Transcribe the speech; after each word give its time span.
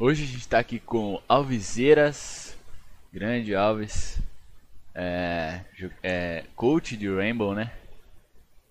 Hoje 0.00 0.22
a 0.22 0.26
gente 0.26 0.46
tá 0.46 0.60
aqui 0.60 0.78
com 0.78 1.20
Alvizeiras, 1.28 2.56
grande 3.12 3.52
Alves, 3.52 4.18
é, 4.94 5.62
é, 6.00 6.44
coach 6.54 6.96
de 6.96 7.12
Rainbow, 7.12 7.52
né? 7.52 7.72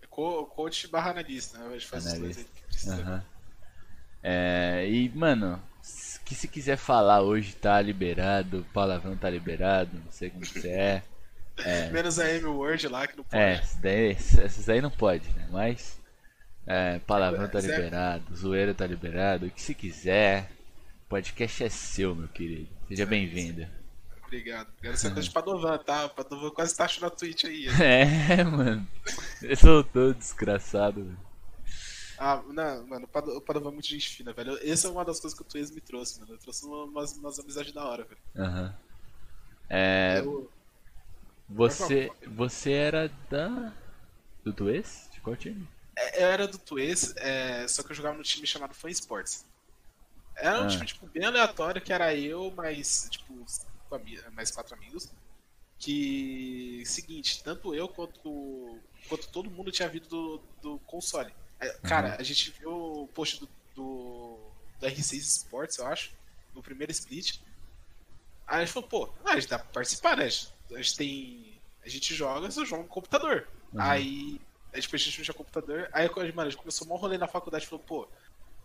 Co 0.09 0.45
coach 0.45 0.87
barra 0.87 1.11
analista, 1.11 1.57
né? 1.57 1.67
A 1.67 1.71
gente 1.73 1.85
faz 1.85 2.05
os 2.05 2.19
dois 2.19 2.37
aí 2.37 2.43
que 2.45 2.61
precisa. 2.61 3.01
Aham. 3.01 3.23
É, 4.23 4.87
e, 4.89 5.09
mano, 5.09 5.61
que 6.25 6.33
se 6.33 6.47
quiser 6.47 6.77
falar 6.77 7.21
hoje 7.21 7.53
tá 7.55 7.81
liberado, 7.81 8.65
palavrão 8.73 9.17
tá 9.17 9.29
liberado, 9.29 9.91
não 9.97 10.11
sei 10.11 10.29
como 10.29 10.45
que 10.45 10.65
é. 10.65 11.03
Menos 11.91 12.19
a 12.19 12.29
M-Word 12.35 12.87
lá, 12.87 13.05
que 13.05 13.17
não 13.17 13.25
pode. 13.25 13.43
É, 13.43 13.53
essas 13.55 13.75
daí, 13.81 14.11
essas 14.11 14.69
aí 14.69 14.79
não 14.79 14.91
pode, 14.91 15.27
né? 15.31 15.45
Mas, 15.51 15.99
é, 16.65 16.99
palavrão 16.99 17.49
tá 17.49 17.59
é- 17.59 17.63
liberado, 17.63 18.33
zoeira 18.33 18.73
tá 18.73 18.87
liberado, 18.87 19.45
o 19.47 19.51
que 19.51 19.61
se 19.61 19.75
quiser. 19.75 20.49
O 21.07 21.09
podcast 21.09 21.63
é 21.63 21.69
seu, 21.69 22.13
meu 22.15 22.27
querido. 22.27 22.67
Seja 22.87 23.05
bem-vindo. 23.05 23.67
Obrigado. 24.25 24.67
Quero 24.81 24.97
ser 24.97 25.13
coisa 25.13 25.27
de 25.27 25.33
Padovan, 25.33 25.77
tá? 25.77 26.09
Padovan 26.09 26.49
quase 26.51 26.75
tá 26.75 26.83
achando 26.83 27.05
a 27.05 27.09
Twitch 27.09 27.45
aí. 27.45 27.67
É, 27.81 28.43
mano. 28.43 28.85
Você 29.39 29.55
soltou, 29.55 30.13
desgraçado. 30.13 31.03
velho. 31.05 31.17
Ah, 32.19 32.43
não, 32.47 32.87
mano, 32.87 33.05
o 33.05 33.07
Pado- 33.07 33.37
o 33.37 33.41
Padovan 33.41 33.69
é 33.69 33.73
muito 33.73 33.87
gente 33.87 34.09
fina, 34.09 34.33
velho. 34.33 34.57
Essa 34.61 34.87
é 34.87 34.91
uma 34.91 35.05
das 35.05 35.19
coisas 35.19 35.37
que 35.37 35.45
o 35.45 35.47
Twitch 35.47 35.71
me 35.71 35.79
trouxe, 35.81 36.19
mano. 36.19 36.33
Eu 36.33 36.37
trouxe 36.39 36.65
uma- 36.65 36.83
umas, 36.83 37.13
umas 37.15 37.39
amizades 37.39 37.71
da 37.71 37.85
hora, 37.85 38.03
velho. 38.03 38.19
Aham. 38.35 38.75
É, 39.69 40.19
Eu- 40.19 40.51
você, 41.47 42.11
você 42.27 42.71
era 42.73 43.09
da. 43.29 43.71
Do 44.43 44.51
Tuês? 44.51 45.09
De 45.13 45.21
qual 45.21 45.35
time? 45.37 45.65
É, 45.95 46.23
Eu 46.23 46.27
era 46.27 46.47
do 46.47 46.57
Twitch, 46.57 47.11
é, 47.17 47.65
só 47.67 47.81
que 47.81 47.91
eu 47.91 47.95
jogava 47.95 48.17
no 48.17 48.23
time 48.23 48.45
chamado 48.45 48.73
Fan 48.73 48.89
Sports. 48.89 49.45
Era 50.37 50.61
um 50.61 50.65
Ah. 50.65 50.67
time, 50.67 50.85
tipo, 50.85 51.05
bem 51.07 51.25
aleatório, 51.25 51.81
que 51.81 51.91
era 51.91 52.15
eu, 52.15 52.51
mais, 52.51 53.07
tipo, 53.09 53.45
mais 54.33 54.51
quatro 54.51 54.75
amigos. 54.75 55.11
Que, 55.79 56.83
seguinte, 56.85 57.43
tanto 57.43 57.73
eu 57.75 57.87
quanto, 57.87 58.79
quanto 59.07 59.27
todo 59.29 59.49
mundo 59.51 59.71
tinha 59.71 59.87
vindo 59.89 60.07
do, 60.07 60.41
do 60.61 60.79
console. 60.79 61.33
É, 61.59 61.69
Cara, 61.87 62.15
a 62.19 62.23
gente 62.23 62.51
viu 62.51 62.71
o 63.03 63.07
post 63.09 63.39
do, 63.39 63.49
do, 63.75 64.39
do 64.79 64.87
R6 64.87 65.13
Sports, 65.17 65.77
eu 65.77 65.87
acho, 65.87 66.11
no 66.53 66.61
primeiro 66.63 66.91
split. 66.91 67.39
Aí 68.47 68.57
a 68.57 68.65
gente 68.65 68.73
falou, 68.73 68.89
pô, 68.89 69.13
ah, 69.25 69.33
a 69.33 69.35
gente 69.39 69.49
dá 69.49 69.59
pra 69.59 69.67
participar, 69.69 70.17
né? 70.17 70.25
A 70.25 70.29
gente, 70.29 70.53
a 70.71 70.77
gente 70.77 70.97
tem. 70.97 71.61
A 71.83 71.89
gente 71.89 72.13
joga, 72.15 72.49
só 72.51 72.65
joga 72.65 72.83
no 72.83 72.89
computador. 72.89 73.47
Uhum. 73.73 73.81
Aí, 73.81 74.41
aí 74.73 74.81
tipo, 74.81 74.95
a 74.95 74.99
gente 74.99 75.17
não 75.17 75.23
tinha 75.25 75.35
computador. 75.35 75.89
Aí, 75.93 76.07
mano, 76.33 76.47
a 76.47 76.49
gente 76.49 76.59
começou 76.59 76.87
um 76.91 76.95
rolê 76.95 77.17
na 77.17 77.27
faculdade 77.27 77.65
e 77.65 77.67
falou, 77.67 77.83
pô, 77.85 78.07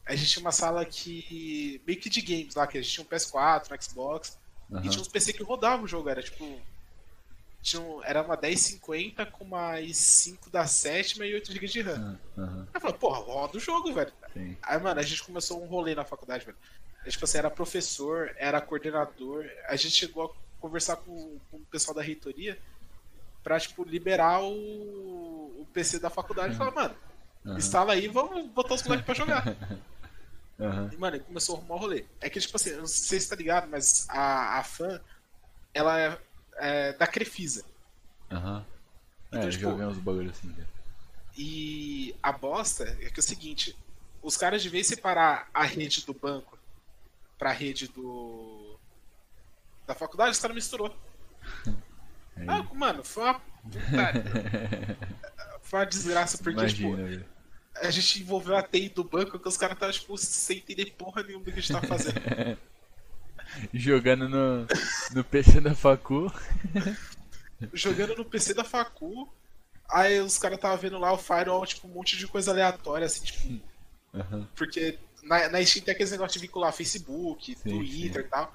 a 0.06 0.14
gente 0.16 0.30
tinha 0.30 0.44
uma 0.44 0.52
sala 0.52 0.84
que. 0.84 1.80
meio 1.86 1.98
que 2.00 2.10
de 2.10 2.20
games 2.20 2.54
lá, 2.54 2.66
que 2.66 2.78
a 2.78 2.82
gente 2.82 2.92
tinha 2.92 3.04
um 3.04 3.08
PS4, 3.08 3.70
um 3.76 3.82
Xbox, 3.82 4.38
Aham. 4.72 4.84
e 4.84 4.88
tinha 4.88 5.00
uns 5.00 5.08
PC 5.08 5.32
que 5.32 5.42
rodavam 5.42 5.84
o 5.84 5.88
jogo, 5.88 6.08
era 6.08 6.22
tipo. 6.22 6.60
Tinha 7.62 7.80
um- 7.80 8.02
era 8.02 8.22
uma 8.22 8.36
1050 8.36 9.24
com 9.24 9.44
mais 9.44 9.96
5 9.96 10.50
da 10.50 10.66
sétima 10.66 11.24
e 11.24 11.32
8 11.34 11.52
GB 11.52 11.66
de 11.68 11.80
RAM. 11.80 12.18
Ah, 12.36 12.40
Aham, 12.42 12.62
Aí 12.62 12.68
eu 12.74 12.80
falei, 12.80 12.96
porra, 12.98 13.18
roda 13.20 13.56
o 13.56 13.60
jogo, 13.60 13.92
velho. 13.92 14.12
sim. 14.32 14.56
Aí, 14.62 14.80
mano, 14.80 14.98
a 14.98 15.02
gente 15.04 15.22
começou 15.22 15.62
um 15.62 15.66
rolê 15.66 15.94
na 15.94 16.04
faculdade, 16.04 16.44
velho. 16.44 16.58
A 17.00 17.04
gente, 17.04 17.12
tipo 17.12 17.24
assim, 17.24 17.38
era 17.38 17.50
professor, 17.50 18.34
era 18.36 18.60
coordenador. 18.60 19.44
A 19.68 19.76
gente 19.76 19.94
chegou 19.94 20.24
a 20.24 20.30
conversar 20.60 20.96
com, 20.96 21.38
com 21.50 21.56
o 21.58 21.66
pessoal 21.70 21.94
da 21.94 22.02
reitoria 22.02 22.58
pra, 23.44 23.60
tipo, 23.60 23.84
liberar 23.84 24.42
o, 24.42 25.60
o 25.62 25.66
PC 25.72 26.00
da 26.00 26.10
faculdade 26.10 26.54
e 26.54 26.56
falar, 26.56 26.72
mano, 26.72 26.96
Aham. 27.46 27.58
instala 27.58 27.92
aí 27.92 28.08
vamos 28.08 28.48
botar 28.50 28.74
os 28.74 28.82
moleques 28.82 29.06
pra 29.06 29.14
jogar. 29.14 29.44
Aham. 30.62 30.90
E, 30.92 30.96
mano, 30.96 31.16
ele 31.16 31.24
começou 31.24 31.56
a 31.56 31.58
arrumar 31.58 31.74
o 31.74 31.78
rolê. 31.78 32.04
É 32.20 32.30
que, 32.30 32.40
tipo 32.40 32.56
assim, 32.56 32.70
eu 32.70 32.78
não 32.78 32.86
sei 32.86 33.20
se 33.20 33.28
tá 33.28 33.36
ligado, 33.36 33.68
mas 33.68 34.06
a, 34.08 34.58
a 34.58 34.64
fã, 34.64 35.00
ela 35.74 36.00
é, 36.00 36.18
é 36.58 36.92
da 36.92 37.06
Crefisa. 37.06 37.64
Aham. 38.30 38.64
É, 39.32 39.36
Então, 39.36 39.42
eu 39.44 39.50
tipo, 39.50 39.68
uns 39.68 39.98
bagulho 39.98 40.30
assim. 40.30 40.54
já. 40.56 40.64
E 41.36 42.14
a 42.22 42.32
bosta 42.32 42.84
é 42.84 43.10
que 43.10 43.18
é 43.18 43.20
o 43.20 43.22
seguinte, 43.22 43.76
os 44.22 44.36
caras 44.36 44.62
de 44.62 44.68
vez 44.68 44.86
separar 44.86 45.48
a 45.52 45.64
rede 45.64 46.04
do 46.04 46.12
banco 46.12 46.58
pra 47.38 47.52
rede 47.52 47.88
do 47.88 48.78
da 49.86 49.94
faculdade, 49.94 50.32
os 50.32 50.38
caras 50.38 50.54
misturou. 50.54 50.94
Ah, 52.48 52.62
mano, 52.74 53.04
foi 53.04 53.22
uma 53.22 53.40
foi 55.62 55.78
uma 55.78 55.86
desgraça 55.86 56.38
porque 56.38 56.58
imagina, 56.58 56.96
tipo, 56.96 57.10
velho. 57.10 57.24
A 57.76 57.90
gente 57.90 58.20
envolveu 58.20 58.56
a 58.56 58.62
TI 58.62 58.88
do 58.88 59.04
banco 59.04 59.38
que 59.38 59.48
os 59.48 59.56
caras 59.56 59.76
estavam 59.76 59.92
tipo 59.92 60.16
sem 60.18 60.58
entender 60.58 60.92
porra 60.92 61.22
nenhuma 61.22 61.44
do 61.44 61.52
que 61.52 61.58
a 61.58 61.62
gente 61.62 61.72
tava 61.72 61.86
fazendo. 61.86 62.20
Jogando 63.72 64.28
no, 64.28 64.66
no 65.12 65.24
PC 65.24 65.60
da 65.60 65.74
Facu. 65.74 66.32
Jogando 67.72 68.16
no 68.16 68.24
PC 68.24 68.54
da 68.54 68.64
facu, 68.64 69.32
aí 69.88 70.20
os 70.20 70.38
caras 70.38 70.56
estavam 70.56 70.78
vendo 70.78 70.98
lá 70.98 71.12
o 71.12 71.18
firewall, 71.18 71.64
tipo, 71.66 71.86
um 71.86 71.92
monte 71.92 72.16
de 72.16 72.26
coisa 72.26 72.50
aleatória 72.50 73.06
assim, 73.06 73.24
tipo, 73.24 73.62
Aham. 74.14 74.46
Porque 74.54 74.98
na, 75.22 75.48
na 75.48 75.64
Steam 75.64 75.84
tem 75.84 75.94
aqueles 75.94 76.12
negócios 76.12 76.40
de 76.40 76.46
vincular 76.46 76.72
Facebook, 76.72 77.54
Sim, 77.54 77.70
Twitter 77.70 78.24
e 78.26 78.28
tal. 78.28 78.52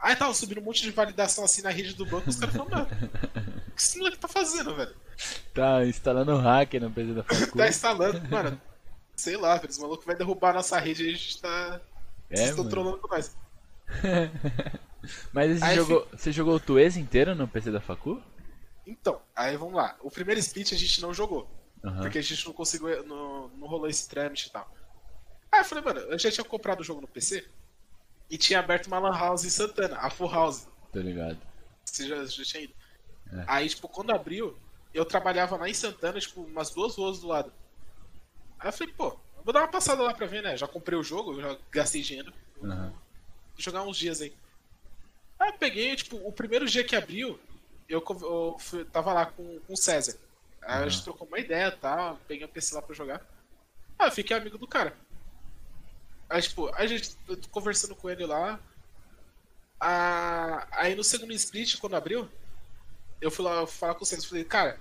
Aí 0.00 0.14
tava 0.16 0.32
subindo 0.34 0.60
um 0.60 0.64
monte 0.64 0.82
de 0.82 0.90
validação 0.90 1.44
assim 1.44 1.62
na 1.62 1.70
rede 1.70 1.94
do 1.94 2.06
banco, 2.06 2.30
os 2.30 2.36
caras 2.36 2.54
falando, 2.54 2.70
mano, 2.72 2.88
o 3.68 3.70
que 3.72 3.82
esse 3.82 3.98
moleque 3.98 4.18
tá 4.18 4.28
fazendo, 4.28 4.74
velho? 4.74 4.94
Tá 5.52 5.84
instalando 5.84 6.36
hacker 6.36 6.80
no 6.80 6.90
PC 6.90 7.12
da 7.12 7.24
Facu. 7.24 7.56
Tá 7.58 7.68
instalando, 7.68 8.28
mano. 8.28 8.60
Sei 9.16 9.36
lá, 9.36 9.56
velho, 9.56 9.70
esse 9.70 9.80
maluco 9.80 10.04
vai 10.06 10.14
derrubar 10.14 10.50
a 10.50 10.54
nossa 10.54 10.78
rede 10.78 11.04
e 11.04 11.08
a 11.08 11.12
gente 11.12 11.40
tá. 11.40 11.80
Vocês 12.28 12.40
É, 12.40 12.44
estão 12.50 12.58
mano. 12.64 12.70
trolando 12.70 12.98
com 12.98 13.08
nós. 13.08 13.36
Mas 15.32 15.58
você 15.58 15.64
Aí 15.64 15.76
jogou, 15.76 16.06
você 16.12 16.32
jogou 16.32 16.54
o 16.56 16.60
Tuês 16.60 16.96
inteiro 16.96 17.34
no 17.34 17.48
PC 17.48 17.70
da 17.70 17.80
Facu? 17.80 18.22
Então, 18.86 19.20
aí 19.34 19.56
vamos 19.56 19.74
lá. 19.74 19.96
O 20.00 20.10
primeiro 20.10 20.38
split 20.40 20.72
a 20.72 20.76
gente 20.76 21.00
não 21.02 21.12
jogou. 21.12 21.48
Aham. 21.84 22.02
Porque 22.02 22.18
a 22.18 22.22
gente 22.22 22.44
não 22.46 22.52
conseguiu. 22.52 23.04
Não, 23.04 23.48
não 23.48 23.66
rolou 23.68 23.88
esse 23.88 24.08
trâmite 24.08 24.48
e 24.48 24.50
tal. 24.50 24.70
Aí 25.50 25.60
eu 25.60 25.64
falei, 25.64 25.82
mano, 25.84 26.00
eu 26.00 26.18
já 26.18 26.30
tinha 26.30 26.44
comprado 26.44 26.80
o 26.80 26.84
jogo 26.84 27.00
no 27.00 27.08
PC 27.08 27.44
e 28.30 28.36
tinha 28.38 28.58
aberto 28.58 28.86
uma 28.86 28.98
Lan 28.98 29.16
House 29.16 29.44
em 29.44 29.50
Santana, 29.50 29.98
a 29.98 30.10
Full 30.10 30.30
House. 30.30 30.66
Tô 30.92 31.00
ligado. 31.00 31.38
Você 31.84 32.06
já, 32.06 32.24
já 32.24 32.44
tinha 32.44 32.62
ido. 32.64 32.74
É. 33.32 33.44
Aí, 33.46 33.68
tipo, 33.68 33.88
quando 33.88 34.10
abriu, 34.10 34.56
eu 34.92 35.04
trabalhava 35.04 35.56
lá 35.56 35.68
em 35.68 35.74
Santana, 35.74 36.18
tipo, 36.20 36.42
umas 36.42 36.70
duas 36.70 36.96
ruas 36.96 37.18
do 37.20 37.28
lado. 37.28 37.52
Aí 38.58 38.68
eu 38.68 38.72
falei, 38.72 38.92
pô, 38.94 39.08
eu 39.36 39.42
vou 39.44 39.52
dar 39.52 39.60
uma 39.60 39.68
passada 39.68 40.02
lá 40.02 40.12
pra 40.14 40.26
ver, 40.26 40.42
né? 40.42 40.56
Já 40.56 40.66
comprei 40.66 40.98
o 40.98 41.02
jogo, 41.02 41.40
já 41.40 41.56
gastei 41.70 42.02
dinheiro. 42.02 42.32
Aham. 42.62 42.90
Vou 42.90 43.62
jogar 43.62 43.82
uns 43.82 43.96
dias 43.96 44.20
aí. 44.20 44.34
Aí 45.38 45.50
eu 45.50 45.58
peguei, 45.58 45.94
tipo, 45.96 46.16
o 46.16 46.32
primeiro 46.32 46.66
dia 46.66 46.82
que 46.84 46.96
abriu, 46.96 47.38
eu, 47.88 48.04
eu 48.22 48.56
fui- 48.58 48.84
tava 48.84 49.12
lá 49.12 49.26
com, 49.26 49.60
com 49.60 49.72
o 49.72 49.76
César. 49.76 50.16
Aí 50.62 50.82
a 50.84 50.88
gente 50.88 51.04
trocou 51.04 51.26
uma 51.26 51.38
ideia 51.38 51.68
e 51.68 51.72
tal, 51.78 52.18
peguei 52.26 52.44
o 52.44 52.48
PC 52.48 52.74
lá 52.74 52.82
pra 52.82 52.94
jogar. 52.94 53.24
Aí 53.98 54.08
eu 54.08 54.12
fiquei 54.12 54.36
amigo 54.36 54.58
do 54.58 54.66
cara. 54.66 54.94
Aí, 56.28 56.42
tipo, 56.42 56.70
a 56.74 56.86
gente 56.86 57.16
eu 57.26 57.36
tô 57.36 57.48
conversando 57.48 57.94
com 57.96 58.08
ele 58.10 58.26
lá. 58.26 58.60
Ah, 59.80 60.66
aí 60.72 60.94
no 60.94 61.04
segundo 61.04 61.32
split, 61.32 61.78
quando 61.78 61.94
abriu, 61.96 62.28
eu 63.20 63.30
fui 63.30 63.44
lá 63.44 63.66
falar 63.66 63.94
com 63.94 64.02
o 64.02 64.06
César. 64.06 64.26
Falei, 64.26 64.44
cara, 64.44 64.78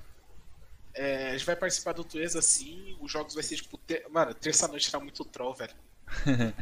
é, 0.93 1.29
a 1.29 1.31
gente 1.33 1.45
vai 1.45 1.55
participar 1.55 1.93
do 1.93 2.03
Tuês 2.03 2.35
assim, 2.35 2.97
os 2.99 3.11
jogos 3.11 3.33
vai 3.33 3.43
ser 3.43 3.55
tipo. 3.57 3.77
Ter... 3.77 4.07
Mano, 4.09 4.33
terça-noite 4.33 4.91
tá 4.91 4.99
muito 4.99 5.23
troll, 5.25 5.53
velho. 5.53 5.73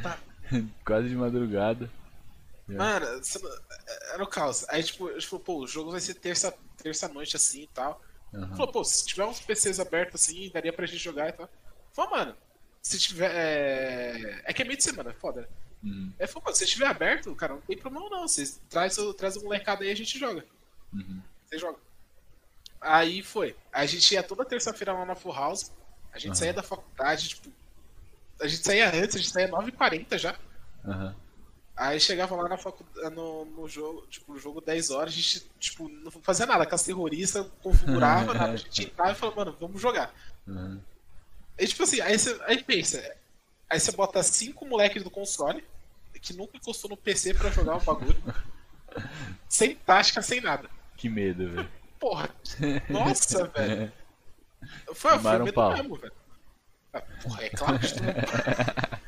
Tá 0.03 0.19
Quase 0.85 1.09
de 1.09 1.16
madrugada. 1.16 1.90
Mano, 2.67 3.23
você 3.23 3.40
não- 3.40 3.52
era 4.13 4.23
o 4.23 4.28
caos. 4.28 4.66
Aí, 4.69 4.84
tipo, 4.84 5.07
a 5.07 5.13
gente 5.13 5.28
falou, 5.28 5.46
pô, 5.46 5.59
o 5.63 5.67
jogo 5.67 5.91
vai 5.91 6.00
ser 6.00 6.16
terça, 6.16 6.52
terça 6.78 7.07
noite 7.07 7.35
assim 7.35 7.62
e 7.62 7.67
tal. 7.67 8.02
Aham. 8.34 8.56
Falou, 8.56 8.72
pô, 8.72 8.84
se 8.84 9.06
tiver 9.06 9.23
uns 9.25 9.40
PCs 9.40 9.79
abertos 9.79 10.22
assim, 10.22 10.50
daria 10.50 10.73
pra 10.73 10.85
gente 10.85 10.97
jogar 10.97 11.29
e 11.29 11.31
tal. 11.34 11.50
Falou, 11.94 12.12
mano, 12.12 12.35
se 12.85 13.00
tiver. 13.00 13.31
É, 13.34 14.41
é 14.46 14.53
que 14.53 14.62
é 14.62 14.66
meio 14.66 14.78
de 14.78 14.84
semana, 14.84 15.09
é 15.09 15.13
foda. 15.13 15.50
Uhum. 15.84 16.13
Falou, 16.28 16.44
mano, 16.46 16.55
se 16.55 16.66
tiver 16.67 16.85
aberto, 16.85 17.34
cara, 17.35 17.53
não 17.55 17.61
tem 17.61 17.76
problema 17.78 18.08
não. 18.09 18.28
Você 18.28 18.43
traz, 18.70 18.96
o- 18.99 19.14
traz 19.14 19.35
o 19.35 19.43
molecada 19.43 19.84
aí 19.84 19.90
e 19.90 19.91
a 19.91 19.96
gente 19.96 20.20
joga. 20.20 20.46
Uhum. 20.93 21.20
Você 21.46 21.58
joga. 21.58 21.79
Aí 22.79 23.23
foi. 23.23 23.55
A 23.73 23.85
gente 23.87 24.14
ia 24.14 24.22
toda 24.22 24.46
terça-feira 24.46 24.93
lá 24.93 25.03
na 25.05 25.16
Full 25.16 25.34
House. 25.34 25.72
A 26.14 26.20
gente 26.20 26.29
Aham. 26.32 26.35
saía 26.35 26.53
da 26.53 26.61
faculdade, 26.64 27.29
tipo. 27.29 27.52
A 28.40 28.47
gente 28.47 28.64
saía 28.64 28.90
antes, 28.93 29.16
a 29.16 29.20
gente 29.20 29.31
saía 29.31 29.47
9h40 29.49 30.17
já. 30.20 30.38
Aham. 30.85 31.16
Aí 31.76 31.99
chegava 31.99 32.35
lá 32.35 32.47
na 32.47 32.58
faculdade, 32.58 33.14
no, 33.16 33.46
no 33.46 33.67
jogo, 33.67 34.05
tipo, 34.08 34.31
no 34.31 34.40
jogo 34.40 34.61
10 34.61 34.91
horas, 34.91 35.14
a 35.14 35.17
gente, 35.17 35.41
tipo, 35.59 35.90
não 35.90 36.09
fazia 36.11 36.46
nada, 36.46 36.66
com 36.66 36.73
as 36.76 36.84
terroristas, 36.84 37.46
configurava 37.61 38.34
nada, 38.34 38.53
a 38.53 38.55
gente 38.55 38.84
entrava 38.85 39.11
e 39.11 39.16
falava, 39.16 39.38
mano, 39.43 39.58
vamos 39.59 39.81
jogar. 39.81 40.14
Uhum. 40.47 40.79
Aí, 41.59 41.67
tipo 41.67 41.84
assim, 41.84 42.02
aí 42.02 42.17
você 42.17 42.40
aí 42.46 42.63
pensa, 42.63 43.16
aí 43.69 43.79
você 43.79 43.91
bota 43.91 44.22
cinco 44.23 44.66
moleques 44.66 45.03
do 45.03 45.09
console, 45.09 45.63
que 46.22 46.34
nunca 46.34 46.57
encostou 46.57 46.90
no 46.90 46.97
PC 46.97 47.34
pra 47.34 47.49
jogar 47.49 47.78
o 47.78 47.81
bagulho, 47.81 48.22
sem 49.47 49.75
tática, 49.75 50.22
sem 50.22 50.41
nada. 50.41 50.69
Que 50.97 51.09
medo, 51.09 51.49
velho. 51.49 51.72
Porra, 51.99 52.29
nossa, 52.90 53.47
velho. 53.55 53.91
Foi, 54.93 55.19
foi 55.19 55.40
medo 55.40 55.69
mesmo, 55.69 55.96
velho. 55.96 56.13
Ah, 56.93 57.02
Porra, 57.22 57.43
é 57.43 57.49
claro 57.49 57.79
que. 57.79 57.85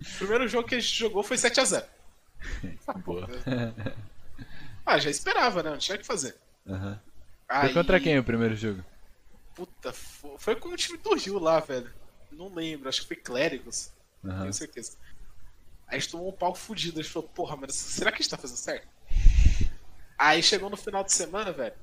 O 0.00 0.18
primeiro 0.20 0.48
jogo 0.48 0.66
que 0.66 0.74
a 0.74 0.80
gente 0.80 0.94
jogou 0.98 1.22
foi 1.22 1.36
7x0. 1.36 1.84
Boa. 3.04 3.28
Ah, 4.84 4.98
já 4.98 5.10
esperava, 5.10 5.62
né? 5.62 5.70
Não 5.70 5.78
tinha 5.78 5.96
o 5.96 5.98
que 6.00 6.06
fazer. 6.06 6.36
Aham. 6.66 6.98
Aí, 7.48 7.66
Foi 7.66 7.74
contra 7.74 8.00
quem 8.00 8.18
o 8.18 8.24
primeiro 8.24 8.54
jogo? 8.56 8.82
Puta, 9.54 9.92
fo- 9.92 10.36
foi 10.38 10.56
com 10.56 10.68
o 10.70 10.76
time 10.76 10.98
do 10.98 11.14
Rio 11.14 11.38
lá, 11.38 11.60
velho. 11.60 11.92
Não 12.30 12.52
lembro, 12.54 12.88
acho 12.88 13.02
que 13.02 13.08
foi 13.08 13.16
Clérigos. 13.16 13.92
Aham. 14.24 14.40
Tenho 14.42 14.52
certeza. 14.54 14.96
Aí 15.86 15.96
a 15.96 15.98
gente 15.98 16.10
tomou 16.10 16.28
um 16.28 16.32
pau 16.36 16.54
fudido. 16.54 17.00
A 17.00 17.02
gente 17.02 17.12
falou, 17.12 17.28
porra, 17.28 17.56
mas 17.56 17.74
será 17.74 18.10
que 18.10 18.16
a 18.16 18.20
gente 18.22 18.30
tá 18.30 18.38
fazendo 18.38 18.56
certo? 18.56 18.86
Aí 20.16 20.42
chegou 20.42 20.70
no 20.70 20.76
final 20.76 21.02
de 21.02 21.12
semana, 21.12 21.50
velho. 21.52 21.74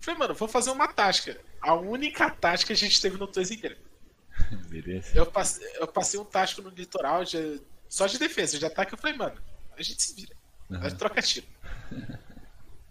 Falei, 0.00 0.18
mano, 0.18 0.34
vou 0.34 0.46
fazer 0.48 0.70
uma 0.70 0.86
tática. 0.88 1.40
A 1.60 1.74
única 1.74 2.28
tática 2.30 2.66
que 2.68 2.72
a 2.72 2.76
gente 2.76 3.00
teve 3.00 3.16
no 3.16 3.26
Toys 3.26 3.50
inteiro. 3.50 3.76
Beleza. 4.68 5.12
Eu 5.16 5.24
passei, 5.26 5.66
eu 5.76 5.86
passei 5.88 6.20
um 6.20 6.24
tático 6.24 6.60
no 6.62 6.68
litoral 6.70 7.24
de- 7.24 7.60
só 7.88 8.06
de 8.06 8.18
defesa, 8.18 8.58
de 8.58 8.66
ataque. 8.66 8.92
Eu 8.92 8.98
falei, 8.98 9.16
mano, 9.16 9.40
a 9.76 9.82
gente 9.82 10.02
se 10.02 10.14
vira. 10.14 10.34
A 10.70 10.88
gente 10.88 10.98
troca 10.98 11.22
tiro. 11.22 11.46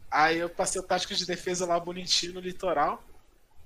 Aí 0.09 0.37
eu 0.37 0.49
passei 0.49 0.79
o 0.79 0.83
tático 0.83 1.13
de 1.13 1.25
defesa 1.25 1.65
lá 1.65 1.79
bonitinho 1.79 2.33
no 2.33 2.39
litoral. 2.39 3.03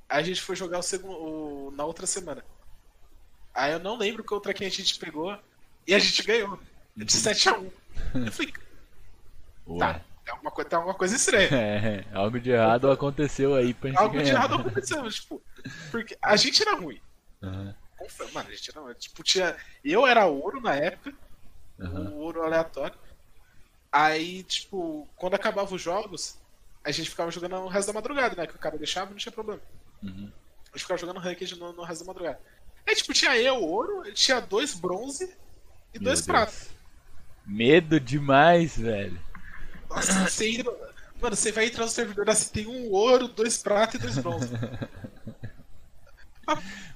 Aí 0.10 0.22
a 0.22 0.24
gente 0.24 0.42
foi 0.42 0.56
jogar 0.56 0.80
o 0.80 0.84
segundo, 0.84 1.72
na 1.76 1.84
outra 1.86 2.06
semana. 2.08 2.44
Aí 3.54 3.74
eu 3.74 3.80
não 3.80 3.98
lembro 3.98 4.24
contra 4.24 4.54
quem 4.54 4.68
a 4.68 4.72
gente 4.72 4.98
pegou. 5.00 5.38
E 5.86 5.94
a 5.94 6.00
gente 6.00 6.24
ganhou. 6.24 6.60
De 6.96 7.06
7x1. 7.06 7.72
Eu 8.26 8.32
falei, 8.32 8.54
Ué. 9.68 9.80
tá, 9.80 9.94
tem 10.24 10.34
alguma, 10.34 10.52
coisa, 10.52 10.70
tem 10.70 10.78
alguma 10.78 10.96
coisa 10.96 11.16
estranha. 11.16 11.50
É, 11.52 12.06
algo 12.14 12.40
de 12.40 12.52
errado 12.52 12.90
aconteceu 12.92 13.56
aí 13.56 13.74
pra 13.74 13.90
gente 13.90 14.00
Algo 14.00 14.18
de 14.18 14.24
ganhar. 14.24 14.34
errado 14.36 14.56
aconteceu, 14.56 15.04
mas, 15.04 15.16
tipo, 15.16 15.42
porque 15.92 16.18
a 16.22 16.36
gente 16.36 16.62
era 16.62 16.76
ruim. 16.76 17.02
Confe- 17.98 18.32
Mano, 18.34 18.50
a 18.50 18.52
gente 18.52 18.70
era 18.72 18.82
ruim. 18.82 18.94
Tipo, 18.96 19.24
tinha. 19.24 19.56
Eu 19.84 20.06
era 20.06 20.26
ouro 20.26 20.60
na 20.62 20.76
época, 20.76 21.14
o 21.80 22.16
ouro 22.20 22.44
aleatório. 22.44 22.98
Aí, 23.92 24.44
tipo, 24.44 25.08
quando 25.16 25.34
acabava 25.36 25.74
os 25.74 25.82
jogos, 25.82 26.38
a 26.84 26.92
gente 26.92 27.10
ficava 27.10 27.32
jogando 27.32 27.56
o 27.56 27.68
resto 27.68 27.88
da 27.88 27.94
madrugada, 27.94 28.36
né? 28.36 28.46
Que 28.48 28.56
o 28.56 28.60
cara 28.60 28.78
deixava, 28.78 29.10
não 29.10 29.18
tinha 29.18 29.32
problema. 29.32 29.62
Uhum. 30.04 30.32
A 30.66 30.78
gente 30.78 30.82
ficava 30.84 31.00
jogando 31.00 31.20
ranked 31.20 31.56
no, 31.60 31.74
no 31.74 31.84
resto 31.84 32.02
da 32.04 32.08
madrugada. 32.08 32.40
Aí, 32.88 32.96
tipo, 32.96 33.14
tinha 33.14 33.36
eu, 33.38 33.62
ouro, 33.62 34.04
tinha 34.14 34.40
dois 34.40 34.74
bronze 34.74 35.26
e 35.94 36.00
Meu 36.00 36.06
dois 36.06 36.20
Deus. 36.20 36.26
pratas. 36.26 36.70
Medo 37.46 38.00
demais, 38.00 38.78
velho. 38.78 39.20
Nossa, 39.90 40.30
você 40.30 40.50
entra... 40.50 40.72
Mano, 41.20 41.36
você 41.36 41.52
vai 41.52 41.66
entrar 41.66 41.86
no 41.86 41.90
servidor 41.92 42.30
assim, 42.30 42.50
tem 42.52 42.68
um 42.68 42.92
ouro, 42.92 43.28
dois 43.28 43.58
pratas 43.58 43.96
e 43.96 43.98
dois 44.04 44.18
bronze. 44.20 44.50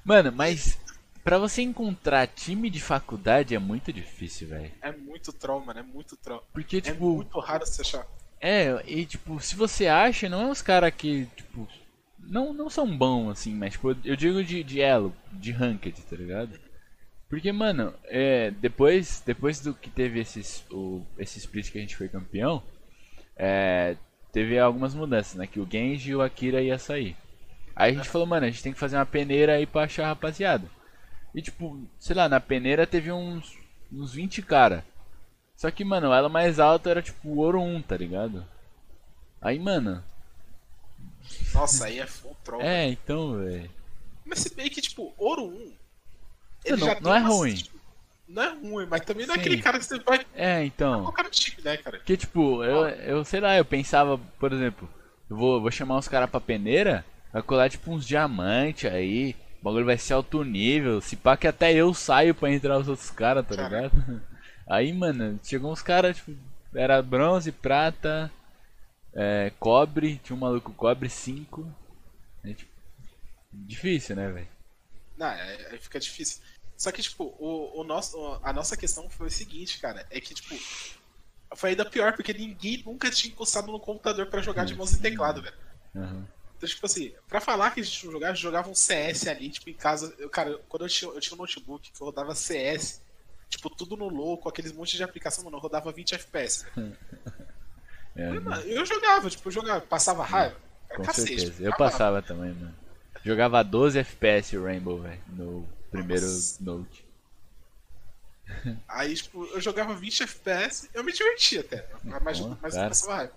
Mano, 0.04 0.32
mas 0.32 0.78
pra 1.22 1.38
você 1.38 1.62
encontrar 1.62 2.26
time 2.26 2.70
de 2.70 2.80
faculdade 2.80 3.54
é 3.54 3.58
muito 3.58 3.92
difícil, 3.92 4.48
velho. 4.48 4.72
É 4.80 4.92
muito 4.92 5.32
troll, 5.32 5.64
mano, 5.64 5.80
é 5.80 5.82
muito 5.82 6.16
troll. 6.16 6.42
Porque, 6.52 6.78
É 6.78 6.80
tipo, 6.80 7.16
muito 7.16 7.38
raro 7.40 7.66
você 7.66 7.82
achar. 7.82 8.06
é, 8.40 8.82
e 8.86 9.04
tipo, 9.06 9.38
se 9.40 9.54
você 9.54 9.86
acha, 9.86 10.28
não 10.28 10.42
é 10.48 10.50
os 10.50 10.62
caras 10.62 10.92
que, 10.94 11.26
tipo, 11.36 11.68
não, 12.22 12.52
não 12.52 12.70
são 12.70 12.96
bons, 12.96 13.30
assim, 13.30 13.54
mas, 13.54 13.72
tipo, 13.72 13.96
eu 14.04 14.16
digo 14.16 14.42
de, 14.42 14.62
de 14.62 14.80
elo, 14.80 15.14
de 15.32 15.52
ranked, 15.52 16.00
tá 16.02 16.16
ligado? 16.16 16.58
Porque, 17.28 17.50
mano, 17.50 17.94
é, 18.04 18.50
depois, 18.50 19.22
depois 19.24 19.60
do 19.60 19.72
que 19.74 19.88
teve 19.88 20.20
esses, 20.20 20.64
o, 20.70 21.02
esse 21.18 21.38
split 21.38 21.70
que 21.70 21.78
a 21.78 21.80
gente 21.80 21.96
foi 21.96 22.08
campeão, 22.08 22.62
é, 23.36 23.96
teve 24.30 24.58
algumas 24.58 24.94
mudanças, 24.94 25.34
né? 25.36 25.46
Que 25.46 25.58
o 25.58 25.68
Genji 25.70 26.10
e 26.10 26.14
o 26.14 26.22
Akira 26.22 26.62
ia 26.62 26.78
sair. 26.78 27.16
Aí 27.74 27.92
a 27.92 27.94
gente 27.94 28.08
falou, 28.08 28.26
mano, 28.26 28.46
a 28.46 28.50
gente 28.50 28.62
tem 28.62 28.72
que 28.72 28.78
fazer 28.78 28.96
uma 28.96 29.06
peneira 29.06 29.54
aí 29.54 29.66
pra 29.66 29.84
achar 29.84 30.04
a 30.04 30.08
rapaziada. 30.08 30.68
E 31.34 31.40
tipo, 31.40 31.80
sei 31.98 32.14
lá, 32.14 32.28
na 32.28 32.38
peneira 32.38 32.86
teve 32.86 33.10
uns, 33.10 33.56
uns 33.90 34.12
20 34.12 34.42
cara. 34.42 34.84
Só 35.56 35.70
que, 35.70 35.84
mano, 35.84 36.10
o 36.10 36.14
elo 36.14 36.28
mais 36.28 36.60
alto 36.60 36.88
era 36.88 37.00
tipo 37.00 37.36
ouro 37.36 37.60
1, 37.60 37.82
tá 37.82 37.96
ligado? 37.96 38.44
Aí, 39.40 39.58
mano, 39.58 40.04
Nossa, 41.54 41.86
aí 41.86 41.98
é 41.98 42.06
full 42.06 42.36
troll. 42.44 42.62
é, 42.62 42.88
então, 42.88 43.38
velho. 43.38 43.70
Mas 44.24 44.40
se 44.40 44.54
bem 44.54 44.68
que, 44.70 44.80
tipo, 44.80 45.12
ouro 45.18 45.44
1. 45.44 45.72
Não, 46.70 46.76
não- 46.78 47.00
não 47.00 47.14
é 47.14 47.18
ruim. 47.20 47.54
tipo, 47.54 47.76
não 48.28 48.42
é 48.42 48.48
ruim, 48.54 48.86
mas 48.86 49.00
também 49.02 49.26
não 49.26 49.34
é 49.34 49.38
aquele 49.38 49.60
cara 49.60 49.78
que 49.78 49.84
você 49.84 49.98
vai 49.98 50.24
É, 50.34 50.64
então. 50.64 51.00
colocar 51.00 51.24
no 51.24 51.30
time, 51.30 51.56
né, 51.62 51.76
cara? 51.76 51.98
Porque, 51.98 52.16
tipo, 52.16 52.62
eu, 52.64 52.88
eu 52.88 53.24
sei 53.24 53.40
lá, 53.40 53.56
eu 53.56 53.64
pensava, 53.64 54.18
por 54.38 54.52
exemplo, 54.52 54.88
eu 55.28 55.36
vou, 55.36 55.60
vou 55.60 55.70
chamar 55.70 55.96
uns 55.98 56.08
caras 56.08 56.30
pra 56.30 56.40
peneira, 56.40 57.04
vai 57.32 57.42
colar 57.42 57.68
tipo 57.68 57.90
uns 57.92 58.06
diamantes 58.06 58.90
aí, 58.90 59.34
o 59.60 59.64
bagulho 59.64 59.84
vai 59.84 59.98
ser 59.98 60.14
alto 60.14 60.42
nível, 60.44 61.00
se 61.00 61.16
pá 61.16 61.36
que 61.36 61.46
até 61.48 61.72
eu 61.74 61.92
saio 61.92 62.34
pra 62.34 62.50
entrar 62.52 62.78
os 62.78 62.88
outros 62.88 63.10
caras, 63.10 63.46
tá 63.46 63.56
Caraca. 63.56 63.88
ligado? 63.96 64.22
Aí, 64.68 64.92
mano, 64.92 65.38
chegou 65.42 65.72
uns 65.72 65.82
caras, 65.82 66.16
tipo, 66.16 66.32
era 66.74 67.02
bronze, 67.02 67.50
prata, 67.50 68.30
é, 69.14 69.50
cobre, 69.58 70.18
tinha 70.22 70.36
um 70.36 70.40
maluco 70.40 70.72
cobre 70.72 71.08
5. 71.08 71.66
É, 72.44 72.54
tipo, 72.54 72.70
difícil, 73.52 74.16
né, 74.16 74.30
velho? 74.30 74.48
Não, 75.16 75.26
é- 75.26 75.68
aí 75.70 75.78
fica 75.78 76.00
difícil. 76.00 76.40
Só 76.76 76.90
que, 76.90 77.02
tipo, 77.02 77.24
o, 77.38 77.80
o 77.80 77.84
nosso, 77.84 78.16
a 78.42 78.52
nossa 78.52 78.76
questão 78.76 79.08
foi 79.08 79.28
o 79.28 79.30
seguinte, 79.30 79.78
cara, 79.78 80.04
é 80.10 80.20
que, 80.20 80.34
tipo, 80.34 80.54
foi 81.54 81.70
ainda 81.70 81.84
pior, 81.84 82.14
porque 82.14 82.32
ninguém 82.32 82.82
nunca 82.84 83.10
tinha 83.10 83.32
encostado 83.32 83.70
no 83.70 83.78
computador 83.78 84.26
pra 84.26 84.40
jogar 84.42 84.64
de 84.64 84.74
mouse 84.74 84.96
e 84.96 85.00
teclado, 85.00 85.42
velho. 85.42 85.54
Aham. 85.94 86.26
Então, 86.56 86.68
tipo 86.68 86.86
assim, 86.86 87.12
pra 87.28 87.40
falar 87.40 87.72
que 87.72 87.80
a 87.80 87.82
gente 87.84 88.04
não 88.06 88.12
jogava, 88.12 88.32
a 88.32 88.34
gente 88.34 88.42
jogava 88.42 88.70
um 88.70 88.74
CS 88.74 89.28
ali, 89.28 89.50
tipo, 89.50 89.68
em 89.68 89.74
casa. 89.74 90.14
Eu, 90.18 90.30
cara, 90.30 90.58
quando 90.68 90.84
eu 90.84 90.88
tinha, 90.88 91.10
eu 91.10 91.20
tinha 91.20 91.34
um 91.34 91.38
notebook 91.40 91.90
que 91.90 92.00
eu 92.00 92.06
rodava 92.06 92.34
CS, 92.34 93.00
tipo, 93.48 93.68
tudo 93.68 93.96
no 93.96 94.08
low, 94.08 94.38
com 94.38 94.48
aqueles 94.48 94.72
monte 94.72 94.96
de 94.96 95.02
aplicação, 95.02 95.44
mano, 95.44 95.56
eu 95.56 95.60
rodava 95.60 95.92
20 95.92 96.14
FPS. 96.14 96.64
É, 98.16 98.28
Eu, 98.28 98.42
mano, 98.42 98.62
eu 98.62 98.84
jogava, 98.84 99.30
tipo, 99.30 99.48
eu 99.48 99.52
jogava, 99.52 99.80
passava 99.80 100.24
raiva. 100.24 100.56
Com 100.88 101.02
cacete, 101.02 101.40
certeza. 101.40 101.62
Eu 101.62 101.76
passava 101.76 102.20
também, 102.20 102.52
mano. 102.52 102.74
Jogava 103.24 103.62
12 103.62 103.98
FPS 104.00 104.56
Rainbow, 104.56 105.00
velho, 105.00 105.22
no 105.28 105.68
primeiro 105.90 106.26
Nossa. 106.26 106.62
Note. 106.62 107.06
Aí, 108.88 109.14
tipo, 109.14 109.44
eu 109.46 109.60
jogava 109.60 109.94
20 109.94 110.24
FPS, 110.24 110.90
eu 110.92 111.02
me 111.02 111.12
divertia 111.12 111.60
até. 111.60 111.88
Mas, 112.02 112.40
Bom, 112.40 112.56
mas 112.60 112.74
eu 112.74 112.88
passava 112.88 113.16
raiva. 113.16 113.32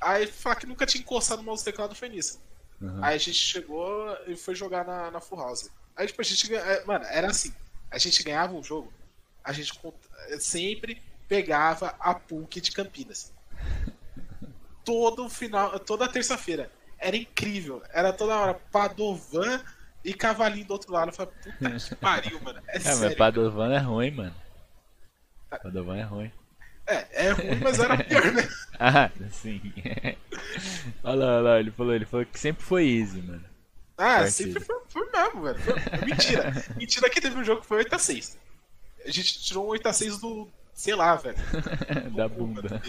Aí 0.00 0.26
falar 0.28 0.56
que 0.56 0.66
nunca 0.66 0.86
tinha 0.86 1.02
encostado 1.02 1.38
no 1.38 1.44
mouse 1.44 1.64
teclado 1.64 1.94
foi 1.94 2.08
nisso. 2.08 2.40
Uhum. 2.80 3.04
Aí 3.04 3.16
a 3.16 3.18
gente 3.18 3.34
chegou 3.34 4.16
e 4.26 4.36
foi 4.36 4.54
jogar 4.54 4.84
na, 4.84 5.10
na 5.10 5.20
Full 5.20 5.38
House. 5.38 5.70
Aí, 5.96 6.06
tipo, 6.06 6.20
a 6.20 6.24
gente 6.24 6.54
é, 6.54 6.84
Mano, 6.84 7.04
era 7.06 7.28
assim. 7.28 7.52
A 7.90 7.98
gente 7.98 8.22
ganhava 8.22 8.54
um 8.54 8.62
jogo, 8.62 8.92
a 9.42 9.52
gente 9.52 9.72
sempre 10.38 11.02
pegava 11.26 11.94
a 11.98 12.14
PUC 12.14 12.60
de 12.60 12.70
Campinas. 12.70 13.32
Todo 14.84 15.28
final, 15.28 15.78
toda 15.80 16.08
terça-feira. 16.08 16.70
Era 16.98 17.16
incrível. 17.16 17.82
Era 17.92 18.12
toda 18.12 18.36
hora 18.36 18.54
Padovan 18.54 19.60
e 20.04 20.14
Cavalinho 20.14 20.66
do 20.66 20.72
outro 20.72 20.92
lado. 20.92 21.08
Eu 21.10 21.12
falei, 21.14 21.32
puta 21.42 21.70
que 21.78 21.94
pariu, 21.96 22.40
mano. 22.40 22.60
É, 22.68 22.76
É, 22.76 22.80
sério. 22.80 23.00
mas 23.00 23.14
Padovan 23.14 23.72
é 23.74 23.78
ruim, 23.78 24.10
mano. 24.10 24.34
Padovan 25.62 25.96
é 25.96 26.02
ruim. 26.02 26.32
É, 26.86 27.26
é 27.26 27.30
ruim, 27.32 27.60
mas 27.62 27.78
era 27.78 28.02
pior, 28.02 28.32
né? 28.32 28.48
Ah, 28.80 29.10
sim. 29.30 29.60
olha 31.02 31.16
lá, 31.24 31.36
olha 31.36 31.40
lá, 31.40 31.60
ele 31.60 31.70
falou, 31.72 31.92
ele 31.94 32.06
falou 32.06 32.24
que 32.24 32.38
sempre 32.38 32.62
foi 32.64 32.86
easy, 32.88 33.20
mano. 33.20 33.44
Ah, 33.98 34.18
Partido. 34.20 34.30
sempre 34.30 34.64
foi, 34.64 34.76
foi 34.88 35.10
mesmo, 35.10 35.42
velho. 35.42 35.58
Foi- 35.58 36.06
mentira. 36.06 36.52
mentira 36.76 37.10
que 37.10 37.20
teve 37.20 37.36
um 37.36 37.42
jogo 37.44 37.60
que 37.62 37.66
foi 37.66 37.84
8x6. 37.84 38.36
A 39.04 39.10
gente 39.10 39.40
tirou 39.42 39.66
um 39.66 39.70
8x6 39.76 40.20
do. 40.20 40.48
Sei 40.78 40.94
lá, 40.94 41.16
velho. 41.16 41.36
da 42.14 42.28
bunda. 42.28 42.80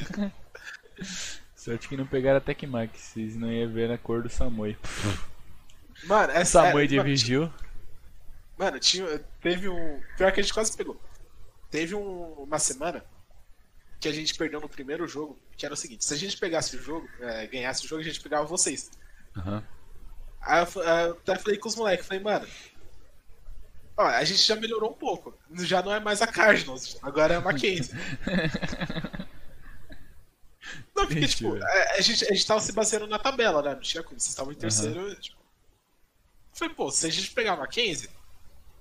Sorte 1.56 1.88
que 1.90 1.98
não 1.98 2.06
pegaram 2.06 2.38
a 2.38 2.42
Tecmax, 2.42 3.00
vocês 3.00 3.36
não 3.36 3.52
iam 3.52 3.72
ver 3.72 3.90
na 3.90 3.98
cor 3.98 4.22
do 4.22 4.30
Samui. 4.30 4.78
Mano, 6.04 6.32
essa. 6.32 6.64
Samui 6.64 6.88
de 6.88 6.98
mano, 6.98 7.10
Vigil. 7.10 7.54
Mano, 8.58 8.80
tinha, 8.80 9.20
teve 9.42 9.68
um. 9.68 10.02
Pior 10.16 10.32
que 10.32 10.40
a 10.40 10.44
gente 10.44 10.54
quase 10.54 10.78
pegou. 10.78 11.02
Teve 11.72 11.96
um- 11.96 12.34
uma 12.44 12.60
semana 12.60 13.04
que 14.00 14.08
a 14.08 14.14
gente 14.14 14.36
perdeu 14.36 14.62
no 14.62 14.70
primeiro 14.70 15.08
jogo, 15.08 15.38
que 15.58 15.66
era 15.66 15.74
o 15.74 15.78
seguinte: 15.78 16.06
se 16.06 16.14
a 16.14 16.18
gente 16.18 16.38
pegasse 16.38 16.76
o 16.76 16.82
jogo, 16.82 17.10
é, 17.20 17.48
ganhasse 17.48 17.86
o 17.86 17.88
jogo, 17.88 18.02
a 18.02 18.06
gente 18.06 18.22
pegava 18.22 18.46
vocês. 18.46 18.92
Aham. 19.36 19.64
Aí 20.42 20.60
eu, 20.64 20.82
eu 20.84 21.12
até 21.14 21.36
falei 21.38 21.58
com 21.60 21.68
os 21.68 21.76
moleques, 21.76 22.06
falei, 22.08 22.24
mano. 22.24 22.48
Ó, 24.00 24.06
a 24.06 24.24
gente 24.24 24.40
já 24.40 24.56
melhorou 24.56 24.92
um 24.92 24.94
pouco. 24.94 25.38
Já 25.60 25.84
não 25.84 25.94
é 25.94 26.00
mais 26.00 26.22
a 26.22 26.28
Cardinals, 26.28 26.98
agora 27.02 27.34
é 27.34 27.38
a 27.38 27.42
Mackenzie. 27.42 27.94
Não, 30.96 31.06
porque, 31.06 31.28
tipo, 31.28 31.56
a, 31.56 31.96
a 31.98 32.02
gente, 32.02 32.24
a 32.26 32.34
gente 32.34 32.48
tava 32.48 32.62
se 32.62 32.72
baseando 32.72 33.08
na 33.08 33.20
tabela, 33.20 33.62
né? 33.62 33.74
Não 33.74 33.82
tinha 33.82 34.02
como. 34.02 34.18
Vocês 34.18 34.30
estavam 34.30 34.54
em 34.54 34.56
terceiro. 34.56 35.02
eu, 35.02 35.20
Tipo... 35.20 35.38
Falei, 36.54 36.74
pô, 36.74 36.90
se 36.92 37.08
a 37.08 37.10
gente 37.10 37.32
pegar 37.32 37.54
a 37.54 37.58
Mackenzie, 37.58 38.10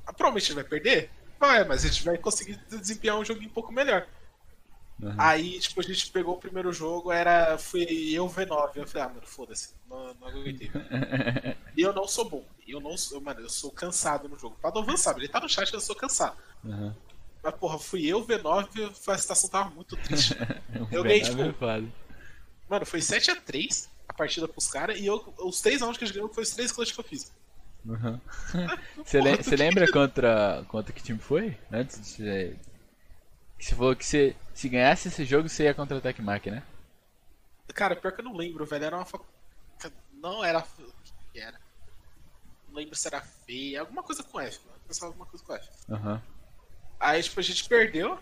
ah, 0.07 0.13
provavelmente 0.13 0.45
a 0.45 0.47
gente 0.47 0.55
vai 0.55 0.65
perder. 0.65 1.11
Vai, 1.39 1.65
mas 1.65 1.85
a 1.85 1.89
gente 1.89 2.05
vai 2.05 2.17
conseguir 2.19 2.57
desempenhar 2.69 3.17
um 3.19 3.25
joguinho 3.25 3.51
um 3.51 3.55
pouco 3.55 3.73
melhor. 3.73 4.07
Aham. 5.03 5.15
Aí, 5.17 5.61
tipo, 5.61 5.81
a 5.81 5.85
gente 5.85 6.11
pegou 6.11 6.35
o 6.35 6.41
primeiro 6.41 6.73
jogo, 6.73 7.13
era. 7.13 7.57
Fui 7.57 7.85
eu 8.13 8.27
V9. 8.27 8.71
Eu 8.75 8.87
falei, 8.87 9.07
ah, 9.07 9.09
mano, 9.09 9.27
foda-se, 9.27 9.75
não, 9.89 10.15
não 10.15 10.29
aguentei. 10.29 10.71
E 11.77 11.83
eu 11.83 11.93
não 11.93 12.09
sou 12.09 12.29
bom. 12.29 12.45
Eu 12.67 12.81
não 12.81 12.97
sou, 12.97 13.21
mano, 13.21 13.41
eu 13.41 13.49
sou 13.49 13.71
cansado 13.71 14.29
no 14.29 14.37
jogo. 14.37 14.57
Padovan 14.61 14.97
sabe, 14.97 15.21
ele 15.21 15.29
tá 15.29 15.39
no 15.39 15.49
chat, 15.49 15.73
eu 15.73 15.81
sou 15.81 15.95
cansado. 15.95 16.37
Aham. 16.67 16.95
Mas, 17.41 17.55
porra, 17.55 17.79
fui 17.79 18.05
eu, 18.05 18.27
V9, 18.27 18.91
a 19.07 19.19
situação 19.19 19.49
tava 19.49 19.71
muito 19.71 19.97
triste. 19.97 20.35
eu 20.91 21.01
O 21.01 21.05
ganhei, 21.05 21.21
tipo, 21.21 21.41
é 21.41 21.53
foda. 21.53 21.87
Mano, 22.69 22.85
foi 22.85 22.99
7x3 22.99 23.89
a 24.09 24.13
partida 24.13 24.49
pros 24.49 24.69
caras 24.69 24.99
e 24.99 25.07
eu, 25.07 25.33
os 25.39 25.61
três 25.61 25.81
rounds 25.81 25.99
que 25.99 26.05
a 26.05 26.07
gente 26.07 26.17
ganhou 26.17 26.33
foi 26.33 26.43
os 26.43 26.51
três 26.51 26.73
clutch 26.73 26.93
que 26.93 27.01
eu 27.01 27.05
fiz. 27.05 27.33
Uhum. 27.85 28.21
Você 29.05 29.21
você 29.21 29.57
lembra 29.57 29.91
contra, 29.91 30.65
contra 30.69 30.93
que 30.93 31.03
time 31.03 31.19
foi? 31.19 31.57
Antes 31.73 32.17
de 32.17 32.57
você. 33.59 33.75
falou 33.75 33.97
que 33.97 34.05
você, 34.05 34.37
se 34.55 34.69
ganhasse 34.69 35.09
esse 35.09 35.25
jogo, 35.25 35.49
você 35.49 35.65
ia 35.65 35.75
contra 35.75 35.97
o 35.97 36.01
Tecmac, 36.01 36.51
né? 36.51 36.63
Cara, 37.75 37.97
pior 37.97 38.13
que 38.13 38.21
eu 38.21 38.25
não 38.25 38.37
lembro, 38.37 38.65
velho. 38.65 38.85
Era 38.85 38.97
uma 38.97 39.05
fac... 39.05 39.23
Não 40.13 40.45
era. 40.45 40.61
O 40.61 41.33
que 41.33 41.39
era? 41.39 41.61
Não 42.69 42.75
lembro 42.75 42.95
se 42.97 43.07
era 43.07 43.21
feia. 43.21 43.81
Alguma 43.81 44.03
coisa 44.03 44.23
com 44.23 44.41
F, 44.41 44.61
mano. 44.67 44.79
Pensava 44.87 45.07
alguma 45.07 45.27
coisa 45.27 45.45
com 45.45 45.55
F. 45.55 45.69
Aham. 45.91 46.23
Aí, 46.99 47.23
tipo, 47.23 47.39
a 47.39 47.43
gente 47.43 47.69
perdeu. 47.69 48.19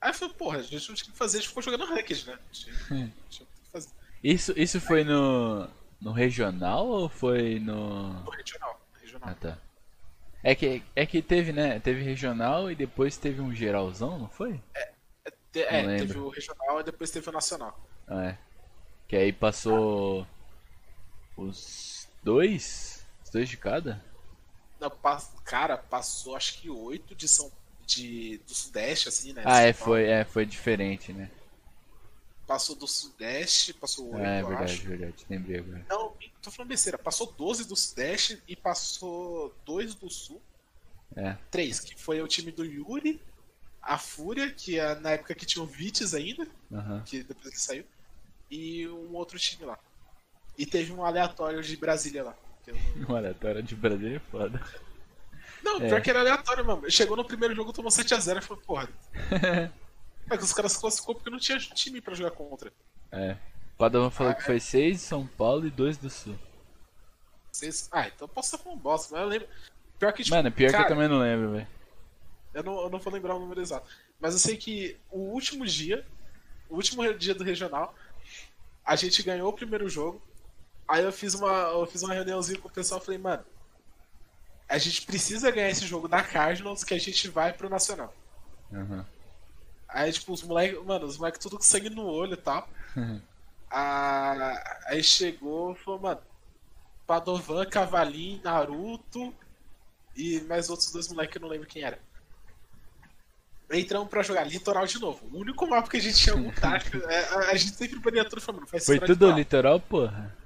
Aí 0.00 0.10
eu 0.10 0.14
falei, 0.14 0.34
porra, 0.34 0.58
a 0.58 0.62
gente 0.62 0.88
não 0.88 0.94
tinha 0.96 1.08
o 1.08 1.12
que 1.12 1.18
fazer, 1.18 1.38
a 1.38 1.40
gente 1.40 1.48
ficou 1.48 1.62
jogando 1.62 1.84
ranked, 1.84 2.26
né? 2.26 2.32
A 2.32 2.52
gente 2.52 2.70
não 2.70 3.12
tinha 3.28 3.46
o 3.46 3.64
que 3.64 3.70
fazer. 3.70 3.90
Isso, 4.22 4.52
isso 4.56 4.80
foi 4.80 5.04
no. 5.04 5.68
no 6.00 6.12
regional 6.12 6.86
ou 6.86 7.08
foi 7.08 7.58
no. 7.60 8.12
No 8.24 8.30
regional. 8.30 8.80
no 8.92 9.00
regional. 9.00 9.28
Ah 9.28 9.34
tá. 9.34 9.58
É 10.42 10.54
que, 10.54 10.82
é 10.96 11.06
que 11.06 11.22
teve, 11.22 11.52
né? 11.52 11.78
Teve 11.78 12.02
regional 12.02 12.70
e 12.70 12.74
depois 12.74 13.16
teve 13.16 13.40
um 13.40 13.54
geralzão, 13.54 14.18
não 14.18 14.28
foi? 14.28 14.60
Te- 15.52 15.62
é, 15.62 15.82
não 15.82 15.88
lembro. 15.88 16.06
teve 16.06 16.18
o 16.18 16.28
regional 16.28 16.80
e 16.80 16.84
depois 16.84 17.10
teve 17.10 17.28
o 17.28 17.32
nacional. 17.32 17.78
Ah, 18.08 18.24
é. 18.24 18.38
Que 19.06 19.16
aí 19.16 19.32
passou. 19.32 20.26
Os 21.36 22.08
dois? 22.22 23.06
Os 23.24 23.30
dois 23.30 23.48
de 23.48 23.56
cada? 23.56 24.02
Não, 24.80 24.90
cara, 25.44 25.76
passou 25.76 26.34
acho 26.34 26.58
que 26.60 26.68
oito 26.68 27.14
de 27.14 27.28
São. 27.28 27.50
De, 27.86 28.38
do 28.46 28.54
Sudeste, 28.54 29.08
assim, 29.08 29.32
né? 29.32 29.42
Ah, 29.44 29.60
é, 29.60 29.72
foi, 29.72 30.04
é, 30.04 30.24
foi 30.24 30.46
diferente, 30.46 31.12
né? 31.12 31.30
Passou 32.52 32.76
do 32.76 32.86
Sudeste, 32.86 33.72
passou 33.72 34.12
oito, 34.12 34.26
Ah, 34.26 34.28
é 34.28 34.42
verdade, 34.42 34.72
acho. 34.74 34.86
verdade. 34.86 35.26
Lembrei 35.30 35.58
agora. 35.60 35.86
Não, 35.88 36.12
tô 36.42 36.50
falando 36.50 36.68
besteira. 36.68 36.98
Passou 36.98 37.32
12 37.32 37.66
do 37.66 37.74
Sudeste 37.74 38.42
e 38.46 38.54
passou 38.54 39.54
2 39.64 39.94
do 39.94 40.10
Sul. 40.10 40.38
É. 41.16 41.34
3, 41.50 41.80
que 41.80 41.98
foi 41.98 42.20
o 42.20 42.28
time 42.28 42.52
do 42.52 42.62
Yuri, 42.62 43.22
a 43.80 43.96
Fúria, 43.96 44.52
que 44.52 44.78
é 44.78 44.94
na 44.96 45.12
época 45.12 45.34
que 45.34 45.46
tinha 45.46 45.62
o 45.62 45.66
Vites 45.66 46.12
ainda, 46.12 46.46
Aham. 46.70 47.02
que 47.06 47.22
depois 47.22 47.46
ele 47.46 47.56
saiu, 47.56 47.84
e 48.50 48.86
um 48.86 49.14
outro 49.14 49.38
time 49.38 49.64
lá. 49.64 49.78
E 50.58 50.66
teve 50.66 50.92
um 50.92 51.02
aleatório 51.02 51.62
de 51.62 51.74
Brasília 51.74 52.22
lá. 52.22 52.36
não- 52.66 53.08
O 53.08 53.16
aleatório 53.16 53.62
de 53.62 53.74
Brasília 53.74 54.16
é 54.18 54.30
foda. 54.30 54.62
Não, 55.62 55.76
É. 55.80 55.88
pior 55.88 56.02
que 56.02 56.10
era 56.10 56.20
aleatório, 56.20 56.66
mano. 56.66 56.90
Chegou 56.90 57.16
no 57.16 57.24
primeiro 57.24 57.54
jogo, 57.54 57.72
tomou 57.72 57.90
7x0 57.90 58.38
e 58.38 58.42
falou, 58.42 58.62
porra. 58.62 58.88
É 60.30 60.36
que 60.36 60.44
os 60.44 60.52
caras 60.52 60.72
se 60.72 60.80
classificou 60.80 61.14
porque 61.14 61.30
não 61.30 61.38
tinha 61.38 61.58
time 61.58 62.00
pra 62.00 62.14
jogar 62.14 62.30
contra. 62.30 62.72
É. 63.10 63.36
O 63.74 63.78
Padovan 63.78 64.10
falou 64.10 64.32
Ah, 64.32 64.34
que 64.34 64.44
foi 64.44 64.60
6 64.60 64.98
de 64.98 65.02
São 65.02 65.26
Paulo 65.26 65.66
e 65.66 65.70
2 65.70 65.96
do 65.98 66.08
Sul. 66.08 66.38
Vocês... 67.50 67.88
Ah, 67.92 68.06
então 68.06 68.26
eu 68.26 68.28
posso 68.28 68.54
estar 68.54 68.62
falando 68.62 68.80
bosta, 68.80 69.14
mas 69.14 69.22
eu 69.22 69.28
lembro. 69.28 69.48
Pior 69.98 70.12
que, 70.12 70.24
tipo, 70.24 70.34
Mano, 70.34 70.50
pior 70.50 70.70
cara, 70.70 70.84
que 70.84 70.92
eu 70.92 70.96
também 70.96 71.08
não 71.08 71.20
lembro, 71.20 71.52
velho. 71.52 71.66
Eu 72.54 72.62
não, 72.62 72.80
eu 72.82 72.90
não 72.90 72.98
vou 72.98 73.12
lembrar 73.12 73.34
o 73.34 73.38
número 73.38 73.60
exato. 73.60 73.88
Mas 74.18 74.32
eu 74.34 74.38
sei 74.38 74.56
que 74.56 74.96
o 75.10 75.18
último 75.18 75.66
dia, 75.66 76.06
o 76.68 76.76
último 76.76 77.14
dia 77.14 77.34
do 77.34 77.44
regional, 77.44 77.94
a 78.84 78.96
gente 78.96 79.22
ganhou 79.22 79.48
o 79.48 79.52
primeiro 79.52 79.88
jogo. 79.88 80.22
Aí 80.86 81.04
eu 81.04 81.12
fiz 81.12 81.34
uma, 81.34 81.48
eu 81.48 81.86
fiz 81.86 82.02
uma 82.02 82.14
reuniãozinha 82.14 82.58
com 82.58 82.68
o 82.68 82.72
pessoal 82.72 83.00
e 83.00 83.04
falei, 83.04 83.18
mano, 83.18 83.44
a 84.68 84.78
gente 84.78 85.02
precisa 85.02 85.50
ganhar 85.50 85.70
esse 85.70 85.86
jogo 85.86 86.08
da 86.08 86.22
Cardinals 86.22 86.84
que 86.84 86.94
a 86.94 86.98
gente 86.98 87.28
vai 87.28 87.52
pro 87.52 87.68
Nacional. 87.68 88.14
Aham. 88.72 89.06
Aí, 89.92 90.10
tipo, 90.12 90.32
os 90.32 90.42
moleques, 90.42 90.82
mano, 90.84 91.06
os 91.06 91.18
moleques 91.18 91.40
tudo 91.40 91.56
com 91.56 91.62
sangue 91.62 91.90
no 91.90 92.04
olho 92.06 92.34
e 92.34 92.36
tal. 92.36 92.68
Ah, 93.70 94.80
aí 94.86 95.02
chegou 95.02 95.74
falou, 95.74 96.00
mano, 96.00 96.20
Padovan, 97.06 97.66
Cavalim, 97.66 98.40
Naruto 98.42 99.34
e 100.16 100.40
mais 100.42 100.68
outros 100.70 100.90
dois 100.92 101.08
moleques 101.08 101.32
que 101.32 101.38
eu 101.38 101.42
não 101.42 101.48
lembro 101.48 101.66
quem 101.66 101.82
era. 101.82 101.98
Entramos 103.70 104.08
pra 104.08 104.22
jogar 104.22 104.44
Litoral 104.44 104.86
de 104.86 104.98
novo. 105.00 105.26
O 105.32 105.38
único 105.40 105.66
mapa 105.66 105.88
que 105.88 105.96
a 105.96 106.00
gente 106.00 106.18
tinha 106.18 106.34
algum 106.34 106.50
tático. 106.50 106.98
é, 107.08 107.24
a, 107.28 107.38
a 107.50 107.54
gente 107.54 107.74
sempre 107.74 107.98
bania 108.00 108.24
tudo 108.24 108.42
falando, 108.42 108.66
faz 108.66 108.84
Foi 108.84 108.98
tudo 108.98 109.12
Litoral. 109.12 109.38
litoral, 109.38 109.80
porra. 109.80 110.36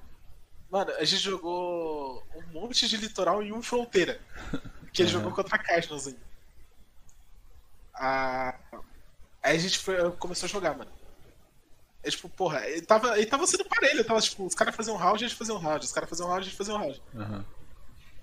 Mano, 0.70 0.92
a 0.92 1.04
gente 1.04 1.22
jogou 1.22 2.24
um 2.34 2.52
monte 2.52 2.88
de 2.88 2.96
litoral 2.96 3.42
e 3.42 3.52
um 3.52 3.62
fronteira. 3.62 4.20
Que 4.92 5.02
Aham. 5.02 5.10
jogou 5.10 5.32
contra 5.32 5.56
a 5.56 5.58
Cardinals 5.58 6.06
ainda. 6.06 6.20
Ah, 7.94 8.54
aí 9.46 9.56
a 9.56 9.60
gente 9.60 9.78
foi- 9.78 10.10
começou 10.12 10.46
a 10.46 10.50
jogar, 10.50 10.76
mano. 10.76 10.90
É 12.02 12.10
tipo, 12.10 12.28
porra, 12.28 12.64
ele 12.68 12.82
tava, 12.82 13.16
ele 13.18 13.26
tava 13.26 13.46
sendo 13.46 13.64
parelho, 13.64 14.04
tava 14.04 14.20
tipo, 14.20 14.44
os 14.46 14.54
caras 14.54 14.74
faziam 14.76 14.94
um 14.94 14.98
round, 14.98 15.24
a 15.24 15.28
gente 15.28 15.36
fazia 15.36 15.54
um 15.54 15.58
round, 15.58 15.84
os 15.84 15.92
caras 15.92 16.08
faziam 16.08 16.26
um 16.28 16.30
round, 16.30 16.42
a 16.46 16.48
gente 16.48 16.56
fazia 16.56 16.74
um 16.74 16.78
round. 16.78 17.02
Aham. 17.16 17.44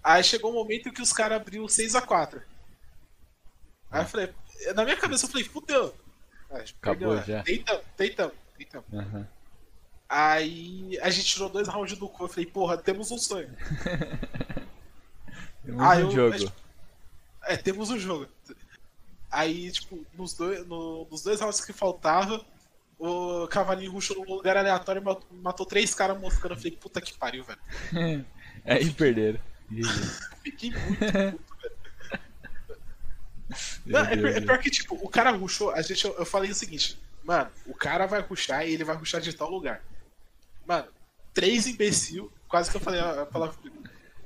Aí 0.03 0.23
chegou 0.23 0.51
um 0.51 0.55
momento 0.55 0.91
que 0.91 1.01
os 1.01 1.11
caras 1.13 1.39
abriu 1.41 1.65
6x4. 1.65 2.41
Aí 3.91 4.01
eu 4.01 4.07
falei, 4.07 4.33
na 4.75 4.83
minha 4.85 4.97
cabeça 4.97 5.25
eu 5.25 5.29
falei, 5.29 5.43
fudeu. 5.45 5.93
Aí, 6.51 6.61
Acabou 6.81 7.09
perdeu, 7.09 7.13
né? 7.15 7.23
já. 7.25 7.41
Deitamos, 7.43 7.83
deitamos, 7.97 8.33
deitamos. 8.57 8.87
Aham. 8.93 9.27
Aí 10.09 10.97
a 11.01 11.09
gente 11.09 11.27
tirou 11.27 11.49
dois 11.49 11.67
rounds 11.67 11.97
do 11.97 12.07
cu. 12.07 12.23
Eu 12.25 12.29
falei, 12.29 12.45
porra, 12.45 12.77
temos 12.77 13.11
um 13.11 13.17
sonho. 13.17 13.49
Temos 15.65 15.81
Ah, 15.81 15.95
um 15.95 15.99
eu- 15.99 16.11
jogo. 16.11 16.53
É, 17.45 17.57
temos 17.57 17.89
um 17.89 17.97
jogo. 17.99 18.27
Aí, 19.33 19.71
tipo, 19.71 20.05
nos 20.13 20.33
dois, 20.33 20.65
no- 20.67 21.07
nos 21.09 21.23
dois 21.23 21.41
rounds 21.41 21.59
que 21.65 21.73
faltava, 21.73 22.45
o 22.99 23.47
Cavalinho 23.47 23.91
rushou 23.91 24.17
num 24.17 24.35
lugar 24.35 24.55
aleatório 24.55 25.01
e 25.01 25.03
matou, 25.03 25.27
matou 25.31 25.65
três 25.65 25.93
caras 25.95 26.19
moscando. 26.19 26.53
Eu 26.53 26.57
falei, 26.57 26.71
puta 26.77 27.01
que 27.01 27.17
pariu, 27.17 27.43
velho. 27.43 27.59
Aí 28.65 28.89
perderam. 28.93 29.39
Fiquei 30.43 30.71
muito 30.71 30.97
puto, 30.97 31.55
velho. 31.61 31.79
Não, 33.85 33.99
é, 34.05 34.13
é 34.37 34.41
pior 34.41 34.57
que, 34.59 34.69
tipo, 34.69 34.95
o 34.95 35.09
cara 35.09 35.31
rushou, 35.31 35.71
a 35.71 35.81
gente, 35.81 36.05
eu, 36.05 36.13
eu 36.17 36.25
falei 36.25 36.49
o 36.51 36.55
seguinte, 36.55 36.97
mano, 37.23 37.49
o 37.67 37.73
cara 37.73 38.05
vai 38.05 38.21
rushar 38.21 38.65
e 38.65 38.71
ele 38.73 38.83
vai 38.83 38.95
rushar 38.95 39.19
de 39.21 39.33
tal 39.33 39.49
lugar. 39.49 39.83
Mano, 40.65 40.87
três 41.33 41.67
imbecil, 41.67 42.31
quase 42.47 42.71
que 42.71 42.77
eu 42.77 42.81
falei 42.81 42.99
a 42.99 43.25
palavra. 43.25 43.55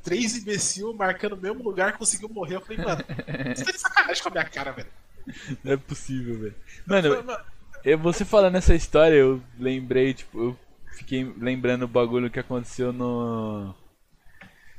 Três 0.07 0.37
imbecil 0.37 0.93
marcando 0.93 1.33
o 1.33 1.37
mesmo 1.37 1.61
lugar 1.61 1.97
conseguiu 1.97 2.29
morrer. 2.29 2.55
Eu 2.55 2.61
falei, 2.61 2.77
mano, 2.77 3.03
você 3.53 3.65
tá 3.65 3.71
de 3.73 3.77
sacanagem 3.77 4.23
com 4.23 4.29
a 4.29 4.31
minha 4.31 4.45
cara, 4.45 4.71
velho. 4.71 4.87
Não 5.61 5.73
é 5.73 5.75
possível, 5.75 6.39
velho. 6.39 6.55
Eu 6.55 6.83
Mano, 6.87 7.23
mano, 7.25 7.43
eu, 7.83 7.97
você 7.99 8.23
falando 8.23 8.55
essa 8.55 8.73
história, 8.73 9.15
eu 9.15 9.41
lembrei, 9.59 10.13
tipo, 10.13 10.39
eu 10.39 10.59
fiquei 10.93 11.29
lembrando 11.37 11.83
o 11.83 11.89
bagulho 11.89 12.29
que 12.29 12.39
aconteceu 12.39 12.93
no. 12.93 13.75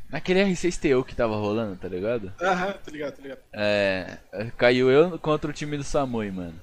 Naquele 0.08 0.42
R6TO 0.42 1.04
que 1.04 1.14
tava 1.14 1.36
rolando, 1.36 1.76
tá 1.76 1.88
ligado? 1.88 2.32
Aham, 2.40 2.72
tá 2.72 2.90
ligado, 2.90 3.16
tá 3.16 3.22
ligado. 3.22 3.40
É. 3.52 4.16
Caiu 4.56 4.90
eu 4.90 5.18
contra 5.18 5.50
o 5.50 5.52
time 5.52 5.76
do 5.76 5.84
Samui, 5.84 6.30
mano. 6.30 6.58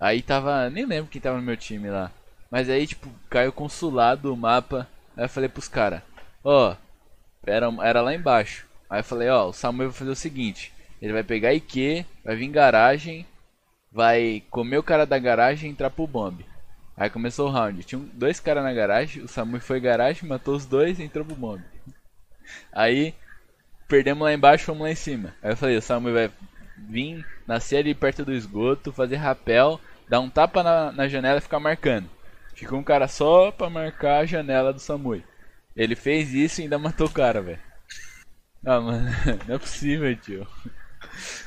Aí 0.00 0.22
tava. 0.22 0.70
Nem 0.70 0.86
lembro 0.86 1.10
quem 1.10 1.20
tava 1.20 1.36
no 1.36 1.42
meu 1.42 1.58
time 1.58 1.90
lá. 1.90 2.10
Mas 2.50 2.70
aí, 2.70 2.86
tipo, 2.86 3.10
caiu 3.28 3.52
consulado 3.52 4.32
o 4.32 4.36
mapa. 4.36 4.88
Aí 5.14 5.26
eu 5.26 5.28
falei 5.28 5.50
pros 5.50 5.68
caras, 5.68 6.00
ó, 6.42 6.74
era, 7.46 7.66
era 7.82 8.00
lá 8.00 8.14
embaixo. 8.14 8.66
Aí 8.88 9.00
eu 9.00 9.04
falei, 9.04 9.28
ó, 9.28 9.48
o 9.48 9.52
Samuel 9.52 9.90
vai 9.90 9.98
fazer 9.98 10.10
o 10.10 10.16
seguinte, 10.16 10.72
ele 11.00 11.12
vai 11.12 11.22
pegar 11.22 11.54
IQ, 11.54 12.04
vai 12.24 12.36
vir 12.36 12.48
garagem, 12.48 13.26
vai 13.90 14.42
comer 14.50 14.78
o 14.78 14.82
cara 14.82 15.04
da 15.04 15.18
garagem 15.18 15.68
e 15.68 15.72
entrar 15.72 15.90
pro 15.90 16.06
bombe. 16.06 16.46
Aí 16.96 17.08
começou 17.10 17.48
o 17.48 17.50
round. 17.50 17.82
Tinha 17.84 18.00
dois 18.12 18.38
caras 18.38 18.62
na 18.62 18.72
garagem, 18.72 19.22
o 19.22 19.28
Samuel 19.28 19.60
foi 19.60 19.80
garagem, 19.80 20.28
matou 20.28 20.54
os 20.54 20.66
dois 20.66 20.98
e 20.98 21.02
entrou 21.02 21.24
pro 21.24 21.34
bombe. 21.34 21.64
Aí 22.72 23.14
perdemos 23.88 24.22
lá 24.22 24.32
embaixo, 24.32 24.64
fomos 24.64 24.82
lá 24.82 24.90
em 24.90 24.94
cima. 24.94 25.34
Aí 25.42 25.52
eu 25.52 25.56
falei, 25.56 25.76
o 25.76 25.82
Samuel 25.82 26.14
vai 26.14 26.30
vir, 26.76 27.26
nascer 27.46 27.78
ali 27.78 27.94
perto 27.94 28.24
do 28.24 28.32
esgoto, 28.32 28.92
fazer 28.92 29.16
rapel, 29.16 29.80
dar 30.08 30.20
um 30.20 30.30
tapa 30.30 30.62
na, 30.62 30.92
na 30.92 31.08
janela 31.08 31.38
e 31.38 31.42
ficar 31.42 31.60
marcando. 31.60 32.08
Ficou 32.54 32.78
um 32.78 32.84
cara 32.84 33.08
só 33.08 33.50
pra 33.50 33.70
marcar 33.70 34.18
a 34.20 34.26
janela 34.26 34.72
do 34.72 34.80
Samui. 34.80 35.24
Ele 35.74 35.96
fez 35.96 36.32
isso 36.32 36.60
e 36.60 36.64
ainda 36.64 36.78
matou 36.78 37.06
o 37.06 37.12
cara, 37.12 37.40
velho. 37.40 37.62
Ah, 38.64 38.80
mano, 38.80 39.10
não 39.48 39.56
é 39.56 39.58
possível, 39.58 40.16
tio. 40.16 40.46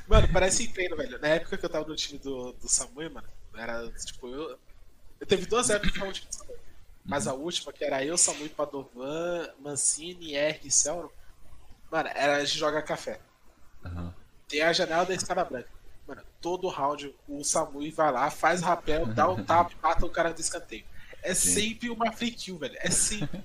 Mano, 0.07 0.27
parece 0.31 0.63
empenho, 0.63 0.95
velho. 0.97 1.19
Na 1.19 1.29
época 1.29 1.57
que 1.57 1.65
eu 1.65 1.69
tava 1.69 1.87
no 1.87 1.95
time 1.95 2.19
do, 2.19 2.53
do 2.53 2.67
Samuel, 2.67 3.11
mano, 3.11 3.27
era 3.55 3.89
tipo, 3.91 4.27
eu. 4.27 4.57
Eu 5.19 5.25
teve 5.25 5.45
duas 5.45 5.69
épocas 5.69 5.91
que 5.91 5.97
eu 5.97 6.01
tava 6.01 6.07
no 6.07 6.13
time 6.13 6.27
do 6.27 6.35
Samuel. 6.35 6.59
Mas 7.05 7.27
a 7.27 7.33
última, 7.33 7.71
que 7.71 7.85
era 7.85 8.03
eu, 8.03 8.17
Samuel, 8.17 8.49
Padovan, 8.49 9.47
Mancini, 9.59 10.35
R 10.35 10.59
e 10.63 10.71
Celro, 10.71 11.13
mano, 11.91 12.09
era 12.13 12.37
a 12.37 12.45
gente 12.45 12.57
jogar 12.57 12.81
café. 12.81 13.19
Aham. 13.85 14.13
Tem 14.47 14.61
a 14.61 14.73
janela 14.73 15.05
da 15.05 15.13
escada 15.13 15.43
branca. 15.45 15.69
Mano, 16.07 16.21
todo 16.39 16.67
round 16.67 17.15
o 17.27 17.43
Samui 17.43 17.91
vai 17.91 18.11
lá, 18.11 18.29
faz 18.29 18.61
rapel, 18.61 19.07
dá 19.07 19.29
um 19.29 19.43
tapa 19.43 19.71
e 19.71 19.81
mata 19.81 20.05
o 20.05 20.09
cara 20.09 20.33
do 20.33 20.39
escanteio. 20.39 20.85
É 21.23 21.33
sempre 21.33 21.89
uma 21.89 22.11
free 22.11 22.31
kill, 22.31 22.59
velho. 22.59 22.75
É 22.77 22.91
sempre. 22.91 23.43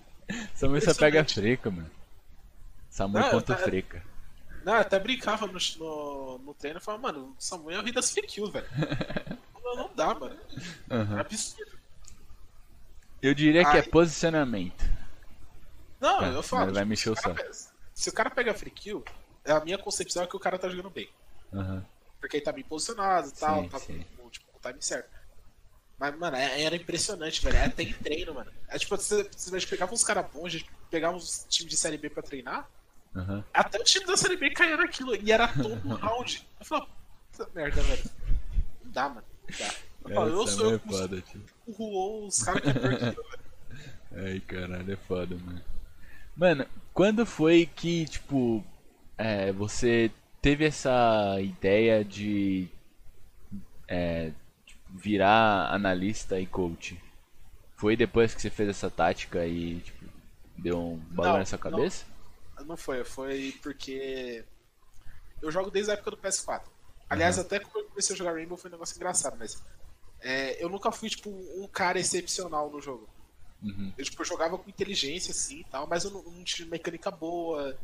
Samui 0.55 0.81
só 0.81 0.95
pega 0.95 1.25
freca, 1.25 1.71
mano. 1.71 1.91
Não, 2.99 3.31
contra 3.31 3.57
tá- 3.57 3.63
freca. 3.63 4.03
Não, 4.65 4.75
eu 4.75 4.81
até 4.81 4.99
brincava 4.99 5.47
no, 5.47 5.59
no, 5.79 6.39
no 6.39 6.55
treino 6.55 6.79
e 6.79 6.83
falava, 6.83 7.03
mano, 7.05 7.35
o 7.39 7.43
Samuel 7.43 7.83
ri 7.83 7.93
das 7.93 8.11
fake 8.13 8.29
kills, 8.29 8.53
velho. 8.53 8.67
não, 9.65 9.77
não 9.77 9.95
dá, 9.95 10.15
mano. 10.15 10.39
Aham. 10.91 11.17
É 11.17 11.21
absurdo. 11.21 11.79
Eu 13.23 13.35
diria 13.35 13.65
que 13.71 13.77
é 13.77 13.83
posicionamento. 13.83 14.83
Não, 16.01 16.19
Tá, 16.21 16.27
eu 16.29 16.43
falo. 16.43 16.67
mas 16.67 16.75
vai 16.75 16.83
tipo, 16.83 16.89
mexer 16.91 17.03
se, 17.05 17.09
o 17.09 17.13
o 17.13 17.15
cara 17.17 17.29
saco. 17.35 17.43
pega, 17.43 17.55
se 17.95 18.09
o 18.09 18.13
cara 18.13 18.31
pega 18.31 18.55
free 18.55 18.71
kill, 18.71 19.05
a 19.47 19.61
minha 19.61 19.79
concepção 19.79 20.23
é 20.23 20.27
que 20.27 20.37
o 20.37 20.41
cara 20.41 20.59
tá 20.59 20.69
jogando 20.69 20.91
bem. 20.91 21.09
Aham. 21.53 21.85
Porque 22.21 22.37
ele 22.39 22.45
tá 22.45 22.53
bem 22.53 22.65
posicionado 22.65 23.29
e 23.29 23.33
tal, 23.33 23.63
Sim, 23.63 23.69
tá 23.69 23.79
sim. 23.79 24.05
com 24.17 24.29
tipo, 24.31 24.47
com 24.53 24.59
o 24.59 24.71
time 24.73 24.83
certo. 24.83 25.09
Mas, 26.01 26.19
mano, 26.19 26.35
é- 26.35 26.63
era 26.63 26.75
impressionante, 26.75 27.45
velho. 27.45 27.63
Até 27.63 27.83
em 27.83 27.93
treino, 27.93 28.33
mano. 28.33 28.51
É 28.69 28.79
tipo, 28.79 28.97
você, 28.97 29.29
você 29.37 29.67
pegar 29.67 29.85
uns 29.93 30.03
caras 30.03 30.27
bons, 30.33 30.47
a 30.47 30.49
gente 30.49 30.71
pegava 30.91 31.15
uns 31.15 31.45
times 31.47 31.71
de 31.71 31.77
série 31.77 31.99
B 31.99 32.09
pra 32.09 32.23
treinar. 32.23 32.67
Aham. 33.15 33.45
Até 33.53 33.79
o 33.79 33.85
time 33.85 34.07
da 34.07 34.17
série 34.17 34.37
B 34.37 34.49
caía 34.51 34.79
naquilo. 34.79 35.15
E 35.15 35.31
era 35.31 35.47
todo 35.49 35.75
round. 36.01 36.47
Eu 36.59 36.65
falava, 36.65 36.89
puta 37.31 37.51
merda, 37.55 37.83
velho. 37.83 38.11
Não 38.83 38.91
dá, 38.91 39.09
mano. 39.11 39.25
Não 39.47 39.59
dá. 39.59 39.75
Eu, 40.09 40.15
falo, 40.15 40.31
eu 40.31 40.47
sou 40.47 40.71
é 40.71 40.75
eu 40.75 40.81
que 40.81 40.89
foda, 40.89 41.25
os 41.67 42.43
caras 42.43 42.63
que 42.63 42.69
é 42.71 42.73
velho. 42.73 43.25
Ai, 44.17 44.41
caralho, 44.41 44.93
é 44.93 44.97
foda, 44.97 45.37
mano. 45.37 45.63
Mano, 46.35 46.67
quando 46.95 47.27
foi 47.27 47.67
que, 47.77 48.07
tipo, 48.07 48.65
é, 49.19 49.53
você 49.53 50.11
teve 50.41 50.65
essa 50.65 51.39
ideia 51.41 52.03
de 52.03 52.69
é, 53.87 54.33
virar 54.95 55.73
analista 55.73 56.41
e 56.41 56.47
coach? 56.47 57.01
Foi 57.77 57.97
depois 57.97 58.35
que 58.35 58.43
você 58.43 58.51
fez 58.51 58.69
essa 58.69 58.91
tática 58.91 59.47
e, 59.47 59.81
tipo, 59.81 60.05
deu 60.59 60.79
um 60.79 60.97
bagulho 60.97 61.33
Não, 61.33 61.39
na 61.39 61.47
sua 61.47 61.59
cabeça? 61.59 62.05
Não 62.67 62.77
foi, 62.77 63.05
foi 63.05 63.53
porque 63.63 64.45
eu 65.41 65.51
jogo 65.51 65.71
desde 65.71 65.91
a 65.91 65.95
época 65.95 66.11
do 66.11 66.17
PS4. 66.19 66.71
Aliás, 67.09 67.39
até 67.39 67.59
quando 67.59 67.85
eu 67.85 67.91
comecei 67.91 68.15
a 68.15 68.19
jogar 68.19 68.35
Rainbow 68.35 68.57
foi 68.57 68.71
um 68.71 68.73
negócio 68.73 68.97
engraçado, 68.97 69.37
mas 69.39 69.63
é, 70.21 70.63
eu 70.63 70.69
nunca 70.69 70.93
fui, 70.93 71.09
tipo, 71.09 71.31
um 71.31 71.67
cara 71.67 71.99
excepcional 71.99 72.71
no 72.71 72.81
jogo. 72.81 73.09
Uhum. 73.63 73.93
Eu, 73.97 74.05
tipo, 74.05 74.21
eu 74.21 74.27
jogava 74.27 74.59
com 74.59 74.69
inteligência, 74.69 75.33
assim, 75.33 75.61
e 75.61 75.65
tal, 75.65 75.87
mas 75.87 76.05
eu 76.05 76.11
não, 76.11 76.23
não 76.23 76.45
tinha 76.45 76.69
mecânica 76.69 77.11
boa, 77.11 77.77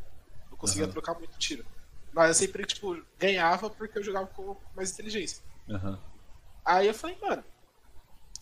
não 0.50 0.56
conseguia 0.56 0.84
Aham. 0.84 0.92
trocar 0.92 1.14
muito 1.14 1.38
tiro. 1.38 1.64
Mas 2.12 2.28
eu 2.28 2.34
sempre, 2.34 2.64
tipo, 2.66 3.02
ganhava 3.18 3.68
porque 3.68 3.98
eu 3.98 4.02
jogava 4.02 4.26
com 4.28 4.56
mais 4.74 4.92
inteligência. 4.92 5.42
Aham. 5.68 5.98
Aí 6.66 6.88
eu 6.88 6.94
falei, 6.94 7.16
mano, 7.22 7.44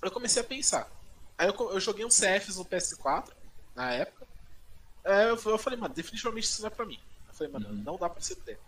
eu 0.02 0.10
comecei 0.10 0.40
a 0.42 0.46
pensar. 0.46 0.90
Aí 1.36 1.46
eu, 1.46 1.54
eu 1.72 1.78
joguei 1.80 2.04
um 2.04 2.08
CFs 2.08 2.56
no 2.56 2.64
PS4, 2.64 3.30
na 3.74 3.92
época. 3.92 4.26
Aí 5.04 5.24
eu, 5.28 5.36
eu 5.44 5.58
falei, 5.58 5.78
mano, 5.78 5.94
definitivamente 5.94 6.44
isso 6.44 6.62
não 6.62 6.68
é 6.68 6.70
pra 6.70 6.86
mim. 6.86 6.98
Eu 7.28 7.34
falei, 7.34 7.52
mano, 7.52 7.68
Uhum. 7.68 7.82
não 7.82 7.96
dá 7.98 8.08
pra 8.08 8.22
ser 8.22 8.36
ter. 8.36 8.58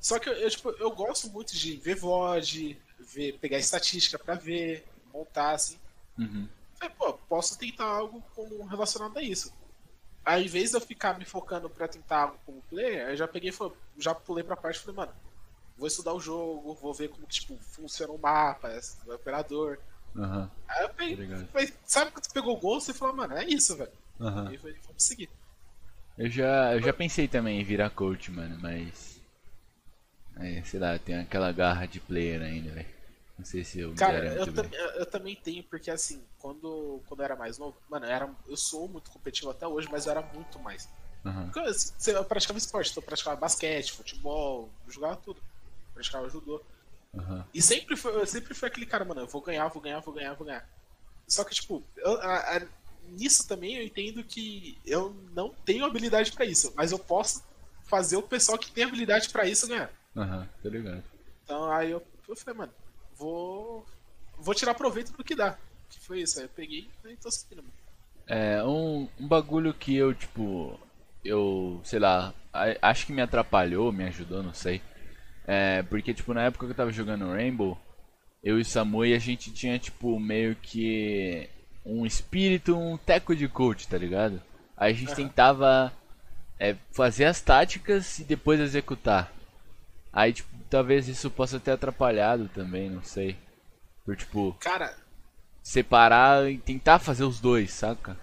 Só 0.00 0.18
que 0.18 0.28
eu, 0.28 0.34
eu, 0.34 0.50
tipo, 0.50 0.70
eu 0.70 0.90
gosto 0.92 1.28
muito 1.30 1.56
de 1.56 1.76
ver 1.76 1.96
VOD, 1.96 2.80
ver, 3.00 3.38
pegar 3.38 3.58
estatística 3.58 4.18
pra 4.18 4.34
ver, 4.34 4.86
montar, 5.12 5.52
assim. 5.52 5.78
Uhum. 6.18 6.48
Falei, 6.78 6.94
pô, 6.96 7.14
posso 7.14 7.58
tentar 7.58 7.86
algo 7.86 8.22
como 8.34 8.64
relacionado 8.66 9.16
a 9.18 9.22
isso. 9.22 9.52
Aí, 10.24 10.44
em 10.44 10.48
vez 10.48 10.70
de 10.70 10.76
eu 10.76 10.80
ficar 10.80 11.18
me 11.18 11.24
focando 11.24 11.68
pra 11.68 11.88
tentar 11.88 12.22
algo 12.22 12.38
como 12.46 12.62
player, 12.62 13.08
eu 13.08 13.16
já 13.16 13.26
peguei 13.26 13.52
já 13.98 14.14
pulei 14.14 14.44
pra 14.44 14.56
parte 14.56 14.76
e 14.76 14.80
falei, 14.80 14.96
mano, 14.96 15.14
vou 15.76 15.86
estudar 15.88 16.12
o 16.12 16.20
jogo, 16.20 16.74
vou 16.74 16.94
ver 16.94 17.08
como 17.08 17.26
que, 17.26 17.40
tipo, 17.40 17.58
funciona 17.58 18.12
o 18.12 18.18
mapa, 18.18 18.70
o 19.06 19.12
operador. 19.12 19.78
Aham. 20.16 20.50
Aí 20.68 20.82
eu 20.84 20.88
peguei, 20.90 21.74
sabe 21.84 22.10
quando 22.10 22.24
tu 22.24 22.32
pegou 22.32 22.56
o 22.56 22.60
gol, 22.60 22.80
você 22.80 22.94
falou, 22.94 23.14
mano, 23.14 23.36
é 23.36 23.44
isso, 23.44 23.76
velho. 23.76 23.92
Aham. 24.20 24.52
E 24.52 24.58
falei, 24.58 24.76
vamos 24.86 25.02
seguir. 25.02 25.28
Eu 26.16 26.30
já, 26.30 26.74
eu 26.74 26.80
já 26.80 26.92
pensei 26.92 27.26
também 27.26 27.60
em 27.60 27.64
virar 27.64 27.90
coach, 27.90 28.30
mano, 28.30 28.56
mas. 28.60 29.20
É, 30.36 30.62
sei 30.64 30.80
lá, 30.80 30.98
tem 30.98 31.16
aquela 31.16 31.52
garra 31.52 31.86
de 31.86 32.00
player 32.00 32.42
ainda, 32.42 32.70
velho. 32.72 32.88
Não 33.38 33.44
sei 33.44 33.64
se 33.64 33.80
eu 33.80 33.90
me 33.90 33.96
Cara, 33.96 34.20
garanto, 34.20 34.38
eu, 34.38 34.54
tam- 34.54 34.70
eu- 34.72 34.90
eu 35.00 35.06
também 35.06 35.34
tenho, 35.36 35.62
porque 35.64 35.90
assim, 35.90 36.22
quando, 36.38 37.00
quando 37.06 37.20
eu 37.20 37.24
era 37.24 37.36
mais 37.36 37.58
novo, 37.58 37.76
mano, 37.88 38.06
eu, 38.06 38.10
era, 38.10 38.30
eu 38.46 38.56
sou 38.56 38.88
muito 38.88 39.10
competitivo 39.10 39.50
até 39.50 39.66
hoje, 39.66 39.88
mas 39.90 40.06
eu 40.06 40.12
era 40.12 40.22
muito 40.22 40.58
mais. 40.60 40.88
Aham. 41.24 41.50
Porque 41.52 41.58
eu, 42.10 42.14
eu 42.16 42.24
praticava 42.24 42.58
esporte, 42.58 42.90
então 42.90 43.00
eu 43.02 43.06
praticava 43.06 43.36
basquete, 43.36 43.92
futebol, 43.92 44.70
eu 44.86 44.92
jogava 44.92 45.16
tudo. 45.16 45.40
Praticava 45.94 46.28
judô. 46.28 46.60
Aham. 47.16 47.46
E 47.54 47.62
sempre 47.62 47.96
foi, 47.96 48.14
eu 48.16 48.26
sempre 48.26 48.52
fui 48.54 48.68
aquele 48.68 48.86
cara, 48.86 49.04
mano, 49.04 49.20
eu 49.22 49.26
vou 49.28 49.40
ganhar, 49.40 49.68
vou 49.68 49.80
ganhar, 49.80 50.00
vou 50.00 50.12
ganhar, 50.12 50.34
vou 50.34 50.46
ganhar. 50.46 50.68
Só 51.26 51.44
que, 51.44 51.54
tipo, 51.54 51.82
eu- 51.96 52.20
a- 52.20 52.56
a- 52.56 52.66
nisso 53.08 53.46
também 53.46 53.76
eu 53.76 53.84
entendo 53.84 54.22
que 54.24 54.78
eu 54.84 55.14
não 55.32 55.50
tenho 55.64 55.84
habilidade 55.84 56.32
pra 56.32 56.44
isso, 56.44 56.72
mas 56.76 56.90
eu 56.92 56.98
posso 56.98 57.44
fazer 57.84 58.16
o 58.16 58.22
pessoal 58.22 58.58
que 58.58 58.70
tem 58.72 58.84
habilidade 58.84 59.28
pra 59.30 59.46
isso 59.46 59.68
ganhar. 59.68 59.90
Aham, 60.16 60.48
tá 60.62 60.68
ligado. 60.68 61.02
Então 61.44 61.70
aí 61.70 61.90
eu, 61.90 62.02
eu 62.28 62.36
falei, 62.36 62.58
mano, 62.58 62.72
vou. 63.16 63.86
Vou 64.38 64.54
tirar 64.54 64.74
proveito 64.74 65.12
do 65.12 65.22
que 65.22 65.34
dá. 65.36 65.56
Que 65.88 66.00
foi 66.00 66.20
isso, 66.22 66.38
aí 66.40 66.46
eu 66.46 66.48
peguei 66.48 66.90
e 67.04 67.16
tô 67.16 67.30
seguindo, 67.30 67.58
mano. 67.62 67.72
É, 68.26 68.64
um, 68.64 69.08
um 69.20 69.28
bagulho 69.28 69.72
que 69.72 69.94
eu, 69.94 70.12
tipo, 70.14 70.78
eu, 71.24 71.80
sei 71.84 71.98
lá, 72.00 72.34
acho 72.82 73.06
que 73.06 73.12
me 73.12 73.22
atrapalhou, 73.22 73.92
me 73.92 74.04
ajudou, 74.04 74.42
não 74.42 74.54
sei. 74.54 74.82
É, 75.46 75.82
porque, 75.84 76.14
tipo, 76.14 76.32
na 76.32 76.44
época 76.44 76.66
que 76.66 76.72
eu 76.72 76.76
tava 76.76 76.90
jogando 76.90 77.30
Rainbow, 77.30 77.78
eu 78.42 78.58
e 78.58 78.62
o 78.62 78.64
Samui, 78.64 79.14
a 79.14 79.18
gente 79.18 79.52
tinha, 79.52 79.78
tipo, 79.78 80.18
meio 80.18 80.56
que 80.56 81.48
um 81.84 82.06
espírito, 82.06 82.76
um 82.76 82.96
teco 82.96 83.36
de 83.36 83.46
coach, 83.46 83.86
tá 83.86 83.98
ligado? 83.98 84.42
Aí 84.76 84.92
a 84.92 84.96
gente 84.96 85.14
tentava 85.14 85.92
é, 86.58 86.74
fazer 86.92 87.26
as 87.26 87.40
táticas 87.40 88.18
e 88.18 88.24
depois 88.24 88.58
executar. 88.58 89.32
Aí, 90.12 90.32
tipo, 90.32 90.48
talvez 90.70 91.08
isso 91.08 91.30
possa 91.30 91.60
ter 91.60 91.72
atrapalhado 91.72 92.48
também, 92.48 92.88
não 92.88 93.02
sei. 93.02 93.36
Por, 94.04 94.16
tipo, 94.16 94.56
Cara, 94.60 94.96
separar 95.62 96.50
e 96.50 96.58
tentar 96.58 96.98
fazer 96.98 97.24
os 97.24 97.40
dois, 97.40 97.72
saca? 97.72 98.16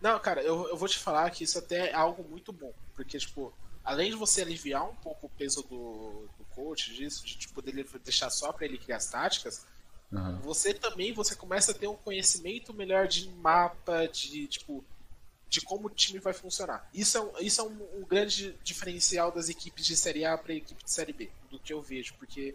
Não, 0.00 0.18
cara, 0.18 0.42
eu, 0.42 0.68
eu 0.68 0.76
vou 0.76 0.88
te 0.88 0.98
falar 0.98 1.30
que 1.30 1.44
isso 1.44 1.58
até 1.58 1.90
é 1.90 1.94
algo 1.94 2.24
muito 2.28 2.52
bom. 2.52 2.72
Porque, 2.94 3.18
tipo, 3.18 3.54
além 3.84 4.10
de 4.10 4.16
você 4.16 4.42
aliviar 4.42 4.88
um 4.88 4.94
pouco 4.96 5.26
o 5.26 5.30
peso 5.30 5.62
do, 5.62 6.28
do 6.38 6.44
coach, 6.54 6.94
disso, 6.94 7.24
de 7.24 7.36
tipo, 7.36 7.60
dele 7.62 7.84
deixar 8.04 8.30
só 8.30 8.52
pra 8.52 8.64
ele 8.66 8.78
criar 8.78 8.96
as 8.98 9.06
táticas, 9.06 9.66
Aham. 10.12 10.38
você 10.40 10.72
também 10.74 11.12
você 11.12 11.34
começa 11.34 11.72
a 11.72 11.74
ter 11.74 11.86
um 11.88 11.96
conhecimento 11.96 12.72
melhor 12.74 13.06
de 13.08 13.28
mapa, 13.30 14.06
de 14.08 14.46
tipo. 14.46 14.84
De 15.48 15.60
como 15.60 15.86
o 15.88 15.90
time 15.90 16.18
vai 16.18 16.32
funcionar. 16.32 16.88
Isso 16.94 17.18
é 17.18 17.20
um, 17.20 17.38
isso 17.40 17.60
é 17.60 17.64
um, 17.64 18.00
um 18.00 18.06
grande 18.06 18.56
diferencial 18.64 19.30
das 19.30 19.50
equipes 19.50 19.84
de 19.84 19.94
Série 19.98 20.24
A 20.24 20.38
para 20.38 20.54
equipe 20.54 20.82
de 20.82 20.90
Série 20.90 21.12
B, 21.12 21.30
do 21.50 21.58
que 21.58 21.74
eu 21.74 21.82
vejo, 21.82 22.14
porque 22.14 22.54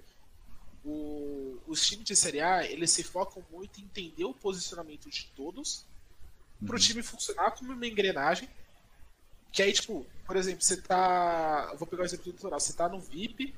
o- 0.83 1.59
os 1.67 1.85
times 1.85 2.05
de 2.05 2.15
Série 2.15 2.41
A 2.41 2.65
eles 2.65 2.89
se 2.89 3.03
focam 3.03 3.43
muito 3.51 3.79
em 3.79 3.83
entender 3.83 4.25
o 4.25 4.33
posicionamento 4.33 5.09
de 5.11 5.25
todos 5.35 5.85
para 6.65 6.75
o 6.75 6.79
time 6.79 7.03
funcionar 7.03 7.51
como 7.51 7.71
uma 7.71 7.85
engrenagem. 7.85 8.49
Que 9.51 9.63
aí, 9.63 9.73
tipo, 9.73 10.05
por 10.25 10.35
exemplo, 10.35 10.61
você 10.61 10.77
tá. 10.77 11.73
Vou 11.77 11.87
pegar 11.87 12.03
o 12.03 12.05
exemplo 12.05 12.25
do 12.25 12.31
litoral. 12.31 12.59
Você 12.59 12.73
tá 12.73 12.89
no 12.89 12.99
VIP, 12.99 13.55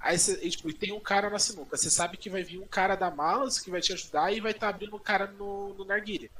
aí 0.00 0.18
você, 0.18 0.38
e, 0.42 0.50
tipo, 0.50 0.72
tem 0.72 0.92
um 0.92 1.00
cara 1.00 1.28
na 1.28 1.38
sinuca. 1.38 1.76
Você 1.76 1.90
sabe 1.90 2.16
que 2.16 2.30
vai 2.30 2.42
vir 2.42 2.58
um 2.58 2.66
cara 2.66 2.94
da 2.94 3.10
malas 3.10 3.58
que 3.58 3.70
vai 3.70 3.80
te 3.80 3.92
ajudar 3.92 4.32
e 4.32 4.40
vai 4.40 4.52
estar 4.52 4.68
abrindo 4.68 4.94
o 4.94 5.00
cara 5.00 5.26
no, 5.26 5.74
no 5.74 5.84
narguilha. 5.84 6.30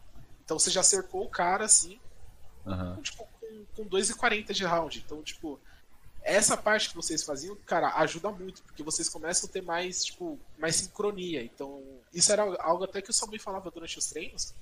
Então 0.45 0.59
você 0.59 0.71
já 0.71 0.83
cercou 0.83 1.25
o 1.25 1.29
cara 1.29 1.65
assim, 1.65 1.99
Aham. 2.67 2.99
tipo, 3.03 3.27
com, 3.41 3.85
com 3.85 3.89
2,40 3.89 4.53
de 4.53 4.65
round. 4.65 5.03
Então, 5.05 5.23
tipo, 5.23 5.59
essa 6.23 6.57
parte 6.57 6.89
que 6.89 6.97
vocês 6.97 7.23
faziam, 7.23 7.57
cara, 7.67 7.95
ajuda 7.97 8.31
muito, 8.31 8.63
porque 8.63 8.83
vocês 8.83 9.09
começam 9.09 9.49
a 9.49 9.53
ter 9.53 9.63
mais, 9.63 10.05
tipo, 10.05 10.39
mais 10.59 10.77
sincronia. 10.77 11.43
Então, 11.43 11.83
isso 12.13 12.33
era 12.33 12.43
algo 12.63 12.85
até 12.85 13.03
que 13.03 13.11
o 13.11 13.13
Samuel 13.13 13.41
falava 13.41 13.71
durante 13.71 13.99
os 13.99 14.07
treinos, 14.07 14.55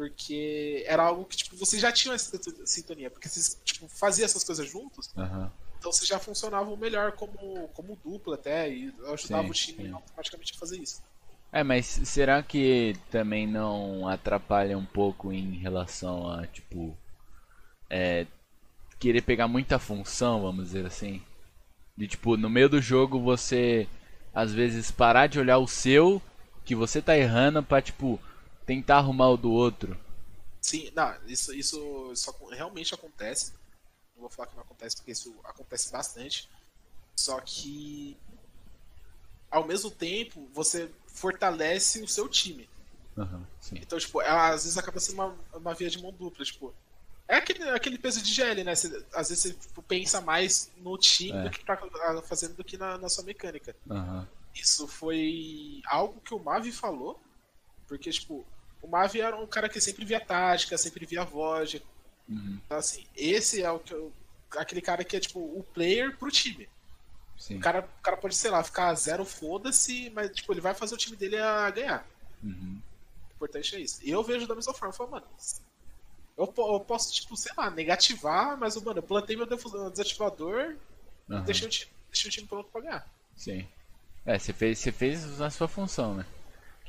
porque 0.00 0.82
era 0.86 1.02
algo 1.02 1.26
que, 1.26 1.36
tipo, 1.36 1.54
vocês 1.56 1.82
já 1.82 1.92
tinham 1.92 2.14
essa 2.14 2.40
sintonia, 2.64 3.10
porque 3.10 3.28
vocês, 3.28 3.60
tipo, 3.62 3.86
faziam 3.86 4.24
essas 4.24 4.42
coisas 4.42 4.66
juntos, 4.66 5.10
Aham. 5.14 5.52
então 5.78 5.92
vocês 5.92 6.08
já 6.08 6.18
funcionavam 6.18 6.74
melhor 6.74 7.12
como, 7.12 7.68
como 7.74 7.98
dupla 8.02 8.36
até, 8.36 8.70
e 8.70 8.90
ajudava 9.12 9.44
Sim, 9.44 9.50
o 9.50 9.52
time 9.52 9.88
sim. 9.88 9.92
automaticamente 9.92 10.54
a 10.56 10.58
fazer 10.58 10.78
isso. 10.78 11.02
É, 11.52 11.62
mas 11.62 11.84
será 11.84 12.42
que 12.42 12.96
também 13.10 13.46
não 13.46 14.08
atrapalha 14.08 14.78
um 14.78 14.86
pouco 14.86 15.34
em 15.34 15.58
relação 15.58 16.30
a, 16.30 16.46
tipo, 16.46 16.96
é, 17.90 18.26
querer 18.98 19.20
pegar 19.20 19.48
muita 19.48 19.78
função, 19.78 20.40
vamos 20.40 20.68
dizer 20.68 20.86
assim? 20.86 21.20
De, 21.94 22.08
tipo, 22.08 22.38
no 22.38 22.48
meio 22.48 22.70
do 22.70 22.80
jogo 22.80 23.20
você, 23.20 23.86
às 24.34 24.50
vezes, 24.50 24.90
parar 24.90 25.26
de 25.26 25.38
olhar 25.38 25.58
o 25.58 25.68
seu, 25.68 26.22
que 26.64 26.74
você 26.74 27.02
tá 27.02 27.18
errando, 27.18 27.62
pra, 27.62 27.82
tipo, 27.82 28.18
tentar 28.70 28.98
arrumar 28.98 29.30
o 29.30 29.36
do 29.36 29.50
outro. 29.50 29.98
Sim, 30.60 30.92
não, 30.94 31.12
isso, 31.26 31.52
isso, 31.52 32.12
isso 32.12 32.32
realmente 32.50 32.94
acontece. 32.94 33.52
Não 34.14 34.20
vou 34.20 34.30
falar 34.30 34.46
que 34.46 34.54
não 34.54 34.62
acontece, 34.62 34.94
porque 34.94 35.10
isso 35.10 35.34
acontece 35.42 35.90
bastante. 35.90 36.48
Só 37.16 37.40
que, 37.40 38.16
ao 39.50 39.66
mesmo 39.66 39.90
tempo, 39.90 40.48
você 40.54 40.88
fortalece 41.08 42.00
o 42.00 42.06
seu 42.06 42.28
time. 42.28 42.68
Sim. 43.60 43.74
Então, 43.82 43.98
tipo, 43.98 44.22
ela, 44.22 44.50
às 44.50 44.62
vezes 44.62 44.78
acaba 44.78 45.00
sendo 45.00 45.14
uma, 45.14 45.36
uma 45.52 45.74
via 45.74 45.90
de 45.90 46.00
mão 46.00 46.12
dupla. 46.12 46.44
Tipo, 46.44 46.72
É 47.26 47.36
aquele, 47.36 47.68
aquele 47.70 47.98
peso 47.98 48.22
de 48.22 48.32
GL, 48.32 48.62
né? 48.62 48.76
Você, 48.76 49.04
às 49.12 49.30
vezes 49.30 49.42
você 49.42 49.52
tipo, 49.52 49.82
pensa 49.82 50.20
mais 50.20 50.70
no 50.76 50.96
time 50.96 51.36
É. 51.36 51.42
do 51.42 51.50
que 51.50 51.64
tá 51.64 51.76
fazendo 52.22 52.54
do 52.54 52.62
que 52.62 52.78
na, 52.78 52.96
na 52.98 53.08
sua 53.08 53.24
mecânica. 53.24 53.74
Aham. 53.90 54.28
Isso 54.54 54.86
foi 54.86 55.82
algo 55.86 56.20
que 56.20 56.32
o 56.34 56.38
Mavi 56.38 56.70
falou, 56.70 57.20
porque, 57.88 58.10
tipo, 58.10 58.46
o 58.82 58.88
Mavi 58.88 59.20
era 59.20 59.36
um 59.36 59.46
cara 59.46 59.68
que 59.68 59.80
sempre 59.80 60.04
via 60.04 60.20
tática, 60.20 60.76
sempre 60.78 61.04
via 61.06 61.24
voz. 61.24 61.74
Uhum. 62.28 62.60
Então, 62.64 62.78
assim, 62.78 63.06
esse 63.16 63.62
é 63.62 63.70
o 63.70 63.78
que 63.78 63.92
eu- 63.92 64.12
aquele 64.56 64.80
cara 64.80 65.04
que 65.04 65.16
é, 65.16 65.20
tipo, 65.20 65.38
o 65.40 65.64
player 65.74 66.16
pro 66.16 66.30
time. 66.30 66.68
Sim. 67.38 67.56
O 67.56 67.60
cara, 67.60 67.80
o 67.80 68.02
cara 68.02 68.16
pode, 68.16 68.34
sei 68.34 68.50
lá, 68.50 68.62
ficar 68.62 68.92
zero, 68.94 69.24
foda-se, 69.24 70.10
mas, 70.10 70.30
tipo, 70.30 70.52
ele 70.52 70.60
vai 70.60 70.74
fazer 70.74 70.94
o 70.94 70.98
time 70.98 71.16
dele 71.16 71.38
a 71.38 71.70
ganhar. 71.70 72.06
Uhum. 72.42 72.80
O 73.30 73.34
importante 73.34 73.76
é 73.76 73.80
isso. 73.80 74.00
E 74.02 74.10
eu 74.10 74.22
vejo 74.22 74.46
da 74.46 74.54
mesma 74.54 74.74
forma, 74.74 74.92
eu 74.92 74.96
falo, 74.96 75.10
mano, 75.10 75.26
eu, 76.36 76.52
eu 76.56 76.80
posso, 76.80 77.12
tipo, 77.12 77.36
sei 77.36 77.52
lá, 77.56 77.70
negativar, 77.70 78.56
mas, 78.58 78.76
mano, 78.76 78.98
eu 78.98 79.02
plantei 79.02 79.36
meu 79.36 79.46
desativador 79.90 80.76
e 81.28 81.32
Aham. 81.32 81.44
deixei 81.44 81.66
o, 81.66 81.70
time, 81.70 81.90
deixei 82.10 82.28
o 82.28 82.32
time 82.32 82.46
pronto 82.46 82.68
pra 82.70 82.80
ganhar. 82.82 83.08
Sim. 83.36 83.66
É, 84.26 84.38
você 84.38 84.52
fez, 84.52 84.78
você 84.78 84.92
fez 84.92 85.40
a 85.40 85.48
sua 85.50 85.66
função, 85.68 86.14
né? 86.14 86.26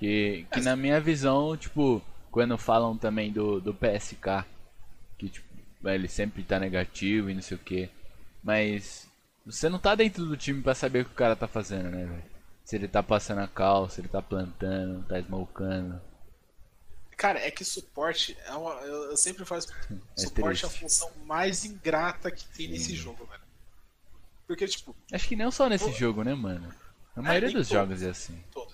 Que, 0.02 0.48
que 0.52 0.60
É. 0.60 0.64
na 0.64 0.76
minha 0.76 1.00
visão, 1.00 1.56
tipo, 1.56 2.02
quando 2.32 2.58
falam 2.58 2.98
também 2.98 3.32
do, 3.32 3.62
do 3.62 3.72
PSK, 3.72 4.44
que 5.16 5.30
tipo, 5.30 5.48
ele 5.86 6.08
sempre 6.08 6.42
tá 6.42 6.60
negativo 6.60 7.30
e 7.30 7.36
não 7.36 7.42
sei 7.44 7.56
o 7.56 7.60
que, 7.60 7.88
mas 8.44 9.08
você 9.46 9.70
não 9.70 9.78
tá 9.78 9.94
dentro 9.94 10.26
do 10.26 10.36
time 10.36 10.60
pra 10.64 10.74
saber 10.74 11.02
o 11.02 11.06
que 11.06 11.12
o 11.12 11.16
cara 11.16 11.36
tá 11.36 11.48
fazendo, 11.48 11.92
né, 11.92 12.06
velho? 12.06 12.24
Se 12.66 12.76
ele 12.78 12.88
tá 12.88 13.04
passando 13.04 13.42
a 13.42 13.48
cal, 13.48 13.88
se 13.92 14.02
ele 14.02 14.08
tá 14.08 14.24
plantando, 14.24 15.04
tá 15.08 15.20
smokando. 15.20 16.02
Cara, 17.16 17.38
é 17.40 17.52
que 17.52 17.64
suporte 17.64 18.36
é 18.46 18.52
uma, 18.54 18.72
eu, 18.82 19.16
sempre 19.16 19.46
falo 19.46 19.62
É 20.18 20.22
suporte 20.22 20.64
é 20.64 20.68
a 20.68 20.70
triste. 20.70 20.80
função 20.80 21.12
mais 21.28 21.64
ingrata 21.64 22.32
que 22.32 22.44
tem 22.58 22.70
nesse 22.70 22.86
Sim. 22.86 22.96
jogo, 22.96 23.24
velho. 23.26 23.42
Porque, 24.48 24.68
tipo, 24.68 24.96
Acho 25.14 25.28
que 25.28 25.36
não 25.36 25.52
só 25.52 25.70
nesse 25.70 25.86
Pô. 25.86 25.92
jogo, 25.92 26.24
né, 26.24 26.34
mano? 26.34 26.74
A 27.16 27.22
maioria 27.22 27.50
nem 27.50 27.58
dos 27.58 27.68
jogos 27.68 28.02
é 28.02 28.10
assim. 28.10 28.44
todos, 28.52 28.74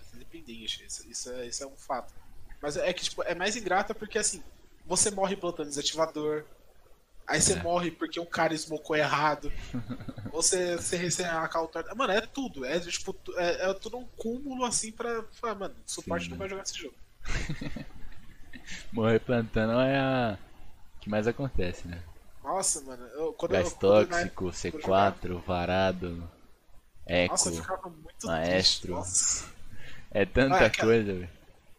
isso, 0.53 1.07
isso, 1.10 1.31
é, 1.31 1.47
isso 1.47 1.63
é 1.63 1.67
um 1.67 1.75
fato. 1.75 2.13
Mas 2.62 2.75
é 2.77 2.91
que, 2.93 3.03
tipo, 3.03 3.21
é 3.23 3.36
mais 3.36 3.55
ingrata 3.55 3.93
porque, 3.93 4.17
assim, 4.17 4.43
você 4.86 5.12
morre 5.12 5.36
plantando 5.36 5.69
desativador, 5.69 6.43
aí 7.27 7.39
você 7.41 7.53
É. 7.53 7.62
morre 7.62 7.91
porque 7.91 8.19
um 8.19 8.25
cara 8.25 8.53
smocou 8.55 8.95
errado, 8.95 9.51
você, 10.31 10.75
você 10.75 10.95
recebe 10.97 11.29
a 11.29 11.47
cal 11.47 11.67
torta. 11.67 11.93
Mano, 11.95 12.13
é 12.13 12.21
tudo, 12.21 12.65
é, 12.65 12.79
tipo, 12.79 13.15
é, 13.36 13.69
é 13.69 13.73
tudo 13.75 13.97
um 13.97 14.05
cúmulo, 14.17 14.65
assim, 14.65 14.91
pra 14.91 15.23
falar, 15.33 15.55
mano, 15.55 15.75
suporte 15.86 16.25
Sim, 16.25 16.31
não 16.31 16.38
vai 16.38 16.49
jogar 16.49 16.63
esse 16.63 16.77
jogo. 16.77 16.95
Morrer 18.91 19.19
plantando 19.19 19.79
é 19.79 19.97
a 19.97 20.38
que 20.99 21.10
mais 21.10 21.27
acontece, 21.27 21.88
né? 21.88 22.01
Nossa, 22.43 22.81
mano, 22.81 23.05
eu, 23.07 23.33
quando 23.33 23.51
Gás 23.51 23.71
eu, 23.71 23.77
quando 23.77 24.07
tóxico, 24.07 24.47
época- 24.49 24.57
C4, 24.57 25.41
varado, 25.45 26.29
eco. 27.05 27.33
Nossa, 27.33 27.49
eu 27.49 27.55
ficava 27.55 27.89
muito 27.89 28.25
Maestro. 28.27 28.51
triste. 28.57 28.88
Nossa. 28.88 29.57
É 30.12 30.26
tanta 30.26 30.56
Ah, 30.56 30.65
aquela- 30.65 30.88
coisa, 30.93 31.13
velho. 31.13 31.30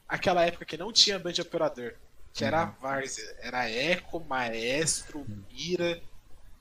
Aquela 0.09 0.45
época 0.45 0.65
que 0.65 0.77
não 0.77 0.93
tinha 0.93 1.19
band 1.19 1.35
operador, 1.41 1.95
que 2.33 2.45
era 2.45 2.63
a 2.63 2.65
Uhum. 2.67 2.73
Várzea, 2.81 3.37
era 3.41 3.69
Eco, 3.71 4.21
Maestro, 4.21 5.27
Mira, 5.51 6.01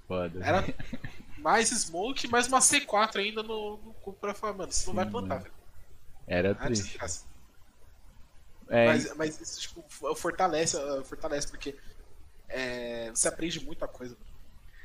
Foda. 0.08 0.44
era 0.44 0.64
mais 1.38 1.70
Smoke, 1.70 2.28
mais 2.28 2.48
uma 2.48 2.60
C4 2.60 3.18
ainda 3.20 3.42
no, 3.44 3.78
no 3.78 3.94
cu 3.96 4.14
pra 4.14 4.34
falar, 4.34 4.54
mano, 4.54 4.72
você 4.72 4.88
não 4.88 4.96
vai 4.96 5.06
plantar, 5.10 5.38
velho. 5.38 5.54
Era 6.28 6.50
É 6.50 6.54
triste. 6.56 6.98
É, 8.70 8.86
Mas, 8.88 9.16
mas 9.16 9.40
isso, 9.40 9.62
tipo, 9.62 9.82
fortalece, 10.16 10.76
uh, 10.76 11.02
fortalece, 11.06 11.48
porque 11.48 11.74
é, 12.50 13.10
você 13.12 13.30
aprende 13.30 13.64
muita 13.64 13.88
coisa. 13.88 14.18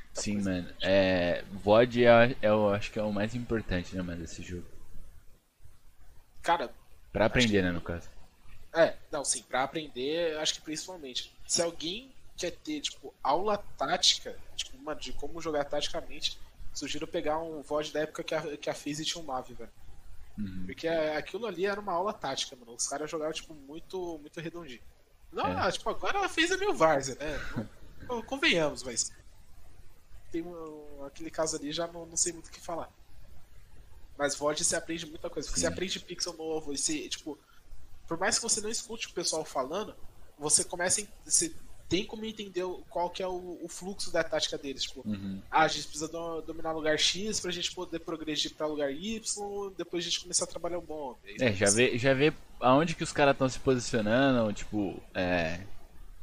Muita 0.05 0.21
sim, 0.21 0.35
coisa. 0.35 0.51
mano. 0.51 0.73
É, 0.81 1.43
VOD 1.51 2.05
é, 2.05 2.35
é, 2.41 2.47
eu 2.47 2.69
acho 2.69 2.91
que 2.91 2.97
é 2.99 3.03
o 3.03 3.11
mais 3.11 3.35
importante, 3.35 3.93
né, 3.93 4.01
mano, 4.01 4.21
desse 4.21 4.41
jogo. 4.41 4.65
Cara, 6.43 6.71
Pra 7.11 7.25
aprender, 7.27 7.61
né, 7.63 7.71
no 7.71 7.79
caso. 7.81 8.09
É, 8.73 8.95
não, 9.11 9.23
sim, 9.23 9.43
pra 9.43 9.63
aprender, 9.63 10.35
acho 10.39 10.55
que 10.55 10.61
principalmente. 10.61 11.31
Se 11.47 11.61
alguém 11.61 12.11
quer 12.35 12.51
ter, 12.51 12.81
tipo, 12.81 13.13
aula 13.23 13.57
tática, 13.77 14.35
tipo, 14.55 14.75
mano, 14.79 14.99
de 14.99 15.13
como 15.13 15.39
jogar 15.39 15.63
taticamente, 15.65 16.39
sugiro 16.73 17.05
pegar 17.07 17.37
um 17.37 17.61
VOD 17.61 17.91
da 17.93 17.99
época 18.01 18.23
que 18.23 18.33
a, 18.33 18.57
que 18.57 18.69
a 18.69 18.73
FaZe 18.73 19.05
tinha 19.05 19.21
um 19.23 19.27
Mavi, 19.27 19.53
velho. 19.53 19.69
Uhum. 20.39 20.63
Porque 20.65 20.87
aquilo 20.87 21.45
ali 21.45 21.67
era 21.67 21.79
uma 21.79 21.93
aula 21.93 22.11
tática, 22.11 22.55
mano. 22.55 22.73
Os 22.73 22.87
caras 22.87 23.09
jogavam, 23.09 23.31
tipo, 23.33 23.53
muito, 23.53 24.17
muito 24.17 24.39
redondinho. 24.39 24.81
Não, 25.31 25.45
É. 25.67 25.71
tipo, 25.71 25.87
agora 25.91 26.25
a 26.25 26.29
FaZe 26.29 26.53
é 26.53 26.57
meio 26.57 26.73
Várzea, 26.73 27.15
né? 27.15 27.67
Não- 28.07 28.21
Convenhamos, 28.25 28.81
mas. 28.81 29.11
Tem 30.31 30.41
um- 30.41 31.05
aquele 31.05 31.29
caso 31.29 31.55
ali, 31.57 31.71
já 31.71 31.85
não, 31.87 32.07
não 32.07 32.17
sei 32.17 32.33
muito 32.33 32.47
o 32.47 32.51
que 32.51 32.59
falar. 32.59 32.89
Mas 34.17 34.35
VOD 34.35 34.63
você 34.63 34.75
aprende 34.75 35.05
muita 35.05 35.29
coisa. 35.29 35.47
Porque 35.47 35.59
Sim. 35.59 35.67
você 35.67 35.73
aprende 35.73 35.99
pixel 35.99 36.33
novo, 36.33 36.73
e 36.73 36.77
você, 36.77 37.07
tipo, 37.09 37.37
por 38.07 38.17
mais 38.19 38.37
que 38.37 38.43
você 38.43 38.61
não 38.61 38.69
escute 38.69 39.07
o 39.07 39.11
pessoal 39.13 39.43
falando, 39.43 39.95
você 40.37 40.63
começa 40.63 41.01
a, 41.01 41.05
você 41.25 41.51
tem 41.89 42.05
como 42.05 42.25
entender 42.25 42.63
qual 42.89 43.09
que 43.09 43.21
é 43.21 43.27
o, 43.27 43.59
o 43.61 43.67
fluxo 43.67 44.11
da 44.11 44.23
tática 44.23 44.57
deles. 44.57 44.83
Tipo, 44.83 45.01
Uhum. 45.07 45.41
ah, 45.51 45.63
a 45.63 45.67
gente 45.67 45.83
precisa 45.87 46.07
do- 46.07 46.41
dominar 46.41 46.71
lugar 46.71 46.97
X 46.97 47.39
pra 47.39 47.51
gente 47.51 47.71
poder 47.73 47.99
progredir 47.99 48.53
pra 48.55 48.65
lugar 48.65 48.91
Y, 48.91 49.71
depois 49.77 50.03
a 50.03 50.09
gente 50.09 50.21
começar 50.21 50.45
a 50.45 50.47
trabalhar 50.47 50.77
o 50.79 50.81
bom. 50.81 51.15
É, 51.39 51.53
já 51.53 51.69
vê, 51.69 51.97
já 51.97 52.13
vê 52.13 52.33
aonde 52.59 52.95
que 52.95 53.03
os 53.03 53.11
caras 53.11 53.33
estão 53.33 53.47
se 53.49 53.59
posicionando, 53.59 54.51
tipo, 54.53 54.99
é, 55.13 55.59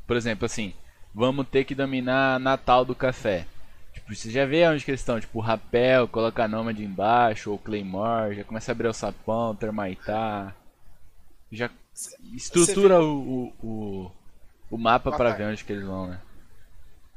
por 0.06 0.16
exemplo, 0.16 0.44
assim, 0.46 0.74
vamos 1.14 1.46
ter 1.48 1.64
que 1.64 1.74
dominar 1.74 2.40
Natal 2.40 2.84
do 2.84 2.94
café. 2.94 3.46
Tipo, 3.92 4.14
você 4.14 4.30
já 4.30 4.46
vê 4.46 4.66
onde 4.68 4.84
que 4.84 4.90
eles 4.90 5.00
estão, 5.00 5.20
tipo, 5.20 5.40
rapel, 5.40 6.06
coloca 6.08 6.44
a 6.44 6.48
Nômade 6.48 6.84
embaixo, 6.84 7.50
ou 7.50 7.58
Claymore, 7.58 8.36
já 8.36 8.44
começa 8.44 8.70
a 8.70 8.72
abrir 8.72 8.88
o 8.88 8.92
sapão, 8.92 9.54
termaitar. 9.54 10.56
Já 11.50 11.70
estrutura 12.34 13.02
o, 13.02 13.52
o, 13.60 13.66
o, 13.66 14.12
o 14.70 14.78
mapa 14.78 15.10
pra 15.10 15.32
ver 15.32 15.46
onde 15.46 15.64
que 15.64 15.72
eles 15.72 15.84
vão, 15.84 16.06
né? 16.06 16.20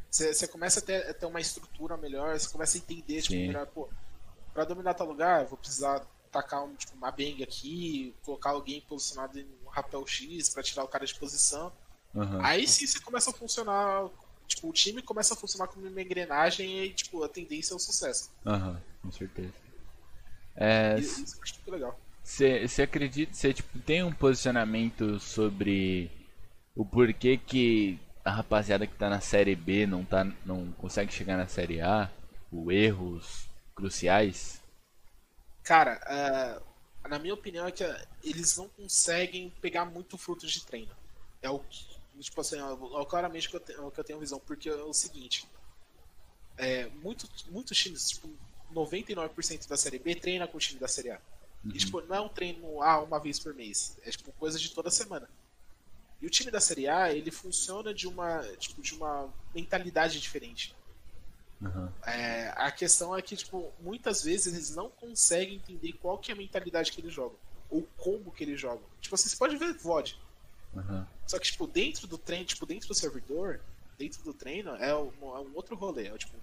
Você, 0.10 0.48
começa 0.48 0.80
a 0.80 0.84
ter, 0.84 1.10
a 1.10 1.14
ter 1.14 1.26
uma 1.26 1.42
estrutura 1.42 1.98
melhor, 1.98 2.40
você 2.40 2.48
começa 2.48 2.78
a 2.78 2.80
entender, 2.80 3.22
tipo, 3.22 3.34
Sim. 3.34 3.48
melhor, 3.48 3.66
pô, 3.68 3.90
pra 4.54 4.64
dominar 4.64 4.94
tal 4.94 5.08
lugar, 5.08 5.42
eu 5.42 5.48
vou 5.48 5.58
precisar 5.58 6.06
tacar 6.32 6.64
um, 6.64 6.76
tipo, 6.76 6.96
uma 6.96 7.12
bang 7.12 7.44
aqui, 7.44 8.16
colocar 8.24 8.52
alguém 8.52 8.82
posicionado 8.82 9.40
em 9.40 9.48
um 9.66 9.70
rapel 9.70 10.06
X 10.06 10.50
pra 10.50 10.62
tirar 10.62 10.84
o 10.84 10.88
cara 10.88 11.06
de 11.06 11.16
posição. 11.16 11.72
Aham. 12.16 12.40
Aí 12.44 12.68
sim 12.68 12.86
você 12.86 13.00
começa 13.00 13.32
a 13.32 13.34
funcionar, 13.34 14.08
tipo, 14.56 14.70
o 14.70 14.74
time 14.74 15.02
começa 15.02 15.34
a 15.34 15.38
funcionar 15.38 15.68
como 15.68 15.88
uma 15.88 16.02
engrenagem 16.02 16.84
e, 16.86 16.94
tipo, 16.94 17.24
a 17.24 17.30
tendência 17.30 17.74
é 17.74 17.76
o 17.76 17.80
sucesso. 17.80 18.30
Aham, 18.46 18.82
com 19.02 19.12
certeza. 19.12 19.54
É, 20.56 20.98
E, 20.98 21.02
isso 21.02 21.36
eu 21.36 21.44
acho 21.44 21.56
muito 21.56 21.72
legal. 21.72 22.00
Você 22.24 22.82
acredita, 22.82 23.34
você 23.34 23.54
tipo, 23.54 23.80
tem 23.80 24.04
um 24.04 24.14
posicionamento 24.14 25.20
sobre 25.20 26.10
o 26.76 26.86
porquê 26.86 27.38
que 27.38 28.00
a 28.24 28.32
rapaziada 28.32 28.88
que 28.88 28.96
tá 28.96 29.10
na 29.10 29.20
série 29.20 29.56
B 29.56 29.86
não, 29.86 30.06
tá, 30.06 30.24
não 30.46 30.72
consegue 30.74 31.12
chegar 31.12 31.38
na 31.38 31.48
série 31.48 31.82
A? 31.82 32.10
O 32.52 32.72
erros 32.72 33.48
cruciais? 33.76 34.62
Cara, 35.64 36.00
ah, 36.06 36.62
na 37.10 37.20
minha 37.20 37.34
opinião 37.34 37.68
é 37.68 37.72
que 37.72 37.84
eles 38.24 38.56
não 38.58 38.70
conseguem 38.70 39.50
pegar 39.62 39.86
muito 39.86 40.18
fruto 40.18 40.48
de 40.48 40.64
treino. 40.66 40.92
É 41.42 41.50
o 41.50 41.60
que, 41.60 41.93
tipo 42.20 42.40
assim, 42.42 42.58
é 42.60 43.06
claramente 43.06 43.50
que 43.50 43.56
eu, 43.56 43.60
te- 43.60 43.74
é 43.74 43.80
o 43.82 43.92
que 43.92 44.00
eu 44.00 44.04
tenho 44.04 44.20
visão, 44.20 44.40
porque 44.40 44.70
é 44.70 44.76
o 44.76 44.94
seguinte, 44.94 45.48
é, 46.58 46.88
muito, 46.88 47.28
muitos 47.50 47.78
times, 47.78 48.10
tipo, 48.10 48.30
99% 48.74 49.68
da 49.68 49.78
série 49.78 50.00
B 50.00 50.16
treina 50.16 50.48
com 50.48 50.58
o 50.58 50.60
time 50.60 50.80
da 50.80 50.88
série 50.88 51.12
A. 51.12 51.20
E, 51.66 51.78
tipo, 51.78 52.02
não 52.02 52.16
é 52.16 52.22
um 52.22 52.28
treino 52.30 52.82
ah, 52.82 53.02
uma 53.02 53.20
vez 53.20 53.40
por 53.40 53.54
mês, 53.54 53.98
é 54.04 54.12
tipo 54.12 54.32
coisa 54.34 54.60
de 54.60 54.70
toda 54.72 54.92
semana. 54.92 55.30
E 56.22 56.26
o 56.26 56.30
time 56.30 56.52
da 56.52 56.60
série 56.60 56.88
A, 56.88 57.14
ele 57.14 57.32
funciona 57.32 57.94
de 57.94 58.08
uma, 58.08 58.42
tipo, 58.58 58.82
de 58.82 58.94
uma 58.94 59.34
mentalidade 59.56 60.20
diferente. 60.20 60.76
Aham. 61.62 61.94
É, 62.06 62.54
a 62.56 62.72
questão 62.72 63.16
é 63.18 63.22
que, 63.22 63.36
tipo, 63.38 63.72
muitas 63.80 64.24
vezes 64.24 64.54
eles 64.54 64.76
não 64.76 64.90
conseguem 64.90 65.56
entender 65.56 65.94
qual 65.94 66.18
que 66.18 66.32
é 66.32 66.34
a 66.34 66.38
mentalidade 66.38 66.92
que 66.92 67.00
eles 67.00 67.14
jogam. 67.14 67.38
Ou 67.70 67.88
como 67.98 68.32
que 68.32 68.44
eles 68.44 68.60
jogam. 68.60 68.84
Tipo, 69.02 69.16
assim, 69.16 69.30
você 69.30 69.38
pode 69.38 69.56
ver 69.58 69.74
VOD. 69.74 70.18
Aham. 70.76 71.08
Só 71.28 71.40
que, 71.40 71.46
tipo, 71.46 71.68
dentro 71.68 72.08
do 72.08 72.18
treino, 72.18 72.46
tipo, 72.46 72.66
dentro 72.66 72.88
do 72.88 72.96
servidor, 72.96 73.62
dentro 73.98 74.24
do 74.24 74.34
treino, 74.34 74.76
é 74.76 74.96
um, 74.96 75.12
é 75.22 75.40
um 75.40 75.52
outro 75.56 75.76
rolê. 75.76 76.08
É, 76.08 76.18
tipo, 76.18 76.36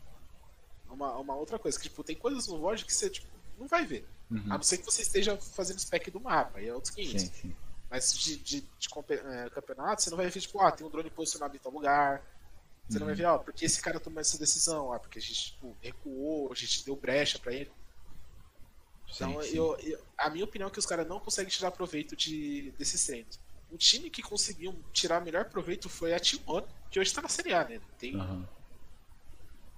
uma, 0.88 1.16
uma 1.16 1.34
outra 1.34 1.58
coisa. 1.58 1.78
Que, 1.78 1.88
tipo, 1.88 2.02
tem 2.04 2.16
coisas 2.16 2.46
no 2.46 2.58
VOD 2.58 2.84
que 2.84 2.94
você, 2.94 3.10
tipo, 3.10 3.28
não 3.58 3.66
vai 3.66 3.84
ver. 3.86 4.06
Uhum. 4.30 4.44
A 4.46 4.56
não 4.56 4.62
ser 4.62 4.78
que 4.78 4.84
você 4.84 5.02
esteja 5.02 5.36
fazendo 5.36 5.78
spec 5.80 6.10
do 6.10 6.20
mapa. 6.20 6.58
Aí 6.58 6.68
é 6.68 6.74
outros 6.74 6.94
500. 6.94 7.20
Sim, 7.22 7.30
sim. 7.32 7.56
Mas 7.90 8.16
de, 8.16 8.36
de, 8.36 8.60
de 8.60 8.88
é, 9.10 9.50
campeonato, 9.50 10.02
você 10.02 10.10
não 10.10 10.16
vai 10.16 10.30
ver, 10.30 10.40
tipo, 10.40 10.60
ah, 10.60 10.70
tem 10.70 10.86
um 10.86 10.90
drone 10.90 11.10
posicionado 11.10 11.56
em 11.56 11.58
tal 11.58 11.72
lugar. 11.72 12.22
Você 12.88 12.98
não 12.98 13.06
vai 13.06 13.14
ver, 13.14 13.24
ó, 13.26 13.38
porque 13.38 13.64
esse 13.64 13.80
cara 13.80 14.00
tomou 14.00 14.20
essa 14.20 14.36
decisão? 14.38 14.92
Ah, 14.92 14.98
porque 14.98 15.18
a 15.18 15.22
gente 15.22 15.52
tipo, 15.52 15.76
recuou, 15.80 16.50
a 16.50 16.54
gente 16.56 16.84
deu 16.84 16.96
brecha 16.96 17.38
pra 17.38 17.52
ele. 17.52 17.70
Então, 19.12 19.42
Sim, 19.42 19.48
sim. 19.48 19.56
Eu, 19.56 19.76
eu- 19.80 20.00
a 20.16 20.30
minha 20.30 20.44
opinião 20.44 20.68
é 20.68 20.72
que 20.72 20.78
os 20.78 20.86
caras 20.86 21.06
não 21.06 21.20
conseguem 21.20 21.50
tirar 21.50 21.70
proveito 21.72 22.16
de, 22.16 22.72
desses 22.78 23.04
treinos. 23.04 23.38
Um 23.72 23.76
time 23.76 24.10
que 24.10 24.22
conseguiu 24.22 24.74
tirar 24.92 25.20
melhor 25.20 25.44
proveito 25.46 25.88
foi 25.88 26.12
a 26.14 26.20
T1, 26.20 26.64
que 26.90 26.98
hoje 26.98 27.12
tá 27.12 27.22
na 27.22 27.28
Série 27.28 27.52
A, 27.54 27.64
né? 27.64 27.80
Tem... 27.98 28.16
Uhum. 28.16 28.44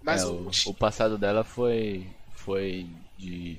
Mas 0.02 0.22
É, 0.22 0.26
o, 0.26 0.46
o, 0.46 0.50
time- 0.50 0.74
o 0.74 0.78
passado 0.78 1.16
dela 1.18 1.44
foi, 1.44 2.06
foi 2.34 2.86
de 3.16 3.56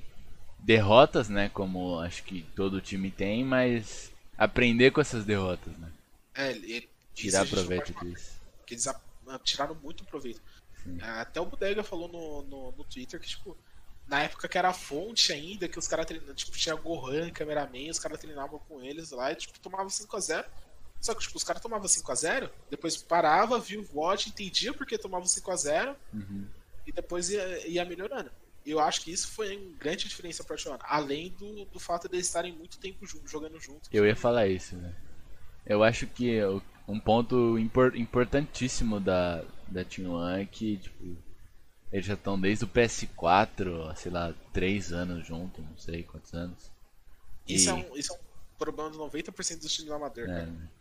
derrotas, 0.60 1.30
né? 1.30 1.50
Como 1.50 2.00
acho 2.00 2.24
que 2.24 2.44
todo 2.56 2.82
time 2.82 3.10
tem, 3.12 3.44
mas 3.46 4.12
aprender 4.38 4.92
com 4.92 5.00
essas 5.02 5.24
derrotas, 5.26 5.78
né? 5.78 5.92
é, 6.36 6.52
ele- 6.52 6.90
Tirar 7.16 7.48
proveito 7.48 7.94
disso. 8.04 8.32
Que 8.66 8.74
eles 8.74 8.88
tiraram 9.44 9.76
muito 9.76 10.04
proveito. 10.06 10.42
Sim. 10.84 10.98
Até 11.00 11.40
o 11.40 11.46
Bodega 11.46 11.84
falou 11.84 12.08
no, 12.08 12.42
no, 12.44 12.72
no 12.72 12.84
Twitter 12.84 13.20
que, 13.20 13.28
tipo, 13.28 13.56
na 14.08 14.24
época 14.24 14.48
que 14.48 14.58
era 14.58 14.70
a 14.70 14.74
fonte 14.74 15.32
ainda, 15.32 15.68
que 15.68 15.80
os 15.80 15.88
caras 15.88 16.06
treinavam, 16.06 16.36
tipo, 16.36 16.58
tinha 16.58 16.76
Gohan, 16.76 17.30
cameraman, 17.32 17.90
os 17.90 18.00
caras 18.00 18.20
treinavam 18.20 18.60
com 18.60 18.82
eles 18.82 19.12
lá 19.12 19.32
e, 19.32 19.36
tipo, 19.36 19.60
tomava 19.60 19.88
5x0. 19.90 20.46
Só 21.02 21.14
que, 21.14 21.22
tipo, 21.22 21.38
os 21.38 21.44
caras 21.44 21.62
tomavam 21.62 21.88
5x0, 21.88 22.50
depois 22.70 22.96
parava, 22.98 23.60
via 23.60 23.80
o 23.80 23.84
VOD, 23.84 24.30
entendia 24.30 24.74
porque 24.74 24.98
tomavam 24.98 25.28
5x0 25.28 25.96
Uhum. 26.14 26.46
e 26.88 26.92
depois 26.92 27.30
ia, 27.30 27.68
ia 27.68 27.84
melhorando. 27.86 28.32
E 28.66 28.72
eu 28.72 28.80
acho 28.80 29.02
que 29.02 29.12
isso 29.12 29.28
foi 29.30 29.58
uma 29.58 29.78
grande 29.78 30.08
diferença 30.08 30.44
pra 30.46 30.56
Tijuana. 30.56 30.80
Além 30.84 31.32
do, 31.32 31.66
do 31.66 31.80
fato 31.80 32.08
de 32.08 32.16
eles 32.16 32.28
estarem 32.28 32.54
muito 32.54 32.78
tempo 32.78 33.06
ju- 33.06 33.22
jogando 33.26 33.60
juntos. 33.60 33.90
Eu 33.92 34.06
ia 34.06 34.16
falar 34.16 34.48
isso, 34.48 34.78
né? 34.78 34.94
Eu 35.66 35.84
acho 35.84 36.08
que 36.08 36.40
um 36.88 36.98
ponto 37.00 37.58
impor- 37.60 37.96
importantíssimo 37.98 39.00
da, 39.02 39.44
da 39.68 39.84
Team 39.84 40.12
One 40.12 40.44
é 40.44 40.46
que, 40.46 40.78
tipo, 40.78 41.18
eles 41.94 42.06
já 42.06 42.16
estão 42.16 42.38
desde 42.40 42.66
o 42.66 42.68
PS4, 42.68 43.96
sei 43.96 44.12
lá, 44.12 44.34
3 44.52 44.92
anos 44.92 45.26
juntos, 45.26 45.64
não 45.64 45.78
sei 45.78 46.04
quantos 46.04 46.34
anos. 46.34 46.72
Isso, 47.48 47.68
E- 47.68 47.70
é 47.70 47.74
um, 47.74 47.96
isso 47.96 48.14
é 48.14 48.18
um 48.18 48.58
problema 48.58 48.92
de 48.92 48.98
90% 48.98 49.62
dos 49.62 49.72
times 49.72 49.92
amador, 49.92 50.26
É, 50.26 50.28
cara. 50.28 50.72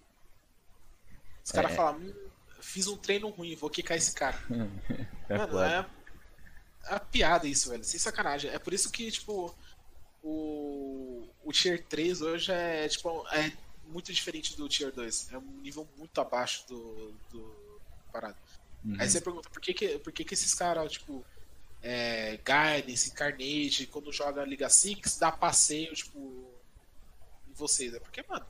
Os 1.45 1.53
caras 1.53 1.73
é. 1.73 1.75
falam, 1.75 2.01
hum, 2.01 2.15
fiz 2.61 2.87
um 2.87 2.97
treino 2.97 3.29
ruim, 3.29 3.55
vou 3.57 3.69
quicar 3.71 3.97
esse 3.97 4.13
cara. 4.15 4.39
é 5.29 5.39
Mano, 5.39 5.53
foda. 5.53 5.91
é, 6.89 6.95
é 6.95 6.99
piada 6.99 7.47
isso, 7.47 7.71
velho. 7.71 7.85
Sem 7.85 8.01
sacanagem. 8.01 8.51
É 8.51 8.59
por 8.59 8.73
isso 8.73 8.91
que, 8.91 9.11
tipo, 9.11 9.55
o, 10.23 11.29
o 11.45 11.53
Tier 11.53 11.85
3 11.85 12.23
hoje 12.23 12.53
é, 12.53 12.89
tipo, 12.89 13.27
é 13.29 13.53
muito 13.89 14.13
diferente 14.13 14.57
do 14.57 14.69
Tier 14.69 14.93
2. 14.93 15.33
É 15.33 15.39
um 15.39 15.61
nível 15.61 15.87
muito 15.99 16.21
abaixo 16.21 16.65
do, 16.69 17.13
do 17.31 17.55
parado. 18.13 18.37
Uhum. 18.85 18.97
Aí 18.99 19.09
você 19.09 19.21
pergunta, 19.21 19.49
por 19.49 19.61
que 19.61 19.73
que, 19.75 19.99
por 19.99 20.13
que, 20.13 20.25
que 20.25 20.35
esses 20.35 20.53
caras, 20.55 20.93
tipo, 20.93 21.25
é, 21.83 22.37
Guidance, 22.39 23.11
Carnage, 23.13 23.87
quando 23.87 24.13
joga 24.13 24.45
Liga 24.45 24.69
Six, 24.69 25.19
dá 25.19 25.31
passeio, 25.31 25.93
tipo, 25.95 26.19
em 27.49 27.53
vocês? 27.55 27.95
É 27.95 28.01
porque, 28.01 28.25
mano, 28.29 28.45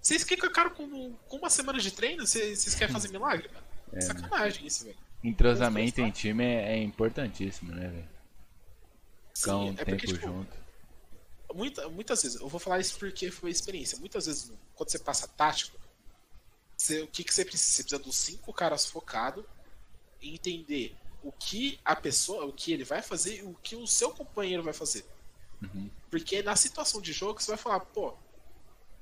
vocês 0.00 0.22
ficam 0.24 0.50
caro 0.50 0.70
com, 0.70 1.12
com 1.28 1.36
uma 1.36 1.50
semana 1.50 1.78
de 1.78 1.90
treino, 1.90 2.26
vocês, 2.26 2.60
vocês 2.60 2.74
querem 2.74 2.92
fazer 2.92 3.08
milagre, 3.12 3.48
mano? 3.52 3.66
É, 3.92 4.00
Sacanagem 4.00 4.66
isso, 4.66 4.84
velho. 4.84 4.96
Entrosamento 5.22 6.00
em 6.00 6.10
time 6.10 6.44
é, 6.44 6.72
é 6.74 6.82
importantíssimo, 6.82 7.72
né, 7.72 7.88
velho? 7.88 8.08
Ficar 9.34 9.56
um 9.58 9.72
é 9.72 9.74
tempo 9.74 9.90
porque, 9.90 10.06
tipo, 10.06 10.20
junto. 10.26 10.56
muita, 11.54 11.88
muitas 11.88 12.22
vezes, 12.22 12.40
eu 12.40 12.48
vou 12.48 12.58
falar 12.60 12.80
isso 12.80 12.98
porque 12.98 13.30
foi 13.30 13.50
experiência. 13.50 13.98
Muitas 13.98 14.26
vezes, 14.26 14.50
quando 14.74 14.90
você 14.90 14.98
passa 14.98 15.28
tático, 15.28 15.78
você- 16.76 17.02
o 17.02 17.06
que, 17.08 17.24
que 17.24 17.34
você 17.34 17.44
precisa? 17.44 17.70
Você 17.76 17.82
precisa 17.82 18.02
dos 18.02 18.16
cinco 18.16 18.52
caras 18.52 18.86
focados 18.86 19.44
entender 20.22 20.96
o 21.22 21.32
que 21.32 21.78
a 21.84 21.96
pessoa, 21.96 22.44
o 22.44 22.52
que 22.52 22.72
ele 22.72 22.84
vai 22.84 23.02
fazer 23.02 23.38
e 23.38 23.42
o 23.42 23.54
que 23.62 23.76
o 23.76 23.86
seu 23.86 24.10
companheiro 24.10 24.62
vai 24.62 24.72
fazer. 24.72 25.04
Uhum. 25.62 25.90
Porque 26.10 26.42
na 26.42 26.54
situação 26.54 27.00
de 27.00 27.12
jogo, 27.12 27.40
você 27.40 27.50
vai 27.50 27.58
falar, 27.58 27.80
pô, 27.80 28.14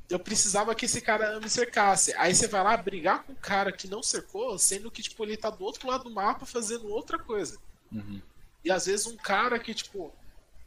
eu 0.09 0.19
precisava 0.19 0.75
que 0.75 0.85
esse 0.85 1.01
cara 1.01 1.39
me 1.41 1.49
cercasse. 1.49 2.15
Aí 2.15 2.35
você 2.35 2.47
vai 2.47 2.63
lá 2.63 2.77
brigar 2.77 3.25
com 3.25 3.33
um 3.33 3.37
cara 3.37 3.73
que 3.73 3.89
não 3.89 4.03
cercou, 4.03 4.59
sendo 4.59 4.91
que, 4.91 5.03
tipo, 5.03 5.23
ele 5.25 5.37
tá 5.37 5.51
do 5.51 5.65
outro 5.65 5.89
lado 5.89 6.05
do 6.05 6.11
mapa 6.11 6.47
fazendo 6.47 6.89
outra 6.89 7.19
coisa. 7.19 7.59
Uhum. 7.93 8.21
E 8.65 8.71
às 8.71 8.87
vezes 8.87 9.07
um 9.07 9.17
cara 9.17 9.59
que, 9.59 9.75
tipo, 9.75 10.13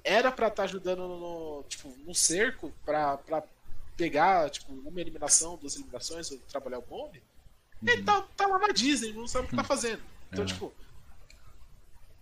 era 0.04 0.32
pra 0.32 0.48
estar 0.48 0.64
ajudando 0.64 1.08
no, 1.08 1.64
tipo, 1.68 1.90
no 2.06 2.14
cerco 2.14 2.74
pra, 2.86 3.18
pra 3.18 3.44
pegar, 3.96 4.50
tipo, 4.50 4.72
uma 4.74 5.02
eliminação, 5.02 5.58
duas 5.58 5.76
eliminações, 5.76 6.32
ou 6.32 6.38
trabalhar 6.40 6.80
o 6.80 6.84
bombe, 6.84 7.22
ele 7.86 8.04
tá, 8.04 8.22
tá 8.36 8.48
lá 8.48 8.60
na 8.60 8.70
Disney, 8.70 9.14
não 9.14 9.28
sabe 9.28 9.46
o 9.46 9.50
que 9.50 9.56
tá 9.56 9.64
fazendo. 9.64 10.02
Então, 10.32 10.44
Uhum. 10.44 10.46
tipo, 10.46 10.74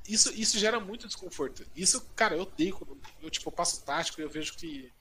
isso, 0.07 0.31
isso 0.39 0.59
gera 0.59 0.79
muito 0.79 1.07
desconforto. 1.07 1.65
Isso, 1.75 2.01
cara, 2.15 2.35
eu 2.35 2.41
odeio 2.43 2.75
quando 2.75 2.99
eu, 3.21 3.29
tipo, 3.29 3.51
passo 3.51 3.83
tático 3.83 4.21
e 4.21 4.23
eu 4.23 4.29
vejo 4.29 4.53
que, 4.55 4.91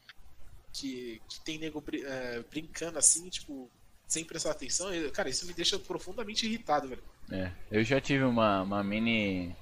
que, 0.72 1.20
que 1.28 1.40
tem 1.44 1.58
nego 1.58 1.84
é, 2.06 2.42
brincando 2.50 2.98
assim, 2.98 3.28
tipo, 3.28 3.70
sem 4.08 4.24
prestar 4.24 4.52
atenção. 4.52 4.88
Cara, 5.12 5.28
isso 5.28 5.46
me 5.46 5.52
deixa 5.52 5.78
profundamente 5.78 6.46
irritado, 6.46 6.88
velho. 6.88 7.02
É, 7.30 7.52
eu 7.70 7.84
já 7.84 8.00
tive 8.00 8.24
uma, 8.24 8.62
uma 8.62 8.82
mini. 8.82 9.54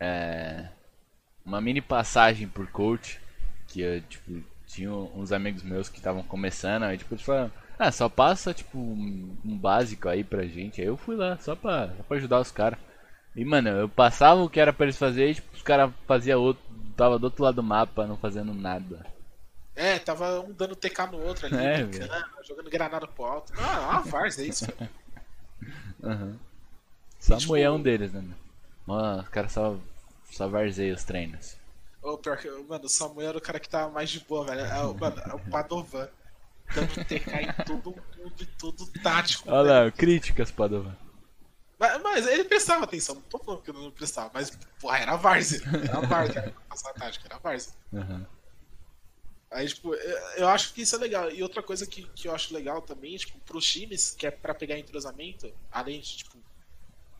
é, 0.00 0.68
uma 1.44 1.60
mini 1.60 1.80
passagem 1.80 2.48
por 2.48 2.66
coach. 2.70 3.20
Que 3.68 3.80
eu, 3.82 4.00
tipo, 4.02 4.42
tinha 4.66 4.90
uns 4.92 5.32
amigos 5.32 5.62
meus 5.62 5.88
que 5.88 5.98
estavam 5.98 6.22
começando. 6.22 6.84
Aí, 6.84 6.98
tipo, 6.98 7.14
eles 7.14 7.24
falaram: 7.24 7.52
Ah, 7.78 7.92
só 7.92 8.08
passa, 8.08 8.52
tipo, 8.52 8.76
um, 8.78 9.36
um 9.44 9.56
básico 9.56 10.08
aí 10.08 10.24
pra 10.24 10.44
gente. 10.46 10.80
Aí 10.80 10.86
eu 10.88 10.96
fui 10.96 11.14
lá, 11.16 11.38
só 11.38 11.54
pra, 11.54 11.88
só 11.96 12.02
pra 12.02 12.16
ajudar 12.16 12.40
os 12.40 12.50
caras. 12.50 12.78
E, 13.36 13.44
mano, 13.44 13.68
eu 13.68 13.88
passava 13.88 14.40
o 14.42 14.50
que 14.50 14.58
era 14.58 14.72
pra 14.72 14.86
eles 14.86 14.96
fazerem. 14.98 15.30
E, 15.30 15.34
tipo, 15.36 15.54
os 15.54 15.62
caras 15.62 15.92
faziam 16.06 16.40
outro. 16.40 16.62
Tava 16.96 17.18
do 17.18 17.24
outro 17.24 17.44
lado 17.44 17.54
do 17.56 17.62
mapa, 17.62 18.06
não 18.06 18.16
fazendo 18.16 18.52
nada. 18.52 19.06
É, 19.76 19.96
tava 20.00 20.40
um 20.40 20.52
dando 20.52 20.74
TK 20.74 21.06
no 21.12 21.18
outro 21.22 21.46
ali, 21.46 21.54
É, 21.64 21.84
brincando, 21.84 22.24
jogando 22.44 22.68
granada 22.68 23.06
pro 23.06 23.24
alto. 23.24 23.52
Ah, 23.56 23.90
uma 23.90 24.02
várzea 24.02 24.46
isso, 24.48 24.66
velho. 24.76 26.38
Só 27.20 27.34
E, 27.34 27.38
tipo, 27.38 27.52
mulher 27.52 27.70
um 27.70 27.80
deles, 27.80 28.12
né? 28.12 28.24
Mano, 28.84 29.22
os 29.22 29.28
caras 29.28 29.52
só, 29.52 29.76
só 30.32 30.48
os 30.48 31.04
treinos. 31.04 31.56
Ô, 32.02 32.16
pior 32.16 32.36
que, 32.38 32.48
mano, 32.68 32.86
o 32.86 32.88
Samuel 32.88 33.28
era 33.28 33.38
o 33.38 33.40
cara 33.40 33.60
que 33.60 33.68
tava 33.68 33.92
mais 33.92 34.10
de 34.10 34.20
boa, 34.20 34.46
velho. 34.46 34.60
É, 34.62 34.82
o- 34.82 34.94
mano, 34.94 35.20
é 35.20 35.34
o 35.34 35.38
Padovan. 35.38 36.08
Dando 36.74 37.04
TK 37.04 37.42
em 37.42 37.64
todo 37.64 37.90
mundo 37.90 38.34
e 38.40 38.46
todo 38.46 38.86
tático. 39.02 39.50
Olha 39.50 39.84
lá, 39.84 39.90
críticas, 39.90 40.50
Padovan. 40.50 40.96
Mas, 41.78 42.02
mas 42.02 42.26
ele 42.26 42.44
prestava 42.44 42.84
atenção, 42.84 43.14
não 43.14 43.22
tô 43.22 43.38
falando 43.38 43.62
que 43.62 43.70
ele 43.70 43.78
não 43.78 43.90
prestava, 43.90 44.30
mas, 44.34 44.50
porra, 44.80 44.98
era 44.98 45.16
várzea. 45.16 45.60
Era 45.88 46.00
várzea, 46.00 46.40
era 46.40 46.50
passar 46.68 46.90
a 46.90 46.94
tática, 46.94 47.26
era 47.26 47.38
várzea. 47.38 47.72
Aham. 47.94 48.26
Aí, 49.50 49.66
tipo, 49.66 49.94
eu, 49.94 50.18
eu 50.36 50.48
acho 50.48 50.74
que 50.74 50.82
isso 50.82 50.94
é 50.96 50.98
legal. 50.98 51.30
E 51.30 51.42
outra 51.42 51.62
coisa 51.62 51.86
que, 51.86 52.02
que 52.14 52.28
eu 52.28 52.34
acho 52.34 52.52
legal 52.52 52.82
também, 52.82 53.16
tipo, 53.16 53.38
pros 53.40 53.64
times, 53.64 54.10
que 54.10 54.26
é 54.26 54.30
pra 54.30 54.54
pegar 54.54 54.78
entrosamento, 54.78 55.50
além 55.70 56.00
de, 56.00 56.18
tipo, 56.18 56.36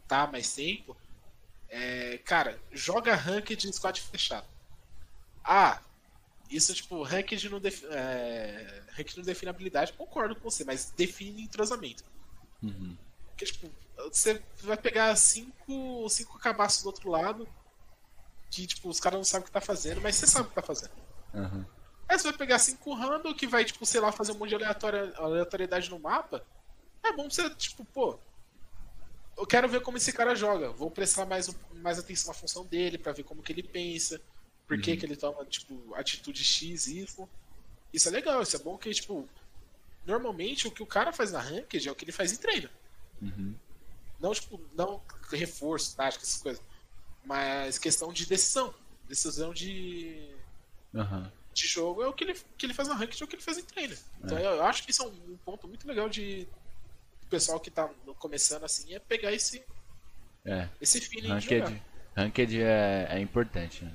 tá 0.06 0.26
mais 0.26 0.52
tempo, 0.54 0.96
é, 1.68 2.18
cara, 2.18 2.58
joga 2.72 3.14
ranked 3.14 3.66
em 3.66 3.72
squad 3.72 4.00
fechado. 4.00 4.46
Ah, 5.42 5.80
isso, 6.50 6.74
tipo, 6.74 7.02
ranked 7.02 7.48
não, 7.48 7.60
defi 7.60 7.86
é, 7.86 8.82
ranked 8.90 9.16
não 9.16 9.24
define 9.24 9.50
habilidade, 9.50 9.92
concordo 9.92 10.34
com 10.34 10.50
você, 10.50 10.64
mas 10.64 10.92
define 10.96 11.42
entrosamento. 11.42 12.04
Uhum. 12.62 12.96
Porque, 13.28 13.44
tipo, 13.44 13.70
você 14.10 14.42
vai 14.62 14.76
pegar 14.76 15.14
cinco, 15.16 16.08
cinco 16.08 16.38
cabaços 16.38 16.82
do 16.82 16.86
outro 16.86 17.10
lado, 17.10 17.48
que, 18.50 18.66
tipo, 18.66 18.88
os 18.88 19.00
caras 19.00 19.18
não 19.18 19.24
sabem 19.24 19.44
o 19.44 19.46
que 19.46 19.52
tá 19.52 19.60
fazendo, 19.60 20.00
mas 20.00 20.16
você 20.16 20.26
sabe 20.26 20.46
o 20.46 20.48
que 20.48 20.54
tá 20.54 20.62
fazendo. 20.62 20.92
Aham. 21.34 21.66
Aí 22.08 22.18
você 22.18 22.28
vai 22.30 22.38
pegar 22.38 22.58
cinco 22.58 22.94
random 22.94 23.34
que 23.34 23.46
vai, 23.46 23.64
tipo, 23.64 23.84
sei 23.84 24.00
lá, 24.00 24.10
fazer 24.10 24.32
um 24.32 24.36
monte 24.36 24.48
de 24.48 24.54
aleatória, 24.54 25.12
aleatoriedade 25.16 25.90
no 25.90 25.98
mapa. 25.98 26.42
É 27.04 27.12
bom 27.12 27.28
você, 27.28 27.50
tipo, 27.50 27.84
pô. 27.84 28.18
Eu 29.36 29.46
quero 29.46 29.68
ver 29.68 29.82
como 29.82 29.98
esse 29.98 30.12
cara 30.12 30.34
joga. 30.34 30.70
Vou 30.70 30.90
prestar 30.90 31.26
mais, 31.26 31.54
mais 31.74 31.98
atenção 31.98 32.32
na 32.32 32.34
função 32.34 32.64
dele 32.64 32.96
pra 32.96 33.12
ver 33.12 33.24
como 33.24 33.42
que 33.42 33.52
ele 33.52 33.62
pensa. 33.62 34.20
Por 34.68 34.78
que, 34.80 34.96
que 34.98 35.06
ele 35.06 35.16
toma, 35.16 35.44
tipo, 35.46 35.94
atitude 35.94 36.44
X, 36.44 36.86
Y. 36.86 37.28
Isso 37.92 38.08
é 38.08 38.10
legal, 38.12 38.42
isso 38.42 38.54
é 38.54 38.58
bom 38.58 38.76
que, 38.76 38.92
tipo. 38.92 39.26
Normalmente 40.06 40.68
o 40.68 40.70
que 40.70 40.82
o 40.82 40.86
cara 40.86 41.12
faz 41.12 41.32
na 41.32 41.40
ranked 41.40 41.88
é 41.88 41.90
o 41.90 41.94
que 41.94 42.04
ele 42.04 42.12
faz 42.12 42.32
em 42.32 42.36
treino. 42.36 42.68
Uhum. 43.20 43.54
Não, 44.20 44.32
tipo, 44.32 44.60
não 44.74 45.02
reforço, 45.32 45.96
tática, 45.96 46.22
essas 46.22 46.40
coisas. 46.40 46.62
Mas 47.24 47.78
questão 47.78 48.12
de 48.12 48.26
decisão. 48.26 48.74
Decisão 49.06 49.54
de 49.54 50.34
Aham. 50.94 51.32
de 51.54 51.66
jogo 51.66 52.02
é 52.02 52.06
o 52.06 52.12
que 52.12 52.24
ele, 52.24 52.34
que 52.56 52.66
ele 52.66 52.74
faz 52.74 52.88
na 52.88 52.94
ranked, 52.94 53.22
é 53.22 53.24
o 53.24 53.28
que 53.28 53.36
ele 53.36 53.42
faz 53.42 53.56
em 53.58 53.62
treino. 53.64 53.96
Então 54.22 54.38
eu 54.38 54.62
acho 54.64 54.84
que 54.84 54.90
isso 54.90 55.02
é 55.02 55.06
um, 55.06 55.36
ponto 55.44 55.66
muito 55.66 55.86
legal 55.88 56.08
de 56.08 56.46
o 57.22 57.26
pessoal 57.26 57.58
que 57.58 57.70
tá 57.70 57.88
começando 58.18 58.64
assim, 58.64 58.94
é 58.94 58.98
pegar 58.98 59.32
esse, 59.32 59.62
É. 60.44 60.68
esse 60.80 61.00
feeling 61.00 61.38
de 61.38 61.44
jogar. 61.44 61.68
Ranked, 61.68 61.82
ranked 62.16 62.62
é, 62.62 63.08
é 63.10 63.20
importante. 63.20 63.84
né? 63.84 63.92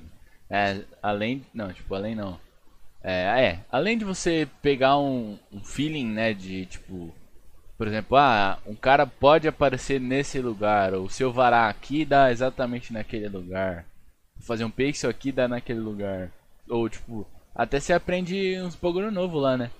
É, 0.50 0.80
além. 1.02 1.44
Não, 1.52 1.72
tipo, 1.72 1.94
além 1.94 2.14
não. 2.14 2.38
É, 3.02 3.44
é, 3.44 3.60
além 3.70 3.98
de 3.98 4.04
você 4.04 4.48
pegar 4.62 4.98
um, 4.98 5.38
um 5.52 5.62
feeling, 5.62 6.06
né, 6.06 6.32
de 6.32 6.66
tipo. 6.66 7.14
Por 7.76 7.88
exemplo, 7.88 8.16
ah, 8.16 8.58
um 8.64 8.74
cara 8.74 9.04
pode 9.06 9.48
aparecer 9.48 10.00
nesse 10.00 10.38
lugar, 10.40 10.94
ou 10.94 11.10
se 11.10 11.22
eu 11.24 11.32
varar 11.32 11.68
aqui, 11.68 12.04
dá 12.04 12.30
exatamente 12.30 12.92
naquele 12.92 13.28
lugar. 13.28 13.84
Fazer 14.40 14.64
um 14.64 14.70
pixel 14.70 15.10
aqui, 15.10 15.32
dá 15.32 15.48
naquele 15.48 15.80
lugar. 15.80 16.30
Ou 16.68 16.88
tipo, 16.88 17.26
até 17.54 17.80
você 17.80 17.92
aprende 17.92 18.58
uns 18.60 18.76
bagulho 18.76 19.10
novo 19.10 19.38
lá, 19.38 19.56
né? 19.56 19.70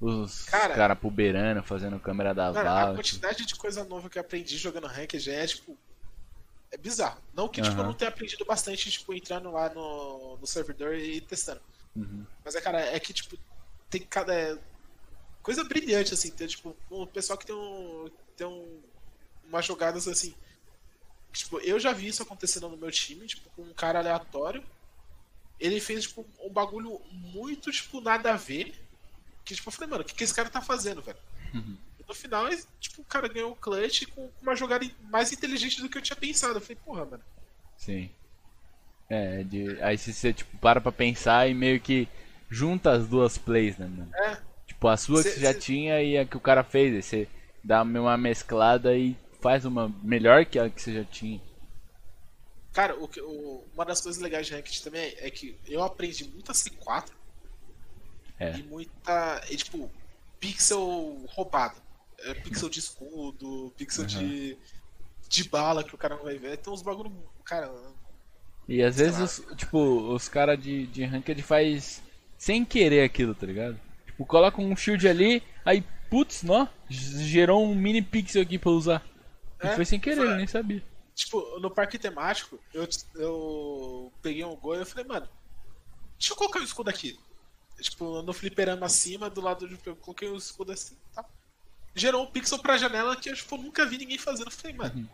os 0.00 0.44
Cara- 0.44 0.74
cara 0.74 0.96
puberando, 0.96 1.62
fazendo 1.62 1.98
câmera 1.98 2.32
da 2.32 2.52
Cara, 2.52 2.90
a 2.90 2.94
quantidade 2.94 3.44
de 3.44 3.54
coisa 3.56 3.84
nova 3.84 4.08
que 4.08 4.18
eu 4.18 4.20
aprendi 4.20 4.56
jogando 4.56 4.86
Ranked 4.86 5.30
é, 5.30 5.46
tipo. 5.46 5.76
É 6.70 6.76
bizarro. 6.76 7.20
Não 7.34 7.48
que, 7.48 7.62
tipo, 7.62 7.78
eu 7.78 7.84
não 7.84 7.94
tenha 7.94 8.10
aprendido 8.10 8.44
bastante, 8.44 8.90
tipo, 8.90 9.14
entrando 9.14 9.50
lá 9.50 9.70
no, 9.70 10.36
no 10.36 10.46
servidor 10.46 10.94
e 10.94 11.20
testando. 11.20 11.60
Uhum. 11.96 12.26
Mas 12.44 12.54
é, 12.54 12.60
cara, 12.60 12.80
é 12.80 13.00
que, 13.00 13.12
tipo, 13.12 13.38
tem 13.88 14.02
cada. 14.02 14.34
é, 14.34 14.58
coisa 15.42 15.64
brilhante, 15.64 16.12
assim. 16.12 16.30
Tem, 16.30 16.46
tipo, 16.46 16.76
o 16.90 17.06
pessoal 17.06 17.38
que 17.38 17.46
tem 17.46 17.54
um. 17.54 18.10
Tem 18.36 18.46
um. 18.46 18.82
Umas 19.44 19.64
jogadas 19.64 20.06
assim. 20.06 20.34
que, 21.32 21.38
Tipo, 21.38 21.58
eu 21.60 21.80
já 21.80 21.92
vi 21.92 22.08
isso 22.08 22.22
acontecendo 22.22 22.68
no 22.68 22.76
meu 22.76 22.90
time, 22.90 23.26
tipo, 23.26 23.48
com 23.50 23.62
um 23.62 23.72
cara 23.72 23.98
aleatório. 23.98 24.62
Ele 25.58 25.80
fez, 25.80 26.04
tipo, 26.04 26.24
um 26.40 26.50
bagulho 26.50 27.00
muito, 27.10 27.72
tipo, 27.72 28.00
nada 28.00 28.34
a 28.34 28.36
ver. 28.36 28.74
Que, 29.44 29.54
tipo, 29.54 29.68
eu 29.68 29.72
falei, 29.72 29.88
mano, 29.88 30.02
o 30.02 30.06
que, 30.06 30.14
que 30.14 30.22
esse 30.22 30.34
cara 30.34 30.50
tá 30.50 30.60
fazendo, 30.60 31.00
velho? 31.00 31.18
Uhum. 31.54 31.78
No 32.08 32.14
final, 32.14 32.48
tipo, 32.80 33.02
o 33.02 33.04
cara 33.04 33.28
ganhou 33.28 33.52
o 33.52 33.56
clutch 33.56 34.06
com 34.14 34.30
uma 34.40 34.56
jogada 34.56 34.88
mais 35.10 35.30
inteligente 35.30 35.82
do 35.82 35.88
que 35.90 35.98
eu 35.98 36.02
tinha 36.02 36.16
pensado. 36.16 36.56
Eu 36.56 36.60
falei, 36.60 36.78
porra, 36.84 37.04
mano. 37.04 37.22
Sim. 37.76 38.10
É, 39.10 39.42
de... 39.42 39.82
aí 39.82 39.96
se 39.98 40.12
você 40.12 40.32
tipo, 40.32 40.56
para 40.58 40.80
pra 40.80 40.90
pensar 40.92 41.48
e 41.48 41.54
meio 41.54 41.80
que 41.80 42.08
junta 42.50 42.92
as 42.92 43.06
duas 43.06 43.36
plays, 43.38 43.76
né, 43.78 43.86
mano? 43.86 44.10
É, 44.14 44.38
Tipo, 44.66 44.88
a 44.88 44.96
sua 44.96 45.22
Cê- 45.22 45.28
que 45.30 45.34
você 45.36 45.40
já 45.40 45.52
cê- 45.52 45.58
tinha 45.60 46.02
e 46.02 46.16
a 46.18 46.24
que 46.24 46.36
o 46.36 46.40
cara 46.40 46.62
fez. 46.64 46.94
Aí 46.94 47.02
você 47.02 47.28
dá 47.64 47.82
uma 47.82 48.16
mesclada 48.16 48.96
e 48.96 49.16
faz 49.40 49.64
uma 49.64 49.88
melhor 50.02 50.44
que 50.46 50.58
a 50.58 50.68
que 50.70 50.80
você 50.80 50.92
já 50.94 51.04
tinha. 51.04 51.40
Cara, 52.72 52.94
o, 52.96 53.04
o- 53.22 53.66
uma 53.74 53.84
das 53.84 54.00
coisas 54.00 54.20
legais 54.22 54.46
de 54.46 54.54
Ranked 54.54 54.82
também 54.82 55.14
é 55.18 55.30
que 55.30 55.56
eu 55.66 55.82
aprendi 55.82 56.24
muita 56.28 56.52
C4 56.52 57.10
É. 58.38 58.56
e 58.56 58.62
muita. 58.62 59.42
E, 59.50 59.56
tipo, 59.56 59.90
pixel 60.38 61.24
roubado. 61.28 61.76
É, 62.20 62.34
pixel 62.34 62.68
de 62.68 62.78
escudo, 62.80 63.72
pixel 63.76 64.04
de, 64.04 64.56
de 65.28 65.44
bala 65.48 65.84
que 65.84 65.94
o 65.94 65.98
cara 65.98 66.16
não 66.16 66.24
vai 66.24 66.36
ver. 66.38 66.56
Tem 66.58 66.72
uns 66.72 66.82
bagulho. 66.82 67.12
Cara, 67.44 67.72
E 68.68 68.82
às 68.82 68.96
vezes, 68.96 69.38
os, 69.38 69.56
tipo, 69.56 69.78
os 70.12 70.28
caras 70.28 70.60
de, 70.60 70.86
de 70.88 71.04
ranked 71.04 71.42
faz 71.42 72.02
sem 72.36 72.64
querer 72.64 73.02
aquilo, 73.04 73.34
tá 73.34 73.46
ligado? 73.46 73.80
Tipo, 74.06 74.26
coloca 74.26 74.60
um 74.60 74.76
shield 74.76 75.06
ali, 75.08 75.42
aí, 75.64 75.82
putz, 76.10 76.42
nó, 76.42 76.66
gerou 76.88 77.64
um 77.64 77.74
mini 77.74 78.02
pixel 78.02 78.42
aqui 78.42 78.58
pra 78.58 78.70
usar. 78.70 79.06
E 79.62 79.66
É, 79.68 79.74
foi 79.76 79.84
sem 79.84 79.98
querer, 80.00 80.16
foi- 80.16 80.26
eu 80.32 80.36
nem 80.36 80.46
sabia. 80.46 80.82
tipo, 81.14 81.58
no 81.60 81.70
parque 81.70 81.98
temático, 81.98 82.58
eu, 82.74 82.86
eu 83.14 84.12
peguei 84.22 84.44
um 84.44 84.56
gol 84.56 84.74
e 84.76 84.80
eu 84.80 84.86
falei, 84.86 85.04
mano, 85.04 85.28
deixa 86.18 86.32
eu 86.32 86.36
colocar 86.36 86.60
o 86.60 86.64
escudo 86.64 86.90
aqui. 86.90 87.18
Tipo, 87.80 88.22
no 88.22 88.32
fliperama 88.32 88.86
acima, 88.86 89.30
do 89.30 89.40
lado 89.40 89.68
de. 89.68 89.78
Eu 89.86 89.94
coloquei 89.96 90.28
o 90.28 90.36
escudo 90.36 90.72
assim 90.72 90.96
tá? 91.14 91.24
Gerou 91.98 92.22
um 92.22 92.26
pixel 92.30 92.58
pra 92.58 92.76
janela 92.78 93.16
que 93.16 93.28
eu 93.28 93.34
tipo, 93.34 93.56
nunca 93.56 93.84
vi 93.84 93.98
ninguém 93.98 94.18
fazendo. 94.18 94.46
Eu 94.48 94.52
falei, 94.52 94.76
mano. 94.76 95.10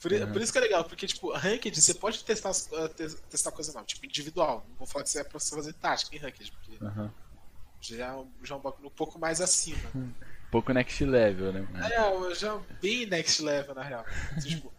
Por, 0.00 0.12
i- 0.12 0.22
Uhum. 0.22 0.32
por 0.32 0.40
isso 0.42 0.52
que 0.52 0.58
é 0.58 0.60
legal, 0.60 0.84
porque, 0.84 1.06
tipo, 1.06 1.32
Ranked, 1.32 1.80
você 1.80 1.94
pode 1.94 2.22
testar, 2.22 2.52
te- 2.52 3.16
testar 3.28 3.50
coisa 3.50 3.72
nova, 3.72 3.86
tipo, 3.86 4.04
individual. 4.06 4.64
Não 4.68 4.76
vou 4.76 4.86
falar 4.86 5.02
que 5.04 5.08
isso 5.08 5.18
é 5.18 5.24
pra 5.24 5.38
você 5.40 5.54
fazer 5.54 5.72
tática 5.72 6.14
em 6.14 6.18
Ranked, 6.18 6.52
porque 6.52 6.84
Aham. 6.84 7.12
já, 7.80 8.06
é 8.08 8.14
um- 8.14 8.30
já 8.44 8.54
é 8.54 8.58
um 8.58 8.60
bagulho 8.60 8.88
um 8.88 8.90
pouco 8.90 9.18
mais 9.18 9.40
acima. 9.40 9.90
Um 9.94 10.12
pouco 10.50 10.72
next 10.72 11.02
level, 11.04 11.52
né, 11.52 11.60
mano? 11.62 11.84
É, 12.30 12.34
já 12.34 12.56
bem 12.80 13.06
next 13.06 13.42
level, 13.42 13.74
na 13.74 13.82
real. 13.82 14.04
Assim, 14.36 14.50
tipo, 14.50 14.72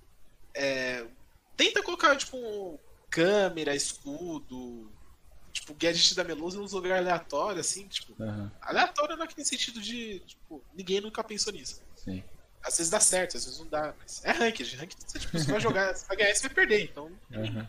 é, 0.54 1.04
tenta 1.56 1.82
colocar, 1.82 2.16
tipo, 2.16 2.36
um 2.36 2.78
câmera, 3.10 3.74
escudo, 3.74 4.90
tipo, 5.60 5.74
gadget 5.74 6.14
da 6.14 6.24
Melusa 6.24 6.58
nos 6.58 6.72
lugares 6.72 7.06
aleatórios, 7.06 7.66
assim, 7.66 7.86
tipo, 7.86 8.20
Aham, 8.22 8.50
aleatório 8.60 9.16
naquele 9.16 9.44
sentido 9.44 9.80
de, 9.80 10.20
tipo, 10.20 10.64
ninguém 10.74 11.00
nunca 11.00 11.22
pensou 11.22 11.52
nisso. 11.52 11.80
sim. 11.96 12.22
Às 12.62 12.76
vezes 12.76 12.90
dá 12.90 13.00
certo, 13.00 13.38
às 13.38 13.44
vezes 13.46 13.58
não 13.58 13.68
dá, 13.68 13.94
mas 13.98 14.22
é 14.22 14.32
ranked. 14.32 14.76
Ranked, 14.76 14.96
você, 15.06 15.18
tipo, 15.18 15.38
você 15.38 15.50
vai 15.50 15.60
jogar, 15.60 15.94
você 15.94 16.06
vai 16.06 16.16
ganhar 16.18 16.34
você 16.34 16.46
vai 16.46 16.54
perder, 16.54 16.84
então 16.84 17.10
não 17.30 17.42
Aham. 17.42 17.68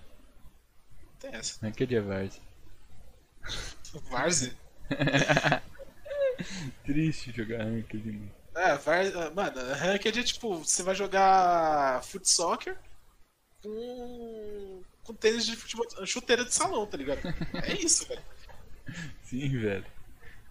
tem 1.17 1.33
essa. 1.33 1.57
Ranked 1.65 1.95
é 1.95 2.01
Vars. 2.01 2.41
Várzea. 4.09 4.53
Triste 6.85 7.31
jogar 7.31 7.63
ranked, 7.63 8.05
mano. 8.05 8.31
É, 8.53 9.29
mano, 9.29 9.73
ranked 9.75 10.19
é 10.19 10.23
tipo, 10.23 10.57
você 10.59 10.83
vai 10.83 10.93
jogar 10.93 12.03
foot 12.03 12.27
soccer 12.29 12.77
com, 13.63 14.83
com 15.03 15.13
tênis 15.13 15.45
de 15.45 15.55
futebol, 15.55 15.85
chuteira 16.05 16.45
de 16.45 16.53
salão, 16.53 16.85
tá 16.85 16.97
ligado? 16.97 17.21
É 17.63 17.73
isso, 17.73 18.07
velho. 18.07 18.21
Sim, 19.23 19.49
velho. 19.57 19.85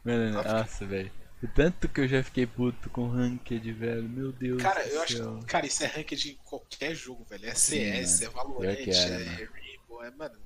Mano, 0.04 0.42
nossa, 0.42 0.86
velho. 0.86 1.12
O 1.42 1.48
tanto 1.48 1.88
que 1.88 2.00
eu 2.00 2.08
já 2.08 2.22
fiquei 2.22 2.46
puto 2.46 2.90
com 2.90 3.08
ranked, 3.08 3.72
velho. 3.72 4.02
Meu 4.02 4.30
Deus 4.32 4.62
Cara, 4.62 4.86
eu 4.86 5.00
acho 5.00 5.16
céu. 5.16 5.38
que, 5.38 5.46
cara, 5.46 5.66
isso 5.66 5.82
é 5.82 5.86
ranked 5.86 6.30
em 6.30 6.36
qualquer 6.44 6.94
jogo, 6.94 7.24
velho. 7.28 7.46
É 7.48 7.54
CS, 7.54 8.22
é 8.22 8.28
Valorant, 8.28 8.76
é, 8.76 8.90
é. 8.90 9.48
Rainbow, 9.52 10.04
é, 10.04 10.10
mano. 10.10 10.38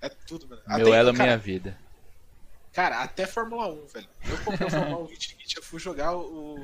É 0.00 0.08
tudo, 0.08 0.48
mano. 0.48 0.62
Meu 0.66 0.94
elo 0.94 1.10
é 1.10 1.12
cara, 1.12 1.24
minha 1.24 1.38
vida. 1.38 1.78
Cara, 2.72 3.02
até 3.02 3.26
Fórmula 3.26 3.68
1, 3.68 3.86
velho. 3.88 4.08
Eu 4.28 4.38
comprei 4.38 4.68
o 4.68 4.70
Fórmula 4.70 5.02
1 5.04 5.06
2020, 5.06 5.56
eu 5.56 5.62
fui 5.62 5.80
jogar 5.80 6.16
o, 6.16 6.58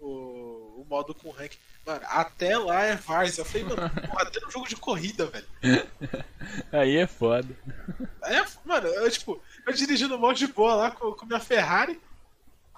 o, 0.00 0.80
o 0.82 0.86
modo 0.88 1.14
com 1.14 1.30
rank. 1.30 1.52
Mano, 1.86 2.00
até 2.04 2.56
lá 2.58 2.82
é 2.82 2.96
Vars. 2.96 3.36
Eu 3.38 3.44
falei, 3.44 3.64
mano, 3.64 3.82
até 4.18 4.40
no 4.40 4.50
jogo 4.50 4.68
de 4.68 4.76
corrida, 4.76 5.26
velho. 5.26 5.46
Aí 6.72 6.96
é 6.96 7.06
foda. 7.06 7.48
É, 8.22 8.44
mano, 8.64 8.86
eu, 8.88 9.10
tipo, 9.10 9.40
eu 9.66 9.72
dirigindo 9.72 10.18
mó 10.18 10.32
de 10.32 10.46
boa 10.46 10.74
lá 10.74 10.90
com, 10.90 11.12
com 11.12 11.26
minha 11.26 11.40
Ferrari. 11.40 12.00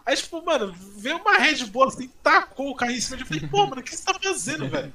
Aí, 0.04 0.16
tipo, 0.16 0.40
mano, 0.44 0.72
veio 0.98 1.16
uma 1.18 1.36
Red 1.38 1.64
Bull 1.66 1.84
assim, 1.88 2.08
tacou 2.22 2.70
o 2.70 2.76
carro 2.76 2.92
em 2.92 3.00
cima 3.00 3.16
de 3.16 3.24
mim. 3.24 3.30
Eu 3.30 3.40
falei, 3.40 3.48
pô, 3.50 3.66
mano, 3.66 3.80
o 3.80 3.84
que 3.84 3.96
você 3.96 4.04
tá 4.04 4.18
fazendo, 4.22 4.68
velho? 4.70 4.94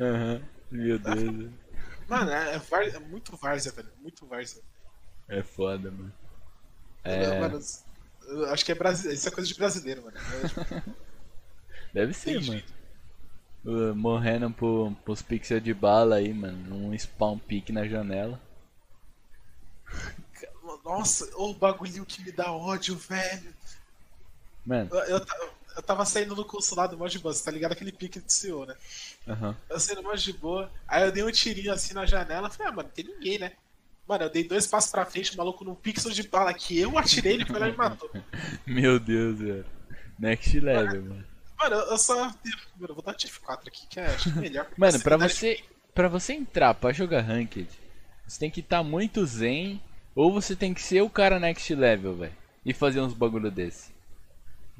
Aham. 0.00 0.42
Meu 0.70 0.98
Deus. 0.98 1.50
Mano, 2.08 2.30
é, 2.30 2.54
é, 2.54 2.58
Var- 2.58 2.82
é 2.88 2.98
muito 2.98 3.36
Várzea, 3.36 3.72
velho. 3.72 3.88
Muito 4.00 4.26
Várzea. 4.26 4.62
É 5.28 5.42
foda, 5.42 5.90
mano. 5.90 6.12
É, 7.04 7.38
Mano, 7.40 7.60
eu 8.26 8.50
acho 8.50 8.64
que 8.64 8.72
é 8.72 8.74
brasileiro. 8.74 9.18
Isso 9.18 9.28
é 9.28 9.30
coisa 9.30 9.46
de 9.48 9.54
brasileiro, 9.54 10.02
mano. 10.04 10.16
É, 10.18 10.48
tipo, 10.48 10.98
deve 11.92 12.12
ser, 12.12 12.40
mano. 12.44 12.62
Uh, 13.64 13.94
Morrendo 13.94 14.50
pro, 14.50 14.92
pros 15.04 15.20
pixels 15.20 15.62
de 15.62 15.74
bala 15.74 16.16
aí, 16.16 16.32
mano. 16.32 16.74
Um 16.74 16.98
spawn 16.98 17.38
pick 17.38 17.70
na 17.70 17.86
janela. 17.86 18.40
Nossa, 20.84 21.28
o 21.36 21.52
bagulhinho 21.54 22.06
que 22.06 22.22
me 22.22 22.32
dá 22.32 22.52
ódio, 22.52 22.96
velho. 22.96 23.52
Mano, 24.64 24.90
Eu, 24.92 25.18
eu, 25.18 25.26
eu 25.76 25.82
tava 25.82 26.04
saindo 26.04 26.34
no 26.34 26.44
consulado 26.44 26.96
mó 26.96 27.06
de 27.06 27.18
boa, 27.18 27.32
você 27.32 27.44
tá 27.44 27.50
ligado? 27.50 27.72
Aquele 27.72 27.92
pique 27.92 28.20
do 28.20 28.30
CEO, 28.30 28.66
né? 28.66 28.74
aham. 29.26 29.56
Eu 29.68 29.78
saindo 29.78 30.02
mó 30.02 30.14
de 30.14 30.32
boa, 30.32 30.70
aí 30.86 31.04
eu 31.04 31.12
dei 31.12 31.22
um 31.22 31.30
tirinho 31.30 31.72
assim 31.72 31.94
na 31.94 32.04
janela, 32.04 32.50
falei, 32.50 32.72
ah, 32.72 32.74
mano, 32.74 32.88
não 32.88 32.94
tem 32.94 33.04
ninguém, 33.04 33.38
né? 33.38 33.52
Mano, 34.06 34.24
eu 34.24 34.30
dei 34.30 34.42
dois 34.42 34.66
passos 34.66 34.90
pra 34.90 35.04
frente, 35.06 35.34
o 35.34 35.36
maluco 35.36 35.64
num 35.64 35.74
pixel 35.74 36.10
de 36.10 36.26
bala 36.26 36.52
que 36.52 36.78
eu 36.78 36.98
atirei, 36.98 37.34
ele 37.34 37.46
foi 37.46 37.58
lá 37.58 37.68
e 37.68 37.72
me 37.72 37.76
matou. 37.76 38.10
Meu 38.66 38.98
Deus, 38.98 39.38
velho. 39.38 39.66
Next 40.18 40.58
level, 40.58 41.02
mano. 41.02 41.14
Mano, 41.14 41.26
eu 41.66 41.90
eu 41.90 41.98
só. 41.98 42.14
Mano, 42.16 42.34
eu 42.80 42.94
vou 42.94 43.02
dar 43.02 43.14
TF4 43.14 43.68
aqui, 43.68 43.86
que 43.86 44.00
é 44.00 44.06
acho 44.06 44.32
que 44.32 44.38
melhor. 44.38 44.66
Mano, 44.76 45.00
pra 45.00 45.16
você, 45.16 45.62
pra 45.94 46.08
você 46.08 46.32
entrar 46.32 46.74
pra 46.74 46.92
jogar 46.92 47.22
Ranked, 47.22 47.68
você 48.26 48.38
tem 48.38 48.50
que 48.50 48.60
estar 48.60 48.82
muito 48.82 49.24
zen, 49.26 49.82
ou 50.14 50.32
você 50.32 50.54
tem 50.54 50.72
que 50.74 50.82
ser 50.82 51.02
o 51.02 51.10
cara 51.10 51.40
next 51.40 51.74
level, 51.74 52.16
velho. 52.16 52.36
E 52.64 52.74
fazer 52.74 53.00
uns 53.00 53.14
bagulho 53.14 53.50
desse. 53.50 53.92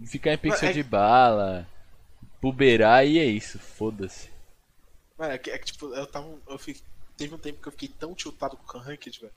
Ficar 0.07 0.35
em 0.35 0.39
pixel 0.39 0.69
é- 0.69 0.73
de 0.73 0.83
bala, 0.83 1.67
puberar 2.41 3.07
e 3.07 3.19
é 3.19 3.25
isso, 3.25 3.59
foda-se. 3.59 4.31
Mano, 5.19 5.33
é 5.33 5.39
que, 5.39 5.51
é 5.51 5.59
que, 5.59 5.67
tipo, 5.67 5.93
eu 5.95 6.07
tava. 6.07 6.29
Eu 6.49 6.59
fiquei, 6.59 6.83
teve 7.17 7.35
um 7.35 7.39
tempo 7.39 7.61
que 7.61 7.69
eu 7.69 7.73
fiquei 7.73 7.89
tão 7.89 8.15
tiltado 8.15 8.57
com 8.57 8.79
o 8.79 8.81
Ranked, 8.81 9.21
velho. 9.21 9.33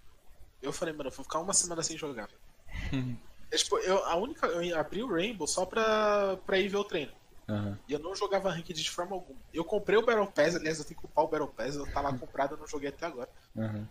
Eu 0.61 0.71
falei, 0.71 0.93
mano, 0.93 1.09
eu 1.09 1.13
vou 1.13 1.23
ficar 1.23 1.39
uma 1.39 1.53
semana 1.53 1.81
sem 1.81 1.97
jogar, 1.97 2.27
velho. 2.27 3.17
é, 3.49 3.57
tipo, 3.57 3.79
eu, 3.79 4.05
a 4.05 4.15
única. 4.15 4.45
Eu 4.47 4.77
abri 4.79 5.01
o 5.01 5.11
Rainbow 5.11 5.47
só 5.47 5.65
pra, 5.65 6.37
pra 6.45 6.59
ir 6.59 6.67
ver 6.67 6.77
o 6.77 6.83
treino. 6.83 7.11
Aham. 7.51 7.77
E 7.87 7.93
eu 7.93 7.99
não 7.99 8.15
jogava 8.15 8.49
Ranked 8.49 8.81
de 8.81 8.89
forma 8.89 9.13
alguma. 9.15 9.39
Eu 9.53 9.65
comprei 9.65 9.97
o 9.97 10.05
Battle 10.05 10.27
Pass, 10.27 10.55
aliás, 10.55 10.79
eu 10.79 10.85
tenho 10.85 10.95
que 10.95 11.01
culpar 11.01 11.25
o 11.25 11.27
Battle 11.27 11.49
Pass, 11.49 11.75
eu 11.75 11.85
lá 11.93 12.17
comprado, 12.17 12.53
eu 12.53 12.57
não 12.57 12.67
joguei 12.67 12.89
até 12.89 13.05
agora. 13.05 13.29
Aham. 13.57 13.87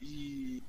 E. 0.00 0.62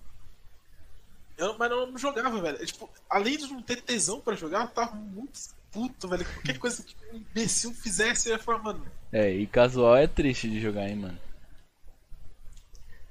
Eu, 1.38 1.58
mas 1.58 1.72
eu 1.72 1.88
não 1.88 1.98
jogava, 1.98 2.42
velho. 2.42 2.62
É, 2.62 2.66
tipo, 2.66 2.90
além 3.10 3.38
de 3.38 3.48
não 3.48 3.62
ter 3.62 3.82
tesão 3.82 4.20
pra 4.20 4.36
jogar, 4.36 4.62
eu 4.66 4.68
tava 4.68 4.96
muito 4.96 5.40
puto, 5.72 6.08
velho. 6.08 6.26
Qualquer 6.26 6.60
coisa 6.60 6.84
que 6.84 6.96
um 7.12 7.18
imbecil 7.18 7.74
fizesse, 7.74 8.30
eu 8.30 8.34
ia 8.34 8.40
falar, 8.40 8.60
mano. 8.60 8.86
É, 9.12 9.32
e 9.32 9.48
casual 9.48 9.96
é 9.96 10.06
triste 10.06 10.50
de 10.50 10.60
jogar, 10.60 10.88
hein, 10.88 10.98
mano. 10.98 11.20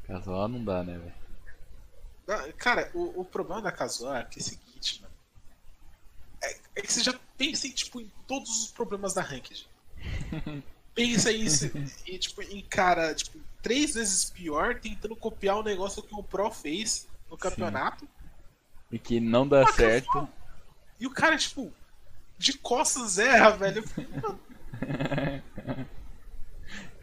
Casual 0.06 0.46
não 0.48 0.62
dá, 0.64 0.84
né, 0.84 0.98
velho? 0.98 1.14
ah, 2.28 2.52
Cara, 2.58 2.90
o, 2.94 3.22
o 3.22 3.24
problema 3.24 3.62
da 3.62 3.72
casual 3.72 4.14
é 4.14 4.24
que 4.24 4.38
é 4.38 4.42
o 4.42 4.44
seguinte. 4.44 4.71
É, 6.42 6.56
é 6.76 6.80
que 6.82 6.92
você 6.92 7.02
já 7.02 7.14
pensa 7.38 7.66
em, 7.66 7.70
tipo, 7.70 8.00
em 8.00 8.10
todos 8.26 8.64
os 8.64 8.70
problemas 8.70 9.14
da 9.14 9.22
Ranked. 9.22 9.66
pensa 10.94 11.32
em, 11.32 11.48
se- 11.48 11.72
e, 12.06 12.18
tipo, 12.18 12.42
em 12.42 12.60
cara, 12.62 13.14
tipo, 13.14 13.38
três 13.62 13.94
vezes 13.94 14.24
pior 14.30 14.78
tentando 14.80 15.14
copiar 15.16 15.56
o 15.58 15.62
negócio 15.62 16.02
que 16.02 16.14
o 16.14 16.22
Pro 16.22 16.50
fez 16.50 17.06
no 17.30 17.36
campeonato. 17.38 18.06
e 18.90 18.98
que 18.98 19.20
não 19.20 19.46
dá 19.48 19.66
certo. 19.72 20.28
E 21.00 21.06
o 21.06 21.10
cara, 21.10 21.36
tipo, 21.38 21.72
de 22.38 22.58
costas 22.58 23.18
erra, 23.18 23.50
velho. 23.52 23.84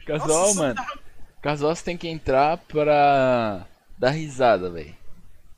Casual, 0.06 0.28
nossa, 0.48 0.60
mano. 0.60 0.76
tá- 0.76 1.00
Casual 1.42 1.76
você 1.76 1.84
tem 1.84 1.98
que 1.98 2.08
entrar 2.08 2.58
pra 2.58 3.66
dar 3.98 4.10
risada, 4.12 4.70
velho. 4.70 4.96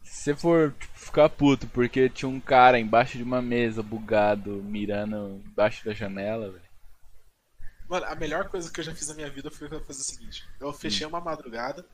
Se 0.03 0.23
você 0.23 0.35
for 0.35 0.73
tipo, 0.79 0.90
ficar 1.11 1.29
puto 1.29 1.67
porque 1.67 2.09
tinha 2.09 2.29
um 2.29 2.39
cara 2.39 2.79
embaixo 2.79 3.17
de 3.17 3.23
uma 3.23 3.41
mesa 3.41 3.83
bugado, 3.83 4.63
mirando 4.63 5.41
embaixo 5.45 5.83
da 5.85 5.93
janela, 5.93 6.49
velho. 6.51 6.71
Mano, 7.87 8.05
a 8.05 8.15
melhor 8.15 8.47
coisa 8.47 8.71
que 8.71 8.79
eu 8.79 8.83
já 8.85 8.95
fiz 8.95 9.09
na 9.09 9.15
minha 9.15 9.29
vida 9.29 9.51
foi 9.51 9.67
fazer 9.67 10.01
o 10.01 10.05
seguinte: 10.05 10.47
eu 10.59 10.71
fechei 10.71 11.05
uma 11.05 11.19
madrugada, 11.19 11.85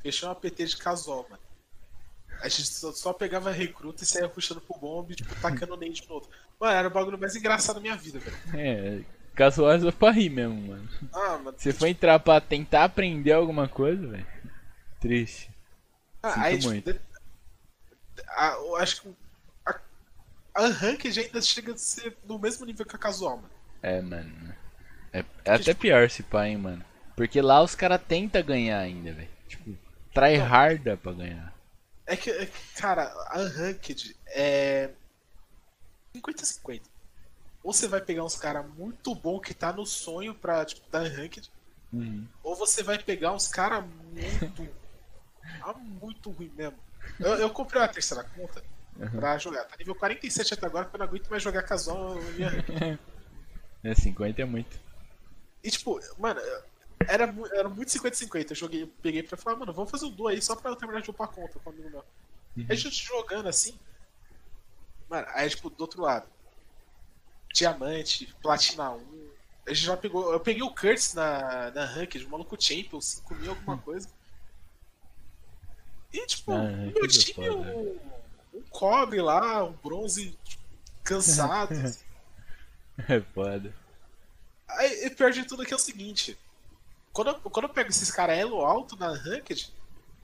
fechei 0.00 0.26
uma 0.28 0.34
PT 0.36 0.66
de 0.66 0.76
casual, 0.76 1.26
mano. 1.28 1.42
A 2.40 2.48
gente 2.48 2.66
só, 2.68 2.92
só 2.92 3.12
pegava 3.12 3.50
recruta 3.50 4.02
e 4.02 4.06
saía 4.06 4.28
puxando 4.28 4.60
pro 4.60 4.78
bombe, 4.78 5.14
tipo, 5.14 5.34
tacando 5.40 5.76
nade 5.76 6.02
no 6.08 6.14
outro. 6.14 6.30
Mano, 6.60 6.72
era 6.72 6.88
o 6.88 6.90
bagulho 6.90 7.18
mais 7.18 7.36
engraçado 7.36 7.76
da 7.76 7.80
minha 7.82 7.96
vida, 7.96 8.18
velho. 8.18 8.36
É, 8.54 9.00
casual 9.34 9.72
é 9.72 9.92
pra 9.92 10.10
rir 10.10 10.30
mesmo, 10.30 10.68
mano. 10.68 10.88
Ah, 11.12 11.38
mano. 11.38 11.54
Se 11.58 11.72
for 11.72 11.86
entrar 11.86 12.18
pra 12.20 12.40
tentar 12.40 12.84
aprender 12.84 13.32
alguma 13.32 13.68
coisa, 13.68 14.06
velho. 14.06 14.26
Triste. 15.00 15.50
Ah, 16.22 16.30
Sinto 16.34 16.44
aí, 16.44 16.56
tipo, 16.58 16.68
muito. 16.68 16.92
de- 16.92 17.00
a- 18.28 18.54
eu 18.58 18.76
acho 18.76 19.02
que 19.02 19.14
a, 19.66 19.80
a 20.54 20.66
Ranked 20.68 21.18
ainda 21.20 21.40
chega 21.40 21.72
a 21.74 21.76
ser 21.76 22.16
no 22.24 22.38
mesmo 22.38 22.64
nível 22.66 22.86
que 22.86 22.96
a 22.96 22.98
casual, 22.98 23.36
mano. 23.36 23.50
É, 23.82 24.00
mano. 24.00 24.54
É, 25.12 25.24
é 25.44 25.54
até 25.54 25.74
pior 25.74 26.04
esse 26.04 26.22
pai, 26.22 26.50
hein, 26.50 26.58
mano. 26.58 26.84
Porque 27.16 27.40
lá 27.40 27.62
os 27.62 27.74
caras 27.74 28.00
tentam 28.06 28.42
ganhar 28.42 28.78
ainda, 28.78 29.12
velho. 29.12 29.28
Tipo, 29.48 29.76
tryharda 30.14 30.96
pra 30.96 31.12
ganhar. 31.12 31.52
É 32.06 32.16
que, 32.16 32.30
é 32.30 32.48
cara, 32.76 33.12
a 33.28 33.38
Unranked 33.40 34.16
é 34.28 34.90
50-50. 36.14 36.82
Ou 37.62 37.72
você 37.72 37.86
vai 37.86 38.00
pegar 38.00 38.24
uns 38.24 38.36
caras 38.36 38.66
muito 38.76 39.14
bom 39.14 39.38
que 39.38 39.54
tá 39.54 39.72
no 39.72 39.86
sonho 39.86 40.34
pra, 40.34 40.64
tipo, 40.64 40.80
dar 40.90 41.02
Unranked, 41.02 41.50
Uhum. 41.92 42.26
ou 42.42 42.56
você 42.56 42.82
vai 42.82 42.98
pegar 42.98 43.32
uns 43.32 43.46
caras 43.48 43.84
muito. 44.12 44.68
ah, 45.62 45.74
muito 45.74 46.30
ruim 46.30 46.50
mesmo. 46.56 46.78
Eu, 47.22 47.34
eu 47.36 47.50
comprei 47.50 47.80
uma 47.80 47.88
terceira 47.88 48.24
conta 48.24 48.62
pra 49.10 49.38
jogar. 49.38 49.64
Tá 49.64 49.76
nível 49.76 49.94
47 49.94 50.54
até 50.54 50.66
agora, 50.66 50.84
porque 50.84 50.96
eu 50.96 50.98
não 50.98 51.06
aguento 51.06 51.28
mais 51.28 51.42
jogar 51.42 51.62
casual 51.62 52.16
em 52.18 52.44
Unranked. 52.44 52.98
É, 53.84 53.96
50 53.96 54.40
é 54.40 54.44
muito. 54.44 54.78
E 55.64 55.68
tipo, 55.68 56.00
mano, 56.16 56.40
era, 57.08 57.34
era 57.52 57.68
muito 57.68 57.88
50-50. 57.88 58.50
Eu 58.50 58.56
joguei, 58.56 58.86
peguei 59.02 59.24
pra 59.24 59.36
falar, 59.36 59.56
mano, 59.56 59.72
vamos 59.72 59.90
fazer 59.90 60.06
um 60.06 60.10
duo 60.10 60.28
aí 60.28 60.40
só 60.40 60.54
pra 60.54 60.70
eu 60.70 60.76
terminar 60.76 61.02
de 61.02 61.10
upar 61.10 61.28
a 61.28 61.32
conta 61.32 61.58
com 61.58 61.70
um 61.70 61.72
amigo 61.72 61.90
meu. 61.90 62.04
Aí 62.58 62.66
a 62.68 62.74
gente 62.74 63.04
jogando 63.04 63.48
assim. 63.48 63.76
Mano, 65.08 65.26
aí 65.30 65.50
tipo, 65.50 65.68
do 65.68 65.80
outro 65.80 66.00
lado. 66.00 66.28
Diamante, 67.52 68.34
Platina 68.40 68.92
1. 68.92 69.30
A 69.66 69.74
gente 69.74 69.84
já 69.84 69.96
pegou. 69.96 70.32
Eu 70.32 70.40
peguei 70.40 70.62
o 70.62 70.74
Curtis 70.74 71.14
na, 71.14 71.70
na 71.72 71.84
Ranked, 71.84 72.24
o 72.24 72.30
maluco 72.30 72.56
Champion, 72.60 73.00
5 73.00 73.34
mil 73.34 73.50
alguma 73.50 73.78
coisa. 73.78 74.08
E 76.12 76.26
tipo, 76.26 76.52
Ah, 76.52 76.62
meu 76.68 77.04
é 77.04 77.08
time, 77.08 77.50
um, 77.50 77.98
um 78.54 78.62
cobre 78.70 79.20
lá, 79.22 79.64
um 79.64 79.72
bronze 79.72 80.36
cansado. 81.02 81.72
assim. 81.74 82.00
É 83.08 83.20
foda. 83.20 83.74
Aí, 84.68 85.06
e 85.06 85.10
pior 85.10 85.30
de 85.32 85.44
tudo 85.44 85.62
é 85.62 85.66
que 85.66 85.72
é 85.72 85.76
o 85.76 85.78
seguinte: 85.80 86.38
quando 87.12 87.28
eu, 87.28 87.34
quando 87.36 87.64
eu 87.66 87.72
pego 87.72 87.88
esses 87.88 88.10
caras 88.10 88.38
elo 88.38 88.60
alto 88.64 88.96
na 88.96 89.14
Ranked, 89.16 89.72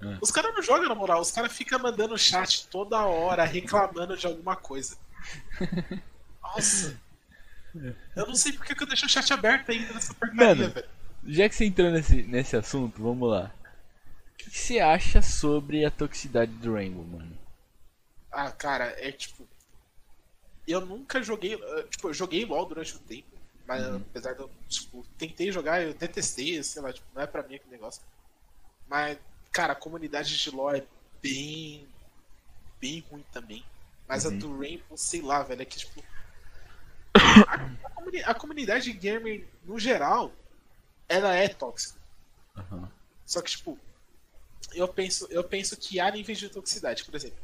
Ah. 0.03 0.18
os 0.20 0.30
caras 0.30 0.55
não 0.55 0.62
jogam 0.62 0.86
na 0.89 0.95
moral, 0.95 1.20
os 1.20 1.30
caras 1.30 1.51
ficam 1.53 1.78
mandando 1.78 2.16
chat 2.18 2.68
toda 2.68 3.05
hora 3.07 3.43
reclamando 3.45 4.16
de 4.16 4.26
alguma 4.26 4.55
coisa. 4.55 4.97
Nossa. 6.43 6.95
Eu 8.14 8.26
não 8.26 8.34
sei 8.34 8.53
porque 8.53 8.74
que 8.74 8.82
eu 8.82 8.86
deixo 8.86 9.07
o 9.07 9.09
chat 9.09 9.32
aberto 9.32 9.70
ainda 9.70 9.93
nessa 9.95 10.12
porcaria, 10.14 10.68
velho. 10.68 10.89
Já 11.26 11.49
que 11.49 11.55
você 11.55 11.64
entrou 11.64 11.91
nesse, 11.91 12.22
nesse 12.22 12.57
assunto, 12.57 13.03
vamos 13.03 13.28
lá. 13.30 13.51
O 14.39 14.51
que, 14.51 14.51
você 14.51 14.78
acha 14.78 15.20
sobre 15.20 15.84
a 15.84 15.91
toxicidade 15.91 16.53
do 16.53 16.72
Rainbow, 16.74 17.05
mano? 17.05 17.36
Ah, 18.30 18.53
cara, 18.53 18.95
é 18.99 19.11
tipo. 19.11 19.47
Eu 20.66 20.80
nunca 20.84 21.20
joguei. 21.22 21.59
Tipo, 21.91 22.09
eu 22.11 22.14
joguei 22.14 22.45
LOL 22.45 22.66
durante 22.66 22.95
um 22.95 23.01
tempo. 23.01 23.26
Mas 23.66 23.84
apesar 23.84 24.34
de 24.34 24.41
eu, 24.41 24.51
tipo, 24.68 25.05
tentei 25.18 25.51
jogar, 25.53 25.82
eu 25.82 25.93
detestei, 25.93 26.62
sei 26.62 26.80
lá, 26.80 26.93
tipo, 26.93 27.07
não 27.14 27.20
é 27.22 27.26
pra 27.26 27.43
mim 27.43 27.57
aquele 27.57 27.72
negócio. 27.72 28.01
Mas, 28.89 29.18
cara, 29.53 29.72
a 29.72 29.76
comunidade 29.76 30.39
de 30.39 30.51
LOL 30.51 30.74
é 30.74 30.86
bem. 31.20 31.86
bem 32.80 33.05
ruim 33.11 33.24
também. 33.32 33.64
Mas 34.07 34.24
a 34.24 34.30
do 34.30 34.59
Rainbow, 34.59 34.97
sei 34.97 35.20
lá, 35.20 35.43
velho, 35.43 35.62
é 35.62 35.64
que 35.64 35.78
tipo. 35.78 36.03
A, 37.14 37.43
a 37.86 37.91
comuni- 37.91 38.22
a 38.22 38.34
comunidade 38.34 38.93
gamer, 38.93 39.47
no 39.64 39.78
geral, 39.78 40.32
ela 41.09 41.34
é 41.34 41.49
tóxica. 41.49 41.99
Aham. 42.57 42.89
Só 43.26 43.43
que, 43.43 43.51
tipo, 43.51 43.78
eu 44.72 44.88
penso, 44.88 45.26
eu 45.30 45.42
penso 45.44 45.76
que 45.76 45.98
há 46.00 46.10
níveis 46.10 46.38
de 46.38 46.48
toxicidade. 46.48 47.04
Por 47.04 47.14
exemplo, 47.14 47.38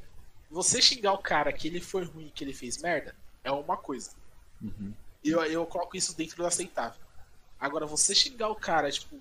você 0.50 0.80
xingar 0.80 1.12
o 1.12 1.18
cara 1.18 1.52
que 1.52 1.68
ele 1.68 1.80
foi 1.80 2.04
ruim, 2.04 2.30
que 2.34 2.44
ele 2.44 2.54
fez 2.54 2.80
merda, 2.82 3.14
é 3.42 3.50
uma 3.50 3.76
coisa. 3.76 4.10
Uhum. 4.62 4.92
Eu, 5.24 5.42
eu 5.44 5.66
coloco 5.66 5.96
isso 5.96 6.16
dentro 6.16 6.36
do 6.36 6.46
aceitável. 6.46 7.00
Agora, 7.58 7.86
você 7.86 8.14
xingar 8.14 8.48
o 8.50 8.54
cara, 8.54 8.90
tipo, 8.90 9.18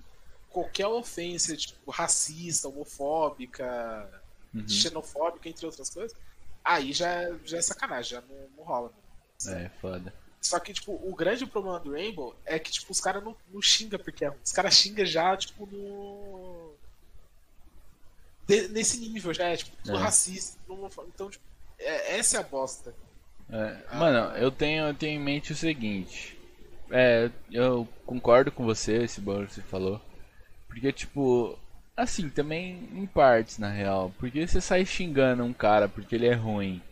qualquer 0.50 0.86
ofensa, 0.86 1.56
tipo, 1.56 1.90
racista, 1.90 2.68
homofóbica, 2.68 4.22
Uhum. 4.54 4.68
xenofóbica, 4.68 5.48
entre 5.48 5.66
outras 5.66 5.90
coisas, 5.90 6.16
aí 6.64 6.92
já, 6.92 7.36
já 7.44 7.58
é 7.58 7.62
sacanagem, 7.62 8.12
já 8.12 8.20
não, 8.20 8.48
não 8.56 8.64
rola. 8.64 8.92
É, 9.48 9.68
foda. 9.80 10.14
Só 10.40 10.60
que, 10.60 10.72
tipo, 10.72 10.92
o 10.92 11.14
grande 11.14 11.44
problema 11.44 11.80
do 11.80 11.90
Rainbow 11.90 12.36
é 12.44 12.58
que, 12.58 12.70
tipo, 12.70 12.92
os 12.92 13.00
caras 13.00 13.24
não, 13.24 13.34
não 13.52 13.60
xingam 13.60 13.98
porque 13.98 14.24
é 14.24 14.28
ruim. 14.28 14.38
Os 14.44 14.52
caras 14.52 14.74
xingam 14.74 15.04
já, 15.04 15.36
tipo, 15.36 15.66
no. 15.66 16.43
De- 18.46 18.68
nesse 18.68 18.98
nível 18.98 19.32
já, 19.32 19.44
é, 19.48 19.56
tipo, 19.56 19.76
tudo 19.84 19.96
É. 19.96 20.00
racista. 20.00 20.58
Então, 21.08 21.30
tipo, 21.30 21.44
é- 21.78 22.18
essa 22.18 22.36
é 22.36 22.40
a 22.40 22.42
bosta. 22.42 22.94
É, 23.50 23.96
mano, 23.96 24.36
eu 24.36 24.50
tenho, 24.50 24.84
eu 24.86 24.94
tenho 24.94 25.20
em 25.20 25.22
mente 25.24 25.52
o 25.52 25.56
seguinte. 25.56 26.38
É, 26.90 27.30
eu 27.50 27.86
concordo 28.06 28.50
com 28.52 28.64
você, 28.64 29.02
esse 29.04 29.20
bagulho 29.20 29.46
que 29.46 29.54
você 29.54 29.62
falou. 29.62 30.00
Porque, 30.68 30.92
tipo, 30.92 31.58
assim, 31.96 32.28
também 32.28 32.88
em 32.94 33.06
partes, 33.06 33.58
na 33.58 33.70
real. 33.70 34.12
Porque 34.18 34.46
você 34.46 34.60
sai 34.60 34.84
xingando 34.84 35.44
um 35.44 35.52
cara 35.52 35.88
porque 35.88 36.14
ele 36.14 36.26
é 36.26 36.34
ruim. 36.34 36.82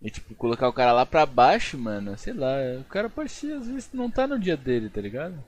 E, 0.00 0.10
tipo, 0.10 0.34
colocar 0.34 0.68
o 0.68 0.72
cara 0.72 0.92
lá 0.92 1.06
pra 1.06 1.24
baixo, 1.26 1.78
mano, 1.78 2.16
sei 2.18 2.32
lá. 2.32 2.56
O 2.80 2.84
cara 2.84 3.08
ser, 3.28 3.52
às 3.54 3.66
vezes, 3.66 3.90
não 3.92 4.10
tá 4.10 4.26
no 4.26 4.38
dia 4.38 4.56
dele, 4.56 4.88
tá 4.88 5.00
ligado? 5.00 5.42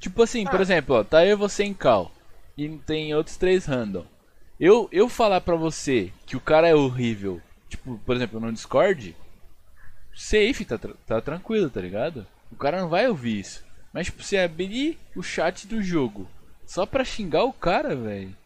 Tipo 0.00 0.22
assim, 0.22 0.44
por 0.46 0.58
Ah. 0.58 0.62
exemplo, 0.62 0.96
ó, 0.96 1.04
tá 1.04 1.24
eu 1.24 1.32
e 1.32 1.36
você 1.36 1.62
em 1.64 1.74
cal. 1.74 2.10
E 2.56 2.68
tem 2.78 3.14
outros 3.14 3.36
três 3.36 3.66
random. 3.66 4.04
Eu, 4.60 4.88
eu 4.92 5.08
falar 5.08 5.40
pra 5.40 5.56
você 5.56 6.12
que 6.26 6.36
o 6.36 6.40
cara 6.40 6.68
é 6.68 6.74
horrível, 6.74 7.40
tipo, 7.68 7.98
por 8.04 8.14
exemplo, 8.14 8.38
no 8.38 8.52
Discord, 8.52 9.16
safe, 10.14 10.64
tá, 10.64 10.78
tá 10.78 11.20
tranquilo, 11.20 11.70
tá 11.70 11.80
ligado? 11.80 12.26
O 12.52 12.56
cara 12.56 12.80
não 12.80 12.88
vai 12.88 13.08
ouvir 13.08 13.40
isso. 13.40 13.64
Mas, 13.92 14.06
tipo, 14.06 14.22
você 14.22 14.36
abrir 14.38 14.98
o 15.16 15.22
chat 15.22 15.66
do 15.66 15.82
jogo 15.82 16.28
só 16.66 16.84
pra 16.84 17.04
xingar 17.04 17.44
o 17.44 17.52
cara, 17.52 17.96
velho. 17.96 18.36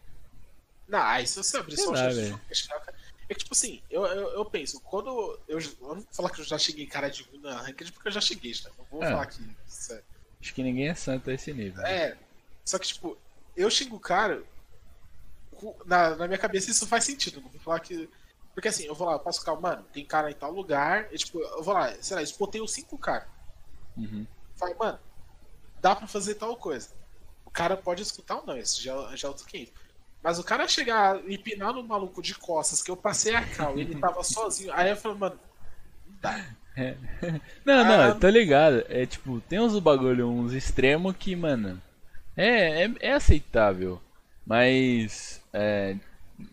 Não, 0.88 1.00
aí 1.02 1.26
se 1.26 1.36
você 1.36 1.56
abrir 1.56 1.76
Sei 1.76 1.84
só 1.84 1.92
o 1.92 1.96
chat, 1.96 2.14
velho. 2.14 2.40
é 2.50 2.54
xingar 2.54 2.76
o 2.76 2.80
cara. 2.80 2.94
É 3.28 3.34
que, 3.34 3.40
tipo 3.40 3.54
assim, 3.54 3.80
eu, 3.90 4.04
eu, 4.04 4.28
eu 4.34 4.44
penso, 4.44 4.78
quando. 4.80 5.08
Eu, 5.48 5.58
eu 5.58 5.66
não 5.80 5.94
vou 5.96 6.06
falar 6.12 6.30
que 6.30 6.40
eu 6.40 6.44
já 6.44 6.58
cheguei 6.58 6.86
cara 6.86 7.08
de 7.10 7.22
ruim 7.24 7.40
na 7.40 7.56
ranked, 7.60 7.90
porque 7.92 8.08
eu 8.08 8.12
já 8.12 8.20
cheguei, 8.20 8.52
já. 8.52 8.68
Não 8.78 8.84
vou 8.90 9.02
É. 9.02 9.08
falar 9.10 9.26
que. 9.26 9.40
isso 9.66 9.92
é- 9.94 10.02
Acho 10.40 10.52
que 10.54 10.62
ninguém 10.62 10.88
é 10.88 10.94
santo 10.94 11.30
a 11.30 11.34
esse 11.34 11.52
nível. 11.54 11.82
É. 11.86 12.16
Só 12.66 12.78
que, 12.78 12.86
tipo, 12.86 13.16
eu 13.56 13.70
xingo 13.70 13.96
o 13.96 14.00
cara. 14.00 14.42
Na, 15.86 16.16
na 16.16 16.26
minha 16.26 16.38
cabeça 16.38 16.70
isso 16.70 16.86
faz 16.86 17.04
sentido. 17.04 17.40
Não 17.40 17.48
vou 17.48 17.60
falar 17.60 17.80
que. 17.80 18.08
Porque 18.54 18.68
assim, 18.68 18.84
eu 18.84 18.94
vou 18.94 19.06
lá, 19.06 19.14
eu 19.14 19.20
passo 19.20 19.44
carro, 19.44 19.60
mano, 19.60 19.84
tem 19.92 20.04
cara 20.04 20.30
em 20.30 20.34
tal 20.34 20.52
lugar. 20.52 21.08
E, 21.12 21.16
tipo, 21.18 21.40
eu 21.40 21.62
vou 21.62 21.74
lá, 21.74 21.92
sei 22.00 22.16
lá, 22.16 22.22
espotei 22.22 22.60
os 22.60 22.72
cinco 22.72 22.96
caras. 22.96 23.26
Uhum. 23.96 24.26
Falo, 24.56 24.76
mano, 24.78 24.98
dá 25.80 25.96
pra 25.96 26.06
fazer 26.06 26.34
tal 26.36 26.56
coisa. 26.56 26.90
O 27.44 27.50
cara 27.50 27.76
pode 27.76 28.02
escutar 28.02 28.36
ou 28.36 28.46
não, 28.46 28.56
isso 28.56 28.80
já, 28.82 28.94
já 29.16 29.26
é 29.26 29.30
outro 29.30 29.44
500. 29.46 29.72
Mas 30.22 30.38
o 30.38 30.44
cara 30.44 30.66
chegar 30.68 31.20
e 31.28 31.36
pinar 31.36 31.72
no 31.74 31.82
maluco 31.82 32.22
de 32.22 32.34
costas, 32.34 32.82
que 32.82 32.90
eu 32.90 32.96
passei 32.96 33.34
a 33.34 33.44
cal, 33.46 33.76
ele 33.78 33.96
tava 33.98 34.22
sozinho. 34.24 34.72
Aí 34.72 34.88
eu 34.90 34.96
falo, 34.96 35.18
mano, 35.18 35.38
não 36.06 36.16
dá. 36.20 36.46
Não, 37.64 37.84
não, 37.84 38.00
Ah. 38.02 38.08
eu 38.08 38.18
tô 38.18 38.28
ligado. 38.28 38.84
É 38.88 39.06
tipo, 39.06 39.40
tem 39.42 39.60
uns 39.60 39.78
bagulho, 39.78 40.28
uns 40.28 40.52
extremos 40.52 41.14
que, 41.16 41.36
mano, 41.36 41.80
é, 42.36 42.84
é, 42.84 42.92
é 43.00 43.12
aceitável. 43.12 44.00
Mas, 44.44 45.40
é, 45.54 45.96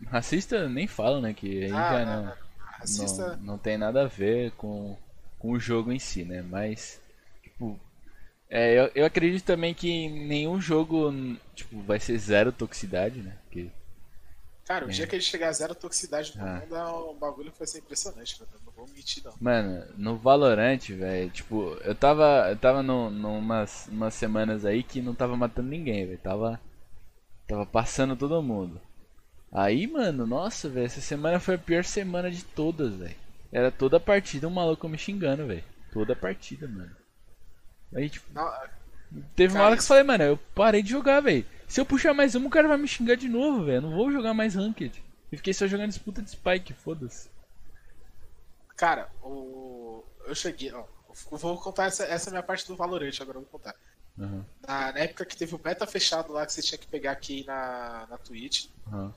racista 0.08 0.70
nem 0.70 0.88
falo, 0.88 1.20
né? 1.20 1.34
Que 1.34 1.66
aí 1.66 1.72
Ah, 1.72 1.92
já 1.94 2.06
não, 2.06 2.16
não, 2.16 2.24
não. 2.26 2.34
Racista. 2.80 3.36
não, 3.38 3.44
não 3.44 3.58
tem 3.58 3.78
nada 3.78 4.04
a 4.04 4.08
ver 4.08 4.52
com, 4.52 4.96
com 5.40 5.52
o 5.52 5.60
jogo 5.60 5.92
em 5.92 6.00
si, 6.00 6.24
né? 6.24 6.42
Mas, 6.42 7.00
tipo, 7.44 7.80
é, 8.50 8.74
eu, 8.80 8.92
eu 8.96 9.06
acredito 9.06 9.44
também 9.46 9.74
que 9.74 10.08
nenhum 10.10 10.60
jogo, 10.62 11.12
tipo, 11.56 11.82
vai 11.82 12.00
ser 12.00 12.18
zero 12.18 12.52
toxicidade, 12.52 13.20
né? 13.22 13.36
Porque 13.46 13.70
Cara, 14.66 14.86
o 14.86 14.90
É. 14.90 14.94
dia 14.94 15.08
que 15.08 15.20
gente 15.20 15.30
chegar 15.30 15.50
a 15.50 15.52
zero 15.52 15.76
toxicidade 15.76 16.38
no 16.38 16.46
Ah. 16.46 16.60
mundo 16.62 16.76
é 16.76 16.84
um 17.12 17.16
bagulho 17.16 17.52
que 17.52 17.58
vai 17.60 17.68
ser 17.68 17.80
impressionante, 17.80 18.38
cara. 18.38 18.50
Não 18.66 18.72
vou 18.72 18.88
mentir, 18.88 19.22
não. 19.24 19.34
Mano, 19.42 19.84
no 19.98 20.16
Valorant, 20.16 20.80
velho, 20.92 21.30
tipo, 21.30 21.74
eu 21.84 21.94
tava. 21.94 22.48
Eu 22.50 22.56
tava 22.56 22.82
no, 22.82 23.10
numas 23.10 23.88
umas 23.92 24.14
semanas 24.14 24.64
aí 24.64 24.82
que 24.82 25.02
não 25.02 25.14
tava 25.14 25.36
matando 25.36 25.68
ninguém, 25.68 26.06
velho. 26.06 26.18
Tava. 26.20 26.62
Tava 27.48 27.66
passando 27.66 28.16
todo 28.16 28.42
mundo. 28.42 28.80
Aí, 29.52 29.86
mano, 29.86 30.26
nossa, 30.26 30.70
velho, 30.70 30.86
essa 30.86 31.02
semana 31.02 31.40
foi 31.40 31.56
a 31.56 31.60
pior 31.60 31.84
semana 31.84 32.32
de 32.32 32.44
todas, 32.44 32.94
velho. 32.96 33.16
Era 33.52 33.70
toda 33.70 33.98
a 33.98 34.00
partida 34.00 34.48
um 34.48 34.52
maluco 34.52 34.88
me 34.88 34.98
xingando, 34.98 35.46
velho. 35.46 35.64
Toda 35.92 36.14
a 36.14 36.16
partida, 36.16 36.68
mano. 36.68 36.96
Aí, 37.94 38.10
tipo, 38.10 38.26
Não, 38.34 38.50
teve 39.36 39.54
uma 39.54 39.66
hora 39.66 39.76
que 39.76 39.82
eu 39.82 39.88
falei, 39.88 40.04
mano, 40.04 40.24
eu 40.24 40.38
parei 40.56 40.82
de 40.82 40.90
jogar, 40.90 41.20
velho. 41.20 41.46
Se 41.68 41.82
eu 41.82 41.86
puxar 41.86 42.14
mais 42.14 42.34
uma, 42.34 42.48
o 42.48 42.52
cara 42.52 42.68
vai 42.68 42.78
me 42.78 42.88
xingar 42.88 43.16
de 43.16 43.28
novo, 43.28 43.66
velho. 43.66 43.78
Eu 43.78 43.82
não 43.82 43.92
vou 43.96 44.12
jogar 44.12 44.34
mais 44.34 44.56
Ranked. 44.56 45.04
Eu 45.32 45.38
fiquei 45.38 45.54
só 45.54 45.68
jogando 45.68 45.90
disputa 45.90 46.22
de 46.22 46.32
Spike, 46.32 46.74
foda-se. 46.74 47.30
Cara, 48.78 49.10
o... 49.22 50.04
eu 50.26 50.36
cheguei, 50.36 50.72
ó. 50.74 50.86
Eu 51.30 51.38
vou 51.38 51.58
contar 51.58 51.86
essa, 51.86 52.06
essa 52.06 52.30
minha 52.32 52.44
parte 52.44 52.66
do 52.68 52.76
Valorant, 52.76 53.14
agora 53.20 53.38
eu 53.38 53.42
vou 53.42 53.52
contar. 53.52 53.76
Aham, 54.20 54.46
Na, 54.66 54.92
na 54.94 55.00
época 55.00 55.26
que 55.26 55.38
teve 55.38 55.56
o 55.56 55.58
beta 55.58 55.86
fechado 55.86 56.32
lá, 56.34 56.46
que 56.46 56.54
você 56.54 56.62
tinha 56.62 56.78
que 56.78 56.88
pegar 56.88 57.12
aqui 57.12 57.46
na, 57.46 58.08
na 58.10 58.18
Twitch, 58.18 58.68
aham. 58.88 59.14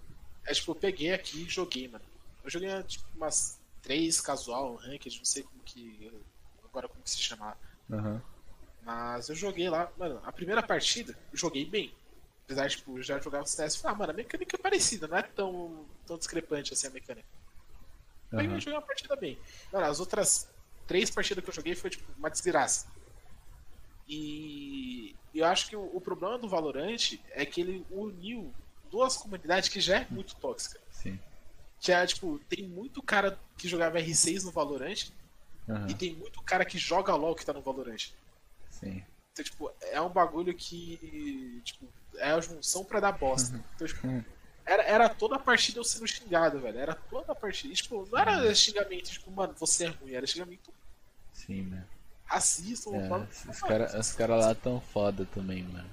É 0.47 0.53
tipo, 0.53 0.73
eu 0.73 0.77
peguei 0.77 1.13
aqui 1.13 1.43
e 1.43 1.49
joguei, 1.49 1.89
mano. 1.89 2.05
Eu 2.43 2.51
joguei 2.51 2.71
tipo 2.85 3.05
umas 3.15 3.59
três 3.83 4.21
casual, 4.21 4.77
ranked, 4.77 5.17
não 5.19 5.25
sei 5.25 5.43
como 5.43 5.63
que. 5.63 6.11
Agora 6.65 6.89
como 6.89 7.03
que 7.03 7.11
se 7.11 7.19
chama. 7.19 7.57
Aham. 7.91 8.23
Mas 8.83 9.29
eu 9.29 9.35
joguei 9.35 9.69
lá, 9.71 9.91
mano, 9.97 10.21
a 10.25 10.33
primeira 10.33 10.63
partida, 10.63 11.17
eu 11.33 11.39
joguei 11.39 11.65
bem. 11.65 11.93
Apesar 12.45 12.67
de, 12.67 12.77
tipo, 12.77 13.01
já 13.01 13.17
os 13.17 13.55
testes, 13.55 13.81
falei, 13.81 13.95
ah, 13.95 13.99
mano, 13.99 14.13
a 14.13 14.17
mecânica 14.17 14.57
é 14.57 14.61
parecida, 14.61 15.07
não 15.07 15.17
é 15.17 15.23
tão, 15.23 15.87
tão 16.07 16.19
discrepante 16.19 16.75
assim 16.75 16.89
a 16.89 16.91
mecânica. 16.91 17.27
Aí 18.33 18.47
Aham. 18.47 18.55
eu 18.55 18.61
joguei 18.61 18.75
uma 18.75 18.87
partida 18.87 19.17
bem. 19.17 19.39
Mano, 19.73 19.87
as 19.87 20.01
outras 20.01 20.47
três 20.87 21.11
partidas 21.11 21.43
que 21.43 21.49
eu 21.49 21.55
joguei 21.55 21.75
foi, 21.75 21.89
tipo, 21.89 22.05
uma 22.19 22.29
desgraça. 22.29 22.87
E 24.07 25.17
eu 25.35 25.47
acho 25.47 25.69
que 25.69 25.77
o, 25.77 25.97
o 25.97 26.01
problema 26.01 26.39
do 26.39 26.49
Valorant 26.49 27.19
é 27.31 27.47
que 27.47 27.63
ele 27.63 27.87
uniu 27.91 28.53
duas 28.95 29.17
comunidades 29.17 29.69
que 29.69 29.81
já 29.81 29.99
é 30.03 30.07
muito 30.09 30.37
tóxica. 30.37 30.79
Sim. 30.89 31.19
Que 31.81 31.91
é, 31.91 32.07
tipo, 32.07 32.39
tem 32.49 32.63
muito 32.69 33.03
cara 33.03 33.37
que 33.59 33.67
jogava 33.69 33.99
R6 33.99 34.45
no 34.45 34.53
Valorant 34.53 35.11
Aham. 35.69 35.89
e 35.91 35.95
tem 35.95 36.15
muito 36.15 36.41
cara 36.43 36.65
que 36.65 36.79
joga 36.79 37.15
LOL 37.17 37.35
que 37.35 37.45
tá 37.45 37.53
no 37.53 37.61
Valorant. 37.61 38.11
Sim. 38.71 39.05
Então, 39.33 39.45
tipo, 39.45 39.73
é 39.91 40.01
um 40.01 40.09
bagulho 40.09 40.55
que, 40.55 41.61
tipo, 41.65 41.87
é 42.19 42.31
a 42.31 42.41
junção 42.41 42.85
pra 42.85 43.01
dar 43.01 43.13
bosta. 43.13 43.61
Então, 43.75 43.87
tipo, 43.89 44.07
Uhum. 44.07 44.25
era, 44.65 44.83
era 44.85 45.09
toda 45.09 45.35
a 45.35 45.41
partida 45.41 45.81
eu 45.81 45.85
sendo 45.85 46.07
xingado, 46.07 46.61
velho. 46.61 46.79
Era 46.79 46.95
toda 46.95 47.33
a 47.33 47.35
partida. 47.35 47.73
E, 47.73 47.77
tipo, 47.77 48.07
não 48.13 48.17
era 48.19 48.45
Uhum. 48.47 48.55
xingamento, 48.55 49.11
tipo, 49.11 49.29
mano, 49.33 49.53
você 49.59 49.87
é 49.87 49.89
ruim. 49.89 50.13
Era 50.13 50.25
xingamento 50.27 50.73
Sim, 51.33 51.63
mano. 51.63 51.85
racista. 52.27 52.91
É, 52.91 53.51
os 53.51 53.61
caras 53.61 54.13
cara 54.13 54.37
lá 54.37 54.55
tão 54.55 54.81
foda 54.81 55.27
também, 55.35 55.65
mano. 55.65 55.91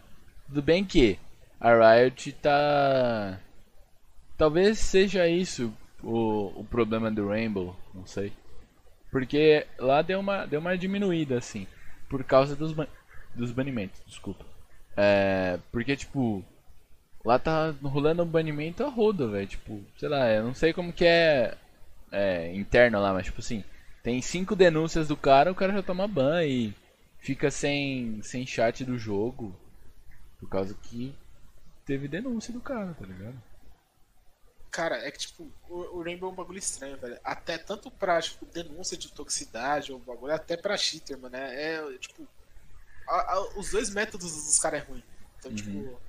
Tudo 0.48 0.62
bem 0.62 0.86
que 0.86 1.20
a 1.62 1.96
Riot 1.96 2.32
tá. 2.34 3.40
Talvez 4.38 4.80
seja 4.80 5.28
isso 5.28 5.72
o, 6.04 6.52
o 6.60 6.64
problema 6.66 7.12
do 7.12 7.28
Rainbow, 7.28 7.76
não 7.94 8.06
sei. 8.06 8.34
Porque 9.12 9.68
lá 9.78 10.02
deu 10.02 10.20
uma, 10.20 10.46
deu 10.48 10.60
uma 10.60 10.78
diminuída, 10.78 11.38
assim. 11.38 11.68
Por 12.10 12.24
causa 12.24 12.56
dos, 12.56 12.74
ban- 12.74 12.88
dos 13.36 13.52
banimentos, 13.52 14.02
desculpa. 14.08 14.44
É. 14.98 15.60
Porque, 15.72 15.96
tipo. 15.96 16.44
Lá 17.24 17.38
tá 17.38 17.72
rolando 17.84 18.24
um 18.24 18.28
banimento 18.28 18.84
a 18.84 18.90
rodo, 18.90 19.30
velho. 19.30 19.46
Tipo, 19.46 19.80
sei 20.00 20.10
lá, 20.10 20.28
eu 20.32 20.44
não 20.44 20.56
sei 20.56 20.74
como 20.74 20.92
que 20.92 21.06
é, 21.06 21.56
é 22.12 22.56
interno 22.56 23.00
lá, 23.00 23.14
mas 23.14 23.26
tipo 23.26 23.40
assim. 23.42 23.64
Tem 24.02 24.20
cinco 24.20 24.56
denúncias 24.56 25.08
do 25.08 25.16
cara, 25.16 25.52
o 25.52 25.56
cara 25.56 25.74
já 25.74 25.84
toma 25.84 26.08
ban 26.08 26.44
e 26.44 26.74
fica 27.20 27.52
sem, 27.52 28.20
sem 28.24 28.48
chat 28.48 28.84
do 28.84 28.98
jogo. 28.98 29.56
Por 30.40 30.50
causa 30.50 30.74
que 30.74 31.14
teve 31.92 32.08
denúncia 32.08 32.54
do 32.54 32.62
cara, 32.62 32.94
tá 32.94 33.06
ligado? 33.06 33.36
Cara, 34.72 34.96
é 35.06 35.12
que, 35.12 35.18
tipo, 35.20 35.52
o, 35.68 35.98
o 35.98 36.02
Rainbow 36.02 36.30
é 36.30 36.32
um 36.32 36.36
bagulho 36.36 36.58
estranho, 36.58 36.96
velho. 36.98 37.20
Até 37.22 37.58
tanto 37.58 37.92
pra, 37.92 38.22
tipo, 38.22 38.46
denúncia 38.46 38.96
de 38.96 39.12
toxicidade 39.12 39.92
ou 39.92 40.00
bagulho, 40.00 40.34
até 40.34 40.56
pra 40.56 40.78
cheater, 40.78 41.18
mano. 41.20 41.36
É, 41.36 41.76
é, 41.76 41.98
tipo. 41.98 42.26
a- 43.06 43.34
a- 43.34 43.42
os 43.58 43.72
dois 43.72 43.90
métodos 43.90 44.32
dos 44.34 44.58
caras 44.58 44.82
é 44.82 44.86
ruim. 44.86 45.04
Então, 45.38 45.54
tipo. 45.54 46.00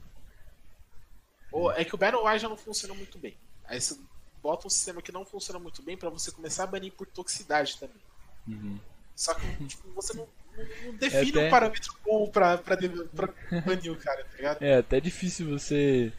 ou- 1.50 1.72
é 1.72 1.84
que 1.84 1.96
o 1.96 1.98
Battle 1.98 2.38
já 2.38 2.48
não 2.48 2.56
funciona 2.56 2.94
muito 2.94 3.18
bem. 3.18 3.36
Aí 3.64 3.80
você 3.80 3.98
bota 4.40 4.68
um 4.68 4.70
sistema 4.70 5.02
que 5.02 5.10
não 5.10 5.24
funciona 5.24 5.58
muito 5.58 5.82
bem 5.82 5.96
pra 5.96 6.10
você 6.10 6.30
começar 6.30 6.62
a 6.62 6.68
banir 6.68 6.92
por 6.92 7.08
toxicidade 7.08 7.76
também. 7.80 8.00
Uhum. 8.46 8.78
Só 9.16 9.34
que, 9.34 9.66
tipo, 9.66 9.92
você 9.94 10.14
não, 10.16 10.28
não- 10.57 10.64
não 10.92 10.94
define 10.98 11.30
até- 11.30 11.46
um 11.46 11.50
parâmetro 11.50 11.94
bom 12.05 12.28
pra, 12.28 12.59
pra, 12.59 12.76
pra 12.76 13.61
banir 13.64 13.92
o 13.92 13.96
cara, 13.96 14.24
tá 14.24 14.36
ligado? 14.36 14.62
É 14.62 14.76
até 14.78 15.00
difícil 15.00 15.48
você 15.48 16.12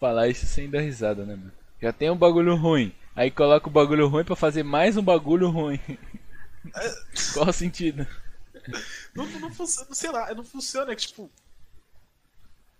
falar 0.00 0.28
isso 0.28 0.46
sem 0.46 0.68
dar 0.70 0.80
risada, 0.80 1.24
né, 1.24 1.34
mano? 1.36 1.52
Já 1.80 1.92
tem 1.92 2.10
um 2.10 2.16
bagulho 2.16 2.56
ruim, 2.56 2.94
aí 3.14 3.30
coloca 3.30 3.68
o 3.68 3.72
bagulho 3.72 4.08
ruim 4.08 4.24
pra 4.24 4.34
fazer 4.36 4.62
mais 4.62 4.96
um 4.96 5.02
bagulho 5.02 5.48
ruim. 5.50 5.80
Qual 7.34 7.48
o 7.48 7.52
sentido? 7.52 8.06
Não, 9.14 9.24
não 9.26 9.50
funciona, 9.54 9.94
sei 9.94 10.10
lá, 10.10 10.34
não 10.34 10.44
funciona, 10.44 10.92
é 10.92 10.96
que, 10.96 11.06
tipo. 11.06 11.30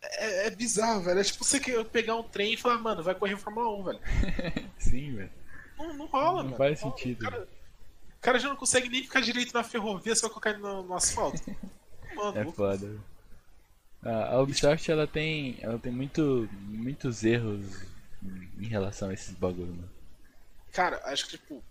É, 0.02 0.46
é 0.46 0.50
bizarro, 0.50 1.02
velho. 1.02 1.18
É 1.20 1.24
tipo 1.24 1.44
você 1.44 1.60
pegar 1.84 2.16
um 2.16 2.22
trem 2.22 2.54
e 2.54 2.56
falar, 2.56 2.78
mano, 2.78 3.02
vai 3.02 3.14
correr 3.14 3.36
Fórmula 3.36 3.68
1, 3.78 3.84
velho. 3.84 4.00
Sim, 4.78 5.16
velho. 5.16 5.30
Não, 5.78 5.94
não 5.94 6.06
rola, 6.06 6.38
Não 6.42 6.44
mano. 6.50 6.56
faz 6.56 6.80
rola. 6.80 6.96
sentido. 6.96 7.20
O 7.20 7.30
cara, 7.30 7.48
o 8.18 8.20
cara 8.20 8.38
já 8.38 8.48
não 8.48 8.56
consegue 8.56 8.88
nem 8.88 9.02
ficar 9.02 9.20
direito 9.20 9.52
na 9.54 9.62
ferrovia 9.64 10.14
se 10.14 10.22
vai 10.22 10.30
colocar 10.30 10.58
no, 10.58 10.82
no 10.82 10.94
asfalto. 10.94 11.38
Mano, 12.14 12.38
É 12.38 12.52
foda. 12.52 13.00
A 14.02 14.34
a 14.34 14.42
Ubisoft 14.42 14.90
ela 14.90 15.06
tem, 15.06 15.58
ela 15.60 15.78
tem 15.78 15.92
muito, 15.92 16.48
muitos 16.52 17.24
erros 17.24 17.64
em 18.58 18.66
relação 18.66 19.10
a 19.10 19.14
esses 19.14 19.34
bagulho, 19.34 19.74
mano. 19.74 19.90
Cara, 20.72 21.00
acho 21.04 21.24
que, 21.26 21.38
tipo. 21.38 21.62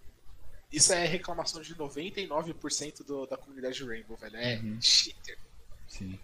Isso 0.71 0.91
é 0.91 1.05
reclamação 1.05 1.61
de 1.61 1.73
99% 1.75 3.05
do, 3.05 3.25
da 3.25 3.37
comunidade 3.37 3.75
de 3.77 3.85
Rainbow, 3.85 4.17
velho. 4.17 4.35
É 4.35 4.57
Uhum. 4.57 4.77
cheater. 4.81 5.37
Sim. 5.87 6.19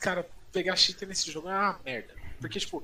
Cara, 0.00 0.26
pegar 0.52 0.74
cheater 0.76 1.06
nesse 1.06 1.30
jogo 1.30 1.48
é 1.48 1.52
uma 1.52 1.78
merda. 1.84 2.14
Porque, 2.40 2.58
tipo, 2.58 2.82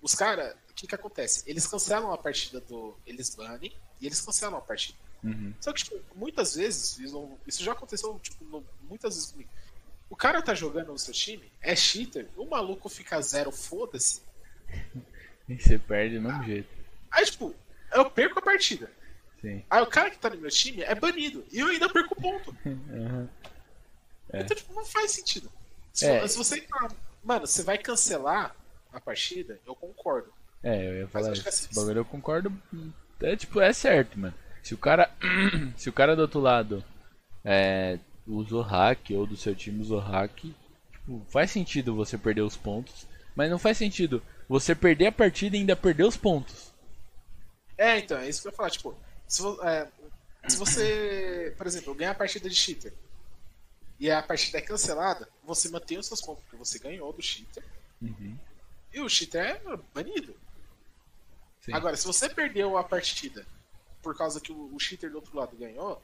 os 0.00 0.14
caras, 0.14 0.54
o 0.70 0.74
que 0.74 0.86
que 0.86 0.94
acontece? 0.94 1.42
Eles 1.46 1.66
cancelam 1.66 2.12
a 2.12 2.18
partida 2.18 2.60
do. 2.60 2.96
Eles 3.04 3.34
banem 3.34 3.72
e 4.00 4.06
eles 4.06 4.20
cancelam 4.20 4.58
a 4.58 4.60
partida. 4.62 4.96
Uhum. 5.22 5.54
Só 5.60 5.72
que, 5.72 5.84
tipo, 5.84 6.00
muitas 6.16 6.56
vezes, 6.56 6.98
isso 7.46 7.62
já 7.62 7.72
aconteceu, 7.72 8.18
tipo, 8.20 8.64
muitas 8.88 9.14
vezes 9.14 9.30
comigo. 9.30 9.50
O 10.10 10.16
cara 10.16 10.42
tá 10.42 10.54
jogando 10.54 10.88
no 10.92 10.98
seu 10.98 11.14
time, 11.14 11.50
é 11.60 11.74
cheater, 11.76 12.28
o 12.36 12.44
maluco 12.44 12.88
fica 12.88 13.20
zero, 13.22 13.50
foda-se. 13.52 14.20
E 15.48 15.58
você 15.60 15.76
perde 15.76 16.16
do 16.18 16.22
mesmo 16.22 16.44
jeito. 16.44 16.68
Aí, 17.10 17.24
tipo, 17.26 17.52
eu 17.92 18.08
perco 18.10 18.38
a 18.38 18.42
partida. 18.42 18.88
Sim. 19.40 19.62
Aí 19.68 19.82
o 19.82 19.86
cara 19.88 20.08
que 20.08 20.16
tá 20.16 20.30
no 20.30 20.36
meu 20.36 20.50
time 20.50 20.82
é 20.82 20.94
banido. 20.94 21.44
E 21.50 21.58
eu 21.58 21.66
ainda 21.66 21.88
perco 21.92 22.14
ponto. 22.14 22.56
Uhum. 22.64 23.28
É. 24.32 24.40
Então, 24.40 24.56
tipo, 24.56 24.72
não 24.72 24.84
faz 24.84 25.10
sentido. 25.10 25.50
Se, 25.92 26.06
É. 26.06 26.26
se 26.28 26.38
você. 26.38 26.64
Mano, 27.24 27.46
você 27.46 27.62
vai 27.64 27.76
cancelar 27.76 28.54
a 28.92 29.00
partida, 29.00 29.60
eu 29.66 29.74
concordo. 29.74 30.32
É, 30.62 30.88
eu 30.88 30.96
ia 31.00 31.08
falar 31.08 31.32
acho 31.32 31.42
que 31.42 31.48
isso. 31.48 31.58
assim, 31.58 31.66
Esse 31.70 31.74
bagulho 31.78 31.98
eu 31.98 32.04
concordo. 32.04 32.62
É 33.20 33.36
tipo, 33.36 33.60
é 33.60 33.72
certo, 33.72 34.18
mano. 34.18 34.34
Se 34.62 34.74
o 34.74 34.78
cara. 34.78 35.10
se 35.76 35.88
o 35.88 35.92
cara 35.92 36.14
do 36.14 36.22
outro 36.22 36.40
lado 36.40 36.84
é, 37.44 37.98
usou 38.26 38.62
hack 38.62 39.10
ou 39.10 39.26
do 39.26 39.36
seu 39.36 39.54
time 39.54 39.80
usou 39.80 39.98
hack, 39.98 40.36
tipo, 40.92 41.26
faz 41.30 41.50
sentido 41.50 41.94
você 41.94 42.16
perder 42.16 42.42
os 42.42 42.56
pontos. 42.56 43.06
Mas 43.34 43.50
não 43.50 43.58
faz 43.58 43.78
sentido 43.78 44.22
você 44.48 44.74
perder 44.74 45.06
a 45.06 45.12
partida 45.12 45.56
e 45.56 45.60
ainda 45.60 45.74
perder 45.74 46.04
os 46.04 46.16
pontos. 46.16 46.72
É, 47.76 47.98
então, 47.98 48.18
é 48.18 48.28
isso 48.28 48.42
que 48.42 48.48
eu 48.48 48.52
ia 48.52 48.56
falar. 48.56 48.70
Tipo, 48.70 48.94
se, 49.26 49.42
é, 49.64 49.88
se 50.46 50.56
você, 50.56 51.54
por 51.56 51.66
exemplo, 51.66 51.94
ganhar 51.94 52.10
a 52.10 52.14
partida 52.14 52.48
de 52.48 52.54
cheater 52.54 52.92
e 53.98 54.10
a 54.10 54.22
partida 54.22 54.58
é 54.58 54.60
cancelada, 54.60 55.28
você 55.42 55.68
mantém 55.70 55.98
os 55.98 56.06
seus 56.06 56.20
pontos, 56.20 56.42
porque 56.44 56.56
você 56.56 56.78
ganhou 56.78 57.12
do 57.12 57.22
cheater 57.22 57.64
Uhum. 58.00 58.36
e 58.92 59.00
o 59.00 59.08
cheater 59.08 59.40
é 59.42 59.60
banido. 59.94 60.36
Sim. 61.60 61.72
Agora, 61.72 61.96
se 61.96 62.04
você 62.04 62.28
perdeu 62.28 62.76
a 62.76 62.82
partida 62.82 63.46
por 64.02 64.16
causa 64.16 64.40
que 64.40 64.52
o, 64.52 64.74
o 64.74 64.78
cheater 64.80 65.10
do 65.10 65.16
outro 65.16 65.36
lado 65.36 65.56
ganhou, 65.56 66.02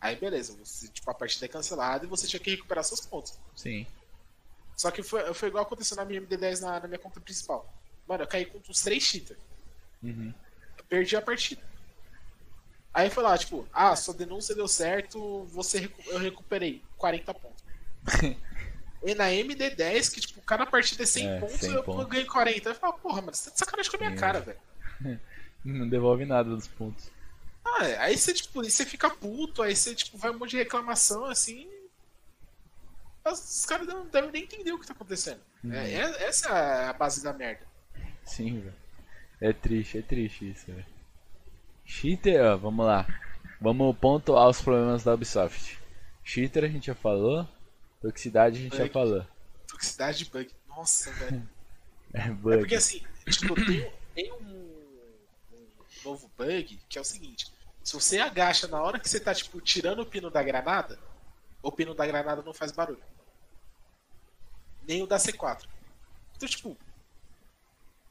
aí 0.00 0.16
beleza, 0.16 0.56
você, 0.56 0.88
tipo, 0.88 1.10
a 1.10 1.14
partida 1.14 1.46
é 1.46 1.48
cancelada 1.48 2.04
e 2.04 2.08
você 2.08 2.26
tinha 2.26 2.40
que 2.40 2.50
recuperar 2.50 2.84
seus 2.84 3.00
pontos. 3.04 3.38
Sim. 3.56 3.86
Só 4.76 4.90
que 4.90 5.02
foi, 5.02 5.32
foi 5.34 5.48
igual 5.48 5.64
aconteceu 5.64 5.96
na 5.96 6.04
minha 6.04 6.20
MD10 6.20 6.60
na, 6.60 6.80
na 6.80 6.88
minha 6.88 6.98
conta 6.98 7.20
principal. 7.20 7.72
Mano, 8.08 8.22
eu 8.24 8.26
caí 8.26 8.44
com 8.46 8.58
uns 8.68 8.80
três 8.82 9.02
cheaters. 9.02 9.40
Uhum. 10.02 10.32
Eu 10.78 10.84
perdi 10.84 11.16
a 11.16 11.22
partida. 11.22 11.62
Aí 12.92 13.10
foi 13.10 13.22
lá, 13.24 13.36
tipo, 13.36 13.66
ah, 13.72 13.94
sua 13.96 14.14
denúncia 14.14 14.54
deu 14.54 14.68
certo, 14.68 15.44
você 15.46 15.80
recu- 15.80 16.02
eu 16.10 16.18
recuperei 16.18 16.82
40 16.96 17.34
pontos. 17.34 17.64
e 19.02 19.14
na 19.14 19.26
MD10, 19.30 20.12
que 20.12 20.20
tipo, 20.20 20.40
cada 20.42 20.64
partida 20.66 21.02
é 21.02 21.06
100 21.06 21.28
É, 21.28 21.40
pontos, 21.40 21.60
100 21.60 21.72
eu, 21.72 21.82
pontos. 21.82 22.06
ganhei 22.06 22.26
40. 22.26 22.68
Eu 22.68 22.74
falo, 22.74 22.92
porra, 22.94 23.20
mano, 23.20 23.34
você 23.34 23.46
tá 23.46 23.52
de 23.54 23.58
sacanagem 23.58 23.90
com 23.90 23.96
a 23.96 24.00
minha 24.00 24.16
cara, 24.16 24.40
velho. 24.40 24.58
Não 25.64 25.88
devolve 25.88 26.24
nada 26.26 26.50
dos 26.50 26.68
pontos. 26.68 27.10
Ah, 27.76 27.86
é, 27.86 27.98
aí 27.98 28.16
você, 28.16 28.32
tipo, 28.32 28.60
aí 28.60 28.70
você 28.70 28.84
fica 28.84 29.10
puto, 29.10 29.62
aí 29.62 29.74
você, 29.74 29.94
tipo, 29.94 30.16
vai 30.18 30.30
um 30.30 30.38
monte 30.38 30.50
de 30.50 30.56
reclamação, 30.58 31.24
assim. 31.24 31.68
Os, 33.24 33.64
caras 33.64 33.86
não 33.86 34.06
devem 34.06 34.30
nem 34.30 34.42
entender 34.44 34.72
o 34.72 34.78
que 34.78 34.86
tá 34.86 34.92
acontecendo. 34.92 35.40
É, 35.72 35.94
é- 35.94 36.24
essa 36.28 36.48
é 36.50 36.86
a 36.88 36.92
base 36.92 37.22
da 37.22 37.32
merda. 37.32 37.66
Sim, 38.24 38.60
velho. 38.60 38.74
É 39.40 39.52
triste, 39.52 39.98
é 39.98 40.02
triste 40.02 40.50
isso, 40.50 40.66
velho. 40.66 40.86
Cheater, 41.84 42.40
ó, 42.44 42.56
vamos 42.56 42.84
lá. 42.86 43.06
Vamos 43.60 43.96
pontuar 43.98 44.48
os 44.48 44.60
problemas 44.60 45.02
da 45.04 45.14
Ubisoft. 45.14 45.78
Cheater 46.22 46.64
a 46.64 46.68
gente 46.68 46.86
já 46.86 46.94
falou. 46.94 47.48
Toxicidade 48.00 48.58
a 48.58 48.62
gente 48.62 48.76
já 48.76 48.82
Bug. 48.84 48.92
falou. 48.92 49.26
Toxicidade 49.66 50.18
de 50.18 50.24
bug. 50.30 50.50
Nossa, 50.68 51.10
velho. 51.12 51.48
É 52.12 52.28
É 52.28 52.30
bug. 52.30 52.58
porque 52.58 52.76
assim, 52.76 53.02
tipo, 53.28 53.54
tem, 53.56 53.90
tem 54.14 54.32
um 54.34 54.70
novo 56.04 56.30
bug 56.38 56.78
que 56.88 56.96
é 56.96 57.00
o 57.00 57.04
seguinte: 57.04 57.52
se 57.84 57.92
você 57.94 58.18
agacha 58.18 58.66
na 58.66 58.82
hora 58.82 58.98
que 58.98 59.08
você 59.08 59.20
tá, 59.20 59.32
tipo, 59.34 59.60
tirando 59.60 60.00
o 60.00 60.06
pino 60.06 60.30
da 60.30 60.42
granada, 60.42 60.98
o 61.62 61.70
pino 61.70 61.94
da 61.94 62.04
granada 62.06 62.42
não 62.42 62.52
faz 62.54 62.72
barulho. 62.72 63.02
Nem 64.86 65.02
o 65.02 65.06
da 65.06 65.16
C4. 65.18 65.66
Então, 66.36 66.48
tipo. 66.48 66.76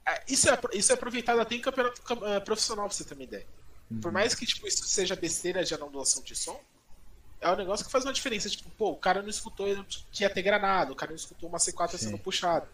é, 0.05 0.23
Isso 0.27 0.49
é, 0.49 0.59
isso 0.73 0.91
é 0.91 0.95
aproveitado 0.95 1.39
até 1.39 1.55
em 1.55 1.61
campeonato 1.61 2.01
cam- 2.01 2.25
eh, 2.25 2.39
profissional, 2.39 2.87
pra 2.87 2.95
você 2.95 3.03
ter 3.03 3.13
uma 3.13 3.23
ideia. 3.23 3.47
Por 4.01 4.11
mais 4.11 4.33
que 4.33 4.45
tipo, 4.45 4.65
isso 4.67 4.83
seja 4.87 5.15
besteira 5.15 5.63
de 5.63 5.73
anulação 5.75 6.23
de 6.23 6.35
som, 6.35 6.59
é 7.39 7.51
um 7.51 7.55
negócio 7.55 7.85
que 7.85 7.91
faz 7.91 8.03
uma 8.05 8.13
diferença. 8.13 8.49
Tipo, 8.49 8.69
pô, 8.71 8.91
o 8.91 8.95
cara 8.97 9.21
não 9.21 9.29
escutou 9.29 9.67
que 10.11 10.23
ia 10.23 10.29
ter 10.29 10.41
granada, 10.41 10.91
o 10.91 10.95
cara 10.95 11.11
não 11.11 11.15
escutou 11.17 11.47
uma 11.47 11.59
C4 11.59 11.91
Sim. 11.91 11.97
sendo 11.97 12.17
puxada. 12.17 12.67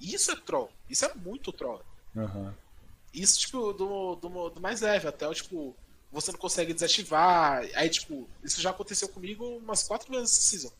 Isso 0.00 0.32
é 0.32 0.36
troll. 0.36 0.70
Isso 0.90 1.04
é 1.04 1.14
muito 1.14 1.52
troll. 1.52 1.80
Aham. 2.16 2.52
Isso, 3.12 3.38
tipo, 3.38 3.72
do, 3.72 4.16
do, 4.16 4.50
do 4.50 4.60
mais 4.60 4.80
leve, 4.80 5.06
até 5.06 5.28
o 5.28 5.34
tipo, 5.34 5.76
você 6.14 6.32
não 6.32 6.38
consegue 6.38 6.72
desativar. 6.72 7.62
Aí, 7.74 7.90
tipo, 7.90 8.28
isso 8.42 8.60
já 8.60 8.70
aconteceu 8.70 9.08
comigo 9.08 9.44
umas 9.58 9.82
quatro 9.82 10.10
vezes 10.10 10.30
essa 10.30 10.40
season. 10.42 10.72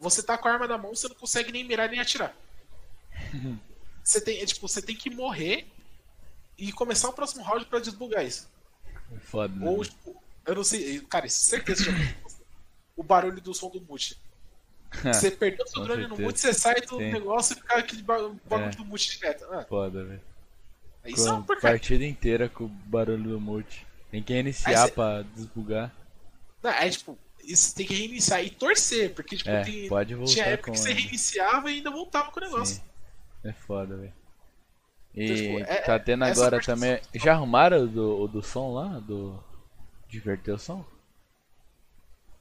Você 0.00 0.22
tá 0.22 0.36
com 0.36 0.48
a 0.48 0.52
arma 0.52 0.66
na 0.66 0.76
mão, 0.76 0.94
você 0.94 1.08
não 1.08 1.14
consegue 1.14 1.50
nem 1.52 1.64
mirar 1.64 1.88
nem 1.88 2.00
atirar. 2.00 2.36
Você 4.02 4.20
tem, 4.20 4.38
é, 4.42 4.44
tipo, 4.44 4.68
você 4.68 4.82
tem 4.82 4.94
que 4.94 5.08
morrer 5.08 5.66
e 6.58 6.70
começar 6.72 7.08
o 7.08 7.12
próximo 7.14 7.42
round 7.42 7.64
pra 7.64 7.78
desbugar 7.78 8.22
isso. 8.22 8.46
É 9.10 9.18
Foda, 9.18 9.54
né? 9.54 9.66
Ou, 9.66 9.82
tipo, 9.82 10.22
eu 10.44 10.54
não 10.56 10.62
sei, 10.62 11.00
cara, 11.00 11.26
isso 11.26 11.42
certeza 11.42 11.84
que 11.84 11.90
já. 11.90 12.14
O 12.94 13.02
barulho 13.02 13.40
do 13.40 13.54
som 13.54 13.70
do 13.70 13.80
mute. 13.80 14.18
Você 15.02 15.30
perdeu 15.30 15.66
seu 15.66 15.82
drone 15.82 16.02
no 16.02 16.08
certeza. 16.10 16.22
mute, 16.28 16.38
você 16.40 16.52
sai 16.52 16.80
do 16.82 16.98
Sim. 16.98 17.12
negócio 17.12 17.54
e 17.54 17.56
fica 17.56 17.78
aquele 17.78 18.02
ba- 18.02 18.28
bagulho 18.44 18.70
É. 18.72 18.76
do 18.76 18.84
mute 18.84 19.10
direto. 19.18 19.44
Ah, 19.50 19.64
Foda, 19.64 20.04
velho. 20.04 20.20
isso 21.06 21.26
é 21.26 21.32
uma 21.32 21.42
porcaria. 21.42 21.78
partida 21.78 22.04
inteira 22.04 22.46
com 22.50 22.64
o 22.64 22.68
barulho 22.68 23.30
do 23.30 23.40
mute. 23.40 23.83
Tem 24.14 24.22
que 24.22 24.32
Aí 24.32 24.42
reiniciar 24.42 24.86
cê- 24.86 24.92
pra 24.94 25.22
desbugar. 25.22 25.92
Não, 26.62 26.70
é 26.70 26.88
tipo, 26.88 27.18
isso 27.42 27.74
tem 27.74 27.84
que 27.84 27.94
reiniciar 27.94 28.44
e 28.44 28.48
torcer, 28.50 29.12
porque 29.12 29.36
tipo, 29.36 29.50
É, 29.50 29.64
tem- 29.64 29.88
pode 29.88 30.14
voltar 30.14 30.32
tinha 30.32 30.44
época 30.46 30.70
que 30.70 30.78
você 30.78 30.92
reiniciava 30.92 31.68
e 31.70 31.74
ainda 31.78 31.90
voltava 31.90 32.30
com 32.30 32.38
o 32.38 32.42
negócio. 32.44 32.76
Sim. 32.76 32.82
É 33.42 33.52
foda, 33.52 33.96
velho. 33.96 34.12
E 35.16 35.24
Então, 35.24 35.36
tipo, 35.36 35.58
é- 35.72 35.80
tá 35.80 35.98
tendo 35.98 36.24
agora 36.24 36.60
também. 36.60 37.00
Já 37.14 37.32
arrumaram 37.32 37.82
o 37.84 37.88
do, 37.88 38.20
o 38.22 38.28
do 38.28 38.40
som 38.42 38.72
lá? 38.72 39.00
Do. 39.00 39.42
Diverter 40.08 40.54
o 40.54 40.58
som? 40.58 40.84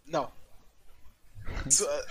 Não. 0.06 0.32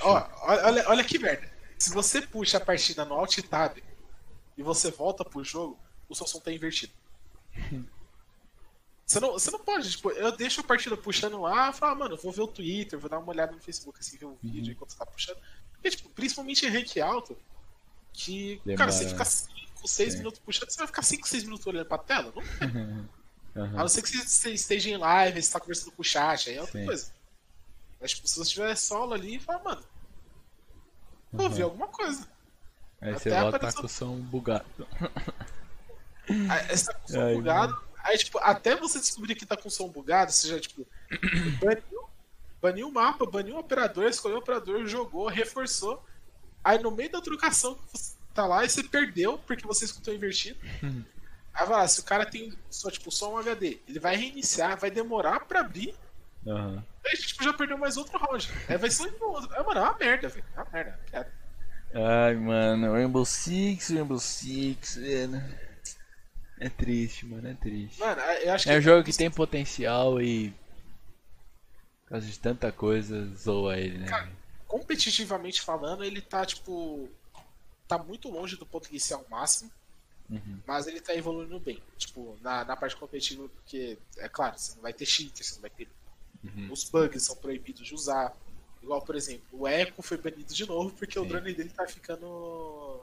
Ó, 0.01 0.29
olha, 0.43 0.89
olha 0.89 1.05
que 1.05 1.21
merda. 1.21 1.49
Se 1.79 1.91
você 1.93 2.21
puxa 2.21 2.59
a 2.59 2.61
partida 2.61 3.05
no 3.05 3.15
Alt 3.15 3.39
Tab 3.43 3.79
e 4.57 4.63
você 4.63 4.91
volta 4.91 5.25
pro 5.25 5.45
jogo, 5.45 5.79
o 6.09 6.15
seu 6.17 6.27
som 6.27 6.41
tá 6.41 6.51
invertido. 6.53 6.93
Você 9.07 9.21
não, 9.21 9.33
você 9.33 9.51
não 9.51 9.59
pode, 9.59 9.91
tipo, 9.91 10.11
eu 10.11 10.33
deixo 10.33 10.61
a 10.61 10.65
partida 10.65 10.97
puxando 10.97 11.41
lá 11.41 11.73
falo, 11.73 11.93
ah, 11.93 11.95
mano, 11.95 12.17
vou 12.17 12.33
ver 12.33 12.43
o 12.43 12.47
Twitter, 12.47 12.99
vou 12.99 13.11
dar 13.11 13.19
uma 13.19 13.29
olhada 13.31 13.53
no 13.53 13.61
Facebook 13.61 13.99
assim, 14.01 14.17
ver 14.17 14.25
o 14.27 14.39
vídeo 14.43 14.73
enquanto 14.73 14.91
você 14.93 14.99
tá 14.99 15.05
puxando. 15.07 15.37
Porque, 15.73 15.91
tipo, 15.91 16.09
principalmente 16.11 16.65
em 16.65 16.69
rank 16.71 16.97
alto, 16.99 17.37
que, 18.13 18.61
cara, 18.77 18.91
você 18.93 19.05
Demora. 19.05 19.11
fica 19.11 19.25
5, 19.25 19.89
6 19.89 20.13
Sim. 20.13 20.19
minutos 20.19 20.39
puxando, 20.41 20.71
você 20.71 20.79
vai 20.79 20.87
ficar 20.87 21.03
5, 21.03 21.29
6 21.29 21.43
minutos 21.45 21.67
olhando 21.67 21.87
pra 21.87 21.99
tela? 21.99 22.33
Não 22.35 22.43
A 23.55 23.61
Aham. 23.61 23.77
não 23.81 23.89
ser 23.89 24.01
que 24.01 24.09
você- 24.09 24.25
você 24.27 24.51
esteja 24.53 24.89
em 24.89 24.97
live, 24.97 25.43
você 25.43 25.53
tá 25.53 25.61
conversando 25.61 25.93
com 25.93 26.01
o 26.01 26.05
chat, 26.05 26.49
aí 26.49 26.57
é 26.57 26.61
outra 26.63 26.79
Sim. 26.81 26.87
coisa. 26.87 27.13
Mas, 28.01 28.11
tipo, 28.13 28.27
se 28.27 28.35
você 28.37 28.43
estiver 28.43 28.75
solo 28.77 29.13
ali, 29.13 29.39
fala, 29.39 29.63
mano, 29.63 29.83
vou 31.31 31.47
Uhum. 31.49 31.53
ver 31.53 31.63
alguma 31.65 31.89
coisa. 31.89 32.27
Aí 33.01 33.13
você 33.13 33.29
até 33.29 33.41
volta 33.43 33.57
apareceu- 33.59 33.81
com 33.83 33.87
o 33.87 33.91
som 33.91 34.17
bugado. 34.21 34.89
Aí 36.49 36.77
você 36.77 36.87
tá 36.87 36.95
com 36.95 37.05
o 37.05 37.13
som 37.13 37.21
Ai, 37.21 37.35
bugado, 37.35 37.83
aí, 38.03 38.19
tipo, 38.19 38.39
até 38.39 38.77
você 38.77 38.99
descobrir 38.99 39.35
que 39.35 39.47
tá 39.47 39.57
com 39.57 39.71
som 39.71 39.89
bugado, 39.89 40.33
você 40.33 40.49
já, 40.49 40.61
tipo, 40.61 40.87
baniu, 41.61 42.09
baniu 42.61 42.89
o 42.89 42.93
mapa, 42.93 43.27
baniu 43.27 43.57
o 43.57 43.61
operador, 43.61 44.05
escolheu 44.05 44.39
o 44.39 44.41
operador, 44.41 44.87
jogou, 44.87 45.29
reforçou. 45.29 46.05
Aí 46.65 46.79
no 46.79 46.91
meio 46.91 47.11
da 47.11 47.21
trocação 47.21 47.79
você 47.93 48.15
tá 48.35 48.47
lá 48.47 48.65
e 48.65 48.69
você 48.69 48.83
perdeu 48.85 49.39
porque 49.39 49.67
você 49.67 49.85
escutou 49.85 50.15
invertido. 50.15 50.59
Uhum. 50.83 51.05
Aí 51.55 51.67
vai 51.67 51.79
lá, 51.79 51.89
se 51.89 52.01
o 52.01 52.05
cara 52.05 52.25
tem 52.25 52.53
só, 52.71 52.91
tipo, 52.91 53.11
só 53.11 53.33
um 53.33 53.39
HD, 53.39 53.79
ele 53.87 53.99
vai 53.99 54.17
reiniciar, 54.17 54.79
vai 54.79 54.91
demorar 54.91 55.41
pra 55.41 55.61
abrir, 55.61 55.95
Aham. 56.47 56.85
Aí 57.05 57.13
a 57.13 57.17
gente 57.17 57.29
tipo, 57.29 57.45
já 57.45 57.53
perdeu 57.53 57.79
mais 57.79 57.97
outro 57.97 58.19
round. 58.19 58.49
Aí 58.69 58.77
vai 58.77 58.91
ser 58.91 59.13
um 59.21 59.25
outro. 59.27 59.55
É, 59.55 59.63
mano, 59.63 59.81
é 59.81 59.83
uma 59.83 59.99
merda, 59.99 60.29
velho. 60.29 60.45
É 60.57 60.61
uma 60.61 60.71
merda. 60.73 60.91
é 60.91 61.11
piada. 61.11 61.33
Ai, 61.95 62.35
mano, 62.35 62.93
Rainbow 62.93 63.25
Six, 63.25 63.91
Rainbow 63.91 64.19
Six, 64.19 64.97
velho. 64.97 65.43
É 66.63 66.69
triste, 66.69 67.27
mano, 67.27 67.49
é 67.49 67.55
triste. 67.55 67.99
Mano, 67.99 68.21
eu 68.21 68.53
acho 68.53 68.65
que. 68.65 68.71
É 68.71 68.79
um 68.79 68.81
jogo 68.81 69.03
que 69.03 69.13
tem 69.13 69.29
potencial 69.29 70.23
e. 70.23 70.51
Por 72.05 72.11
causa 72.11 72.27
de 72.27 72.39
tanta 72.39 72.71
coisa, 72.71 73.27
zoa 73.35 73.77
ele, 73.77 73.99
né? 73.99 74.07
Cara, 74.07 74.31
Competitivamente 74.69 75.61
falando, 75.61 76.05
ele 76.05 76.21
tá, 76.21 76.47
tipo. 76.47 77.09
Tá 77.89 77.99
muito 77.99 78.31
longe 78.31 78.57
do 78.57 78.65
potencial 78.65 79.27
máximo. 79.29 79.73
Uhum. 80.31 80.61
Mas 80.65 80.87
ele 80.87 81.01
tá 81.01 81.13
evoluindo 81.17 81.59
bem. 81.59 81.83
Tipo, 81.99 82.39
na, 82.41 82.65
na 82.65 82.77
parte 82.77 82.97
competitiva, 82.97 83.49
porque, 83.49 83.99
é 84.19 84.29
claro, 84.29 84.57
você 84.57 84.77
não 84.77 84.83
vai 84.83 84.93
ter 84.93 85.05
cheater, 85.05 85.45
você 85.45 85.55
não 85.55 85.63
vai 85.63 85.71
ter. 85.71 85.89
Uhum. 86.45 86.69
Os 86.71 86.85
bugs 86.85 87.25
são 87.25 87.35
proibidos 87.35 87.85
de 87.85 87.93
usar. 87.93 88.33
Igual, 88.81 89.03
por 89.03 89.17
exemplo, 89.17 89.45
o 89.53 89.67
Echo 89.67 90.01
foi 90.01 90.17
banido 90.17 90.55
de 90.55 90.67
novo 90.67 90.95
porque 90.95 91.19
o 91.19 91.23
Sim. 91.25 91.29
drone 91.29 91.55
dele 91.55 91.71
tá 91.71 91.89
ficando. 91.89 93.01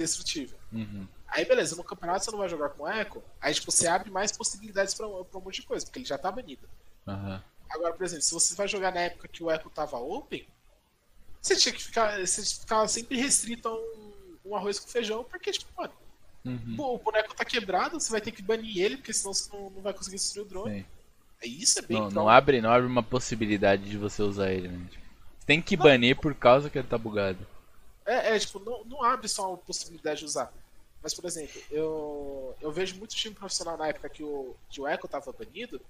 Indestrutível. 0.00 0.58
Uhum. 0.72 1.06
Aí 1.28 1.44
beleza, 1.44 1.76
no 1.76 1.84
campeonato 1.84 2.24
você 2.24 2.30
não 2.30 2.38
vai 2.38 2.48
jogar 2.48 2.70
com 2.70 2.88
Echo, 2.88 3.22
aí 3.40 3.54
tipo, 3.54 3.70
você 3.70 3.86
abre 3.86 4.10
mais 4.10 4.32
possibilidades 4.32 4.94
pra, 4.94 5.06
pra 5.06 5.38
um 5.38 5.42
monte 5.42 5.60
de 5.60 5.66
coisa, 5.66 5.84
porque 5.84 5.98
ele 6.00 6.06
já 6.06 6.18
tá 6.18 6.30
banido. 6.32 6.68
Aham. 7.06 7.42
Agora, 7.70 7.94
por 7.94 8.04
exemplo, 8.04 8.22
se 8.22 8.34
você 8.34 8.54
vai 8.56 8.66
jogar 8.66 8.92
na 8.92 9.00
época 9.00 9.28
que 9.28 9.44
o 9.44 9.50
Echo 9.50 9.70
tava 9.70 9.96
open, 9.98 10.44
você 11.40 11.54
tinha 11.56 11.72
que 11.72 11.82
ficar. 11.82 12.18
Você 12.18 12.44
ficava 12.44 12.88
sempre 12.88 13.16
restrito 13.16 13.68
a 13.68 13.74
um, 13.74 14.12
um 14.46 14.56
arroz 14.56 14.80
com 14.80 14.88
feijão, 14.88 15.22
porque, 15.22 15.52
tipo, 15.52 15.70
mano, 15.80 15.92
Uhum. 16.44 16.74
pô, 16.76 16.94
o 16.94 16.98
boneco 16.98 17.34
tá 17.34 17.44
quebrado, 17.44 18.00
você 18.00 18.10
vai 18.10 18.20
ter 18.20 18.32
que 18.32 18.42
banir 18.42 18.78
ele, 18.78 18.96
porque 18.96 19.12
senão 19.12 19.34
você 19.34 19.54
não, 19.54 19.70
não 19.70 19.82
vai 19.82 19.92
conseguir 19.92 20.16
destruir 20.16 20.46
o 20.46 20.48
drone. 20.48 20.80
Sim. 20.80 20.86
Aí 21.42 21.62
Isso 21.62 21.78
é 21.78 21.82
bem 21.82 21.98
Não, 21.98 22.10
não 22.10 22.28
abre, 22.28 22.60
não 22.60 22.70
abre 22.70 22.86
uma 22.86 23.02
possibilidade 23.02 23.88
de 23.88 23.96
você 23.96 24.22
usar 24.22 24.50
ele, 24.52 24.68
né? 24.68 24.86
Você 24.90 25.46
tem 25.46 25.60
que 25.60 25.76
banir 25.76 26.16
por 26.16 26.34
causa 26.34 26.70
que 26.70 26.78
ele 26.78 26.88
tá 26.88 26.96
bugado. 26.98 27.46
É, 28.10 28.34
é, 28.34 28.38
tipo, 28.40 28.58
não, 28.58 28.84
não 28.86 29.04
abre 29.04 29.28
só 29.28 29.54
a 29.54 29.56
possibilidade 29.56 30.18
de 30.18 30.24
usar. 30.24 30.52
Mas, 31.00 31.14
por 31.14 31.24
exemplo, 31.24 31.62
eu, 31.70 32.56
eu 32.60 32.72
vejo 32.72 32.96
muito 32.96 33.14
time 33.14 33.32
profissional 33.32 33.78
na 33.78 33.86
época 33.86 34.08
que 34.08 34.24
o, 34.24 34.56
que 34.68 34.80
o 34.80 34.88
Echo 34.88 35.06
tava 35.06 35.32
banido, 35.32 35.80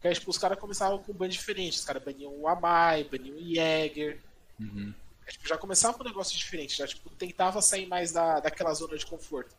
que 0.00 0.08
aí, 0.08 0.14
tipo, 0.14 0.30
os 0.30 0.38
caras 0.38 0.58
começavam 0.58 0.98
com 1.02 1.12
ban 1.12 1.28
diferente. 1.28 1.78
Os 1.78 1.84
caras 1.84 2.02
baniam 2.02 2.32
o 2.34 2.48
Amai, 2.48 3.04
baniam 3.04 3.36
o 3.36 3.54
Jäger. 3.54 4.18
Uhum. 4.58 4.94
Aí, 5.26 5.32
tipo, 5.32 5.46
já 5.46 5.58
começava 5.58 5.92
com 5.92 6.02
um 6.02 6.06
negócio 6.06 6.36
diferente, 6.38 6.74
já 6.74 6.86
tipo, 6.86 7.10
tentava 7.10 7.60
sair 7.60 7.86
mais 7.86 8.12
da, 8.12 8.40
daquela 8.40 8.72
zona 8.72 8.96
de 8.96 9.04
conforto. 9.04 9.54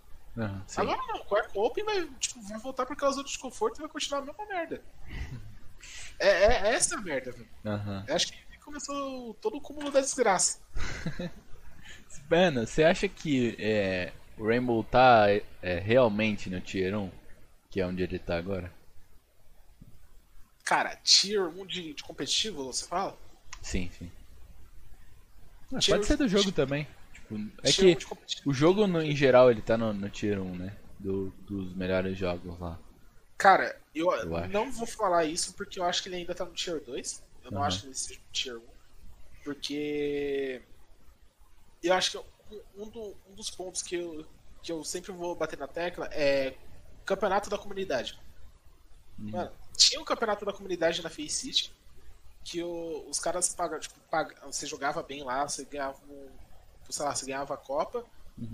Sim. 0.65 0.81
Agora 0.81 0.99
não, 1.07 1.19
com 1.19 1.35
o 1.35 1.37
Echo 1.37 1.59
Open 1.59 1.83
vai, 1.83 2.07
tipo, 2.19 2.41
vai 2.41 2.57
voltar 2.57 2.87
pra 2.87 2.95
aquela 2.95 3.11
zona 3.11 3.27
de 3.27 3.37
conforto 3.37 3.77
e 3.77 3.81
vai 3.81 3.89
continuar 3.89 4.21
a 4.21 4.25
mesma 4.25 4.45
merda. 4.47 4.81
É, 6.19 6.69
é 6.69 6.75
essa 6.75 6.95
a 6.95 7.01
merda, 7.01 7.31
velho. 7.31 7.49
Eu 8.07 8.15
acho 8.15 8.31
que 8.31 8.57
começou 8.59 9.33
todo 9.41 9.57
o 9.57 9.61
cúmulo 9.61 9.91
da 9.91 9.99
desgraça. 9.99 10.59
Mano, 12.29 12.65
você 12.65 12.83
acha 12.83 13.07
que 13.07 13.55
é, 13.59 14.11
o 14.37 14.47
Rainbow 14.47 14.83
tá 14.83 15.27
é, 15.61 15.79
realmente 15.79 16.49
no 16.49 16.59
Tier 16.61 16.95
1? 16.97 17.09
Que 17.69 17.81
é 17.81 17.85
onde 17.85 18.03
ele 18.03 18.19
tá 18.19 18.37
agora? 18.37 18.71
Cara, 20.63 20.95
tier 21.03 21.41
1 21.47 21.65
de, 21.65 21.93
de 21.93 22.03
competitivo, 22.03 22.63
você 22.65 22.85
fala? 22.87 23.17
Sim, 23.61 23.89
sim. 23.97 24.09
Ah, 25.73 25.79
Tier- 25.79 25.97
pode 25.97 26.07
ser 26.07 26.17
do 26.17 26.27
jogo 26.27 26.51
também. 26.51 26.87
Tipo, 27.13 27.35
é 27.63 27.71
Tier 27.71 27.97
1 27.97 27.97
que 27.97 28.49
o 28.49 28.53
jogo 28.53 28.87
no- 28.87 29.01
em 29.01 29.15
geral 29.15 29.51
ele 29.51 29.61
tá 29.61 29.77
no, 29.77 29.93
no 29.93 30.09
Tier 30.09 30.39
1, 30.41 30.55
né? 30.55 30.73
Do- 30.99 31.33
dos 31.41 31.75
melhores 31.75 32.17
jogos 32.17 32.57
lá. 32.59 32.79
Cara, 33.37 33.75
eu, 33.93 34.09
Eu 34.11 34.37
acho. 34.37 34.49
não 34.53 34.71
vou 34.71 34.87
falar 34.87 35.25
isso 35.25 35.53
porque 35.53 35.79
eu 35.79 35.83
acho 35.83 36.01
que 36.01 36.09
ele 36.09 36.17
ainda 36.17 36.33
tá 36.33 36.45
no 36.45 36.53
Tier 36.53 36.81
2. 36.81 37.21
Eu 37.43 37.51
não 37.51 37.59
Aham. 37.59 37.67
acho 37.67 37.81
que 37.81 37.87
ele 37.87 37.95
seja 37.95 38.19
no 38.19 38.31
Tier 38.31 38.57
1. 38.57 38.61
Porque. 39.43 40.61
Eu 41.83 41.93
acho 41.93 42.11
que 42.11 42.17
um, 42.17 42.83
um 42.83 42.89
do- 42.89 43.15
um 43.29 43.35
dos 43.35 43.49
pontos 43.49 43.81
que 43.81 43.95
eu, 43.95 44.25
que 44.61 44.71
eu 44.71 44.83
sempre 44.83 45.11
vou 45.11 45.35
bater 45.35 45.59
na 45.59 45.67
tecla 45.67 46.07
é 46.11 46.55
campeonato 47.05 47.49
da 47.49 47.57
comunidade. 47.57 48.17
Mano, 49.31 49.51
tinha 49.77 49.99
um 50.01 50.05
campeonato 50.05 50.45
da 50.45 50.53
comunidade 50.53 51.01
na 51.03 51.09
Face 51.09 51.29
City 51.29 51.73
que 52.43 52.61
o- 52.63 53.05
os 53.09 53.19
caras 53.19 53.53
pagam, 53.53 53.79
tipo, 53.79 53.95
você 54.45 54.65
jogava 54.65 55.01
bem 55.03 55.23
lá, 55.23 55.47
você 55.47 55.63
ganhava, 55.65 55.97
um, 56.09 56.29
sei 56.89 57.05
lá, 57.05 57.15
você 57.15 57.25
ganhava 57.25 57.53
a 57.53 57.57
Copa 57.57 58.05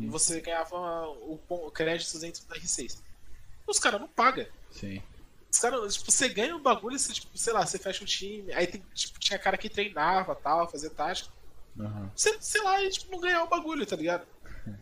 e 0.03 0.07
você 0.07 0.41
ganhava 0.41 0.75
o, 1.09 1.39
o 1.49 1.71
crédito 1.71 2.19
dentro 2.19 2.45
da 2.45 2.55
R6. 2.55 3.01
Os 3.67 3.79
caras 3.79 4.01
não 4.01 4.07
pagam. 4.07 4.45
Sim. 4.71 5.01
Os 5.51 5.57
caras, 5.59 5.95
tipo, 5.95 6.11
você 6.11 6.29
ganha 6.29 6.55
o 6.55 6.59
bagulho, 6.59 6.97
você, 6.99 7.13
tipo, 7.13 7.35
sei 7.37 7.53
lá, 7.53 7.65
você 7.65 7.79
fecha 7.79 8.03
o 8.03 8.07
time, 8.07 8.51
aí 8.53 8.67
tem, 8.67 8.81
tipo, 8.93 9.19
tinha 9.19 9.39
cara 9.39 9.57
que 9.57 9.69
treinava 9.69 10.35
tal, 10.35 10.69
fazia 10.69 10.89
tática. 10.89 11.31
Aham. 11.79 12.11
Você, 12.15 12.37
sei 12.41 12.61
lá, 12.61 12.83
e, 12.83 12.89
tipo, 12.89 13.11
não 13.11 13.19
ganhar 13.19 13.43
o 13.43 13.47
bagulho, 13.47 13.85
tá 13.85 13.95
ligado? 13.95 14.27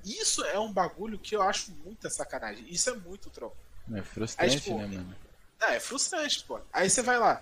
Isso 0.04 0.44
é 0.46 0.60
um 0.60 0.72
bagulho 0.72 1.20
que 1.20 1.36
eu 1.36 1.42
acho 1.42 1.72
muita 1.84 2.10
sacanagem. 2.10 2.66
Isso 2.70 2.90
é 2.90 2.94
muito 2.94 3.30
troll. 3.30 3.56
É 3.94 4.02
frustrante, 4.02 4.54
Aí, 4.54 4.60
tipo, 4.60 4.78
né, 4.78 4.88
mano? 4.88 5.16
Ah, 5.60 5.76
é 5.76 5.80
frustrante, 5.80 6.44
pô. 6.44 6.60
Aí 6.74 6.90
você 6.90 7.02
vai 7.02 7.18
lá. 7.18 7.42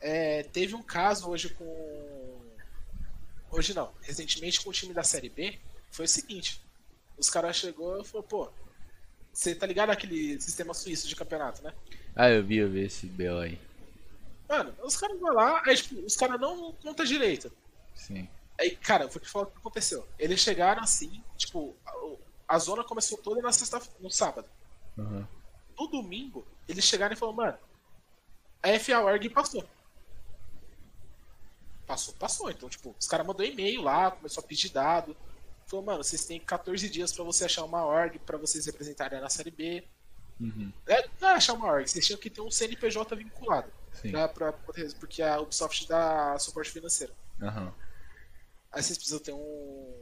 É, 0.00 0.42
teve 0.44 0.74
um 0.74 0.82
caso 0.82 1.28
hoje 1.28 1.50
com. 1.50 2.40
Hoje 3.50 3.74
não, 3.74 3.92
recentemente 4.02 4.60
com 4.62 4.70
o 4.70 4.72
time 4.72 4.94
da 4.94 5.02
Série 5.02 5.28
B. 5.28 5.58
Foi 5.90 6.06
o 6.06 6.08
seguinte: 6.08 6.60
os 7.16 7.28
caras 7.28 7.56
chegou 7.56 8.00
e 8.00 8.04
falou, 8.04 8.22
pô, 8.22 8.50
você 9.32 9.54
tá 9.54 9.66
ligado 9.66 9.90
aquele 9.90 10.40
sistema 10.40 10.74
suíço 10.74 11.06
de 11.08 11.16
campeonato, 11.16 11.62
né? 11.62 11.72
Ah, 12.16 12.30
eu 12.30 12.42
vi, 12.42 12.56
eu 12.56 12.70
vi 12.70 12.84
esse 12.84 13.06
BO 13.06 13.38
aí. 13.38 13.58
Mano, 14.48 14.74
os 14.82 14.96
caras 14.96 15.18
vão 15.20 15.32
lá, 15.32 15.62
aí, 15.64 15.76
tipo, 15.76 16.04
os 16.04 16.16
caras 16.16 16.40
não 16.40 16.72
contam 16.74 17.04
direito. 17.04 17.52
Sim. 17.94 18.28
Aí, 18.60 18.76
cara, 18.76 19.04
eu 19.04 19.08
vou 19.08 19.18
te 19.20 19.28
falar 19.28 19.46
o 19.46 19.50
que 19.50 19.56
aconteceu. 19.56 20.06
Eles 20.18 20.38
chegaram 20.38 20.82
assim, 20.82 21.24
tipo, 21.38 21.74
a, 21.86 22.54
a 22.54 22.58
zona 22.58 22.84
começou 22.84 23.16
toda 23.16 23.40
na 23.40 23.50
sexta, 23.50 23.80
no 23.98 24.10
sábado. 24.10 24.46
Aham. 24.98 25.26
No 25.78 25.86
domingo, 25.86 26.46
eles 26.68 26.84
chegaram 26.84 27.14
e 27.14 27.16
falaram, 27.16 27.36
mano, 27.38 27.58
a 28.62 28.78
FA 28.78 29.00
Org 29.00 29.30
passou. 29.30 29.64
Passou, 31.86 32.14
passou. 32.14 32.50
Então, 32.50 32.68
tipo, 32.68 32.94
os 33.00 33.08
caras 33.08 33.26
mandou 33.26 33.46
e-mail 33.46 33.80
lá, 33.80 34.10
começou 34.10 34.44
a 34.44 34.46
pedir 34.46 34.68
dado. 34.68 35.16
Falou, 35.66 35.86
mano, 35.86 36.04
vocês 36.04 36.26
têm 36.26 36.38
14 36.38 36.86
dias 36.90 37.12
pra 37.12 37.24
você 37.24 37.46
achar 37.46 37.64
uma 37.64 37.86
org 37.86 38.18
pra 38.18 38.36
vocês 38.36 38.66
representarem 38.66 39.22
na 39.22 39.30
série 39.30 39.50
B. 39.50 39.82
Uhum. 40.38 40.70
É, 40.86 41.08
não 41.18 41.30
é 41.30 41.34
achar 41.34 41.54
uma 41.54 41.66
org, 41.66 41.88
vocês 41.88 42.06
tinham 42.06 42.20
que 42.20 42.28
ter 42.28 42.42
um 42.42 42.50
CNPJ 42.50 43.16
vinculado. 43.16 43.72
Sim. 43.94 44.12
Pra, 44.34 44.52
porque 44.52 45.22
a 45.22 45.40
Ubisoft 45.40 45.88
dá 45.88 46.38
suporte 46.38 46.70
financeiro. 46.70 47.14
Aham. 47.40 47.72
Aí 48.72 48.82
vocês 48.82 48.96
precisam 48.96 49.18
ter 49.20 49.32
um, 49.32 49.94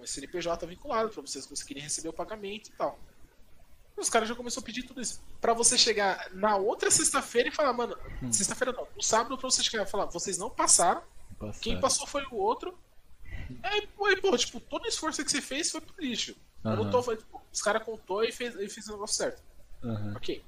um 0.00 0.06
CNPJ 0.06 0.66
vinculado 0.66 1.10
pra 1.10 1.20
vocês 1.22 1.46
conseguirem 1.46 1.82
receber 1.82 2.08
o 2.08 2.12
pagamento 2.12 2.68
e 2.68 2.72
tal. 2.72 2.98
E 3.96 4.00
os 4.00 4.08
caras 4.08 4.28
já 4.28 4.34
começaram 4.34 4.62
a 4.62 4.66
pedir 4.66 4.84
tudo 4.84 5.00
isso. 5.00 5.20
Pra 5.40 5.52
você 5.52 5.76
chegar 5.76 6.30
na 6.32 6.56
outra 6.56 6.90
sexta-feira 6.90 7.48
e 7.48 7.52
falar, 7.52 7.72
mano, 7.72 7.96
sexta-feira 8.32 8.72
não, 8.72 8.86
no 8.94 9.02
sábado 9.02 9.36
pra 9.36 9.50
você 9.50 9.62
chegar 9.62 9.82
e 9.82 9.86
falar, 9.90 10.06
vocês 10.06 10.38
não 10.38 10.48
passaram, 10.48 11.02
Passaram. 11.38 11.60
quem 11.60 11.80
passou 11.80 12.06
foi 12.06 12.24
o 12.30 12.36
outro. 12.36 12.78
Aí, 13.62 13.88
aí, 14.06 14.20
pô, 14.20 14.36
tipo, 14.36 14.60
todo 14.60 14.84
o 14.84 14.88
esforço 14.88 15.24
que 15.24 15.30
você 15.30 15.40
fez 15.40 15.70
foi 15.70 15.80
pro 15.80 15.94
lixo. 15.98 16.36
Eu 16.64 16.76
não 16.76 16.90
tô, 16.90 16.98
Aham. 16.98 17.16
tipo, 17.16 17.42
os 17.52 17.62
caras 17.62 17.82
contou 17.84 18.22
e 18.24 18.30
fez, 18.32 18.54
e 18.56 18.68
fez 18.68 18.88
o 18.88 18.92
negócio 18.92 19.16
certo. 19.16 19.42
Aham. 19.82 20.14
Ok. 20.16 20.42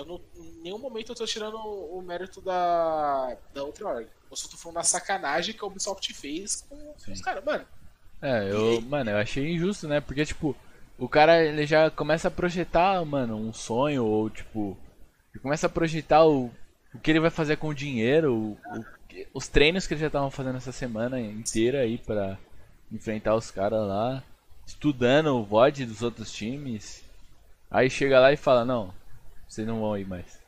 Eu 0.00 0.06
não, 0.06 0.20
em 0.34 0.62
nenhum 0.62 0.78
momento 0.78 1.12
eu 1.12 1.14
tô 1.14 1.26
tirando 1.26 1.56
o, 1.56 1.98
o 1.98 2.02
mérito 2.02 2.40
da, 2.40 3.36
da 3.52 3.62
outra 3.62 3.86
org. 3.86 4.08
Eu 4.30 4.36
só 4.36 4.48
tô 4.48 4.56
falando 4.56 4.76
da 4.76 4.82
sacanagem 4.82 5.54
que 5.54 5.62
a 5.62 5.66
Ubisoft 5.66 6.14
fez 6.14 6.66
com, 6.68 6.76
com 6.76 7.12
os 7.12 7.20
caras. 7.20 7.44
Mano, 7.44 7.66
É, 8.22 8.50
eu, 8.50 8.80
mano, 8.80 9.10
eu 9.10 9.18
achei 9.18 9.52
injusto, 9.52 9.86
né? 9.86 10.00
Porque, 10.00 10.24
tipo, 10.24 10.56
o 10.98 11.06
cara 11.06 11.44
ele 11.44 11.66
já 11.66 11.90
começa 11.90 12.28
a 12.28 12.30
projetar, 12.30 13.04
mano, 13.04 13.36
um 13.36 13.52
sonho, 13.52 14.04
ou 14.04 14.30
tipo, 14.30 14.74
ele 15.34 15.42
começa 15.42 15.66
a 15.66 15.70
projetar 15.70 16.24
o, 16.24 16.50
o 16.94 16.98
que 16.98 17.10
ele 17.10 17.20
vai 17.20 17.30
fazer 17.30 17.56
com 17.56 17.68
o 17.68 17.74
dinheiro, 17.74 18.34
o, 18.34 18.52
o 18.52 18.84
os 19.34 19.48
treinos 19.48 19.86
que 19.86 19.94
ele 19.94 20.00
já 20.00 20.06
estavam 20.06 20.30
fazendo 20.30 20.56
essa 20.56 20.72
semana 20.72 21.20
inteira 21.20 21.80
aí 21.80 21.98
pra 21.98 22.38
enfrentar 22.90 23.34
os 23.34 23.50
caras 23.50 23.86
lá, 23.86 24.22
estudando 24.66 25.36
o 25.36 25.44
VOD 25.44 25.84
dos 25.84 26.02
outros 26.02 26.32
times. 26.32 27.04
Aí 27.70 27.90
chega 27.90 28.18
lá 28.18 28.32
e 28.32 28.36
fala, 28.36 28.64
não, 28.64 28.92
vocês 29.50 29.66
não 29.66 29.80
vão 29.80 29.98
ir 29.98 30.06
mais. 30.06 30.38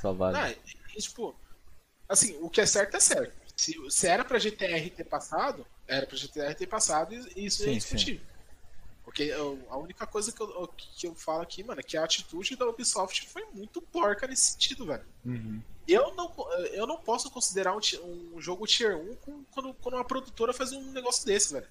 Só 0.00 0.12
vale. 0.12 0.36
Ah, 0.36 0.50
e, 0.94 1.00
tipo, 1.00 1.34
assim, 2.08 2.36
o 2.40 2.48
que 2.50 2.60
é 2.60 2.66
certo 2.66 2.96
é 2.96 3.00
certo. 3.00 3.32
Se, 3.56 3.74
se 3.90 4.06
era 4.06 4.24
pra 4.24 4.38
GTR 4.38 4.90
ter 4.90 5.04
passado, 5.04 5.66
era 5.86 6.06
pra 6.06 6.16
GTR 6.16 6.54
ter 6.54 6.66
passado 6.66 7.12
e 7.14 7.46
isso 7.46 7.64
Sim, 7.64 7.70
é 7.70 7.74
discutível. 7.74 8.26
Porque 9.04 9.22
eu- 9.22 9.58
a 9.70 9.76
única 9.78 10.06
coisa 10.06 10.30
que 10.30 10.40
eu, 10.40 10.68
que 10.76 11.06
eu 11.06 11.14
falo 11.14 11.40
aqui, 11.42 11.64
mano, 11.64 11.80
é 11.80 11.82
que 11.82 11.96
a 11.96 12.04
atitude 12.04 12.54
da 12.56 12.66
Ubisoft 12.68 13.26
foi 13.28 13.44
muito 13.54 13.80
porca 13.80 14.26
nesse 14.28 14.52
sentido, 14.52 14.84
velho. 14.86 15.04
Uhum. 15.24 15.62
Eu 15.88 16.14
não, 16.14 16.32
eu 16.72 16.86
não 16.86 16.98
posso 16.98 17.30
considerar 17.30 17.74
um, 17.74 17.80
um 18.34 18.40
jogo 18.40 18.66
Tier 18.66 18.96
1 18.98 19.16
com- 19.16 19.44
quando, 19.50 19.74
quando 19.74 19.94
uma 19.94 20.04
produtora 20.04 20.52
faz 20.52 20.72
um 20.72 20.92
negócio 20.92 21.24
desse, 21.24 21.54
velho. 21.54 21.66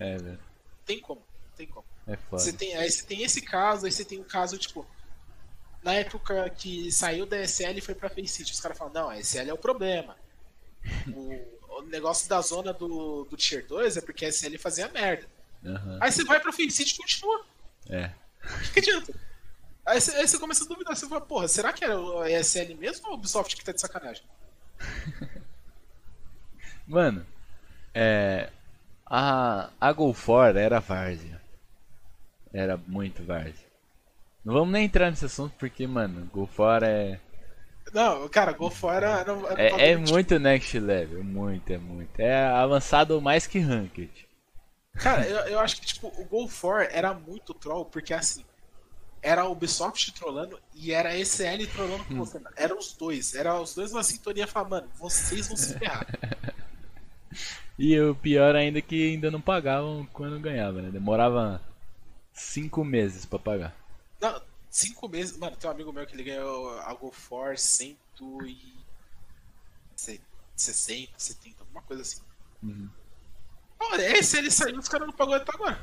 É, 0.00 0.18
velho. 0.18 0.40
Tem 0.84 0.98
como, 1.00 1.22
tem 1.56 1.68
como. 1.68 1.86
É 2.08 2.16
foda. 2.16 2.42
Você 2.42 2.52
tem, 2.52 2.74
aí 2.76 2.90
você 2.90 3.04
tem 3.06 3.22
esse 3.22 3.40
caso, 3.40 3.86
aí 3.86 3.92
você 3.92 4.04
tem 4.04 4.18
um 4.20 4.24
caso, 4.24 4.58
tipo, 4.58 4.84
na 5.82 5.94
época 5.94 6.48
que 6.50 6.92
saiu 6.92 7.24
da 7.26 7.38
SL 7.42 7.78
e 7.78 7.80
foi 7.80 7.94
pra 7.94 8.08
Faceit, 8.08 8.52
os 8.52 8.60
caras 8.60 8.76
falam, 8.76 8.92
não, 8.92 9.10
a 9.10 9.18
SL 9.18 9.48
é 9.48 9.52
o 9.52 9.58
problema. 9.58 10.16
O, 11.08 11.78
o 11.78 11.82
negócio 11.82 12.28
da 12.28 12.40
zona 12.40 12.72
do, 12.72 13.24
do 13.24 13.36
Tier 13.36 13.66
2 13.66 13.96
é 13.96 14.00
porque 14.00 14.24
a 14.24 14.28
SL 14.28 14.58
fazia 14.58 14.88
merda. 14.88 15.26
Aham. 15.64 15.98
Aí 16.00 16.12
você 16.12 16.24
vai 16.24 16.40
pra 16.40 16.52
Faceit 16.52 16.92
e 16.92 16.96
continua. 16.96 17.44
É. 17.88 18.10
O 18.44 18.72
que, 18.72 18.80
adianta? 18.80 19.14
Aí 19.86 20.00
você, 20.00 20.16
aí 20.16 20.28
você 20.28 20.38
começa 20.38 20.64
a 20.64 20.68
duvidar, 20.68 20.96
você 20.96 21.08
fala, 21.08 21.20
porra, 21.20 21.48
será 21.48 21.72
que 21.72 21.84
era 21.84 21.94
a 21.94 22.30
SL 22.42 22.74
mesmo 22.76 23.08
ou 23.08 23.12
a 23.12 23.16
Ubisoft 23.16 23.56
que 23.56 23.64
tá 23.64 23.72
de 23.72 23.80
sacanagem? 23.80 24.24
Mano, 26.86 27.26
é. 27.94 28.50
A, 29.06 29.70
a 29.80 29.92
Go 29.92 30.12
For 30.12 30.56
era 30.56 30.78
várzea. 30.78 31.40
Era 32.52 32.76
muito 32.76 33.24
várzea. 33.24 33.69
Não 34.44 34.54
vamos 34.54 34.72
nem 34.72 34.84
entrar 34.84 35.10
nesse 35.10 35.24
assunto 35.26 35.54
porque, 35.58 35.86
mano, 35.86 36.28
Go 36.32 36.46
For 36.46 36.82
é. 36.82 37.20
Não, 37.92 38.28
cara, 38.28 38.52
Go 38.52 38.70
fora. 38.70 39.24
Não, 39.24 39.40
não 39.40 39.48
É, 39.50 39.90
é 39.90 39.96
bagulho, 39.96 40.12
muito 40.12 40.38
next 40.38 40.78
level. 40.78 41.24
Muito, 41.24 41.72
é 41.72 41.78
muito. 41.78 42.20
É 42.20 42.46
avançado 42.46 43.20
mais 43.20 43.46
que 43.46 43.58
Ranked. 43.58 44.28
Cara, 44.94 45.26
eu, 45.26 45.38
eu 45.48 45.60
acho 45.60 45.80
que 45.80 45.86
tipo, 45.86 46.08
o 46.08 46.24
Go 46.24 46.48
4 46.48 46.88
era 46.90 47.14
muito 47.14 47.54
troll, 47.54 47.84
porque 47.84 48.12
assim, 48.12 48.44
era 49.22 49.42
a 49.42 49.48
Ubisoft 49.48 50.12
trollando 50.12 50.58
e 50.74 50.92
era 50.92 51.10
a 51.10 51.18
ECL 51.18 51.66
trollando 51.72 52.04
com 52.04 52.16
você. 52.16 52.40
Era 52.56 52.76
os 52.76 52.92
dois. 52.94 53.34
Era 53.34 53.60
os 53.60 53.74
dois 53.74 53.92
na 53.92 54.02
sintonia 54.02 54.46
falando, 54.46 54.70
mano, 54.70 54.88
vocês 54.98 55.48
vão 55.48 55.56
se 55.56 55.78
ferrar. 55.78 56.06
E 57.78 57.98
o 57.98 58.14
pior 58.14 58.54
ainda 58.54 58.78
é 58.78 58.82
que 58.82 59.12
ainda 59.12 59.30
não 59.30 59.40
pagavam 59.40 60.06
quando 60.12 60.38
ganhava, 60.38 60.82
né? 60.82 60.90
Demorava 60.90 61.62
cinco 62.30 62.84
meses 62.84 63.24
pra 63.24 63.38
pagar. 63.38 63.74
Não, 64.20 64.42
cinco 64.68 65.08
meses. 65.08 65.36
Mano, 65.36 65.56
tem 65.56 65.68
um 65.68 65.72
amigo 65.72 65.92
meu 65.92 66.06
que 66.06 66.14
ele 66.14 66.24
ganhou 66.24 66.78
a 66.80 66.92
Go 66.94 67.12
4 67.28 67.56
160, 69.96 71.12
70, 71.16 71.56
alguma 71.60 71.82
coisa 71.82 72.02
assim. 72.02 72.20
Uhum. 72.62 72.88
Olha, 73.78 74.18
esse 74.18 74.36
ele 74.38 74.50
saiu, 74.50 74.78
os 74.78 74.88
caras 74.88 75.06
não 75.06 75.14
pagou 75.14 75.34
até 75.34 75.52
agora. 75.54 75.78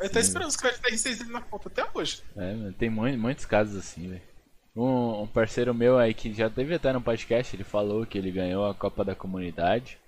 Ele 0.00 0.08
tá 0.08 0.20
esperando 0.20 0.48
os 0.48 0.56
créditos 0.56 0.82
da 0.82 0.90
R6 0.96 1.18
dele 1.18 1.32
na 1.32 1.40
conta 1.42 1.68
até 1.68 1.88
hoje. 1.94 2.22
É, 2.36 2.54
mano, 2.54 2.72
tem 2.72 2.90
mu- 2.90 3.18
muitos 3.18 3.44
casos 3.44 3.76
assim, 3.76 4.08
velho. 4.08 4.22
Um, 4.74 5.22
um 5.22 5.26
parceiro 5.26 5.74
meu 5.74 5.98
aí 5.98 6.14
que 6.14 6.32
já 6.32 6.48
teve 6.48 6.74
até 6.74 6.92
no 6.92 7.02
podcast, 7.02 7.54
ele 7.54 7.64
falou 7.64 8.06
que 8.06 8.16
ele 8.16 8.30
ganhou 8.30 8.66
a 8.66 8.74
Copa 8.74 9.04
da 9.04 9.14
Comunidade. 9.14 9.98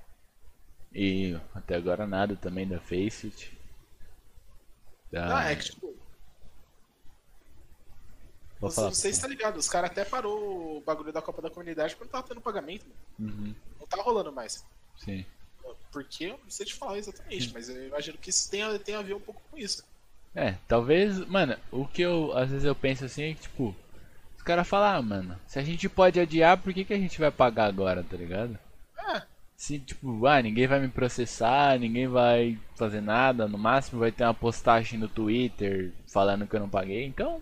E 0.92 1.36
até 1.54 1.74
agora 1.76 2.06
nada 2.06 2.36
também 2.36 2.66
da 2.66 2.78
Faceit. 2.80 3.52
Da... 5.10 5.38
Ah, 5.38 5.50
é 5.50 5.56
que 5.56 5.64
tipo, 5.64 5.94
Vou 8.64 8.70
Você, 8.70 8.76
falar. 8.76 8.88
não 8.88 8.94
sei 8.94 9.12
se 9.12 9.20
tá 9.20 9.28
ligado, 9.28 9.58
os 9.58 9.68
caras 9.68 9.90
até 9.90 10.04
parou 10.06 10.78
o 10.78 10.80
bagulho 10.80 11.12
da 11.12 11.20
Copa 11.20 11.42
da 11.42 11.50
Comunidade 11.50 11.94
porque 11.94 12.04
não 12.04 12.12
tava 12.12 12.26
tendo 12.26 12.40
pagamento. 12.40 12.86
Uhum, 13.18 13.54
Não 13.78 13.86
tá 13.86 14.00
rolando 14.02 14.32
mais. 14.32 14.64
sim. 14.96 15.24
Porque 15.92 16.24
eu 16.24 16.40
não 16.42 16.50
sei 16.50 16.66
te 16.66 16.74
falar 16.74 16.98
exatamente, 16.98 17.52
mas 17.54 17.68
eu 17.68 17.86
imagino 17.86 18.18
que 18.18 18.28
isso 18.30 18.50
tenha, 18.50 18.76
tenha 18.78 18.98
a 18.98 19.02
ver 19.02 19.14
um 19.14 19.20
pouco 19.20 19.40
com 19.50 19.56
isso. 19.56 19.84
É, 20.34 20.56
talvez, 20.66 21.18
mano, 21.28 21.56
o 21.70 21.86
que 21.86 22.02
eu 22.02 22.36
às 22.36 22.48
vezes 22.50 22.64
eu 22.64 22.74
penso 22.74 23.04
assim 23.04 23.22
é 23.30 23.34
que, 23.34 23.42
tipo, 23.42 23.74
os 24.36 24.42
caras 24.42 24.66
falam, 24.66 24.88
ah, 24.98 25.02
mano, 25.02 25.38
se 25.46 25.58
a 25.58 25.62
gente 25.62 25.88
pode 25.88 26.18
adiar, 26.18 26.58
por 26.58 26.72
que, 26.74 26.84
que 26.84 26.92
a 26.94 26.98
gente 26.98 27.20
vai 27.20 27.30
pagar 27.30 27.66
agora, 27.66 28.02
tá 28.02 28.16
ligado? 28.16 28.58
É, 29.14 29.22
Se, 29.56 29.78
tipo, 29.78 30.26
ah, 30.26 30.42
ninguém 30.42 30.66
vai 30.66 30.80
me 30.80 30.88
processar, 30.88 31.78
ninguém 31.78 32.08
vai 32.08 32.58
fazer 32.76 33.00
nada, 33.00 33.46
no 33.46 33.56
máximo 33.56 34.00
vai 34.00 34.10
ter 34.10 34.24
uma 34.24 34.34
postagem 34.34 34.98
no 34.98 35.06
Twitter 35.08 35.92
falando 36.12 36.46
que 36.46 36.56
eu 36.56 36.60
não 36.60 36.68
paguei, 36.68 37.04
então, 37.04 37.40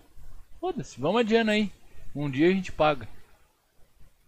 foda-se, 0.63 1.01
vamos 1.01 1.21
adiando 1.21 1.51
aí. 1.51 1.73
Um 2.15 2.31
dia 2.31 2.47
a 2.49 2.53
gente 2.53 2.71
paga. 2.71 3.09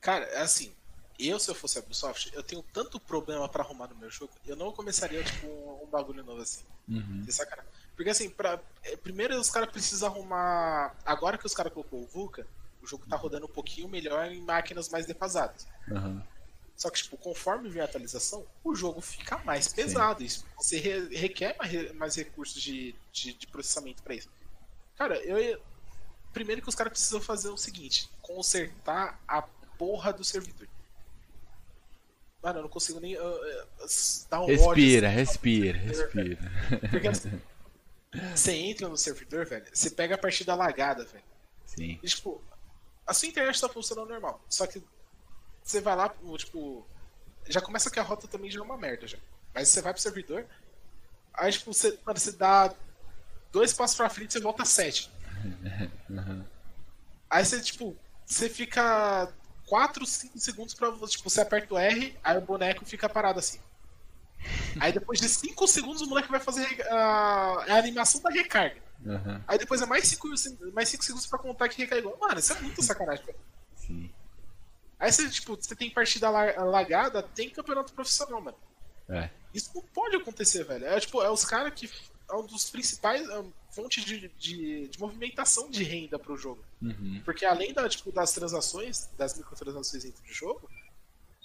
cara, 0.00 0.24
é 0.26 0.40
assim, 0.40 0.72
eu 1.18 1.38
se 1.38 1.48
eu 1.48 1.54
fosse 1.54 1.78
a 1.78 1.80
Ubisoft, 1.80 2.30
eu 2.34 2.42
tenho 2.42 2.60
tanto 2.72 2.98
problema 2.98 3.48
pra 3.48 3.62
arrumar 3.62 3.86
no 3.86 3.94
meu 3.94 4.10
jogo, 4.10 4.32
eu 4.44 4.56
não 4.56 4.72
começaria 4.72 5.22
tipo 5.22 5.46
um, 5.46 5.84
um 5.84 5.86
bagulho 5.86 6.24
novo 6.24 6.42
assim. 6.42 6.64
Uhum. 6.88 7.24
Porque 7.94 8.10
assim, 8.10 8.28
pra, 8.28 8.58
é, 8.82 8.96
primeiro 8.96 9.38
os 9.38 9.48
caras 9.48 9.70
precisam 9.70 10.08
arrumar. 10.10 10.96
Agora 11.06 11.38
que 11.38 11.46
os 11.46 11.54
caras 11.54 11.72
colocou 11.72 12.00
o 12.02 12.06
VUCA, 12.06 12.44
o 12.82 12.86
jogo 12.86 13.06
tá 13.06 13.14
rodando 13.16 13.46
um 13.46 13.48
pouquinho 13.48 13.88
melhor 13.88 14.26
em 14.32 14.40
máquinas 14.40 14.88
mais 14.88 15.06
defasadas. 15.06 15.66
Aham. 15.90 16.20
Só 16.76 16.90
que, 16.90 17.00
tipo, 17.00 17.16
conforme 17.16 17.68
vem 17.68 17.80
a 17.80 17.84
atualização, 17.84 18.44
o 18.64 18.74
jogo 18.74 19.00
fica 19.00 19.38
mais 19.44 19.68
pesado. 19.68 20.24
Isso, 20.24 20.44
você 20.58 20.76
re- 20.80 21.14
requer 21.16 21.54
mais, 21.56 21.92
mais 21.94 22.16
recursos 22.16 22.60
de, 22.60 22.92
de, 23.12 23.32
de 23.34 23.46
processamento 23.46 24.02
pra 24.02 24.16
isso. 24.16 24.28
Cara, 24.96 25.16
eu. 25.18 25.60
Primeiro 26.34 26.60
que 26.60 26.68
os 26.68 26.74
caras 26.74 26.92
precisam 26.92 27.20
fazer 27.20 27.48
o 27.48 27.56
seguinte: 27.56 28.10
consertar 28.20 29.18
a 29.26 29.40
porra 29.78 30.12
do 30.12 30.24
servidor. 30.24 30.68
Mano, 32.42 32.58
eu 32.58 32.62
não 32.64 32.68
consigo 32.68 33.00
nem. 33.00 33.16
uh, 33.16 33.22
uh, 33.22 33.88
dar 34.28 34.42
um 34.42 34.46
Respira, 34.46 35.08
ódio, 35.08 35.08
assim, 35.08 35.16
respira, 35.16 35.78
do 35.78 35.94
servidor, 35.94 36.12
velho. 36.12 36.38
respira. 36.38 36.88
Porque 36.90 37.08
assim, 37.08 37.40
você 38.34 38.52
entra 38.52 38.88
no 38.88 38.98
servidor, 38.98 39.46
velho, 39.46 39.64
você 39.72 39.90
pega 39.90 40.16
a 40.16 40.18
partida 40.18 40.54
lagada, 40.54 41.04
velho. 41.04 41.24
Sim. 41.64 41.98
E, 42.02 42.06
tipo, 42.06 42.42
a 43.06 43.14
sua 43.14 43.28
internet 43.28 43.60
tá 43.60 43.68
funcionando 43.68 44.10
normal. 44.10 44.44
Só 44.50 44.66
que 44.66 44.82
você 45.62 45.80
vai 45.80 45.96
lá, 45.96 46.14
tipo. 46.36 46.86
Já 47.46 47.60
começa 47.60 47.90
que 47.90 48.00
a 48.00 48.02
rota 48.02 48.26
também 48.26 48.50
já 48.50 48.58
é 48.58 48.62
uma 48.62 48.76
merda 48.76 49.06
já. 49.06 49.18
Mas 49.54 49.68
você 49.68 49.80
vai 49.80 49.92
pro 49.92 50.02
servidor, 50.02 50.44
aí, 51.32 51.52
tipo, 51.52 51.72
você, 51.72 51.98
mano, 52.04 52.18
você 52.18 52.32
dá 52.32 52.74
dois 53.52 53.72
passos 53.72 53.96
pra 53.96 54.10
frente 54.10 54.30
e 54.30 54.32
você 54.32 54.40
volta 54.40 54.64
sete. 54.64 55.10
Aí 57.30 57.44
você, 57.44 57.60
tipo, 57.60 57.96
você 58.26 58.48
fica 58.48 59.32
4, 59.66 60.06
5 60.06 60.38
segundos 60.38 60.74
pra. 60.74 60.90
Tipo, 61.06 61.28
você 61.30 61.40
aperta 61.40 61.74
o 61.74 61.78
R, 61.78 62.16
aí 62.22 62.38
o 62.38 62.40
boneco 62.40 62.84
fica 62.84 63.08
parado 63.08 63.38
assim. 63.38 63.58
Aí 64.78 64.92
depois 64.92 65.20
de 65.20 65.28
5 65.28 65.66
segundos 65.66 66.02
o 66.02 66.06
moleque 66.06 66.30
vai 66.30 66.40
fazer 66.40 66.66
a, 66.90 67.64
a 67.68 67.78
animação 67.78 68.20
da 68.20 68.30
recarga. 68.30 68.82
Aham. 69.06 69.42
Aí 69.46 69.58
depois 69.58 69.80
é 69.82 69.86
mais 69.86 70.06
5 70.06 70.28
mais 70.72 70.88
cinco 70.88 71.04
segundos 71.04 71.26
pra 71.26 71.38
contar 71.38 71.68
que 71.68 71.78
recarregou. 71.82 72.16
Mano, 72.20 72.38
isso 72.38 72.52
é 72.52 72.60
muito 72.60 72.82
sacanagem. 72.82 73.24
Sim. 73.76 74.10
Aí 74.98 75.10
você, 75.12 75.28
tipo, 75.28 75.56
você 75.56 75.74
tem 75.74 75.90
partida 75.90 76.30
la- 76.30 76.62
lagada, 76.64 77.22
tem 77.22 77.50
campeonato 77.50 77.92
profissional, 77.92 78.40
mano. 78.40 78.56
É. 79.08 79.28
Isso 79.52 79.70
não 79.74 79.82
pode 79.82 80.16
acontecer, 80.16 80.64
velho. 80.64 80.86
É 80.86 80.98
tipo, 81.00 81.22
é 81.22 81.30
os 81.30 81.44
caras 81.44 81.72
que. 81.74 81.90
É 82.30 82.34
um 82.34 82.46
dos 82.46 82.70
principais 82.70 83.28
é, 83.28 83.44
fontes 83.74 84.04
de, 84.04 84.28
de, 84.28 84.88
de 84.88 85.00
movimentação 85.00 85.68
de 85.70 85.82
renda 85.82 86.18
pro 86.18 86.36
jogo. 86.36 86.64
Uhum. 86.80 87.20
Porque 87.24 87.44
além 87.44 87.72
da, 87.72 87.88
tipo, 87.88 88.12
das 88.12 88.32
transações, 88.32 89.10
das 89.18 89.36
microtransações 89.36 90.04
dentro 90.04 90.22
do 90.22 90.32
jogo, 90.32 90.70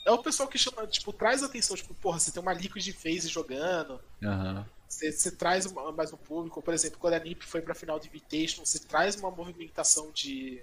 é 0.05 0.11
o 0.11 0.17
pessoal 0.19 0.47
que 0.47 0.57
chama, 0.57 0.85
tipo, 0.87 1.11
traz 1.11 1.43
atenção, 1.43 1.75
tipo, 1.75 1.93
porra, 1.95 2.19
você 2.19 2.31
tem 2.31 2.41
uma 2.41 2.53
Liquid 2.53 2.87
Phase 2.93 3.27
jogando, 3.27 3.99
Aham. 4.23 4.65
você, 4.87 5.11
você 5.11 5.31
traz 5.31 5.71
mais 5.71 6.11
no 6.11 6.17
público, 6.17 6.61
por 6.61 6.73
exemplo, 6.73 6.99
quando 6.99 7.15
a 7.15 7.19
NiP 7.19 7.45
foi 7.45 7.61
pra 7.61 7.75
final 7.75 7.99
de 7.99 8.07
Invitation, 8.07 8.65
você 8.65 8.79
traz 8.79 9.15
uma 9.15 9.31
movimentação 9.31 10.11
de, 10.11 10.61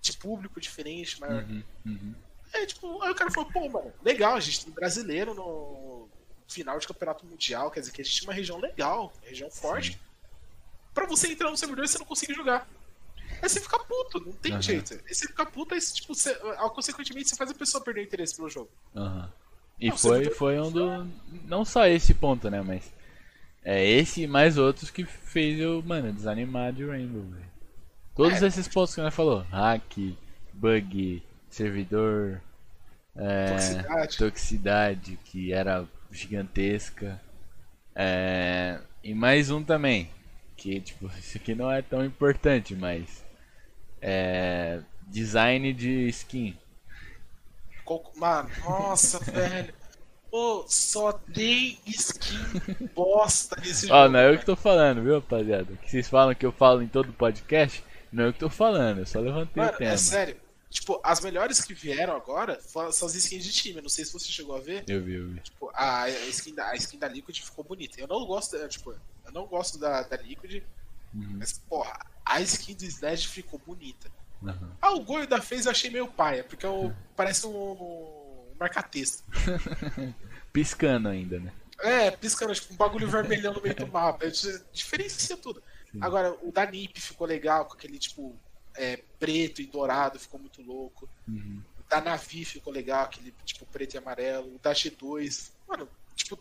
de 0.00 0.12
público 0.16 0.60
diferente, 0.60 1.20
maior. 1.20 1.42
Uhum. 1.44 1.62
Uhum. 1.86 2.14
É, 2.52 2.66
tipo, 2.66 3.02
aí 3.02 3.10
o 3.10 3.14
cara 3.14 3.30
falou, 3.30 3.50
pô, 3.50 3.68
mano, 3.68 3.92
legal, 4.02 4.34
a 4.34 4.40
gente 4.40 4.64
tem 4.64 4.72
brasileiro 4.74 5.34
no 5.34 6.08
final 6.48 6.78
de 6.78 6.86
campeonato 6.86 7.24
mundial, 7.24 7.70
quer 7.70 7.80
dizer 7.80 7.92
que 7.92 8.02
a 8.02 8.04
gente 8.04 8.20
tem 8.20 8.28
uma 8.28 8.34
região 8.34 8.58
legal, 8.58 9.12
região 9.22 9.50
forte. 9.50 9.98
Pra 10.94 11.06
você 11.06 11.32
entrar 11.32 11.50
no 11.50 11.56
servidor 11.56 11.84
e 11.84 11.88
você 11.88 11.98
não 11.98 12.06
conseguir 12.06 12.34
jogar. 12.34 12.68
Aí 13.42 13.48
você 13.48 13.60
fica 13.60 13.78
puto, 13.78 14.20
não 14.20 14.32
tem 14.32 14.52
Aham. 14.52 14.62
jeito. 14.62 14.94
Aí 14.94 15.14
você 15.14 15.26
fica 15.26 15.44
puto, 15.46 15.74
aí 15.74 15.80
tipo, 15.80 16.14
você, 16.14 16.30
ah, 16.58 16.68
consequentemente 16.70 17.28
você 17.30 17.36
faz 17.36 17.50
a 17.50 17.54
pessoa 17.54 17.82
perder 17.82 18.02
o 18.02 18.04
interesse 18.04 18.36
pelo 18.36 18.48
jogo. 18.48 18.70
Aham. 18.94 19.32
E 19.80 19.88
Não, 19.88 19.96
foi, 19.96 20.30
foi 20.30 20.60
um 20.60 20.70
do. 20.70 21.06
Não 21.44 21.64
só 21.64 21.86
esse 21.86 22.14
ponto, 22.14 22.48
né? 22.50 22.62
Mas. 22.62 22.92
É 23.64 23.84
esse 23.88 24.22
e 24.22 24.26
mais 24.26 24.58
outros 24.58 24.90
que 24.90 25.04
fez 25.04 25.58
eu, 25.60 25.80
mano, 25.82 26.12
desanimar 26.12 26.72
de 26.72 26.84
Rainbow, 26.84 27.22
velho. 27.22 27.50
Todos 28.14 28.42
É. 28.42 28.46
esses 28.46 28.66
pontos 28.68 28.94
que 28.94 29.00
você 29.00 29.10
falou: 29.10 29.40
hack, 29.50 29.96
bug, 30.52 31.22
servidor, 31.48 32.40
é, 33.16 33.48
Toxicidade. 33.52 34.18
toxicidade, 34.18 35.18
que 35.24 35.52
era 35.52 35.86
gigantesca. 36.10 37.20
É, 37.94 38.80
e 39.02 39.14
mais 39.14 39.50
um 39.50 39.62
também, 39.62 40.10
que 40.62 40.80
tipo, 40.80 41.10
isso 41.18 41.36
aqui 41.36 41.54
não 41.54 41.70
é 41.70 41.82
tão 41.82 42.04
importante, 42.04 42.74
mas. 42.74 43.24
É, 44.00 44.80
design 45.08 45.72
de 45.72 46.08
skin. 46.08 46.56
Mano, 48.16 48.48
nossa, 48.64 49.18
velho. 49.30 49.74
Pô, 50.30 50.64
só 50.66 51.12
tem 51.12 51.78
skin 51.86 52.88
bosta 52.94 53.54
nesse 53.60 53.86
jogo. 53.88 53.98
Ó, 53.98 54.08
não 54.08 54.18
é 54.18 54.32
eu 54.32 54.38
que 54.38 54.46
tô 54.46 54.56
falando, 54.56 55.02
viu, 55.02 55.16
rapaziada? 55.16 55.76
Que 55.82 55.90
vocês 55.90 56.08
falam 56.08 56.34
que 56.34 56.46
eu 56.46 56.52
falo 56.52 56.82
em 56.82 56.88
todo 56.88 57.12
podcast, 57.12 57.84
não 58.10 58.24
é 58.24 58.28
eu 58.28 58.32
que 58.32 58.38
tô 58.38 58.48
falando, 58.48 59.00
eu 59.00 59.06
só 59.06 59.20
levantei 59.20 59.62
Mano, 59.62 59.74
o 59.74 59.76
tema. 59.76 59.92
é 59.92 59.96
sério. 59.98 60.36
Tipo, 60.72 60.98
as 61.04 61.20
melhores 61.20 61.60
que 61.60 61.74
vieram 61.74 62.16
agora 62.16 62.58
são 62.62 63.06
as 63.06 63.14
skins 63.14 63.44
de 63.44 63.52
time. 63.52 63.76
Eu 63.76 63.82
não 63.82 63.88
sei 63.90 64.04
se 64.04 64.12
você 64.12 64.26
chegou 64.26 64.56
a 64.56 64.60
ver. 64.60 64.84
Eu 64.88 65.02
vi, 65.04 65.14
eu 65.14 65.28
vi. 65.28 65.40
Tipo, 65.40 65.70
a, 65.74 66.08
skin 66.08 66.54
da, 66.54 66.68
a 66.70 66.74
skin 66.76 66.98
da 66.98 67.06
Liquid 67.08 67.38
ficou 67.40 67.62
bonita. 67.62 68.00
Eu 68.00 68.08
não 68.08 68.24
gosto, 68.24 68.58
da- 68.58 68.66
tipo, 68.68 68.90
eu 68.92 69.32
não 69.32 69.46
gosto 69.46 69.78
da, 69.78 70.02
da 70.02 70.16
Liquid, 70.16 70.62
Uhum, 71.14 71.36
mas, 71.38 71.52
porra, 71.68 72.06
a 72.24 72.40
skin 72.40 72.74
do 72.74 72.84
Slash 72.86 73.28
ficou 73.28 73.58
bonita. 73.58 74.10
aham. 74.42 74.72
Ah, 74.80 74.92
o 74.92 75.00
Goio 75.04 75.26
da 75.26 75.42
FaZe 75.42 75.66
eu 75.66 75.70
achei 75.72 75.90
meio 75.90 76.08
paia, 76.08 76.42
porque 76.42 76.64
eu, 76.64 76.90
parece 77.14 77.46
um, 77.46 77.50
um 77.54 78.54
marca-texto. 78.58 79.22
Piscando 80.52 81.08
ainda, 81.08 81.38
né? 81.38 81.52
É, 81.80 82.10
piscando, 82.12 82.54
tipo, 82.54 82.72
um 82.72 82.76
bagulho 82.76 83.08
vermelhão 83.08 83.52
no 83.52 83.60
meio 83.60 83.74
do 83.74 83.86
mapa. 83.88 84.24
Isso 84.26 84.64
Diferencia 84.72 85.36
tudo. 85.36 85.62
Agora, 86.00 86.34
o 86.42 86.50
da 86.50 86.64
NiP 86.64 86.98
ficou 87.00 87.26
legal, 87.26 87.66
com 87.66 87.74
aquele, 87.74 87.98
tipo, 87.98 88.34
é, 88.76 88.98
preto 89.18 89.60
e 89.62 89.66
dourado, 89.66 90.18
ficou 90.18 90.40
muito 90.40 90.62
louco. 90.62 91.08
Uhum. 91.28 91.62
O 91.78 91.82
da 91.88 92.00
Navi 92.00 92.44
ficou 92.44 92.72
legal, 92.72 93.04
aquele, 93.04 93.32
tipo, 93.44 93.66
preto 93.66 93.94
e 93.94 93.98
amarelo. 93.98 94.54
O 94.54 94.58
da 94.58 94.72
G2. 94.72 95.50
Mano, 95.68 95.88
tipo, 96.14 96.38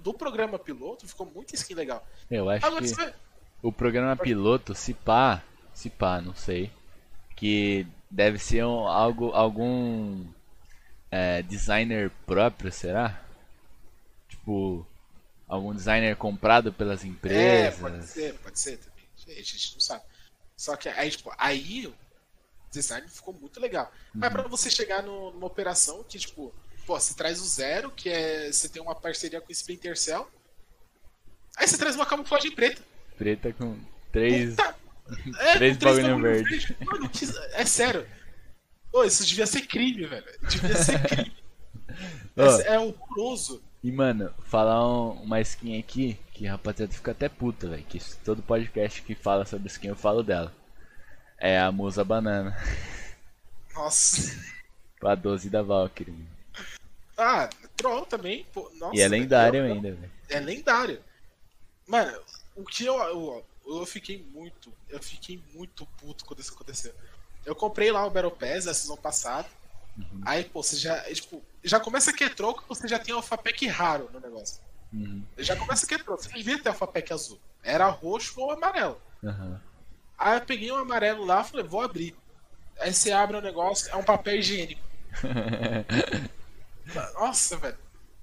do 0.00 0.12
programa 0.14 0.58
piloto 0.58 1.06
ficou 1.06 1.26
muito 1.26 1.54
skin 1.54 1.74
legal. 1.74 2.06
Eu 2.30 2.48
acho 2.50 2.66
Agora 2.66 2.84
que 2.84 2.94
vai. 2.94 3.14
o 3.62 3.72
programa 3.72 4.16
piloto, 4.16 4.74
se 4.74 4.92
pá, 4.94 5.42
se 5.72 5.88
pá, 5.90 6.20
não 6.20 6.34
sei, 6.34 6.70
que 7.36 7.86
deve 8.10 8.38
ser 8.38 8.64
um, 8.64 8.86
algo, 8.88 9.30
algum 9.32 10.26
é, 11.10 11.42
designer 11.42 12.10
próprio, 12.26 12.72
será? 12.72 13.22
Tipo, 14.28 14.86
algum 15.46 15.74
designer 15.74 16.16
comprado 16.16 16.72
pelas 16.72 17.04
É, 17.04 17.06
empresas. 17.06 17.78
pode 17.78 18.06
ser, 18.06 18.34
pode 18.40 18.58
ser 18.60 18.78
também. 18.78 19.04
A 19.28 19.42
gente 19.42 19.72
não 19.74 19.80
sabe. 19.80 20.04
Só 20.58 20.74
que 20.76 20.88
aí, 20.88 21.08
tipo, 21.10 21.32
aí 21.38 21.86
o 21.86 21.94
design 22.72 23.06
ficou 23.08 23.32
muito 23.32 23.60
legal. 23.60 23.90
Mas 24.12 24.30
pra 24.32 24.42
você 24.42 24.68
chegar 24.70 25.02
no- 25.04 25.30
numa 25.30 25.46
operação 25.46 26.02
que, 26.02 26.18
tipo, 26.18 26.52
pô, 26.84 26.98
você 26.98 27.14
traz 27.14 27.40
o 27.40 27.46
zero, 27.46 27.92
que 27.92 28.08
é. 28.10 28.50
Você 28.52 28.68
tem 28.68 28.82
uma 28.82 28.94
parceria 28.94 29.40
com 29.40 29.48
o 29.48 29.52
Splinter 29.52 29.96
Cell. 29.96 30.28
Aí 31.56 31.66
você 31.68 31.78
traz 31.78 31.94
uma 31.94 32.04
camuflagem 32.04 32.50
preta. 32.50 32.82
Preta 33.16 33.52
com 33.52 33.78
três. 34.12 34.50
Puta! 34.56 34.76
É, 35.38 35.54
Três 35.56 35.76
bagulho 35.78 36.20
verde. 36.20 36.76
Mano, 36.84 37.08
que- 37.08 37.24
é 37.52 37.64
sério. 37.64 38.06
Pô, 38.90 39.04
isso 39.04 39.24
devia 39.24 39.46
ser 39.46 39.62
crime, 39.62 40.06
velho. 40.06 40.26
Devia 40.48 40.74
ser 40.76 41.02
crime. 41.06 41.36
Ó, 42.36 42.60
É, 42.62 42.74
é 42.74 42.78
horroroso. 42.80 43.62
E 43.82 43.92
mano, 43.92 44.34
falar 44.44 44.84
um- 44.86 45.22
uma 45.22 45.40
skin 45.40 45.78
aqui 45.78 46.18
que 46.38 46.46
a 46.46 46.52
rapaziada 46.52 46.92
fica 46.92 47.10
até 47.10 47.28
puta, 47.28 47.68
velho. 47.68 47.84
Que 47.84 47.98
todo 48.24 48.42
podcast 48.42 49.02
que 49.02 49.14
fala 49.14 49.44
sobre 49.44 49.66
skin 49.68 49.88
eu 49.88 49.96
falo 49.96 50.22
dela. 50.22 50.54
É 51.36 51.58
a 51.58 51.70
Musa 51.72 52.04
Banana. 52.04 52.56
Nossa. 53.74 54.48
A 55.02 55.14
12 55.14 55.48
da 55.48 55.62
Valkyrie. 55.62 56.12
mano. 56.12 56.26
Ah, 57.16 57.48
Troll 57.76 58.04
também. 58.06 58.44
Pô, 58.52 58.68
nossa, 58.74 58.96
E 58.96 59.00
é 59.00 59.08
velho, 59.08 59.22
lendário 59.22 59.60
eu- 59.66 59.72
ainda, 59.72 59.92
velho. 59.92 60.10
É 60.28 60.40
lendário. 60.40 61.00
Mano, 61.86 62.18
o 62.56 62.64
que 62.64 62.84
eu, 62.84 62.94
eu. 62.96 63.44
Eu 63.64 63.86
fiquei 63.86 64.18
muito. 64.32 64.72
Eu 64.88 65.00
fiquei 65.00 65.40
muito 65.54 65.86
puto 66.00 66.24
quando 66.24 66.40
isso 66.40 66.52
aconteceu. 66.52 66.92
Eu 67.46 67.54
comprei 67.54 67.92
lá 67.92 68.04
o 68.06 68.10
Battle 68.10 68.30
Pass 68.32 68.64
na 68.64 68.74
season 68.74 68.96
passada. 68.96 69.48
Uhum. 69.96 70.20
Aí, 70.24 70.44
pô, 70.44 70.62
você 70.64 70.76
já. 70.76 70.96
é, 70.96 71.12
Tipo, 71.14 71.40
já 71.62 71.78
começa 71.78 72.12
que 72.12 72.24
é 72.24 72.28
troco, 72.28 72.64
você 72.68 72.88
já 72.88 72.98
tem 72.98 73.14
alpha 73.14 73.38
pack 73.38 73.66
raro 73.68 74.10
no 74.12 74.18
negócio. 74.20 74.60
Uhum. 74.92 75.22
Já 75.38 75.54
começa 75.56 75.86
que 75.86 75.94
é. 75.94 75.98
Você 75.98 76.28
devia 76.30 76.60
ter 76.62 76.68
alpha 76.70 76.86
pack 76.86 77.12
azul. 77.12 77.38
Era 77.62 77.88
roxo 77.88 78.40
ou 78.40 78.50
amarelo. 78.52 79.00
Aham. 79.24 79.60
Aí 80.18 80.38
eu 80.38 80.44
peguei 80.44 80.72
um 80.72 80.76
amarelo 80.76 81.24
lá 81.24 81.44
falei, 81.44 81.64
vou 81.66 81.80
abrir. 81.82 82.14
Aí 82.80 82.92
você 82.92 83.10
abre 83.12 83.36
o 83.36 83.40
negócio, 83.40 83.90
é 83.92 83.96
um 83.96 84.02
papel 84.04 84.36
higiênico. 84.36 84.80
Nossa, 87.14 87.56
velho. 87.56 87.76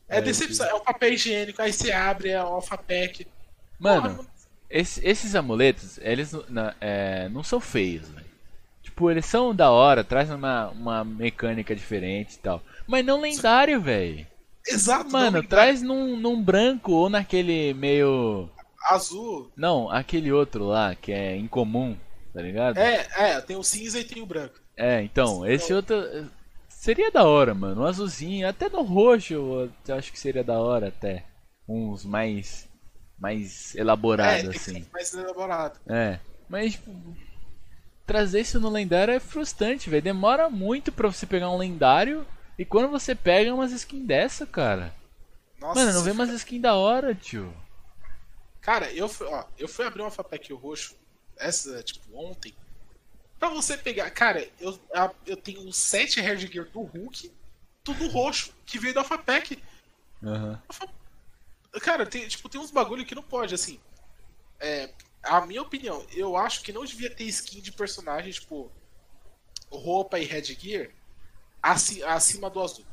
É 0.08 0.18
É, 0.18 0.22
decepção, 0.22 0.68
é 0.68 0.74
um 0.74 0.80
papel 0.84 1.14
higiênico, 1.14 1.62
aí 1.62 1.74
você 1.74 1.92
abre, 1.92 2.30
é 2.30 2.42
o 2.44 2.48
alpha 2.48 2.78
pack. 2.78 3.28
Mano, 3.80 4.16
Porra, 4.16 4.28
esse- 4.70 5.06
esses 5.06 5.36
amuletos, 5.36 5.98
eles 6.00 6.32
não- 6.32 6.46
na- 6.50 6.76
é, 6.80 7.28
não 7.30 7.44
são 7.44 7.60
feios, 7.60 8.08
velho. 8.10 8.26
Tipo, 8.84 9.10
eles 9.12 9.26
são 9.26 9.54
da 9.54 9.72
hora, 9.72 10.04
trazem 10.04 10.36
uma, 10.36 10.70
uma 10.70 11.04
mecânica 11.04 11.76
diferente 11.76 12.36
e 12.36 12.40
tal. 12.40 12.62
Mas 12.88 13.04
não 13.06 13.20
lendário, 13.20 13.82
velho. 13.82 14.26
Exato, 14.68 15.12
Mano, 15.12 15.44
traz 15.44 15.82
num, 15.82 16.18
num 16.18 16.42
branco 16.42 16.92
ou 16.92 17.10
naquele 17.10 17.74
meio. 17.74 18.50
azul. 18.90 19.52
Não, 19.56 19.90
aquele 19.90 20.32
outro 20.32 20.66
lá, 20.66 20.96
que 20.96 21.12
é 21.12 21.38
incomum, 21.38 21.96
tá 22.34 22.42
ligado? 22.42 22.78
É, 22.78 23.08
é, 23.16 23.42
tem 23.42 23.56
o 23.56 23.64
cinza 23.64 24.00
e 24.00 24.04
tem 24.04 24.22
o 24.22 24.26
branco. 24.26 24.56
É, 24.78 25.02
então, 25.02 25.46
esse 25.46 25.74
outro. 25.74 25.96
Seria 26.68 27.10
da 27.10 27.24
hora, 27.24 27.54
mano. 27.56 27.82
Um 27.82 27.86
azulzinho, 27.86 28.48
até 28.48 28.70
no 28.70 28.84
roxo 28.84 29.34
eu 29.34 29.96
acho 29.96 30.12
que 30.12 30.20
seria 30.20 30.44
da 30.44 30.60
hora 30.60 30.90
até. 30.90 31.26
Uns 31.68 32.06
mais. 32.06 32.68
Mais 33.18 33.74
elaborados, 33.76 34.54
é, 34.54 34.58
assim. 34.58 34.86
Mais 34.92 35.14
elaborado. 35.14 35.80
É. 35.88 36.20
Mas, 36.50 36.74
tipo, 36.74 36.92
trazer 38.06 38.42
isso 38.42 38.60
no 38.60 38.70
lendário 38.70 39.14
é 39.14 39.20
frustrante, 39.20 39.90
velho. 39.90 40.04
Demora 40.04 40.50
muito 40.50 40.92
pra 40.92 41.08
você 41.08 41.26
pegar 41.26 41.50
um 41.50 41.58
lendário. 41.58 42.26
E 42.58 42.64
quando 42.64 42.90
você 42.90 43.14
pega 43.14 43.54
umas 43.54 43.72
skins 43.72 44.06
dessa, 44.06 44.46
cara. 44.46 44.96
Nossa, 45.60 45.80
Mano, 45.80 45.94
não 45.94 46.04
vê 46.04 46.12
umas 46.12 46.30
skins 46.30 46.62
da 46.62 46.76
hora, 46.76 47.14
tio. 47.14 47.54
Cara, 48.62 48.92
eu 48.94 49.08
fui, 49.08 49.28
ó, 49.28 49.46
eu 49.58 49.68
fui 49.68 49.86
abrir 49.86 50.02
uma 50.02 50.12
Fapec 50.12 50.52
roxo, 50.54 50.96
essa, 51.38 51.84
tipo, 51.84 52.18
ontem. 52.18 52.54
Pra 53.38 53.50
você 53.50 53.78
pegar. 53.78 54.10
Cara, 54.12 54.48
eu, 54.60 54.80
eu 55.26 55.38
tenho 55.38 55.72
sete 55.72 56.22
Gear 56.22 56.66
do 56.70 56.82
Hulk, 56.82 57.32
tudo 57.84 58.08
roxo, 58.08 58.54
que 58.66 58.80
veio 58.80 58.94
da 58.94 59.04
Fapec. 59.04 59.62
Uhum. 60.22 60.58
Cara, 61.82 62.06
tem, 62.06 62.28
tipo, 62.28 62.48
tem 62.48 62.60
uns 62.60 62.72
bagulho 62.72 63.06
que 63.06 63.14
não 63.14 63.22
pode, 63.22 63.54
assim. 63.54 63.80
É, 64.60 64.90
a 65.22 65.46
minha 65.46 65.62
opinião, 65.62 66.06
eu 66.14 66.38
acho 66.38 66.62
que 66.62 66.72
não 66.72 66.86
devia 66.86 67.10
ter 67.10 67.26
skin 67.26 67.60
de 67.60 67.72
personagem, 67.72 68.32
tipo, 68.32 68.72
roupa 69.70 70.18
e 70.18 70.24
headgear 70.24 70.90
acima 71.72 72.50
do 72.50 72.62
azul. 72.62 72.86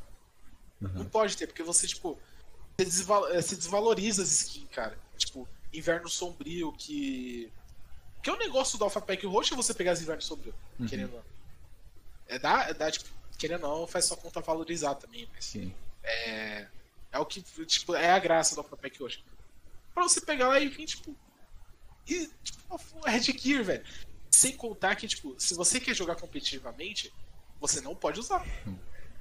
Uhum. 0.81 0.89
Não 0.95 1.05
pode 1.05 1.37
ter, 1.37 1.47
porque 1.47 1.63
você, 1.63 1.87
tipo, 1.87 2.19
você, 2.77 3.03
você 3.03 3.55
desvaloriza 3.55 4.23
as 4.23 4.31
skins, 4.31 4.69
cara. 4.71 4.97
Tipo, 5.17 5.47
Inverno 5.73 6.09
Sombrio, 6.09 6.71
que. 6.73 7.51
Que 8.21 8.29
é 8.29 8.33
um 8.33 8.37
negócio 8.37 8.77
do 8.77 8.85
Alpha 8.85 9.01
Pack 9.01 9.25
roxo 9.25 9.55
você 9.55 9.73
pegar 9.73 9.91
as 9.91 10.01
Inverno 10.01 10.21
Sombrio, 10.21 10.53
uhum. 10.79 10.87
querendo 10.87 11.13
não. 11.13 11.23
É 12.27 12.39
da, 12.39 12.69
é 12.69 12.91
tipo, 12.91 13.09
querendo 13.37 13.61
não, 13.61 13.85
faz 13.85 14.05
sua 14.05 14.17
conta 14.17 14.41
valorizar 14.41 14.95
também, 14.95 15.27
mas. 15.33 15.45
Sim. 15.45 15.73
É. 16.03 16.67
É 17.11 17.19
o 17.19 17.25
que, 17.25 17.41
tipo, 17.65 17.93
é 17.93 18.11
a 18.11 18.19
graça 18.19 18.55
do 18.55 18.61
Alpha 18.61 18.75
Pack 18.75 18.99
roxo. 18.99 19.23
Pra 19.93 20.03
você 20.03 20.19
pegar 20.19 20.47
lá 20.47 20.59
e 20.59 20.67
vir, 20.67 20.85
tipo. 20.85 21.15
E, 22.07 22.27
tipo, 22.43 22.81
Red 23.05 23.21
Gear, 23.21 23.63
velho. 23.63 23.85
Sem 24.31 24.57
contar 24.57 24.95
que, 24.95 25.07
tipo, 25.07 25.35
se 25.37 25.53
você 25.53 25.79
quer 25.79 25.93
jogar 25.93 26.15
competitivamente, 26.15 27.13
você 27.63 27.79
não 27.79 27.95
pode 27.95 28.19
usar. 28.19 28.45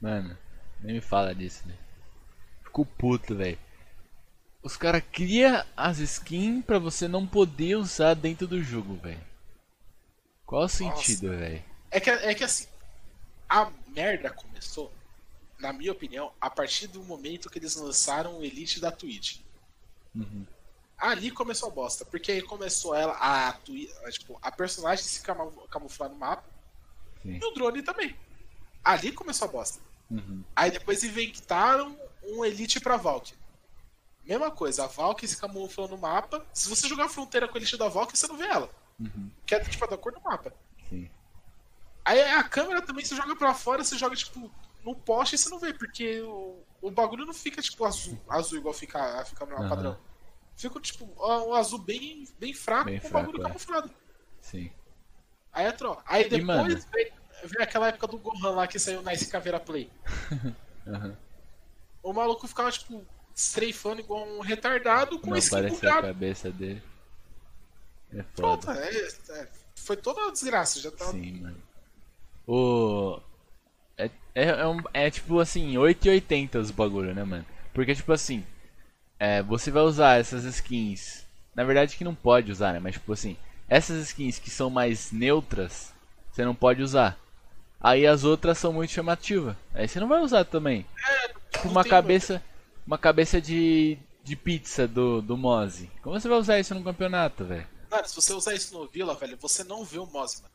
Mano, 0.01 0.37
nem 0.81 0.97
me 0.97 1.01
fala 1.01 1.33
disso, 1.33 1.63
né? 1.65 1.79
Fico 2.65 2.85
puto, 2.85 3.37
velho. 3.37 3.57
Os 4.61 4.77
caras 4.77 5.05
criam 5.13 5.65
as 5.77 5.99
skins 6.01 6.65
pra 6.65 6.81
você 6.81 7.07
não 7.07 7.25
poder 7.25 7.77
usar 7.77 8.15
dentro 8.15 8.49
do 8.49 8.61
jogo, 8.61 8.97
velho. 8.97 9.25
Qual 10.45 10.65
o 10.65 10.69
sentido, 10.69 11.31
velho? 11.31 11.63
É 11.89 12.01
que, 12.01 12.11
é 12.11 12.35
que 12.35 12.43
assim, 12.43 12.67
a 13.49 13.71
merda 13.95 14.29
começou, 14.31 14.93
na 15.61 15.73
minha 15.73 15.93
opinião, 15.93 16.33
a 16.41 16.51
partir 16.51 16.89
do 16.89 17.01
momento 17.05 17.49
que 17.49 17.61
eles 17.61 17.77
lançaram 17.77 18.41
o 18.41 18.45
Elite 18.45 18.81
da 18.81 18.91
Twitch. 18.91 19.39
Uhum. 20.17 20.45
Ali 20.99 21.31
começou 21.31 21.69
a 21.69 21.73
bosta, 21.73 22.05
porque 22.05 22.33
aí 22.33 22.43
começou 22.43 22.93
ela 22.93 23.13
a, 23.13 23.51
a 23.51 24.11
tipo, 24.11 24.37
a 24.43 24.51
personagem 24.51 25.05
se 25.05 25.23
camuflar 25.23 26.11
no 26.11 26.17
mapa 26.17 26.45
Sim. 27.23 27.39
e 27.41 27.45
o 27.45 27.53
drone 27.53 27.83
também. 27.83 28.17
Ali 28.85 29.13
começou 29.13 29.49
a 29.49 29.51
bosta. 29.51 29.81
Uhum. 30.11 30.43
Aí 30.55 30.71
depois 30.71 31.03
inventaram 31.05 31.97
um 32.23 32.45
Elite 32.45 32.81
pra 32.81 32.97
Valkyrie. 32.97 33.41
Mesma 34.25 34.51
coisa, 34.51 34.85
a 34.85 34.87
Valkyrie 34.87 35.29
se 35.29 35.37
camufla 35.37 35.89
no 35.89 35.99
mapa. 35.99 36.45
Se 36.53 36.69
você 36.69 36.89
jogar 36.89 37.09
fronteira 37.09 37.49
com 37.49 37.57
a 37.57 37.61
lista 37.61 37.77
da 37.77 37.89
Valkyrie, 37.89 38.17
você 38.17 38.27
não 38.29 38.37
vê 38.37 38.47
ela. 38.47 38.71
Uhum. 39.01 39.31
Que 39.45 39.55
é 39.55 39.61
tipo 39.61 39.87
da 39.87 39.97
cor 39.97 40.13
do 40.13 40.21
mapa. 40.21 40.53
Sim. 40.89 41.11
Aí 42.05 42.21
a 42.21 42.43
câmera 42.43 42.83
também, 42.83 43.05
você 43.05 43.17
joga 43.17 43.35
pra 43.37 43.55
fora, 43.55 43.83
você 43.83 43.97
joga 43.97 44.15
tipo 44.15 44.51
no 44.85 44.95
poste 44.95 45.35
e 45.35 45.39
você 45.39 45.49
não 45.49 45.59
vê, 45.59 45.73
porque 45.73 46.21
o, 46.23 46.59
o 46.81 46.91
bagulho 46.91 47.25
não 47.25 47.33
fica 47.33 47.63
tipo 47.63 47.85
azul, 47.85 48.19
azul 48.29 48.59
igual 48.59 48.75
fica, 48.75 49.25
fica 49.25 49.47
no 49.47 49.57
uhum. 49.57 49.69
padrão. 49.69 49.99
Fica 50.57 50.81
tipo 50.81 51.09
um 51.19 51.55
azul 51.55 51.79
bem, 51.79 52.29
bem 52.39 52.53
fraco 52.53 52.87
bem 52.87 53.01
com 53.01 53.09
o 53.09 53.11
bagulho 53.11 53.41
é. 53.41 53.43
camuflado. 53.43 53.91
Sim. 54.41 54.71
Aí 55.53 55.67
é 55.67 55.73
tro. 55.73 55.99
Aí 56.07 56.29
depois 56.29 56.85
vem, 56.87 57.13
vem, 57.45 57.63
aquela 57.63 57.89
época 57.89 58.07
do 58.07 58.19
Gohan 58.19 58.51
lá 58.51 58.67
que 58.67 58.79
saiu 58.79 59.03
na 59.03 59.13
Caveira 59.31 59.61
Play. 59.61 59.91
uhum. 60.87 61.17
O 62.03 62.13
maluco 62.13 62.49
ficava 62.49 62.71
tipo 62.71 63.05
streifando 63.35 64.01
igual 64.01 64.27
um 64.27 64.41
retardado 64.41 65.19
com 65.19 65.31
Não 65.31 65.37
skin 65.37 65.69
bugado. 65.69 66.07
a 66.07 66.13
cabeça 66.13 66.51
dele. 66.51 66.83
É 68.13 68.23
foda. 68.23 68.33
Pronto, 68.35 68.71
é, 68.71 69.09
é, 69.41 69.49
foi 69.75 69.97
toda 69.97 70.27
a 70.27 70.31
desgraça, 70.31 70.81
já 70.81 70.91
tá. 70.91 71.07
Sim, 71.07 71.41
mano. 71.41 71.63
O. 72.47 73.21
É, 73.97 74.11
é, 74.35 74.45
é, 74.49 74.67
um, 74.67 74.83
é 74.93 75.11
tipo 75.11 75.39
assim, 75.41 75.75
8,80 75.75 76.57
os 76.57 76.71
bagulho, 76.71 77.15
né, 77.15 77.25
mano? 77.25 77.47
Porque, 77.73 77.95
tipo 77.95 78.13
assim, 78.13 78.45
é, 79.19 79.43
você 79.43 79.71
vai 79.71 79.83
usar 79.83 80.21
essas 80.21 80.45
skins. 80.45 81.25
Na 81.55 81.65
verdade, 81.65 81.97
que 81.97 82.05
não 82.05 82.15
pode 82.15 82.51
usar, 82.51 82.73
né? 82.73 82.81
Mas, 82.81 82.95
tipo 82.95 83.13
assim, 83.13 83.37
essas 83.69 84.03
skins 84.09 84.39
que 84.39 84.51
são 84.51 84.69
mais 84.69 85.13
neutras, 85.13 85.93
você 86.31 86.45
não 86.45 86.55
pode 86.55 86.83
usar. 86.83 87.19
Aí 87.83 88.07
as 88.07 88.25
outras 88.25 88.59
são 88.59 88.73
muito 88.73 88.93
chamativas. 88.93 89.57
Aí 89.75 89.89
você 89.89 89.99
não 89.99 90.09
vai 90.09 90.21
usar 90.21 90.45
também. 90.45 90.87
É, 91.07 91.29
tipo 91.51 91.69
uma 91.69 91.85
cabeça 91.85 92.43
uma 92.87 92.99
cabeça 92.99 93.41
de, 93.41 93.99
de 94.23 94.37
pizza 94.37 94.87
do, 94.87 95.23
do 95.23 95.37
Mose. 95.37 95.91
Como 96.03 96.19
você 96.19 96.29
vai 96.29 96.39
usar 96.39 96.59
isso 96.59 96.75
no 96.75 96.85
campeonato, 96.85 97.45
velho? 97.45 97.67
Cara, 97.89 98.07
se 98.07 98.15
você 98.15 98.33
usar 98.33 98.55
isso 98.55 98.75
no 98.75 98.87
Vila, 98.87 99.15
velho, 99.15 99.37
você 99.37 99.63
não 99.65 99.85
vê 99.85 99.99
o 99.99 100.07
Mose, 100.07 100.43
mano. 100.43 100.53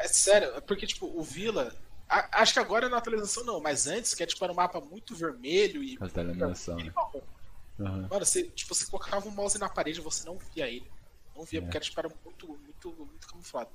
é 0.00 0.08
sério, 0.08 0.48
é 0.56 0.60
porque, 0.60 0.86
tipo, 0.86 1.06
o 1.06 1.22
Vila. 1.22 1.74
A, 2.08 2.42
acho 2.42 2.52
que 2.52 2.58
agora 2.58 2.88
na 2.88 2.98
atualização 2.98 3.44
não, 3.44 3.60
mas 3.60 3.86
antes, 3.86 4.14
que 4.14 4.22
é 4.22 4.26
tipo, 4.26 4.44
era 4.44 4.52
um 4.52 4.56
mapa 4.56 4.80
muito 4.80 5.14
vermelho 5.14 5.82
e. 5.82 5.96
Essa 6.00 6.20
iluminação. 6.20 6.76
Uhum. 6.76 8.08
Mano, 8.10 8.24
você, 8.24 8.42
tipo, 8.44 8.74
você 8.74 8.84
colocava 8.86 9.26
o 9.26 9.32
mouse 9.32 9.58
na 9.58 9.68
parede 9.68 10.00
você 10.00 10.26
não 10.26 10.36
via 10.54 10.68
ele. 10.68 10.90
Não 11.34 11.44
via, 11.44 11.60
é. 11.60 11.62
porque 11.62 11.76
era, 11.78 11.84
tipo, 11.84 11.98
era 11.98 12.10
muito, 12.24 12.46
muito, 12.46 12.92
muito 12.92 13.26
camuflado. 13.26 13.70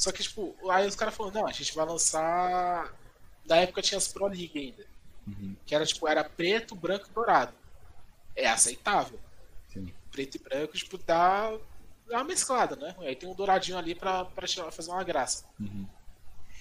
Só 0.00 0.10
que, 0.10 0.22
tipo, 0.22 0.56
aí 0.70 0.88
os 0.88 0.96
caras 0.96 1.14
falaram, 1.14 1.42
não, 1.42 1.46
a 1.46 1.52
gente 1.52 1.74
vai 1.74 1.84
lançar. 1.84 2.90
Na 3.44 3.56
época 3.56 3.82
tinha 3.82 3.98
as 3.98 4.08
Pro 4.08 4.28
League 4.28 4.58
ainda. 4.58 4.86
Uhum. 5.26 5.54
Que 5.66 5.74
era 5.74 5.84
tipo, 5.84 6.08
era 6.08 6.24
preto, 6.24 6.74
branco 6.74 7.06
e 7.10 7.12
dourado. 7.12 7.52
É 8.34 8.48
aceitável. 8.48 9.20
Sim. 9.68 9.92
Preto 10.10 10.36
e 10.36 10.38
branco, 10.38 10.72
tipo, 10.72 10.96
dá, 10.96 11.50
dá 12.08 12.16
uma 12.16 12.24
mesclada, 12.24 12.76
né? 12.76 12.96
Aí 13.00 13.14
tem 13.14 13.28
um 13.28 13.34
douradinho 13.34 13.76
ali 13.76 13.94
pra, 13.94 14.24
pra 14.24 14.48
fazer 14.72 14.90
uma 14.90 15.04
graça. 15.04 15.44
Uhum. 15.60 15.86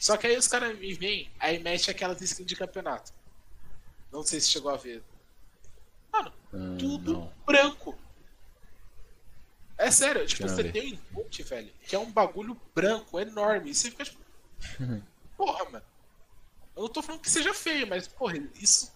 Só 0.01 0.17
que 0.17 0.27
aí 0.27 0.35
os 0.35 0.47
caras 0.49 0.77
me 0.77 0.93
vêm, 0.93 1.31
aí 1.39 1.59
mexe 1.59 1.89
aquelas 1.89 2.19
skins 2.19 2.45
de 2.45 2.57
campeonato. 2.57 3.13
Não 4.11 4.21
sei 4.21 4.41
se 4.41 4.49
chegou 4.49 4.69
a 4.69 4.75
ver. 4.75 5.01
Mano, 6.11 6.33
hum, 6.53 6.77
tudo 6.77 7.13
não. 7.13 7.33
branco. 7.45 7.97
É 9.79 9.89
sério, 9.89 10.27
tipo, 10.27 10.43
você 10.45 10.65
tem 10.65 10.81
um 10.81 10.93
input, 10.93 11.41
velho, 11.43 11.71
que 11.87 11.95
é 11.95 11.99
um 11.99 12.11
bagulho 12.11 12.59
branco, 12.75 13.17
enorme. 13.17 13.71
E 13.71 13.73
você 13.73 13.89
fica 13.89 14.03
tipo. 14.03 14.19
Porra, 15.37 15.63
mano. 15.71 15.85
Eu 16.75 16.83
não 16.83 16.89
tô 16.89 17.01
falando 17.01 17.21
que 17.21 17.29
seja 17.29 17.53
feio, 17.53 17.87
mas, 17.87 18.05
porra, 18.05 18.37
isso. 18.55 18.91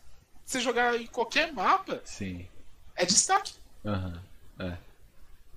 Você 0.45 0.59
jogar 0.59 0.99
em 0.99 1.07
qualquer 1.07 1.53
mapa. 1.53 2.01
Sim. 2.03 2.45
É 2.97 3.05
destaque. 3.05 3.53
Aham. 3.85 4.21
Uhum. 4.59 4.67
É. 4.67 4.77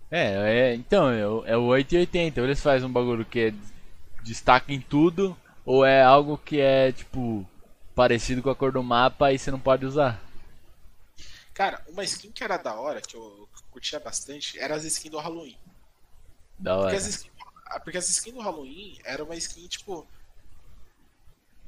É, 0.09 0.70
é, 0.70 0.74
então, 0.74 1.11
é 1.11 1.27
o, 1.27 1.45
é 1.45 1.57
o 1.57 1.64
880. 1.66 2.41
Ou 2.41 2.47
eles 2.47 2.61
fazem 2.61 2.89
um 2.89 2.93
bagulho 2.93 3.24
que 3.24 3.41
é 3.41 3.55
destaque 4.22 4.72
em 4.72 4.81
tudo, 4.81 5.37
ou 5.64 5.85
é 5.85 6.05
algo 6.05 6.39
que 6.39 6.61
é, 6.61 6.93
tipo, 6.93 7.45
parecido 7.97 8.43
com 8.43 8.51
a 8.51 8.55
cor 8.55 8.70
do 8.70 8.83
mapa 8.83 9.33
e 9.33 9.39
você 9.41 9.51
não 9.51 9.59
pode 9.59 9.85
usar. 9.85 10.22
Cara, 11.53 11.83
uma 11.89 12.05
skin 12.05 12.31
que 12.31 12.45
era 12.45 12.57
da 12.57 12.74
hora, 12.74 13.01
que 13.01 13.16
eu 13.16 13.45
curtia 13.77 14.01
bastante, 14.01 14.59
era 14.59 14.74
as 14.74 14.85
skins 14.85 15.11
do 15.11 15.18
Halloween. 15.18 15.59
Da 16.59 16.77
hora. 16.77 16.85
Porque 16.85 16.97
as, 16.97 17.07
skins, 17.07 17.33
porque 17.85 17.99
as 17.99 18.09
skins 18.09 18.35
do 18.35 18.41
Halloween 18.41 18.99
era 19.05 19.22
uma 19.22 19.37
skin, 19.37 19.68
tipo, 19.68 20.07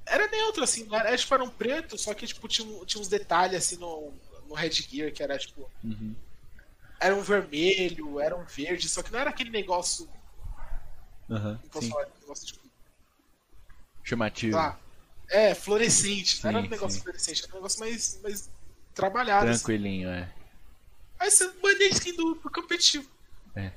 era 0.07 0.27
neutro, 0.29 0.65
assim, 0.65 0.89
era, 0.91 1.15
tipo, 1.15 1.35
era 1.35 1.45
um 1.45 1.51
preto, 1.51 1.99
só 1.99 2.15
que 2.15 2.27
tipo, 2.27 2.49
tinha, 2.49 2.87
tinha 2.87 3.01
uns 3.01 3.09
detalhes 3.09 3.59
assim 3.59 3.77
no, 3.77 4.11
no 4.49 4.55
headgear 4.55 5.13
que 5.13 5.23
era 5.23 5.37
tipo. 5.37 5.71
Uhum. 5.85 6.15
Era 6.99 7.15
um 7.15 7.21
vermelho, 7.21 8.19
era 8.19 8.35
um 8.35 8.45
verde, 8.45 8.89
só 8.89 9.03
que 9.03 9.13
não 9.13 9.21
era 9.21 9.31
aquele 9.31 9.51
negócio. 9.51 10.09
Uhum, 11.29 11.59
sim. 11.79 11.91
Falar, 11.91 12.09
negócio 12.21 12.47
tipo, 12.47 12.67
Chamativo. 14.03 14.57
Lá, 14.57 14.81
é, 15.29 15.55
fluorescente. 15.55 16.39
Sim, 16.39 16.45
não 16.45 16.51
era 16.51 16.59
um 16.67 16.71
negócio 16.71 16.97
sim. 16.97 17.03
fluorescente, 17.03 17.45
era 17.45 17.53
um 17.53 17.57
negócio 17.57 17.81
mais, 17.81 18.19
mais 18.23 18.51
trabalhado. 18.95 19.51
Assim. 19.51 19.63
Tranquilinho, 19.63 20.11
assim. 20.11 20.23
é. 20.23 20.38
Aí 21.19 21.31
você 21.31 21.47
manda 21.63 21.85
skin 21.85 22.15
do, 22.15 22.35
do 22.35 22.51
competitivo. 22.51 23.11
É. 23.57 23.73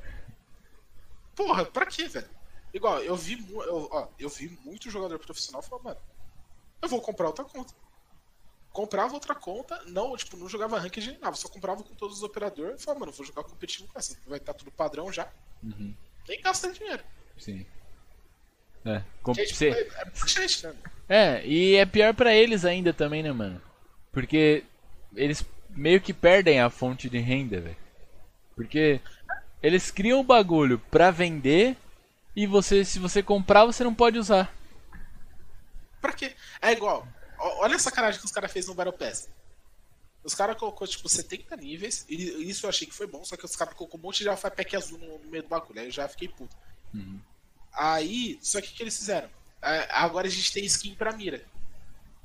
Porra, 1.36 1.66
pra 1.66 1.86
quê, 1.86 2.08
velho? 2.08 2.30
Igual, 2.74 3.02
eu 3.02 3.16
vi, 3.16 3.34
eu, 3.52 3.90
ó, 3.92 4.08
eu 4.18 4.30
vi 4.30 4.48
muito 4.64 4.90
jogador 4.90 5.20
profissional 5.20 5.62
falar, 5.62 5.84
mano, 5.84 6.00
eu 6.82 6.88
vou 6.88 7.02
comprar 7.02 7.28
outra 7.28 7.44
conta. 7.44 7.74
comprava 8.72 9.14
outra 9.14 9.36
conta, 9.36 9.82
não, 9.88 10.16
tipo, 10.16 10.38
não 10.38 10.48
jogava 10.48 10.80
ranked 10.80 11.06
nem 11.06 11.20
nada, 11.20 11.36
só 11.36 11.50
comprava 11.50 11.84
com 11.84 11.94
todos 11.96 12.18
os 12.18 12.24
operadores 12.24 12.80
e 12.80 12.84
falava, 12.84 13.02
mano, 13.02 13.12
vou 13.12 13.26
jogar 13.26 13.44
competitivo 13.44 13.92
com 13.92 14.00
essa, 14.00 14.18
vai 14.26 14.38
estar 14.38 14.54
tudo 14.54 14.72
padrão 14.72 15.12
já. 15.12 15.30
Uhum. 15.62 15.94
Nem 16.28 16.42
gasta 16.42 16.72
dinheiro. 16.72 17.04
Sim. 17.38 17.66
É, 18.86 19.04
com... 19.22 19.34
Que 19.34 19.42
é, 19.42 19.46
tipo, 19.46 19.64
é, 19.64 19.82
é 19.82 20.28
gente, 20.28 20.66
né? 20.66 20.76
é, 21.10 21.46
e 21.46 21.76
é 21.76 21.86
pior 21.86 22.14
pra 22.14 22.34
eles 22.34 22.66
ainda 22.66 22.94
também, 22.94 23.22
né, 23.22 23.32
mano? 23.32 23.62
Porque 24.12 24.64
eles 25.16 25.46
meio 25.76 26.02
que 26.02 26.14
perdem 26.14 26.60
a 26.60 26.70
fonte 26.70 27.10
de 27.10 27.20
renda, 27.20 27.60
velho. 27.60 27.78
Porque 28.56 29.02
eles 29.62 29.92
criam 29.92 30.20
o 30.20 30.24
bagulho 30.24 30.80
pra 30.92 31.12
vender 31.12 31.76
e 32.36 32.48
você, 32.48 32.86
se 32.86 33.00
você 33.00 33.22
comprar, 33.22 33.66
você 33.66 33.84
não 33.84 33.94
pode 33.94 34.18
usar. 34.18 34.54
Pra 36.00 36.14
quê? 36.14 36.36
É 36.62 36.72
igual. 36.72 37.08
Olha 37.38 37.76
a 37.76 37.80
sacanagem 37.80 38.20
que 38.20 38.26
os 38.26 38.32
caras 38.32 38.52
fez 38.52 38.68
no 38.68 38.74
Battle 38.74 38.98
Pass. 38.98 39.30
Os 40.24 40.36
caras 40.36 40.58
colocou, 40.58 40.88
tipo, 40.88 41.10
70 41.10 41.56
níveis, 41.58 42.06
e 42.08 42.48
isso 42.48 42.66
eu 42.66 42.70
achei 42.70 42.88
que 42.88 42.94
foi 42.94 43.08
bom, 43.08 43.26
só 43.26 43.36
que 43.36 43.46
os 43.46 43.56
caras 43.56 43.74
colocou 43.74 44.00
um 44.00 44.04
monte 44.04 44.20
de 44.22 44.30
alpha 44.30 44.52
pack 44.52 44.76
azul 44.76 45.00
no, 45.00 45.20
meio 45.32 45.42
do 45.42 45.50
bagulho, 45.50 45.80
aí 45.80 45.88
eu 45.88 45.92
já 45.92 46.08
fiquei 46.08 46.28
puto. 46.28 46.56
Uhum. 46.94 47.20
Aí, 47.74 48.38
só 48.42 48.62
que 48.62 48.70
o 48.70 48.74
que 48.74 48.84
eles 48.84 48.98
fizeram? 48.98 49.30
É, 49.62 49.88
Agora 49.92 50.28
a 50.28 50.30
gente 50.30 50.52
tem 50.54 50.64
skin 50.66 50.94
pra 50.94 51.12
mira. 51.12 51.44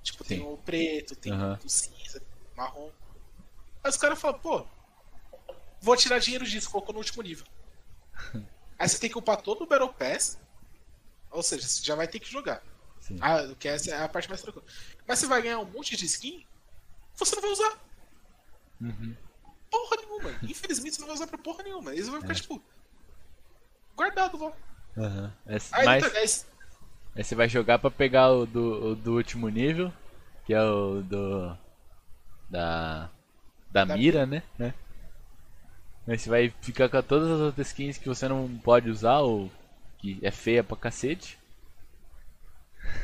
Tipo, 0.02 0.24
tem 0.24 0.38
Sim. 0.38 0.44
o 0.44 0.58
preto, 0.58 1.16
tem 1.16 1.32
Aham. 1.32 1.58
o 1.64 1.68
cinza, 1.68 2.22
marrom. 2.54 2.90
Aí 3.86 3.90
os 3.90 3.96
caras 3.96 4.18
falam, 4.20 4.36
pô, 4.40 4.66
vou 5.80 5.96
tirar 5.96 6.18
dinheiro 6.18 6.44
disso, 6.44 6.68
colocou 6.68 6.92
no 6.92 6.98
último 6.98 7.22
nível. 7.22 7.46
Aí 8.76 8.88
você 8.88 8.98
tem 8.98 9.08
que 9.08 9.16
upar 9.16 9.40
todo 9.40 9.62
o 9.62 9.66
Battle 9.66 9.92
Pass, 9.94 10.38
ou 11.30 11.40
seja, 11.40 11.66
você 11.68 11.84
já 11.84 11.94
vai 11.94 12.08
ter 12.08 12.18
que 12.18 12.28
jogar. 12.30 12.60
Sim. 13.00 13.16
Ah, 13.20 13.54
que 13.56 13.68
essa 13.68 13.92
é 13.92 14.02
a 14.02 14.08
parte 14.08 14.28
mais 14.28 14.42
tranquila. 14.42 14.66
Mas 15.06 15.20
você 15.20 15.26
vai 15.26 15.40
ganhar 15.40 15.60
um 15.60 15.64
monte 15.64 15.96
de 15.96 16.04
skin, 16.04 16.44
você 17.14 17.36
não 17.36 17.42
vai 17.42 17.50
usar 17.52 17.78
Uhum. 18.80 19.16
porra 19.70 19.96
nenhuma. 20.02 20.30
Infelizmente 20.42 20.96
você 20.96 21.00
não 21.02 21.06
vai 21.06 21.14
usar 21.14 21.28
pra 21.28 21.38
porra 21.38 21.62
nenhuma. 21.62 21.94
Isso 21.94 22.10
vai 22.10 22.20
ficar, 22.20 22.32
É. 22.32 22.36
tipo, 22.36 22.60
guardado 23.94 24.36
lá. 24.36 24.52
É, 25.46 25.56
Aí, 25.72 25.84
mas 25.86 26.04
então, 26.04 26.18
aí- 26.20 26.28
aí 27.14 27.24
você 27.24 27.34
vai 27.36 27.48
jogar 27.48 27.78
pra 27.78 27.90
pegar 27.90 28.32
o 28.32 28.46
do, 28.46 28.90
o 28.90 28.94
do 28.96 29.14
último 29.14 29.48
nível, 29.48 29.92
que 30.44 30.52
é 30.52 30.62
o 30.62 31.02
do. 31.02 31.56
Da. 32.50 33.10
Da, 33.76 33.84
Da 33.84 33.96
mira, 33.96 34.24
né? 34.24 34.42
né? 34.58 34.72
Aí 36.08 36.18
você 36.18 36.30
vai 36.30 36.54
ficar 36.62 36.88
com 36.88 37.02
todas 37.02 37.30
as 37.30 37.40
outras 37.40 37.66
skins 37.66 37.98
que 37.98 38.08
você 38.08 38.26
não 38.26 38.56
pode 38.58 38.88
usar 38.88 39.18
ou 39.18 39.50
que 39.98 40.18
é 40.22 40.30
feia 40.30 40.64
pra 40.64 40.76
cacete. 40.76 41.38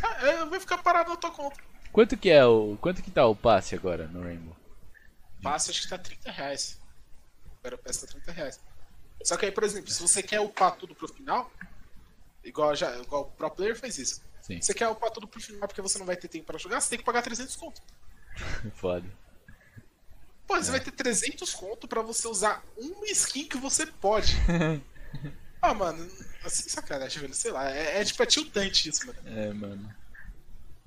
ah, 0.02 0.26
é, 0.26 0.44
vai 0.46 0.58
ficar 0.58 0.78
parado 0.78 1.10
na 1.10 1.16
tua 1.16 1.30
conta. 1.30 1.60
Quanto 1.92 2.16
que 2.16 2.30
é 2.30 2.42
o. 2.46 2.78
Quanto 2.80 3.02
que 3.02 3.10
tá 3.10 3.26
o 3.26 3.36
passe 3.36 3.74
agora 3.74 4.06
no 4.06 4.22
Rainbow? 4.22 4.56
Passa, 5.42 5.70
acho 5.70 5.82
que 5.82 5.88
tá 5.90 5.98
30 5.98 6.30
reais. 6.30 6.80
O 7.44 7.62
Battle 7.62 7.78
Pass 7.82 7.98
tá 7.98 8.06
30 8.06 8.32
reais. 8.32 8.60
Só 9.22 9.36
que 9.36 9.44
aí, 9.44 9.52
por 9.52 9.64
exemplo, 9.64 9.90
se 9.90 10.00
você 10.00 10.22
quer 10.22 10.40
upar 10.40 10.76
tudo 10.76 10.94
pro 10.94 11.06
final, 11.06 11.50
igual, 12.42 12.74
já, 12.74 12.96
igual 12.98 13.22
o 13.22 13.24
Pro 13.26 13.50
Player 13.50 13.76
fez 13.78 13.98
isso. 13.98 14.22
Sim, 14.40 14.60
Você 14.60 14.72
quer 14.72 14.88
upar 14.88 15.10
tudo 15.10 15.28
pro 15.28 15.40
final 15.40 15.68
porque 15.68 15.82
você 15.82 15.98
não 15.98 16.06
vai 16.06 16.16
ter 16.16 16.28
tempo 16.28 16.46
pra 16.46 16.58
jogar, 16.58 16.80
você 16.80 16.90
tem 16.90 16.98
que 16.98 17.04
pagar 17.04 17.20
300 17.22 17.54
conto. 17.56 17.82
foda. 18.74 19.06
Pô, 20.46 20.56
você 20.56 20.70
vai 20.70 20.80
ter 20.80 20.90
300 20.92 21.54
conto 21.54 21.88
pra 21.88 22.02
você 22.02 22.28
usar 22.28 22.62
uma 22.76 23.06
skin 23.06 23.46
que 23.46 23.56
você 23.56 23.86
pode. 23.86 24.34
ah, 25.62 25.74
mano, 25.74 26.10
assim, 26.44 26.68
sacanagem, 26.68 27.20
velho. 27.20 27.34
Sei 27.34 27.50
lá, 27.50 27.70
é, 27.70 28.00
é 28.00 28.04
tipo, 28.04 28.22
é 28.22 28.26
tiltante 28.26 28.88
isso, 28.88 29.06
mano. 29.06 29.18
É, 29.26 29.52
mano. 29.52 29.94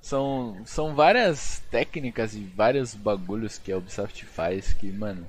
São, 0.02 0.64
são 0.68 0.94
várias 0.94 1.64
técnicas 1.72 2.36
e 2.36 2.44
vários 2.44 2.94
bagulhos 2.94 3.58
que 3.58 3.72
a 3.72 3.78
Ubisoft 3.78 4.24
faz 4.26 4.72
que, 4.74 4.92
mano, 4.92 5.28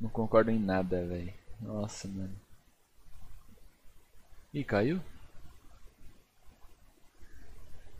não 0.00 0.08
concordo 0.08 0.50
em 0.50 0.58
nada, 0.58 1.04
velho. 1.04 1.34
Nossa, 1.60 2.06
mano. 2.06 2.40
Ih, 4.52 4.62
caiu? 4.62 5.00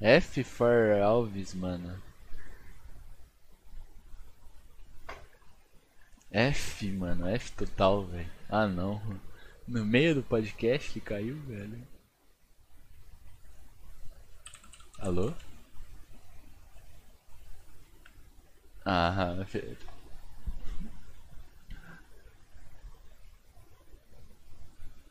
F 0.00 0.44
for 0.44 1.00
Alves, 1.02 1.54
mano. 1.54 2.00
F, 6.34 6.90
mano, 6.92 7.26
F 7.28 7.52
total, 7.52 8.04
velho. 8.06 8.30
Ah, 8.48 8.66
não. 8.66 9.00
No 9.66 9.84
meio 9.84 10.16
do 10.16 10.22
podcast 10.22 10.92
que 10.92 11.00
caiu, 11.00 11.40
velho. 11.42 11.86
Alô? 14.98 15.32
Ah, 18.84 19.44
fe- 19.46 19.76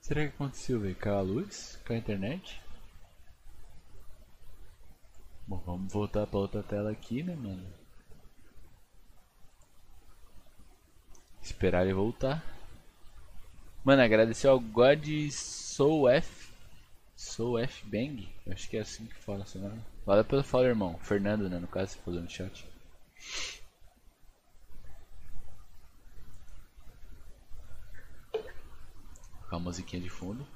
Será 0.02 0.28
que 0.28 0.36
aconteceu, 0.36 0.80
velho? 0.80 0.96
Caiu 0.96 1.18
a 1.18 1.22
luz? 1.22 1.80
Caiu 1.86 1.98
a 1.98 2.02
internet? 2.02 2.62
Bom, 5.48 5.58
vamos 5.66 5.92
voltar 5.92 6.28
pra 6.28 6.40
outra 6.40 6.62
tela 6.62 6.92
aqui, 6.92 7.24
né, 7.24 7.36
mano? 7.36 7.66
Esperar 11.44 11.84
ele 11.84 11.94
voltar. 11.94 12.42
Mano, 13.84 14.02
agradecer 14.02 14.48
ao 14.48 14.60
God 14.60 15.06
Soul 15.30 16.08
F. 16.10 16.54
Soul 17.18 17.60
F 17.60 17.86
Bang. 17.86 18.34
Eu 18.46 18.54
acho 18.54 18.70
que 18.70 18.78
é 18.78 18.80
assim 18.80 19.06
que 19.06 19.16
fala 19.16 19.46
seu 19.46 19.60
nome. 19.60 19.82
Valeu 20.06 20.24
pelo 20.24 20.42
follow, 20.42 20.68
irmão. 20.68 20.98
Fernando, 21.00 21.50
né? 21.50 21.60
No 21.60 21.68
caso, 21.68 21.92
você 21.92 22.00
falou 22.00 22.22
no 22.22 22.30
chat. 22.30 22.66
Com 29.50 29.56
a 29.58 29.60
musiquinha 29.60 30.02
de 30.02 30.10
fundo. 30.10 30.48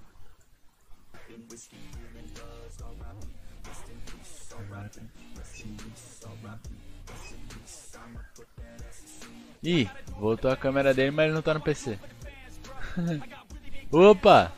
Ih, 9.63 9.89
voltou 10.19 10.51
a 10.51 10.57
câmera 10.57 10.93
dele, 10.93 11.11
mas 11.11 11.25
ele 11.25 11.33
não 11.35 11.41
tá 11.41 11.53
no 11.53 11.61
PC. 11.61 11.99
Opa! 13.91 14.53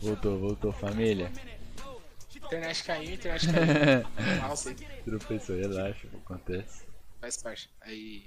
Voltou, 0.00 0.38
voltou, 0.38 0.72
família. 0.72 1.32
Internet 2.34 2.84
caiu, 2.84 3.14
internet 3.14 3.46
caiu. 3.50 4.38
Nossa, 4.48 4.74
Tropeçou, 5.04 5.56
relaxa, 5.56 6.06
acontece. 6.14 6.84
faz 7.20 7.36
parte. 7.42 7.70
Aí. 7.80 8.24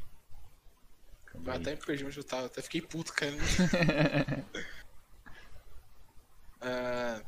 Calma 1.25 1.47
Eu 1.47 1.53
aí. 1.53 1.61
até 1.61 1.71
me 1.71 1.77
perdi 1.77 2.05
onde 2.05 2.17
eu 2.17 2.23
tava, 2.23 2.47
até 2.47 2.61
fiquei 2.61 2.81
puto, 2.81 3.13
cara. 3.13 3.31
Ah, 6.61 7.21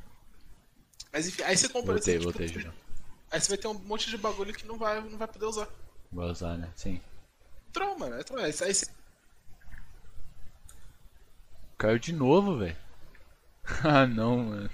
Mas 1.14 1.28
enfim, 1.28 1.44
aí 1.44 1.56
você 1.56 1.70
compra 1.70 1.94
Voltei, 1.94 2.16
assim, 2.16 2.24
voltei, 2.24 2.48
tipo. 2.50 2.74
Aí 3.32 3.40
você 3.40 3.48
vai 3.50 3.58
ter 3.58 3.68
um 3.68 3.74
monte 3.74 4.10
de 4.10 4.18
bagulho 4.18 4.54
que 4.54 4.66
não 4.68 4.78
vai, 4.78 5.00
não 5.02 5.18
vai 5.18 5.28
poder 5.28 5.46
usar. 5.46 5.70
Usar, 6.14 6.58
né? 6.58 6.70
Sim. 6.76 7.02
Troll, 7.72 7.98
mano, 7.98 8.16
é 8.20 8.24
troll. 8.24 8.42
Aí 8.42 8.54
aí 8.62 8.74
você. 8.74 8.92
Caiu 11.78 11.98
de 11.98 12.14
novo, 12.14 12.58
velho. 12.58 12.78
ah, 13.84 14.06
não, 14.06 14.38
mano. 14.38 14.70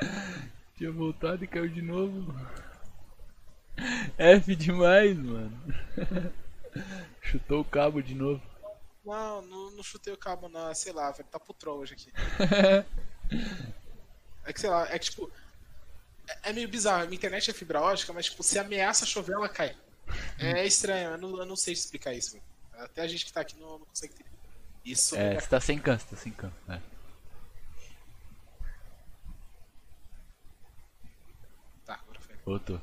Tinha 0.76 0.92
voltado 0.92 1.44
e 1.44 1.48
caiu 1.48 1.68
de 1.68 1.82
novo. 1.82 2.34
F 4.16 4.54
demais, 4.56 5.16
mano. 5.18 5.52
Chutou 7.20 7.60
o 7.60 7.64
cabo 7.64 8.02
de 8.02 8.14
novo. 8.14 8.42
Não, 9.04 9.42
não, 9.42 9.70
não 9.72 9.82
chutei 9.82 10.12
o 10.12 10.16
cabo, 10.16 10.48
não. 10.48 10.72
Sei 10.74 10.92
lá, 10.92 11.10
velho. 11.10 11.28
Tá 11.28 11.38
pro 11.38 11.52
troll 11.52 11.80
hoje 11.80 11.94
aqui. 11.94 12.12
É 14.44 14.52
que 14.52 14.60
sei 14.60 14.70
lá, 14.70 14.88
é 14.88 14.98
que 14.98 15.10
tipo. 15.10 15.30
É, 16.28 16.50
é 16.50 16.52
meio 16.52 16.68
bizarro. 16.68 17.02
A 17.02 17.06
minha 17.06 17.16
internet 17.16 17.50
é 17.50 17.54
fibra 17.54 17.80
ótica, 17.80 18.12
mas 18.12 18.26
tipo, 18.26 18.42
se 18.42 18.58
ameaça 18.58 19.06
chover, 19.06 19.34
ela 19.34 19.48
cai. 19.48 19.76
É 20.38 20.66
estranho, 20.66 21.10
eu 21.10 21.18
não, 21.18 21.38
eu 21.38 21.46
não 21.46 21.56
sei 21.56 21.74
explicar 21.74 22.12
isso. 22.12 22.38
Até 22.72 23.02
a 23.02 23.06
gente 23.06 23.26
que 23.26 23.32
tá 23.32 23.42
aqui 23.42 23.56
não, 23.58 23.78
não 23.78 23.86
consegue 23.86 24.14
entender. 24.14 24.30
Isso 24.84 25.14
É, 25.16 25.34
é, 25.34 25.40
você 25.40 25.48
tá 25.48 25.60
sem 25.60 25.78
canto, 25.78 26.04
tá 26.06 26.16
sem 26.16 26.32
canto. 26.32 26.54
É. 26.68 26.80
Tá, 31.84 31.94
agora 32.02 32.20
foi. 32.20 32.36
Voltou. 32.44 32.80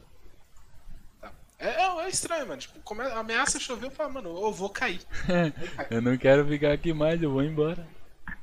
Tá. 1.19 1.33
É, 1.57 1.69
é, 1.69 2.05
é 2.05 2.09
estranho, 2.09 2.47
mano. 2.47 2.61
Tipo, 2.61 2.79
come... 2.81 3.03
ameaça 3.03 3.59
chover, 3.59 3.87
eu 3.87 3.91
falo, 3.91 4.13
mano, 4.13 4.29
eu 4.29 4.53
vou 4.53 4.69
cair. 4.69 5.01
Eu 5.89 6.01
não 6.01 6.17
quero 6.17 6.47
ficar 6.47 6.73
aqui 6.73 6.93
mais, 6.93 7.21
eu 7.21 7.31
vou 7.31 7.43
embora. 7.43 7.87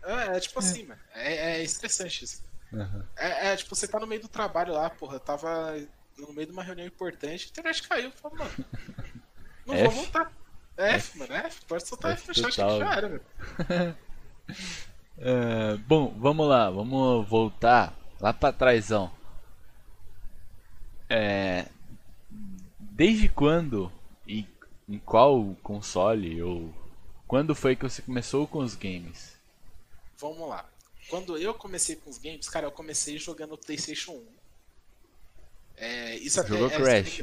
É, 0.02 0.36
é 0.36 0.40
tipo 0.40 0.58
assim, 0.58 0.86
mano. 0.86 1.00
É, 1.14 1.58
é 1.58 1.62
estressante 1.62 2.24
isso. 2.24 2.42
É, 3.16 3.52
é, 3.52 3.56
tipo, 3.56 3.74
você 3.74 3.86
tá 3.86 4.00
no 4.00 4.06
meio 4.06 4.20
do 4.20 4.28
trabalho 4.28 4.72
lá, 4.72 4.90
porra. 4.90 5.16
Eu 5.16 5.20
tava 5.20 5.78
no 6.18 6.32
meio 6.32 6.46
de 6.46 6.52
uma 6.52 6.62
reunião 6.62 6.86
importante, 6.86 7.46
a 7.46 7.48
internet 7.50 7.88
caiu. 7.88 8.10
Falo, 8.12 8.36
mano, 8.36 8.50
não 9.66 9.74
vou 9.74 9.86
F? 9.86 9.94
voltar. 9.94 10.32
É 10.76 10.94
F, 10.94 11.18
mano, 11.18 11.32
é 11.32 11.46
F. 11.46 11.64
Pode 11.66 11.86
soltar 11.86 12.12
F 12.12 12.22
F 12.22 12.28
no 12.28 12.34
chat 12.34 12.54
que 12.54 12.78
já 12.78 12.94
era, 12.94 13.08
velho. 13.08 13.24
É, 15.16 15.76
bom, 15.86 16.12
vamos 16.18 16.48
lá, 16.48 16.68
vamos 16.68 17.26
voltar 17.28 17.96
lá 18.20 18.32
pra 18.32 18.52
trásão. 18.52 19.12
É, 21.08 21.68
desde 22.78 23.28
quando 23.28 23.92
e 24.26 24.46
em 24.88 24.98
qual 24.98 25.54
console 25.62 26.42
ou 26.42 26.74
quando 27.26 27.54
foi 27.54 27.76
que 27.76 27.84
você 27.84 28.02
começou 28.02 28.46
com 28.46 28.58
os 28.58 28.74
games? 28.74 29.36
Vamos 30.18 30.48
lá. 30.48 30.68
Quando 31.08 31.36
eu 31.36 31.54
comecei 31.54 31.96
com 31.96 32.10
os 32.10 32.18
games, 32.18 32.48
cara, 32.48 32.66
eu 32.66 32.72
comecei 32.72 33.18
jogando 33.18 33.58
PlayStation 33.58 34.12
1. 34.12 34.26
É, 35.76 36.16
isso 36.16 36.40
até 36.40 36.48
Jogou 36.50 36.68
é- 36.68 36.76
Crash? 36.76 37.22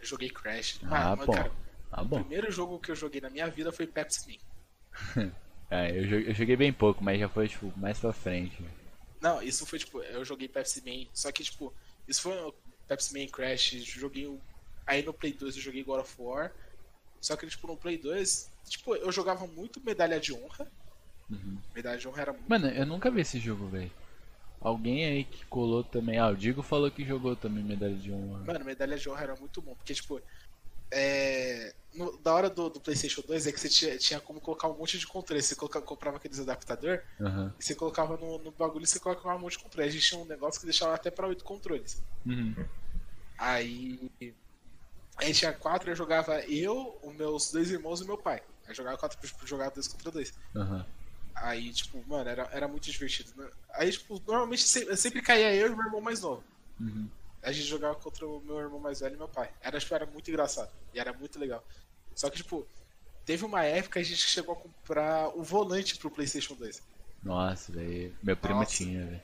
Joguei 0.00 0.30
Crash. 0.30 0.80
Ah, 0.84 1.16
Mas, 1.16 1.26
bom. 1.26 1.32
cara, 1.32 1.52
Ah, 1.90 2.02
o 2.02 2.04
bom. 2.04 2.20
primeiro 2.20 2.50
jogo 2.52 2.78
que 2.78 2.90
eu 2.90 2.96
joguei 2.96 3.20
na 3.20 3.30
minha 3.30 3.48
vida 3.48 3.72
foi 3.72 3.86
Pepsi 3.86 4.38
Man. 5.16 5.30
É, 5.70 5.90
eu 5.98 6.32
joguei, 6.34 6.56
bem 6.56 6.72
pouco, 6.72 7.04
mas 7.04 7.20
já 7.20 7.28
foi 7.28 7.46
tipo 7.46 7.70
mais 7.76 7.98
pra 7.98 8.10
frente. 8.10 8.56
Não, 9.20 9.42
isso 9.42 9.66
foi 9.66 9.78
tipo, 9.78 10.00
eu 10.02 10.24
joguei 10.24 10.48
Pepsi 10.48 10.82
Man, 10.82 11.06
só 11.12 11.30
que 11.30 11.44
tipo, 11.44 11.74
isso 12.06 12.22
foi 12.22 12.32
um 12.42 12.50
Pepsi 12.88 13.12
Man 13.12 13.26
Crash, 13.30 13.72
joguei 13.84 14.26
o. 14.26 14.40
Aí 14.86 15.02
no 15.02 15.12
Play 15.12 15.34
2 15.34 15.56
eu 15.56 15.60
joguei 15.62 15.84
God 15.84 16.00
of 16.00 16.14
War. 16.18 16.50
Só 17.20 17.36
que 17.36 17.46
tipo, 17.46 17.66
no 17.66 17.76
Play 17.76 17.98
2, 17.98 18.50
tipo, 18.66 18.96
eu 18.96 19.12
jogava 19.12 19.46
muito 19.46 19.78
medalha 19.84 20.18
de 20.18 20.32
honra. 20.32 20.66
Uhum. 21.28 21.58
Medalha 21.74 21.98
de 21.98 22.08
honra 22.08 22.22
era 22.22 22.32
muito. 22.32 22.48
Mano, 22.48 22.68
eu 22.68 22.86
nunca 22.86 23.10
vi 23.10 23.20
esse 23.20 23.38
jogo, 23.38 23.68
velho. 23.68 23.92
Alguém 24.60 25.04
aí 25.04 25.24
que 25.24 25.44
colou 25.46 25.84
também. 25.84 26.18
Ah, 26.18 26.28
o 26.28 26.36
Digo 26.36 26.62
falou 26.62 26.90
que 26.90 27.04
jogou 27.04 27.36
também 27.36 27.62
medalha 27.62 27.94
de 27.94 28.10
honra. 28.12 28.44
Mano, 28.44 28.64
medalha 28.64 28.96
de 28.96 29.08
honra 29.08 29.22
era 29.22 29.36
muito 29.36 29.62
bom, 29.62 29.74
porque 29.74 29.94
tipo. 29.94 30.20
É... 30.90 31.74
no- 31.94 32.16
da 32.22 32.32
hora 32.34 32.48
do, 32.48 32.70
do 32.70 32.80
PlayStation 32.80 33.20
2 33.26 33.46
é 33.46 33.52
que 33.52 33.60
você 33.60 33.68
tinha, 33.68 33.98
tinha 33.98 34.20
como 34.20 34.40
colocar 34.40 34.68
um 34.68 34.78
monte 34.78 34.98
de 34.98 35.06
controle. 35.06 35.42
Você 35.42 35.54
coloca- 35.54 35.82
comprava 35.82 36.16
aqueles 36.16 36.40
adaptador 36.40 37.02
Aham. 37.20 37.54
e 37.58 37.62
você 37.62 37.74
colocava 37.74 38.16
no, 38.16 38.38
no 38.38 38.50
bagulho 38.50 38.84
e 38.84 38.86
você 38.86 38.98
colocava 38.98 39.36
um 39.36 39.40
monte 39.40 39.52
de 39.58 39.62
controle. 39.62 39.88
A 39.88 39.92
gente 39.92 40.06
tinha 40.06 40.20
um 40.20 40.24
negócio 40.24 40.58
que 40.58 40.66
deixava 40.66 40.94
até 40.94 41.10
pra 41.10 41.28
oito 41.28 41.44
controles. 41.44 42.02
Uhum. 42.26 42.54
Aí. 43.36 44.10
A 45.18 45.24
gente 45.24 45.40
tinha 45.40 45.52
quatro, 45.52 45.90
eu 45.90 45.96
jogava 45.96 46.40
eu, 46.46 46.98
os 47.02 47.14
meus 47.14 47.50
dois 47.50 47.70
irmãos 47.70 48.00
e 48.00 48.06
meu 48.06 48.16
pai. 48.16 48.42
Aí 48.66 48.74
jogava 48.74 48.96
quatro 48.96 49.18
jogar 49.46 49.70
dois 49.70 49.88
contra 49.88 50.10
dois. 50.10 50.32
Aham. 50.56 50.86
Aí, 51.42 51.72
tipo, 51.72 52.02
mano, 52.06 52.28
era, 52.28 52.48
era 52.52 52.68
muito 52.68 52.90
divertido. 52.90 53.32
né? 53.36 53.48
Aí, 53.74 53.90
tipo, 53.92 54.20
normalmente 54.26 54.62
se- 54.62 54.96
sempre 54.96 55.22
caía 55.22 55.54
eu 55.54 55.68
e 55.68 55.76
meu 55.76 55.84
irmão 55.86 56.00
mais 56.00 56.20
novo. 56.20 56.42
Uhum. 56.80 57.08
A 57.42 57.52
gente 57.52 57.66
jogava 57.66 57.94
contra 57.94 58.26
o 58.26 58.40
meu 58.40 58.58
irmão 58.58 58.80
mais 58.80 59.00
velho 59.00 59.14
e 59.14 59.18
meu 59.18 59.28
pai. 59.28 59.50
Era, 59.60 59.78
tipo, 59.78 59.94
era 59.94 60.06
muito 60.06 60.28
engraçado. 60.30 60.70
E 60.92 60.98
era 60.98 61.12
muito 61.12 61.38
legal. 61.38 61.64
Só 62.14 62.28
que, 62.28 62.38
tipo, 62.38 62.66
teve 63.24 63.44
uma 63.44 63.62
época 63.64 63.94
que 63.94 63.98
a 64.00 64.02
gente 64.02 64.20
chegou 64.28 64.54
a 64.54 64.56
comprar 64.56 65.28
o 65.36 65.42
volante 65.42 65.96
pro 65.98 66.10
Playstation 66.10 66.54
2. 66.54 66.82
Nossa, 67.22 67.70
velho. 67.72 68.16
Meu 68.22 68.36
primo 68.36 68.60
Nossa. 68.60 68.74
tinha, 68.76 69.06
velho. 69.06 69.22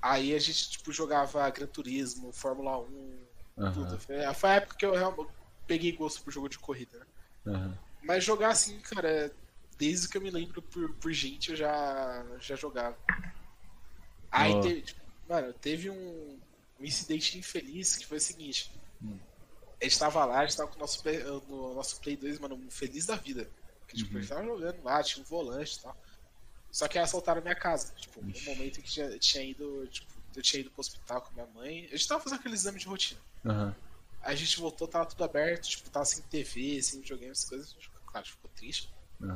Aí 0.00 0.34
a 0.34 0.38
gente, 0.38 0.70
tipo, 0.70 0.92
jogava 0.92 1.48
Gran 1.50 1.66
Turismo, 1.66 2.32
Fórmula 2.32 2.78
1, 2.78 3.26
Aham. 3.58 3.72
tudo. 3.72 3.98
Foi, 4.00 4.24
a 4.24 4.54
época 4.54 4.76
que 4.76 4.84
eu 4.86 4.92
realmente 4.94 5.30
peguei 5.66 5.92
gosto 5.92 6.22
pro 6.22 6.32
jogo 6.32 6.48
de 6.48 6.58
corrida, 6.58 6.98
né? 6.98 7.06
Aham. 7.46 7.78
Mas 8.02 8.22
jogar 8.24 8.50
assim, 8.50 8.78
cara, 8.80 9.34
desde 9.78 10.08
que 10.08 10.16
eu 10.16 10.20
me 10.22 10.30
lembro 10.30 10.60
por, 10.62 10.92
por 10.94 11.12
gente, 11.12 11.50
eu 11.50 11.56
já, 11.56 12.24
já 12.40 12.56
jogava. 12.56 12.96
Aí 14.30 14.52
Ó. 14.52 14.60
teve, 14.60 14.82
tipo, 14.82 15.00
mano, 15.28 15.52
teve 15.52 15.90
um, 15.90 16.38
um 16.80 16.84
incidente 16.84 17.38
infeliz 17.38 17.96
que 17.96 18.06
foi 18.06 18.18
o 18.18 18.20
seguinte. 18.20 18.70
Hum. 19.02 19.18
A 19.80 19.84
gente 19.84 19.98
tava 19.98 20.24
lá, 20.24 20.40
a 20.40 20.46
gente 20.46 20.56
tava 20.56 20.70
com 20.70 20.76
o 20.76 20.80
nosso, 20.80 21.02
Play- 21.02 21.22
no 21.22 21.74
nosso 21.74 22.00
Play 22.00 22.16
2, 22.16 22.38
mano, 22.38 22.70
feliz 22.70 23.06
da 23.06 23.16
vida. 23.16 23.50
Porque, 23.80 23.96
tipo, 23.96 24.12
Uhum. 24.12 24.18
a 24.18 24.20
gente 24.20 24.28
tava 24.30 24.44
jogando 24.44 24.82
lá, 24.82 25.02
tinha 25.02 25.22
um 25.22 25.26
volante 25.28 25.76
e 25.78 25.82
tal. 25.82 25.96
Só 26.70 26.88
que 26.88 26.98
aí 26.98 27.04
assaltaram 27.04 27.40
a 27.40 27.42
minha 27.42 27.54
casa. 27.54 27.92
Tipo, 27.94 28.22
no 28.22 28.30
Ixi. 28.30 28.44
momento 28.46 28.78
em 28.78 28.82
que 28.82 28.90
tinha, 28.90 29.18
tinha 29.18 29.44
ido, 29.44 29.86
tipo, 29.88 30.12
eu 30.34 30.42
tinha 30.42 30.60
ido 30.60 30.70
pro 30.70 30.80
hospital 30.80 31.20
com 31.22 31.32
minha 31.34 31.46
mãe. 31.46 31.84
A 31.86 31.96
gente 31.96 32.08
tava 32.08 32.22
fazendo 32.22 32.38
aquele 32.40 32.54
exame 32.54 32.78
de 32.80 32.86
rotina. 32.86 33.20
Aham. 33.44 33.76
Aí 34.22 34.32
a 34.32 34.36
gente 34.36 34.58
voltou, 34.58 34.88
tava 34.88 35.04
tudo 35.06 35.22
aberto, 35.22 35.68
tipo, 35.68 35.90
tava 35.90 36.04
sem 36.06 36.22
TV, 36.22 36.82
sem 36.82 37.00
videogame, 37.00 37.30
essas 37.30 37.48
coisas. 37.48 37.76
Claro, 38.06 38.26
ficou 38.26 38.50
triste. 38.56 38.90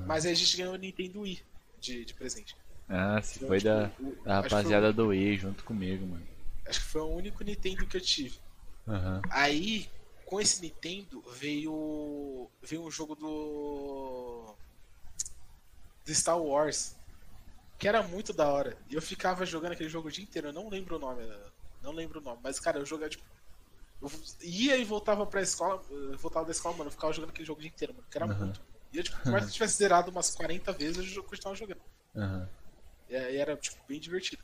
Mas 0.06 0.26
aí 0.26 0.32
a 0.32 0.34
gente 0.34 0.56
ganhou 0.56 0.74
o 0.74 0.76
Nintendo 0.76 1.20
Wii 1.20 1.42
de, 1.80 2.04
de 2.04 2.14
presente. 2.14 2.56
Ah, 2.88 3.20
se 3.22 3.36
Então, 3.36 3.48
foi 3.48 3.58
tipo, 3.58 3.68
da, 3.70 3.90
o- 4.00 4.24
da 4.24 4.34
rapaziada 4.40 4.90
o- 4.90 4.92
do 4.92 5.06
Wii 5.08 5.36
junto 5.38 5.64
comigo, 5.64 6.06
mano. 6.06 6.26
Acho 6.66 6.80
que 6.80 6.86
foi 6.86 7.00
o 7.02 7.08
único 7.14 7.42
Nintendo 7.44 7.86
que 7.86 7.96
eu 7.96 8.00
tive. 8.00 8.38
Aham. 8.86 9.20
Aí, 9.30 9.88
com 10.26 10.40
esse 10.40 10.60
Nintendo, 10.62 11.22
veio. 11.32 12.48
veio 12.62 12.82
um 12.84 12.90
jogo 12.90 13.14
do. 13.14 14.54
do 16.04 16.14
Star 16.14 16.38
Wars. 16.40 16.96
Que 17.78 17.86
era 17.86 18.02
muito 18.02 18.32
da 18.32 18.48
hora. 18.48 18.76
E 18.90 18.94
eu 18.94 19.02
ficava 19.02 19.46
jogando 19.46 19.72
aquele 19.72 19.88
jogo 19.88 20.08
o 20.08 20.10
dia 20.10 20.24
inteiro. 20.24 20.48
Eu 20.48 20.52
não 20.52 20.68
lembro 20.68 20.96
o 20.96 20.98
nome. 20.98 21.22
Não 21.82 21.92
lembro 21.92 22.18
o 22.20 22.22
nome. 22.22 22.40
Mas, 22.42 22.58
cara, 22.58 22.78
eu 22.78 22.86
jogava, 22.86 23.10
tipo. 23.10 23.22
Eu 24.02 24.10
ia 24.42 24.76
e 24.76 24.84
voltava 24.84 25.24
pra 25.26 25.40
escola. 25.42 25.80
Voltava 26.18 26.46
da 26.46 26.52
escola, 26.52 26.76
mano. 26.76 26.88
Eu 26.88 26.92
ficava 26.92 27.12
jogando 27.12 27.30
aquele 27.30 27.46
jogo 27.46 27.58
o 27.60 27.62
dia 27.62 27.70
inteiro, 27.70 27.94
mano. 27.94 28.06
Que 28.10 28.18
era 28.18 28.26
Aham. 28.26 28.44
muito. 28.46 28.60
E 28.92 28.98
eu, 28.98 29.02
tipo, 29.04 29.18
por 29.22 29.32
mais 29.32 29.44
que 29.44 29.50
eu 29.50 29.54
tivesse 29.54 29.76
zerado 29.78 30.10
umas 30.10 30.34
40 30.34 30.72
vezes, 30.72 31.14
eu 31.14 31.22
continuava 31.22 31.56
jogando. 31.58 31.80
Aham. 32.16 32.48
E 33.08 33.16
aí 33.16 33.36
era, 33.36 33.56
tipo, 33.56 33.76
bem 33.88 34.00
divertido. 34.00 34.42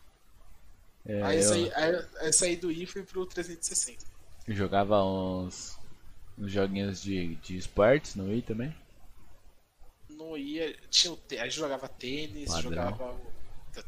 É, 1.07 1.23
aí, 1.23 1.37
eu 1.39 1.43
saí, 1.43 1.73
aí 1.75 1.93
eu 2.27 2.33
saí 2.33 2.57
do 2.57 2.69
Wii 2.69 2.83
e 2.83 2.87
fui 2.87 3.03
pro 3.03 3.27
360. 3.27 4.05
eu 4.49 4.55
jogava 4.55 5.03
uns, 5.05 5.79
uns 6.39 6.51
joguinhos 6.51 7.01
de, 7.03 7.35
de 7.37 7.57
esportes 7.59 8.15
no 8.15 8.25
Wii 8.25 8.43
também. 8.43 8.75
No 10.09 10.31
Wii 10.33 10.77
tinha 10.91 11.13
o 11.13 11.17
te- 11.17 11.39
a 11.39 11.45
gente 11.45 11.57
jogava 11.57 11.89
tênis, 11.89 12.49
Padrão. 12.49 12.63
jogava. 12.71 13.21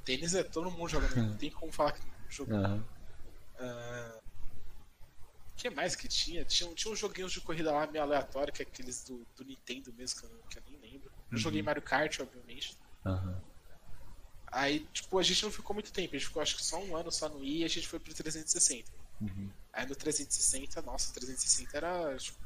Tênis 0.05 0.35
é 0.35 0.43
todo 0.43 0.71
mundo 0.71 0.89
jogando, 0.89 1.17
não 1.17 1.37
tem 1.39 1.51
como 1.51 1.73
falar 1.73 1.93
que 1.93 2.01
não 2.07 2.31
jogou. 2.31 2.57
Aham. 2.57 2.85
Ah, 3.59 4.19
O 5.57 5.59
que 5.59 5.71
mais 5.71 5.97
que 5.97 6.07
tinha? 6.07 6.45
Tinha, 6.45 6.73
tinha 6.75 6.93
uns 6.93 6.99
joguinhos 6.99 7.33
de 7.33 7.41
corrida 7.41 7.73
lá 7.73 7.87
meio 7.87 8.05
aleatório, 8.05 8.53
que 8.53 8.61
é 8.63 8.67
aqueles 8.67 9.05
do, 9.05 9.27
do 9.35 9.43
Nintendo 9.43 9.91
mesmo, 9.95 10.21
que 10.21 10.27
eu, 10.27 10.43
que 10.51 10.59
eu 10.59 10.63
nem 10.67 10.79
lembro. 10.79 11.11
Eu 11.33 11.39
joguei 11.39 11.63
Mario 11.63 11.81
Kart, 11.83 12.21
obviamente. 12.21 12.77
Aham. 13.07 13.43
Aí, 14.53 14.81
tipo, 14.93 15.19
a 15.19 15.23
gente 15.23 15.43
não 15.43 15.51
ficou 15.51 15.73
muito 15.75 15.91
tempo, 15.93 16.15
a 16.15 16.19
gente 16.19 16.29
ficou 16.29 16.43
acho 16.43 16.57
que 16.57 16.63
só 16.65 16.79
um 16.79 16.95
ano 16.95 17.11
só 17.11 17.29
no 17.29 17.39
Wii 17.39 17.63
e 17.63 17.65
a 17.65 17.69
gente 17.69 17.89
foi 17.89 17.99
pro 17.99 18.13
360. 18.15 18.91
Uhum. 19.21 19.51
Aí 19.73 19.87
no 19.87 19.97
360, 19.97 20.83
nossa, 20.83 21.11
o 21.11 21.15
360 21.15 21.77
era. 21.77 22.17
Tipo, 22.19 22.39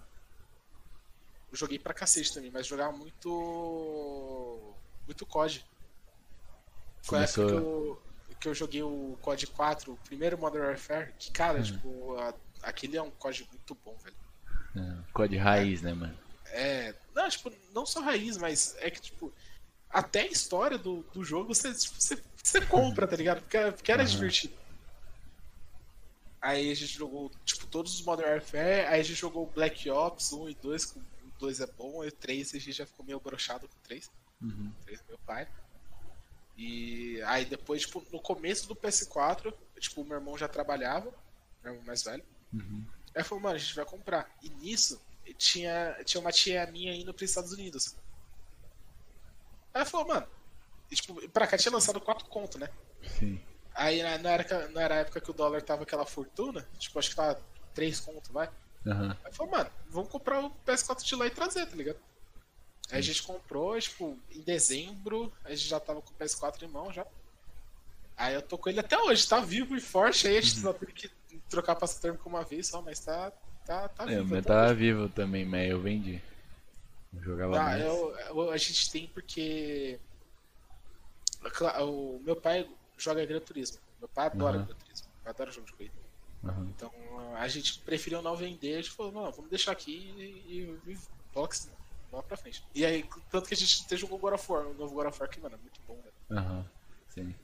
eu 1.51 1.57
joguei 1.59 1.78
pra 1.81 1.93
cacete 1.93 2.32
também, 2.32 2.51
mas 2.51 2.66
jogava 2.66 2.97
muito. 2.97 4.74
Muito 5.05 5.27
COD. 5.27 5.65
Foi 7.03 7.19
a 7.19 7.23
época 7.23 7.47
que 7.47 7.53
eu, 7.55 8.03
que 8.41 8.49
eu 8.49 8.55
joguei 8.55 8.82
o 8.82 9.19
COD 9.20 9.47
4, 9.49 9.93
o 9.93 9.97
primeiro 9.97 10.39
Modern 10.39 10.65
Warfare, 10.65 11.12
que, 11.19 11.31
cara, 11.32 11.59
Uhum. 11.59 11.65
tipo, 11.65 12.16
a- 12.16 12.35
aquele 12.62 12.97
é 12.97 13.03
um 13.03 13.11
COD 13.11 13.47
muito 13.51 13.74
bom, 13.85 13.97
velho. 14.03 14.16
É, 14.77 15.12
Código 15.12 15.43
raiz, 15.43 15.82
né, 15.82 15.93
mano? 15.95 16.16
É. 16.47 16.95
Não, 17.15 17.28
tipo, 17.28 17.53
não 17.73 17.85
só 17.87 18.01
raiz, 18.01 18.37
mas 18.37 18.77
é 18.78 18.91
que, 18.91 19.01
tipo, 19.01 19.32
até 19.89 20.23
a 20.23 20.27
história 20.27 20.78
do, 20.78 21.03
do 21.12 21.24
jogo 21.24 21.55
você, 21.55 21.73
tipo, 21.74 22.01
você, 22.01 22.23
você 22.43 22.61
compra, 22.66 23.07
tá 23.07 23.16
ligado? 23.16 23.41
Porque, 23.43 23.57
era- 23.57 23.73
porque 23.73 23.91
era 23.93 24.03
Aham. 24.03 24.11
divertido. 24.11 24.55
Aí 26.41 26.70
a 26.70 26.74
gente 26.74 26.93
jogou, 26.97 27.31
tipo, 27.45 27.66
todos 27.66 27.95
os 27.95 28.03
Modern 28.03 28.31
Warfare, 28.31 28.87
aí 28.87 29.01
a 29.01 29.03
gente 29.03 29.19
jogou 29.20 29.47
Black 29.47 29.91
Ops 29.91 30.32
1 30.32 30.49
e 30.49 30.55
2, 30.55 30.85
com 30.87 31.01
o 31.01 31.05
2 31.39 31.61
é 31.61 31.66
bom, 31.66 32.03
e 32.05 32.09
o 32.09 32.12
3 32.12 32.55
a 32.55 32.59
gente 32.59 32.73
já 32.73 32.87
ficou 32.87 33.05
meio 33.05 33.20
brochado 33.20 33.69
com 33.69 33.74
o 33.74 33.81
3. 33.82 34.11
Uhum. 34.41 34.73
3 34.85 35.01
é 35.01 35.05
meu 35.09 35.19
pai. 35.27 35.47
E 36.57 37.20
aí 37.23 37.45
depois, 37.45 37.82
tipo, 37.82 38.05
no 38.12 38.20
começo 38.20 38.66
do 38.69 38.74
PS4, 38.74 39.53
tipo, 39.78 40.01
o 40.01 40.05
meu 40.05 40.16
irmão 40.19 40.37
já 40.39 40.49
trabalhava, 40.49 41.12
meu 41.62 41.73
irmão 41.73 41.87
mais 41.87 42.03
velho. 42.03 42.24
Uhum. 42.52 42.85
Aí 43.14 43.24
falou, 43.24 43.43
mano, 43.43 43.56
a 43.56 43.59
gente 43.59 43.74
vai 43.74 43.85
comprar. 43.85 44.31
E 44.43 44.48
nisso, 44.48 45.01
tinha, 45.36 45.97
tinha 46.05 46.20
uma 46.20 46.32
tia 46.32 46.66
minha 46.66 46.94
indo 46.94 47.12
pros 47.12 47.31
Estados 47.31 47.52
Unidos. 47.52 47.97
Aí 49.72 49.85
falou, 49.85 50.09
mano, 50.09 50.27
e, 50.90 50.97
tipo, 50.97 51.28
pra 51.28 51.47
cá 51.47 51.56
tinha 51.56 51.72
lançado 51.72 52.01
4 52.01 52.27
conto, 52.27 52.59
né? 52.59 52.68
Sim. 53.18 53.40
Aí 53.74 54.02
na, 54.02 54.18
na, 54.18 54.31
época, 54.31 54.68
na 54.68 54.82
era 54.82 54.94
a 54.97 54.98
época 54.98 55.20
que 55.20 55.31
o 55.31 55.35
dólar 55.35 55.62
tava 55.62 55.85
aquela 55.85 56.05
fortuna, 56.05 56.66
tipo, 56.78 56.98
acho 56.98 57.10
que 57.10 57.16
tava 57.16 57.40
3 57.74 58.01
conto, 58.01 58.32
vai. 58.32 58.51
Aham. 58.86 59.16
Aí 59.24 59.32
falou, 59.32 59.52
mano, 59.52 59.70
vamos 59.89 60.10
comprar 60.10 60.44
o 60.44 60.51
PS4 60.66 61.02
de 61.02 61.14
lá 61.14 61.27
e 61.27 61.31
trazer, 61.31 61.66
tá 61.66 61.77
ligado? 61.77 61.98
Aí 62.90 62.98
a 62.98 63.02
gente 63.02 63.22
comprou, 63.22 63.78
tipo, 63.81 64.18
em 64.32 64.40
dezembro, 64.40 65.32
a 65.44 65.51
gente 65.51 65.68
já 65.68 65.78
tava 65.78 66.02
com 66.02 66.10
o 66.10 66.16
PS4 66.16 66.62
em 66.62 66.68
mão 66.68 66.93
já. 66.93 67.06
Aí 68.16 68.35
eu 68.35 68.43
tô 68.43 68.59
com 68.59 68.68
ele 68.68 68.81
até 68.81 68.98
hoje, 68.98 69.27
tá 69.28 69.40
vivo 69.40 69.77
e 69.77 69.81
forte, 69.81 70.27
aí 70.27 70.36
a 70.36 70.40
gente 70.40 70.60
só 70.60 70.72
teve 70.72 70.93
que 70.93 71.10
trocar 71.48 71.77
passa 71.77 72.01
térmico 72.01 72.28
uma 72.28 72.43
vez 72.44 72.66
só, 72.69 72.81
mas 72.82 73.01
tá, 73.01 73.31
tá, 73.65 73.89
tá 73.89 74.05
É, 74.05 74.16
vivo. 74.19 74.35
até 74.36 74.48
tava 74.48 74.66
hoje. 74.66 74.74
vivo 74.77 75.09
também, 75.09 75.44
mas 75.44 75.70
eu 75.70 75.81
vendi. 75.81 76.20
Eu 77.15 77.23
jogava 77.23 77.59
Ah, 77.59 77.65
mais. 77.65 77.85
eu- 77.85 78.16
eu- 78.19 78.51
a 78.51 78.57
gente 78.57 78.90
tem 78.90 79.07
porque. 79.09 79.98
O 81.82 82.20
meu 82.24 82.36
pai 82.36 82.69
joga 82.98 83.24
Gran 83.24 83.40
Turismo. 83.40 83.78
Meu 83.98 84.09
pai 84.09 84.27
adora 84.27 84.59
Aham. 84.59 84.66
Gran 84.66 84.77
Turismo. 84.77 85.09
Adora 85.24 85.51
jogo 85.51 85.66
de 85.66 85.73
corrida. 85.73 85.94
Aham. 86.44 86.66
Então 86.77 86.93
a 87.36 87.48
gente 87.48 87.78
preferiu 87.81 88.20
não 88.23 88.36
vender. 88.36 88.74
A 88.74 88.82
gente 88.82 88.90
falou, 88.90 89.11
não, 89.12 89.31
vamos 89.32 89.51
deixar 89.51 89.73
aqui 89.73 89.93
e, 89.93 90.23
e, 90.86 90.93
e 90.93 90.98
box 91.35 91.70
lá 92.12 92.23
pra 92.23 92.36
frente. 92.36 92.65
E 92.74 92.85
aí, 92.85 93.05
tanto 93.31 93.48
que 93.48 93.55
a 93.55 93.57
gente 93.57 93.85
até 93.86 93.97
jogou 93.97 94.19
God 94.19 94.35
of 94.35 94.52
War, 94.52 94.66
o 94.66 94.74
novo 94.74 94.94
God 94.94 95.07
of 95.07 95.20
War 95.20 95.28
que, 95.31 95.40
mano, 95.40 95.55
é 95.55 95.59
muito 95.59 95.81
bom, 95.86 95.97
velho. 95.97 96.15
Aham. 96.40 96.66
Sim. 97.09 97.35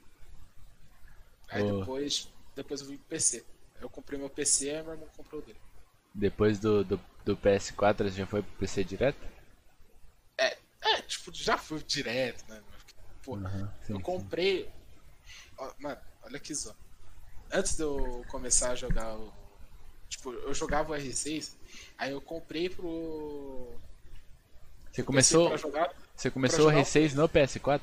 Aí 1.49 1.63
Ô. 1.63 1.81
depois, 1.81 2.29
depois 2.55 2.81
eu 2.81 2.87
vim 2.89 2.97
pro 2.97 3.07
PC. 3.07 3.45
Eu 3.81 3.89
comprei 3.91 4.19
meu 4.19 4.31
PC 4.31 4.69
e 4.71 4.83
meu 4.83 4.93
irmão 4.93 5.09
comprou 5.17 5.41
o 5.41 5.45
dele. 5.45 5.61
Depois 6.15 6.59
do, 6.59 6.83
do, 6.85 7.01
do 7.25 7.37
PS4 7.37 8.09
já 8.09 8.27
foi 8.27 8.43
pro 8.43 8.59
PC 8.59 8.83
direto? 8.85 9.19
É, 10.39 10.57
é 10.83 11.03
tipo, 11.03 11.33
já 11.35 11.59
foi 11.59 11.83
direto, 11.83 12.45
né? 12.49 12.63
Pô, 13.23 13.35
Uhum, 13.35 13.69
sim, 13.83 13.93
eu 13.93 13.97
sim. 13.97 14.03
comprei. 14.03 14.71
Ó, 15.59 15.73
Mano, 15.79 16.01
olha 16.23 16.39
que 16.41 16.55
zó. 16.55 16.75
Antes 17.53 17.77
de 17.77 17.83
eu 17.83 18.25
começar 18.29 18.71
a 18.73 18.75
jogar 18.75 19.17
o. 19.17 19.33
Tipo, 20.09 20.33
eu 20.33 20.55
jogava 20.55 20.93
o 20.93 20.97
R6, 20.97 21.53
aí 21.99 22.13
eu 22.13 22.21
comprei 22.21 22.69
pro. 22.71 23.75
Você 24.93 25.03
começou, 25.03 25.57
jogar. 25.59 25.93
você 26.17 26.31
começou 26.31 26.67
o 26.67 26.69
jogar 26.71 26.81
o 26.81 26.85
R6 26.85 27.15
no 27.15 27.29
PS4? 27.29 27.81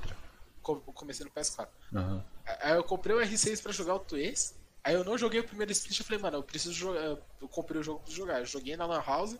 co- 0.61 0.81
Eu 0.87 0.93
comecei 0.93 1.25
no 1.25 1.31
PS4. 1.31 1.67
Aham. 1.93 2.23
Aí 2.61 2.73
eu 2.75 2.83
comprei 2.83 3.15
o 3.15 3.19
R6 3.21 3.61
pra 3.61 3.71
jogar 3.71 3.95
o 3.95 3.99
Twins. 3.99 4.55
Aí 4.83 4.93
eu 4.93 5.03
não 5.03 5.17
joguei 5.17 5.39
o 5.39 5.47
primeiro 5.47 5.71
split. 5.71 5.99
Eu 5.99 6.05
falei, 6.05 6.21
mano, 6.21 6.37
eu 6.37 6.43
preciso 6.43 6.73
jogar. 6.73 7.01
Eu 7.01 7.47
comprei 7.49 7.79
o 7.79 7.83
jogo 7.83 8.01
pra 8.01 8.13
jogar. 8.13 8.39
Eu 8.39 8.45
joguei 8.45 8.75
na 8.75 8.85
Lan 8.85 9.01
House 9.01 9.37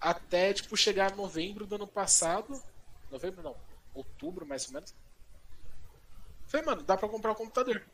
até, 0.00 0.54
tipo, 0.54 0.76
chegar 0.76 1.16
novembro 1.16 1.66
do 1.66 1.74
ano 1.74 1.86
passado. 1.86 2.62
Novembro 3.10 3.42
não, 3.42 3.56
outubro 3.92 4.46
mais 4.46 4.66
ou 4.66 4.74
menos. 4.74 4.94
Falei, 6.46 6.66
mano, 6.66 6.82
dá 6.82 6.96
pra 6.96 7.08
comprar 7.08 7.32
o 7.32 7.36
computador. 7.36 7.84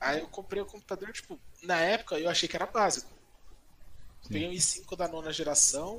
Aí 0.00 0.20
eu 0.20 0.28
comprei 0.28 0.60
o 0.60 0.66
computador, 0.66 1.12
tipo, 1.12 1.38
na 1.62 1.78
época 1.80 2.18
eu 2.18 2.28
achei 2.28 2.48
que 2.48 2.56
era 2.56 2.66
básico. 2.66 3.10
Peguei 4.28 4.48
um 4.48 4.52
i5 4.52 4.96
da 4.96 5.06
nona 5.06 5.32
geração 5.32 5.98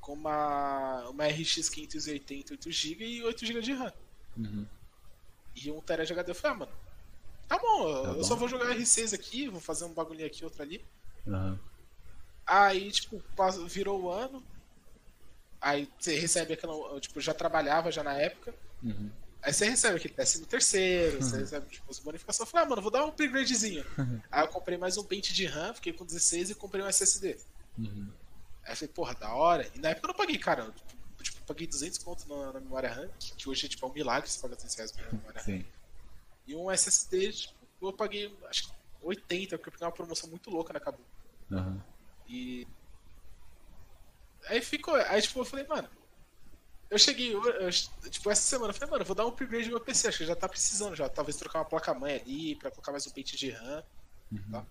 com 0.00 0.12
uma, 0.12 1.08
uma 1.08 1.26
RX 1.26 1.68
580 1.68 2.54
8GB 2.54 3.00
e 3.00 3.20
8GB 3.22 3.60
de 3.60 3.72
RAM. 3.72 3.92
Uhum. 4.36 4.66
E 5.54 5.70
um 5.70 5.80
TB 5.80 6.04
de 6.04 6.12
HD. 6.12 6.30
Eu 6.30 6.34
falei, 6.34 6.54
ah, 6.54 6.58
mano, 6.60 6.72
tá 7.48 7.58
bom, 7.58 8.02
Tá 8.02 8.08
eu 8.10 8.14
bom. 8.16 8.24
só 8.24 8.34
vou 8.36 8.48
jogar 8.48 8.74
R6 8.76 9.14
aqui, 9.14 9.48
vou 9.48 9.60
fazer 9.60 9.84
um 9.84 9.92
bagulhinho 9.92 10.26
aqui, 10.26 10.44
outro 10.44 10.62
ali. 10.62 10.84
Aham. 11.26 11.58
Aí, 12.46 12.90
tipo, 12.92 13.20
virou 13.68 14.02
o 14.02 14.10
ano. 14.10 14.42
Aí 15.60 15.88
você 15.98 16.16
recebe 16.18 16.52
aquela. 16.54 17.00
Tipo, 17.00 17.20
já 17.20 17.34
trabalhava 17.34 17.90
já 17.90 18.02
na 18.04 18.12
época. 18.14 18.54
Uhum. 18.82 19.10
Aí 19.42 19.52
você 19.52 19.68
recebe 19.68 19.96
aquele 19.96 20.14
décimo 20.14 20.46
terceiro, 20.46 21.20
você 21.22 21.38
recebe 21.38 21.68
tipo, 21.68 21.90
as 21.90 21.98
bonificações. 21.98 22.40
Eu 22.40 22.50
falei, 22.50 22.66
ah, 22.66 22.68
mano, 22.70 22.82
vou 22.82 22.90
dar 22.90 23.04
um 23.04 23.08
upgradezinho. 23.08 23.84
Aí 24.30 24.42
eu 24.44 24.48
comprei 24.48 24.76
mais 24.78 24.96
um 24.96 25.04
pente 25.04 25.32
de 25.32 25.46
RAM, 25.46 25.72
fiquei 25.74 25.92
com 25.92 26.04
16 26.04 26.50
e 26.50 26.54
comprei 26.54 26.82
um 26.82 26.86
SSD. 26.88 27.36
Uhum. 27.78 28.08
Aí 28.64 28.72
eu 28.72 28.76
falei, 28.76 28.92
porra, 28.94 29.14
da 29.14 29.32
hora. 29.34 29.68
E 29.74 29.78
na 29.78 29.90
época 29.90 30.06
eu 30.06 30.08
não 30.08 30.16
paguei, 30.16 30.38
cara. 30.38 30.62
eu, 30.64 30.72
Tipo, 31.22 31.40
paguei 31.46 31.66
200 31.66 31.98
conto 31.98 32.28
na, 32.28 32.52
na 32.52 32.60
memória 32.60 32.88
RAM, 32.92 33.08
que, 33.18 33.34
que 33.34 33.48
hoje 33.48 33.66
é 33.66 33.68
tipo 33.68 33.84
é 33.84 33.88
um 33.88 33.92
milagre 33.92 34.28
você 34.30 34.38
pagar 34.40 34.54
200 34.56 34.76
reais 34.76 34.92
na 34.96 35.02
memória 35.12 35.40
RAM. 35.40 35.44
Sim. 35.44 35.64
E 36.46 36.54
um 36.54 36.70
SSD, 36.70 37.32
tipo, 37.32 37.54
eu 37.88 37.92
paguei 37.92 38.34
acho 38.48 38.68
que 38.68 38.72
80, 39.02 39.58
porque 39.58 39.68
eu 39.68 39.72
peguei 39.72 39.86
uma 39.86 39.92
promoção 39.92 40.28
muito 40.30 40.50
louca 40.50 40.72
na 40.72 40.80
Cabo. 40.80 40.98
Aham. 41.52 41.82
E. 42.28 42.66
Aí 44.48 44.60
ficou. 44.60 44.94
Aí 44.94 45.20
tipo, 45.22 45.40
eu 45.40 45.44
falei, 45.44 45.66
mano. 45.66 45.88
Eu 46.88 46.98
cheguei, 46.98 47.34
eu- 47.34 47.44
eu- 47.44 47.70
tipo, 48.10 48.30
essa 48.30 48.42
semana, 48.42 48.70
eu 48.70 48.74
falei, 48.74 48.90
mano, 48.90 49.02
eu 49.02 49.06
vou 49.06 49.16
dar 49.16 49.24
um 49.24 49.28
upgrade 49.30 49.64
no 49.66 49.72
meu 49.72 49.80
PC, 49.80 50.06
acho 50.06 50.18
que 50.18 50.24
já 50.26 50.36
tá 50.36 50.48
precisando 50.48 50.94
já. 50.94 51.08
Talvez 51.08 51.36
trocar 51.36 51.58
uma 51.58 51.64
placa-mãe 51.64 52.14
ali, 52.20 52.54
pra 52.54 52.70
colocar 52.70 52.92
mais 52.92 53.04
um 53.08 53.10
pente 53.10 53.36
de 53.36 53.50
RAM. 53.50 53.82
Tá? 54.52 54.64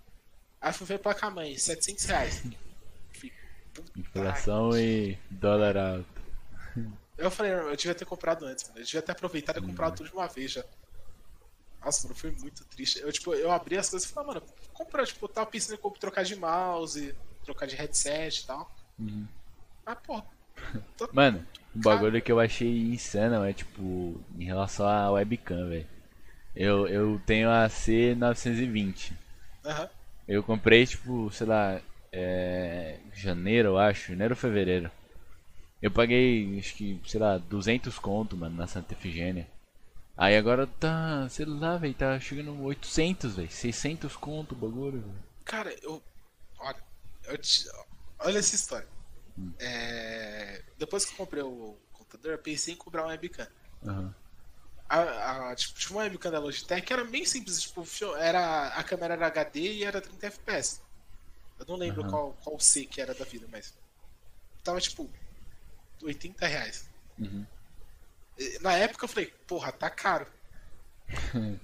Aí 0.61 0.69
eu 0.69 0.73
fui 0.73 0.87
ver 0.87 0.93
a 0.95 0.99
placa-mãe, 0.99 1.57
700 1.57 2.05
reais. 2.05 2.41
Inflação 3.97 4.77
e 4.79 5.17
dólar 5.29 5.75
alto. 5.77 6.21
Eu 7.17 7.29
falei, 7.31 7.51
eu 7.53 7.75
devia 7.75 7.95
ter 7.95 8.05
comprado 8.05 8.45
antes, 8.45 8.65
mano. 8.69 8.79
Eu 8.79 8.85
devia 8.85 9.01
ter 9.01 9.11
aproveitado 9.11 9.57
e 9.57 9.61
comprado 9.61 9.95
tudo 9.97 10.09
de 10.09 10.15
uma 10.15 10.27
vez 10.27 10.51
já. 10.51 10.63
Nossa, 11.85 12.07
mano, 12.07 12.19
foi 12.19 12.31
muito 12.31 12.65
triste. 12.65 12.99
Eu, 12.99 13.11
tipo, 13.11 13.33
eu 13.35 13.51
abri 13.51 13.77
as 13.77 13.89
coisas 13.89 14.09
e 14.09 14.11
falei, 14.11 14.31
ah, 14.31 14.33
mano, 14.33 14.45
comprar, 14.73 15.05
tipo, 15.05 15.23
eu 15.23 15.29
tava 15.29 15.45
pensando 15.49 15.75
em 15.75 15.77
comprar- 15.81 15.99
trocar 15.99 16.23
de 16.23 16.35
mouse, 16.35 17.15
trocar 17.45 17.67
de 17.67 17.75
headset 17.75 18.41
e 18.41 18.45
tal. 18.47 18.75
Uhum. 18.97 19.27
Ah, 19.85 19.95
pô. 19.95 20.19
tô- 20.97 21.07
Mano, 21.13 21.45
um 21.75 21.81
bagulho 21.81 22.19
que 22.21 22.31
eu 22.31 22.39
achei 22.39 22.67
insano 22.89 23.45
é 23.45 23.53
tipo, 23.53 24.19
em 24.35 24.45
relação 24.45 24.87
à 24.87 25.11
webcam, 25.11 25.69
velho. 25.69 25.87
Eu, 26.55 26.87
eu 26.87 27.21
tenho 27.23 27.49
a 27.51 27.69
C920. 27.69 29.13
Aham. 29.63 29.89
Eu 30.27 30.41
comprei, 30.41 30.87
tipo, 30.87 31.29
sei 31.29 31.45
lá, 31.45 31.79
é, 32.11 32.97
janeiro, 33.13 33.69
eu 33.69 33.77
acho, 33.77 34.07
janeiro 34.07 34.33
ou 34.33 34.37
fevereiro. 34.39 34.89
Eu 35.79 35.91
paguei, 35.91 36.57
acho 36.57 36.73
que, 36.73 36.99
sei 37.05 37.19
lá, 37.19 37.37
200 37.37 37.99
conto, 37.99 38.35
mano, 38.35 38.55
na 38.55 38.65
Santa 38.65 38.93
Efigênia. 38.93 39.45
Aí 40.17 40.35
agora 40.37 40.65
tá, 40.65 41.27
sei 41.29 41.45
lá, 41.45 41.77
velho, 41.77 41.93
tá 41.93 42.19
chegando 42.19 42.61
800, 42.63 43.35
velho, 43.35 43.51
600 43.51 44.15
conto 44.15 44.53
o 44.53 44.57
bagulho, 44.57 45.01
velho. 45.01 45.23
Cara, 45.43 45.75
eu. 45.81 46.01
Olha, 46.59 46.83
eu 47.25 47.37
te- 47.37 47.65
olha 48.19 48.39
essa 48.39 48.55
história. 48.55 48.87
É, 49.59 50.63
Depois 50.77 51.05
que 51.05 51.13
eu 51.13 51.17
comprei 51.17 51.43
o 51.43 51.77
computador, 51.93 52.33
eu 52.33 52.39
pensei 52.39 52.73
em 52.73 52.77
comprar 52.77 53.03
uma 53.03 53.09
webcam. 53.09 53.47
Aham. 53.87 54.13
A, 54.87 55.49
a, 55.51 55.55
tipo, 55.55 55.79
tinha 55.79 55.97
uma 55.97 56.03
webcam 56.03 56.31
da 56.31 56.39
Logitech 56.39 56.85
que 56.85 56.93
era 56.93 57.03
bem 57.03 57.25
simples, 57.25 57.61
tipo, 57.61 57.83
era, 58.17 58.67
a 58.67 58.83
câmera 58.83 59.15
era 59.15 59.27
HD 59.27 59.59
e 59.73 59.83
era 59.83 59.99
30 59.99 60.27
FPS. 60.27 60.81
Eu 61.59 61.65
não 61.67 61.75
lembro 61.75 62.01
Aham. 62.01 62.11
qual, 62.11 62.33
qual 62.43 62.59
C 62.59 62.85
que 62.85 63.01
era 63.01 63.13
da 63.13 63.25
vida, 63.25 63.47
mas. 63.51 63.73
Tava 64.63 64.79
tipo 64.81 65.09
80 66.03 66.47
reais. 66.47 66.89
Uhum. 67.19 67.45
Na 68.61 68.73
época 68.73 69.05
eu 69.05 69.09
falei, 69.09 69.33
porra, 69.47 69.71
tá 69.71 69.89
caro. 69.89 70.27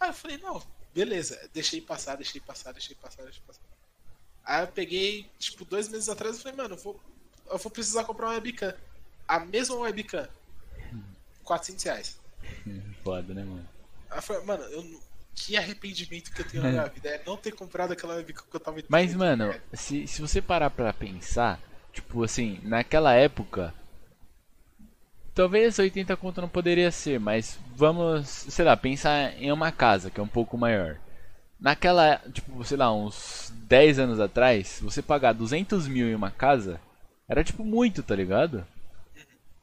Aí 0.00 0.08
eu 0.08 0.14
falei, 0.14 0.38
não, 0.38 0.62
beleza, 0.94 1.48
deixei 1.52 1.80
passar, 1.80 2.16
deixei 2.16 2.40
passar, 2.40 2.72
deixei 2.72 2.96
passar, 2.96 3.22
deixei 3.22 3.42
passar. 3.46 3.60
Aí 4.44 4.62
eu 4.62 4.68
peguei, 4.68 5.30
tipo, 5.38 5.64
dois 5.64 5.88
meses 5.88 6.08
atrás 6.08 6.36
eu 6.36 6.42
falei, 6.42 6.56
mano, 6.56 6.74
eu 6.74 6.78
vou, 6.78 7.00
eu 7.50 7.58
vou 7.58 7.70
precisar 7.70 8.04
comprar 8.04 8.28
uma 8.28 8.34
webcam. 8.34 8.74
A 9.28 9.40
mesma 9.40 9.76
webcam. 9.76 10.28
400 11.44 11.84
reais. 11.84 12.20
Foda, 13.04 13.34
né, 13.34 13.44
mano? 13.44 13.68
Aí 14.10 14.18
eu 14.18 14.22
falei, 14.22 14.44
mano, 14.44 14.64
eu, 14.64 15.00
que 15.34 15.56
arrependimento 15.56 16.32
que 16.32 16.40
eu 16.40 16.48
tenho 16.48 16.62
na 16.62 16.70
minha 16.70 16.86
vida 16.88 17.08
é 17.08 17.22
não 17.24 17.36
ter 17.36 17.52
comprado 17.52 17.92
aquela 17.92 18.14
webcam 18.14 18.44
que 18.50 18.56
eu 18.56 18.60
tava 18.60 18.82
Mas, 18.88 19.14
mano, 19.14 19.54
se, 19.72 20.06
se 20.06 20.20
você 20.20 20.40
parar 20.40 20.70
pra 20.70 20.92
pensar, 20.92 21.60
tipo 21.92 22.24
assim, 22.24 22.58
naquela 22.62 23.14
época. 23.14 23.74
Talvez 25.34 25.78
80 25.78 26.16
conto 26.16 26.40
não 26.40 26.48
poderia 26.48 26.90
ser, 26.90 27.20
mas 27.20 27.58
vamos, 27.74 28.28
sei 28.28 28.64
lá, 28.64 28.76
pensar 28.76 29.32
em 29.40 29.52
uma 29.52 29.70
casa 29.70 30.10
que 30.10 30.20
é 30.20 30.22
um 30.22 30.28
pouco 30.28 30.58
maior. 30.58 30.96
Naquela, 31.58 32.20
tipo, 32.32 32.64
sei 32.64 32.76
lá, 32.76 32.92
uns 32.92 33.52
10 33.64 33.98
anos 34.00 34.20
atrás, 34.20 34.80
você 34.82 35.00
pagar 35.00 35.32
200 35.32 35.86
mil 35.86 36.08
em 36.08 36.14
uma 36.14 36.30
casa 36.30 36.80
era 37.28 37.44
tipo 37.44 37.64
muito, 37.64 38.02
tá 38.02 38.14
ligado? 38.16 38.66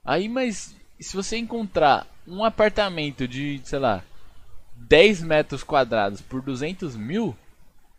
Aí, 0.06 0.30
mas 0.30 0.73
se 0.99 1.15
você 1.15 1.38
encontrar 1.38 2.07
um 2.26 2.44
apartamento 2.44 3.27
de, 3.27 3.60
sei 3.65 3.80
lá, 3.80 4.03
10 4.76 5.23
metros 5.23 5.64
quadrados 5.64 6.22
por 6.22 6.41
200 6.41 6.95
mil, 6.95 7.35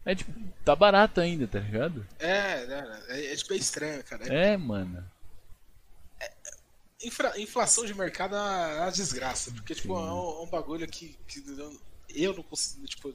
é 0.06 0.14
tipo, 0.14 0.32
tá 0.64 0.74
barato 0.74 1.20
ainda, 1.20 1.46
tá 1.46 1.58
ligado? 1.58 2.06
É, 2.18 2.64
né, 2.66 3.02
é, 3.08 3.32
é, 3.32 3.36
tipo, 3.36 3.52
é 3.52 3.56
estranho, 3.56 4.02
cara. 4.04 4.24
É, 4.32 4.56
mano. 4.56 5.04
Infra- 7.02 7.38
inflação 7.40 7.84
de 7.84 7.94
mercado 7.94 8.34
é 8.34 8.38
uma, 8.40 8.88
é 8.88 8.90
desgraça, 8.90 9.52
porque 9.52 9.74
tipo, 9.74 9.94
Sim. 9.94 10.00
é 10.06 10.12
um, 10.12 10.40
é 10.40 10.42
um 10.42 10.46
bagulho 10.50 10.86
que, 10.88 11.16
que 11.28 11.38
eu, 11.46 11.80
eu 12.08 12.34
não 12.34 12.42
consigo, 12.42 12.84
tipo, 12.86 13.14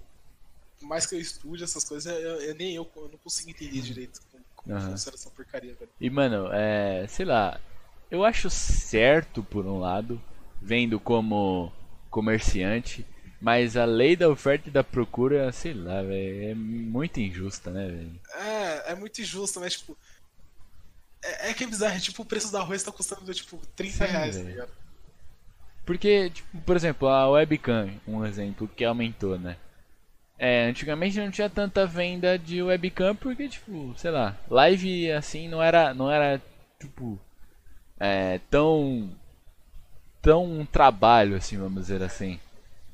por 0.80 0.88
mais 0.88 1.05
que 1.05 1.15
eu 1.15 1.19
estude 1.19 1.64
essas 1.64 1.84
coisas, 1.84 2.11
eu, 2.14 2.41
eu- 2.41 2.55
nem 2.55 2.76
eu, 2.76 2.89
eu 2.95 3.10
não 3.10 3.18
consigo 3.18 3.49
entender 3.49 3.81
direito 3.81 4.22
como, 4.31 4.43
como 4.55 4.77
Aham. 4.77 4.91
funciona 4.91 5.15
essa 5.18 5.30
porcaria, 5.31 5.76
velho. 5.76 5.91
E, 5.99 6.10
mano, 6.10 6.49
é. 6.53 7.05
Sei 7.07 7.26
lá. 7.26 7.60
Eu 8.10 8.23
acho 8.23 8.49
certo, 8.49 9.43
por 9.43 9.65
um 9.65 9.80
lado, 9.80 10.22
vendo 10.61 10.99
como 10.99 11.72
comerciante, 12.11 13.05
mas 13.41 13.76
a 13.76 13.85
lei 13.85 14.15
da 14.15 14.30
oferta 14.30 14.69
e 14.69 14.72
da 14.72 14.84
procura, 14.84 15.51
sei 15.51 15.73
lá, 15.73 16.01
velho, 16.03 16.51
é 16.51 16.53
muito 16.53 17.19
injusta, 17.19 17.72
né, 17.72 17.88
velho? 17.88 18.22
É, 18.35 18.91
é 18.91 18.95
muito 18.95 19.19
injusto, 19.22 19.60
mas 19.60 19.73
tipo. 19.73 19.97
É, 21.23 21.49
é 21.49 21.53
que 21.53 21.63
é 21.63 21.67
bizarro, 21.67 21.99
tipo, 21.99 22.21
o 22.21 22.25
preço 22.25 22.51
do 22.51 22.57
arroz 22.57 22.83
tá 22.83 22.91
custando 22.91 23.33
tipo 23.33 23.57
30 23.75 23.93
Sim, 23.93 24.11
reais, 24.11 24.37
tá 24.37 24.43
ligado? 24.43 24.71
Porque, 25.85 26.29
tipo, 26.29 26.61
por 26.61 26.75
exemplo, 26.75 27.07
a 27.07 27.29
webcam, 27.29 27.89
um 28.07 28.25
exemplo 28.25 28.67
que 28.67 28.85
aumentou, 28.85 29.37
né? 29.37 29.57
É, 30.37 30.65
antigamente 30.65 31.19
não 31.19 31.31
tinha 31.31 31.49
tanta 31.49 31.85
venda 31.85 32.37
de 32.37 32.61
webcam 32.61 33.15
porque, 33.15 33.47
tipo, 33.47 33.93
sei 33.97 34.11
lá, 34.11 34.35
live 34.49 35.11
assim 35.11 35.47
não 35.47 35.61
era, 35.61 35.93
não 35.93 36.11
era 36.11 36.41
tipo, 36.79 37.19
é, 37.99 38.39
tão, 38.49 39.09
tão 40.21 40.43
um 40.45 40.65
trabalho, 40.65 41.35
assim, 41.35 41.57
vamos 41.57 41.83
dizer 41.83 42.01
assim. 42.03 42.39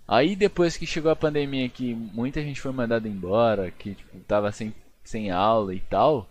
Aí 0.08 0.36
depois 0.36 0.76
que 0.76 0.86
chegou 0.86 1.12
a 1.12 1.16
pandemia 1.16 1.70
que 1.70 1.94
muita 1.94 2.42
gente 2.42 2.62
foi 2.62 2.72
mandada 2.72 3.08
embora, 3.08 3.72
que 3.72 3.96
tipo, 3.96 4.20
tava 4.22 4.52
sem, 4.52 4.74
sem 5.04 5.32
aula 5.32 5.74
e 5.74 5.80
tal, 5.80 6.28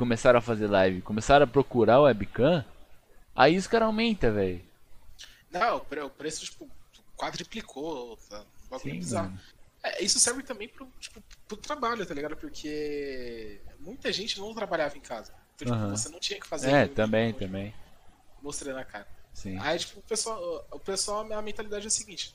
começaram 0.00 0.38
a 0.38 0.42
fazer 0.42 0.66
live, 0.66 1.02
começaram 1.02 1.44
a 1.44 1.46
procurar 1.46 2.00
webcam, 2.00 2.64
aí 3.36 3.58
os 3.58 3.66
caras 3.66 3.84
aumentam, 3.84 4.32
velho. 4.32 4.64
Não, 5.50 5.76
o 5.76 5.80
pre- 5.80 6.00
o 6.00 6.08
preço, 6.08 6.42
tipo, 6.42 6.66
quadriplicou, 7.18 8.16
tá? 8.30 8.42
Um 8.72 8.78
Sim, 8.78 8.98
bizarro. 8.98 9.38
É, 9.82 10.02
isso 10.02 10.18
serve 10.18 10.42
também 10.42 10.68
pro, 10.68 10.90
tipo, 10.98 11.22
pro 11.46 11.56
trabalho, 11.58 12.06
tá 12.06 12.14
ligado? 12.14 12.34
Porque 12.34 13.60
muita 13.78 14.10
gente 14.10 14.40
não 14.40 14.54
trabalhava 14.54 14.96
em 14.96 15.02
casa. 15.02 15.34
Então, 15.56 15.76
tipo, 15.76 15.90
você 15.90 16.08
não 16.08 16.18
tinha 16.18 16.40
que 16.40 16.46
fazer. 16.46 16.70
É, 16.70 16.86
também, 16.88 17.34
tipo, 17.34 17.44
também. 17.44 17.74
Mostrando 18.40 18.78
a 18.78 18.84
cara. 18.84 19.06
Sim. 19.34 19.58
Aí, 19.60 19.78
tipo, 19.78 19.98
o 20.00 20.02
pessoal, 20.02 20.66
o 20.70 20.78
pessoal, 20.80 21.30
a 21.30 21.42
mentalidade 21.42 21.84
é 21.84 21.88
a 21.88 21.90
seguinte. 21.90 22.34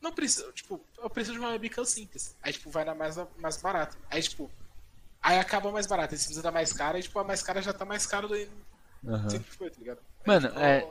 Não 0.00 0.12
precisa, 0.12 0.50
tipo, 0.52 0.80
eu 0.96 1.10
preciso 1.10 1.34
de 1.34 1.40
uma 1.40 1.50
webcam 1.50 1.84
simples. 1.84 2.34
Aí, 2.42 2.54
tipo, 2.54 2.70
vai 2.70 2.86
na 2.86 2.94
mais, 2.94 3.16
mais 3.36 3.60
barata. 3.60 3.98
Aí, 4.10 4.22
tipo, 4.22 4.50
aí 5.24 5.38
acaba 5.38 5.72
mais 5.72 5.86
barata. 5.86 6.14
Aí 6.14 6.18
você 6.18 6.24
precisa 6.26 6.42
da 6.42 6.52
mais 6.52 6.72
cara, 6.72 6.98
e, 6.98 7.02
tipo, 7.02 7.18
a 7.18 7.24
mais 7.24 7.42
cara 7.42 7.60
já 7.60 7.72
tá 7.72 7.84
mais 7.84 8.06
cara 8.06 8.28
do 8.28 8.36
sempre 9.28 9.50
foi, 9.50 9.70
tá 9.70 9.76
ligado? 9.78 9.98
Aí, 9.98 10.26
Mano, 10.26 10.48
tipo, 10.48 10.60
é- 10.60 10.86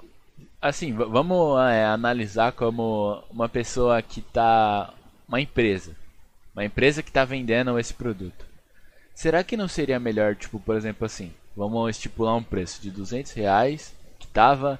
Assim, 0.61 0.93
vamos 0.93 1.60
é, 1.61 1.85
analisar 1.85 2.53
como 2.53 3.22
uma 3.30 3.49
pessoa 3.49 4.01
que 4.01 4.22
tá. 4.22 4.93
Uma 5.27 5.41
empresa. 5.41 5.95
Uma 6.53 6.64
empresa 6.65 7.03
que 7.03 7.11
tá 7.11 7.26
vendendo 7.26 7.77
esse 7.77 7.93
produto. 7.93 8.45
Será 9.14 9.43
que 9.43 9.57
não 9.57 9.68
seria 9.68 9.99
melhor, 9.99 10.35
tipo, 10.35 10.60
por 10.60 10.76
exemplo, 10.76 11.05
assim, 11.05 11.34
vamos 11.55 11.89
estipular 11.91 12.35
um 12.35 12.43
preço 12.43 12.81
de 12.81 12.89
200 12.89 13.31
reais 13.34 13.93
que 14.18 14.27
tava 14.27 14.80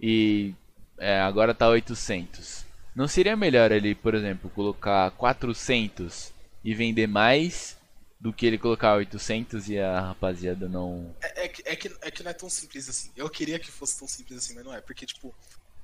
e 0.00 0.54
é, 0.98 1.20
agora 1.20 1.54
tá 1.54 1.68
800. 1.68 2.64
Não 2.94 3.06
seria 3.06 3.36
melhor 3.36 3.70
ele, 3.70 3.94
por 3.94 4.14
exemplo, 4.14 4.50
colocar 4.50 5.10
400 5.12 6.32
e 6.64 6.74
vender 6.74 7.06
mais 7.06 7.76
do 8.20 8.32
que 8.34 8.44
ele 8.44 8.58
colocar 8.58 8.94
800 8.96 9.70
e 9.70 9.78
a 9.78 9.98
rapaziada 10.08 10.68
não. 10.68 11.16
É, 11.22 11.44
é 11.44 11.48
que, 11.48 11.62
é, 11.66 11.74
que, 11.74 11.96
é 12.02 12.10
que 12.10 12.22
não 12.22 12.30
é 12.30 12.34
tão 12.34 12.50
simples 12.50 12.86
assim. 12.86 13.10
Eu 13.16 13.30
queria 13.30 13.58
que 13.58 13.70
fosse 13.70 13.98
tão 13.98 14.06
simples 14.06 14.38
assim, 14.38 14.54
mas 14.54 14.64
não 14.64 14.74
é. 14.74 14.80
Porque, 14.82 15.06
tipo, 15.06 15.34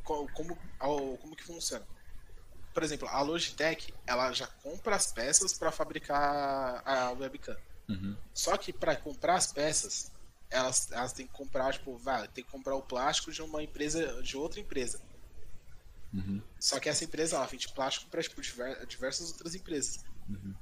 co- 0.04 0.28
como, 0.34 0.54
como 0.78 1.34
que 1.34 1.42
funciona? 1.44 1.86
Por 2.74 2.82
exemplo, 2.82 3.08
a 3.08 3.22
Logitech, 3.22 3.94
ela 4.06 4.30
já 4.34 4.46
compra 4.46 4.94
as 4.96 5.10
peças 5.10 5.54
para 5.56 5.72
fabricar 5.72 6.82
a 6.84 7.10
webcam. 7.12 7.56
Uhum. 7.88 8.14
Só 8.34 8.54
que 8.58 8.70
para 8.70 8.94
comprar 8.96 9.36
as 9.36 9.50
peças, 9.50 10.12
elas, 10.50 10.92
elas 10.92 11.14
têm 11.14 11.26
que 11.26 11.32
comprar, 11.32 11.72
tipo, 11.72 11.96
vai, 11.96 12.28
tem 12.28 12.44
que 12.44 12.50
comprar 12.50 12.74
o 12.76 12.82
plástico 12.82 13.32
de 13.32 13.40
uma 13.40 13.62
empresa, 13.62 14.22
de 14.22 14.36
outra 14.36 14.60
empresa. 14.60 15.00
Uhum. 16.12 16.42
Só 16.60 16.78
que 16.78 16.90
essa 16.90 17.02
empresa, 17.04 17.36
ela 17.36 17.46
vende 17.46 17.66
plástico 17.72 18.10
para 18.10 18.22
tipo, 18.22 18.42
diver- 18.42 18.84
diversas 18.86 19.30
outras 19.30 19.54
empresas. 19.54 20.04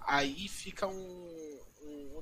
Aí 0.00 0.46
fica 0.48 0.86
um 0.86 1.63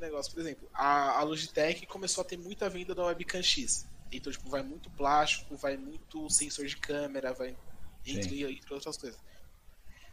negócio, 0.02 0.32
por 0.32 0.40
exemplo, 0.40 0.68
a, 0.74 1.18
a 1.18 1.22
Logitech 1.22 1.86
começou 1.86 2.22
a 2.22 2.24
ter 2.24 2.36
muita 2.36 2.68
venda 2.68 2.94
da 2.94 3.04
webcam 3.04 3.42
X. 3.42 3.86
Então, 4.10 4.30
tipo, 4.30 4.48
vai 4.50 4.62
muito 4.62 4.90
plástico, 4.90 5.56
vai 5.56 5.76
muito 5.76 6.28
sensor 6.28 6.66
de 6.66 6.76
câmera, 6.76 7.32
vai 7.32 7.56
entre, 8.04 8.42
entre 8.44 8.74
outras 8.74 8.96
coisas. 8.98 9.18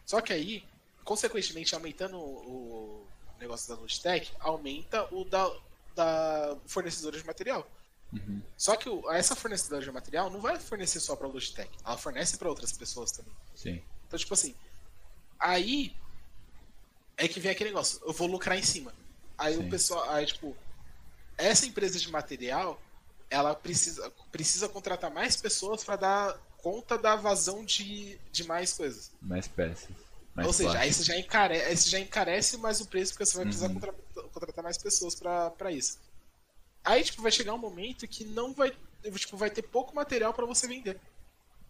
Só 0.06 0.22
que 0.22 0.32
aí, 0.32 0.64
consequentemente, 1.04 1.76
aumentando 1.76 2.18
o, 2.18 3.06
o 3.36 3.40
negócio 3.40 3.68
da 3.68 3.80
Logitech, 3.80 4.32
aumenta 4.40 5.04
o 5.14 5.26
da, 5.26 5.52
da 5.96 6.58
fornecedora 6.66 7.18
de 7.18 7.26
material. 7.26 7.70
Uhum. 8.14 8.42
Só 8.58 8.76
que 8.76 8.90
o- 8.90 9.12
essa 9.12 9.36
fornecedora 9.36 9.84
de 9.84 9.92
material 9.92 10.30
não 10.30 10.40
vai 10.42 10.58
fornecer 10.60 11.00
só 11.00 11.16
para 11.16 11.28
a 11.28 11.30
Logitech, 11.30 11.70
ela 11.86 11.98
fornece 11.98 12.38
para 12.38 12.50
outras 12.50 12.72
pessoas 12.72 13.12
também. 13.12 13.34
Sim. 13.54 13.84
Então, 14.08 14.18
tipo 14.18 14.34
assim, 14.34 14.56
aí 15.38 15.96
é 17.18 17.28
que 17.28 17.40
vem 17.40 17.52
aquele 17.52 17.70
negócio, 17.72 18.00
eu 18.06 18.14
vou 18.14 18.28
lucrar 18.28 18.58
em 18.58 18.64
cima. 18.64 18.94
Aí 19.40 19.56
Sim. 19.56 19.68
o 19.68 19.70
pessoal, 19.70 20.10
aí 20.12 20.26
tipo, 20.26 20.56
essa 21.38 21.66
empresa 21.66 21.98
de 21.98 22.12
material, 22.12 22.80
ela 23.30 23.56
precisa, 23.56 24.12
precisa 24.32 24.68
contratar 24.68 25.10
mais 25.12 25.36
pessoas 25.38 25.84
para 25.84 25.96
dar 25.96 26.38
conta 26.58 26.98
da 26.98 27.16
vazão 27.16 27.64
de, 27.64 28.20
de 28.32 28.44
mais 28.44 28.74
coisas. 28.74 29.12
Mais 29.22 29.48
peças. 29.48 29.88
Mais 30.36 30.46
Ou 30.46 30.54
seja, 30.54 30.78
aí 30.78 30.94
você 30.94 31.04
já 31.04 31.18
encarece, 31.18 31.78
você 31.84 31.90
já 31.90 32.00
encarece 32.00 32.58
mais 32.58 32.82
o 32.82 32.86
preço 32.86 33.14
porque 33.14 33.26
você 33.26 33.38
vai 33.38 33.46
precisar 33.46 33.68
Uhum. 33.68 33.74
contra- 33.76 33.94
contratar 34.34 34.64
mais 34.64 34.78
pessoas 34.78 35.16
pra 35.16 35.50
pra 35.52 35.72
isso. 35.72 35.98
Aí, 36.84 37.04
tipo, 37.04 37.22
vai 37.22 37.32
chegar 37.32 37.54
um 37.54 37.58
momento 37.58 38.08
que 38.08 38.24
não 38.26 38.54
vai, 38.54 38.74
tipo, 39.16 39.38
vai 39.38 39.50
ter 39.50 39.62
pouco 39.64 39.96
material 39.96 40.34
pra 40.34 40.46
você 40.46 40.68
vender. 40.68 41.00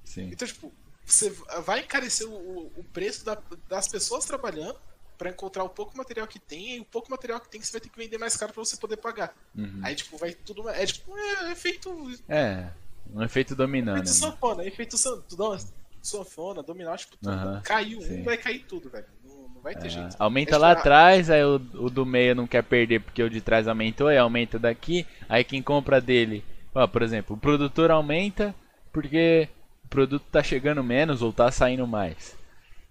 Sim. 0.03 0.29
Então, 0.31 0.47
tipo, 0.47 0.71
você 1.05 1.29
vai 1.63 1.81
encarecer 1.81 2.27
o, 2.27 2.67
o 2.77 2.83
preço 2.93 3.23
da- 3.25 3.41
das 3.67 3.87
pessoas 3.87 4.25
trabalhando 4.25 4.79
pra 5.19 5.29
encontrar 5.29 5.65
o 5.65 5.69
pouco 5.69 5.95
material 5.97 6.25
que 6.25 6.39
tem, 6.39 6.77
e 6.77 6.79
o 6.79 6.85
pouco 6.85 7.11
material 7.11 7.41
que 7.41 7.49
tem 7.49 7.61
você 7.61 7.73
vai 7.73 7.81
ter 7.81 7.89
que 7.89 7.97
vender 7.99 8.17
mais 8.17 8.37
caro 8.37 8.53
pra 8.53 8.63
você 8.63 8.77
poder 8.77 8.97
pagar. 8.97 9.35
Uhum. 9.55 9.81
Aí, 9.83 9.93
tipo, 9.93 10.17
vai 10.17 10.31
tudo. 10.33 10.67
É 10.69 10.85
tipo, 10.85 11.15
é 11.15 11.51
efeito. 11.51 11.89
É, 12.27 12.67
um 13.13 13.21
efeito 13.21 13.53
dominó, 13.53 13.91
né? 13.91 13.99
Efeito 13.99 14.17
mano? 14.21 14.31
sanfona, 14.31 14.65
efeito 14.65 14.97
san- 14.97 15.21
tudo- 15.27 15.57
sanfona, 16.01 16.63
dominó, 16.63 16.95
tipo, 16.95 17.17
tudo. 17.17 17.29
Aham, 17.33 17.61
Caiu 17.65 18.01
sim. 18.01 18.21
um, 18.21 18.23
vai 18.23 18.37
cair 18.37 18.63
tudo, 18.65 18.89
velho. 18.89 19.05
Não, 19.25 19.49
não 19.49 19.61
vai 19.61 19.75
ter 19.75 19.87
É, 19.87 19.89
jeito. 19.89 20.15
aumenta 20.17 20.55
É, 20.55 20.57
lá 20.57 20.71
atrás, 20.71 21.29
aí 21.29 21.43
o, 21.43 21.55
o 21.55 21.89
do 21.89 22.05
meio 22.05 22.33
não 22.33 22.47
quer 22.47 22.63
perder 22.63 23.01
porque 23.01 23.21
o 23.21 23.29
de 23.29 23.41
trás 23.41 23.67
aumentou, 23.67 24.07
aí 24.07 24.17
aumenta 24.17 24.57
daqui, 24.57 25.05
aí 25.27 25.43
quem 25.43 25.61
compra 25.61 25.99
dele, 25.99 26.43
ó, 26.73 26.87
por 26.87 27.01
exemplo, 27.01 27.35
o 27.35 27.39
produtor 27.39 27.91
aumenta 27.91 28.55
porque 28.93 29.49
o 29.83 29.87
produto 29.89 30.23
tá 30.31 30.41
chegando 30.41 30.81
menos 30.81 31.21
ou 31.21 31.33
tá 31.33 31.51
saindo 31.51 31.85
mais. 31.85 32.38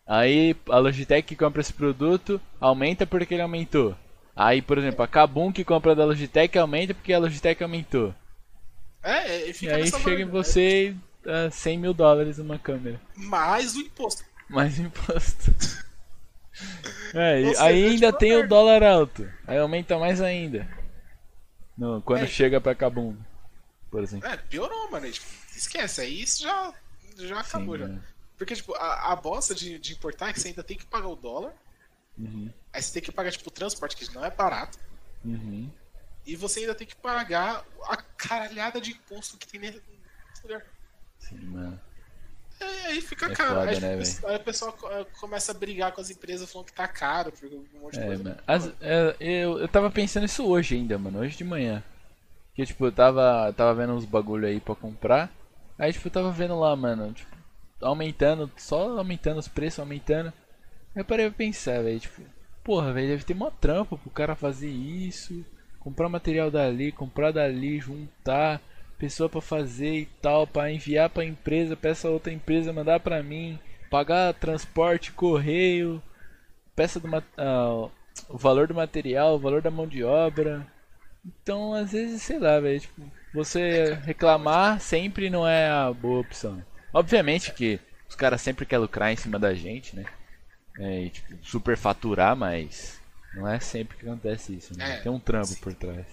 Aí 0.08 0.56
a 0.70 0.78
Logitech 0.78 1.28
que 1.28 1.36
compra 1.36 1.60
esse 1.60 1.72
produto 1.72 2.40
aumenta 2.58 3.06
porque 3.06 3.34
ele 3.34 3.42
aumentou. 3.42 3.94
Aí, 4.34 4.62
por 4.62 4.78
exemplo, 4.78 5.02
a 5.04 5.08
Kabum 5.08 5.52
que 5.52 5.64
compra 5.64 5.94
da 5.94 6.04
Logitech 6.06 6.56
aumenta 6.58 6.94
porque 6.94 7.12
a 7.12 7.18
Logitech 7.18 7.62
aumentou. 7.62 8.14
É, 9.02 9.28
é, 9.28 9.46
e 9.46 9.50
E 9.50 9.52
fica 9.52 9.74
aí 9.76 9.82
nessa 9.82 10.00
chega 10.00 10.22
em 10.22 10.26
você 10.26 10.94
ah, 11.26 11.50
100 11.50 11.78
mil 11.78 11.92
dólares 11.92 12.38
uma 12.38 12.58
câmera. 12.58 12.98
Mais 13.14 13.74
o 13.76 13.80
imposto. 13.80 14.24
Mais 14.48 14.78
imposto. 14.78 15.52
É, 17.14 17.40
e 17.40 17.56
aí 17.58 17.84
é 17.84 17.88
ainda 17.90 18.06
tipo 18.08 18.18
tem 18.18 18.36
o 18.36 18.48
dólar 18.48 18.82
alto. 18.82 19.30
Aí 19.46 19.56
aumenta 19.58 19.96
mais 19.96 20.20
ainda. 20.20 20.68
No, 21.76 22.02
quando 22.02 22.24
É. 22.24 22.26
chega 22.26 22.60
pra 22.60 22.74
Kabum, 22.74 23.14
por 23.90 24.02
exemplo. 24.02 24.28
É, 24.28 24.36
piorou, 24.36 24.90
mano. 24.90 25.08
Tipo, 25.08 25.24
esquece, 25.56 26.00
aí 26.00 26.22
isso 26.22 26.42
já, 26.42 26.74
já 27.16 27.38
acabou 27.40 27.76
Sim, 27.76 27.82
já. 27.82 27.88
né? 27.90 28.00
Porque, 28.38 28.54
tipo, 28.54 28.74
a, 28.74 29.12
a 29.12 29.16
bosta 29.16 29.54
de, 29.54 29.78
de 29.78 29.92
importar 29.92 30.30
é 30.30 30.32
que 30.32 30.40
você 30.40 30.48
ainda 30.48 30.62
tem 30.62 30.76
que 30.78 30.86
pagar 30.86 31.08
o 31.08 31.16
dólar, 31.16 31.52
Uhum, 32.16 32.50
aí 32.72 32.82
você 32.82 32.92
tem 32.94 33.02
que 33.02 33.12
pagar, 33.12 33.30
tipo, 33.30 33.48
o 33.48 33.52
transporte, 33.52 33.96
que 33.96 34.12
não 34.14 34.24
é 34.24 34.30
barato, 34.30 34.78
uhum. 35.24 35.70
e 36.26 36.34
você 36.34 36.60
ainda 36.60 36.74
tem 36.74 36.86
que 36.86 36.96
pagar 36.96 37.64
a 37.84 37.96
caralhada 37.96 38.80
de 38.80 38.90
imposto 38.92 39.36
que 39.36 39.46
tem 39.46 39.60
nesse 39.60 39.80
lugar. 40.42 40.64
Sim, 41.20 41.38
mano. 41.46 41.80
É, 42.60 42.86
aí 42.86 43.00
fica 43.00 43.26
É 43.26 43.34
caro. 43.34 43.60
foda, 43.60 43.70
aí, 43.70 43.74
tipo, 43.76 43.86
né, 43.86 43.94
o 43.94 43.98
pessoal- 43.98 44.32
aí 44.32 44.36
o 44.36 44.44
pessoal 44.44 44.78
eh, 44.90 45.04
começa 45.20 45.52
a 45.52 45.54
brigar 45.54 45.92
com 45.92 46.00
as 46.00 46.10
empresas 46.10 46.50
falando 46.50 46.66
que 46.66 46.72
tá 46.72 46.88
caro, 46.88 47.30
por 47.30 47.48
um 47.48 47.64
monte 47.80 47.94
de 47.94 48.00
É, 48.00 48.06
coisa. 48.06 48.24
mano. 48.24 48.36
As- 48.46 48.72
é, 48.80 49.16
eu, 49.20 49.58
eu 49.60 49.68
tava 49.68 49.90
pensando 49.92 50.26
isso 50.26 50.44
hoje 50.44 50.74
ainda, 50.74 50.98
mano. 50.98 51.20
Hoje 51.20 51.36
de 51.36 51.44
manhã. 51.44 51.84
Que 52.54 52.66
tipo, 52.66 52.84
eu 52.86 52.92
tava, 52.92 53.52
tava 53.52 53.74
vendo 53.74 53.92
uns 53.94 54.04
bagulho 54.04 54.48
aí 54.48 54.60
pra 54.60 54.74
comprar. 54.74 55.30
Aí 55.78 55.92
tipo, 55.92 56.08
eu 56.08 56.12
tava 56.12 56.32
vendo 56.32 56.58
lá, 56.58 56.74
mano. 56.74 57.12
Tipo, 57.12 57.37
aumentando, 57.80 58.50
só 58.56 58.98
aumentando 58.98 59.38
os 59.38 59.48
preços, 59.48 59.80
aumentando. 59.80 60.32
Eu 60.94 61.04
parei 61.04 61.26
pra 61.26 61.36
pensar, 61.36 61.82
velho. 61.82 62.00
Tipo, 62.00 62.22
porra, 62.64 62.92
velho, 62.92 63.08
deve 63.08 63.24
ter 63.24 63.34
mó 63.34 63.50
trampo 63.50 63.96
pro 63.98 64.10
cara 64.10 64.34
fazer 64.34 64.70
isso. 64.70 65.44
Comprar 65.78 66.08
material 66.08 66.50
dali, 66.50 66.92
comprar 66.92 67.32
dali, 67.32 67.78
juntar 67.78 68.60
pessoa 68.98 69.28
pra 69.28 69.40
fazer 69.40 69.94
e 69.94 70.06
tal, 70.20 70.46
pra 70.46 70.72
enviar 70.72 71.08
pra 71.08 71.24
empresa, 71.24 71.76
pra 71.76 71.90
essa 71.90 72.10
outra 72.10 72.32
empresa 72.32 72.72
mandar 72.72 72.98
pra 73.00 73.22
mim, 73.22 73.58
pagar 73.88 74.34
transporte, 74.34 75.12
correio, 75.12 76.02
peça 76.74 76.98
do 76.98 77.08
ah, 77.36 77.88
o 78.28 78.36
valor 78.36 78.66
do 78.66 78.74
material, 78.74 79.36
o 79.36 79.38
valor 79.38 79.62
da 79.62 79.70
mão 79.70 79.86
de 79.86 80.02
obra. 80.02 80.66
Então, 81.24 81.74
às 81.74 81.92
vezes, 81.92 82.22
sei 82.22 82.38
lá, 82.38 82.58
velho, 82.58 82.80
tipo, 82.80 83.02
você 83.32 83.94
reclamar 84.04 84.80
sempre 84.80 85.30
não 85.30 85.46
é 85.46 85.68
a 85.68 85.92
boa 85.92 86.20
opção. 86.20 86.62
Obviamente 86.98 87.52
que 87.52 87.78
os 88.08 88.14
caras 88.16 88.40
sempre 88.42 88.66
querem 88.66 88.82
lucrar 88.82 89.12
em 89.12 89.16
cima 89.16 89.38
da 89.38 89.54
gente, 89.54 89.94
né? 89.94 90.04
É, 90.78 91.02
e, 91.02 91.10
tipo, 91.10 91.44
superfaturar, 91.44 92.34
mas 92.36 93.00
não 93.34 93.46
é 93.46 93.60
sempre 93.60 93.96
que 93.96 94.04
acontece 94.08 94.54
isso, 94.56 94.76
né? 94.76 94.96
É, 94.96 95.00
Tem 95.00 95.10
um 95.12 95.20
trampo 95.20 95.46
sim. 95.46 95.60
por 95.60 95.72
trás. 95.74 96.06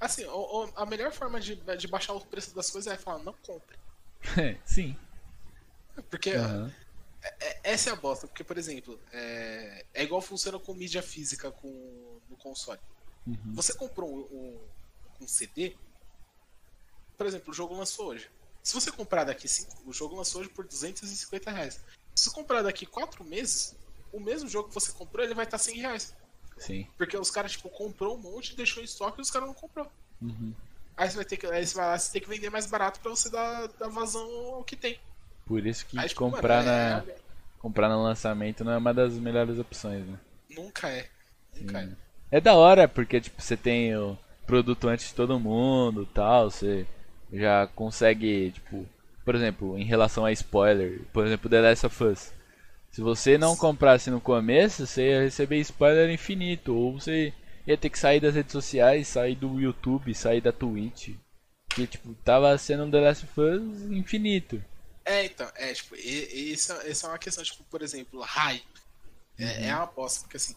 Assim, 0.00 0.24
o- 0.26 0.64
o- 0.66 0.72
a 0.76 0.86
melhor 0.86 1.10
forma 1.12 1.40
de, 1.40 1.56
de 1.56 1.88
baixar 1.88 2.12
o 2.12 2.20
preço 2.24 2.54
das 2.54 2.70
coisas 2.70 2.92
é 2.92 2.96
falar, 2.96 3.18
não 3.24 3.32
compre. 3.44 3.76
Sim. 4.64 4.96
Porque 6.08 6.30
é- 6.30 7.60
essa 7.64 7.90
é 7.90 7.92
a 7.92 7.96
bosta. 7.96 8.28
Porque, 8.28 8.44
por 8.44 8.56
exemplo, 8.56 8.98
é, 9.12 9.84
é 9.94 10.02
igual 10.04 10.20
funciona 10.20 10.56
com 10.58 10.72
mídia 10.72 11.02
física 11.02 11.50
com, 11.50 12.20
no 12.30 12.36
console. 12.36 12.78
Uhum. 13.26 13.54
Você 13.54 13.74
comprou 13.74 14.08
um, 14.08 14.36
um- 14.36 15.24
um 15.24 15.26
CD, 15.26 15.76
por 17.16 17.26
exemplo, 17.26 17.50
o 17.50 17.54
jogo 17.54 17.74
lançou 17.76 18.06
hoje. 18.06 18.30
Se 18.62 18.74
você 18.74 18.90
comprar 18.90 19.24
daqui, 19.24 19.48
cinco, 19.48 19.76
o 19.86 19.92
jogo 19.92 20.16
lançou 20.16 20.40
hoje 20.40 20.50
por 20.50 20.64
250 20.66 21.50
reais. 21.50 21.80
Se 22.14 22.24
você 22.24 22.30
comprar 22.30 22.62
daqui 22.62 22.84
4 22.84 23.24
meses, 23.24 23.74
o 24.12 24.20
mesmo 24.20 24.48
jogo 24.48 24.68
que 24.68 24.74
você 24.74 24.92
comprou, 24.92 25.24
ele 25.24 25.34
vai 25.34 25.44
estar 25.44 25.58
100 25.58 25.76
reais. 25.78 26.14
Sim. 26.58 26.86
Porque 26.96 27.16
os 27.16 27.30
caras, 27.30 27.52
tipo, 27.52 27.68
comprou 27.68 28.16
um 28.16 28.20
monte, 28.20 28.56
deixou 28.56 28.82
em 28.82 28.84
estoque 28.84 29.20
e 29.20 29.22
os 29.22 29.30
caras 29.30 29.48
não 29.48 29.54
comprou. 29.54 29.90
Uhum. 30.20 30.52
Aí 30.96 31.08
você 31.08 31.16
vai 31.16 31.24
ter 31.24 31.36
que, 31.36 31.46
aí 31.46 31.64
você 31.64 31.74
vai 31.76 31.86
lá, 31.86 31.98
você 31.98 32.12
tem 32.12 32.20
que 32.20 32.28
vender 32.28 32.50
mais 32.50 32.66
barato 32.66 32.98
pra 33.00 33.10
você 33.10 33.30
dar, 33.30 33.68
dar 33.78 33.88
vazão 33.88 34.28
ao 34.54 34.64
que 34.64 34.74
tem. 34.74 34.98
Por 35.46 35.64
isso 35.64 35.86
que 35.86 35.98
Aí, 35.98 36.08
tipo, 36.08 36.20
comprar, 36.20 36.64
mano, 36.64 36.70
é- 36.70 36.94
na, 36.94 37.04
comprar 37.60 37.88
no 37.88 38.02
lançamento 38.02 38.64
não 38.64 38.72
é 38.72 38.76
uma 38.76 38.92
das 38.92 39.14
melhores 39.14 39.58
opções, 39.58 40.04
né? 40.04 40.18
Nunca 40.50 40.88
é. 40.88 41.08
Nunca 41.56 41.80
é. 41.80 41.88
É 42.30 42.40
da 42.40 42.54
hora, 42.54 42.88
porque 42.88 43.20
tipo, 43.20 43.40
você 43.40 43.56
tem 43.56 43.96
o. 43.96 44.18
produto 44.46 44.88
antes 44.88 45.08
de 45.08 45.14
todo 45.14 45.38
mundo 45.38 46.04
tal, 46.06 46.50
você 46.50 46.86
já 47.32 47.66
consegue, 47.68 48.52
tipo, 48.52 48.86
por 49.24 49.34
exemplo, 49.34 49.78
em 49.78 49.84
relação 49.84 50.24
a 50.24 50.32
spoiler, 50.32 51.02
por 51.12 51.26
exemplo, 51.26 51.50
The 51.50 51.60
Last 51.60 51.86
of 51.86 52.04
Us. 52.04 52.32
Se 52.90 53.02
você 53.02 53.36
não 53.36 53.56
comprasse 53.56 54.10
no 54.10 54.20
começo, 54.20 54.86
você 54.86 55.10
ia 55.10 55.22
receber 55.22 55.58
spoiler 55.60 56.10
infinito, 56.10 56.74
ou 56.74 56.98
você 56.98 57.32
ia 57.66 57.76
ter 57.76 57.90
que 57.90 57.98
sair 57.98 58.20
das 58.20 58.34
redes 58.34 58.52
sociais, 58.52 59.08
sair 59.08 59.34
do 59.34 59.60
YouTube, 59.60 60.14
sair 60.14 60.40
da 60.40 60.52
Twitch. 60.52 61.10
Que 61.68 61.86
tipo, 61.86 62.14
tava 62.24 62.56
sendo 62.56 62.84
um 62.84 62.90
The 62.90 63.00
Last 63.00 63.24
of 63.26 63.40
Us 63.40 63.90
infinito. 63.90 64.64
É, 65.04 65.26
então, 65.26 65.50
é, 65.54 65.72
tipo, 65.72 65.94
isso, 65.94 66.72
isso 66.86 67.06
é 67.06 67.08
uma 67.08 67.18
questão, 67.18 67.44
tipo, 67.44 67.62
por 67.64 67.82
exemplo, 67.82 68.20
hype. 68.20 68.64
É, 69.38 69.44
uhum. 69.44 69.64
é 69.64 69.74
uma 69.74 69.84
aposta, 69.84 70.20
porque 70.20 70.36
assim, 70.36 70.56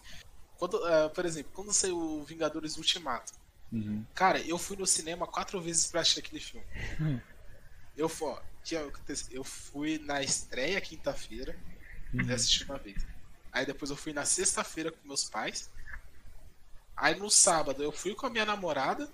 quando, 0.57 0.75
uh, 0.75 1.09
por 1.13 1.25
exemplo, 1.25 1.51
quando 1.53 1.73
saiu 1.73 2.23
Vingadores 2.23 2.77
Ultimato, 2.77 3.33
uhum. 3.71 4.05
cara, 4.13 4.39
eu 4.41 4.57
fui 4.57 4.77
no 4.77 4.85
cinema 4.85 5.27
quatro 5.27 5.61
vezes 5.61 5.87
pra 5.87 6.01
assistir 6.01 6.19
aquele 6.19 6.41
filme. 6.41 6.65
eu, 7.95 8.11
ó, 8.21 8.41
que 8.63 8.75
eu 9.31 9.43
fui 9.43 9.99
na 9.99 10.21
estreia 10.21 10.79
quinta-feira 10.81 11.57
uhum. 12.13 12.21
e 12.21 12.33
assisti 12.33 12.63
uma 12.63 12.77
vez. 12.77 13.05
Aí 13.51 13.65
depois 13.65 13.91
eu 13.91 13.97
fui 13.97 14.13
na 14.13 14.25
sexta-feira 14.25 14.91
com 14.91 15.07
meus 15.07 15.29
pais. 15.29 15.69
Aí 16.95 17.17
no 17.19 17.29
sábado 17.29 17.83
eu 17.83 17.91
fui 17.91 18.13
com 18.13 18.27
a 18.27 18.29
minha 18.29 18.45
namorada. 18.45 19.09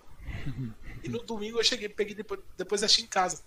e 1.03 1.09
no 1.09 1.23
domingo 1.23 1.59
eu 1.59 1.63
cheguei, 1.63 1.89
peguei 1.89 2.13
depois, 2.13 2.39
depois 2.57 2.83
achei 2.83 3.03
em 3.03 3.07
casa. 3.07 3.41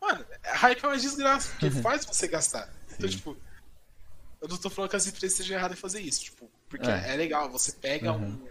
Mano, 0.00 0.24
hype 0.42 0.84
é 0.84 0.88
uma 0.88 0.98
desgraça, 0.98 1.50
porque 1.50 1.70
faz 1.70 2.04
você 2.04 2.26
gastar. 2.26 2.72
Então, 2.92 3.08
tipo, 3.08 3.36
eu 4.40 4.48
não 4.48 4.56
tô 4.56 4.68
falando 4.68 4.90
que 4.90 4.96
as 4.96 5.06
empresas 5.06 5.32
estejam 5.32 5.56
erradas 5.56 5.78
em 5.78 5.80
fazer 5.80 6.00
isso, 6.00 6.24
tipo, 6.24 6.50
porque 6.68 6.88
é, 6.88 7.12
é 7.12 7.16
legal, 7.16 7.48
você 7.48 7.72
pega 7.72 8.12
uhum. 8.12 8.24
um 8.24 8.48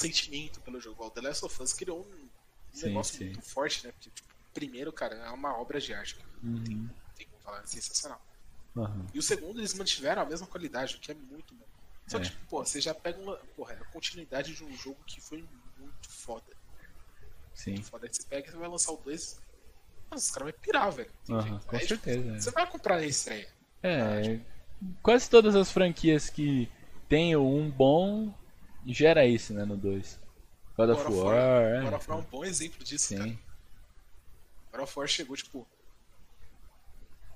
sentimento 0.00 0.60
pelo 0.60 0.80
jogo. 0.80 1.04
O 1.04 1.10
The 1.10 1.20
Last 1.20 1.44
of 1.44 1.62
Us 1.62 1.72
criou 1.72 2.00
um 2.00 2.28
sim, 2.72 2.86
negócio 2.86 3.18
sim. 3.18 3.24
muito 3.26 3.42
forte, 3.42 3.86
né? 3.86 3.92
Porque, 3.92 4.10
tipo, 4.10 4.28
primeiro, 4.52 4.92
cara, 4.92 5.14
é 5.14 5.30
uma 5.30 5.56
obra 5.58 5.80
de 5.80 5.92
arte. 5.94 6.16
Uhum. 6.42 6.62
Tem, 6.64 6.90
tem 7.16 7.26
como 7.28 7.42
falar, 7.42 7.62
é 7.62 7.66
sensacional. 7.66 8.20
Uhum. 8.74 9.06
E 9.12 9.18
o 9.18 9.22
segundo, 9.22 9.60
eles 9.60 9.74
mantiveram 9.74 10.22
a 10.22 10.24
mesma 10.24 10.46
qualidade, 10.46 10.96
o 10.96 11.00
que 11.00 11.10
é 11.10 11.14
muito 11.14 11.54
bom. 11.54 11.66
Só 12.06 12.18
que, 12.18 12.26
é. 12.26 12.30
tipo, 12.30 12.46
pô, 12.46 12.64
você 12.64 12.80
já 12.80 12.94
pega 12.94 13.20
uma. 13.20 13.36
Porra, 13.56 13.74
é 13.74 13.76
a 13.76 13.84
continuidade 13.86 14.54
de 14.54 14.64
um 14.64 14.76
jogo 14.76 14.98
que 15.06 15.20
foi 15.20 15.44
muito 15.78 16.10
foda. 16.10 16.56
Sim. 17.54 17.72
Muito 17.72 17.86
foda. 17.86 18.06
Aí 18.06 18.12
você 18.12 18.22
pega 18.24 18.50
e 18.50 18.56
vai 18.56 18.68
lançar 18.68 18.92
o 18.92 18.96
2. 18.96 19.40
Mas 20.10 20.24
os 20.24 20.30
caras 20.30 20.50
vão 20.50 20.60
pirar, 20.60 20.90
velho. 20.90 21.10
Uhum, 21.28 21.58
com 21.60 21.76
Aí, 21.76 21.86
tipo, 21.86 22.02
certeza. 22.02 22.22
Tipo, 22.22 22.40
você 22.40 22.50
vai 22.50 22.66
comprar 22.68 22.96
na 22.96 23.06
estreia. 23.06 23.48
É, 23.82 24.22
tipo... 24.22 24.44
quase 25.02 25.30
todas 25.30 25.54
as 25.54 25.70
franquias 25.70 26.28
que 26.28 26.68
tem 27.08 27.36
um 27.36 27.70
bom 27.70 28.34
gera 28.86 29.26
isso, 29.26 29.52
né, 29.52 29.64
no 29.64 29.76
2. 29.76 30.18
God 30.76 30.90
of 30.90 31.12
War. 31.12 31.36
É. 31.36 31.82
God 31.82 31.94
of 31.94 32.10
War 32.10 32.18
é 32.18 32.22
um 32.22 32.24
bom 32.24 32.44
exemplo 32.44 32.82
disso, 32.84 33.08
Sim. 33.08 33.18
cara. 33.18 33.38
God 34.72 34.80
of 34.82 34.98
War 34.98 35.08
chegou, 35.08 35.36
tipo. 35.36 35.66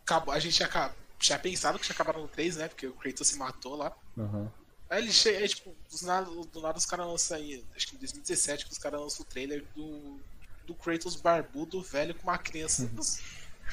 Acabou, 0.03 0.35
a 0.35 0.39
gente 0.39 0.55
tinha, 0.55 0.95
tinha 1.19 1.39
pensado 1.39 1.79
que 1.79 1.85
tinha 1.85 1.95
acabado 1.95 2.21
no 2.21 2.29
3, 2.29 2.57
né? 2.57 2.69
Porque 2.69 2.87
o 2.87 2.93
Kratos 2.93 3.29
se 3.29 3.39
matou 3.39 3.77
lá. 3.77 3.97
Uhum. 4.17 4.49
Aí 4.89 5.03
ele 5.03 5.13
chega, 5.13 5.39
aí, 5.39 5.49
tipo, 5.49 5.71
do 5.71 6.07
nada, 6.07 6.31
do 6.31 6.61
nada 6.61 6.79
os 6.79 6.87
caras 6.87 7.07
lançam 7.07 7.37
aí, 7.39 7.65
acho 7.75 7.89
que 7.89 7.97
em 7.97 7.99
2017 7.99 8.67
que 8.67 8.73
os 8.73 8.79
caras 8.79 9.01
lançam 9.01 9.23
o 9.23 9.29
trailer 9.29 9.65
do, 9.75 10.21
do 10.67 10.75
Kratos 10.75 11.17
barbudo, 11.17 11.83
velho, 11.83 12.15
com 12.15 12.25
uma 12.25 12.39
criança. 12.39 12.89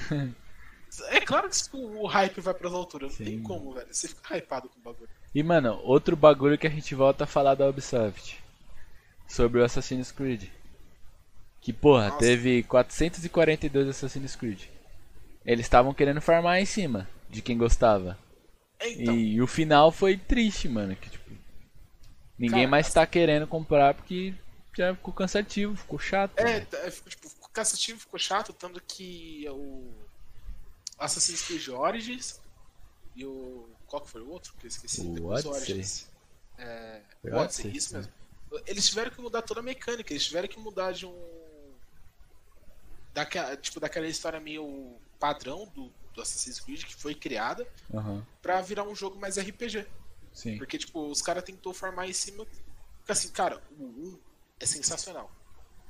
Uhum. 0.09 0.33
é 1.09 1.21
claro 1.21 1.49
que 1.49 1.77
o 1.77 2.05
hype 2.05 2.39
vai 2.41 2.53
pras 2.53 2.73
alturas, 2.73 3.19
não 3.19 3.25
tem 3.25 3.43
como, 3.43 3.73
velho. 3.73 3.93
Você 3.93 4.07
fica 4.07 4.37
hypado 4.37 4.69
com 4.69 4.79
o 4.79 4.81
bagulho. 4.81 5.09
E, 5.33 5.41
mano, 5.41 5.79
outro 5.83 6.15
bagulho 6.15 6.57
que 6.57 6.67
a 6.67 6.69
gente 6.69 6.93
volta 6.93 7.23
a 7.23 7.27
falar 7.27 7.55
da 7.55 7.67
Ubisoft. 7.67 8.41
Sobre 9.27 9.61
o 9.61 9.63
Assassin's 9.63 10.11
Creed. 10.11 10.49
Que, 11.61 11.71
porra, 11.71 12.07
Nossa. 12.07 12.19
teve 12.19 12.63
442 12.63 13.87
Assassin's 13.87 14.35
Creed. 14.35 14.63
Eles 15.45 15.65
estavam 15.65 15.93
querendo 15.93 16.21
farmar 16.21 16.59
em 16.59 16.65
cima 16.65 17.07
de 17.29 17.41
quem 17.41 17.57
gostava. 17.57 18.17
Então. 18.81 19.15
E, 19.15 19.35
e, 19.35 19.41
o 19.41 19.47
final 19.47 19.91
foi 19.91 20.17
triste, 20.17 20.67
mano. 20.67 20.95
Que, 20.95 21.09
tipo, 21.09 21.31
ninguém 22.37 22.61
Cara, 22.61 22.71
mais 22.71 22.91
tá 22.91 23.05
querendo 23.05 23.47
comprar 23.47 23.93
porque 23.93 24.33
já 24.75 24.93
ficou 24.95 25.13
cansativo, 25.13 25.75
ficou 25.75 25.99
chato. 25.99 26.37
É, 26.37 26.59
né? 26.59 26.67
é 26.83 26.91
ficou, 26.91 27.09
tipo, 27.09 27.29
ficou 27.29 27.49
cansativo, 27.49 27.99
ficou 27.99 28.19
chato, 28.19 28.53
tanto 28.53 28.81
que 28.81 29.45
o 29.49 29.93
Assassin's 30.97 31.41
Creed 31.41 31.67
Origins 31.69 32.39
e 33.15 33.25
o. 33.25 33.69
Qual 33.91 34.01
que 34.01 34.09
foi 34.09 34.21
o 34.21 34.29
outro? 34.29 34.53
Que 34.57 34.67
eu 34.67 34.69
esqueci. 34.69 35.01
O 35.01 35.25
Odyssey. 35.25 36.07
É, 36.57 37.01
o 37.25 37.35
Odyssey, 37.35 37.75
isso 37.75 37.93
mesmo. 37.93 38.13
Eles 38.65 38.87
tiveram 38.87 39.11
que 39.11 39.19
mudar 39.19 39.41
toda 39.41 39.59
a 39.59 39.63
mecânica, 39.63 40.13
eles 40.13 40.25
tiveram 40.25 40.47
que 40.47 40.57
mudar 40.57 40.93
de 40.93 41.05
um. 41.05 41.73
Daquela, 43.13 43.57
tipo, 43.57 43.81
daquela 43.81 44.07
história 44.07 44.39
meio 44.39 44.95
padrão 45.19 45.69
do, 45.75 45.91
do 46.13 46.21
Assassin's 46.21 46.61
Creed 46.61 46.85
que 46.85 46.95
foi 46.95 47.13
criada 47.13 47.67
uhum. 47.89 48.23
pra 48.41 48.61
virar 48.61 48.83
um 48.83 48.95
jogo 48.95 49.19
mais 49.19 49.37
RPG. 49.37 49.85
Sim. 50.31 50.57
Porque, 50.57 50.77
tipo, 50.77 51.11
os 51.11 51.21
caras 51.21 51.43
tentou 51.43 51.73
formar 51.73 52.07
em 52.07 52.13
cima. 52.13 52.45
Porque 52.99 53.11
assim, 53.11 53.27
cara, 53.27 53.61
o 53.77 53.83
1 53.83 54.19
é 54.61 54.65
sensacional. 54.65 55.29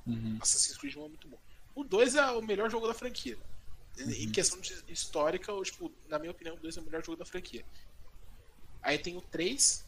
Uhum. 0.07 0.39
Assassin's 0.41 0.75
Creed 0.75 0.95
1 0.95 1.05
é 1.05 1.07
muito 1.07 1.27
bom. 1.27 1.37
O 1.75 1.83
2 1.83 2.15
é 2.15 2.31
o 2.31 2.41
melhor 2.41 2.67
jogo 2.67 2.87
da 2.87 2.95
franquia. 2.95 3.37
Uhum. 3.99 4.09
Em 4.09 4.31
questão 4.31 4.59
de 4.59 4.73
histórica, 4.87 5.53
tipo, 5.61 5.91
na 6.09 6.17
minha 6.17 6.31
opinião, 6.31 6.55
o 6.55 6.59
2 6.59 6.77
é 6.77 6.81
o 6.81 6.83
melhor 6.83 7.05
jogo 7.05 7.19
da 7.19 7.25
franquia. 7.25 7.63
Aí 8.81 8.97
tem 8.97 9.17
o 9.17 9.21
3, 9.21 9.85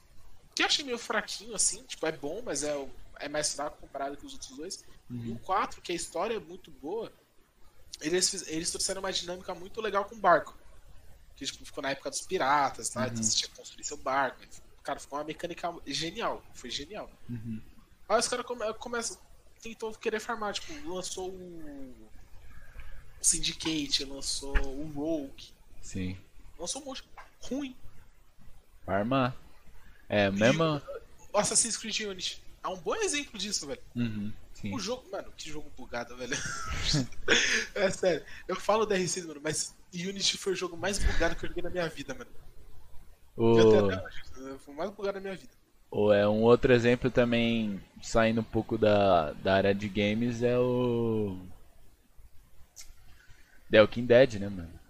que 0.55 0.61
eu 0.61 0.67
achei 0.67 0.85
meio 0.85 0.97
fraquinho, 0.97 1.55
assim, 1.55 1.83
tipo, 1.83 2.05
é 2.05 2.11
bom, 2.11 2.41
mas 2.43 2.63
é, 2.63 2.87
é 3.19 3.27
mais 3.27 3.53
fraco 3.53 3.77
comparado 3.79 4.17
com 4.17 4.27
os 4.27 4.33
outros 4.33 4.55
dois. 4.55 4.83
Uhum. 5.09 5.25
E 5.25 5.31
o 5.31 5.39
4, 5.39 5.81
que 5.81 5.91
a 5.91 5.95
história 5.95 6.35
é 6.35 6.39
muito 6.39 6.71
boa, 6.71 7.11
eles, 8.01 8.47
eles 8.47 8.69
trouxeram 8.69 9.01
uma 9.01 9.11
dinâmica 9.11 9.53
muito 9.55 9.81
legal 9.81 10.05
com 10.05 10.15
o 10.15 10.19
barco. 10.19 10.57
Que 11.35 11.45
tipo, 11.45 11.65
ficou 11.65 11.81
na 11.81 11.91
época 11.91 12.09
dos 12.09 12.21
piratas, 12.21 12.89
tá? 12.89 13.01
Uhum. 13.01 13.07
Então 13.07 13.23
você 13.23 13.37
tinha 13.37 13.49
que 13.49 13.55
construir 13.55 13.83
seu 13.83 13.97
barco. 13.97 14.41
Cara, 14.83 14.99
ficou 14.99 15.17
uma 15.17 15.25
mecânica 15.25 15.73
genial. 15.87 16.43
Foi 16.53 16.69
genial. 16.69 17.09
Uhum. 17.29 17.61
Aí 18.07 18.19
os 18.19 18.27
caras 18.27 18.45
come, 18.45 18.73
começam. 18.75 19.17
Tentou 19.61 19.93
querer 19.93 20.19
farmar, 20.19 20.53
tipo, 20.53 20.73
lançou 20.93 21.29
o. 21.29 21.95
o 23.19 23.23
Syndicate, 23.23 24.03
lançou 24.03 24.55
o 24.57 24.91
Rogue. 24.91 25.53
Sim. 25.81 26.17
Lançou 26.59 26.81
um 26.81 26.85
monte. 26.85 27.03
Ruim. 27.39 27.75
Farmar. 28.85 29.35
É, 30.09 30.29
mesmo. 30.29 30.81
O 31.31 31.37
Assassin's 31.37 31.77
Creed 31.77 31.99
Unity. 32.01 32.41
É 32.63 32.67
um 32.67 32.77
bom 32.77 32.95
exemplo 32.95 33.37
disso, 33.37 33.67
velho. 33.67 33.81
Uhum. 33.95 34.31
O 34.71 34.79
jogo, 34.79 35.03
mano, 35.11 35.31
que 35.35 35.49
jogo 35.49 35.69
bugado, 35.75 36.15
velho. 36.15 36.35
é 37.75 37.89
sério. 37.89 38.23
Eu 38.47 38.55
falo 38.55 38.85
DRC, 38.85 39.23
mano, 39.23 39.41
mas 39.43 39.75
Unity 39.93 40.37
foi 40.37 40.53
o 40.53 40.55
jogo 40.55 40.77
mais 40.77 40.97
bugado 40.99 41.35
que 41.35 41.45
eu 41.45 41.49
joguei 41.49 41.63
na 41.63 41.69
minha 41.69 41.89
vida, 41.89 42.13
mano. 42.13 42.31
O... 43.35 43.55
Foi 44.59 44.73
o 44.73 44.77
mais 44.77 44.91
bugado 44.91 45.15
da 45.15 45.21
minha 45.21 45.35
vida. 45.35 45.51
Ou 45.91 46.13
é 46.13 46.27
um 46.27 46.41
outro 46.41 46.73
exemplo 46.73 47.11
também, 47.11 47.79
saindo 48.01 48.41
um 48.41 48.43
pouco 48.43 48.77
da, 48.77 49.33
da 49.33 49.55
área 49.55 49.75
de 49.75 49.87
games, 49.87 50.41
é 50.41 50.57
o. 50.57 51.37
The 53.69 53.81
Walking 53.81 54.05
Dead, 54.05 54.35
né, 54.35 54.49
mano? 54.49 54.82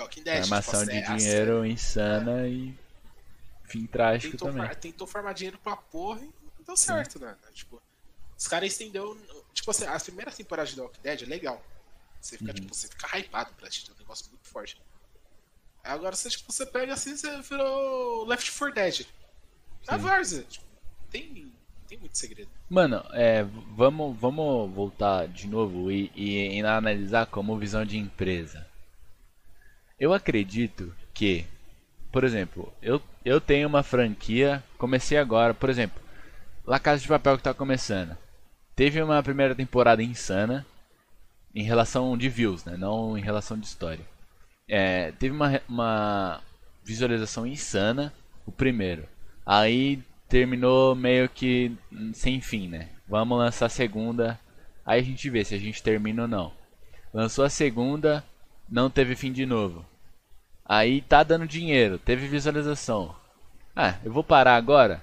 Walking 0.00 0.22
Dead. 0.22 0.42
Armação 0.42 0.80
tipo, 0.80 0.92
de 0.92 1.16
dinheiro 1.16 1.64
insana 1.64 2.46
é. 2.46 2.48
e 2.48 2.78
fim 3.64 3.86
trágico 3.86 4.32
tentou 4.32 4.48
também. 4.48 4.66
Far, 4.66 4.76
tentou 4.76 5.06
farmar 5.06 5.34
dinheiro 5.34 5.58
pra 5.58 5.76
porra 5.76 6.20
e 6.20 6.24
não 6.24 6.64
deu 6.66 6.76
certo, 6.76 7.18
Sim. 7.18 7.24
né? 7.24 7.36
Tipo, 7.52 7.82
os 8.36 8.48
caras 8.48 8.72
estendeu. 8.72 9.16
Tipo 9.52 9.70
assim, 9.70 9.86
as 9.86 10.02
primeiras 10.02 10.36
temporadas 10.36 10.70
de 10.70 10.76
The 10.76 10.82
Walking 10.82 11.02
Dead 11.02 11.22
é 11.22 11.26
legal. 11.26 11.64
Você 12.20 12.38
fica, 12.38 12.50
uhum. 12.50 12.54
tipo, 12.54 12.74
você 12.74 12.88
fica 12.88 13.18
hypado 13.18 13.52
pra 13.54 13.68
assistir, 13.68 13.90
é 13.90 13.94
um 13.94 13.98
negócio 13.98 14.28
muito 14.30 14.48
forte. 14.48 14.80
Agora 15.82 16.16
você, 16.16 16.30
tipo, 16.30 16.50
você 16.50 16.64
pega 16.64 16.94
assim, 16.94 17.16
você 17.16 17.42
virou 17.42 18.24
Left 18.24 18.50
4 18.50 18.74
Dead. 18.74 19.06
Na 19.86 19.98
Várzea. 19.98 20.42
Tipo, 20.44 20.64
tem, 21.10 21.52
tem 21.86 21.98
muito 21.98 22.16
segredo. 22.16 22.50
Mano, 22.70 23.04
é, 23.12 23.44
vamos, 23.76 24.18
vamos 24.18 24.72
voltar 24.74 25.28
de 25.28 25.46
novo 25.46 25.92
e, 25.92 26.10
e, 26.14 26.58
e 26.58 26.60
analisar 26.62 27.26
como 27.26 27.58
visão 27.58 27.84
de 27.84 27.98
empresa. 27.98 28.66
Eu 29.98 30.12
acredito 30.12 30.94
que, 31.12 31.44
por 32.10 32.24
exemplo, 32.24 32.72
eu, 32.82 33.00
eu 33.24 33.40
tenho 33.40 33.68
uma 33.68 33.82
franquia, 33.82 34.62
comecei 34.76 35.16
agora, 35.16 35.54
por 35.54 35.70
exemplo, 35.70 36.02
La 36.66 36.78
Casa 36.78 37.02
de 37.02 37.08
Papel 37.08 37.36
que 37.36 37.42
tá 37.42 37.54
começando. 37.54 38.16
Teve 38.74 39.00
uma 39.00 39.22
primeira 39.22 39.54
temporada 39.54 40.02
insana 40.02 40.66
em 41.54 41.62
relação 41.62 42.16
de 42.18 42.28
views, 42.28 42.64
né? 42.64 42.76
Não 42.76 43.16
em 43.16 43.20
relação 43.20 43.56
de 43.58 43.66
história. 43.66 44.04
É, 44.68 45.12
teve 45.12 45.34
uma, 45.34 45.60
uma 45.68 46.40
visualização 46.82 47.46
insana 47.46 48.12
o 48.46 48.50
primeiro. 48.50 49.06
Aí 49.46 50.02
terminou 50.28 50.94
meio 50.94 51.28
que 51.28 51.72
sem 52.12 52.40
fim, 52.40 52.68
né? 52.68 52.88
Vamos 53.06 53.38
lançar 53.38 53.66
a 53.66 53.70
segunda. 53.70 54.40
Aí 54.84 55.00
a 55.00 55.04
gente 55.04 55.30
vê 55.30 55.44
se 55.44 55.54
a 55.54 55.58
gente 55.58 55.82
termina 55.82 56.22
ou 56.22 56.28
não. 56.28 56.52
Lançou 57.12 57.44
a 57.44 57.50
segunda, 57.50 58.24
não 58.68 58.90
teve 58.90 59.14
fim 59.14 59.32
de 59.32 59.46
novo. 59.46 59.84
Aí 60.64 61.02
tá 61.02 61.22
dando 61.22 61.46
dinheiro, 61.46 61.98
teve 61.98 62.26
visualização. 62.26 63.14
Ah, 63.76 63.96
eu 64.04 64.12
vou 64.12 64.24
parar 64.24 64.56
agora? 64.56 65.02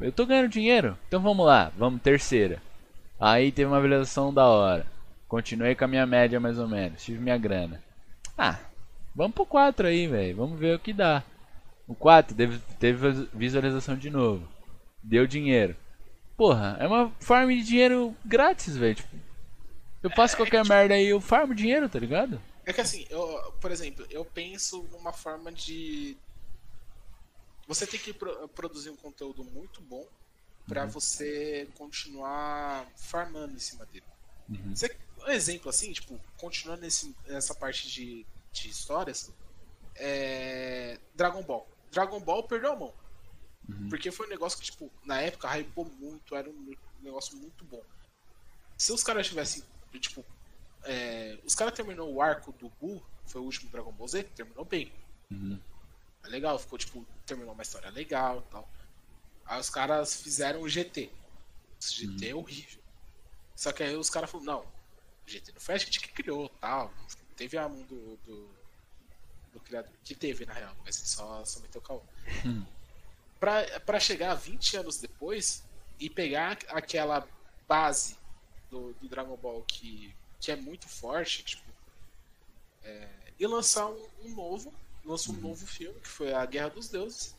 Eu 0.00 0.10
tô 0.10 0.24
ganhando 0.26 0.48
dinheiro, 0.48 0.96
então 1.06 1.20
vamos 1.20 1.46
lá, 1.46 1.70
vamos 1.76 2.02
terceira. 2.02 2.60
Aí 3.18 3.52
teve 3.52 3.68
uma 3.70 3.80
visualização 3.80 4.32
da 4.32 4.46
hora. 4.46 4.86
Continuei 5.28 5.74
com 5.74 5.84
a 5.84 5.88
minha 5.88 6.06
média 6.06 6.40
mais 6.40 6.58
ou 6.58 6.66
menos, 6.66 7.04
tive 7.04 7.20
minha 7.20 7.38
grana. 7.38 7.80
Ah, 8.36 8.58
vamos 9.14 9.34
pro 9.34 9.44
4 9.44 9.86
aí, 9.86 10.06
velho. 10.06 10.36
Vamos 10.36 10.58
ver 10.58 10.74
o 10.74 10.78
que 10.78 10.92
dá. 10.92 11.22
O 11.86 11.94
4 11.94 12.34
teve, 12.34 12.58
teve 12.78 13.28
visualização 13.34 13.96
de 13.96 14.10
novo. 14.10 14.48
Deu 15.02 15.26
dinheiro. 15.26 15.76
Porra, 16.36 16.76
é 16.80 16.86
uma 16.86 17.12
farm 17.20 17.50
de 17.50 17.62
dinheiro 17.62 18.16
grátis, 18.24 18.76
velho. 18.76 18.94
Tipo, 18.94 19.08
eu 20.02 20.10
faço 20.10 20.36
qualquer 20.36 20.64
merda 20.66 20.94
aí, 20.94 21.08
eu 21.08 21.20
farmo 21.20 21.54
dinheiro, 21.54 21.88
tá 21.88 21.98
ligado? 21.98 22.40
É 22.64 22.72
que 22.72 22.80
assim, 22.80 23.06
eu, 23.10 23.52
por 23.60 23.70
exemplo, 23.70 24.06
eu 24.10 24.24
penso 24.24 24.82
numa 24.84 25.12
forma 25.12 25.50
de. 25.52 26.16
Você 27.66 27.86
tem 27.86 28.00
que 28.00 28.12
pro, 28.12 28.48
produzir 28.48 28.90
um 28.90 28.96
conteúdo 28.96 29.44
muito 29.44 29.80
bom 29.80 30.06
para 30.66 30.84
uhum. 30.84 30.90
você 30.90 31.68
continuar 31.76 32.86
farmando 32.96 33.54
em 33.54 33.60
cima 33.60 33.86
dele. 33.86 34.06
Uhum. 34.48 34.74
Você, 34.74 34.96
um 35.18 35.28
exemplo 35.28 35.68
assim, 35.70 35.92
tipo, 35.92 36.18
continuando 36.36 36.82
nesse, 36.82 37.14
nessa 37.26 37.54
parte 37.54 37.88
de, 37.88 38.26
de 38.52 38.68
histórias, 38.68 39.32
é 39.96 40.98
Dragon 41.14 41.42
Ball. 41.42 41.68
Dragon 41.90 42.20
Ball 42.20 42.42
perdeu 42.46 42.72
a 42.72 42.76
mão. 42.76 42.94
Uhum. 43.68 43.88
Porque 43.88 44.10
foi 44.10 44.26
um 44.26 44.30
negócio 44.30 44.58
que, 44.58 44.64
tipo, 44.64 44.90
na 45.04 45.20
época 45.20 45.48
hypou 45.56 45.84
muito, 45.84 46.34
era 46.34 46.48
um 46.48 46.74
negócio 47.00 47.36
muito 47.36 47.64
bom. 47.64 47.82
Se 48.76 48.92
os 48.92 49.02
caras 49.02 49.26
tivessem, 49.26 49.62
tipo, 50.00 50.24
é, 50.84 51.38
os 51.44 51.54
caras 51.54 51.74
terminou 51.74 52.12
o 52.12 52.22
arco 52.22 52.52
do 52.52 52.68
Buu, 52.80 53.02
foi 53.26 53.40
o 53.40 53.44
último 53.44 53.70
Dragon 53.70 53.92
Ball 53.92 54.08
Z, 54.08 54.24
terminou 54.24 54.64
bem. 54.64 54.92
Uhum. 55.30 55.58
É 56.24 56.28
legal, 56.28 56.58
ficou, 56.58 56.78
tipo, 56.78 57.06
terminou 57.24 57.52
uma 57.52 57.62
história 57.62 57.90
legal 57.90 58.44
e 58.46 58.50
tal. 58.50 58.68
Aí 59.46 59.60
os 59.60 59.70
caras 59.70 60.22
fizeram 60.22 60.62
o 60.62 60.68
GT. 60.68 61.10
Esse 61.80 61.94
GT 61.94 62.26
uhum. 62.26 62.30
é 62.30 62.34
horrível. 62.34 62.80
Só 63.56 63.72
que 63.72 63.82
aí 63.82 63.96
os 63.96 64.10
caras 64.10 64.30
falaram, 64.30 64.52
não, 64.52 64.66
GT 65.26 65.52
não 65.52 65.60
foi 65.60 65.74
a 65.74 65.78
gente 65.78 66.00
que 66.00 66.12
criou 66.12 66.48
tal. 66.60 66.92
Teve 67.36 67.56
a 67.56 67.68
mão 67.68 67.82
do, 67.82 68.16
do, 68.18 68.50
do, 69.52 69.60
criador. 69.60 69.92
Que 70.04 70.14
teve, 70.14 70.44
na 70.44 70.52
real, 70.52 70.76
mas 70.84 70.96
só, 70.96 71.44
só 71.44 71.60
meteu 71.60 71.80
o 71.80 71.84
caô. 71.84 72.02
Hum 72.44 72.64
pra, 73.40 73.80
pra 73.80 73.98
chegar 73.98 74.34
20 74.34 74.76
anos 74.76 74.98
depois 74.98 75.64
e 75.98 76.10
pegar 76.10 76.58
aquela 76.68 77.26
base 77.66 78.16
do, 78.70 78.92
do 79.00 79.08
Dragon 79.08 79.36
Ball 79.36 79.62
que, 79.62 80.14
que 80.40 80.50
é 80.50 80.56
muito 80.56 80.88
forte, 80.88 81.44
tipo, 81.44 81.70
é, 82.82 83.08
e 83.38 83.46
lançar 83.46 83.86
um, 83.86 84.08
um 84.24 84.34
novo, 84.34 84.72
lançou 85.04 85.34
um 85.34 85.38
uhum. 85.38 85.48
novo 85.48 85.66
filme, 85.66 85.98
que 86.00 86.08
foi 86.08 86.32
A 86.32 86.44
Guerra 86.46 86.70
dos 86.70 86.88
Deuses, 86.88 87.34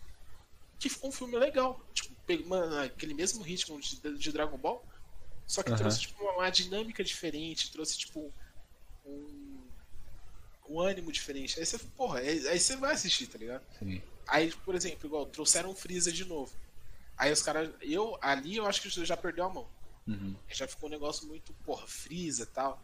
que 0.79 0.89
ficou 0.89 1.09
um 1.09 1.13
filme 1.13 1.37
legal, 1.37 1.79
tipo, 1.93 2.15
mano, 2.47 2.79
aquele 2.79 3.13
mesmo 3.13 3.43
ritmo 3.43 3.79
de, 3.79 4.17
de 4.17 4.31
Dragon 4.31 4.57
Ball, 4.57 4.83
só 5.45 5.61
que 5.61 5.71
uhum. 5.71 5.77
trouxe 5.77 5.99
tipo, 5.99 6.23
uma, 6.23 6.33
uma, 6.33 6.49
dinâmica 6.49 7.03
diferente, 7.03 7.71
trouxe 7.71 7.97
tipo 7.97 8.31
um, 9.05 9.61
um 10.69 10.79
ânimo 10.79 11.11
diferente. 11.11 11.59
Aí 11.59 11.65
você, 11.65 11.77
porra, 11.77 12.19
aí, 12.19 12.47
aí 12.47 12.59
você 12.59 12.77
vai 12.77 12.93
assistir, 12.93 13.27
tá 13.27 13.37
ligado? 13.37 13.63
Sim. 13.77 14.01
Aí, 14.27 14.51
por 14.63 14.75
exemplo, 14.75 15.07
igual, 15.07 15.25
trouxeram 15.25 15.71
o 15.71 15.75
Freeza 15.75 16.11
de 16.11 16.23
novo. 16.23 16.53
Aí 17.17 17.31
os 17.31 17.41
caras. 17.41 17.69
Eu, 17.81 18.17
ali 18.21 18.55
eu 18.55 18.65
acho 18.65 18.81
que 18.81 18.89
já 19.05 19.17
perdeu 19.17 19.45
a 19.45 19.49
mão. 19.49 19.67
Uhum. 20.07 20.35
Já 20.49 20.67
ficou 20.67 20.87
um 20.87 20.91
negócio 20.91 21.27
muito, 21.27 21.53
porra, 21.65 21.85
Freeza 21.85 22.43
e 22.43 22.47
tal. 22.47 22.81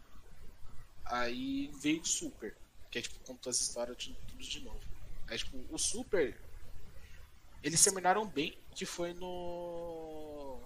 Aí 1.10 1.72
veio 1.80 2.02
o 2.02 2.06
Super, 2.06 2.56
que 2.92 3.00
é 3.00 3.02
tipo, 3.02 3.20
contou 3.20 3.50
as 3.50 3.60
histórias 3.60 3.98
de 3.98 4.14
tudo 4.28 4.44
de 4.44 4.60
novo. 4.62 4.80
Aí, 5.28 5.38
tipo, 5.38 5.58
o 5.70 5.78
Super. 5.78 6.40
Eles 7.64 7.84
terminaram 7.84 8.26
bem, 8.26 8.58
que 8.76 8.86
foi 8.86 9.14
no. 9.14 10.62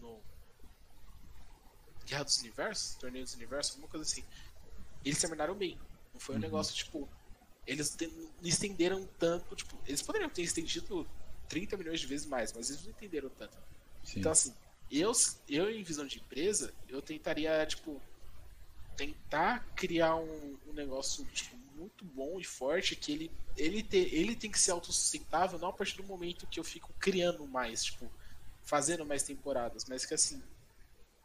No. 0.00 0.20
Guerra 2.06 2.24
dos 2.24 2.38
Universos? 2.38 2.94
Torneio 2.96 3.24
dos 3.24 3.34
Universos, 3.34 3.72
alguma 3.72 3.88
coisa 3.88 4.04
assim. 4.04 4.24
Eles 5.04 5.20
terminaram 5.20 5.54
bem. 5.54 5.78
Não 6.12 6.20
foi 6.20 6.34
um 6.34 6.38
uhum. 6.38 6.42
negócio, 6.42 6.74
tipo, 6.74 7.08
eles 7.66 7.96
estenderam 8.42 9.08
tanto, 9.18 9.54
tipo, 9.54 9.78
eles 9.86 10.02
poderiam 10.02 10.28
ter 10.28 10.42
estendido 10.42 11.08
30 11.48 11.76
milhões 11.76 12.00
de 12.00 12.06
vezes 12.06 12.26
mais, 12.26 12.52
mas 12.52 12.68
eles 12.70 12.82
não 12.82 12.90
entenderam 12.90 13.30
tanto. 13.30 13.56
Sim. 14.04 14.20
Então, 14.20 14.32
assim, 14.32 14.52
eu, 14.90 15.12
eu 15.48 15.70
em 15.70 15.82
visão 15.82 16.06
de 16.06 16.18
empresa, 16.18 16.74
eu 16.88 17.00
tentaria, 17.00 17.64
tipo, 17.66 18.00
tentar 18.96 19.66
criar 19.74 20.16
um, 20.16 20.58
um 20.66 20.72
negócio 20.72 21.24
tipo, 21.26 21.56
muito 21.76 22.04
bom 22.04 22.38
e 22.38 22.44
forte 22.44 22.94
que 22.94 23.12
ele, 23.12 23.30
ele, 23.56 23.82
ter, 23.82 24.12
ele 24.14 24.36
tem 24.36 24.50
que 24.50 24.58
ser 24.58 24.70
autossustentável 24.70 25.58
não 25.58 25.68
a 25.68 25.72
partir 25.72 25.96
do 25.96 26.04
momento 26.04 26.46
que 26.46 26.60
eu 26.60 26.64
fico 26.64 26.92
criando 26.98 27.46
mais, 27.46 27.84
tipo, 27.84 28.10
fazendo 28.62 29.04
mais 29.04 29.22
temporadas, 29.22 29.84
mas 29.88 30.06
que 30.06 30.14
assim, 30.14 30.42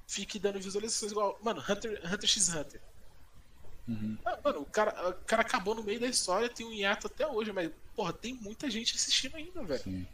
fique 0.07 0.39
dando 0.39 0.60
visualizações 0.60 1.11
igual. 1.11 1.38
Mano, 1.44 1.61
Hunter, 1.61 2.02
Hunter 2.03 2.30
x 2.30 2.49
Hunter. 2.49 2.81
Uhum. 3.88 4.18
Ah, 4.26 4.39
mano, 4.44 4.61
o 4.61 4.65
cara, 4.65 5.10
o 5.10 5.14
cara 5.26 5.41
acabou 5.41 5.76
no 5.76 5.84
meio 5.84 5.99
da 5.99 6.07
história, 6.07 6.49
tem 6.49 6.65
um 6.65 6.73
hiato 6.73 7.07
até 7.07 7.26
hoje, 7.26 7.53
mas, 7.53 7.72
porra, 7.95 8.11
tem 8.11 8.34
muita 8.34 8.69
gente 8.69 8.95
assistindo 8.95 9.35
ainda, 9.35 9.64
velho. 9.64 10.07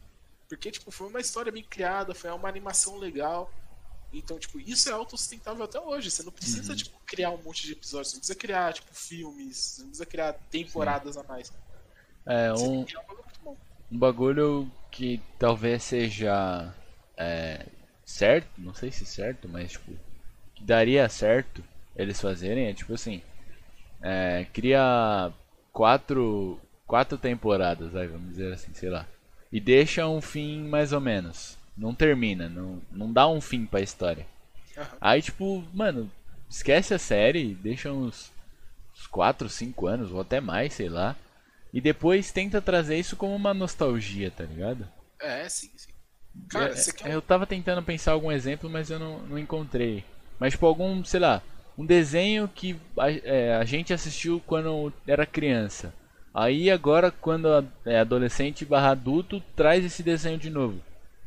Porque, 0.47 0.69
tipo, 0.69 0.91
foi 0.91 1.07
uma 1.07 1.19
história 1.19 1.51
bem 1.51 1.63
criada, 1.63 2.13
foi 2.13 2.29
uma 2.29 2.47
animação 2.47 2.97
legal. 2.97 3.51
Então, 4.13 4.37
tipo, 4.37 4.59
isso 4.59 4.89
é 4.89 4.91
autossustentável 4.91 5.63
até 5.63 5.79
hoje. 5.79 6.11
Você 6.11 6.23
não 6.23 6.31
precisa, 6.31 6.71
uhum. 6.71 6.77
tipo, 6.77 6.97
criar 7.05 7.31
um 7.31 7.41
monte 7.41 7.65
de 7.65 7.73
episódios. 7.73 8.09
Você 8.09 8.15
não 8.15 8.19
precisa 8.19 8.39
criar, 8.39 8.73
tipo, 8.73 8.93
filmes. 8.93 9.57
Você 9.57 9.81
não 9.81 9.87
precisa 9.89 10.05
criar 10.05 10.33
temporadas 10.51 11.15
Sim. 11.15 11.21
a 11.21 11.23
mais. 11.23 11.53
É, 12.25 12.53
um, 12.53 12.81
um 12.81 12.85
bagulho, 12.85 13.57
um 13.91 13.97
bagulho 13.97 14.71
que 14.91 15.21
talvez 15.37 15.83
seja 15.83 16.73
é, 17.17 17.65
certo, 18.05 18.47
não 18.57 18.73
sei 18.73 18.91
se 18.91 19.05
certo, 19.05 19.49
mas, 19.49 19.71
tipo, 19.71 19.91
que 20.55 20.63
daria 20.63 21.07
certo 21.09 21.63
eles 21.95 22.19
fazerem 22.19 22.67
é, 22.67 22.73
tipo 22.73 22.93
assim, 22.93 23.21
é, 24.01 24.45
cria 24.51 25.31
quatro, 25.71 26.59
quatro 26.85 27.17
temporadas, 27.17 27.95
aí, 27.95 28.07
vamos 28.07 28.29
dizer 28.29 28.53
assim, 28.53 28.73
sei 28.73 28.89
lá. 28.89 29.07
E 29.51 29.59
deixa 29.59 30.07
um 30.07 30.21
fim 30.21 30.63
mais 30.63 30.91
ou 30.93 30.99
menos. 30.99 31.57
Não 31.75 31.93
termina, 31.93 32.47
não, 32.47 32.81
não 32.91 33.11
dá 33.11 33.27
um 33.27 33.41
fim 33.41 33.65
pra 33.65 33.81
história. 33.81 34.25
Uhum. 34.77 34.83
Aí, 35.01 35.21
tipo, 35.21 35.63
mano, 35.73 36.09
esquece 36.49 36.93
a 36.93 36.99
série, 36.99 37.55
deixa 37.55 37.91
uns, 37.91 38.31
uns 38.93 39.07
4, 39.07 39.49
5 39.49 39.87
anos, 39.87 40.11
ou 40.11 40.21
até 40.21 40.39
mais, 40.39 40.73
sei 40.73 40.89
lá. 40.89 41.15
E 41.73 41.81
depois 41.81 42.31
tenta 42.31 42.61
trazer 42.61 42.99
isso 42.99 43.15
como 43.15 43.35
uma 43.35 43.53
nostalgia, 43.53 44.29
tá 44.29 44.43
ligado? 44.43 44.87
É, 45.19 45.49
sim, 45.49 45.71
sim. 45.75 45.91
Cara, 46.49 46.73
é, 46.73 46.91
quer... 46.91 47.11
Eu 47.11 47.21
tava 47.21 47.47
tentando 47.47 47.81
pensar 47.81 48.11
algum 48.11 48.31
exemplo, 48.31 48.69
mas 48.69 48.89
eu 48.89 48.99
não, 48.99 49.19
não 49.19 49.39
encontrei. 49.39 50.03
Mas, 50.39 50.53
tipo, 50.53 50.65
algum, 50.65 51.03
sei 51.03 51.19
lá, 51.19 51.41
um 51.77 51.85
desenho 51.85 52.47
que 52.47 52.79
a, 52.97 53.11
é, 53.11 53.55
a, 53.55 53.63
gente 53.63 53.93
assistiu 53.93 54.41
quando 54.45 54.93
era 55.07 55.25
criança. 55.25 55.93
Aí 56.33 56.69
agora, 56.69 57.11
quando 57.11 57.47
é 57.85 57.99
adolescente 57.99 58.65
barra 58.65 58.91
adulto, 58.91 59.41
traz 59.55 59.85
esse 59.85 60.03
desenho 60.03 60.37
de 60.37 60.49
novo. 60.49 60.79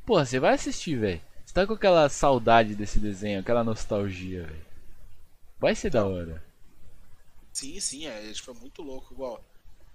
Porra, 0.06 0.24
você 0.24 0.38
vai 0.38 0.54
assistir, 0.54 0.96
velho. 0.96 1.20
Você 1.44 1.52
tá 1.52 1.66
com 1.66 1.72
aquela 1.72 2.08
saudade 2.08 2.74
desse 2.74 3.00
desenho, 3.00 3.40
aquela 3.40 3.64
nostalgia, 3.64 4.44
velho. 4.44 4.66
Vai 5.58 5.74
ser 5.74 5.90
da 5.90 6.06
hora. 6.06 6.42
Sim, 7.52 7.78
sim, 7.80 8.06
é, 8.06 8.32
tipo, 8.32 8.52
é 8.52 8.54
muito 8.54 8.82
louco. 8.82 9.12
Igual, 9.12 9.44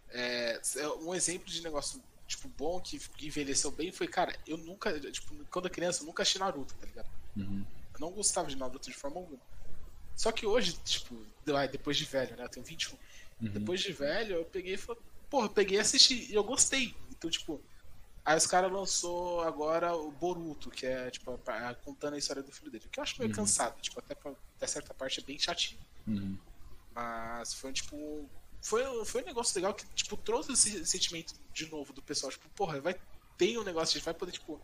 é, 0.09 0.59
é, 0.77 0.87
um 1.03 1.15
exemplo 1.15 1.47
de 1.47 1.63
negócio 1.63 2.01
tipo, 2.27 2.47
bom 2.49 2.79
que 2.79 2.99
envelheceu 3.21 3.71
bem 3.71 3.91
foi, 3.91 4.07
cara, 4.07 4.33
eu 4.47 4.57
nunca, 4.57 4.97
tipo, 5.11 5.33
quando 5.45 5.69
criança, 5.69 6.01
eu 6.01 6.07
nunca 6.07 6.23
assisti 6.23 6.39
Naruto, 6.39 6.73
tá 6.75 6.85
ligado? 6.85 7.09
Uhum. 7.35 7.65
Eu 7.93 7.99
não 7.99 8.11
gostava 8.11 8.47
de 8.47 8.55
Naruto 8.55 8.89
de 8.89 8.95
forma 8.95 9.17
alguma. 9.17 9.39
Só 10.15 10.31
que 10.31 10.45
hoje, 10.45 10.73
tipo, 10.83 11.15
depois 11.71 11.97
de 11.97 12.05
velho, 12.05 12.35
né? 12.35 12.43
Eu 12.45 12.49
tenho 12.49 12.65
21. 12.65 12.93
Uhum. 12.93 13.49
Depois 13.49 13.81
de 13.81 13.91
velho, 13.91 14.35
eu 14.35 14.45
peguei 14.45 14.75
e 14.75 14.77
falei, 14.77 15.01
porra, 15.29 15.45
eu 15.45 15.51
peguei 15.51 15.77
e 15.77 15.81
assisti 15.81 16.31
e 16.31 16.33
eu 16.33 16.43
gostei. 16.43 16.95
Então, 17.09 17.29
tipo, 17.29 17.61
aí 18.23 18.37
os 18.37 18.47
caras 18.47 18.71
lançou 18.71 19.41
agora 19.41 19.95
o 19.95 20.11
Boruto, 20.11 20.69
que 20.69 20.85
é, 20.85 21.09
tipo, 21.09 21.39
contando 21.83 22.13
a 22.13 22.17
história 22.17 22.43
do 22.43 22.51
filho 22.51 22.71
dele. 22.71 22.85
Que 22.91 22.99
eu 22.99 23.03
acho 23.03 23.19
meio 23.19 23.29
uhum. 23.29 23.35
cansado, 23.35 23.81
tipo, 23.81 23.99
até, 23.99 24.15
pra, 24.15 24.31
até 24.57 24.67
certa 24.67 24.93
parte 24.93 25.19
é 25.19 25.23
bem 25.23 25.39
chatinho. 25.39 25.79
Uhum. 26.07 26.37
Mas 26.93 27.53
foi, 27.53 27.73
tipo, 27.73 28.29
foi, 28.61 28.83
foi 29.05 29.23
um 29.23 29.25
negócio 29.25 29.55
legal 29.55 29.73
que, 29.73 29.85
tipo, 29.93 30.15
trouxe 30.17 30.53
esse 30.53 30.85
sentimento 30.85 31.33
de 31.53 31.69
novo 31.69 31.93
do 31.93 32.01
pessoal. 32.01 32.31
Tipo, 32.31 32.47
porra, 32.49 32.79
vai 32.79 32.95
ter 33.37 33.57
um 33.57 33.63
negócio, 33.63 33.93
a 33.93 33.97
gente 33.97 34.05
vai 34.05 34.13
poder, 34.13 34.33
tipo, 34.33 34.61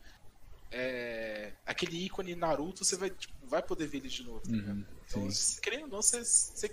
é, 0.72 1.54
aquele 1.66 2.06
ícone 2.06 2.36
Naruto, 2.36 2.86
você 2.86 2.96
vai, 2.96 3.10
tipo, 3.10 3.34
vai 3.48 3.62
poder 3.62 3.88
ver 3.88 3.98
ele 3.98 4.10
de 4.10 4.24
novo, 4.24 4.42
tá 4.42 4.52
uhum, 4.52 4.86
Então, 5.08 5.28
querendo 5.62 5.84
ou 5.84 5.90
não, 5.90 6.02
você, 6.02 6.24
você 6.24 6.70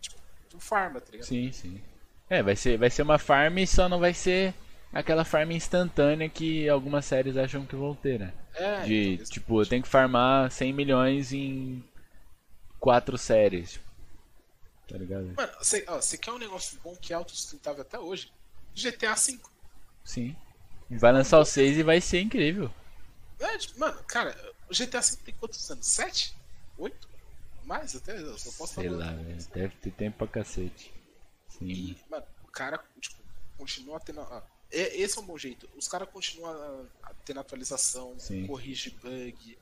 tipo, 0.00 0.20
farma, 0.58 1.00
tá 1.00 1.12
ligado? 1.12 1.28
Sim, 1.28 1.52
sim. 1.52 1.82
É, 2.28 2.42
vai 2.42 2.56
ser, 2.56 2.76
vai 2.76 2.90
ser 2.90 3.02
uma 3.02 3.18
farm 3.18 3.58
e 3.58 3.66
só 3.66 3.88
não 3.88 4.00
vai 4.00 4.12
ser 4.12 4.52
aquela 4.98 5.24
farm 5.24 5.50
instantânea 5.52 6.28
que 6.28 6.68
algumas 6.68 7.04
séries 7.04 7.36
acham 7.36 7.64
que 7.66 7.76
vão 7.76 7.94
ter, 7.94 8.18
né? 8.18 8.32
É, 8.54 8.82
De, 8.82 9.14
então, 9.14 9.26
tipo, 9.26 9.60
eu 9.62 9.66
tenho 9.66 9.82
que 9.82 9.88
farmar 9.88 10.50
100 10.50 10.72
milhões 10.72 11.32
em 11.32 11.84
quatro 12.80 13.16
séries. 13.18 13.80
Tá 14.88 14.96
ligado? 14.96 15.32
Mano, 15.36 15.52
você, 15.58 15.84
ó, 15.88 15.96
você 16.00 16.16
quer 16.16 16.32
um 16.32 16.38
negócio 16.38 16.78
bom 16.82 16.94
que 16.96 17.12
é 17.12 17.16
autossustentável 17.16 17.82
até 17.82 17.98
hoje? 17.98 18.32
GTA 18.74 19.14
V. 19.14 19.38
Sim. 20.04 20.36
Vai 20.90 21.12
lançar 21.12 21.38
o 21.40 21.44
6 21.44 21.78
e 21.78 21.82
vai 21.82 22.00
ser 22.00 22.20
incrível. 22.20 22.70
É, 23.40 23.58
tipo, 23.58 23.78
mano, 23.80 24.00
cara, 24.04 24.34
o 24.70 24.74
GTA 24.74 25.00
V 25.00 25.16
tem 25.24 25.34
quantos 25.34 25.70
anos? 25.70 25.86
Sete? 25.86 26.34
Oito? 26.78 27.08
Mais 27.64 27.96
até? 27.96 28.16
Eu 28.16 28.38
só 28.38 28.50
posso 28.52 28.74
Sei 28.74 28.88
lá, 28.88 29.12
velho. 29.12 29.36
Deve 29.52 29.74
ter 29.76 29.90
tempo 29.90 30.18
pra 30.18 30.28
cacete. 30.28 30.92
Sim. 31.48 31.66
E, 31.66 31.96
mano, 32.08 32.24
o 32.44 32.50
cara, 32.52 32.78
tipo, 33.00 33.16
continua 33.58 33.98
tendo. 33.98 34.20
ah, 34.20 34.42
é- 34.76 34.96
esse 35.00 35.18
é 35.18 35.20
um 35.20 35.24
bom 35.24 35.38
jeito. 35.38 35.68
Os 35.76 35.88
caras 35.88 36.08
continuam 36.10 36.86
ah, 37.02 37.12
tendo 37.24 37.40
atualização, 37.40 38.14
Sim. 38.18 38.46
corrige 38.46 38.90
bug, 39.02 39.58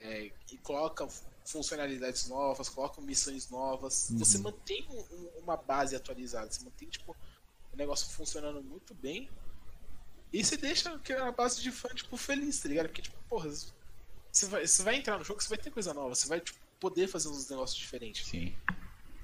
é, 0.00 0.30
e 0.52 0.58
coloca 0.58 1.08
funcionalidades 1.44 2.28
novas, 2.28 2.68
coloca 2.68 3.00
missões 3.00 3.48
novas. 3.50 4.10
Uhum. 4.10 4.18
Você 4.18 4.38
mantém 4.38 4.86
um- 4.90 5.14
um- 5.14 5.30
uma 5.42 5.56
base 5.56 5.94
atualizada, 5.96 6.50
você 6.50 6.64
mantém, 6.64 6.88
tipo, 6.88 7.16
o 7.72 7.76
negócio 7.76 8.08
funcionando 8.10 8.62
muito 8.62 8.94
bem. 8.94 9.28
E 10.32 10.44
você 10.44 10.56
deixa 10.56 10.92
aquela 10.92 11.30
base 11.32 11.62
de 11.62 11.70
fã, 11.70 11.88
tipo, 11.88 12.16
feliz, 12.16 12.60
tá 12.60 12.68
ligado? 12.68 12.86
Porque, 12.88 13.02
tipo, 13.02 13.16
porra, 13.28 13.48
você 13.50 14.46
vai, 14.46 14.66
você 14.66 14.82
vai 14.82 14.96
entrar 14.96 15.18
no 15.18 15.24
jogo, 15.24 15.40
você 15.40 15.48
vai 15.48 15.58
ter 15.58 15.70
coisa 15.70 15.94
nova, 15.94 16.14
você 16.14 16.26
vai, 16.28 16.40
tipo, 16.40 16.58
poder 16.80 17.06
fazer 17.08 17.28
uns 17.28 17.48
negócios 17.48 17.78
diferentes. 17.78 18.26
Sim. 18.26 18.54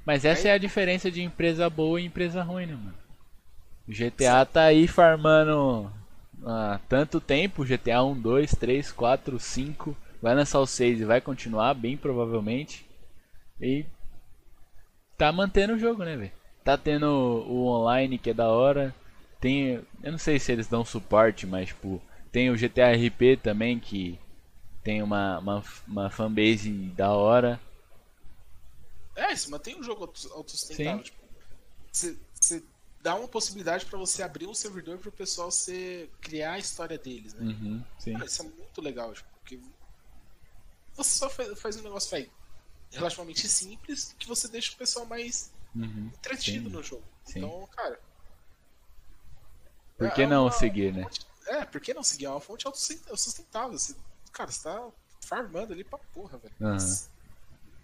Mas 0.06 0.24
essa 0.24 0.48
é 0.48 0.52
a 0.52 0.58
diferença 0.58 1.10
de 1.10 1.22
empresa 1.22 1.68
boa 1.68 2.00
e 2.00 2.04
empresa 2.04 2.42
ruim, 2.42 2.66
né, 2.66 2.74
mano? 2.74 3.01
O 3.88 3.92
GTA 3.92 4.44
tá 4.46 4.64
aí 4.64 4.86
farmando 4.86 5.90
há 6.44 6.80
tanto 6.88 7.20
tempo, 7.20 7.64
GTA 7.64 8.02
1, 8.02 8.18
2, 8.20 8.52
3, 8.52 8.92
4, 8.92 9.38
5, 9.38 9.96
vai 10.20 10.34
lançar 10.34 10.60
o 10.60 10.66
6 10.66 11.00
e 11.00 11.04
vai 11.04 11.20
continuar, 11.20 11.74
bem 11.74 11.96
provavelmente. 11.96 12.86
E 13.60 13.84
tá 15.16 15.32
mantendo 15.32 15.74
o 15.74 15.78
jogo, 15.78 16.04
né, 16.04 16.16
velho? 16.16 16.32
Tá 16.64 16.76
tendo 16.76 17.06
o 17.06 17.66
online 17.66 18.18
que 18.18 18.30
é 18.30 18.34
da 18.34 18.48
hora. 18.48 18.94
Tem, 19.40 19.80
eu 20.02 20.12
não 20.12 20.18
sei 20.18 20.38
se 20.38 20.52
eles 20.52 20.68
dão 20.68 20.84
suporte, 20.84 21.46
mas 21.46 21.68
tipo, 21.68 22.00
tem 22.30 22.50
o 22.50 22.56
GTA 22.56 22.92
RP 22.92 23.36
também 23.36 23.78
que 23.78 24.18
tem 24.82 25.02
uma, 25.02 25.38
uma, 25.38 25.64
uma 25.86 26.10
fanbase 26.10 26.70
da 26.96 27.12
hora. 27.12 27.60
É, 29.14 29.34
você 29.34 29.50
mantém 29.50 29.78
o 29.78 29.82
jogo 29.82 30.02
auto- 30.04 30.32
autossustentável. 30.32 31.02
Tipo, 31.02 31.18
você 31.90 32.62
dá 33.02 33.14
uma 33.16 33.26
possibilidade 33.28 33.84
pra 33.86 33.98
você 33.98 34.22
abrir 34.22 34.46
um 34.46 34.54
servidor 34.54 34.98
pro 34.98 35.10
pessoal 35.10 35.50
você 35.50 36.08
criar 36.20 36.52
a 36.52 36.58
história 36.58 36.96
deles, 36.96 37.34
né? 37.34 37.46
Uhum. 37.46 37.84
Cara, 38.12 38.24
isso 38.24 38.42
é 38.42 38.44
muito 38.44 38.80
legal, 38.80 39.12
tipo, 39.12 39.28
porque 39.40 39.60
você 40.94 41.10
só 41.18 41.28
faz, 41.28 41.58
faz 41.60 41.76
um 41.76 41.82
negócio 41.82 42.10
véio, 42.10 42.30
relativamente 42.90 43.48
simples 43.48 44.14
que 44.18 44.28
você 44.28 44.46
deixa 44.48 44.72
o 44.72 44.76
pessoal 44.76 45.04
mais 45.06 45.52
Uhum, 45.74 46.10
entretido 46.14 46.68
sim. 46.68 46.74
no 46.76 46.82
jogo. 46.82 47.04
Sim. 47.24 47.38
Então, 47.38 47.66
cara. 47.74 47.98
Por 49.96 50.06
é- 50.06 50.10
que 50.10 50.22
é 50.22 50.26
não 50.26 50.44
uma 50.44 50.52
seguir, 50.52 50.92
né? 50.92 51.02
fonte- 51.04 51.26
É, 51.46 51.64
por 51.64 51.80
que 51.80 51.92
não 51.94 52.02
seguir? 52.02 52.26
É 52.26 52.30
uma 52.30 52.40
fonte 52.40 52.66
autossustentável. 52.66 53.76
Você, 53.78 53.96
cara, 54.32 54.50
você 54.50 54.62
tá 54.62 54.90
farmando 55.22 55.72
ali 55.72 55.82
pra 55.82 55.98
porra, 55.98 56.38
velho. 56.38 56.54
Aham. 56.60 56.76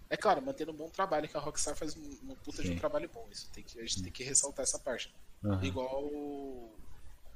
É 0.09 0.17
claro, 0.17 0.41
mantendo 0.41 0.71
um 0.71 0.75
bom 0.75 0.89
trabalho, 0.89 1.27
que 1.29 1.37
a 1.37 1.39
Rockstar 1.39 1.75
faz 1.75 1.95
um, 1.95 2.01
um 2.31 2.35
puta 2.35 2.63
de 2.63 2.69
um 2.69 2.73
Sim. 2.73 2.79
trabalho 2.79 3.09
bom. 3.13 3.27
Isso 3.31 3.47
tem 3.53 3.63
que, 3.63 3.79
a 3.79 3.83
gente 3.83 4.01
tem 4.01 4.11
que 4.11 4.23
ressaltar 4.23 4.63
essa 4.63 4.79
parte. 4.79 5.13
Aham. 5.45 5.63
Igual 5.63 6.03
o 6.03 6.75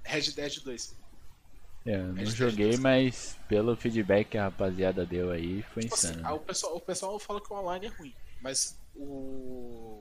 Red 0.04 0.32
Dead 0.32 0.60
2. 0.64 0.96
É, 1.86 1.96
eu 1.96 2.14
não 2.14 2.26
joguei, 2.26 2.78
mas 2.78 3.38
pelo 3.48 3.76
feedback 3.76 4.30
que 4.30 4.38
a 4.38 4.46
rapaziada 4.46 5.06
deu 5.06 5.30
aí, 5.32 5.62
foi 5.74 5.84
Tipo 5.84 5.96
assim, 5.96 6.08
insano. 6.08 6.24
né? 6.24 6.32
o, 6.32 6.40
pessoal, 6.40 6.76
o 6.78 6.80
pessoal 6.80 7.20
fala 7.20 7.42
que 7.42 7.52
o 7.52 7.58
online 7.58 7.88
é 7.88 7.90
ruim, 7.90 8.14
mas 8.42 8.78
o. 8.96 10.00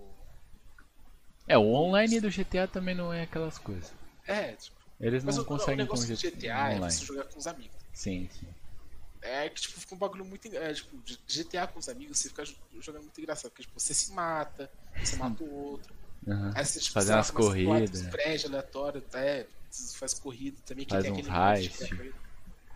É, 1.48 1.58
o 1.58 1.64
online 1.64 2.20
do 2.20 2.30
GTA 2.30 2.68
também 2.68 2.94
não 2.94 3.12
é 3.12 3.22
aquelas 3.22 3.58
coisas. 3.58 3.92
É, 4.26 4.52
tipo, 4.52 4.76
Eles 5.00 5.24
mas 5.24 5.36
não 5.36 5.42
o, 5.42 5.46
o 5.46 5.48
conseguem 5.48 5.86
com 5.86 5.94
negócio 5.94 6.14
o 6.14 6.16
do 6.16 6.20
GTA, 6.20 6.36
GTA 6.38 6.72
é 6.72 6.76
online. 6.76 6.92
você 6.92 7.04
jogar 7.04 7.24
com 7.24 7.38
os 7.38 7.46
amigos. 7.46 7.76
Sim, 7.92 8.28
sim. 8.30 8.46
É 9.22 9.48
que 9.48 9.60
tipo, 9.62 9.78
fica 9.80 9.94
um 9.94 9.98
bagulho 9.98 10.24
muito. 10.24 10.48
É, 10.56 10.74
tipo, 10.74 10.96
GTA 11.28 11.66
com 11.68 11.78
os 11.78 11.88
amigos, 11.88 12.18
você 12.18 12.28
fica 12.28 12.44
jo- 12.44 12.56
jogando 12.80 13.02
muito 13.02 13.20
engraçado, 13.20 13.50
porque 13.50 13.62
tipo, 13.62 13.78
você 13.78 13.94
se 13.94 14.12
mata, 14.12 14.68
você 14.98 15.14
mata 15.16 15.42
o 15.44 15.54
outro. 15.54 15.94
Aham. 16.26 16.52
Aí 16.56 16.64
você, 16.64 16.80
tipo, 16.80 16.92
Fazer 16.94 17.14
umas 17.14 17.30
corridas. 17.30 17.90
dos 17.90 18.02
prédios 18.10 18.44
aleatórios, 18.46 19.04
é, 19.14 19.46
faz 19.94 20.14
corrida 20.14 20.56
também, 20.66 20.84
que 20.84 20.90
Faz 20.92 21.04
tem 21.04 21.12
uns 21.12 21.18
aquele 21.18 21.30
mod 21.32 21.60
heist. 21.60 21.82
é 21.82 22.12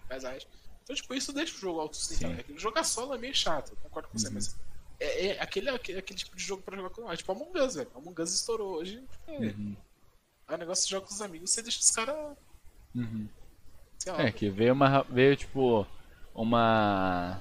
Faz 0.09 0.25
heist. 0.25 0.49
Então, 0.85 0.95
tipo, 0.95 1.15
isso 1.15 1.33
deixa 1.33 1.55
o 1.57 1.59
jogo 1.59 1.81
autossustentável. 1.81 2.39
É 2.39 2.43
que 2.45 2.57
Jogar 2.59 2.85
solo 2.85 3.13
é 3.15 3.19
meio 3.19 3.35
chato, 3.35 3.77
concordo 3.83 4.09
com 4.09 4.17
você, 4.19 4.29
Uhum. 4.29 4.35
mas 4.35 4.57
é, 5.01 5.27
é 5.27 5.43
aquele, 5.43 5.69
aquele, 5.69 5.99
aquele 5.99 6.19
tipo 6.19 6.37
de 6.37 6.45
jogo 6.45 6.63
pra 6.63 6.77
jogar 6.77 6.91
com. 6.91 7.11
É 7.11 7.17
tipo 7.17 7.33
Among 7.33 7.59
Us, 7.59 7.75
velho. 7.75 7.91
Among 7.97 8.23
Us 8.23 8.33
estourou 8.33 8.77
hoje. 8.77 9.03
É, 9.27 9.33
Uhum. 9.33 9.77
é 10.49 10.55
um 10.55 10.59
negócio 10.59 10.85
de 10.85 10.91
jogar 10.93 11.07
com 11.09 11.13
os 11.15 11.21
amigos, 11.21 11.51
você 11.51 11.61
deixa 11.61 11.81
os 11.81 11.91
caras. 11.91 12.37
Uhum. 12.95 13.29
É, 14.19 14.31
que 14.31 14.49
veio 14.49 14.73
uma. 14.75 15.03
Veio 15.03 15.37
tipo. 15.37 15.85
Uma. 16.37 17.41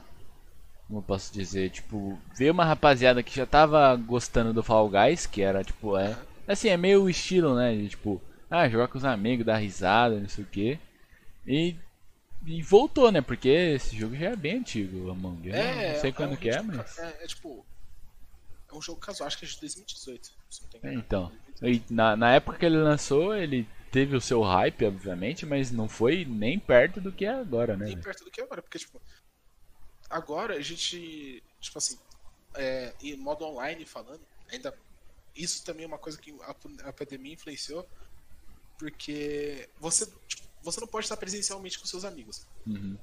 Como 0.88 1.00
eu 1.00 1.04
posso 1.04 1.34
dizer? 1.34 1.70
Tipo, 1.70 2.18
veio 2.38 2.54
uma 2.54 2.64
rapaziada 2.64 3.22
que 3.22 3.36
já 3.36 3.46
tava 3.46 3.96
gostando 3.96 4.54
do 4.54 4.64
Fall 4.64 4.90
Guys, 4.90 5.26
que 5.26 5.42
era 5.42 5.64
tipo. 5.64 5.98
É, 5.98 6.18
assim, 6.48 6.70
é 6.70 6.78
meio 6.78 7.04
o 7.04 7.10
estilo, 7.10 7.56
né? 7.56 7.76
De 7.76 7.90
tipo, 7.90 8.22
ah, 8.50 8.70
jogar 8.70 8.88
com 8.88 8.98
os 8.98 9.04
amigos, 9.04 9.46
dar 9.46 9.58
risada, 9.58 10.20
não 10.20 10.30
sei 10.30 10.44
o 10.44 10.48
que. 10.48 10.80
E. 11.46 11.76
E 12.46 12.62
voltou, 12.62 13.12
né? 13.12 13.22
Porque 13.22 13.50
esse 13.50 13.98
jogo 13.98 14.16
já 14.16 14.30
é 14.30 14.36
bem 14.36 14.60
antigo, 14.60 15.10
Among 15.10 15.50
Us. 15.50 15.56
É, 15.56 15.94
não 15.94 16.00
sei 16.00 16.10
é 16.12 16.14
quando 16.14 16.34
um 16.34 16.36
que 16.36 16.50
é, 16.50 16.62
mas. 16.62 16.98
É, 17.00 17.24
é 17.24 17.28
tipo. 17.28 17.66
É 18.72 18.76
um 18.76 18.82
jogo 18.82 19.00
casual, 19.00 19.28
acho 19.28 19.38
que 19.38 19.46
é 19.46 19.48
de 19.48 19.60
2018. 19.60 20.32
Se 20.50 20.62
não 20.62 20.70
tem 20.70 20.92
É, 20.92 20.94
então. 20.94 21.32
E 21.62 21.82
na, 21.90 22.16
na 22.16 22.34
época 22.34 22.60
que 22.60 22.66
ele 22.66 22.78
lançou, 22.78 23.36
ele 23.36 23.68
teve 23.96 24.14
o 24.14 24.20
seu 24.20 24.42
hype, 24.42 24.84
obviamente, 24.84 25.46
mas 25.46 25.72
não 25.72 25.88
foi 25.88 26.26
nem 26.26 26.60
perto 26.60 27.00
do 27.00 27.14
que 27.14 27.24
é 27.24 27.30
agora, 27.30 27.78
né? 27.78 27.86
nem 27.86 27.98
perto 27.98 28.26
do 28.26 28.30
que 28.30 28.42
agora, 28.42 28.62
porque, 28.62 28.78
tipo, 28.78 29.02
agora 30.10 30.56
a 30.56 30.62
gente, 30.62 31.42
tipo 31.62 31.78
assim, 31.78 31.98
é, 32.56 32.94
em 33.02 33.16
modo 33.16 33.46
online 33.46 33.86
falando, 33.86 34.20
ainda, 34.52 34.78
isso 35.34 35.64
também 35.64 35.86
é 35.86 35.88
uma 35.88 35.98
coisa 35.98 36.18
que 36.18 36.36
a, 36.42 36.90
a 36.90 36.92
pandemia 36.92 37.36
influenciou, 37.36 37.88
porque 38.78 39.70
você, 39.80 40.06
tipo, 40.28 40.44
você 40.62 40.82
não 40.82 40.88
pode 40.90 41.06
estar 41.06 41.16
presencialmente 41.16 41.80
com 41.80 41.86
seus 41.86 42.04
amigos. 42.04 42.46
Uhum. 42.68 42.98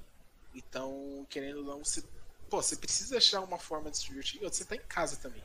Então, 0.55 1.27
querendo 1.31 1.60
ou 1.60 1.64
não, 1.64 1.82
você, 1.82 2.05
pô, 2.51 2.60
você 2.60 2.77
precisa 2.77 3.16
achar 3.16 3.40
uma 3.40 3.59
forma 3.59 3.90
de 3.90 3.97
se 3.97 4.05
divertir, 4.05 4.40
você 4.40 4.62
tá 4.62 4.77
em 4.77 4.86
casa 4.86 5.16
também. 5.16 5.43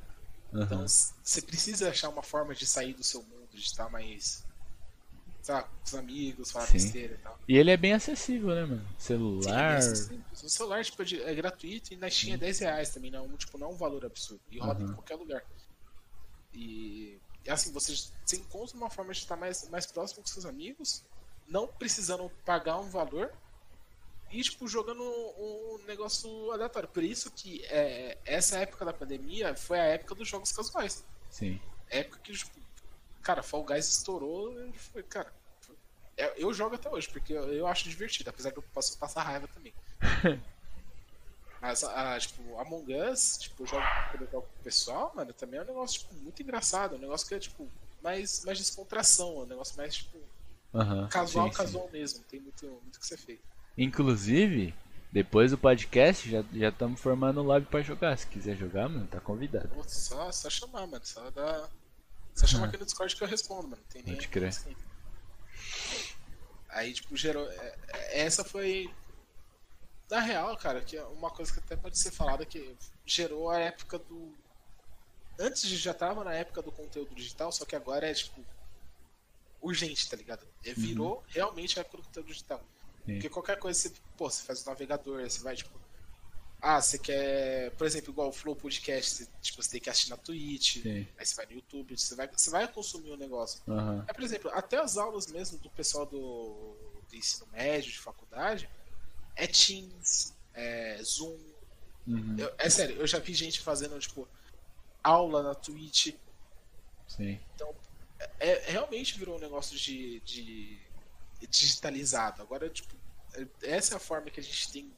Aham. 0.54 0.66
Então, 0.66 0.86
você 0.88 1.42
precisa 1.42 1.90
achar 1.90 2.10
uma 2.10 2.24
forma 2.24 2.54
de 2.54 2.68
sair 2.68 2.94
do 2.94 3.02
seu 3.02 3.24
mundo, 3.24 3.48
de 3.50 3.62
estar 3.62 3.90
mais, 3.90 4.46
lá, 5.56 5.64
com 5.64 5.70
os 5.86 5.96
amigos, 5.96 6.52
falar 6.52 6.66
Sim. 6.68 6.74
besteira 6.74 7.14
e 7.16 7.18
tal. 7.18 7.40
E 7.48 7.58
ele 7.58 7.72
é 7.72 7.78
bem 7.78 7.94
acessível, 7.94 8.50
né, 8.50 8.66
mano? 8.66 8.88
Sim, 8.98 9.06
Celular. 9.08 9.78
é 9.78 9.82
simples. 9.82 10.44
O 10.44 10.50
celular 10.50 10.84
tipo, 10.86 11.02
é 11.04 11.32
é 11.32 11.36
gratuito 11.36 11.94
e 11.94 11.98
na 11.98 12.10
Steam 12.10 12.34
é 12.34 12.38
10 12.38 12.60
reais 12.60 12.90
também, 12.90 13.12
não, 13.12 13.28
tipo, 13.38 13.58
não 13.58 13.68
é 13.68 13.70
um 13.72 13.78
valor 13.78 14.06
absurdo. 14.06 14.42
E 14.52 14.60
roda 14.60 14.84
Uhum. 14.84 14.92
em 14.92 14.94
qualquer 14.94 15.16
lugar. 15.16 15.44
E 16.54 17.20
é 17.46 17.52
assim, 17.52 17.72
você, 17.72 17.94
você 18.26 18.38
encontra 18.38 18.76
uma 18.76 18.90
forma 18.90 19.14
de 19.14 19.20
estar 19.20 19.36
mais, 19.36 19.68
mais 19.70 19.86
próximo 19.86 20.22
com 20.22 20.28
seus 20.28 20.46
amigos, 20.46 21.04
não 21.48 21.68
precisando 21.68 22.30
pagar 22.46 22.78
um 22.80 22.90
valor 22.90 23.32
e 24.32 24.42
tipo, 24.42 24.68
jogando 24.68 25.02
um, 25.02 25.76
um 25.76 25.86
negócio 25.86 26.52
aleatório. 26.52 26.90
Por 26.90 27.04
isso 27.04 27.32
que 27.32 27.64
é, 27.66 28.18
essa 28.26 28.58
época 28.58 28.84
da 28.84 28.92
pandemia 28.94 29.56
foi 29.56 29.80
a 29.80 29.84
época 29.86 30.16
dos 30.16 30.28
jogos 30.28 30.52
casuais. 30.52 31.06
Sim. 31.30 31.60
É 31.90 32.00
época 32.00 32.20
que, 32.22 32.34
tipo, 32.34 32.60
cara, 33.28 33.44
Fall 33.44 33.64
Guys 33.64 33.88
estourou 33.90 34.58
e 34.68 34.72
foi, 34.74 35.04
cara. 35.04 35.32
foi- 35.60 35.76
é- 36.16 36.34
Eu 36.42 36.54
jogo 36.54 36.76
até 36.76 36.90
hoje, 36.90 37.10
porque 37.10 37.34
eu, 37.34 37.54
eu 37.54 37.68
acho 37.68 37.90
divertido, 37.90 38.30
apesar 38.30 38.52
de 38.52 38.56
eu 38.58 38.64
posso 38.74 38.98
passar 38.98 39.22
raiva 39.24 39.48
também. 39.50 39.74
Mas, 41.62 41.84
ah, 41.84 42.18
tipo, 42.20 42.58
Among 42.60 42.94
Us, 43.12 43.38
tipo, 43.40 43.64
eu 43.64 43.68
jogo 43.68 43.84
quando 44.12 44.22
eu 44.24 44.32
jogo 44.32 44.48
com 44.48 44.60
o 44.60 44.64
pessoal, 44.64 45.12
mano, 45.16 45.34
também 45.34 45.60
é 45.60 45.64
um 45.64 45.66
negócio, 45.66 46.00
tipo, 46.00 46.14
muito 46.16 46.42
engraçado. 46.42 46.96
É 46.96 46.98
um 46.98 47.02
negócio 47.02 47.28
que 47.28 47.34
é, 47.36 47.40
tipo, 47.40 47.68
mais, 48.02 48.46
mais 48.46 48.58
descontração, 48.60 49.40
é 49.40 49.44
um 49.44 49.46
negócio 49.48 49.76
mais, 49.76 49.96
tipo, 49.96 50.18
Aham. 50.74 51.08
casual, 51.10 51.48
sim, 51.48 51.52
sim. 51.52 51.58
casual 51.58 51.90
mesmo. 51.92 52.24
Tem 52.30 52.40
muito, 52.40 52.66
muito 52.84 53.00
que 53.00 53.08
ser 53.08 53.18
feito. 53.18 53.42
Inclusive, 53.78 54.74
depois 55.12 55.50
do 55.52 55.58
podcast, 55.58 56.30
já 56.30 56.44
já 56.54 56.70
estamos 56.70 57.02
formando 57.02 57.42
um 57.42 57.44
lobby 57.46 57.66
pra 57.66 57.82
jogar. 57.82 58.16
Se 58.18 58.28
quiser 58.28 58.56
jogar, 58.56 58.88
mano, 58.88 59.08
tá 59.08 59.20
convidado. 59.20 59.70
Só, 59.88 60.32
só 60.32 60.50
chamar, 60.50 60.86
mano. 60.88 61.04
Só 61.06 61.30
dá. 61.32 61.68
Só 62.38 62.46
chamar 62.46 62.68
aqui 62.68 62.78
no 62.78 62.86
Discord 62.86 63.16
que 63.16 63.24
eu 63.24 63.28
respondo, 63.28 63.68
mano. 63.68 63.82
Tem 63.90 64.04
nem 64.04 64.16
crer. 64.18 64.50
assim. 64.50 64.76
Aí, 66.70 66.94
tipo, 66.94 67.16
gerou. 67.18 67.50
é- 67.52 67.76
é- 67.88 68.22
Essa 68.22 68.44
foi. 68.44 68.94
Na 70.10 70.20
real, 70.20 70.56
cara, 70.58 70.82
que 70.82 70.96
é 70.96 71.04
uma 71.06 71.30
coisa 71.32 71.52
que 71.52 71.60
até 71.60 71.76
pode 71.76 71.98
ser 71.98 72.12
falada 72.12 72.46
que 72.46 72.78
gerou 73.06 73.50
a 73.50 73.60
época 73.60 73.98
do. 74.00 74.34
Antes 75.40 75.68
já 75.70 75.94
tava 75.94 76.24
na 76.24 76.34
época 76.34 76.62
do 76.62 76.72
conteúdo 76.72 77.14
digital, 77.16 77.52
só 77.52 77.66
que 77.66 77.76
agora 77.76 78.08
é 78.10 78.14
tipo. 78.14 78.44
Urgente, 79.60 80.08
tá 80.08 80.16
ligado? 80.16 80.48
É, 80.64 80.74
virou 80.74 81.24
realmente 81.28 81.80
a 81.80 81.82
época 81.82 81.98
do 81.98 82.04
conteúdo 82.04 82.28
digital. 82.28 82.60
Sim. 83.06 83.14
Porque 83.14 83.30
qualquer 83.30 83.58
coisa 83.58 83.80
você, 83.80 83.92
pô, 84.16 84.30
você 84.30 84.44
faz 84.44 84.62
o 84.64 84.70
navegador, 84.70 85.22
você 85.24 85.42
vai, 85.42 85.56
tipo. 85.56 85.72
Ah, 86.62 86.82
você 86.82 86.98
quer. 86.98 87.72
Por 87.72 87.86
exemplo, 87.86 88.12
igual 88.12 88.30
o 88.30 88.34
Flow 88.34 88.56
Podcast, 88.56 89.12
você, 89.14 89.28
tipo, 89.42 89.62
você 89.62 89.70
tem 89.70 89.82
que 89.82 89.90
assistir 89.90 90.10
na 90.10 90.18
Twitch, 90.18 90.82
Sim. 90.82 91.08
aí 91.18 91.26
você 91.26 91.36
vai 91.36 91.46
no 91.46 91.52
YouTube, 91.54 91.96
você 91.98 92.16
vai, 92.16 92.28
você 92.28 92.50
vai 92.50 92.68
consumir 92.68 93.12
o 93.12 93.18
negócio. 93.18 93.62
Aham. 93.68 94.04
É, 94.08 94.14
por 94.14 94.24
exemplo, 94.24 94.50
até 94.52 94.78
as 94.78 94.98
aulas 94.98 95.28
mesmo 95.28 95.60
do 95.60 95.70
pessoal 95.70 96.06
do, 96.06 96.76
do 97.10 97.16
ensino 97.16 97.46
médio, 97.52 97.92
de 97.92 98.00
faculdade, 98.00 98.68
é 99.36 99.46
Teams, 99.46 100.34
é 100.54 101.00
Zoom. 101.04 101.38
Uhum. 102.08 102.36
Eu- 102.40 102.54
é 102.58 102.70
sério, 102.70 102.96
eu 102.96 103.06
já 103.06 103.20
vi 103.20 103.34
gente 103.36 103.60
fazendo, 103.60 103.98
tipo, 104.00 104.28
aula 105.04 105.44
na 105.44 105.54
Twitch. 105.54 106.16
Sim. 107.08 107.40
É, 108.40 108.72
realmente 108.72 109.18
virou 109.18 109.36
um 109.38 109.40
negócio 109.40 109.78
de, 109.78 110.20
de 110.22 110.80
digitalizado. 111.50 112.42
Agora, 112.42 112.68
tipo, 112.70 112.96
é- 113.36 113.48
essa 113.76 113.94
é 113.94 113.98
a 113.98 114.00
forma 114.00 114.32
que 114.32 114.40
a 114.40 114.44
gente 114.44 114.72
tem, 114.72 114.92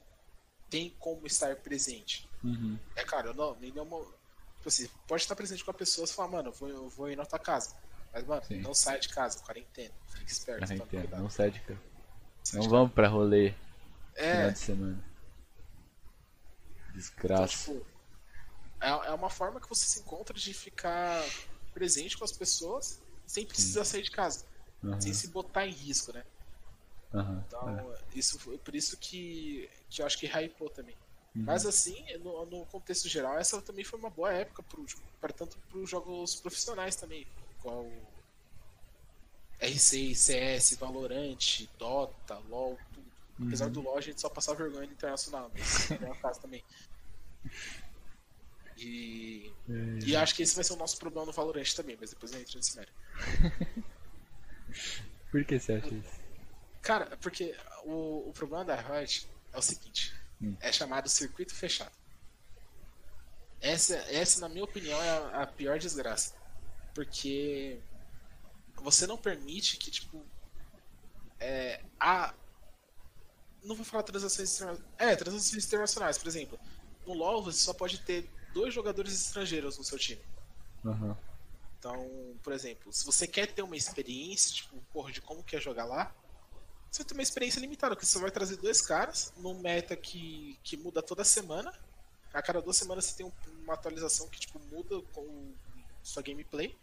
tem 0.70 0.90
como 1.00 1.26
estar 1.26 1.56
presente. 1.58 2.30
Uhum. 2.44 2.78
É 2.96 3.04
claro, 3.04 3.34
não, 3.34 3.56
nenhuma. 3.60 4.00
Tipo 4.58 4.68
assim, 4.68 4.90
pode 5.08 5.24
estar 5.24 5.36
presente 5.36 5.64
com 5.64 5.72
a 5.72 5.74
pessoa 5.74 6.06
e 6.06 6.10
falar, 6.10 6.28
mano, 6.30 6.50
eu 6.50 6.54
vou, 6.54 6.70
eu 6.70 6.90
vou 6.90 7.10
ir 7.10 7.16
na 7.16 7.26
tua 7.26 7.40
casa. 7.40 7.76
Mas, 8.14 8.24
mano, 8.26 8.44
Sim. 8.44 8.62
não 8.62 8.74
sai 8.74 9.00
de 9.00 9.10
casa, 9.10 9.40
quarentena. 9.40 9.94
Fica 10.08 10.32
esperto, 10.32 10.64
Ah, 10.64 10.68
toma 10.68 10.84
entendo. 10.84 11.02
cuidado. 11.02 11.22
Não 11.22 11.30
sai 11.30 11.52
de 11.52 11.60
casa. 11.62 11.80
Não 12.54 12.70
vamos 12.70 12.94
pra 12.94 13.08
rolê 13.08 13.54
É, 14.16 14.32
final 14.32 14.52
de 14.52 14.60
semana. 14.60 15.04
Então, 16.84 16.94
Desgraça. 16.94 17.48
tipo, 17.48 17.86
é, 18.82 18.90
é 18.90 19.12
uma 19.14 19.30
forma 19.30 19.60
que 19.62 19.70
você 19.70 19.86
se 19.86 20.00
encontra 20.00 20.38
de 20.38 20.54
ficar 20.54 21.24
presente 21.74 22.18
com 22.18 22.24
as 22.26 22.32
pessoas 22.32 23.00
sem 23.26 23.46
precisar 23.46 23.86
sair 23.86 24.02
de 24.02 24.12
casa, 24.12 24.46
Aham, 24.84 25.00
sem 25.00 25.14
se 25.14 25.28
botar 25.28 25.68
em 25.68 25.72
risco, 25.72 26.12
né? 26.12 26.24
Aham, 27.14 27.44
Então, 27.48 27.94
é. 27.94 27.98
isso 28.18 28.40
foi 28.40 28.58
por 28.58 28.76
isso 28.76 28.98
que, 28.98 29.70
que 29.90 30.02
eu 30.02 30.06
acho 30.06 30.18
que 30.18 30.28
hypou 30.28 30.70
também. 30.70 30.96
Uhum. 31.36 31.44
Mas 31.46 31.66
assim, 31.66 31.96
no, 32.20 32.46
no 32.46 32.66
contexto 32.68 33.08
geral, 33.08 33.38
essa 33.38 33.62
também 33.62 33.84
foi 33.84 34.00
uma 34.00 34.10
boa 34.10 34.32
época 34.32 34.64
para 35.20 35.34
tanto 35.34 35.58
para 35.68 35.78
os 35.80 35.90
jogos 35.90 36.36
profissionais 36.36 36.96
também, 36.96 37.26
igual 37.60 37.86
R6, 39.62 40.16
CS, 40.16 40.76
Valorant, 40.78 41.68
Dota, 41.78 42.38
LoL, 42.40 42.78
tudo. 42.94 43.12
Apesar 43.46 43.66
Uhum. 43.66 43.72
do 43.72 43.82
LoL, 43.82 43.98
a 43.98 44.02
gente 44.02 44.20
só 44.22 44.30
passar 44.30 44.54
vergonha 44.54 44.86
no 44.88 44.94
internacional, 44.94 45.50
mas 45.54 45.90
é 45.92 46.12
o 46.12 46.16
caso 46.16 46.42
também. 46.42 46.64
E, 48.78 49.52
É. 49.70 50.06
e 50.06 50.16
acho 50.16 50.36
que 50.36 50.44
esse 50.44 50.56
vai 50.56 50.64
ser 50.64 50.74
o 50.74 50.78
nosso 50.78 50.98
problema 50.98 51.26
no 51.26 51.32
Valorant 51.34 51.74
também, 51.76 51.98
mas 52.00 52.12
depois 52.12 52.34
a 52.34 52.38
gente 52.40 52.50
entra 52.50 52.60
nesse 52.60 52.76
mérito. 52.78 52.94
Por 55.32 55.44
que 55.46 55.60
você 55.60 55.74
acha 55.74 55.94
isso? 55.96 56.19
Cara, 56.90 57.16
porque 57.18 57.56
o, 57.84 58.30
o 58.30 58.34
problema 58.34 58.66
da 58.66 58.76
Riot 58.76 59.30
é 59.54 59.58
o 59.60 59.62
seguinte: 59.62 60.12
Hum. 60.42 60.56
é 60.60 60.72
chamado 60.72 61.08
circuito 61.08 61.54
fechado. 61.54 61.96
Essa, 63.62 63.96
essa, 64.12 64.40
na 64.40 64.50
minha 64.50 64.64
opinião, 64.64 65.00
é 65.00 65.10
a, 65.10 65.44
a 65.44 65.48
pior 65.48 65.78
desgraça. 65.78 66.34
Porque 66.96 67.80
você 68.74 69.06
não 69.06 69.20
permite 69.20 69.78
que, 69.78 69.92
tipo, 69.92 70.26
é, 71.40 71.84
a. 72.00 72.34
Não 73.64 73.76
vou 73.76 73.86
falar 73.86 74.02
transações 74.02 74.56
internacionais. 74.56 74.94
É, 74.98 75.16
transações 75.16 75.66
internacionais, 75.66 76.18
por 76.18 76.28
exemplo. 76.28 76.60
No 77.06 77.14
LoL 77.14 77.44
você 77.44 77.60
só 77.60 77.74
pode 77.74 78.00
ter 78.00 78.28
dois 78.52 78.74
jogadores 78.74 79.14
estrangeiros 79.14 79.78
no 79.78 79.84
seu 79.84 80.00
time. 80.00 80.24
Aham. 80.84 81.16
Então, 81.78 82.36
por 82.42 82.52
exemplo, 82.52 82.92
se 82.92 83.06
você 83.06 83.28
quer 83.28 83.46
ter 83.54 83.62
uma 83.62 83.78
experiência, 83.78 84.56
tipo, 84.56 84.76
porra, 84.92 85.12
de 85.12 85.22
como 85.22 85.44
que 85.44 85.56
é 85.56 85.62
jogar 85.62 85.86
lá, 85.86 86.16
você 86.92 87.04
ter 87.04 87.14
uma 87.14 87.22
experiência 87.24 87.60
limitada, 87.60 87.96
porque 87.96 88.06
você 88.06 88.18
vai 88.20 88.32
trazer 88.32 88.58
dois 88.58 88.82
caras 88.82 89.32
num 89.38 89.60
meta 89.60 89.96
que, 89.96 90.58
que 90.64 90.76
muda 90.78 91.02
toda 91.02 91.24
semana. 91.24 91.72
A 92.34 92.42
cada 92.42 92.62
duas 92.62 92.78
semanas 92.78 93.06
você 93.06 93.18
tem 93.18 93.26
um- 93.26 93.32
uma 93.64 93.74
atualização 93.74 94.28
que 94.28 94.40
tipo, 94.40 94.60
muda 94.72 95.02
com 95.14 95.52
sua 96.04 96.22
gameplay. 96.24 96.76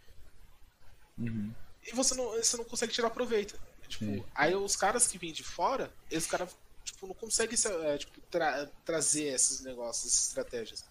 Uhum. 1.17 1.53
E 1.85 1.91
você 1.93 2.15
não, 2.15 2.31
você 2.31 2.57
não 2.57 2.63
consegue 2.65 2.93
tirar 2.93 3.09
proveito. 3.09 3.59
Tipo, 3.87 4.25
aí 4.35 4.53
os 4.55 4.75
caras 4.75 5.07
que 5.07 5.17
vêm 5.17 5.31
de 5.31 5.43
fora, 5.43 5.89
eles 6.11 6.27
cara, 6.27 6.47
tipo, 6.83 7.07
não 7.07 7.13
conseguem 7.13 7.55
se- 7.55 7.67
é, 7.69 7.97
tipo, 7.97 8.19
tra- 8.29 8.69
trazer 8.85 9.25
esses 9.33 9.61
negócios, 9.61 10.05
essas 10.13 10.27
estratégias. 10.27 10.85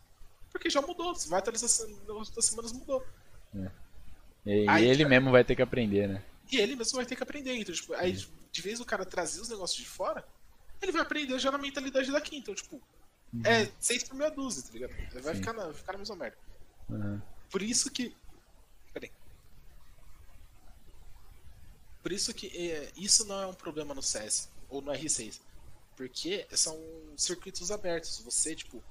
Porque 0.51 0.70
já 0.70 0.80
mudou, 0.80 1.14
você 1.14 1.28
vai 1.28 1.38
atualizar 1.40 1.68
nas 2.09 2.30
duas 2.30 2.44
semanas 2.47 2.72
mudou. 2.72 3.05
E, 4.47 4.66
Aí, 4.68 4.84
e 4.84 4.88
ele 4.88 4.98
cara- 5.05 5.09
mesmo 5.10 5.30
vai 5.30 5.44
ter 5.44 5.55
que 5.56 5.62
aprender, 5.62 6.09
né? 6.09 6.22
E 6.51 6.56
ele 6.59 6.76
mesmo 6.76 6.97
vai 6.97 7.05
ter 7.05 7.16
que 7.16 7.22
aprender. 7.22 7.55
Então, 7.56 7.74
tipo, 7.74 7.93
aí, 7.94 8.16
de 8.56 8.62
vez 8.62 8.80
o 8.80 8.86
cara 8.86 9.04
trazer 9.04 9.38
os 9.42 9.50
negócios 9.50 9.78
de 9.78 9.86
fora, 9.86 10.26
ele 10.80 10.90
vai 10.90 11.02
aprender 11.02 11.38
já 11.38 11.50
na 11.50 11.58
mentalidade 11.58 12.10
daqui. 12.10 12.38
Então, 12.38 12.54
tipo, 12.54 12.80
é 13.44 13.70
seis 13.78 14.02
por 14.02 14.16
meia 14.16 14.30
dúzia, 14.30 14.62
tá 14.62 14.72
ligado? 14.72 14.92
Ele 14.92 15.20
vai 15.20 15.34
Sim. 15.34 15.40
ficar 15.40 15.52
na, 15.52 15.74
ficar 15.74 15.92
na 15.92 15.98
mesma 15.98 16.16
merda. 16.16 16.38
Aham. 16.90 17.22
Por 17.50 17.60
isso 17.60 17.90
que. 17.90 18.16
Peraí. 18.94 19.12
Por 22.02 22.12
isso 22.12 22.32
que 22.32 22.46
é, 22.46 22.90
isso 22.96 23.26
não 23.26 23.42
é 23.42 23.46
um 23.46 23.54
problema 23.54 23.94
no 23.94 24.02
CS 24.02 24.48
ou 24.70 24.80
no 24.80 24.90
R6. 24.90 25.38
Porque 25.94 26.46
são 26.52 26.78
circuitos 27.14 27.70
abertos. 27.70 28.20
Você, 28.20 28.54
tipo. 28.54 28.82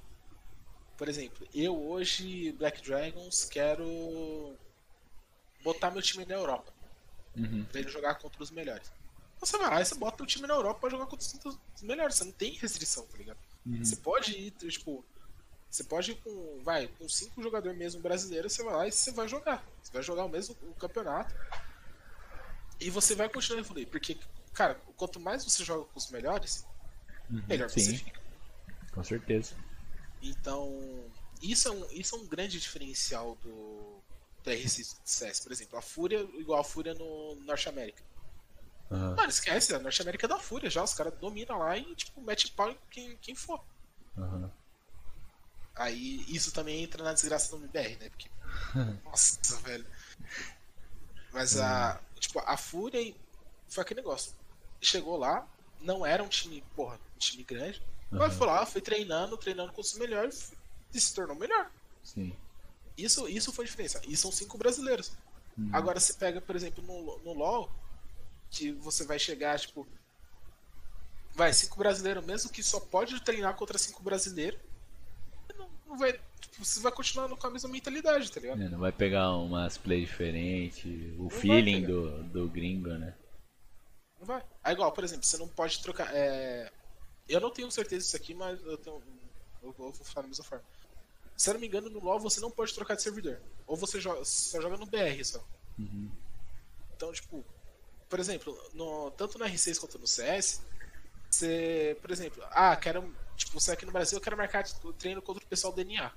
Por 0.96 1.08
exemplo, 1.08 1.46
eu 1.52 1.76
hoje, 1.88 2.52
Black 2.52 2.82
Dragons, 2.82 3.44
quero 3.44 4.56
botar 5.62 5.90
meu 5.90 6.00
time 6.00 6.24
na 6.24 6.34
Europa. 6.34 6.72
Uhum. 7.36 7.64
Pra 7.64 7.80
ele 7.80 7.90
jogar 7.90 8.14
contra 8.14 8.40
os 8.42 8.50
melhores. 8.50 8.90
Você 9.38 9.58
vai 9.58 9.70
lá 9.70 9.80
e 9.80 9.84
você 9.84 9.94
bota 9.94 10.22
o 10.22 10.26
time 10.26 10.46
na 10.46 10.54
Europa 10.54 10.80
pra 10.80 10.90
jogar 10.90 11.06
contra 11.06 11.26
os 11.74 11.82
melhores. 11.82 12.16
Você 12.16 12.24
não 12.24 12.32
tem 12.32 12.52
restrição, 12.54 13.04
tá 13.06 13.18
ligado? 13.18 13.38
Uhum. 13.66 13.84
Você 13.84 13.96
pode 13.96 14.32
ir, 14.32 14.50
tipo. 14.52 15.04
Você 15.70 15.84
pode 15.84 16.12
ir 16.12 16.14
com. 16.16 16.60
Vai, 16.62 16.88
com 16.88 17.08
cinco 17.08 17.42
jogadores 17.42 17.76
mesmo 17.76 18.00
brasileiros, 18.00 18.52
você 18.52 18.62
vai 18.64 18.74
lá 18.74 18.88
e 18.88 18.92
você 18.92 19.10
vai 19.12 19.28
jogar. 19.28 19.64
Você 19.82 19.92
vai 19.92 20.02
jogar 20.02 20.24
o 20.24 20.28
mesmo 20.28 20.56
o 20.62 20.74
campeonato. 20.74 21.34
E 22.80 22.90
você 22.90 23.14
vai 23.14 23.28
continuar 23.28 23.60
evoluindo. 23.60 23.90
Porque, 23.90 24.16
cara, 24.52 24.74
quanto 24.96 25.18
mais 25.20 25.44
você 25.44 25.64
joga 25.64 25.84
com 25.84 25.98
os 25.98 26.10
melhores, 26.10 26.66
Uhum. 27.30 27.42
melhor 27.48 27.68
você 27.68 27.80
Sim, 27.80 27.96
fica. 27.98 28.20
com 28.92 29.02
certeza. 29.02 29.54
Então, 30.22 31.04
isso 31.42 31.68
é 31.68 31.70
um, 31.72 31.90
isso 31.90 32.14
é 32.14 32.18
um 32.18 32.26
grande 32.26 32.58
diferencial 32.60 33.36
do, 33.42 34.00
do 34.44 34.50
R6 34.50 34.96
CS, 35.04 35.40
por 35.40 35.52
exemplo. 35.52 35.78
A 35.78 35.82
Fúria, 35.82 36.20
igual 36.34 36.60
a 36.60 36.64
Fúria 36.64 36.94
no 36.94 37.34
Norte 37.44 37.68
América. 37.68 38.02
Aham. 38.90 39.16
Mano, 39.16 39.28
esquece, 39.28 39.74
a 39.74 39.78
Norte 39.78 40.00
América 40.02 40.26
é 40.26 40.28
da 40.28 40.38
Fúria 40.38 40.70
já, 40.70 40.82
os 40.82 40.94
caras 40.94 41.14
dominam 41.18 41.58
lá 41.58 41.76
e, 41.76 41.94
tipo, 41.94 42.20
mete 42.20 42.52
pau 42.52 42.70
em 42.70 42.78
quem, 42.90 43.16
quem 43.16 43.34
for. 43.34 43.60
Aham. 44.16 44.50
Aí 45.74 46.24
isso 46.28 46.52
também 46.52 46.82
entra 46.82 47.04
na 47.04 47.12
desgraça 47.12 47.50
do 47.50 47.62
MBR, 47.62 47.96
né? 47.96 48.08
Porque. 48.08 48.30
Nossa, 49.04 49.56
velho. 49.62 49.86
Mas 51.32 51.58
a. 51.58 52.00
Tipo, 52.18 52.38
a 52.40 52.56
Fúria 52.56 53.14
foi 53.68 53.82
aquele 53.82 54.00
negócio. 54.00 54.32
Chegou 54.80 55.18
lá, 55.18 55.46
não 55.80 56.06
era 56.06 56.22
um 56.22 56.28
time, 56.28 56.64
porra, 56.74 56.98
um 57.14 57.18
time 57.18 57.44
grande. 57.44 57.82
Mas 58.10 58.30
Aham. 58.30 58.30
foi 58.30 58.46
lá, 58.46 58.64
foi 58.66 58.80
treinando, 58.80 59.36
treinando 59.36 59.72
com 59.72 59.80
os 59.80 59.94
melhores 59.94 60.54
e 60.94 61.00
se 61.00 61.14
tornou 61.14 61.36
melhor. 61.36 61.70
Sim. 62.02 62.34
Isso, 62.96 63.28
isso 63.28 63.52
foi 63.52 63.64
a 63.64 63.68
diferença. 63.68 64.00
E 64.06 64.16
são 64.16 64.32
cinco 64.32 64.56
brasileiros. 64.56 65.12
Uhum. 65.58 65.70
Agora 65.72 66.00
você 66.00 66.14
pega, 66.14 66.40
por 66.40 66.56
exemplo, 66.56 66.82
no, 66.82 67.18
no 67.18 67.32
LoL, 67.34 67.70
que 68.50 68.72
você 68.72 69.04
vai 69.04 69.18
chegar, 69.18 69.58
tipo. 69.58 69.86
Vai, 71.34 71.52
cinco 71.52 71.76
brasileiros, 71.78 72.24
mesmo 72.24 72.50
que 72.50 72.62
só 72.62 72.80
pode 72.80 73.20
treinar 73.20 73.54
contra 73.54 73.76
cinco 73.76 74.02
brasileiros. 74.02 74.58
Não, 75.56 75.68
não 75.86 75.98
vai. 75.98 76.12
Tipo, 76.40 76.64
você 76.64 76.80
vai 76.80 76.92
continuar 76.92 77.28
com 77.28 77.46
a 77.46 77.50
mesma 77.50 77.68
mentalidade, 77.68 78.32
tá 78.32 78.40
ligado? 78.40 78.62
É, 78.62 78.68
Não 78.68 78.78
vai 78.78 78.92
pegar 78.92 79.30
umas 79.36 79.76
plays 79.76 80.08
diferentes, 80.08 80.84
o 81.18 81.28
vai 81.28 81.40
feeling 81.40 81.84
do, 81.84 82.22
do 82.24 82.48
gringo, 82.48 82.88
né? 82.90 83.14
Não 84.18 84.26
vai. 84.26 84.42
É 84.64 84.72
igual, 84.72 84.90
por 84.92 85.04
exemplo, 85.04 85.24
você 85.24 85.36
não 85.36 85.48
pode 85.48 85.82
trocar. 85.82 86.08
é, 86.14 86.72
Eu 87.28 87.40
não 87.40 87.50
tenho 87.50 87.70
certeza 87.70 88.02
disso 88.04 88.16
aqui, 88.16 88.34
mas 88.34 88.58
eu 88.64 88.78
tenho. 88.78 89.02
Eu 89.62 89.72
vou 89.72 89.92
falar 89.92 90.22
da 90.22 90.28
mesma 90.28 90.44
forma. 90.44 90.64
Se 91.36 91.50
eu 91.50 91.54
não 91.54 91.60
me 91.60 91.66
engano, 91.66 91.90
no 91.90 92.02
LoL 92.02 92.18
você 92.18 92.40
não 92.40 92.50
pode 92.50 92.72
trocar 92.72 92.94
de 92.94 93.02
servidor. 93.02 93.38
Ou 93.66 93.76
você 93.76 94.00
joga, 94.00 94.24
só 94.24 94.58
joga 94.60 94.78
no 94.78 94.86
BR 94.86 95.22
só. 95.22 95.44
Uhum. 95.78 96.10
Então, 96.94 97.12
tipo, 97.12 97.44
por 98.08 98.18
exemplo, 98.20 98.56
no, 98.74 99.10
tanto 99.12 99.38
no 99.38 99.44
R6 99.44 99.78
quanto 99.78 99.98
no 99.98 100.06
CS, 100.06 100.62
você, 101.30 101.96
por 102.00 102.10
exemplo, 102.10 102.42
ah, 102.50 102.74
quero, 102.76 103.14
tipo, 103.36 103.58
você 103.60 103.72
aqui 103.72 103.84
no 103.84 103.92
Brasil, 103.92 104.16
eu 104.18 104.22
quero 104.22 104.36
marcar 104.36 104.64
treino 104.98 105.20
contra 105.22 105.44
o 105.44 105.46
pessoal 105.46 105.72
do 105.72 105.76
DNA. 105.76 106.10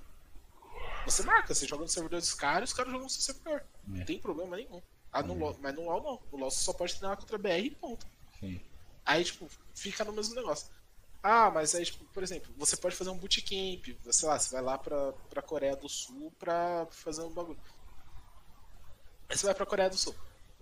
Você 1.06 1.24
marca, 1.24 1.54
você 1.54 1.66
joga 1.66 1.84
no 1.84 1.90
servidor 1.90 2.20
dos 2.20 2.34
caras, 2.34 2.70
os 2.70 2.76
caras 2.76 2.92
jogam 2.92 3.06
no 3.06 3.10
seu 3.10 3.22
servidor. 3.22 3.64
Não 3.88 4.02
É. 4.02 4.06
tem 4.06 4.20
problema 4.20 4.56
nenhum. 4.58 4.82
Ah, 5.12 5.24
no 5.24 5.34
LoL, 5.34 5.58
mas 5.60 5.74
no 5.74 5.86
LoL 5.86 6.04
não. 6.04 6.22
No 6.32 6.38
LoL 6.38 6.52
você 6.52 6.64
só 6.64 6.72
pode 6.74 6.96
treinar 6.96 7.18
contra 7.18 7.38
BR 7.38 7.66
e 7.66 7.72
ponto. 7.72 8.06
Sim. 8.40 8.62
Aí, 9.06 9.24
tipo, 9.24 9.50
fica 9.74 10.04
no 10.04 10.14
mesmo 10.14 10.36
negócio. 10.36 10.68
Ah, 11.24 11.50
mas 11.50 11.74
aí, 11.74 11.84
tipo, 11.84 12.06
por 12.06 12.22
exemplo, 12.22 12.54
você 12.58 12.78
pode 12.78 12.96
fazer 12.96 13.10
um 13.10 13.18
bootcamp, 13.18 13.86
sei 14.12 14.30
lá, 14.30 14.38
você 14.38 14.54
vai 14.54 14.62
lá 14.62 14.78
pra, 14.78 15.12
pra 15.30 15.42
Coreia 15.42 15.76
do 15.76 15.90
Sul 15.90 16.32
pra 16.38 16.86
fazer 16.92 17.24
um 17.24 17.32
bagulho. 17.32 17.60
Aí 19.28 19.36
você 19.38 19.46
vai 19.46 19.56
pra 19.56 19.66
Coreia 19.66 19.90
do 19.90 19.98
Sul. 19.98 20.16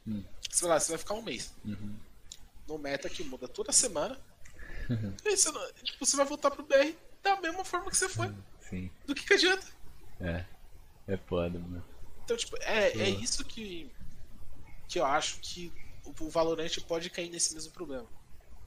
Hum. 0.08 0.24
Você 0.50 0.62
vai 0.62 0.70
lá, 0.72 0.80
você 0.80 0.92
vai 0.92 0.98
ficar 1.00 1.14
um 1.16 1.22
mês. 1.22 1.54
Uhum. 1.66 1.96
No 2.68 2.78
meta 2.78 3.10
que 3.10 3.24
muda 3.24 3.48
toda 3.48 3.72
semana. 3.72 4.20
aí 5.26 5.38
você, 5.38 5.52
não- 5.52 5.74
tipo, 5.84 6.06
você 6.06 6.16
vai 6.16 6.26
voltar 6.26 6.50
pro 6.52 6.64
BR 6.64 6.94
da 7.22 7.40
mesma 7.42 7.64
forma 7.66 7.90
que 7.92 7.98
você 7.98 8.08
foi. 8.10 8.34
Sim. 8.70 8.90
Do 9.06 9.14
que, 9.14 9.26
que 9.26 9.34
adianta? 9.34 9.66
É. 10.20 10.46
É 11.08 11.18
foda, 11.18 11.58
mano. 11.60 11.84
Então, 12.24 12.36
tipo, 12.36 12.58
é, 12.62 12.92
é 12.92 13.10
Uhum. 13.14 13.20
isso 13.22 13.44
que, 13.46 13.90
que 14.88 15.00
eu 15.00 15.06
acho 15.06 15.40
que 15.42 15.72
o, 16.04 16.14
o 16.26 16.30
Valorant 16.30 16.78
pode 16.88 17.10
cair 17.10 17.30
nesse 17.30 17.54
mesmo 17.54 17.72
problema. 17.72 18.06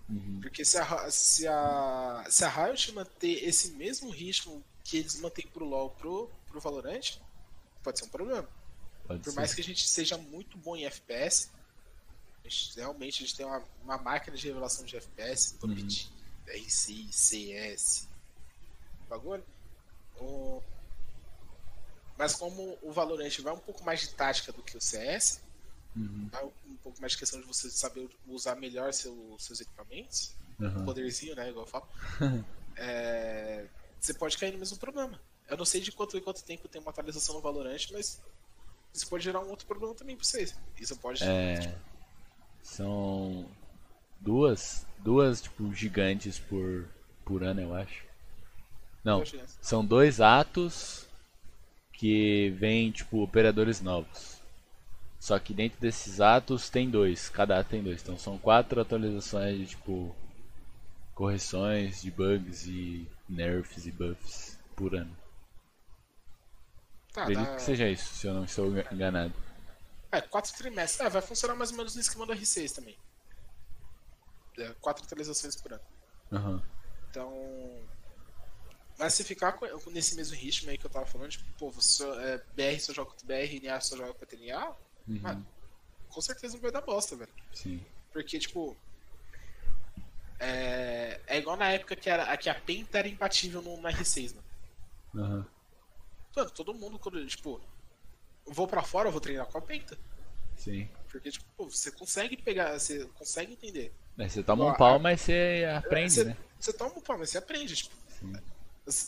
Uhum. 0.08 0.40
Porque 0.40 0.64
se 0.64 0.78
a, 0.78 1.10
se, 1.10 1.46
a, 1.46 2.24
se 2.28 2.44
a 2.44 2.48
Riot 2.48 2.92
manter 2.92 3.44
esse 3.44 3.72
mesmo 3.72 4.10
ritmo 4.10 4.64
que 4.82 4.96
eles 4.98 5.20
mantêm 5.20 5.46
pro 5.46 5.64
LoL 5.64 5.90
pro, 5.90 6.30
pro 6.46 6.60
Valorant, 6.60 7.18
pode 7.82 7.98
ser 7.98 8.06
um 8.06 8.08
problema. 8.08 8.48
Pode 9.10 9.24
Por 9.24 9.30
ser. 9.30 9.36
mais 9.36 9.52
que 9.54 9.60
a 9.60 9.64
gente 9.64 9.88
seja 9.88 10.16
muito 10.16 10.56
bom 10.56 10.76
em 10.76 10.84
FPS, 10.84 11.50
a 12.44 12.48
gente, 12.48 12.76
realmente 12.76 13.22
a 13.24 13.26
gente 13.26 13.36
tem 13.36 13.44
uma, 13.44 13.60
uma 13.82 13.98
máquina 13.98 14.36
de 14.36 14.46
revelação 14.46 14.84
de 14.84 14.96
FPS, 14.96 15.54
top 15.58 15.74
Uhum. 15.74 15.88
RC, 16.46 17.08
CS, 17.12 18.06
bagulho. 19.08 19.44
O- 20.20 20.62
Mas 22.16 22.34
como 22.36 22.78
o 22.82 22.92
Valorant 22.92 23.36
vai 23.40 23.52
um 23.52 23.58
pouco 23.58 23.82
mais 23.82 24.00
de 24.00 24.10
tática 24.10 24.52
do 24.52 24.62
que 24.62 24.76
o 24.76 24.80
CS, 24.80 25.40
Uhum. 25.96 26.28
vai 26.30 26.44
um 26.44 26.76
pouco 26.76 27.00
mais 27.00 27.12
de 27.14 27.18
questão 27.18 27.40
de 27.40 27.46
você 27.46 27.68
saber 27.68 28.08
usar 28.28 28.54
melhor 28.54 28.92
seu- 28.94 29.36
seus 29.40 29.60
equipamentos, 29.60 30.36
Uhum. 30.60 30.84
poderzinho, 30.84 31.34
né, 31.34 31.48
igual 31.48 31.64
eu 31.64 31.70
falo, 31.70 31.88
é, 32.76 33.66
você 33.98 34.14
pode 34.14 34.38
cair 34.38 34.52
no 34.52 34.58
mesmo 34.58 34.76
problema. 34.78 35.20
Eu 35.48 35.56
não 35.56 35.64
sei 35.64 35.80
de 35.80 35.90
quanto 35.90 36.16
em 36.16 36.20
quanto 36.22 36.44
tempo 36.44 36.68
tem 36.68 36.80
uma 36.80 36.90
atualização 36.92 37.34
no 37.34 37.40
Valorant, 37.40 37.90
mas 37.90 38.20
isso 38.92 39.08
pode 39.08 39.24
gerar 39.24 39.40
um 39.40 39.48
outro 39.48 39.66
problema 39.66 39.94
também 39.94 40.16
pra 40.16 40.24
vocês. 40.24 40.54
Isso 40.78 40.96
pode. 40.96 41.22
É, 41.22 41.74
são 42.62 43.46
duas, 44.20 44.86
duas 44.98 45.42
tipo 45.42 45.72
gigantes 45.74 46.38
por 46.38 46.88
por 47.24 47.44
ano, 47.44 47.60
eu 47.60 47.74
acho. 47.74 48.04
Não, 49.04 49.22
são 49.60 49.84
dois 49.84 50.20
atos 50.20 51.06
que 51.92 52.50
vêm 52.58 52.90
tipo 52.90 53.22
operadores 53.22 53.80
novos. 53.80 54.40
Só 55.18 55.38
que 55.38 55.54
dentro 55.54 55.78
desses 55.80 56.20
atos 56.20 56.68
tem 56.68 56.90
dois, 56.90 57.28
cada 57.28 57.58
ato 57.58 57.70
tem 57.70 57.82
dois. 57.82 58.02
Então 58.02 58.18
são 58.18 58.38
quatro 58.38 58.80
atualizações 58.80 59.58
de 59.58 59.66
tipo 59.66 60.14
correções 61.14 62.00
de 62.00 62.10
bugs 62.10 62.66
e 62.66 63.06
nerfs 63.28 63.86
e 63.86 63.92
buffs 63.92 64.58
por 64.74 64.94
ano. 64.94 65.14
Tá, 67.12 67.22
Acredito 67.22 67.46
dá- 67.46 67.56
que 67.56 67.62
seja 67.62 67.88
isso, 67.88 68.14
se 68.14 68.26
eu 68.26 68.34
não 68.34 68.44
estou 68.44 68.66
enganado. 68.92 69.32
É, 70.12 70.20
quatro 70.20 70.52
trimestres. 70.54 71.04
É, 71.06 71.10
vai 71.10 71.22
funcionar 71.22 71.54
mais 71.54 71.70
ou 71.70 71.76
menos 71.76 71.94
no 71.94 72.00
esquema 72.00 72.26
do 72.26 72.32
R6 72.32 72.72
também. 72.72 72.96
É, 74.58 74.74
quatro 74.80 75.04
atualizações 75.04 75.56
por 75.56 75.72
ano. 75.72 75.82
Aham. 76.32 76.62
Então. 77.10 77.80
Mas 78.98 79.14
se 79.14 79.24
ficar 79.24 79.52
com- 79.52 79.66
nesse 79.90 80.14
mesmo 80.14 80.36
ritmo 80.36 80.70
aí 80.70 80.76
que 80.76 80.84
eu 80.84 80.90
tava 80.90 81.06
falando, 81.06 81.30
tipo, 81.30 81.44
pô, 81.58 81.70
você, 81.70 82.04
é, 82.04 82.38
BR 82.54 82.78
só 82.80 82.92
joga 82.92 83.10
contra 83.10 83.26
BR, 83.26 83.56
NA 83.60 83.80
só 83.80 83.96
joga 83.96 84.12
contra 84.12 84.36
NA, 84.36 84.68
Uhum. 85.08 85.20
mano, 85.20 85.46
com 86.10 86.20
certeza 86.20 86.54
não 86.54 86.60
vai 86.60 86.70
dar 86.70 86.82
bosta, 86.82 87.16
velho. 87.16 87.32
Sim. 87.54 87.84
Porque, 88.12 88.38
tipo. 88.38 88.76
É, 90.38 91.20
é 91.26 91.38
igual 91.38 91.56
na 91.56 91.70
época 91.70 91.94
que, 91.96 92.08
era, 92.08 92.34
que 92.36 92.48
a 92.48 92.54
Penta 92.54 92.98
era 92.98 93.08
imbatível 93.08 93.60
no, 93.62 93.76
no 93.76 93.88
R6, 93.88 94.34
mano. 94.34 94.46
Aham. 95.26 95.46
Mano, 96.36 96.50
todo 96.50 96.74
mundo, 96.74 96.98
quando, 96.98 97.24
tipo, 97.26 97.60
vou 98.46 98.66
pra 98.66 98.82
fora, 98.82 99.08
eu 99.08 99.12
vou 99.12 99.20
treinar 99.20 99.46
com 99.46 99.58
a 99.58 99.60
Penta. 99.60 99.98
Sim. 100.56 100.88
Porque, 101.08 101.30
tipo, 101.30 101.44
pô, 101.56 101.68
você 101.68 101.90
consegue 101.90 102.36
pegar, 102.36 102.78
você 102.78 103.06
consegue 103.14 103.52
entender. 103.52 103.92
É, 104.18 104.28
você 104.28 104.42
toma 104.42 104.66
um 104.66 104.74
pau, 104.74 104.98
mas 104.98 105.22
você 105.22 105.66
aprende, 105.76 106.12
você, 106.12 106.24
né? 106.24 106.36
você 106.58 106.72
toma 106.72 106.92
um 106.94 107.00
pau, 107.00 107.18
mas 107.18 107.30
você 107.30 107.38
aprende, 107.38 107.74
tipo. 107.74 107.94
Sim. 108.08 108.32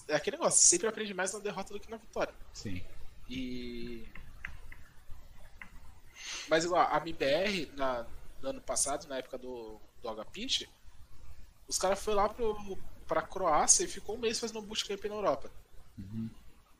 É 0.09 0.15
aquele 0.15 0.36
negócio, 0.36 0.61
você 0.61 0.69
sempre 0.69 0.86
aprende 0.86 1.12
mais 1.12 1.32
na 1.32 1.39
derrota 1.39 1.73
do 1.73 1.81
que 1.81 1.90
na 1.90 1.97
vitória. 1.97 2.35
Sim. 2.53 2.82
E. 3.28 4.09
Mas 6.49 6.65
igual, 6.65 6.86
a 6.90 6.97
MBR, 6.99 7.70
na, 7.77 8.07
no 8.40 8.49
ano 8.51 8.61
passado, 8.61 9.07
na 9.09 9.19
época 9.19 9.39
do, 9.39 9.81
do 10.03 10.24
HPitch, 10.24 10.69
os 11.69 11.78
caras 11.78 12.03
foram 12.03 12.19
lá 12.19 12.28
pro, 12.28 12.78
pra 13.07 13.23
Croácia 13.23 13.85
e 13.85 13.89
ficou 13.89 14.16
um 14.16 14.19
mês 14.19 14.39
fazendo 14.39 14.59
um 14.59 14.62
bootcamp 14.62 15.05
na 15.05 15.15
Europa. 15.15 15.51
Uhum. 15.99 16.31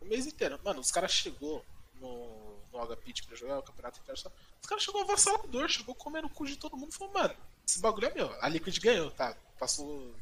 O 0.03 0.09
mês 0.09 0.27
inteiro. 0.27 0.59
Mano, 0.65 0.81
os 0.81 0.91
caras 0.91 1.13
chegou 1.13 1.65
no, 1.95 2.57
no 2.73 2.87
HPitch 2.97 3.25
pra 3.27 3.37
jogar 3.37 3.59
o 3.59 3.63
campeonato 3.63 4.01
internacional. 4.01 4.37
Os 4.61 4.69
caras 4.69 4.83
chegou 4.85 5.03
avassalador, 5.03 5.69
chegou 5.69 5.95
comendo 5.95 6.27
o 6.27 6.31
cu 6.31 6.47
de 6.47 6.57
todo 6.57 6.77
mundo 6.77 6.91
e 6.91 6.95
falou, 6.95 7.15
mano, 7.15 7.35
esse 7.67 7.81
bagulho 7.81 8.07
é 8.09 8.15
meu. 8.15 8.31
A 8.43 8.49
Liquid 8.49 8.79
ganhou, 8.81 9.11
tá? 9.13 9.37
Passou. 9.59 10.15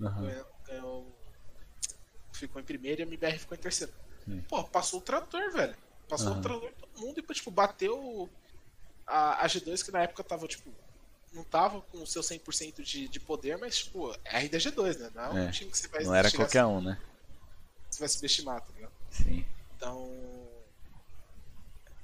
Aham. 0.00 0.22
Ganhou, 0.26 0.46
ganhou- 0.66 1.16
ficou 2.32 2.60
em 2.60 2.64
primeiro 2.64 3.00
e 3.00 3.04
a 3.04 3.06
MBR 3.06 3.38
ficou 3.38 3.56
em 3.56 3.60
terceiro. 3.60 3.92
Sim. 4.24 4.40
Pô, 4.48 4.64
passou 4.64 4.98
o 5.00 5.02
trator, 5.02 5.52
velho. 5.52 5.76
Passou 6.08 6.28
Aham. 6.32 6.38
o 6.38 6.42
trator 6.42 6.72
todo 6.72 7.00
mundo 7.00 7.18
e, 7.20 7.34
tipo, 7.34 7.50
bateu 7.50 8.28
a, 9.06 9.44
a 9.44 9.46
G2, 9.46 9.84
que 9.84 9.90
na 9.92 10.02
época 10.02 10.24
tava, 10.24 10.46
tipo, 10.48 10.68
não 11.32 11.44
tava 11.44 11.80
com 11.82 12.02
o 12.02 12.06
seu 12.06 12.22
100% 12.22 12.82
de, 12.82 13.08
de 13.08 13.20
poder, 13.20 13.56
mas, 13.58 13.78
tipo, 13.78 14.12
é 14.24 14.36
ainda 14.38 14.58
G2, 14.58 14.98
né? 14.98 15.10
Não 15.14 15.22
é 15.24 15.30
um 15.30 15.48
É. 15.48 15.50
time 15.52 15.70
que 15.70 15.78
você 15.78 15.88
vai 15.88 16.02
Não 16.04 16.14
era 16.14 16.30
qualquer 16.30 16.64
um, 16.64 16.80
né? 16.80 17.00
Você 17.94 18.00
vai 18.00 18.08
subestimar, 18.08 18.60
tá 18.60 18.72
ligado? 18.74 18.92
Sim. 19.10 19.44
Então. 19.76 20.10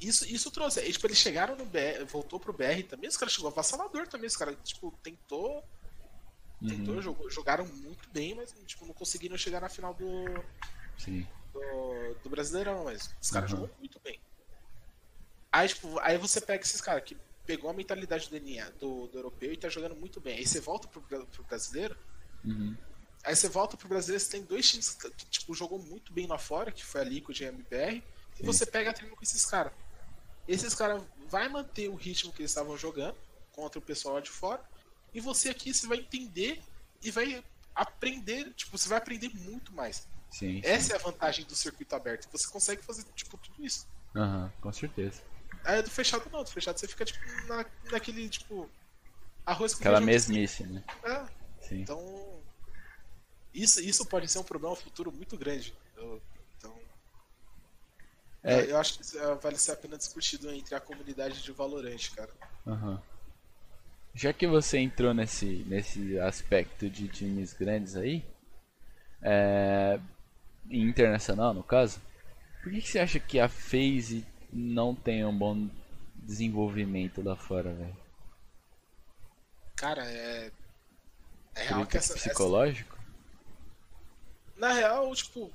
Isso, 0.01 0.25
isso 0.25 0.51
trouxe. 0.51 0.81
E, 0.81 0.93
tipo, 0.93 1.07
eles 1.07 1.19
chegaram 1.19 1.57
no 1.57 1.65
BR, 1.67 2.05
voltou 2.09 2.39
pro 2.41 2.53
BR 2.53 2.83
também, 2.89 3.09
os 3.09 3.17
caras 3.17 3.35
chegou 3.35 3.51
avassalador 3.51 4.07
também, 4.09 4.29
os 4.29 4.37
caras, 4.37 4.57
tipo, 4.63 4.93
tentou. 5.03 5.65
Tentou, 6.67 6.95
Uhum. 6.95 7.03
jogou- 7.03 7.31
jogaram 7.31 7.67
muito 7.67 8.09
bem, 8.11 8.35
mas 8.35 8.55
tipo, 8.67 8.85
não 8.87 8.93
conseguiram 8.95 9.37
chegar 9.37 9.61
na 9.61 9.69
final 9.71 9.95
do, 9.95 10.07
Sim. 10.99 11.27
do, 11.53 12.15
do 12.23 12.29
Brasileirão, 12.31 12.85
mas 12.85 13.11
os 13.21 13.31
caras 13.31 13.51
jogam 13.51 13.71
muito 13.79 13.99
bem. 14.01 14.21
Aí, 15.51 15.69
tipo, 15.69 15.99
aí 16.01 16.19
você 16.19 16.39
pega 16.41 16.63
esses 16.63 16.81
caras 16.83 17.03
que 17.03 17.17
pegou 17.47 17.71
a 17.71 17.73
mentalidade 17.73 18.29
do, 18.29 18.39
do, 18.79 19.07
do 19.09 19.19
europeu 19.19 19.53
e 19.53 19.57
tá 19.57 19.69
jogando 19.71 19.97
muito 19.97 20.21
bem. 20.21 20.37
Aí 20.37 20.47
você 20.47 20.61
volta 20.61 20.87
pro, 20.87 21.01
pro 21.03 21.45
brasileiro, 21.45 21.97
Uhum. 22.45 22.77
Aí 23.25 23.37
você 23.37 23.49
volta 23.49 23.77
pro 23.77 23.89
brasileiro, 23.89 24.23
você 24.23 24.31
tem 24.31 24.43
dois 24.43 24.69
times 24.69 24.91
que, 24.95 25.11
que, 25.11 25.27
tipo, 25.27 25.55
jogou 25.55 25.79
muito 25.79 26.13
bem 26.13 26.27
lá 26.27 26.39
fora, 26.39 26.73
que 26.73 26.85
foi 26.85 27.01
a 27.01 27.05
Liquid 27.05 27.41
e 27.41 27.45
a 27.45 27.49
MBR, 27.49 27.97
e 27.97 28.37
Sim. 28.39 28.45
você 28.45 28.67
pega 28.67 28.91
a 28.91 28.93
treino 28.93 29.15
com 29.15 29.23
esses 29.23 29.45
caras. 29.45 29.73
Esses 30.49 30.75
caras 30.75 31.03
vai 31.29 31.49
manter 31.49 31.89
o 31.89 31.95
ritmo 31.95 32.33
que 32.33 32.43
eles 32.43 32.51
estavam 32.51 32.77
jogando 32.77 33.17
contra 33.53 33.79
o 33.79 33.83
pessoal 33.83 34.15
lá 34.15 34.21
de 34.21 34.31
fora, 34.31 34.63
e 35.13 35.21
você 35.21 35.51
aqui 35.51 35.73
você 35.73 35.87
vai 35.87 35.99
entender 35.99 36.63
e 37.03 37.11
vai 37.11 37.45
aprender, 37.75 38.53
tipo, 38.55 38.77
você 38.77 38.89
vai 38.89 38.99
aprender 38.99 39.31
muito 39.35 39.73
mais. 39.73 40.09
Sim. 40.31 40.61
sim. 40.61 40.63
Essa 40.65 40.93
é 40.93 40.97
a 40.97 41.01
vantagem 41.01 41.45
do 41.45 41.57
circuito 41.57 41.95
aberto. 41.95 42.29
Você 42.31 42.49
consegue 42.49 42.83
fazer, 42.83 43.05
tipo, 43.15 43.37
tudo 43.39 43.65
isso. 43.65 43.87
Aham, 44.15 44.53
com 44.61 44.73
certeza. 44.73 45.23
Aí 45.65 45.83
do 45.83 45.91
fechado 45.91 46.29
não, 46.31 46.43
do 46.43 46.51
fechado 46.51 46.79
você 46.79 46.87
fica, 46.87 47.05
tipo, 47.05 47.21
na, 47.47 47.67
naquele, 47.91 48.29
tipo. 48.29 48.71
Arroz 49.45 49.75
com 49.75 49.81
Aquela 49.81 50.01
mesmice, 50.01 50.65
né? 50.65 50.85
sempre. 50.87 51.11
É, 51.11 51.27
Sim. 51.61 51.81
então. 51.81 52.30
Isso, 53.53 53.81
isso 53.81 54.07
pode 54.07 54.29
ser 54.29 54.39
um 54.39 54.45
problema 54.45 54.75
futuro 54.77 55.11
muito 55.13 55.37
grande. 55.37 55.75
Eu- 55.97 56.23
então. 56.57 56.79
É. 58.43 58.55
é, 58.61 58.71
Eu 58.71 58.79
acho 58.79 58.95
que 58.97 59.03
isso, 59.03 59.19
é, 59.19 59.35
vale 59.37 59.59
ser 59.59 59.73
a 59.73 59.77
pena 59.77 59.99
discutido 59.99 60.51
entre 60.53 60.75
a 60.75 60.81
comunidade 60.81 61.43
de 61.43 61.53
Valorant, 61.53 62.11
cara. 62.15 62.31
Aham. 62.67 63.03
Já 64.15 64.33
que 64.33 64.47
você 64.47 64.79
entrou 64.79 65.15
nesse, 65.15 65.65
nesse 65.69 66.19
aspecto 66.19 66.89
de 66.91 67.07
times 67.09 67.53
grandes 67.53 67.97
aí, 67.97 68.25
é, 69.23 70.01
internacional 70.69 71.55
no 71.55 71.63
caso, 71.63 72.01
por 72.63 72.73
que, 72.73 72.81
que 72.83 72.89
você 72.89 72.99
acha 72.99 73.21
que 73.21 73.39
a 73.39 73.49
FaZe 73.49 74.27
não 74.53 74.95
tem 74.95 75.25
um 75.25 75.37
bom 75.37 75.69
desenvolvimento 76.15 77.23
lá 77.23 77.37
fora, 77.37 77.73
velho? 77.73 77.97
Cara, 79.77 80.05
é. 80.05 80.51
É 81.55 81.63
real 81.65 81.85
que 81.85 81.93
que 81.93 81.97
essa- 81.99 82.15
psicológico? 82.15 82.99
Na 84.61 84.73
real, 84.73 85.15
tipo, 85.15 85.51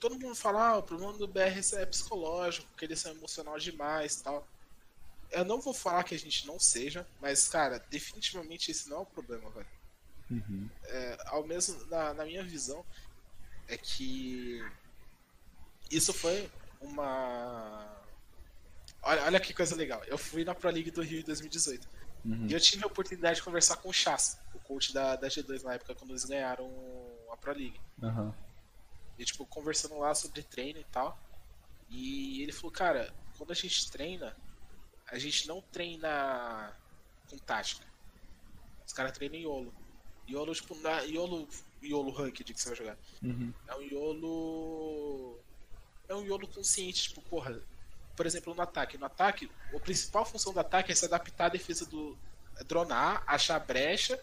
todo 0.00 0.18
mundo 0.18 0.34
fala, 0.34 0.70
ah, 0.70 0.78
o 0.78 0.82
problema 0.82 1.12
do 1.12 1.28
BR 1.28 1.60
é 1.74 1.86
psicológico, 1.86 2.66
que 2.76 2.84
eles 2.84 2.98
são 2.98 3.12
emocional 3.12 3.56
demais 3.60 4.16
e 4.16 4.24
tal. 4.24 4.48
Eu 5.30 5.44
não 5.44 5.60
vou 5.60 5.72
falar 5.72 6.02
que 6.02 6.16
a 6.16 6.18
gente 6.18 6.48
não 6.48 6.58
seja, 6.58 7.06
mas, 7.20 7.48
cara, 7.48 7.78
definitivamente 7.88 8.72
esse 8.72 8.88
não 8.88 8.96
é 8.96 9.00
o 9.02 9.06
problema, 9.06 9.48
velho. 9.50 9.66
Uhum. 10.28 10.68
É, 10.84 11.18
ao 11.26 11.46
mesmo, 11.46 11.86
na, 11.86 12.12
na 12.12 12.24
minha 12.24 12.42
visão, 12.42 12.84
é 13.68 13.76
que 13.76 14.60
isso 15.88 16.12
foi 16.12 16.50
uma. 16.80 18.02
Olha, 19.00 19.24
olha 19.26 19.40
que 19.40 19.54
coisa 19.54 19.76
legal. 19.76 20.02
Eu 20.08 20.18
fui 20.18 20.44
na 20.44 20.56
Pro 20.56 20.70
League 20.70 20.90
do 20.90 21.02
Rio 21.02 21.20
em 21.20 21.24
2018. 21.24 21.88
Uhum. 22.24 22.46
E 22.48 22.52
eu 22.52 22.60
tive 22.60 22.82
a 22.82 22.88
oportunidade 22.88 23.36
de 23.36 23.42
conversar 23.44 23.76
com 23.76 23.90
o 23.90 23.92
Chas, 23.92 24.40
o 24.52 24.58
coach 24.58 24.92
da, 24.92 25.14
da 25.14 25.28
G2 25.28 25.62
na 25.62 25.74
época, 25.74 25.94
quando 25.94 26.10
eles 26.10 26.24
ganharam 26.24 26.68
a 27.32 27.36
Pro 27.36 27.52
League. 27.52 27.80
Aham. 28.02 28.34
E, 29.18 29.24
tipo, 29.24 29.44
conversando 29.46 29.98
lá 29.98 30.14
sobre 30.14 30.42
treino 30.42 30.80
e 30.80 30.84
tal. 30.84 31.18
E 31.88 32.42
ele 32.42 32.52
falou, 32.52 32.70
cara, 32.70 33.12
quando 33.36 33.50
a 33.50 33.54
gente 33.54 33.90
treina, 33.90 34.36
a 35.10 35.18
gente 35.18 35.46
não 35.48 35.60
treina 35.60 36.72
com 37.28 37.36
tática. 37.38 37.84
Os 38.86 38.92
caras 38.92 39.12
treinam 39.12 39.36
em 39.36 39.42
YOLO. 39.42 39.74
YOLO, 40.28 40.54
tipo, 40.54 40.74
na 40.76 41.00
YOLO, 41.00 41.48
YOLO 41.82 42.10
Ranked 42.12 42.54
que 42.54 42.60
você 42.60 42.68
vai 42.68 42.78
jogar. 42.78 42.98
Uhum. 43.22 43.52
É 43.66 43.76
um 43.76 43.82
YOLO. 43.82 45.38
É 46.08 46.14
um 46.14 46.24
YOLO 46.24 46.46
consciente, 46.48 47.08
tipo, 47.08 47.20
porra. 47.22 47.60
Por 48.16 48.26
exemplo, 48.26 48.54
no 48.54 48.62
ataque. 48.62 48.98
No 48.98 49.06
ataque, 49.06 49.50
a 49.74 49.78
principal 49.80 50.24
função 50.24 50.52
do 50.52 50.60
ataque 50.60 50.92
é 50.92 50.94
se 50.94 51.04
adaptar 51.04 51.46
à 51.46 51.48
defesa 51.48 51.86
do. 51.86 52.16
é 52.56 52.64
dronar, 52.64 53.22
achar 53.26 53.58
brecha 53.60 54.20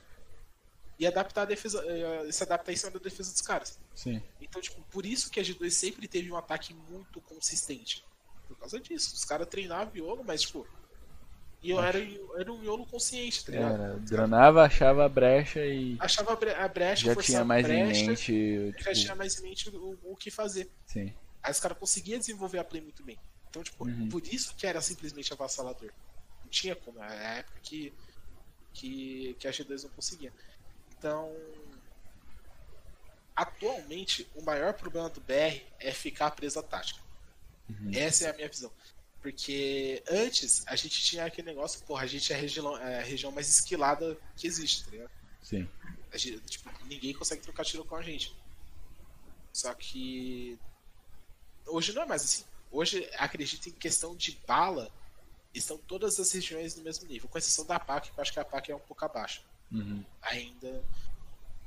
e 0.99 1.05
adaptar 1.05 1.43
a 1.43 1.45
defesa, 1.45 1.83
eh, 1.85 2.31
se 2.31 2.43
adaptar 2.43 2.71
em 2.71 2.75
cima 2.75 2.91
da 2.91 2.99
defesa 2.99 3.31
dos 3.31 3.41
caras. 3.41 3.79
Sim. 3.93 4.21
Então, 4.41 4.61
tipo, 4.61 4.81
por 4.91 5.05
isso 5.05 5.29
que 5.29 5.39
a 5.39 5.43
G2 5.43 5.69
sempre 5.69 6.07
teve 6.07 6.31
um 6.31 6.35
ataque 6.37 6.73
muito 6.73 7.21
consistente. 7.21 8.03
Por 8.47 8.57
causa 8.57 8.79
disso. 8.79 9.13
Os 9.15 9.25
caras 9.25 9.47
treinavam 9.47 9.95
Iolo, 9.95 10.23
mas, 10.23 10.41
tipo. 10.41 10.67
E 11.61 11.71
eu 11.71 11.81
era, 11.81 11.99
era 12.39 12.51
um 12.53 12.63
Iolo 12.63 12.85
consciente, 12.85 13.43
tá 13.45 13.51
ligado? 13.51 13.73
Era, 13.81 13.99
dronava, 13.99 14.63
achava 14.63 15.05
a 15.05 15.09
brecha 15.09 15.65
e 15.65 15.97
Achava 15.99 16.33
a, 16.33 16.35
bre 16.35 16.51
a 16.51 16.67
brecha, 16.67 17.13
já 17.13 17.15
tinha 17.21 17.43
mais 17.43 17.65
em 17.67 17.85
brecha, 17.85 18.05
mente. 18.05 18.69
já 18.71 18.73
tinha 18.83 18.93
Tipo, 18.95 19.15
mais 19.17 19.37
em 19.39 19.41
mente 19.43 19.69
o, 19.69 19.97
o 20.03 20.15
que 20.15 20.29
fazer. 20.31 20.69
sim. 20.85 21.13
Aí 21.43 21.51
os 21.51 21.59
caras 21.59 21.77
conseguiam 21.77 22.19
desenvolver 22.19 22.59
a 22.59 22.63
play 22.63 22.81
muito 22.81 23.03
bem. 23.03 23.17
Então, 23.49 23.63
tipo, 23.63 23.85
Uhum. 23.85 24.07
por 24.09 24.25
isso 24.27 24.55
que 24.55 24.67
era 24.67 24.81
simplesmente 24.81 25.31
avassalador. 25.33 25.91
Não 26.43 26.49
tinha 26.49 26.75
como. 26.75 27.01
Era 27.01 27.11
a 27.13 27.33
época 27.37 27.59
que, 27.63 27.93
que, 28.73 29.35
que 29.39 29.47
a 29.47 29.51
G2 29.51 29.83
não 29.83 29.89
conseguia. 29.91 30.31
Então. 30.97 31.35
Atualmente, 33.35 34.27
o 34.33 34.41
maior 34.41 34.73
problema 34.73 35.09
do 35.09 35.21
BR 35.21 35.61
é 35.79 35.91
ficar 35.91 36.31
preso 36.31 36.59
à 36.59 36.63
tática. 36.63 36.99
Uhum. 37.69 37.91
Essa 37.93 38.25
é 38.25 38.29
a 38.31 38.33
minha 38.33 38.49
visão. 38.49 38.71
Porque 39.21 40.01
antes 40.09 40.63
a 40.67 40.75
gente 40.75 40.99
tinha 41.03 41.25
aquele 41.25 41.47
negócio, 41.47 41.83
porra, 41.83 42.03
a 42.03 42.07
gente 42.07 42.33
é 42.33 42.35
a 42.35 42.39
região, 42.39 42.77
é 42.77 42.99
a 42.99 43.03
região 43.03 43.31
mais 43.31 43.47
esquilada 43.49 44.17
que 44.35 44.47
existe, 44.47 44.85
tá 44.85 44.91
ligado? 44.91 45.11
Sim. 45.43 45.69
A 46.11 46.17
gente- 46.17 46.39
tipo, 46.41 46.69
ninguém 46.85 47.13
consegue 47.13 47.41
trocar 47.43 47.63
tiro 47.63 47.85
com 47.85 47.95
a 47.95 48.01
gente. 48.01 48.35
Só 49.53 49.73
que 49.75 50.57
hoje 51.67 51.93
não 51.93 52.03
é 52.03 52.05
mais 52.05 52.23
assim. 52.23 52.43
Hoje, 52.71 53.07
acredito 53.17 53.69
em 53.69 53.71
questão 53.71 54.15
de 54.15 54.31
bala, 54.47 54.91
estão 55.53 55.77
todas 55.77 56.19
as 56.19 56.31
regiões 56.31 56.75
no 56.75 56.83
mesmo 56.83 57.07
nível, 57.07 57.29
com 57.29 57.37
exceção 57.37 57.65
da 57.65 57.79
PAC, 57.79 58.11
que 58.11 58.17
eu 58.17 58.21
acho 58.21 58.33
que 58.33 58.39
a 58.39 58.45
PAC 58.45 58.71
é 58.71 58.75
um 58.75 58.79
pouco 58.79 59.03
abaixo 59.05 59.43
Uhum. 59.71 60.03
ainda. 60.21 60.83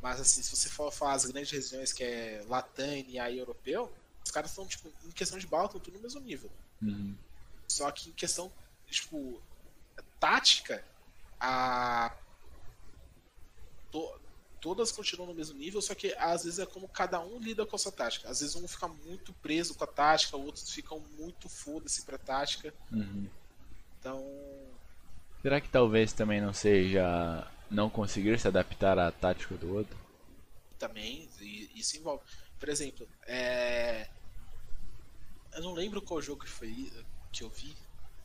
Mas 0.02 0.20
assim, 0.20 0.42
se 0.42 0.56
você 0.56 0.68
for 0.68 0.90
falar 0.90 1.12
as 1.14 1.26
grandes 1.26 1.50
regiões 1.50 1.92
que 1.92 2.02
é 2.02 2.42
Latam 2.48 3.04
e 3.06 3.18
aí 3.18 3.38
europeu, 3.38 3.92
os 4.24 4.30
caras 4.30 4.50
estão, 4.50 4.66
tipo, 4.66 4.90
em 5.04 5.10
questão 5.10 5.38
de 5.38 5.46
bala, 5.46 5.66
estão 5.66 5.80
tudo 5.80 5.94
no 5.96 6.02
mesmo 6.02 6.20
nível. 6.20 6.50
Uhum. 6.80 7.14
Só 7.68 7.90
que 7.90 8.08
em 8.08 8.12
questão, 8.12 8.50
tipo, 8.86 9.40
tática, 10.18 10.82
a. 11.38 12.14
to- 13.90 14.20
Todas 14.60 14.92
continuam 14.92 15.26
no 15.30 15.34
mesmo 15.34 15.56
nível, 15.58 15.80
só 15.80 15.94
que 15.94 16.14
às 16.18 16.44
vezes 16.44 16.58
é 16.58 16.66
como 16.66 16.86
cada 16.86 17.18
um 17.18 17.38
lida 17.38 17.64
com 17.64 17.76
a 17.76 17.78
sua 17.78 17.90
tática. 17.90 18.28
Às 18.28 18.40
vezes 18.40 18.54
um 18.54 18.68
fica 18.68 18.86
muito 18.86 19.32
preso 19.34 19.74
com 19.74 19.84
a 19.84 19.86
tática, 19.86 20.36
outros 20.36 20.70
ficam 20.70 21.00
muito 21.18 21.48
foda-se 21.48 22.02
pra 22.02 22.18
tática. 22.18 22.74
Uhum. 22.92 23.26
Então. 23.98 24.22
Será 25.40 25.62
que 25.62 25.68
talvez 25.70 26.12
também 26.12 26.42
não 26.42 26.52
seja 26.52 27.50
não 27.70 27.88
conseguir 27.88 28.38
se 28.38 28.48
adaptar 28.48 28.98
à 28.98 29.10
tática 29.12 29.54
do 29.56 29.74
outro? 29.74 29.98
também 30.78 31.28
e 31.40 31.70
isso 31.78 31.98
envolve. 31.98 32.24
Por 32.58 32.68
exemplo, 32.70 33.06
é... 33.26 34.08
eu 35.52 35.62
não 35.62 35.74
lembro 35.74 36.00
qual 36.00 36.22
jogo 36.22 36.42
que 36.42 36.50
foi 36.50 36.90
que 37.30 37.44
eu 37.44 37.50
vi, 37.50 37.76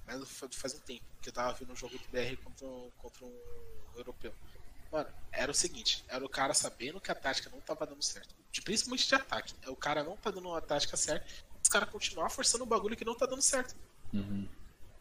mas 0.07 0.27
fa- 0.29 0.47
faz 0.51 0.73
um 0.73 0.79
tempo 0.79 1.03
que 1.21 1.29
eu 1.29 1.33
tava 1.33 1.53
vendo 1.53 1.73
um 1.73 1.75
jogo 1.75 1.97
do 1.97 2.07
BR 2.07 2.37
contra 2.43 2.65
um, 2.65 2.89
contra 2.97 3.25
um 3.25 3.37
europeu. 3.97 4.33
Mano, 4.89 5.09
era 5.33 5.51
o 5.51 5.53
seguinte, 5.53 6.05
era 6.07 6.23
o 6.23 6.29
cara 6.29 6.53
sabendo 6.53 7.01
que 7.01 7.11
a 7.11 7.15
tática 7.15 7.49
não 7.49 7.59
tava 7.59 7.85
dando 7.85 8.01
certo, 8.01 8.33
de, 8.51 8.61
principalmente 8.61 9.05
de 9.05 9.15
ataque. 9.15 9.53
O 9.67 9.75
cara 9.75 10.01
não 10.03 10.15
tá 10.15 10.31
dando 10.31 10.53
a 10.55 10.61
tática 10.61 10.95
certa, 10.95 11.27
os 11.61 11.67
caras 11.67 11.89
continuar 11.89 12.29
forçando 12.29 12.63
um 12.63 12.67
bagulho 12.67 12.95
que 12.95 13.03
não 13.03 13.15
tá 13.15 13.25
dando 13.25 13.41
certo. 13.41 13.75
Uhum. 14.13 14.47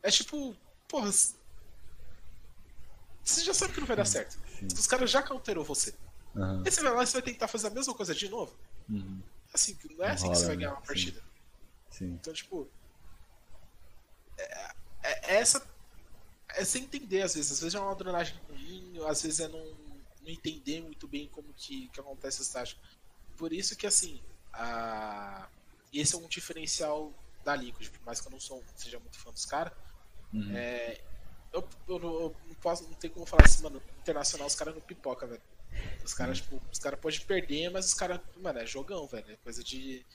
É 0.03 0.11
tipo, 0.11 0.57
porra, 0.89 1.11
você 3.25 3.43
já 3.43 3.55
sabe 3.55 3.73
que 3.73 3.81
não 3.81 3.87
vai 3.87 3.97
dar 3.97 4.05
certo. 4.05 4.39
Sim. 4.59 4.67
Os 4.67 4.87
caras 4.87 5.11
já 5.11 5.23
counterou 5.23 5.65
você. 5.65 5.95
Aham. 6.37 6.63
Aí 6.65 6.71
você 6.71 6.83
vai 6.83 6.93
lá 6.93 7.03
e 7.03 7.07
você 7.07 7.13
vai 7.15 7.23
tentar 7.23 7.49
fazer 7.49 7.69
a 7.69 7.71
mesma 7.71 7.95
coisa 7.95 8.15
de 8.15 8.29
novo. 8.29 8.55
Uhum. 8.89 9.23
Assim, 9.53 9.79
não 9.97 10.05
é 10.05 10.11
assim 10.11 10.29
que 10.29 10.37
você 10.37 10.43
rola, 10.43 10.47
vai 10.47 10.57
né? 10.57 10.63
ganhar 10.63 10.73
uma 10.73 10.81
Sim. 10.81 10.87
partida. 10.87 11.23
Sim. 11.91 12.07
Então, 12.21 12.33
tipo. 12.33 12.69
É, 14.37 14.75
é- 15.03 15.35
essa. 15.37 15.67
É 16.49 16.65
sem 16.65 16.85
entender, 16.85 17.23
às 17.23 17.35
vezes. 17.35 17.53
Às 17.53 17.61
vezes 17.61 17.75
é 17.75 17.81
uma 17.81 17.95
drenagem 17.95 18.39
ruim, 18.49 18.99
às 19.07 19.23
vezes 19.23 19.41
é 19.41 19.49
não, 19.49 19.65
não 20.23 20.29
entender 20.29 20.83
muito 20.83 21.07
bem 21.09 21.29
como 21.29 21.53
que, 21.55 21.89
que 21.89 22.01
acontece 22.01 22.41
esse 22.41 22.49
estágio. 22.49 22.77
Por 23.37 23.53
isso 23.53 23.77
que, 23.77 23.87
assim. 23.87 24.21
A... 24.53 25.49
Esse 25.93 26.15
é 26.15 26.19
um 26.19 26.29
diferencial 26.29 27.13
da 27.45 27.55
Liquid, 27.55 27.89
por 27.91 28.05
mais 28.05 28.21
que 28.21 28.27
eu 28.27 28.33
não 28.33 28.41
sou, 28.41 28.63
seja 28.75 28.99
muito 28.99 29.19
fã 29.19 29.31
dos 29.31 29.45
caras. 29.45 29.73
Uhum. 30.33 30.57
É, 30.57 31.01
eu, 31.55 31.69
eu 31.89 31.99
não, 32.01 32.15
eu 32.23 32.41
não 32.47 32.55
posso, 32.57 32.85
não 32.89 32.97
tem 32.97 33.11
como 33.11 33.27
falar 33.27 33.45
assim, 33.45 33.63
mano, 33.63 33.83
internacional 33.99 34.47
os 34.49 34.55
caras 34.57 34.75
não 34.75 34.83
pipoca, 34.83 35.27
velho. 35.27 35.43
Os 36.05 36.15
caras, 36.15 36.39
tipo, 36.41 36.63
os 36.73 36.79
caras 36.79 37.01
podem 37.01 37.21
perder, 37.27 37.71
mas 37.71 37.87
os 37.87 37.95
caras, 37.95 38.21
mano, 38.37 38.59
é 38.61 38.67
jogão, 38.67 39.09
velho. 39.09 39.33
É 39.33 39.37
coisa 39.39 39.65
de 39.65 40.07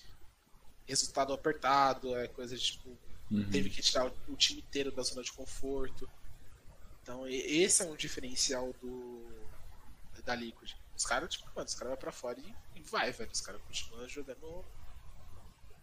resultado 0.88 1.34
apertado, 1.34 2.16
é 2.18 2.28
coisa 2.28 2.56
de, 2.58 2.64
tipo, 2.64 3.00
Uhum. 3.32 3.46
teve 3.50 3.70
que 3.70 3.82
tirar 3.82 4.08
o, 4.08 4.34
o 4.34 4.38
time 4.38 4.62
inteiro 4.62 4.92
da 4.94 5.04
zona 5.04 5.24
de 5.24 5.34
conforto. 5.34 6.10
Então, 7.02 7.28
esse 7.28 7.84
é 7.84 7.86
um 7.86 7.96
diferencial 7.98 8.74
do 8.74 9.52
da 10.26 10.36
Liquid. 10.36 10.74
Os 10.98 11.06
caras, 11.06 11.34
tipo, 11.34 11.50
mano, 11.56 11.68
os 11.68 11.76
caras 11.76 11.92
vão 11.92 12.00
pra 12.00 12.12
fora 12.12 12.40
e, 12.40 12.58
e 12.76 12.84
vai, 12.84 13.12
velho. 13.12 13.32
Os 13.32 13.42
caras 13.42 13.62
continuam 13.64 14.08
jogando 14.10 14.66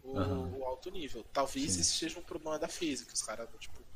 o, 0.02 0.10
Aham. 0.14 0.58
o 0.60 0.64
alto 0.66 0.90
nível. 0.90 1.24
Talvez 1.24 1.76
Sim. 1.76 1.78
esse 1.78 1.94
seja 1.96 2.18
um 2.18 2.22
problema 2.22 2.58
da 2.58 2.68
que 3.06 3.14
os 3.14 3.22
caras, 3.22 3.48
tipo, 3.58 3.86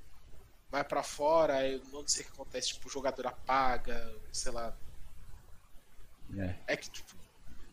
vai 0.70 0.84
pra 0.84 1.02
fora, 1.02 1.56
aí 1.56 1.80
não 1.92 2.06
sei 2.06 2.22
o 2.22 2.26
que 2.26 2.32
acontece, 2.32 2.68
tipo, 2.68 2.88
o 2.88 2.90
jogador 2.90 3.26
apaga, 3.26 4.12
sei 4.32 4.52
lá. 4.52 4.74
É. 6.38 6.54
É 6.68 6.76
que, 6.76 6.90
tipo, 6.90 7.14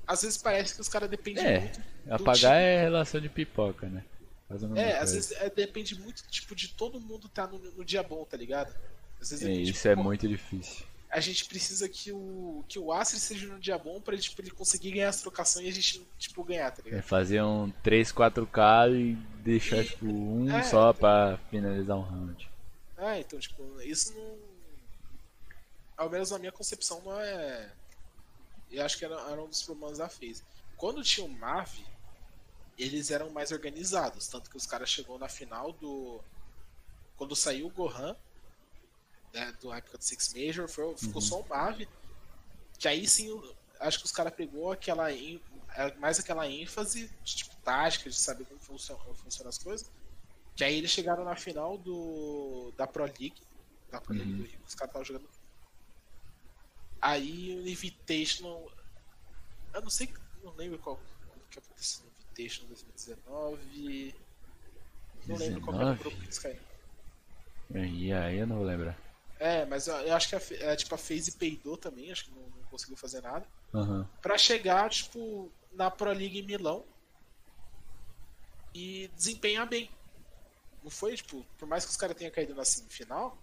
às 0.06 0.22
vezes 0.22 0.38
parece 0.38 0.74
que 0.76 0.82
os 0.82 0.90
caras 0.90 1.10
dependem 1.10 1.46
É, 1.46 1.60
muito. 1.60 1.82
Apagar 2.10 2.54
time. 2.54 2.64
é 2.64 2.82
relação 2.82 3.22
de 3.22 3.30
pipoca, 3.30 3.88
né? 3.88 4.04
É, 4.76 4.94
às 4.94 4.98
coisa. 5.12 5.14
vezes 5.16 5.32
é, 5.34 5.50
depende 5.50 6.00
muito, 6.00 6.24
tipo, 6.30 6.56
de 6.56 6.70
todo 6.70 7.00
mundo 7.02 7.28
tá 7.28 7.46
no, 7.46 7.60
no 7.60 7.84
dia 7.84 8.02
bom, 8.02 8.24
tá 8.24 8.38
ligado? 8.38 8.74
Às 9.22 9.30
vezes 9.32 9.46
É, 9.46 9.54
gente, 9.54 9.72
isso 9.72 9.88
é 9.88 9.96
pô, 9.96 10.04
muito 10.04 10.28
difícil. 10.28 10.86
A 11.10 11.20
gente 11.20 11.46
precisa 11.46 11.88
que 11.88 12.12
o, 12.12 12.64
que 12.68 12.80
o 12.80 12.92
Astrid 12.92 13.22
seja 13.22 13.48
no 13.48 13.60
dia 13.60 13.78
bom 13.78 14.00
pra 14.02 14.14
ele, 14.14 14.22
tipo, 14.24 14.42
ele 14.42 14.52
conseguir 14.52 14.92
ganhar 14.92 15.10
as 15.10 15.22
trocações 15.22 15.66
e 15.66 15.70
a 15.70 15.74
gente, 15.74 16.02
tipo, 16.18 16.44
ganhar, 16.44 16.72
tá 16.72 16.82
É 16.82 16.86
ligado? 16.86 17.04
fazer 17.04 17.42
um 17.44 17.70
3, 17.84 18.12
4K 18.12 18.90
e 18.94 19.16
deixar 19.44 19.78
E- 19.80 19.86
tipo 19.86 20.06
um 20.06 20.50
é, 20.50 20.64
só 20.64 20.94
pra 20.94 21.38
finalizar 21.50 21.98
um 21.98 22.02
round. 22.02 22.50
Ah, 22.98 23.20
então, 23.20 23.40
tipo, 23.40 23.80
isso 23.82 24.14
não. 24.14 24.38
Ao 25.96 26.10
menos 26.10 26.32
na 26.32 26.40
minha 26.40 26.52
concepção 26.52 27.02
não 27.02 27.20
é. 27.20 27.72
Eu 28.72 28.84
acho 28.86 28.98
que 28.98 29.06
era, 29.06 29.16
era 29.32 29.42
um 29.42 29.48
dos 29.48 29.64
problemas 29.64 29.98
da 29.98 30.10
FaZe. 30.10 30.44
Quando 30.76 31.04
tinha 31.04 31.26
o 31.26 31.30
Mavi, 31.30 31.86
eles 32.78 33.10
eram 33.12 33.30
mais 33.30 33.52
organizados. 33.52 34.28
Tanto 34.28 34.50
que 34.50 34.58
os 34.58 34.66
caras 34.66 34.90
chegou 34.90 35.18
na 35.18 35.30
final 35.30 35.72
do. 35.74 36.20
Quando 37.16 37.36
saiu 37.36 37.68
o 37.68 37.72
Gohan, 37.72 38.16
né, 39.34 39.52
do 39.62 39.74
época 39.74 39.98
do 39.98 40.04
Six 40.04 40.34
Major, 40.34 40.68
foi- 40.68 40.96
ficou 40.98 41.22
só 41.22 41.40
o 41.42 41.48
Mavi. 41.48 41.88
Que 42.78 42.88
aí 42.88 43.08
sim, 43.08 43.30
acho 43.80 44.00
que 44.00 44.06
os 44.06 44.12
caras 44.12 44.34
pegou 44.34 44.72
aquela. 44.72 45.12
é, 45.12 45.94
Mais 45.98 46.20
aquela 46.20 46.48
ênfase 46.48 47.08
de 47.24 47.36
tipo, 47.36 47.56
tática, 47.58 48.10
de 48.10 48.16
saber 48.16 48.46
como 48.46 48.60
funciona, 48.60 49.02
como 49.04 49.16
funcionam 49.16 49.50
as 49.50 49.58
coisas. 49.58 49.90
Que 50.58 50.64
aí 50.64 50.76
eles 50.76 50.92
chegaram 50.92 51.24
na 51.24 51.36
final 51.36 51.78
do 51.78 52.74
da 52.76 52.86
Pro 52.88 53.04
League. 53.06 53.36
Da 53.92 54.02
Pro 54.02 54.14
League 54.14 54.32
Uhum. 54.32 54.38
do 54.40 54.44
Rio, 54.44 54.60
os 54.68 54.76
caras 54.76 54.90
estavam 54.90 55.06
jogando. 55.06 55.30
Aí 57.02 57.56
o 57.56 57.68
Invitational. 57.68 58.70
Eu 59.74 59.82
não 59.82 59.90
sei, 59.90 60.12
não 60.44 60.54
lembro 60.56 60.80
qual 60.80 61.00
que 61.52 61.60
aconteceu 61.60 62.04
no 62.06 62.12
Invitational 62.12 62.68
2019. 62.70 64.16
Não 65.28 65.36
lembro 65.38 65.62
qual 65.62 65.76
era 65.80 65.86
o 65.92 65.96
19? 65.96 66.00
grupo 66.04 66.18
que 66.18 66.24
eles 66.26 66.40
caíram. 66.40 66.68
E 67.76 68.12
aí 68.14 68.38
eu 68.40 68.48
não 68.48 68.58
vou 68.58 68.66
lembrar. 68.66 68.98
É, 69.40 69.64
mas 69.66 69.86
eu, 69.88 69.96
eu 69.98 70.16
acho 70.16 70.30
que 70.30 70.36
a, 70.36 70.42
é, 70.72 70.76
tipo, 70.76 70.96
a 70.96 70.98
FaZe 70.98 71.34
peidou 71.34 71.78
também, 71.78 72.12
acho 72.12 72.26
que 72.26 72.32
não, 72.32 72.42
não 72.50 72.64
conseguiu 72.64 72.98
fazer 72.98 73.22
nada. 73.22 73.46
Aham. 73.76 74.10
Pra 74.24 74.36
chegar, 74.38 74.90
tipo, 74.90 75.52
na 75.72 75.92
Pro 75.92 76.12
League 76.12 76.40
em 76.40 76.44
Milão 76.44 76.84
e 78.74 79.08
desempenhar 79.16 79.68
bem. 79.68 79.92
Não 80.84 80.90
foi, 80.90 81.16
tipo, 81.16 81.46
por 81.58 81.68
mais 81.68 81.84
que 81.86 81.92
os 81.92 81.98
caras 81.98 82.16
tenham 82.16 82.32
caído 82.32 82.56
na 82.56 82.64
semifinal, 82.64 83.38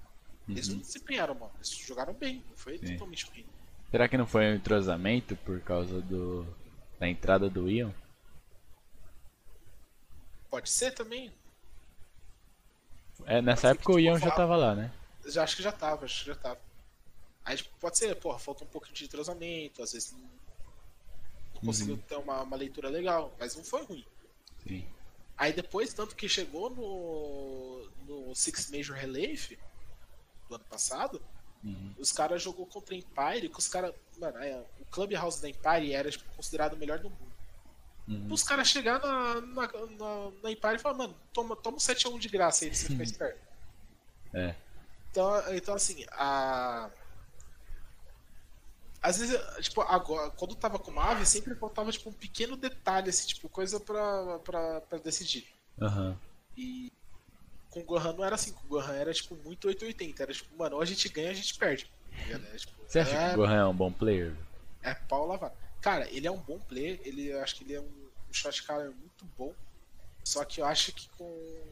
eles 0.48 0.68
não 0.68 0.76
Uhum. 0.76 0.80
desempenharam 0.82 1.34
mal. 1.34 1.52
Eles 1.56 1.70
jogaram 1.70 2.12
bem, 2.14 2.42
não 2.48 2.56
foi 2.56 2.78
Sim. 2.78 2.92
totalmente 2.92 3.26
ruim. 3.26 3.46
Será 3.90 4.08
que 4.08 4.16
não 4.16 4.26
foi 4.26 4.46
um 4.46 4.54
entrosamento 4.54 5.36
por 5.36 5.60
causa 5.60 6.00
do 6.00 6.46
da 6.98 7.08
entrada 7.08 7.50
do 7.50 7.68
Ion? 7.68 7.90
Pode 10.50 10.70
ser 10.70 10.92
também. 10.92 11.32
É, 13.26 13.40
nessa 13.42 13.68
época 13.68 13.92
o 13.92 13.96
que, 13.96 14.02
tipo, 14.02 14.10
Ion 14.14 14.18
já 14.18 14.30
tava 14.30 14.56
lá, 14.56 14.74
né? 14.74 14.92
Já 15.26 15.42
acho 15.44 15.56
que 15.56 15.62
já 15.62 15.72
tava, 15.72 16.04
acho 16.04 16.20
que 16.20 16.26
já 16.30 16.36
tava. 16.36 16.60
Aí 17.44 17.56
tipo, 17.56 17.70
pode 17.78 17.98
ser, 17.98 18.14
porra, 18.16 18.38
falta 18.38 18.64
um 18.64 18.66
pouco 18.66 18.90
de 18.92 19.04
entrosamento, 19.04 19.82
às 19.82 19.92
vezes 19.92 20.12
não, 20.12 20.18
não 21.54 21.60
conseguiu 21.60 21.96
ter 21.98 22.16
uma, 22.16 22.42
uma 22.42 22.56
leitura 22.56 22.88
legal, 22.88 23.34
mas 23.38 23.54
não 23.56 23.64
foi 23.64 23.82
ruim. 23.84 24.04
Sim. 24.66 24.86
Aí 25.36 25.52
depois, 25.52 25.92
tanto 25.92 26.14
que 26.14 26.28
chegou 26.28 26.70
no, 26.70 27.88
no 28.06 28.34
Six 28.34 28.70
Major 28.70 28.96
Relief 28.96 29.58
do 30.48 30.54
ano 30.54 30.64
passado, 30.64 31.20
Uhum. 31.64 31.94
Os 31.98 32.12
caras 32.12 32.42
jogou 32.42 32.66
contra 32.66 32.94
a 32.94 32.98
Empire, 32.98 33.48
que 33.48 33.58
os 33.58 33.66
caras. 33.66 33.94
Mano, 34.18 34.36
é, 34.38 34.62
o 34.80 34.84
Clubhouse 34.90 35.40
da 35.40 35.48
Empire 35.48 35.94
era 35.94 36.10
tipo, 36.10 36.24
considerado 36.36 36.74
o 36.74 36.76
melhor 36.76 36.98
do 36.98 37.08
mundo. 37.08 37.32
Uhum. 38.06 38.30
Os 38.30 38.42
caras 38.42 38.68
chegar 38.68 39.00
na, 39.00 39.40
na, 39.40 39.66
na, 39.66 40.30
na 40.42 40.50
Empire 40.50 40.74
e 40.74 40.78
falar, 40.78 40.94
mano, 40.94 41.16
toma, 41.32 41.56
toma 41.56 41.78
um 41.78 41.80
7x1 41.80 42.18
de 42.18 42.28
graça 42.28 42.64
aí 42.64 42.70
pra 42.70 42.78
você 42.78 42.86
ficar 42.88 43.02
esperto. 43.02 43.40
É. 44.34 44.54
Então, 45.10 45.54
então 45.54 45.74
assim, 45.74 46.04
a. 46.12 46.90
Às 49.04 49.18
vezes, 49.18 49.38
tipo, 49.60 49.82
agora, 49.82 50.30
quando 50.30 50.54
tava 50.54 50.78
com 50.78 50.98
a 50.98 51.10
Ave, 51.10 51.26
sempre 51.26 51.54
faltava, 51.54 51.92
tipo, 51.92 52.08
um 52.08 52.12
pequeno 52.14 52.56
detalhe, 52.56 53.10
assim, 53.10 53.26
tipo, 53.26 53.50
coisa 53.50 53.78
pra, 53.78 54.38
pra, 54.38 54.80
pra 54.80 54.98
decidir. 54.98 55.46
Aham. 55.78 56.18
E 56.56 56.90
com 57.68 57.80
o 57.80 57.84
Gohan 57.84 58.14
não 58.14 58.24
era 58.24 58.34
assim, 58.34 58.54
com 58.54 58.64
o 58.64 58.68
Gohan 58.68 58.94
era, 58.94 59.12
tipo, 59.12 59.36
muito 59.44 59.68
880. 59.68 60.22
Era, 60.22 60.32
tipo, 60.32 60.56
mano, 60.56 60.76
ou 60.76 60.80
a 60.80 60.86
gente 60.86 61.06
ganha 61.10 61.26
ou 61.26 61.32
a 61.32 61.36
gente 61.36 61.54
perde. 61.58 61.86
Era, 62.30 62.56
tipo, 62.56 62.72
Você 62.88 63.00
acha 63.00 63.14
é, 63.14 63.28
que 63.28 63.34
o 63.34 63.36
Gohan 63.36 63.56
é 63.56 63.66
um 63.66 63.76
bom 63.76 63.92
player? 63.92 64.34
é 64.82 64.94
pau 64.94 65.26
lavado. 65.26 65.54
Cara, 65.82 66.08
ele 66.10 66.26
é 66.26 66.30
um 66.30 66.40
bom 66.40 66.58
player, 66.58 66.98
ele, 67.04 67.26
eu 67.26 67.42
acho 67.42 67.56
que 67.56 67.64
ele 67.64 67.74
é 67.74 67.80
um, 67.82 68.08
um 68.30 68.32
shot 68.32 68.64
muito 68.72 69.26
bom. 69.36 69.52
Só 70.24 70.46
que 70.46 70.62
eu 70.62 70.64
acho 70.64 70.94
que 70.94 71.10
com, 71.10 71.62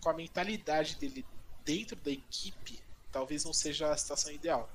com 0.00 0.08
a 0.08 0.14
mentalidade 0.14 0.96
dele 0.96 1.26
dentro 1.62 1.94
da 1.96 2.10
equipe, 2.10 2.80
talvez 3.12 3.44
não 3.44 3.52
seja 3.52 3.92
a 3.92 3.96
situação 3.98 4.32
ideal. 4.32 4.66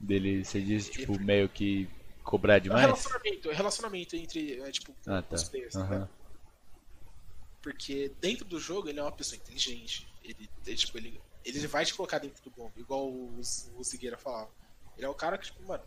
Dele, 0.00 0.44
você 0.44 0.60
diz, 0.60 0.88
tipo, 0.88 1.18
meio 1.20 1.48
que 1.48 1.88
cobrar 2.22 2.56
É 2.56 2.60
demais? 2.60 2.82
relacionamento, 2.82 3.48
é 3.48 3.52
um 3.52 3.56
relacionamento 3.56 4.16
entre, 4.16 4.60
é, 4.60 4.70
tipo, 4.70 4.94
Ah, 5.06 5.22
tá. 5.22 5.34
os 5.36 5.44
players, 5.44 5.74
né? 5.74 5.82
Aham. 5.82 6.08
Porque 7.62 8.08
dentro 8.20 8.44
do 8.44 8.60
jogo 8.60 8.88
ele 8.88 9.00
é 9.00 9.02
uma 9.02 9.12
pessoa 9.12 9.36
inteligente. 9.36 10.06
Ele, 10.22 10.48
ele, 10.64 10.76
tipo, 10.76 10.96
ele, 10.96 11.20
ele 11.44 11.66
vai 11.66 11.84
te 11.84 11.94
colocar 11.94 12.18
dentro 12.18 12.42
do 12.42 12.50
bombe, 12.50 12.80
igual 12.80 13.08
o, 13.10 13.40
o 13.76 13.84
Zigueira 13.84 14.16
falava. 14.16 14.50
Ele 14.96 15.06
é 15.06 15.08
o 15.08 15.14
cara 15.14 15.36
que, 15.36 15.46
tipo, 15.46 15.62
mano, 15.66 15.82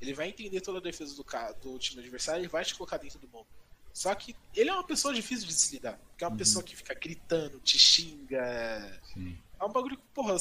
ele 0.00 0.12
vai 0.12 0.28
entender 0.28 0.60
toda 0.60 0.78
a 0.78 0.82
defesa 0.82 1.14
do, 1.14 1.24
do 1.62 1.78
time 1.78 2.00
adversário 2.00 2.44
e 2.44 2.48
vai 2.48 2.64
te 2.64 2.74
colocar 2.74 2.98
dentro 2.98 3.18
do 3.18 3.26
bombe. 3.26 3.48
Só 3.94 4.14
que 4.14 4.36
ele 4.54 4.68
é 4.68 4.72
uma 4.74 4.86
pessoa 4.86 5.14
difícil 5.14 5.46
de 5.46 5.54
se 5.54 5.74
lidar. 5.74 5.98
Porque 6.10 6.22
é 6.22 6.26
uma 6.26 6.32
Uhum. 6.32 6.36
pessoa 6.38 6.62
que 6.62 6.76
fica 6.76 6.92
gritando, 6.94 7.58
te 7.60 7.78
xinga. 7.78 8.36
É 8.36 9.00
Sim. 9.14 9.38
é 9.58 9.64
um 9.64 9.72
bagulho 9.72 9.96
que, 9.96 10.02
porra, 10.14 10.36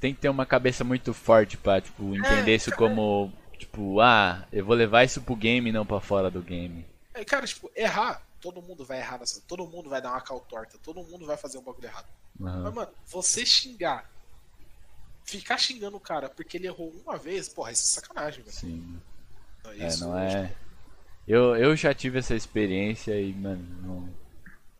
Tem 0.00 0.14
que 0.14 0.20
ter 0.20 0.28
uma 0.28 0.46
cabeça 0.46 0.82
muito 0.84 1.12
forte 1.14 1.56
pra, 1.56 1.80
tipo, 1.80 2.16
entender 2.16 2.56
isso 2.56 2.72
como, 2.72 3.32
tipo, 3.58 4.00
ah, 4.00 4.46
eu 4.52 4.64
vou 4.64 4.74
levar 4.74 5.04
isso 5.04 5.20
pro 5.22 5.36
game 5.36 5.68
e 5.68 5.72
não 5.72 5.84
pra 5.86 6.00
fora 6.00 6.30
do 6.30 6.42
game. 6.42 6.84
é, 7.14 7.24
cara, 7.24 7.46
tipo, 7.46 7.70
errar, 7.74 8.22
todo 8.40 8.62
mundo 8.62 8.84
vai 8.84 8.98
errar 8.98 9.18
nessa. 9.18 9.40
Todo 9.46 9.66
mundo 9.66 9.90
vai 9.90 10.00
dar 10.00 10.10
uma 10.10 10.20
cal 10.20 10.40
torta, 10.40 10.78
todo 10.78 11.02
mundo 11.04 11.26
vai 11.26 11.36
fazer 11.36 11.58
um 11.58 11.62
bagulho 11.62 11.86
errado. 11.86 12.06
Mas, 12.62 12.72
Aham. 12.72 12.74
mano, 12.74 12.92
você 13.06 13.44
xingar, 13.46 14.08
ficar 15.24 15.58
xingando 15.58 15.96
o 15.96 16.00
cara 16.00 16.28
porque 16.28 16.56
ele 16.56 16.66
errou 16.66 16.90
uma 17.04 17.16
vez, 17.18 17.48
porra, 17.48 17.72
isso 17.72 17.84
é 17.98 18.00
sacanagem, 18.00 18.42
velho. 18.44 18.56
Sim. 18.56 19.00
Não, 19.64 19.72
É, 19.78 19.86
isso, 19.86 20.00
não 20.00 20.18
é. 20.18 20.52
Eu, 21.28 21.56
eu 21.56 21.76
já 21.76 21.94
tive 21.94 22.18
essa 22.18 22.34
experiência 22.34 23.20
e, 23.20 23.32
mano, 23.34 23.64
não, 23.82 24.00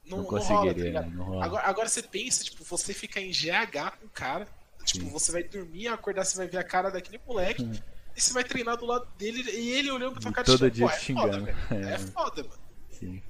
Não, 0.05 0.19
não 0.19 0.19
não 0.19 0.25
rola, 0.25 0.75
tá 0.75 0.81
conseguiria, 0.81 0.93
né? 0.93 1.11
Não 1.15 1.25
rola. 1.25 1.45
Agora, 1.45 1.67
agora 1.67 1.89
você 1.89 2.03
pensa, 2.03 2.45
tipo, 2.45 2.65
você 2.65 2.93
fica 2.93 3.21
em 3.21 3.33
GH 3.33 3.93
com 3.99 4.07
o 4.07 4.11
cara, 4.11 4.49
tipo, 4.85 5.05
Sim. 5.05 5.11
você 5.11 5.33
vai 5.33 5.43
dormir, 5.43 5.89
acordar, 5.89 6.25
você 6.25 6.37
vai 6.37 6.47
ver 6.49 6.59
a 6.59 6.65
cara 6.65 6.91
daquele 6.91 7.21
moleque, 7.27 7.63
Hum. 7.63 7.73
e 8.17 8.21
você 8.21 8.33
vai 8.33 8.45
treinar 8.45 8.77
do 8.77 8.87
lado 8.87 9.07
dele 9.17 9.43
e 9.51 9.71
ele 9.71 9.91
olhando 9.91 10.13
pra 10.13 10.21
tua 10.23 10.33
cara 10.33 10.47
todo 10.47 10.71
dia 10.71 10.87
é 10.87 10.89
te 10.89 11.13
foda, 11.15 11.33
xingando. 11.33 11.45
velho. 11.47 11.59
É. 11.89 11.93
É 11.95 11.99
foda, 11.99 12.43
mano. 12.45 12.63
Sim. 12.91 13.23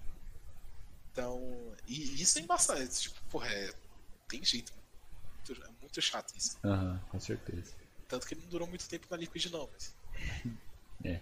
Então, 1.13 1.75
e 1.87 2.23
isso 2.23 2.39
é 2.39 2.43
embaçado, 2.43 2.87
tipo, 2.89 3.21
porra, 3.31 3.49
é, 3.49 3.73
tem 4.29 4.43
jeito, 4.45 4.73
mano. 4.73 4.81
Muito- 5.49 5.65
É 5.65 5.71
muito 5.81 6.03
chato 6.03 6.33
isso. 6.37 6.57
Aham, 6.65 7.01
com 7.11 7.19
certeza. 7.19 7.73
Tanto 8.07 8.27
que 8.27 8.35
ele 8.35 8.43
não 8.43 8.49
durou 8.49 8.69
muito 8.69 8.89
tempo 8.89 9.07
na 9.11 9.17
Liquid 9.17 9.47
não, 9.47 9.69
mas. 9.73 9.95
É. 11.05 11.13
É, 11.13 11.21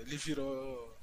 Ele 0.00 0.16
virou. 0.16 0.96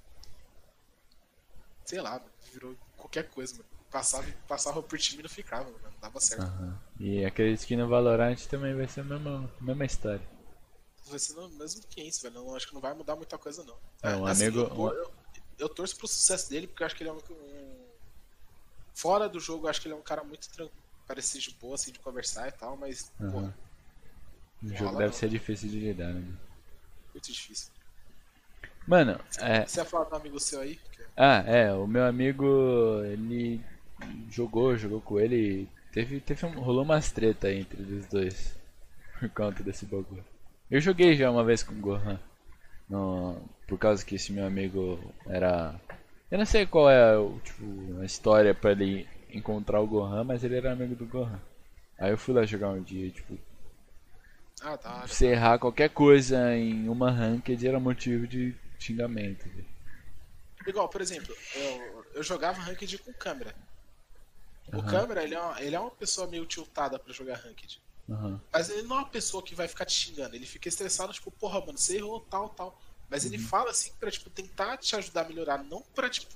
Sei 1.85 1.99
lá, 2.01 2.19
mano, 2.19 2.31
virou 2.53 2.75
qualquer 2.97 3.29
coisa, 3.29 3.53
mano. 3.55 3.65
Passava, 3.91 4.25
passava 4.47 4.83
por 4.83 4.99
time 4.99 5.19
e 5.19 5.23
não 5.23 5.29
ficava, 5.29 5.63
mano. 5.65 5.79
Não 5.83 5.99
dava 5.99 6.19
certo. 6.19 6.43
Aham. 6.43 6.79
E 6.99 7.25
acredito 7.25 7.65
que 7.65 7.75
no 7.75 7.87
Valorant 7.87 8.37
também 8.47 8.75
vai 8.75 8.87
ser 8.87 9.01
a 9.01 9.03
mesma, 9.03 9.51
mesma 9.59 9.85
história. 9.85 10.21
Vai 11.07 11.17
ser 11.17 11.33
no 11.33 11.49
mesmo 11.49 11.81
500, 11.87 12.21
velho. 12.21 12.35
Não, 12.35 12.55
acho 12.55 12.67
que 12.67 12.73
não 12.75 12.81
vai 12.81 12.93
mudar 12.93 13.15
muita 13.15 13.37
coisa, 13.37 13.63
não. 13.63 13.75
É, 14.03 14.15
um 14.15 14.25
assim, 14.27 14.45
amigo- 14.45 14.59
Eu, 14.61 14.93
eu, 14.93 15.11
eu 15.57 15.69
torço 15.69 15.95
pro 15.97 16.07
sucesso 16.07 16.49
dele 16.49 16.67
porque 16.67 16.83
eu 16.83 16.85
acho 16.87 16.95
que 16.95 17.01
ele 17.03 17.09
é 17.09 17.13
um. 17.13 17.17
um- 17.17 17.89
Fora 18.93 19.27
do 19.29 19.39
jogo, 19.39 19.65
eu 19.65 19.69
acho 19.69 19.81
que 19.81 19.87
ele 19.87 19.95
é 19.95 19.97
um 19.97 20.01
cara 20.03 20.23
muito 20.23 20.47
tranquilo. 20.49 20.71
Parece 21.07 21.39
de 21.39 21.51
boa, 21.55 21.73
assim, 21.73 21.91
de 21.91 21.97
conversar 21.99 22.47
e 22.47 22.51
tal, 22.51 22.77
mas, 22.77 23.11
pô, 23.17 23.39
O 24.61 24.75
jogo 24.75 24.97
deve 24.97 25.05
não. 25.05 25.13
ser 25.13 25.29
difícil 25.29 25.69
de 25.69 25.79
lidar, 25.79 26.13
né? 26.13 26.21
muito 27.11 27.31
difícil. 27.31 27.71
Mano, 28.85 29.19
é. 29.39 29.65
Você 29.65 29.79
ia 29.79 29.85
falar 29.85 30.05
do 30.05 30.15
amigo 30.15 30.39
seu 30.39 30.59
aí? 30.61 30.75
Que- 30.75 31.03
Ah, 31.17 31.43
é, 31.47 31.73
o 31.73 31.87
meu 31.87 32.05
amigo, 32.05 32.45
ele 33.05 33.63
jogou, 34.29 34.77
jogou 34.77 35.01
com 35.01 35.19
ele. 35.19 35.67
Teve, 35.91 36.19
teve 36.19 36.45
um, 36.45 36.51
rolou 36.59 36.83
umas 36.83 37.11
treta 37.11 37.51
entre 37.51 37.81
os 37.81 38.05
dois. 38.07 38.55
Por 39.19 39.29
conta 39.29 39.63
desse 39.63 39.85
bagulho. 39.85 40.23
Eu 40.69 40.79
joguei 40.79 41.15
já 41.15 41.29
uma 41.29 41.43
vez 41.43 41.63
com 41.63 41.73
o 41.73 41.79
Gohan. 41.79 42.19
No, 42.89 43.41
por 43.67 43.77
causa 43.77 44.05
que 44.05 44.15
esse 44.15 44.31
meu 44.31 44.45
amigo 44.45 44.99
era. 45.27 45.79
Eu 46.31 46.37
não 46.37 46.45
sei 46.45 46.65
qual 46.65 46.89
é 46.89 47.17
o, 47.17 47.39
tipo, 47.43 47.99
a 48.01 48.05
história 48.05 48.53
pra 48.53 48.71
ele 48.71 49.07
encontrar 49.31 49.79
o 49.81 49.87
Gohan, 49.87 50.23
mas 50.23 50.43
ele 50.43 50.55
era 50.55 50.71
amigo 50.71 50.95
do 50.95 51.05
Gohan. 51.05 51.39
Aí 51.99 52.11
eu 52.11 52.17
fui 52.17 52.33
lá 52.33 52.45
jogar 52.45 52.69
um 52.69 52.81
dia, 52.81 53.09
tipo, 53.11 53.37
Ah, 54.61 54.75
da 54.77 54.95
hora. 54.95 55.07
você 55.07 55.27
errar 55.27 55.59
qualquer 55.59 55.89
coisa 55.89 56.55
em 56.55 56.87
uma 56.87 57.11
ranked 57.11 57.67
era 57.67 57.79
motivo 57.79 58.25
de 58.27 58.55
xingamento. 58.79 59.49
Igual, 60.67 60.87
por 60.87 61.01
exemplo, 61.01 61.35
eu, 61.55 62.05
eu 62.15 62.23
jogava 62.23 62.61
ranked 62.61 62.97
com 62.99 63.11
câmera. 63.13 63.53
O 64.73 64.79
Aham. 64.79 64.89
câmera, 64.89 65.23
ele 65.23 65.35
é, 65.35 65.39
uma, 65.39 65.61
ele 65.61 65.75
é 65.75 65.79
uma 65.79 65.91
pessoa 65.91 66.27
meio 66.27 66.45
tiltada 66.45 66.99
pra 66.99 67.13
jogar 67.13 67.37
ranked. 67.37 67.81
Aham. 68.09 68.41
Mas 68.51 68.69
ele 68.69 68.83
não 68.83 68.97
é 68.97 68.99
uma 68.99 69.09
pessoa 69.09 69.43
que 69.43 69.55
vai 69.55 69.67
ficar 69.67 69.85
te 69.85 69.93
xingando. 69.93 70.35
Ele 70.35 70.45
fica 70.45 70.67
estressado, 70.67 71.13
tipo, 71.13 71.31
porra, 71.31 71.59
mano, 71.59 71.77
você 71.77 71.97
errou 71.97 72.19
tal, 72.21 72.49
tal. 72.49 72.79
Mas 73.09 73.25
ele 73.25 73.37
fala 73.37 73.71
assim 73.71 73.91
pra, 73.99 74.11
tipo, 74.11 74.29
tentar 74.29 74.77
te 74.77 74.95
ajudar 74.95 75.21
a 75.25 75.27
melhorar, 75.27 75.63
não 75.63 75.81
pra, 75.95 76.09
tipo, 76.09 76.31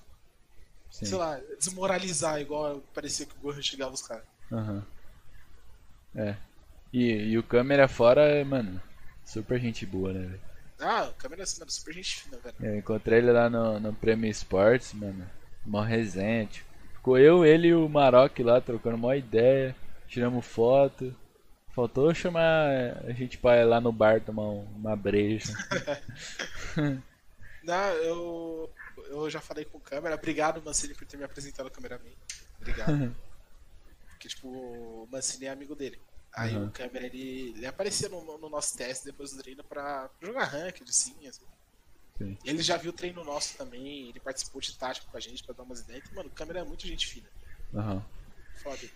Sim. 0.89 1.05
sei 1.05 1.17
lá, 1.17 1.39
desmoralizar, 1.59 2.39
igual 2.39 2.81
parecia 2.93 3.25
que 3.25 3.35
o 3.35 3.39
Gohan 3.39 3.61
xingava 3.61 3.93
os 3.93 4.01
caras. 4.01 4.23
Aham. 4.51 4.85
É. 6.15 6.35
E, 6.91 7.11
e 7.31 7.37
o 7.37 7.43
câmera 7.43 7.87
fora, 7.87 8.43
mano, 8.45 8.81
super 9.25 9.59
gente 9.59 9.85
boa, 9.85 10.13
né, 10.13 10.27
velho? 10.27 10.41
Ah, 10.79 11.05
o 11.09 11.13
câmera 11.13 11.43
assim, 11.43 11.59
mano, 11.59 11.71
super 11.71 11.93
gente 11.93 12.15
fina, 12.15 12.37
velho. 12.37 12.55
Eu 12.59 12.77
encontrei 12.77 13.19
ele 13.19 13.31
lá 13.31 13.49
no, 13.49 13.79
no 13.79 13.93
Prêmio 13.93 14.29
Esportes, 14.29 14.93
mano. 14.93 15.29
Mó 15.65 15.81
resenha, 15.81 16.45
tipo. 16.45 16.72
Ficou 17.03 17.17
eu, 17.19 17.43
ele 17.45 17.67
e 17.67 17.73
o 17.73 17.89
Maroc 17.89 18.39
lá 18.39 18.61
trocando 18.61 18.97
mó 18.97 19.13
ideia. 19.13 19.75
Tiramos 20.07 20.45
foto. 20.45 21.13
Faltou 21.75 22.13
chamar 22.13 22.69
a 23.05 23.11
gente 23.11 23.37
pra 23.37 23.57
ir 23.57 23.65
lá 23.65 23.81
no 23.81 23.91
bar 23.91 24.21
tomar 24.21 24.43
um- 24.43 24.63
uma 24.77 24.95
breja. 24.95 25.51
Não, 27.61 27.89
eu, 27.95 28.73
eu 29.09 29.29
já 29.29 29.41
falei 29.41 29.65
com 29.65 29.77
o 29.79 29.81
câmera. 29.81 30.15
Obrigado, 30.15 30.61
Mancini, 30.63 30.93
por 30.93 31.05
ter 31.05 31.17
me 31.17 31.25
apresentado 31.25 31.67
o 31.67 31.71
cameraman. 31.71 32.09
Obrigado. 32.61 33.13
Porque, 34.11 34.29
tipo, 34.29 34.47
o 34.47 35.07
Mancini 35.11 35.47
é 35.47 35.49
amigo 35.49 35.75
dele. 35.75 35.99
Aí 36.33 36.55
Uhum. 36.55 36.67
o 36.67 36.71
câmera, 36.71 37.05
ele, 37.05 37.53
ele 37.57 37.65
aparecia 37.65 38.07
no, 38.07 38.37
no 38.37 38.49
nosso 38.49 38.77
teste 38.77 39.03
depois 39.05 39.31
do 39.31 39.41
treino 39.43 39.61
pra 39.63 40.09
jogar 40.21 40.45
ranked, 40.45 40.89
sim, 40.95 41.27
assim. 41.27 41.43
Sim. 42.23 42.37
Ele 42.45 42.61
já 42.61 42.77
viu 42.77 42.91
o 42.91 42.93
treino 42.93 43.23
nosso 43.23 43.57
também, 43.57 44.09
ele 44.09 44.19
participou 44.19 44.61
de 44.61 44.77
tática 44.77 45.07
com 45.09 45.17
a 45.17 45.19
gente 45.19 45.43
pra 45.43 45.53
dar 45.53 45.63
umas 45.63 45.81
ideias. 45.81 46.03
Então, 46.03 46.15
mano, 46.15 46.29
o 46.29 46.31
câmera 46.31 46.59
é 46.59 46.63
muito 46.63 46.87
gente 46.87 47.07
fina. 47.07 47.27
Aham. 47.73 48.03
Foda. 48.55 48.89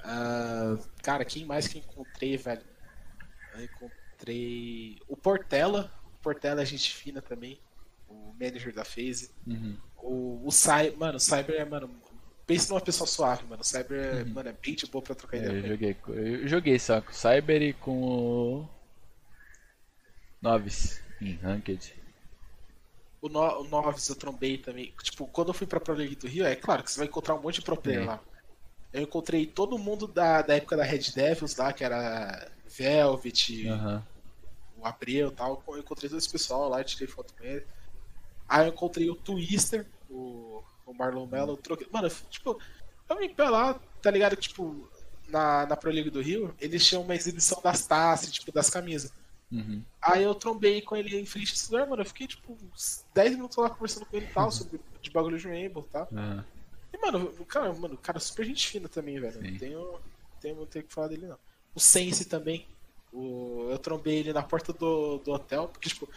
Ah, 0.00 0.78
cara, 1.02 1.24
quem 1.24 1.44
mais 1.44 1.68
que 1.68 1.78
eu 1.78 1.82
encontrei, 1.82 2.36
velho? 2.36 2.62
Eu 3.54 3.64
encontrei 3.64 4.98
o 5.08 5.16
Portela. 5.16 5.90
O 6.14 6.22
Portela 6.22 6.62
é 6.62 6.64
gente 6.64 6.94
fina 6.94 7.20
também. 7.20 7.60
O 8.08 8.32
manager 8.38 8.72
da 8.72 8.84
FaZe. 8.84 9.30
Uhum. 9.46 9.76
O, 9.98 10.46
o 10.46 10.52
Cyber, 10.52 10.96
mano, 10.96 11.16
o 11.16 11.20
Cyber 11.20 11.56
é, 11.56 11.64
mano. 11.64 11.90
Pensa 12.46 12.72
numa 12.72 12.80
pessoa 12.80 13.06
suave, 13.06 13.44
mano. 13.44 13.62
O 13.62 13.64
Cyber, 13.64 13.98
é, 13.98 14.24
mano, 14.24 14.48
é 14.48 14.52
bem 14.52 14.74
de 14.74 14.86
boa 14.86 15.02
pra 15.02 15.14
trocar 15.14 15.38
ideia. 15.38 15.52
Uhum. 15.52 15.58
É, 15.58 15.62
com 15.62 15.66
eu 15.66 15.70
joguei, 15.70 15.96
eu 16.42 16.48
joguei 16.48 16.78
só 16.78 17.00
com 17.00 17.10
o 17.10 17.14
Cyber 17.14 17.62
e 17.62 17.72
com 17.72 18.02
o. 18.02 18.68
Noves 20.40 21.02
em 21.20 21.34
Ranked. 21.36 21.94
O, 23.26 23.28
no, 23.28 23.60
o 23.60 23.64
Noves 23.68 24.08
eu 24.08 24.14
trombei 24.14 24.56
também. 24.56 24.94
Tipo, 25.02 25.26
quando 25.26 25.48
eu 25.48 25.54
fui 25.54 25.66
pra 25.66 25.80
Pro 25.80 25.94
League 25.94 26.16
do 26.16 26.28
Rio, 26.28 26.46
é 26.46 26.54
claro 26.54 26.82
que 26.82 26.90
você 26.90 26.98
vai 26.98 27.08
encontrar 27.08 27.34
um 27.34 27.42
monte 27.42 27.56
de 27.56 27.62
pro 27.62 27.76
player 27.76 28.02
Sim. 28.02 28.06
lá. 28.06 28.20
Eu 28.92 29.02
encontrei 29.02 29.46
todo 29.46 29.76
mundo 29.78 30.06
da, 30.06 30.42
da 30.42 30.54
época 30.54 30.76
da 30.76 30.84
Red 30.84 31.10
Devils 31.14 31.56
lá, 31.56 31.72
que 31.72 31.84
era 31.84 32.50
Velvet, 32.66 33.68
Aham. 33.68 34.06
o 34.78 34.86
Abreu 34.86 35.28
e 35.28 35.32
tal. 35.32 35.62
Eu 35.66 35.78
encontrei 35.78 36.08
todo 36.08 36.18
esse 36.18 36.30
pessoal 36.30 36.68
lá, 36.68 36.82
tirei 36.84 37.06
foto 37.06 37.34
com 37.34 37.44
ele. 37.44 37.66
Aí 38.48 38.66
eu 38.66 38.72
encontrei 38.72 39.10
o 39.10 39.16
Twister, 39.16 39.84
o, 40.08 40.62
o 40.86 40.94
Marlon 40.94 41.26
Mello, 41.26 41.52
eu 41.52 41.56
troquei. 41.56 41.86
Mano, 41.90 42.06
eu, 42.06 42.12
tipo, 42.30 42.58
eu 43.08 43.16
me 43.18 43.34
lá, 43.36 43.74
tá 44.00 44.10
ligado? 44.10 44.36
Tipo, 44.36 44.88
na, 45.28 45.66
na 45.66 45.76
Pro 45.76 45.90
League 45.90 46.10
do 46.10 46.22
Rio, 46.22 46.54
eles 46.60 46.86
tinham 46.86 47.02
uma 47.02 47.14
exibição 47.14 47.60
das 47.60 47.84
taças, 47.86 48.30
tipo, 48.30 48.52
das 48.52 48.70
camisas. 48.70 49.12
Uhum. 49.50 49.82
Aí 50.02 50.22
eu 50.22 50.34
trombei 50.34 50.82
com 50.82 50.96
ele 50.96 51.18
em 51.18 51.26
frente 51.26 51.54
lugar, 51.70 51.86
mano. 51.86 52.02
Eu 52.02 52.06
fiquei, 52.06 52.26
tipo, 52.26 52.52
uns 52.74 53.04
10 53.14 53.32
minutos 53.32 53.56
lá 53.56 53.70
conversando 53.70 54.06
com 54.06 54.16
ele 54.16 54.26
e 54.26 54.32
tal, 54.32 54.50
sobre 54.50 54.80
de 55.00 55.10
bagulho 55.10 55.38
de 55.38 55.46
Rainbow 55.48 55.84
e 55.88 55.92
tal. 55.92 56.08
Aham. 56.12 56.44
E, 56.92 56.98
mano, 56.98 57.32
o 57.38 57.44
cara, 57.44 57.72
mano, 57.74 57.96
cara 57.96 58.18
é 58.18 58.20
super 58.20 58.44
gente 58.44 58.66
fina 58.68 58.88
também, 58.88 59.20
velho. 59.20 59.40
Sim. 59.40 59.50
Não 59.52 59.58
tenho, 59.58 60.00
tenho 60.40 60.56
muito 60.56 60.78
o 60.78 60.82
que 60.82 60.92
falar 60.92 61.08
dele, 61.08 61.26
não. 61.26 61.38
O 61.74 61.80
Sense 61.80 62.24
também. 62.24 62.66
O, 63.12 63.68
eu 63.70 63.78
trombei 63.78 64.18
ele 64.18 64.32
na 64.32 64.42
porta 64.42 64.72
do, 64.72 65.18
do 65.18 65.32
hotel, 65.32 65.68
porque, 65.68 65.88
tipo, 65.88 66.08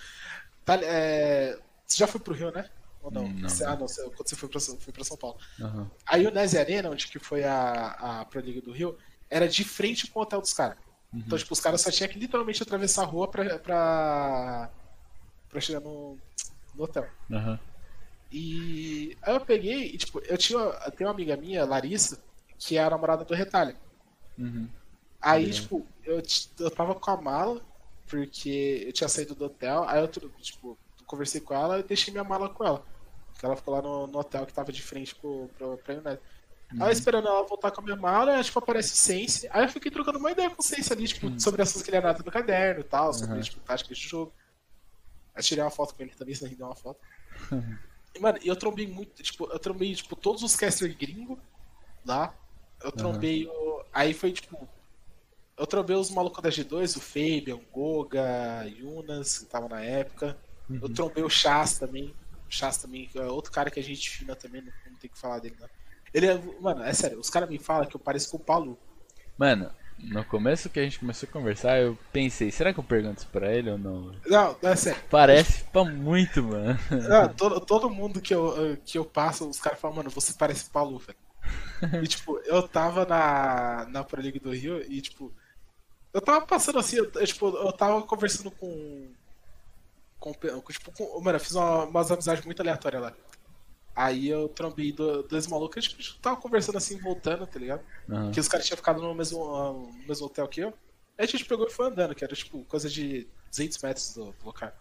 tá, 0.66 0.76
é, 0.84 1.58
você 1.86 1.98
já 1.98 2.08
foi 2.08 2.20
pro 2.20 2.34
Rio, 2.34 2.52
né? 2.52 2.70
Ou 3.02 3.12
não? 3.12 3.28
Não. 3.30 3.48
Você- 3.48 3.64
ah, 3.64 3.76
não, 3.76 3.88
você- 3.88 4.04
quando 4.10 4.28
você 4.28 4.36
foi 4.36 4.50
pra, 4.50 4.60
São- 4.60 4.78
foi 4.80 4.92
pra 4.92 5.04
São 5.04 5.16
Paulo. 5.18 5.38
Aham. 5.62 5.90
Aí 6.06 6.26
o 6.28 6.32
Nese 6.32 6.58
Arena, 6.58 6.90
onde 6.90 7.08
que 7.08 7.20
foi 7.20 7.44
a, 7.44 8.22
a 8.22 8.26
Pro 8.26 8.42
League 8.42 8.62
do 8.62 8.72
Rio, 8.72 8.98
era 9.30 9.48
de 9.48 9.64
frente 9.64 10.08
com 10.08 10.20
o 10.20 10.24
hotel 10.24 10.42
dos 10.42 10.54
caras. 10.54 10.78
Uhum. 11.12 11.24
Então, 11.26 11.38
tipo, 11.38 11.54
os 11.54 11.60
caras 11.60 11.82
só 11.82 11.92
tinham 11.92 12.10
que 12.10 12.20
literalmente 12.20 12.62
atravessar 12.62 13.04
a 13.04 13.06
rua 13.06 13.28
pra, 13.28 13.60
pra, 13.60 14.70
pra 15.50 15.62
chegar 15.62 15.80
no, 15.80 16.18
no 16.76 16.84
hotel. 16.84 17.08
Aham. 17.32 17.60
E 18.32 19.18
aí 19.24 19.34
eu 19.34 19.42
peguei 19.42 19.88
e, 19.88 19.98
tipo, 19.98 20.20
eu 20.20 20.38
tinha. 20.38 20.60
Eu 20.60 20.92
tenho 20.92 21.10
uma 21.10 21.14
amiga 21.16 21.36
minha, 21.36 21.66
Larissa, 21.66 22.22
que 22.58 22.78
é 22.78 22.84
a 22.84 22.90
namorada 22.90 23.26
do 23.26 23.34
Retalho. 23.34 23.76
Uhum. 24.38 24.70
Aí, 25.22 25.46
Legal. 25.46 25.62
tipo, 25.62 25.88
eu, 26.06 26.22
eu 26.60 26.72
tava 26.72 26.94
com 26.96 27.12
a 27.12 27.20
mala, 27.20 27.62
porque 28.08 28.84
eu 28.86 28.94
tinha 28.94 29.08
saído 29.10 29.34
do 29.34 29.46
hotel, 29.46 29.84
aí 29.84 30.00
eu, 30.00 30.08
tipo, 30.08 30.78
conversei 31.06 31.42
com 31.42 31.56
ela 31.56 31.80
e 31.80 31.84
deixei 31.84 32.14
minha 32.14 32.24
mala 32.24 32.50
com 32.50 32.64
ela. 32.64 32.86
Porque 33.32 33.46
ela 33.46 33.56
ficou 33.56 33.74
lá 33.74 33.82
no, 33.82 34.06
no 34.06 34.20
hotel 34.20 34.46
que 34.46 34.54
tava 34.54 34.72
de 34.72 34.82
frente 34.82 35.16
pro, 35.16 35.50
pro, 35.58 35.78
pra 35.78 35.96
United. 35.96 36.20
Aí 36.74 36.88
eu 36.90 36.92
esperando 36.92 37.28
ela 37.28 37.42
voltar 37.44 37.72
com 37.72 37.82
a 37.82 37.84
minha 37.84 37.96
mala, 37.96 38.36
aí, 38.36 38.44
tipo, 38.44 38.60
aparece 38.60 38.94
o 38.94 38.98
Sense. 38.98 39.48
Aí 39.52 39.64
eu 39.64 39.70
fiquei 39.70 39.90
trocando 39.92 40.20
uma 40.20 40.32
ideia 40.32 40.50
com 40.50 40.62
o 40.62 40.66
Sense 40.66 40.92
ali, 40.94 41.08
tipo, 41.08 41.40
sobre 41.40 41.62
essas 41.62 41.82
que 41.82 41.90
ele 41.90 41.98
anota 41.98 42.22
no 42.24 42.32
caderno 42.32 42.82
e 42.82 42.84
tal, 42.84 43.12
sobre, 43.14 43.36
Uhum. 43.36 43.42
tipo, 43.42 43.60
táticas 43.62 43.98
de 43.98 44.08
jogo. 44.08 44.32
Aí 45.34 45.42
tirei 45.42 45.64
uma 45.64 45.72
foto 45.72 45.96
com 45.96 46.04
ele 46.04 46.12
também, 46.12 46.36
senão 46.36 46.50
ele 46.50 46.58
deu 46.58 46.68
uma 46.68 46.76
foto. 46.76 47.00
E, 48.14 48.20
mano, 48.20 48.38
eu 48.44 48.56
trombei 48.56 48.88
muito, 48.88 49.24
tipo, 49.24 49.46
eu 49.52 49.58
trombei, 49.60 49.96
tipo, 49.96 50.16
todos 50.16 50.44
os 50.44 50.56
casters 50.56 50.94
gringos 50.96 51.38
lá. 52.06 52.34
Eu 52.84 52.92
trombei 52.92 53.46
o. 53.48 53.84
Aí 53.94 54.14
foi, 54.14 54.32
tipo. 54.32 54.68
Eu 55.58 55.68
trombei 55.68 55.96
os 55.96 56.10
malucos 56.10 56.42
da 56.42 56.50
G2, 56.50 56.96
o 56.96 57.02
Fabian, 57.02 57.56
o 57.56 57.66
Goga, 57.72 58.64
Yunas, 58.68 59.40
que 59.40 59.46
tava 59.46 59.68
na 59.68 59.82
época. 59.82 60.38
Eu 60.70 60.88
trombei 60.94 61.24
o 61.24 61.30
Chas 61.30 61.78
também. 61.78 62.16
O 62.48 62.52
Chas 62.52 62.78
também, 62.78 63.08
que 63.08 63.18
é 63.20 63.26
outro 63.26 63.52
cara 63.52 63.70
que 63.70 63.80
a 63.80 63.84
gente 63.84 64.10
fina 64.10 64.36
também, 64.36 64.62
não, 64.62 64.72
não 64.92 64.98
tem 64.98 65.10
que 65.10 65.18
falar 65.20 65.40
dele, 65.40 65.56
não. 65.60 65.68
Ele 66.14 66.28
é. 66.28 66.42
Mano, 66.60 66.84
é 66.84 66.94
sério, 66.94 67.20
os 67.20 67.30
caras 67.30 67.50
me 67.50 67.58
falam 67.60 67.86
que 67.88 67.96
eu 67.96 68.00
pareço 68.00 68.30
com 68.32 68.38
o 68.38 68.40
Palu. 68.40 68.78
Mano, 69.38 69.72
no 69.98 70.24
começo 70.26 70.70
que 70.70 70.80
a 70.80 70.84
gente 70.84 71.00
começou 71.00 71.28
a 71.28 71.32
conversar, 71.32 71.80
eu 71.80 71.98
pensei, 72.12 72.52
será 72.52 72.74
que 72.74 72.80
eu 72.80 72.84
pergunto 72.84 73.20
isso 73.20 73.28
pra 73.28 73.54
ele 73.54 73.70
ou 73.72 73.78
não? 73.78 74.12
Não, 74.26 74.58
não 74.62 74.70
é 74.72 74.76
sério. 74.76 75.02
Parece 75.10 75.64
pra 75.66 75.84
muito, 75.84 76.44
mano. 76.44 76.78
Não, 77.08 77.30
todo, 77.34 77.60
todo 77.62 77.90
mundo 77.90 78.22
que 78.22 78.34
eu, 78.34 78.78
que 78.86 78.98
eu 78.98 79.06
passo, 79.06 79.50
os 79.50 79.60
caras 79.60 79.80
falam, 79.80 79.98
mano, 79.98 80.10
você 80.10 80.34
parece 80.34 80.68
o 80.68 80.72
Palu, 80.72 81.00
velho. 81.00 82.04
E 82.04 82.08
tipo, 82.08 82.38
eu 82.46 82.68
tava 82.68 83.06
na, 83.06 83.88
na 83.90 84.04
Pro 84.04 84.22
League 84.22 84.40
do 84.40 84.52
Rio 84.54 84.82
e 84.92 85.02
tipo, 85.02 85.34
eu 86.14 86.22
tava 86.22 86.46
passando 86.46 86.80
assim, 86.80 86.98
eu, 86.98 87.10
eu, 87.16 87.26
tipo, 87.28 87.48
eu 87.48 87.72
tava 87.72 88.02
conversando 88.04 88.52
com. 88.52 89.08
com, 90.20 90.34
com, 90.34 90.72
tipo, 90.74 90.92
com- 90.92 91.22
mano, 91.22 91.38
eu 91.38 91.40
fiz 91.42 91.56
uma- 91.56 91.86
umas 91.86 92.12
amizades 92.12 92.44
muito 92.46 92.62
aleatórias 92.62 93.02
lá. 93.02 93.14
Aí 94.02 94.30
eu 94.30 94.48
trombei 94.48 94.94
do- 94.94 95.24
dois 95.24 95.46
malucos, 95.46 95.76
a 95.78 95.82
gente 95.82 96.18
tava 96.22 96.38
conversando 96.38 96.78
assim, 96.78 96.98
voltando, 97.00 97.46
tá 97.46 97.60
ligado? 97.60 97.82
Aham. 98.10 98.32
Que 98.32 98.40
os 98.40 98.48
caras 98.48 98.66
tinham 98.66 98.78
ficado 98.78 99.02
no 99.02 99.14
mesmo, 99.14 99.44
ah, 99.54 99.74
no 99.74 99.92
mesmo 100.08 100.26
hotel 100.28 100.48
que 100.48 100.62
eu. 100.62 100.70
Aí 101.18 101.26
a 101.26 101.28
gente 101.28 101.44
pegou 101.44 101.68
e 101.68 101.70
foi 101.70 101.88
andando, 101.88 102.16
que 102.16 102.24
era 102.24 102.34
tipo 102.34 102.64
coisa 102.64 102.88
de 102.90 103.28
200 103.50 103.78
metros 103.82 104.14
do, 104.14 104.32
do 104.32 104.46
local. 104.46 104.72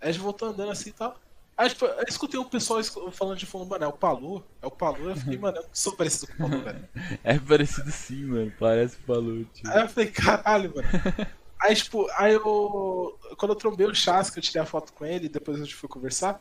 Aí 0.00 0.08
a 0.08 0.12
gente 0.12 0.22
voltou 0.22 0.48
andando 0.48 0.72
assim 0.72 0.88
e 0.88 0.92
tal. 0.94 1.20
Aí 1.54 1.68
tipo, 1.68 1.84
eu 1.84 2.04
escutei 2.08 2.40
um 2.40 2.44
pessoal 2.48 2.82
falando 3.12 3.36
de 3.36 3.44
fundo, 3.44 3.66
mano, 3.66 3.84
é 3.84 3.88
o 3.88 3.92
Palu, 3.92 4.42
é 4.62 4.66
o 4.66 4.70
Palu. 4.70 5.10
Eu 5.10 5.16
fiquei, 5.16 5.36
mano, 5.36 5.58
eu 5.58 5.66
sou 5.70 5.94
parecido 5.94 6.28
com 6.28 6.44
o 6.44 6.48
Palu, 6.48 6.62
velho. 6.62 6.88
É 7.22 7.38
parecido 7.38 7.90
sim, 7.90 8.24
mano. 8.24 8.50
Parece 8.58 8.96
o 8.96 9.00
Palute. 9.02 9.62
Aí 9.66 9.82
eu 9.82 9.88
falei, 9.90 10.10
caralho, 10.10 10.72
mano. 10.74 10.88
Aí, 11.60 11.76
tipo, 11.76 12.08
aí 12.16 12.32
eu. 12.32 13.18
Quando 13.36 13.50
eu 13.52 13.54
trombei 13.54 13.86
o 13.86 13.94
Chas, 13.94 14.30
que 14.30 14.38
eu 14.38 14.42
tirei 14.42 14.62
a 14.62 14.64
foto 14.64 14.94
com 14.94 15.04
ele, 15.04 15.28
depois 15.28 15.60
a 15.60 15.62
gente 15.62 15.74
foi 15.76 15.90
conversar. 15.90 16.40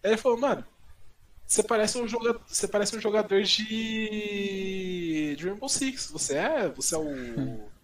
Aí 0.00 0.10
ele 0.12 0.16
falou, 0.16 0.38
mano, 0.38 0.64
você 1.48 1.62
parece 1.62 1.98
um 1.98 2.06
jogador. 2.06 2.40
Você 2.46 2.68
parece 2.68 2.96
um 2.96 3.00
jogador 3.00 3.42
de. 3.42 5.34
de 5.36 5.46
Rainbow 5.46 5.68
Six. 5.68 6.10
Você 6.10 6.34
é? 6.34 6.68
Você 6.68 6.94
é 6.94 6.98
o. 6.98 7.68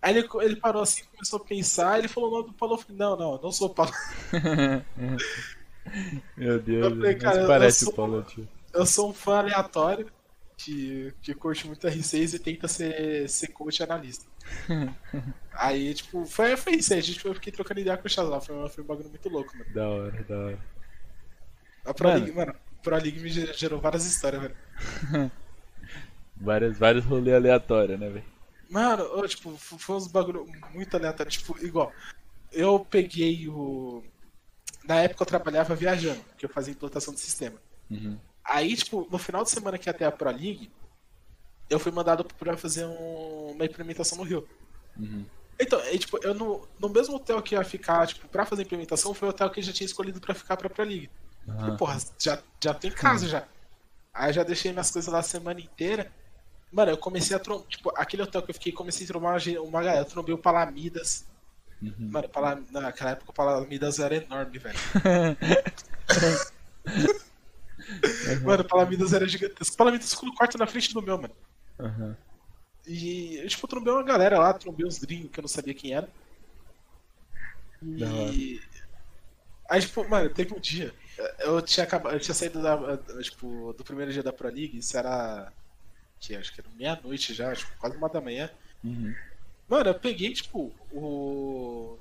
Aí 0.00 0.16
ele, 0.16 0.28
ele 0.42 0.54
parou 0.54 0.80
assim, 0.80 1.02
começou 1.10 1.40
a 1.40 1.44
pensar, 1.44 1.98
ele 1.98 2.06
falou 2.06 2.30
o 2.30 2.34
nome 2.36 2.48
do 2.50 2.54
Paulo. 2.54 2.76
Eu 2.76 2.78
falei, 2.78 2.96
não, 2.96 3.16
não, 3.16 3.32
eu 3.34 3.40
não 3.42 3.50
sou 3.50 3.66
o 3.66 3.74
Paulo. 3.74 3.90
Meu 6.36 6.60
Deus, 6.60 6.84
Eu 6.84 6.90
falei, 6.96 7.14
cara, 7.16 7.40
eu 7.40 7.46
parece 7.48 7.84
sou- 7.84 7.92
o 7.92 7.96
Palute. 7.96 8.48
Eu 8.72 8.86
sou 8.86 9.10
um 9.10 9.12
fã 9.12 9.38
aleatório 9.38 10.08
que, 10.56 11.12
que 11.20 11.34
curte 11.34 11.66
muito 11.66 11.84
R6 11.84 12.34
e 12.34 12.38
tenta 12.38 12.68
ser, 12.68 13.28
ser 13.28 13.48
coach 13.48 13.82
analista. 13.82 14.24
Aí, 15.52 15.92
tipo, 15.94 16.24
foi, 16.26 16.56
foi 16.56 16.74
isso 16.74 16.92
aí. 16.92 17.00
A 17.00 17.02
gente 17.02 17.18
foi, 17.18 17.32
eu 17.32 17.34
fiquei 17.34 17.52
trocando 17.52 17.80
ideia 17.80 17.96
com 17.96 18.06
o 18.06 18.10
Chaz 18.10 18.28
lá. 18.28 18.40
Foi, 18.40 18.68
foi 18.68 18.84
um 18.84 18.86
bagulho 18.86 19.08
muito 19.08 19.28
louco, 19.28 19.52
mano. 19.58 19.74
Da 19.74 19.88
hora, 19.88 20.22
da 20.22 20.38
hora. 20.38 20.58
Mano. 22.00 22.34
Mano, 22.34 22.54
Pro 22.88 22.96
League 22.96 23.20
me 23.20 23.28
ger- 23.28 23.54
gerou 23.54 23.78
várias 23.80 24.06
histórias, 24.06 24.40
velho. 24.42 24.56
Vários, 26.40 26.78
vários 26.78 27.04
rolês 27.04 27.34
aleatórios, 27.36 27.98
né, 27.98 28.08
velho? 28.08 28.24
Mano, 28.70 29.26
tipo, 29.26 29.56
foi 29.56 29.96
uns 29.96 30.06
bagulho 30.06 30.46
muito 30.72 30.96
aleatório. 30.96 31.32
Tipo, 31.32 31.58
igual, 31.64 31.92
eu 32.52 32.78
peguei 32.78 33.48
o. 33.48 34.04
Na 34.84 35.00
época 35.00 35.22
eu 35.22 35.26
trabalhava 35.26 35.74
viajando, 35.74 36.20
que 36.36 36.44
eu 36.46 36.48
fazia 36.48 36.72
implantação 36.72 37.12
de 37.12 37.18
sistema. 37.20 37.56
Uhum. 37.90 38.16
Aí, 38.44 38.76
tipo, 38.76 39.08
no 39.10 39.18
final 39.18 39.42
de 39.42 39.50
semana 39.50 39.76
que 39.78 39.88
ia 39.88 39.90
até 39.90 40.04
a 40.06 40.12
Pro 40.12 40.30
League, 40.30 40.70
eu 41.68 41.78
fui 41.80 41.90
mandado 41.90 42.24
pra 42.24 42.56
fazer 42.56 42.84
um- 42.86 43.50
uma 43.52 43.64
implementação 43.64 44.16
no 44.18 44.24
Rio. 44.24 44.46
Uhum. 44.96 45.24
Então, 45.58 45.80
tipo, 45.98 46.18
eu 46.22 46.34
no, 46.34 46.68
no 46.78 46.88
mesmo 46.88 47.16
hotel 47.16 47.42
que 47.42 47.56
ia 47.56 47.64
ficar, 47.64 48.06
tipo, 48.06 48.28
pra 48.28 48.46
fazer 48.46 48.62
a 48.62 48.64
implementação, 48.64 49.12
foi 49.12 49.26
o 49.26 49.30
hotel 49.32 49.50
que 49.50 49.58
eu 49.58 49.64
já 49.64 49.72
tinha 49.72 49.86
escolhido 49.86 50.20
pra 50.20 50.34
ficar 50.34 50.56
pra 50.56 50.70
Pro 50.70 50.84
League. 50.84 51.10
E, 51.68 51.76
porra, 51.76 51.98
já, 52.18 52.38
já 52.62 52.74
tô 52.74 52.86
em 52.86 52.92
casa 52.92 53.26
já. 53.26 53.46
Aí 54.12 54.32
já 54.32 54.42
deixei 54.42 54.72
minhas 54.72 54.90
coisas 54.90 55.12
lá 55.12 55.20
a 55.20 55.22
semana 55.22 55.60
inteira. 55.60 56.10
Mano, 56.72 56.90
eu 56.90 56.98
comecei 56.98 57.36
a 57.36 57.38
trombar. 57.38 57.66
Tipo, 57.66 57.92
aquele 57.96 58.22
hotel 58.22 58.42
que 58.42 58.50
eu 58.50 58.54
fiquei, 58.54 58.72
comecei 58.72 59.04
a 59.04 59.08
trombar 59.08 59.40
uma, 59.62 59.82
galera. 59.82 60.00
Eu 60.00 60.04
trombei 60.04 60.34
o 60.34 60.38
Palamidas. 60.38 61.26
Uhum. 61.80 62.10
Mano, 62.10 62.28
Palam... 62.28 62.64
naquela 62.70 63.12
época 63.12 63.30
o 63.30 63.34
Palamidas 63.34 63.98
era 63.98 64.16
enorme, 64.16 64.58
velho. 64.58 64.78
Mano, 68.42 68.62
o 68.62 68.68
Palamidas 68.68 69.12
era 69.12 69.26
gigantesco. 69.26 69.74
O 69.74 69.76
Palamidas 69.76 70.12
ficou 70.12 70.28
no 70.28 70.34
quarto 70.34 70.58
na 70.58 70.66
frente 70.66 70.92
do 70.92 71.00
meu, 71.00 71.16
mano. 71.16 71.34
Aham. 71.78 72.16
E 72.86 73.36
eu, 73.36 73.48
tipo, 73.48 73.68
trombei 73.68 73.92
uma 73.92 74.02
galera 74.02 74.38
lá, 74.38 74.52
trombei 74.52 74.86
uns 74.86 74.98
gringos 74.98 75.30
que 75.30 75.38
eu 75.38 75.42
não 75.42 75.48
sabia 75.48 75.74
quem 75.74 75.94
era. 75.94 76.08
E. 77.82 78.60
Aí, 79.70 79.80
tipo, 79.80 80.08
mano, 80.08 80.30
teve 80.30 80.54
um 80.54 80.60
dia. 80.60 80.94
Eu 81.38 81.60
tinha 81.62 81.84
acabado. 81.84 82.14
Eu 82.14 82.20
tinha 82.20 82.34
saído 82.34 82.62
da, 82.62 82.96
tipo, 83.22 83.72
do 83.72 83.84
primeiro 83.84 84.12
dia 84.12 84.22
da 84.22 84.32
Pro 84.32 84.48
League, 84.48 84.78
isso 84.78 84.96
era. 84.96 85.52
Que 86.20 86.34
acho 86.34 86.52
que 86.52 86.60
era 86.60 86.70
meia-noite 86.76 87.34
já, 87.34 87.54
tipo, 87.54 87.70
quase 87.78 87.96
uma 87.96 88.08
da 88.08 88.20
manhã. 88.20 88.50
Uhum. 88.82 89.14
Mano, 89.68 89.90
eu 89.90 89.94
peguei, 89.94 90.32
tipo, 90.32 90.72
o. 90.92 91.98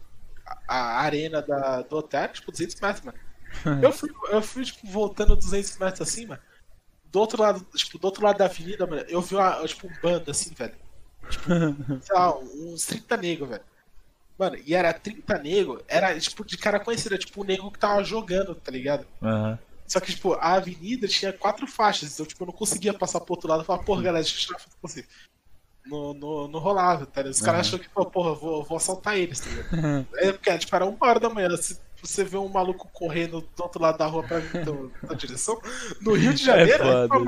A, 0.67 0.75
a 0.75 1.01
arena 1.01 1.41
da, 1.41 1.81
do 1.81 1.97
hotel, 1.97 2.27
tipo, 2.29 2.51
200 2.51 2.79
metros, 2.79 3.05
mano. 3.05 3.17
Eu 3.81 3.93
fui, 3.93 4.09
eu 4.29 4.41
fui, 4.41 4.65
tipo, 4.65 4.85
voltando 4.87 5.35
200 5.35 5.77
metros 5.77 6.01
assim, 6.01 6.25
mano. 6.25 6.41
Do 7.05 7.19
outro 7.19 7.41
lado, 7.41 7.65
tipo, 7.75 7.97
do 7.97 8.05
outro 8.05 8.23
lado 8.23 8.37
da 8.37 8.45
avenida, 8.45 8.85
mano, 8.85 9.03
eu 9.07 9.21
vi 9.21 9.35
uma, 9.35 9.65
tipo, 9.65 9.87
um 9.87 9.93
bando 10.01 10.29
assim, 10.29 10.53
velho. 10.53 10.75
Tipo, 11.29 11.45
sei 12.03 12.15
lá, 12.15 12.37
uns 12.37 12.85
30 12.85 13.17
negros, 13.17 13.49
velho. 13.49 13.63
Mano, 14.37 14.55
e 14.65 14.75
era 14.75 14.93
30 14.93 15.37
negros, 15.39 15.81
era, 15.87 16.17
tipo, 16.19 16.45
de 16.45 16.57
cara 16.57 16.79
conhecido, 16.79 17.15
era, 17.15 17.23
tipo, 17.23 17.41
o 17.41 17.43
nego 17.43 17.71
que 17.71 17.79
tava 17.79 18.03
jogando, 18.03 18.53
tá 18.53 18.71
ligado? 18.71 19.07
Aham. 19.21 19.57
Só 19.87 19.99
que, 19.99 20.11
tipo, 20.13 20.33
a 20.33 20.53
avenida 20.53 21.07
tinha 21.07 21.33
quatro 21.33 21.65
faixas, 21.65 22.13
então, 22.13 22.25
tipo, 22.25 22.43
eu 22.43 22.47
não 22.47 22.53
conseguia 22.53 22.93
passar 22.93 23.21
pro 23.21 23.33
outro 23.33 23.49
lado 23.49 23.63
e 23.63 23.65
falar, 23.65 23.79
porra, 23.83 24.03
galera, 24.03 24.23
deixa 24.23 24.37
eu 24.37 24.41
tirar 24.45 24.59
foto 24.59 24.75
com 24.79 24.87
você. 24.87 25.07
Não, 25.85 26.13
não, 26.13 26.47
não 26.49 26.59
rolava, 26.59 27.05
tá 27.05 27.21
ligado? 27.21 27.33
Os 27.33 27.41
caras 27.41 27.61
Uhum. 27.61 27.61
acham 27.61 27.79
que, 27.79 27.89
pô, 27.89 28.05
porra, 28.05 28.35
vou, 28.35 28.63
vou 28.63 28.77
assaltar 28.77 29.17
eles, 29.17 29.39
tá 29.39 29.49
ligado? 29.49 30.07
É 30.17 30.31
porque, 30.33 30.57
tipo, 30.57 30.75
era 30.75 30.85
uma 30.85 30.97
hora 31.07 31.19
da 31.19 31.29
manhã, 31.29 31.55
se 31.57 31.79
você 32.01 32.23
vê 32.23 32.37
um 32.37 32.49
maluco 32.49 32.87
correndo 32.89 33.41
do 33.41 33.63
outro 33.63 33.81
lado 33.81 33.97
da 33.97 34.05
rua 34.05 34.23
pra 34.23 34.39
vir 34.39 34.57
então, 34.57 34.91
na 35.03 35.15
direção, 35.15 35.59
no 36.01 36.13
Rio 36.13 36.33
de 36.33 36.43
É 36.43 36.45
Janeiro, 36.45 36.83
foda, 36.83 37.07
pô, 37.07 37.25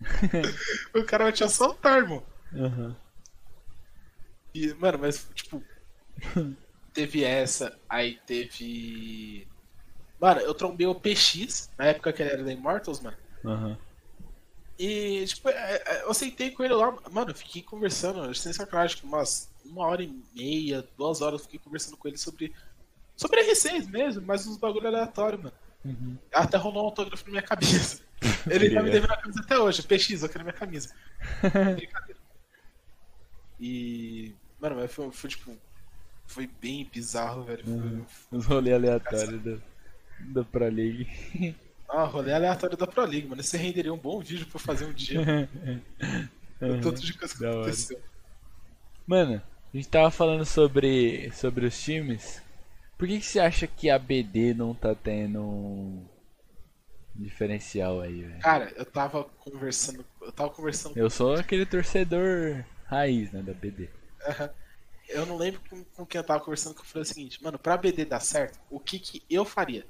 o 1.00 1.04
cara 1.04 1.24
vai 1.24 1.32
te 1.32 1.42
assaltar, 1.44 1.98
irmão. 1.98 2.22
Aham. 2.54 2.96
E, 4.54 4.72
mano, 4.74 4.98
mas, 4.98 5.28
tipo, 5.34 5.62
teve 6.92 7.24
essa, 7.24 7.78
aí 7.88 8.18
teve. 8.26 9.46
Mano, 10.20 10.40
eu 10.40 10.54
trombei 10.54 10.86
o 10.86 10.94
PX, 10.94 11.70
na 11.78 11.86
época 11.86 12.12
que 12.12 12.22
ele 12.22 12.32
era 12.32 12.44
da 12.44 12.52
Immortals, 12.52 13.00
mano. 13.00 13.16
Aham. 13.44 13.78
E, 14.78 15.24
tipo, 15.26 15.48
é, 15.48 15.82
é, 15.86 16.04
eu 16.04 16.14
sentei 16.14 16.52
com 16.52 16.62
ele 16.64 16.74
lá, 16.74 16.96
mano, 17.10 17.32
eu 17.32 17.34
fiquei 17.34 17.62
conversando, 17.62 18.32
sem 18.34 18.52
sacanagem, 18.52 18.98
umas 19.02 19.50
uma 19.64 19.86
hora 19.86 20.02
e 20.02 20.22
meia, 20.34 20.86
duas 20.96 21.20
horas, 21.20 21.40
eu 21.40 21.44
fiquei 21.44 21.60
conversando 21.60 21.96
com 21.96 22.08
ele 22.08 22.16
sobre. 22.16 22.52
Sobre 23.16 23.42
R6 23.42 23.88
mesmo, 23.88 24.22
mas 24.24 24.46
uns 24.46 24.56
bagulho 24.56 24.86
aleatório, 24.86 25.38
mano. 25.38 25.54
Uhum. 25.84 26.16
Até 26.32 26.56
rolou 26.56 26.84
um 26.84 26.86
autógrafo 26.86 27.24
na 27.24 27.30
minha 27.32 27.42
cabeça. 27.42 28.00
Ele 28.48 28.72
tá 28.72 28.82
me 28.82 28.90
devendo 28.90 29.12
a 29.12 29.16
camisa 29.16 29.40
até 29.40 29.58
hoje, 29.58 29.82
PX, 29.82 30.22
eu 30.22 30.28
quero 30.28 30.44
minha 30.44 30.54
camisa. 30.54 30.94
Brincadeira. 31.76 32.20
E. 33.60 34.34
Mano, 34.60 34.76
mas 34.76 34.92
foi, 34.92 35.10
foi 35.10 35.30
tipo. 35.30 35.56
Foi 36.28 36.48
bem 36.60 36.88
bizarro, 36.92 37.42
velho. 37.44 37.64
Uhum. 37.66 38.04
Os 38.30 38.44
rolês 38.44 38.76
aleatórios 38.76 39.42
da, 39.42 39.56
da 40.20 40.44
Pro 40.44 40.68
League. 40.68 41.08
Ah, 41.88 42.04
rolê 42.04 42.34
aleatório 42.34 42.76
da 42.76 42.86
Pro 42.86 43.06
League, 43.06 43.26
mano. 43.26 43.42
Você 43.42 43.56
renderia 43.56 43.92
um 43.92 43.98
bom 43.98 44.20
vídeo 44.20 44.46
pra 44.46 44.60
fazer 44.60 44.84
um 44.84 44.92
dia. 44.92 45.20
uhum. 46.60 46.80
Tanto 46.82 47.00
de 47.00 47.14
coisa 47.14 47.34
que 47.34 47.40
da 47.40 47.50
aconteceu. 47.50 47.96
Hora. 47.96 48.06
Mano, 49.06 49.42
a 49.72 49.76
gente 49.76 49.88
tava 49.88 50.10
falando 50.10 50.44
sobre, 50.44 51.30
sobre 51.32 51.64
os 51.64 51.82
times. 51.82 52.42
Por 52.98 53.08
que, 53.08 53.20
que 53.20 53.24
você 53.24 53.40
acha 53.40 53.66
que 53.66 53.88
a 53.88 53.98
BD 53.98 54.52
não 54.52 54.74
tá 54.74 54.94
tendo 54.94 55.40
um 55.40 56.06
diferencial 57.14 58.02
aí, 58.02 58.22
velho? 58.22 58.40
Cara, 58.40 58.70
eu 58.76 58.84
tava 58.84 59.24
conversando. 59.24 60.04
Eu 60.20 60.32
tava 60.32 60.50
conversando 60.50 60.94
Eu 60.94 61.08
sou 61.08 61.36
aquele 61.36 61.64
torcedor 61.64 62.64
raiz, 62.84 63.32
né, 63.32 63.40
da 63.40 63.54
BD. 63.54 63.84
Uhum. 63.84 64.48
Eu 65.08 65.24
não 65.24 65.36
lembro 65.36 65.60
com, 65.68 65.82
com 65.84 66.06
quem 66.06 66.18
eu 66.18 66.24
tava 66.24 66.40
conversando 66.40 66.74
que 66.74 66.82
eu 66.82 66.84
falei 66.84 67.02
o 67.02 67.06
seguinte, 67.06 67.42
mano, 67.42 67.58
pra 67.58 67.76
BD 67.76 68.04
dar 68.04 68.20
certo, 68.20 68.60
o 68.70 68.78
que 68.78 68.98
que 68.98 69.22
eu 69.28 69.44
faria? 69.44 69.86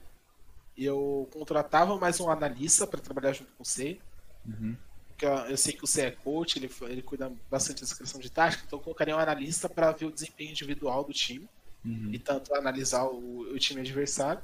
eu 0.79 1.29
contratava 1.33 1.99
mais 1.99 2.21
um 2.21 2.31
analista 2.31 2.87
para 2.87 3.01
trabalhar 3.01 3.33
junto 3.33 3.51
com 3.53 3.65
você. 3.65 3.99
Uhum. 4.47 4.77
Eu, 5.21 5.31
eu, 5.31 5.57
sei 5.57 5.73
que 5.73 5.81
você 5.81 6.03
é 6.03 6.11
coach, 6.13 6.59
ele, 6.59 6.71
ele 6.83 7.03
cuida 7.03 7.33
bastante 7.51 7.81
da 7.81 7.87
descrição 7.87 8.21
de 8.21 8.31
tática, 8.31 8.63
então 8.65 8.79
eu 8.79 8.83
colocaria 8.83 9.17
um 9.17 9.19
analista 9.19 9.69
para 9.69 9.91
ver 9.91 10.07
o 10.07 10.13
desempenho 10.13 10.53
individual 10.53 11.03
do 11.03 11.13
time 11.13 11.49
uhum. 11.85 12.11
e 12.13 12.19
tanto 12.21 12.55
analisar 12.55 13.05
o, 13.05 13.41
o, 13.53 13.59
time 13.59 13.81
adversário. 13.81 14.41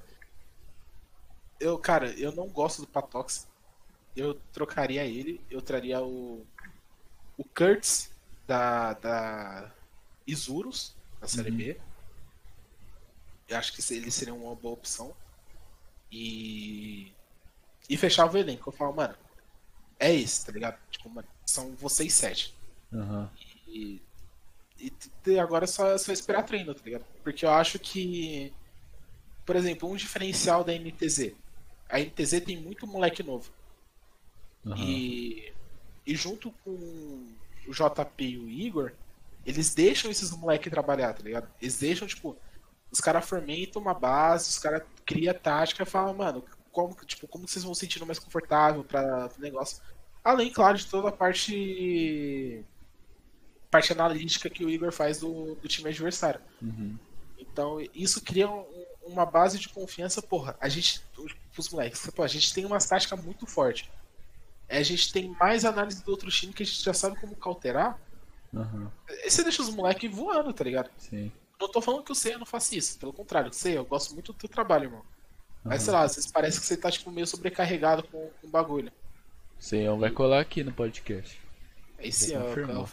Eu, 1.61 1.79
cara, 1.79 2.13
eu 2.19 2.33
não 2.33 2.49
gosto 2.49 2.81
do 2.81 2.89
Patox. 2.89 3.47
Eu 4.17 4.35
trocaria 4.53 5.05
ele, 5.05 5.41
eu 5.49 5.63
traria 5.63 6.03
o, 6.03 6.45
o 7.39 7.45
Kurtz 7.45 8.11
da, 8.47 8.95
da 8.95 9.73
Isurus, 10.27 10.95
da 11.21 11.29
Série 11.29 11.51
uhum. 11.51 11.57
B. 11.57 11.81
Eu 13.49 13.59
acho 13.59 13.73
que 13.73 13.95
ele 13.95 14.11
seria 14.11 14.35
uma 14.35 14.55
boa 14.55 14.75
opção 14.75 15.15
e. 16.11 17.13
E 17.89 17.97
fechava 17.97 18.35
o 18.35 18.39
elenco. 18.39 18.69
Eu 18.69 18.73
falo, 18.73 18.95
mano, 18.95 19.15
é 19.99 20.15
esse, 20.15 20.47
tá 20.47 20.53
ligado? 20.53 20.79
Tipo, 20.91 21.11
mano, 21.11 21.29
são 21.45 21.75
vocês 21.75 22.15
sete. 22.15 22.55
Uhum. 22.91 23.29
E, 23.69 24.01
e, 24.79 24.93
e, 25.27 25.39
agora 25.39 25.65
é 25.65 25.67
só, 25.67 25.89
é 25.89 25.99
só 25.99 26.13
esperar 26.13 26.45
treino, 26.45 26.75
tá 26.75 26.81
ligado? 26.85 27.05
Porque 27.23 27.45
eu 27.45 27.51
acho 27.51 27.79
que. 27.79 28.53
Por 29.45 29.57
exemplo, 29.57 29.91
um 29.91 29.97
diferencial 29.97 30.65
da 30.65 30.73
NTZ. 30.73 31.33
A 31.89 31.99
NTZ 31.99 32.41
tem 32.45 32.59
muito 32.59 32.87
moleque 32.87 33.23
novo. 33.23 33.53
Uhum. 34.65 34.77
E, 34.79 35.53
e 36.07 36.17
junto 36.17 36.51
com 36.65 36.71
o 37.67 37.73
JP 37.73 38.25
e 38.25 38.39
o 38.39 38.49
Igor, 38.49 38.93
eles 39.45 39.75
deixam 39.75 40.11
esses 40.11 40.31
moleques 40.31 40.71
trabalhar, 40.71 41.13
tá 41.13 41.23
ligado? 41.23 41.49
Eles 41.61 41.79
deixam, 41.79 42.07
tipo, 42.09 42.37
os 42.91 43.01
caras 43.01 43.29
fermentam 43.29 43.83
uma 43.83 43.95
base, 43.95 44.51
os 44.51 44.59
caras 44.59 44.83
criam 45.05 45.35
tática 45.35 45.83
e 45.83 45.87
falam, 45.87 46.15
mano, 46.15 46.45
como, 46.71 46.95
tipo, 47.05 47.29
como 47.29 47.47
vocês 47.47 47.65
vão 47.65 47.75
se 47.75 47.81
sentindo 47.81 48.07
mais 48.07 48.19
confortável 48.19 48.85
para 48.85 49.31
o 49.37 49.41
negócio. 49.41 49.83
Além, 50.23 50.51
claro, 50.51 50.77
de 50.77 50.87
toda 50.87 51.09
a 51.09 51.13
parte 51.13 52.65
parte 53.71 53.93
analítica 53.93 54.49
que 54.49 54.65
o 54.65 54.71
Igor 54.71 54.93
faz 54.93 55.19
do, 55.19 55.57
do 55.57 55.67
time 55.67 55.89
adversário. 55.89 56.41
Uhum. 56.63 56.97
Então, 57.37 57.79
isso 57.93 58.23
cria 58.23 58.49
um, 58.49 58.65
uma 59.05 59.27
base 59.27 59.59
de 59.59 59.69
confiança, 59.69 60.23
porra. 60.23 60.57
A 60.61 60.69
gente, 60.69 61.03
os 61.59 61.69
moleques, 61.69 62.09
a 62.17 62.27
gente 62.29 62.55
tem 62.55 62.65
uma 62.65 62.79
tática 62.79 63.17
muito 63.17 63.47
forte. 63.47 63.91
A 64.69 64.83
gente 64.83 65.13
tem 65.13 65.29
mais 65.41 65.65
análise 65.65 66.05
do 66.05 66.11
outro 66.11 66.31
time 66.31 66.53
que 66.53 66.63
a 66.63 66.67
gente 66.67 66.83
já 66.83 66.95
sabe 66.95 67.21
como 67.21 67.35
cauterar. 67.35 67.99
Uhum. 68.55 68.91
E 69.09 69.31
você 69.31 69.43
deixa 69.43 69.63
os 69.63 69.71
moleques 69.71 70.11
voando, 70.11 70.53
tá 70.53 70.65
ligado? 70.65 70.91
Sim. 70.99 71.31
Não 71.61 71.71
tô 71.71 71.81
falando 71.81 72.05
que 72.05 72.13
o 72.13 72.15
Ceia 72.15 72.39
não 72.39 72.47
faça 72.47 72.77
isso, 72.77 72.99
pelo 72.99 73.13
contrário, 73.13 73.53
Ceia, 73.53 73.77
eu 73.77 73.85
gosto 73.85 74.13
muito 74.15 74.33
do 74.33 74.39
teu 74.39 74.49
trabalho, 74.49 74.85
irmão. 74.85 75.05
Mas 75.65 75.83
sei 75.83 75.93
lá, 75.93 76.03
às 76.03 76.15
vezes 76.15 76.31
parece 76.31 76.61
que 76.61 76.67
você 76.67 76.77
tá 76.77 76.91
tipo, 76.91 77.11
meio 77.11 77.27
sobrecarregado 77.27 78.03
com 78.05 78.31
o 78.43 78.49
bagulho. 78.49 78.93
Ceia 79.59 79.95
vai 79.95 80.11
colar 80.11 80.41
aqui 80.41 80.63
no 80.63 80.73
podcast. 80.73 81.41
Esse 81.99 82.35
é 82.35 82.39
o 82.39 82.87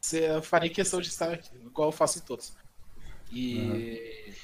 Você 0.00 0.40
farei 0.40 0.70
questão 0.70 1.00
de 1.00 1.08
estar 1.08 1.32
aqui, 1.32 1.54
igual 1.56 1.88
eu 1.88 1.92
faço 1.92 2.18
em 2.18 2.22
todos. 2.22 2.54
E. 3.30 3.58
Uhum. 3.58 4.34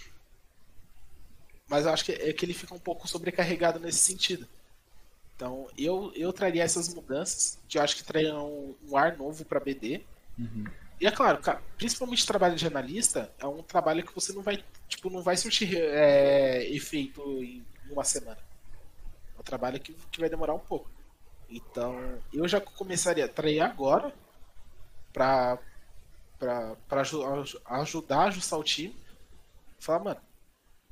Mas 1.68 1.86
eu 1.86 1.92
acho 1.92 2.04
que 2.04 2.12
é 2.12 2.32
que 2.32 2.44
ele 2.44 2.54
fica 2.54 2.74
um 2.74 2.78
pouco 2.78 3.08
sobrecarregado 3.08 3.78
nesse 3.78 3.98
sentido. 3.98 4.46
Então, 5.38 5.68
eu, 5.78 6.10
eu 6.16 6.32
traria 6.32 6.64
essas 6.64 6.92
mudanças, 6.92 7.60
que 7.68 7.78
eu 7.78 7.82
acho 7.82 7.94
que 7.94 8.02
trariam 8.02 8.44
um, 8.44 8.74
um 8.88 8.96
ar 8.96 9.16
novo 9.16 9.44
para 9.44 9.60
BD. 9.60 10.02
Uhum. 10.36 10.64
E 11.00 11.06
é 11.06 11.12
claro, 11.12 11.38
cara, 11.38 11.62
principalmente 11.76 12.26
trabalho 12.26 12.56
de 12.56 12.66
analista 12.66 13.32
é 13.38 13.46
um 13.46 13.62
trabalho 13.62 14.04
que 14.04 14.12
você 14.12 14.32
não 14.32 14.42
vai, 14.42 14.64
tipo, 14.88 15.08
não 15.08 15.22
vai 15.22 15.36
surtir 15.36 15.76
é, 15.76 16.68
efeito 16.68 17.22
em 17.40 17.64
uma 17.88 18.02
semana. 18.02 18.36
É 19.36 19.40
um 19.40 19.44
trabalho 19.44 19.78
que, 19.78 19.94
que 20.10 20.18
vai 20.18 20.28
demorar 20.28 20.54
um 20.54 20.58
pouco. 20.58 20.90
Então, 21.48 22.20
eu 22.32 22.48
já 22.48 22.60
começaria 22.60 23.26
a 23.26 23.28
trair 23.28 23.60
agora 23.60 24.12
pra, 25.12 25.56
pra 26.36 27.00
ajudar 27.70 28.22
a 28.22 28.24
ajustar 28.24 28.58
o 28.58 28.64
time. 28.64 28.96
Falar, 29.78 30.00
mano, 30.00 30.20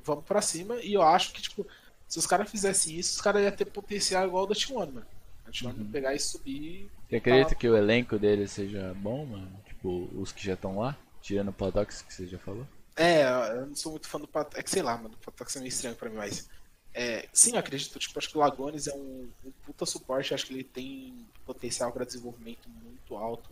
vamos 0.04 0.24
pra 0.24 0.40
cima. 0.40 0.76
E 0.76 0.94
eu 0.94 1.02
acho 1.02 1.32
que, 1.32 1.42
tipo, 1.42 1.66
se 2.08 2.18
os 2.18 2.26
caras 2.26 2.50
fizessem 2.50 2.98
isso, 2.98 3.16
os 3.16 3.20
caras 3.20 3.42
iam 3.42 3.52
ter 3.52 3.64
potencial 3.66 4.26
igual 4.26 4.44
o 4.44 4.46
da 4.46 4.54
T1, 4.54 4.92
mano. 4.92 5.06
A 5.44 5.50
T1 5.50 5.76
uhum. 5.76 5.90
pegar 5.90 6.14
e 6.14 6.18
subir. 6.18 6.90
Você 7.08 7.16
acredita 7.16 7.54
que 7.54 7.68
o 7.68 7.76
elenco 7.76 8.18
dele 8.18 8.46
seja 8.48 8.94
bom, 8.94 9.24
mano? 9.26 9.60
Tipo, 9.66 10.08
os 10.14 10.32
que 10.32 10.44
já 10.44 10.54
estão 10.54 10.78
lá, 10.78 10.96
tirando 11.20 11.48
o 11.48 11.52
Padox 11.52 12.02
que 12.02 12.12
você 12.12 12.26
já 12.26 12.38
falou? 12.38 12.66
É, 12.96 13.24
eu 13.52 13.66
não 13.66 13.76
sou 13.76 13.92
muito 13.92 14.08
fã 14.08 14.18
do 14.18 14.26
Padox. 14.26 14.56
É 14.58 14.62
que 14.62 14.70
sei 14.70 14.82
lá, 14.82 14.96
mano, 14.96 15.14
o 15.14 15.30
Padox 15.30 15.56
é 15.56 15.58
meio 15.60 15.68
estranho 15.68 15.96
pra 15.96 16.08
mim, 16.08 16.16
mas. 16.16 16.48
É, 16.94 17.28
sim, 17.32 17.52
eu 17.52 17.58
acredito. 17.58 17.98
Tipo, 17.98 18.18
acho 18.18 18.30
que 18.30 18.38
o 18.38 18.40
Lagones 18.40 18.86
é 18.86 18.94
um, 18.94 19.28
um 19.44 19.50
puta 19.64 19.84
suporte. 19.84 20.32
Acho 20.32 20.46
que 20.46 20.54
ele 20.54 20.64
tem 20.64 21.26
potencial 21.44 21.92
para 21.92 22.06
desenvolvimento 22.06 22.68
muito 22.68 23.16
alto. 23.16 23.50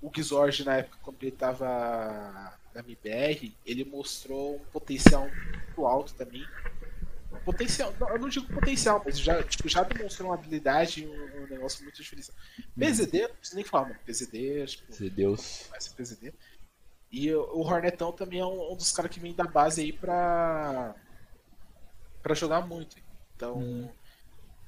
O 0.00 0.10
Gizorge, 0.14 0.64
na 0.64 0.76
época, 0.76 0.96
quando 1.02 1.20
ele 1.22 1.32
tava 1.32 1.66
na 2.72 2.80
MBR, 2.80 3.52
ele 3.66 3.84
mostrou 3.84 4.56
um 4.56 4.64
potencial 4.66 5.28
muito 5.28 5.86
alto 5.86 6.14
também. 6.14 6.46
Potencial, 7.44 7.94
não, 8.00 8.08
eu 8.08 8.18
não 8.18 8.28
digo 8.28 8.46
potencial, 8.46 9.02
mas 9.04 9.18
já, 9.18 9.42
tipo, 9.42 9.68
já 9.68 9.82
demonstrou 9.82 10.30
uma 10.30 10.34
habilidade 10.34 11.02
e 11.02 11.06
um, 11.06 11.42
um, 11.42 11.46
negócio 11.46 11.82
muito 11.82 12.02
diferente. 12.02 12.30
PZD, 12.78 13.28
não 13.28 13.34
preciso 13.36 13.56
nem 13.56 13.64
falar, 13.64 13.88
mano. 13.88 14.00
PZD, 14.06 14.66
tipo, 14.66 15.10
Deus. 15.10 15.68
PZD. 15.96 16.32
E 17.10 17.32
o 17.34 17.60
Hornetão 17.60 18.12
também 18.12 18.40
é 18.40 18.46
um, 18.46 18.72
um 18.72 18.76
dos 18.76 18.92
caras 18.92 19.10
que 19.10 19.20
vem 19.20 19.34
da 19.34 19.44
base 19.44 19.82
aí 19.82 19.92
pra, 19.92 20.94
pra 22.22 22.34
jogar 22.34 22.66
muito. 22.66 22.96
Então, 23.34 23.58
hum. 23.58 23.88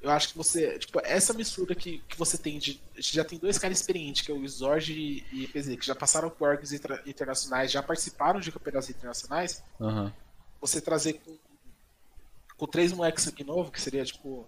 eu 0.03 0.11
acho 0.11 0.29
que 0.29 0.37
você, 0.37 0.79
tipo, 0.79 1.01
essa 1.03 1.33
mistura 1.33 1.75
que, 1.75 1.99
que 2.01 2.17
você 2.19 2.37
tem 2.37 2.59
de. 2.59 2.81
Já 2.97 3.25
tem 3.25 3.39
dois 3.39 3.59
caras 3.59 3.79
experientes, 3.79 4.23
que 4.23 4.31
é 4.31 4.35
o 4.35 4.49
Zorg 4.49 4.91
e, 4.91 5.25
e 5.33 5.49
PZD, 5.49 5.77
que 5.79 5.87
já 5.87 5.95
passaram 5.95 6.31
por 6.31 6.49
orgs 6.49 6.73
internacionais, 7.07 7.71
já 7.71 7.83
participaram 7.83 8.39
de 8.39 8.53
campeonatos 8.53 8.91
internacionais. 8.91 9.63
Uhum. 9.79 10.13
Você 10.61 10.81
trazer 10.81 11.15
com 11.15 11.37
com 12.61 12.67
três 12.67 12.93
moleques 12.93 13.27
aqui 13.27 13.43
novo, 13.43 13.73
que 13.73 13.81
seria 13.81 14.05
tipo 14.05 14.47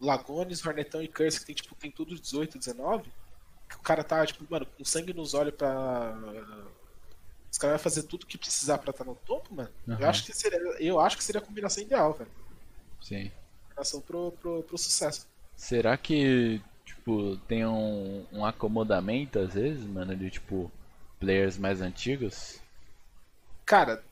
Lagones, 0.00 0.64
Hornetão 0.64 1.02
e 1.02 1.06
Curse, 1.06 1.40
que 1.40 1.44
tem 1.46 1.54
tipo 1.54 1.74
tem 1.74 1.90
tudo 1.90 2.18
18, 2.18 2.58
19. 2.58 3.12
Que 3.68 3.76
o 3.76 3.80
cara 3.80 4.02
tá, 4.02 4.24
tipo, 4.24 4.42
mano, 4.50 4.64
com 4.64 4.82
sangue 4.86 5.12
nos 5.12 5.34
olhos 5.34 5.54
pra. 5.54 6.16
Os 7.50 7.58
caras 7.58 7.76
vão 7.76 7.82
fazer 7.84 8.04
tudo 8.04 8.24
que 8.24 8.38
precisar 8.38 8.78
pra 8.78 8.90
estar 8.90 9.04
tá 9.04 9.10
no 9.10 9.16
topo, 9.16 9.54
mano. 9.54 9.68
Uhum. 9.86 9.98
Eu, 10.00 10.08
acho 10.08 10.24
que 10.24 10.34
seria, 10.34 10.58
eu 10.80 10.98
acho 10.98 11.18
que 11.18 11.22
seria 11.22 11.42
a 11.42 11.44
combinação 11.44 11.82
ideal, 11.82 12.14
velho. 12.14 12.30
Sim. 13.02 13.30
Combinação 13.64 14.00
pro, 14.00 14.32
pro, 14.32 14.62
pro 14.62 14.78
sucesso. 14.78 15.28
Será 15.54 15.98
que, 15.98 16.62
tipo, 16.86 17.36
tem 17.46 17.66
um, 17.66 18.24
um 18.32 18.46
acomodamento 18.46 19.38
às 19.38 19.52
vezes, 19.52 19.84
mano, 19.84 20.16
de 20.16 20.30
tipo, 20.30 20.72
players 21.20 21.58
mais 21.58 21.82
antigos? 21.82 22.62
Cara, 23.66 24.02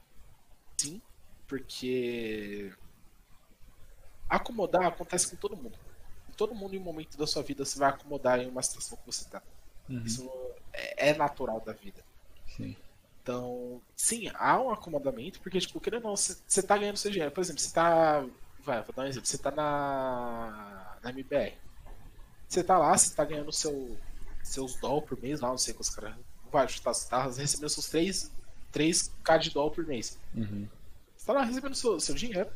sim, 0.76 1.00
porque 1.48 2.70
Acomodar 4.30 4.86
acontece 4.86 5.28
com 5.28 5.36
todo 5.36 5.56
mundo. 5.56 5.76
Todo 6.36 6.54
mundo, 6.54 6.74
em 6.74 6.78
um 6.78 6.82
momento 6.82 7.18
da 7.18 7.26
sua 7.26 7.42
vida, 7.42 7.64
você 7.64 7.78
vai 7.78 7.90
acomodar 7.90 8.38
em 8.38 8.48
uma 8.48 8.62
situação 8.62 8.96
que 8.96 9.04
você 9.04 9.24
está. 9.24 9.42
Uhum. 9.88 10.02
Isso 10.04 10.30
é, 10.72 11.10
é, 11.10 11.14
natural 11.14 11.60
da 11.60 11.72
vida. 11.72 12.02
Sim. 12.46 12.76
Então, 13.22 13.82
sim, 13.94 14.30
há 14.34 14.60
um 14.60 14.70
acomodamento, 14.70 15.40
porque, 15.40 15.60
tipo, 15.60 15.80
querendo 15.80 16.04
ou 16.04 16.10
não, 16.10 16.16
você, 16.16 16.36
você 16.46 16.62
tá 16.62 16.78
ganhando 16.78 16.96
seu 16.96 17.10
dinheiro. 17.10 17.32
Por 17.32 17.40
exemplo, 17.40 17.60
você 17.60 17.72
tá. 17.72 18.24
Vai, 18.60 18.82
vou 18.82 18.94
dar 18.94 19.02
um 19.02 19.06
exemplo. 19.06 19.26
Você 19.26 19.36
tá 19.36 19.50
na, 19.50 20.96
na 21.02 21.10
MBR. 21.10 21.54
Você 22.48 22.64
tá 22.64 22.78
lá, 22.78 22.96
você 22.96 23.14
tá 23.14 23.24
ganhando 23.24 23.52
seu, 23.52 23.96
seus 24.42 24.76
doll 24.76 25.02
por 25.02 25.20
mês 25.20 25.40
lá, 25.40 25.48
não 25.48 25.58
sei 25.58 25.74
quantos 25.74 25.90
caras. 25.90 26.16
Vai, 26.50 26.68
você 26.68 26.82
tá, 26.82 26.92
você 26.92 27.08
tá 27.08 27.22
recebendo 27.24 27.68
seus 27.68 27.88
3, 27.88 28.32
3k 28.72 29.38
de 29.38 29.50
doll 29.50 29.70
por 29.70 29.86
mês. 29.86 30.18
Uhum. 30.34 30.66
Você 31.16 31.26
tá 31.26 31.32
lá 31.32 31.44
recebendo 31.44 31.74
seu, 31.74 32.00
seu 32.00 32.14
dinheiro. 32.14 32.50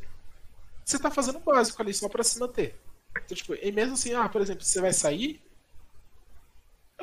Você 0.85 0.99
tá 0.99 1.09
fazendo 1.09 1.37
o 1.37 1.41
básico 1.41 1.81
ali 1.81 1.93
só 1.93 2.07
pra 2.07 2.23
se 2.23 2.39
manter. 2.39 2.79
Então, 3.17 3.35
tipo, 3.35 3.55
e 3.55 3.71
mesmo 3.71 3.95
assim, 3.95 4.13
ah, 4.13 4.29
por 4.29 4.39
exemplo, 4.41 4.63
você 4.63 4.79
vai 4.79 4.93
sair. 4.93 5.41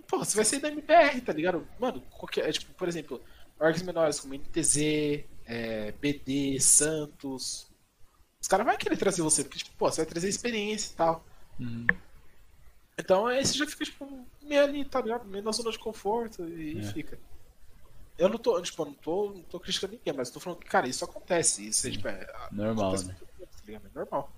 Porra, 0.06 0.24
você 0.24 0.36
vai 0.36 0.44
sair 0.44 0.60
da 0.60 0.68
MPR, 0.68 1.20
tá 1.20 1.32
ligado? 1.32 1.66
Mano, 1.78 2.00
qualquer. 2.10 2.48
é, 2.48 2.52
Tipo, 2.52 2.72
por 2.74 2.88
exemplo, 2.88 3.20
orgs 3.58 3.82
menores 3.82 4.20
como 4.20 4.34
NTZ, 4.34 5.24
é, 5.46 5.92
BD, 6.00 6.60
Santos. 6.60 7.66
Os 8.40 8.48
caras 8.48 8.64
vão 8.66 8.76
querer 8.76 8.96
trazer 8.96 9.22
você, 9.22 9.42
porque, 9.44 9.58
tipo, 9.58 9.76
pô, 9.76 9.90
você 9.90 10.02
vai 10.02 10.06
trazer 10.10 10.28
experiência 10.28 10.92
e 10.92 10.96
tal. 10.96 11.24
Uhum. 11.58 11.86
Então 12.98 13.26
aí 13.26 13.44
você 13.44 13.54
já 13.58 13.66
fica, 13.66 13.84
tipo, 13.84 14.26
meio 14.42 14.62
ali, 14.62 14.84
tá 14.84 15.00
ligado? 15.00 15.24
Meio 15.26 15.42
na 15.44 15.52
zona 15.52 15.70
de 15.70 15.78
conforto 15.78 16.46
e 16.48 16.78
É. 16.78 16.82
fica. 16.92 17.18
Eu 18.18 18.28
não 18.28 18.38
tô, 18.38 18.60
tipo, 18.62 18.82
eu 18.82 18.86
não 18.86 18.94
tô, 18.94 19.30
não 19.34 19.42
tô 19.42 19.58
criticando 19.58 19.94
ninguém, 19.94 20.12
mas 20.14 20.30
tô 20.30 20.38
falando 20.38 20.58
que, 20.60 20.66
cara, 20.68 20.86
isso 20.86 21.04
acontece. 21.04 21.66
Isso 21.66 21.86
é, 21.86 21.90
tipo, 21.90 22.06
é, 22.08 22.26
Normal, 22.52 22.88
acontece 22.88 23.08
né? 23.08 23.16
Tá 23.62 23.66
ligado? 23.66 23.86
É 23.86 23.98
normal. 23.98 24.32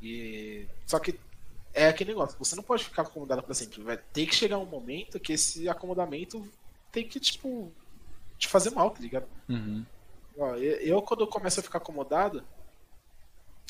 E. 0.00 0.66
Só 0.86 0.98
que 0.98 1.18
é 1.74 1.88
aquele 1.88 2.10
negócio, 2.10 2.38
você 2.38 2.56
não 2.56 2.62
pode 2.62 2.84
ficar 2.84 3.02
acomodado 3.02 3.42
pra 3.42 3.54
sempre. 3.54 3.82
Vai 3.82 3.96
ter 3.96 4.26
que 4.26 4.34
chegar 4.34 4.58
um 4.58 4.66
momento 4.66 5.20
que 5.20 5.32
esse 5.32 5.68
acomodamento 5.68 6.46
tem 6.90 7.06
que, 7.06 7.20
tipo, 7.20 7.72
te 8.38 8.48
fazer 8.48 8.70
mal, 8.70 8.90
tá 8.90 9.00
ligado? 9.00 9.26
Uhum. 9.48 9.84
Ó, 10.36 10.54
eu, 10.54 10.76
eu, 10.80 11.02
quando 11.02 11.20
eu 11.20 11.26
começo 11.26 11.60
a 11.60 11.62
ficar 11.62 11.78
acomodado, 11.78 12.44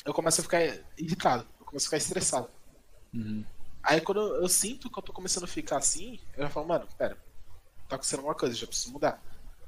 eu 0.05 0.13
começo 0.13 0.39
a 0.39 0.43
ficar 0.43 0.61
irritado, 0.97 1.45
eu 1.59 1.65
começo 1.65 1.85
a 1.85 1.89
ficar 1.89 1.97
estressado. 1.97 2.49
Uhum. 3.13 3.43
Aí 3.83 3.99
quando 4.01 4.21
eu, 4.21 4.41
eu 4.41 4.47
sinto 4.49 4.89
que 4.89 4.97
eu 4.99 5.03
tô 5.03 5.11
começando 5.11 5.43
a 5.45 5.47
ficar 5.47 5.77
assim, 5.77 6.19
eu 6.37 6.43
já 6.43 6.49
falo, 6.49 6.67
mano, 6.67 6.87
pera, 6.97 7.15
tá 7.87 7.95
acontecendo 7.95 8.19
alguma 8.19 8.35
coisa, 8.35 8.55
já 8.55 8.67
preciso 8.67 8.91
mudar. 8.93 9.21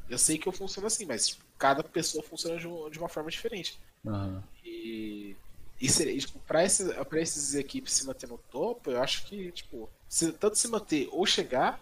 Eu 0.09 0.17
sei 0.17 0.37
que 0.37 0.47
eu 0.47 0.51
funciono 0.51 0.87
assim, 0.87 1.05
mas 1.05 1.29
tipo, 1.29 1.43
cada 1.57 1.83
pessoa 1.83 2.23
funciona 2.23 2.57
de, 2.57 2.67
um- 2.67 2.89
de 2.89 2.99
uma 2.99 3.09
forma 3.09 3.29
diferente. 3.31 3.79
Uhum. 4.03 4.41
E, 4.63 5.35
e 5.79 5.89
seria, 5.89 6.17
tipo, 6.19 6.39
pra, 6.39 6.63
esses, 6.63 6.93
pra 7.05 7.21
esses 7.21 7.55
equipes 7.55 7.93
se 7.93 8.05
manter 8.05 8.27
no 8.27 8.37
topo, 8.37 8.91
eu 8.91 9.01
acho 9.01 9.25
que, 9.25 9.51
tipo, 9.51 9.89
se, 10.07 10.31
tanto 10.33 10.57
se 10.57 10.67
manter 10.67 11.09
ou 11.11 11.25
chegar, 11.25 11.79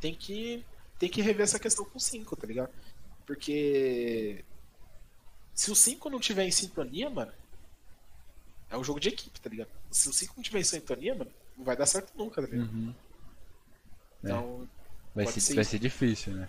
tem 0.00 0.14
que, 0.14 0.64
tem 0.98 1.08
que 1.08 1.22
rever 1.22 1.44
essa 1.44 1.58
questão 1.58 1.84
com 1.84 1.98
5, 1.98 2.36
tá 2.36 2.46
ligado? 2.46 2.70
Porque 3.26 4.44
se 5.54 5.70
o 5.70 5.74
5 5.74 6.10
não 6.10 6.20
tiver 6.20 6.44
em 6.44 6.50
sintonia, 6.50 7.10
mano, 7.10 7.32
é 8.70 8.76
um 8.76 8.84
jogo 8.84 9.00
de 9.00 9.08
equipe, 9.08 9.40
tá 9.40 9.48
ligado? 9.48 9.70
Se 9.90 10.08
o 10.08 10.12
5 10.12 10.34
não 10.36 10.42
tiver 10.42 10.60
em 10.60 10.64
sintonia, 10.64 11.14
mano, 11.14 11.30
não 11.56 11.64
vai 11.64 11.76
dar 11.76 11.86
certo 11.86 12.12
nunca, 12.16 12.42
tá 12.42 12.48
ligado? 12.48 12.70
Uhum. 12.70 12.94
É. 14.24 14.26
Então, 14.26 14.68
Vai, 15.18 15.24
Pode 15.24 15.40
ser, 15.40 15.48
ser 15.48 15.54
vai 15.56 15.64
ser 15.64 15.78
difícil, 15.80 16.32
né? 16.32 16.48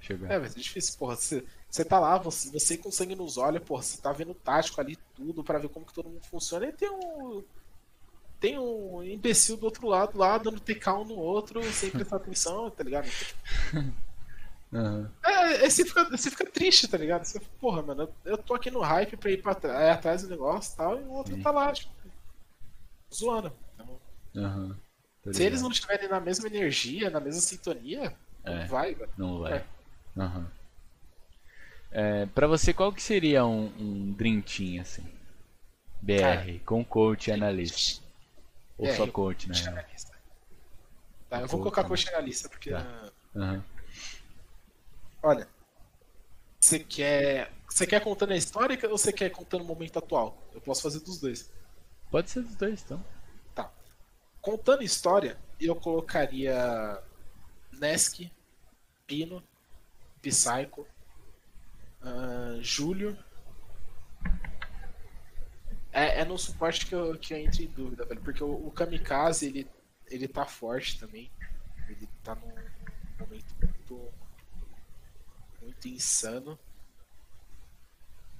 Chegar. 0.00 0.30
é, 0.30 0.38
vai 0.38 0.48
ser 0.48 0.60
difícil, 0.60 0.98
porra. 0.98 1.16
Você, 1.16 1.42
você 1.72 1.86
tá 1.86 1.98
lá, 1.98 2.18
você, 2.18 2.50
você 2.50 2.76
com 2.76 2.92
sangue 2.92 3.14
nos 3.14 3.38
olhos, 3.38 3.62
porra, 3.62 3.82
você 3.82 3.96
tá 3.98 4.12
vendo 4.12 4.34
tático 4.34 4.78
ali, 4.78 4.96
tudo, 5.16 5.42
pra 5.42 5.58
ver 5.58 5.70
como 5.70 5.86
que 5.86 5.94
todo 5.94 6.08
mundo 6.10 6.22
funciona. 6.30 6.66
E 6.66 6.72
tem 6.72 6.90
um. 6.90 7.42
Tem 8.38 8.58
um 8.58 9.02
imbecil 9.02 9.56
do 9.56 9.64
outro 9.64 9.86
lado 9.86 10.18
lá, 10.18 10.36
dando 10.36 10.60
TK 10.60 10.88
um 10.90 11.04
no 11.04 11.14
outro, 11.16 11.62
sem 11.72 11.90
prestar 11.90 12.16
atenção, 12.16 12.70
tá 12.70 12.84
ligado? 12.84 13.08
Uhum. 14.72 15.06
É, 15.22 15.68
você 15.68 15.84
fica, 15.84 16.04
você 16.08 16.30
fica 16.30 16.46
triste, 16.46 16.88
tá 16.88 16.96
ligado? 16.96 17.26
Você, 17.26 17.38
porra, 17.60 17.82
mano, 17.82 18.04
eu, 18.24 18.32
eu 18.32 18.38
tô 18.38 18.54
aqui 18.54 18.70
no 18.70 18.80
hype 18.80 19.18
pra 19.18 19.30
ir 19.30 19.42
pra 19.42 19.54
é, 19.64 19.90
atrás 19.90 20.22
do 20.22 20.30
negócio 20.30 20.72
e 20.72 20.76
tal, 20.78 20.98
e 20.98 21.02
o 21.02 21.12
outro 21.12 21.34
Sim. 21.34 21.42
tá 21.42 21.50
lá, 21.50 21.70
tipo, 21.72 21.92
zoando. 23.14 23.52
Então, 23.74 24.00
Uhum. 24.34 24.74
Se 25.30 25.42
eles 25.42 25.60
não 25.60 25.70
estiverem 25.70 26.08
na 26.08 26.18
mesma 26.18 26.46
energia, 26.46 27.10
na 27.10 27.20
mesma 27.20 27.42
sintonia, 27.42 28.16
É. 28.44 28.60
não 28.60 28.66
vai, 28.66 28.94
velho. 28.94 29.10
Não 29.18 29.40
vai. 29.40 29.58
É. 29.58 29.64
Aham. 30.16 30.50
É, 31.92 32.26
pra 32.26 32.46
você, 32.46 32.72
qual 32.72 32.92
que 32.92 33.02
seria 33.02 33.44
um, 33.44 33.66
um 33.78 34.12
Dream 34.12 34.40
Team, 34.40 34.80
assim? 34.80 35.04
BR, 36.00 36.20
Cara. 36.20 36.58
com 36.64 36.84
coach 36.84 37.28
e 37.28 37.32
analista. 37.32 38.02
Ou 38.78 38.86
É, 38.86 38.96
só 38.96 39.06
coach, 39.06 39.48
né? 39.48 39.54
Coach 39.54 39.68
analista. 39.68 40.12
Tá, 41.28 41.36
eu 41.40 41.46
vou 41.46 41.60
Coach, 41.60 41.62
colocar 41.62 41.82
né? 41.82 41.88
coach 41.88 42.08
analista, 42.08 42.48
porque. 42.48 42.70
Tá. 42.70 43.12
Aham. 43.36 43.64
Olha. 45.22 45.48
Você 46.60 46.78
quer. 46.78 47.52
Você 47.68 47.86
quer 47.86 48.00
contando 48.00 48.32
a 48.32 48.36
história 48.36 48.78
ou 48.90 48.98
você 48.98 49.12
quer 49.12 49.30
contando 49.30 49.62
o 49.62 49.66
momento 49.66 49.98
atual? 49.98 50.36
Eu 50.54 50.60
posso 50.60 50.82
fazer 50.82 51.00
dos 51.00 51.18
dois. 51.18 51.50
Pode 52.10 52.30
ser 52.30 52.42
dos 52.42 52.54
dois, 52.56 52.82
então. 52.84 53.02
Tá. 53.54 53.70
Contando 54.40 54.82
história, 54.82 55.38
eu 55.58 55.74
colocaria 55.74 57.02
Nesk, 57.72 58.30
Pino, 59.06 59.42
Psycho, 60.20 60.86
ah, 62.02 62.58
Júlio. 62.60 63.16
É, 65.92 66.20
é 66.20 66.24
no 66.24 66.38
suporte 66.38 66.86
que 66.86 66.94
eu, 66.94 67.18
que 67.18 67.34
eu 67.34 67.38
entro 67.38 67.62
em 67.62 67.68
dúvida, 67.68 68.04
velho. 68.04 68.20
Porque 68.22 68.42
o, 68.42 68.66
o 68.66 68.70
Kamikaze, 68.70 69.46
ele, 69.46 69.70
ele 70.08 70.26
tá 70.26 70.44
forte 70.44 70.98
também. 70.98 71.30
Ele 71.88 72.08
tá 72.24 72.34
num 72.34 72.48
momento 73.18 73.54
muito, 73.60 74.12
muito 75.60 75.88
insano. 75.88 76.58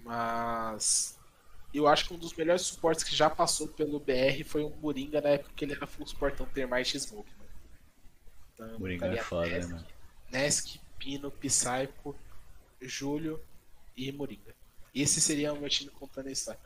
Mas 0.00 1.18
eu 1.72 1.86
acho 1.86 2.08
que 2.08 2.14
um 2.14 2.18
dos 2.18 2.34
melhores 2.34 2.62
suportes 2.62 3.04
que 3.04 3.14
já 3.14 3.30
passou 3.30 3.68
pelo 3.68 4.00
BR 4.00 4.42
foi 4.44 4.64
o 4.64 4.70
Moringa 4.70 5.20
na 5.20 5.30
época 5.30 5.52
que 5.54 5.64
ele 5.64 5.74
era 5.74 5.86
full 5.86 6.06
suportão 6.06 6.46
Termite 6.46 6.96
e 6.96 7.00
Smoke. 7.00 7.30
Né? 7.38 7.46
Então, 8.54 8.78
Moringa 8.78 9.06
é 9.06 9.16
foda, 9.18 9.46
né, 9.46 9.58
Nesk, 9.58 9.70
mano? 9.70 9.86
Nesk, 10.30 10.80
Pino, 10.98 11.30
Psycho, 11.30 12.16
Júlio 12.80 13.40
e 13.96 14.10
Moringa. 14.12 14.54
Esse 14.94 15.20
seria 15.20 15.52
o 15.52 15.60
meu 15.60 15.68
time 15.70 15.90
contando 15.90 16.28
a 16.28 16.32
história. 16.32 16.60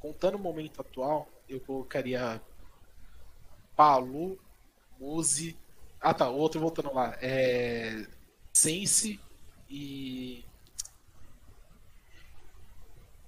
Contando 0.00 0.36
o 0.36 0.38
momento 0.38 0.80
atual, 0.80 1.28
eu 1.48 1.60
colocaria 1.60 2.40
Palu, 3.76 4.38
Muzi. 4.98 5.56
Ah 6.00 6.14
tá, 6.14 6.28
outro 6.28 6.60
voltando 6.60 6.92
lá. 6.92 7.16
É. 7.20 8.06
Sense 8.52 9.20
e. 9.68 10.44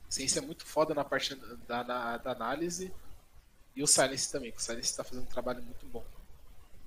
Sense 0.09 0.39
é 0.39 0.43
muito 0.43 0.67
foda 0.67 0.93
na 0.93 1.05
parte 1.05 1.37
da, 1.69 1.83
da, 1.83 2.17
da 2.17 2.33
análise. 2.33 2.93
E 3.75 3.83
o 3.83 3.87
Silence 3.87 4.31
também, 4.31 4.51
que 4.51 4.59
o 4.59 4.61
Silence 4.61 4.97
tá 4.97 5.05
fazendo 5.05 5.23
um 5.23 5.29
trabalho 5.31 5.63
muito 5.63 5.87
bom. 5.87 6.05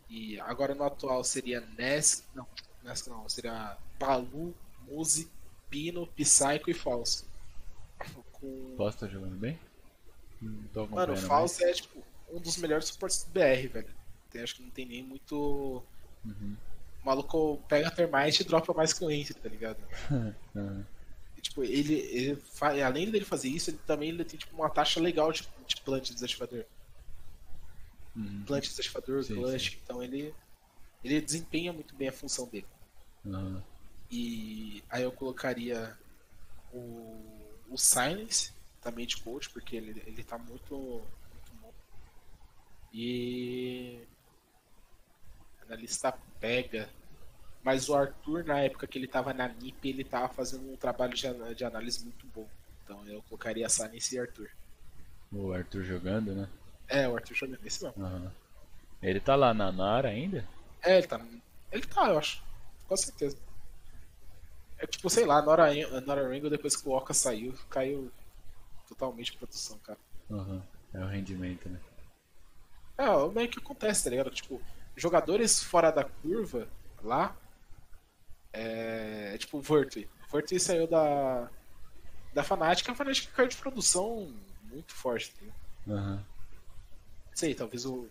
E 0.10 0.40
agora 0.42 0.76
no 0.76 0.84
atual 0.84 1.24
seria 1.24 1.62
Nesk. 1.62 2.26
Não, 2.36 2.46
Nesk 2.84 3.08
não, 3.08 3.28
seria 3.30 3.78
Palu, 3.98 4.54
Muzi, 4.82 5.32
Pino, 5.74 6.06
Psycho 6.06 6.70
e 6.70 6.74
Falso. 6.74 7.26
Com... 8.34 8.76
Posso 8.78 8.98
estar 8.98 9.08
jogando 9.08 9.36
bem? 9.36 9.60
Mano, 10.92 11.14
o 11.14 11.18
Falso 11.18 11.64
é 11.64 11.74
tipo 11.74 12.04
um 12.32 12.40
dos 12.40 12.58
melhores 12.58 12.86
suportes 12.86 13.24
do 13.24 13.32
BR, 13.32 13.68
velho. 13.68 13.90
Tem, 14.30 14.44
acho 14.44 14.56
que 14.56 14.62
não 14.62 14.70
tem 14.70 14.86
nem 14.86 15.02
muito. 15.02 15.84
Uhum. 16.24 16.56
O 17.02 17.06
maluco 17.06 17.60
pega 17.68 17.88
a 17.88 17.92
Termite 17.92 18.44
e 18.44 18.46
dropa 18.46 18.72
mais 18.72 18.94
que 18.94 19.04
o 19.04 19.10
Enter, 19.10 19.36
tá 19.36 19.50
ligado? 19.50 19.80
Aham. 20.56 20.86
E, 21.36 21.42
tipo, 21.42 21.64
ele, 21.64 21.96
ele 21.96 22.36
fa- 22.36 22.80
além 22.86 23.10
dele 23.10 23.26
fazer 23.26 23.50
isso, 23.50 23.72
ele 23.72 23.80
também 23.88 24.10
ele 24.10 24.24
tem 24.24 24.38
tipo, 24.40 24.56
uma 24.56 24.70
taxa 24.70 25.00
legal 25.02 25.32
de, 25.32 25.46
de 25.68 25.82
plant 25.82 26.12
desativador. 26.12 26.64
Uhum. 28.16 28.44
Plant 28.46 28.68
desativador, 28.68 29.24
Sim, 29.24 29.34
clutch. 29.34 29.78
Então 29.84 30.02
ele, 30.04 30.34
ele 31.04 31.20
desempenha 31.20 31.74
muito 31.74 31.96
bem 31.96 32.08
a 32.08 32.14
função 32.14 32.48
dele. 32.48 32.68
Aham. 33.26 33.64
E 34.16 34.84
aí 34.92 35.02
eu 35.02 35.12
colocaria 35.12 35.98
o, 36.72 37.20
o 37.68 37.76
Silence 37.80 38.54
também 38.80 39.08
de 39.08 39.18
coach, 39.18 39.50
porque 39.50 39.76
ele, 39.76 40.04
ele 40.06 40.24
tá 40.24 40.38
muito, 40.38 40.78
muito 41.34 41.54
bom. 41.60 41.74
E 42.94 44.08
analista 45.64 46.14
pega. 46.40 46.88
Mas 47.64 47.90
o 47.90 47.96
Arthur, 47.96 48.46
na 48.46 48.60
época 48.60 48.86
que 48.86 49.00
ele 49.00 49.08
tava 49.08 49.34
na 49.34 49.48
NIP, 49.48 49.90
ele 49.90 50.04
tava 50.04 50.32
fazendo 50.32 50.72
um 50.72 50.78
trabalho 50.78 51.16
de, 51.16 51.56
de 51.56 51.66
análise 51.66 52.04
muito 52.04 52.28
bom. 52.28 52.48
Então 52.84 53.04
eu 53.08 53.24
colocaria 53.24 53.68
Silence 53.68 54.14
e 54.16 54.20
Arthur. 54.20 54.52
O 55.32 55.52
Arthur 55.52 55.84
jogando, 55.84 56.36
né? 56.36 56.48
É, 56.88 57.10
o 57.10 57.16
Arthur 57.16 57.34
jogando 57.34 57.66
esse 57.66 57.84
não. 57.84 57.94
Aham. 57.98 58.32
Ele 59.02 59.20
tá 59.20 59.36
lá 59.36 59.56
na 59.56 59.72
Nara 59.72 60.10
ainda? 60.10 60.48
É, 60.84 61.00
ele 61.00 61.08
tá. 61.08 61.20
Ele 61.72 61.88
tá, 61.88 62.10
eu 62.10 62.20
acho. 62.20 62.44
Com 62.88 62.96
certeza. 62.96 63.53
É 64.84 64.86
tipo, 64.86 65.10
sei 65.10 65.26
lá, 65.26 65.42
Nora, 65.42 65.68
Nora 66.02 66.28
Ringo, 66.28 66.50
depois 66.50 66.76
que 66.76 66.90
o 66.90 66.92
Oka 66.92 67.14
saiu, 67.14 67.54
caiu 67.70 68.12
totalmente 68.86 69.32
a 69.34 69.38
produção, 69.38 69.80
cara. 69.80 69.98
Aham. 70.30 70.62
É 70.94 71.00
o 71.00 71.08
rendimento, 71.08 71.70
né? 71.70 71.80
É, 72.98 73.06
meio 73.30 73.50
que 73.50 73.60
acontece, 73.60 74.04
tá 74.04 74.10
ligado? 74.10 74.30
Tipo, 74.30 74.62
jogadores 74.94 75.64
fora 75.64 75.90
da 75.90 76.04
curva 76.04 76.68
lá. 77.02 77.34
É, 78.52 79.32
é 79.34 79.38
tipo 79.38 79.58
o 79.58 79.62
Vertui. 79.62 80.10
O 80.28 80.32
Vertui 80.34 80.60
saiu 80.60 80.86
da. 80.86 81.50
Da 82.34 82.44
Fnatic, 82.44 82.90
a 82.90 82.94
Fnatic 82.94 83.32
caiu 83.32 83.48
de 83.48 83.56
produção 83.56 84.36
muito 84.64 84.94
forte, 84.94 85.32
tá 85.32 85.42
ligado? 85.42 85.60
Não 87.28 87.34
sei, 87.34 87.56
talvez 87.56 87.86
o. 87.86 88.10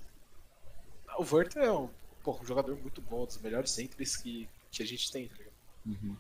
O 1.19 1.23
Vert 1.23 1.55
é 1.57 1.70
um, 1.70 1.90
pô, 2.24 2.40
um 2.40 2.47
jogador 2.47 2.74
muito 2.77 3.03
bom, 3.03 3.24
um 3.24 3.27
dos 3.27 3.36
melhores 3.36 3.70
centros 3.73 4.16
que, 4.16 4.49
que 4.70 4.82
a 4.82 4.86
gente 4.86 5.12
tem, 5.12 5.28
tá 5.28 5.35
ligado? 5.36 5.53
Uhum. 5.85 6.16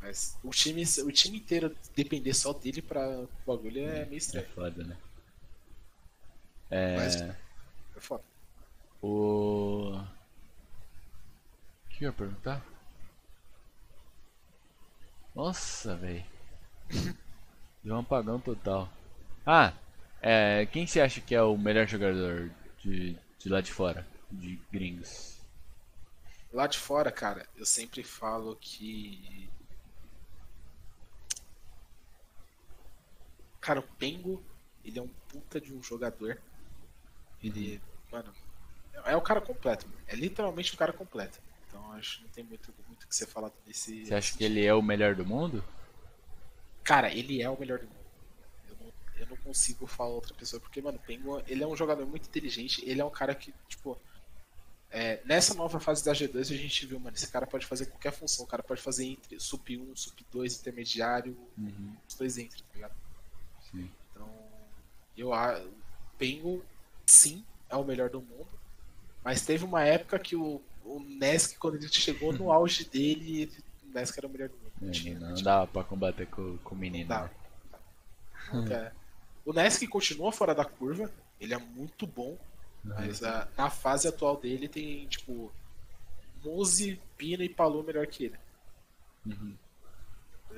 Mas 0.00 0.38
o 0.42 0.50
time, 0.50 0.82
o 1.04 1.12
time 1.12 1.38
inteiro 1.38 1.76
depender 1.94 2.32
só 2.32 2.52
dele 2.52 2.80
pra 2.80 3.06
o 3.20 3.28
bagulho 3.46 3.80
é 3.86 4.04
meio 4.06 4.14
É 4.14 4.16
estranho. 4.16 4.48
foda, 4.54 4.82
né? 4.84 4.96
É. 6.70 6.96
Mas- 6.96 7.20
É 7.20 7.36
foda. 8.00 8.24
O. 9.02 9.92
O 9.96 11.88
que 11.90 12.04
eu 12.04 12.08
ia 12.08 12.12
perguntar? 12.12 12.64
Nossa, 15.34 15.94
velho. 15.96 16.24
Deu 17.84 17.94
um 17.94 17.98
apagão 18.00 18.40
total. 18.40 18.90
Ah, 19.46 19.72
é, 20.22 20.66
quem 20.66 20.86
você 20.86 21.00
acha 21.00 21.20
que 21.20 21.34
é 21.34 21.42
o 21.42 21.56
melhor 21.58 21.86
jogador 21.86 22.50
de, 22.78 23.16
de 23.38 23.48
lá 23.48 23.60
de 23.60 23.72
fora? 23.72 24.06
De 24.30 24.56
gringos? 24.72 25.38
Lá 26.52 26.66
de 26.66 26.78
fora, 26.78 27.12
cara, 27.12 27.46
eu 27.56 27.64
sempre 27.66 28.02
falo 28.02 28.56
que. 28.60 29.48
Cara, 33.60 33.80
o 33.80 33.82
Pengo, 33.82 34.42
ele 34.84 34.98
é 34.98 35.02
um 35.02 35.08
puta 35.28 35.60
de 35.60 35.72
um 35.74 35.82
jogador. 35.82 36.40
Ele, 37.42 37.80
mano, 38.10 38.32
é 39.04 39.16
o 39.16 39.20
cara 39.22 39.40
completo. 39.40 39.86
mano. 39.88 40.00
É 40.06 40.14
literalmente 40.14 40.72
um 40.74 40.76
cara 40.76 40.92
completo. 40.92 41.38
Então 41.68 41.92
acho 41.92 42.18
que 42.18 42.24
não 42.24 42.30
tem 42.30 42.44
muito 42.44 42.74
muito 42.88 43.04
o 43.04 43.06
que 43.08 43.14
você 43.14 43.26
falar 43.26 43.50
desse. 43.66 44.04
Você 44.06 44.14
acha 44.14 44.36
que 44.36 44.44
ele 44.44 44.64
é 44.64 44.74
o 44.74 44.82
melhor 44.82 45.14
do 45.14 45.24
mundo? 45.24 45.64
Cara, 46.82 47.12
ele 47.14 47.40
é 47.42 47.48
o 47.48 47.58
melhor 47.58 47.78
do 47.78 47.86
mundo. 47.86 48.00
Eu 48.68 48.76
não, 48.80 48.92
eu 49.20 49.26
não 49.28 49.36
consigo 49.36 49.86
falar 49.86 50.10
outra 50.10 50.34
pessoa, 50.34 50.60
porque, 50.60 50.80
mano, 50.82 50.98
o 50.98 51.00
Penguin, 51.00 51.42
ele 51.46 51.62
é 51.62 51.66
um 51.66 51.76
jogador 51.76 52.04
muito 52.06 52.26
inteligente, 52.28 52.82
ele 52.88 53.00
é 53.00 53.04
um 53.04 53.10
cara 53.10 53.34
que, 53.34 53.54
tipo. 53.68 53.96
é, 54.90 55.20
nessa 55.24 55.54
nova 55.54 55.78
fase 55.78 56.04
da 56.04 56.12
G2 56.12 56.40
a 56.40 56.56
gente 56.56 56.86
viu, 56.86 56.98
mano, 56.98 57.14
esse 57.16 57.30
cara 57.30 57.46
pode 57.46 57.64
fazer 57.66 57.86
qualquer 57.86 58.12
função, 58.12 58.44
o 58.44 58.48
cara 58.48 58.62
pode 58.62 58.80
fazer 58.82 59.04
entre 59.06 59.38
sup 59.38 59.70
1, 59.70 59.94
sup 59.94 60.18
2, 60.32 60.58
intermediário, 60.60 61.36
Uhum. 61.56 61.94
os 62.08 62.14
dois 62.16 62.36
entre, 62.38 62.60
tá 62.62 62.74
ligado? 62.74 62.94
Sim. 63.72 63.90
Então, 64.12 64.28
eu 65.16 65.32
acho. 65.32 65.66
O 65.66 65.72
Penguin, 66.18 66.60
sim, 67.06 67.44
é 67.68 67.76
o 67.76 67.84
melhor 67.84 68.10
do 68.10 68.20
mundo. 68.20 68.46
Mas 69.24 69.44
teve 69.44 69.64
uma 69.64 69.82
época 69.84 70.18
que 70.18 70.36
o, 70.36 70.60
o 70.84 71.00
Nesk, 71.00 71.56
quando 71.58 71.76
ele 71.76 71.88
chegou 71.88 72.32
no 72.32 72.50
auge 72.52 72.84
dele, 72.84 73.42
ele- 73.42 73.64
o 73.84 73.92
Nesk 73.92 74.16
era 74.18 74.26
o 74.26 74.30
melhor 74.30 74.48
do 74.48 74.56
mundo. 74.56 74.88
É, 74.88 74.90
Tinha- 74.90 75.18
não 75.18 75.34
tinha- 75.34 75.44
dava 75.44 75.66
pra 75.66 75.84
combater 75.84 76.26
com, 76.26 76.56
com 76.58 76.74
o 76.74 76.78
menino. 76.78 77.08
Dá. 77.08 77.22
né? 77.24 77.30
É. 78.70 78.92
O 79.44 79.52
Nesk 79.52 79.86
continua 79.88 80.32
fora 80.32 80.54
da 80.54 80.64
curva, 80.64 81.10
ele 81.40 81.54
é 81.54 81.58
muito 81.58 82.06
bom, 82.06 82.36
Uhum. 82.84 82.94
mas 82.94 83.22
ah, 83.22 83.46
na 83.56 83.68
fase 83.70 84.08
atual 84.08 84.36
dele 84.36 84.68
tem, 84.68 85.06
tipo, 85.06 85.52
Muzi, 86.44 87.00
Pina 87.16 87.44
e 87.44 87.48
Palu 87.48 87.82
melhor 87.82 88.06
que 88.06 88.24
ele. 88.24 88.36
Uhum. 89.26 89.54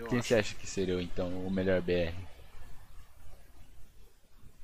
Quem 0.08 0.18
acho. 0.18 0.28
você 0.28 0.34
acha 0.36 0.54
que 0.54 0.66
seria 0.66 1.00
então 1.02 1.46
o 1.46 1.50
melhor 1.50 1.80
BR? 1.82 2.14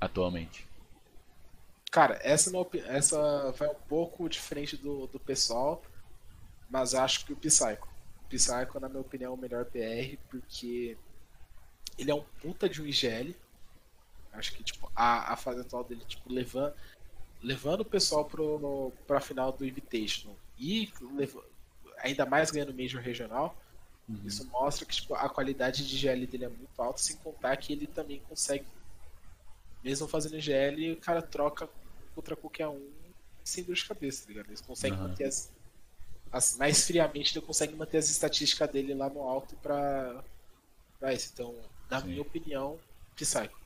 Atualmente. 0.00 0.66
Cara, 1.90 2.18
essa, 2.22 2.50
não, 2.50 2.68
essa 2.86 3.50
vai 3.52 3.68
um 3.68 3.74
pouco 3.88 4.28
diferente 4.28 4.76
do, 4.76 5.06
do 5.06 5.18
pessoal, 5.18 5.82
mas 6.68 6.94
acho 6.94 7.24
que 7.24 7.32
o 7.32 7.36
Psycho. 7.36 7.88
O 8.24 8.28
Psycho, 8.28 8.78
na 8.78 8.88
minha 8.88 9.00
opinião, 9.00 9.32
é 9.32 9.34
o 9.34 9.38
melhor 9.38 9.64
BR, 9.64 10.18
porque 10.30 10.96
ele 11.96 12.10
é 12.10 12.14
um 12.14 12.24
puta 12.42 12.68
de 12.68 12.82
um 12.82 12.86
IGL. 12.86 13.34
Acho 14.32 14.52
que, 14.52 14.62
tipo, 14.62 14.90
a, 14.94 15.32
a 15.32 15.36
fase 15.36 15.62
atual 15.62 15.82
dele, 15.82 16.04
tipo, 16.06 16.30
levando, 16.32 16.74
levando 17.42 17.80
o 17.80 17.84
pessoal 17.84 18.24
pro, 18.24 18.92
pra 19.06 19.20
final 19.20 19.50
do 19.50 19.64
Invitational 19.64 20.36
e 20.58 20.92
leva- 21.16 21.42
ainda 21.98 22.26
mais 22.26 22.50
ganhando 22.50 22.74
Major 22.74 23.00
Regional, 23.00 23.56
isso 24.24 24.46
mostra 24.48 24.86
que, 24.86 24.94
tipo, 24.94 25.14
a 25.14 25.28
qualidade 25.28 25.86
de 25.86 25.96
IGL 25.96 26.26
dele 26.26 26.44
é 26.44 26.48
muito 26.48 26.80
alta, 26.80 26.98
sem 27.00 27.16
contar 27.16 27.56
que 27.56 27.72
ele 27.72 27.86
também 27.86 28.20
consegue 28.28 28.64
mesmo 29.82 30.08
fazendo 30.08 30.36
IGL, 30.36 30.92
o 30.92 30.96
cara 30.96 31.22
troca 31.22 31.68
contra 32.14 32.36
qualquer 32.36 32.68
um 32.68 32.98
sem 33.44 33.64
dor 33.64 33.74
de 33.74 33.84
cabeça, 33.84 34.24
tá 34.24 34.28
ligado? 34.28 34.48
Eles 34.48 34.60
conseguem 34.60 34.98
Aham. 34.98 35.08
manter 35.08 35.24
as, 35.24 35.50
as. 36.30 36.56
Mais 36.58 36.86
friamente, 36.86 37.36
ele 37.36 37.44
consegue 37.46 37.74
manter 37.74 37.98
as 37.98 38.10
estatísticas 38.10 38.70
dele 38.70 38.94
lá 38.94 39.08
no 39.08 39.22
alto 39.22 39.56
pra, 39.56 40.22
pra 40.98 41.14
isso. 41.14 41.30
Então, 41.32 41.54
na 41.90 42.00
Sim. 42.00 42.08
minha 42.08 42.22
opinião, 42.22 42.78
Psycho. 43.16 43.58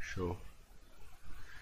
Show. 0.00 0.36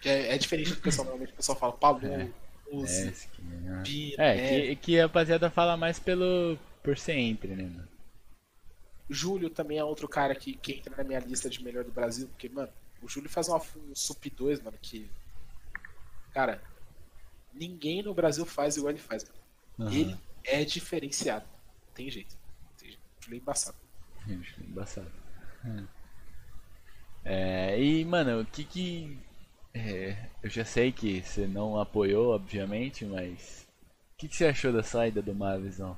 Que 0.01 0.09
é, 0.09 0.35
é 0.35 0.39
diferente 0.39 0.71
do 0.71 0.75
que 0.77 0.81
o 0.81 0.85
pessoal 0.85 1.05
normalmente 1.07 1.33
o 1.33 1.37
pessoal 1.37 1.59
fala, 1.59 1.73
Pablo, 1.73 2.07
É. 2.07 2.29
Uzi, 2.73 3.09
É, 3.09 3.75
aqui, 3.81 4.17
né? 4.17 4.37
É, 4.37 4.37
é, 4.37 4.75
que, 4.75 4.77
que 4.77 4.99
a 5.01 5.03
rapaziada 5.05 5.51
fala 5.51 5.77
mais 5.77 5.99
pelo. 5.99 6.59
por 6.83 6.97
ser 6.97 7.15
entre, 7.17 7.55
né, 7.55 7.65
mano? 7.65 7.89
Júlio 9.09 9.51
também 9.51 9.79
é 9.79 9.85
outro 9.85 10.09
cara 10.09 10.35
que, 10.35 10.55
que 10.55 10.73
entra 10.73 10.97
na 10.97 11.05
minha 11.05 11.21
lista 11.21 11.49
de 11.51 11.63
melhor 11.63 11.85
do 11.85 11.93
Brasil, 11.93 12.27
porque, 12.29 12.49
mano, 12.49 12.73
o 13.05 13.09
Júlio 13.09 13.29
faz 13.29 13.49
uma, 13.49 13.59
um 13.59 13.95
Sup 13.95 14.25
2, 14.31 14.61
mano, 14.63 14.79
que. 14.81 15.11
Cara, 16.33 16.63
ninguém 17.53 18.03
no 18.03 18.15
Brasil 18.15 18.47
faz 18.47 18.77
igual 18.77 18.91
ele 18.91 18.99
faz, 18.99 19.25
mano. 19.25 19.91
Aham. 19.91 19.93
Ele 19.93 20.17
é 20.43 20.65
diferenciado. 20.65 21.47
Tem 21.95 22.11
jeito. 22.11 22.37
Tem 22.79 22.89
jeito. 22.89 23.03
O 23.21 23.25
Júlio 23.25 23.39
é 23.39 23.41
embaçado. 23.41 23.77
Acho 24.23 24.61
embaçado. 24.63 25.13
É, 27.25 27.79
e, 27.81 28.05
mano, 28.05 28.41
o 28.41 28.47
que 28.47 28.65
que. 28.65 29.19
é, 29.75 30.31
eu 30.43 30.49
já 30.49 30.65
sei 30.65 30.93
que 30.93 31.23
você 31.23 31.47
não 31.47 31.79
apoiou, 31.79 32.35
obviamente, 32.35 33.05
mas. 33.05 33.67
O 34.15 34.17
que, 34.17 34.29
que 34.29 34.37
você 34.37 34.47
achou 34.47 34.73
da 34.73 34.83
saída 34.83 35.21
do 35.21 35.35
Mavizão? 35.35 35.97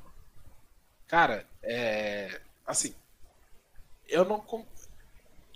Cara, 1.06 1.46
é. 1.62 2.40
Assim. 2.66 2.94
Eu 4.08 4.24
não. 4.24 4.44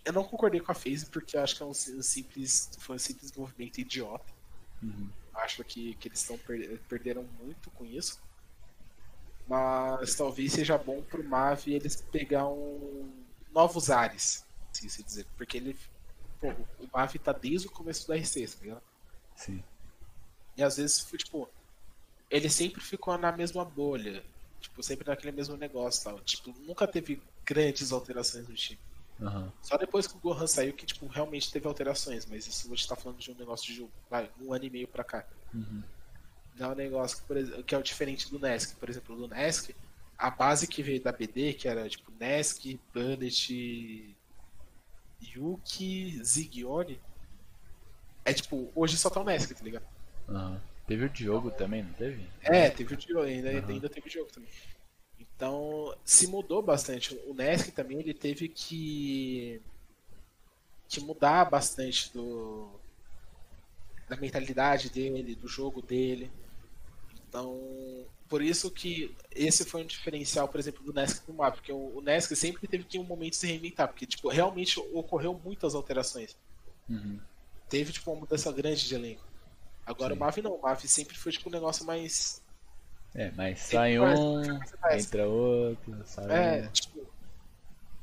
Eu 0.04 0.12
não 0.12 0.24
concordei 0.24 0.60
com 0.60 0.72
a 0.72 0.74
FaZe 0.74 1.06
porque 1.06 1.36
eu 1.36 1.42
acho 1.42 1.56
que 1.56 1.62
é 1.62 1.66
um 1.66 1.74
si- 1.74 2.02
simples. 2.02 2.70
Foi 2.78 2.96
um 2.96 2.98
simples 2.98 3.32
movimento 3.32 3.78
idiota. 3.78 4.24
Uhum. 4.82 5.08
Acho 5.34 5.62
que, 5.64 5.94
que 5.94 6.08
eles 6.08 6.20
estão 6.20 6.38
perderam 6.88 7.22
muito 7.40 7.70
com 7.72 7.84
isso. 7.84 8.20
Mas 9.46 10.14
talvez 10.14 10.52
seja 10.52 10.78
bom 10.78 11.02
pro 11.02 11.24
Mavi 11.24 11.74
eles 11.74 11.96
pegar 12.00 12.46
um 12.48 13.10
novos 13.52 13.90
ares, 13.90 14.44
assim 14.72 14.88
se 14.88 15.02
dizer. 15.02 15.26
Porque 15.36 15.56
ele. 15.56 15.76
Pô, 16.40 16.50
o 16.78 16.88
Mavi 16.92 17.18
tá 17.18 17.32
desde 17.32 17.66
o 17.66 17.70
começo 17.70 18.06
da 18.08 18.16
R6, 18.16 18.54
tá 18.54 18.62
ligado? 18.62 18.82
Sim. 19.34 19.62
E 20.56 20.62
às 20.62 20.76
vezes 20.76 21.00
foi 21.00 21.18
tipo. 21.18 21.48
Ele 22.30 22.48
sempre 22.48 22.80
ficou 22.80 23.16
na 23.18 23.32
mesma 23.32 23.64
bolha. 23.64 24.22
Tipo, 24.60 24.82
sempre 24.82 25.08
naquele 25.08 25.32
mesmo 25.32 25.56
negócio 25.56 26.04
tal. 26.04 26.20
Tipo, 26.20 26.54
nunca 26.60 26.86
teve 26.86 27.20
grandes 27.44 27.90
alterações 27.92 28.46
no 28.46 28.54
time. 28.54 28.78
Aham. 29.20 29.52
Só 29.62 29.76
depois 29.76 30.06
que 30.06 30.16
o 30.16 30.20
Gohan 30.20 30.46
saiu 30.46 30.72
que, 30.72 30.86
tipo, 30.86 31.06
realmente 31.06 31.52
teve 31.52 31.66
alterações. 31.66 32.26
Mas 32.26 32.46
isso 32.46 32.68
gente 32.68 32.88
tá 32.88 32.96
falando 32.96 33.18
de 33.18 33.30
um 33.30 33.34
negócio 33.34 33.72
de 33.72 33.86
vai, 34.08 34.30
um 34.40 34.52
ano 34.52 34.64
e 34.64 34.70
meio 34.70 34.88
pra 34.88 35.04
cá. 35.04 35.26
Uhum. 35.54 35.82
Não 36.56 36.70
é 36.70 36.72
um 36.72 36.76
negócio 36.76 37.18
que, 37.18 37.24
por 37.24 37.36
exemplo, 37.36 37.62
que 37.64 37.74
é 37.74 37.78
o 37.78 37.82
diferente 37.82 38.30
do 38.30 38.38
Nesk. 38.38 38.76
Por 38.76 38.88
exemplo, 38.88 39.16
do 39.16 39.28
Nesk, 39.28 39.74
a 40.16 40.30
base 40.30 40.66
que 40.66 40.82
veio 40.82 41.02
da 41.02 41.12
BD, 41.12 41.54
que 41.54 41.68
era 41.68 41.88
tipo 41.88 42.12
Nesk, 42.18 42.78
Bullet, 42.92 44.16
Yuki, 45.22 46.24
Zigione, 46.24 47.00
é 48.24 48.32
tipo, 48.32 48.70
hoje 48.74 48.96
só 48.96 49.10
tá 49.10 49.20
o 49.20 49.24
Nesk, 49.24 49.52
tá 49.52 49.64
ligado? 49.64 49.84
Aham. 50.28 50.60
Teve 50.86 51.04
o 51.04 51.08
Diogo 51.08 51.52
também, 51.52 51.84
não 51.84 51.92
teve? 51.92 52.26
É, 52.42 52.68
teve 52.68 52.94
o 52.94 52.96
Diogo, 52.96 53.22
ainda, 53.22 53.48
ainda 53.48 53.88
teve 53.88 54.08
o 54.08 54.10
Diogo 54.10 54.28
também. 54.32 54.50
Então, 55.20 55.94
se 56.04 56.26
mudou 56.26 56.62
bastante. 56.62 57.14
O 57.26 57.34
Nesk 57.34 57.70
também, 57.72 58.00
ele 58.00 58.14
teve 58.14 58.48
que 58.48 59.60
que 60.88 61.00
mudar 61.00 61.48
bastante 61.48 62.12
do 62.12 62.68
da 64.08 64.16
mentalidade 64.16 64.90
dele, 64.90 65.36
do 65.36 65.46
jogo 65.46 65.80
dele. 65.80 66.28
Então, 67.28 67.56
por 68.28 68.42
isso 68.42 68.68
que 68.68 69.14
esse 69.30 69.64
foi 69.64 69.82
um 69.82 69.86
diferencial, 69.86 70.48
por 70.48 70.58
exemplo, 70.58 70.82
do 70.82 70.92
Nesk 70.92 71.28
no 71.28 71.34
mapa, 71.34 71.58
porque 71.58 71.72
o, 71.72 71.98
o 71.98 72.00
Nesk 72.00 72.34
sempre 72.34 72.66
teve 72.66 72.82
que 72.82 72.98
em 72.98 73.00
um 73.00 73.04
momento 73.04 73.36
se 73.36 73.46
reinventar, 73.46 73.86
porque 73.86 74.04
tipo, 74.04 74.28
realmente 74.28 74.80
ocorreu 74.92 75.40
muitas 75.44 75.76
alterações. 75.76 76.36
Uhum. 76.88 77.20
Teve 77.68 77.92
tipo 77.92 78.10
uma 78.10 78.20
mudança 78.20 78.50
grande 78.50 78.88
de 78.88 78.94
elenco. 78.96 79.24
Agora 79.86 80.12
Sim. 80.12 80.18
o 80.18 80.20
Mavi 80.20 80.42
não, 80.42 80.54
o 80.54 80.62
Mavi 80.62 80.88
sempre 80.88 81.16
foi 81.16 81.30
tipo 81.30 81.48
um 81.48 81.52
negócio 81.52 81.86
mais 81.86 82.42
É, 83.14 83.30
mas 83.32 83.58
sai 83.60 83.98
um, 83.98 84.42
entra 84.92 85.26
outro, 85.26 86.00
sai 86.04 86.26
É, 86.30 86.62
um. 86.66 86.70
tipo. 86.70 87.06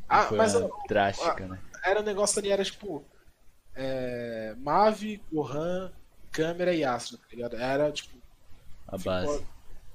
Ah, 0.09 0.23
foi 0.25 0.37
mas 0.37 0.55
ó, 0.55 0.69
drástica, 0.87 1.47
né? 1.47 1.59
era 1.83 1.99
o 2.01 2.03
negócio 2.03 2.39
ali, 2.39 2.49
era 2.51 2.63
tipo. 2.63 3.03
É, 3.75 4.55
Mavi, 4.57 5.21
Gohan, 5.31 5.91
câmera 6.31 6.73
e 6.73 6.83
Astro, 6.83 7.17
tá 7.17 7.25
ligado? 7.31 7.55
Era 7.55 7.91
tipo. 7.91 8.17
A 8.87 8.97
ficou- 8.97 9.13
base. 9.13 9.45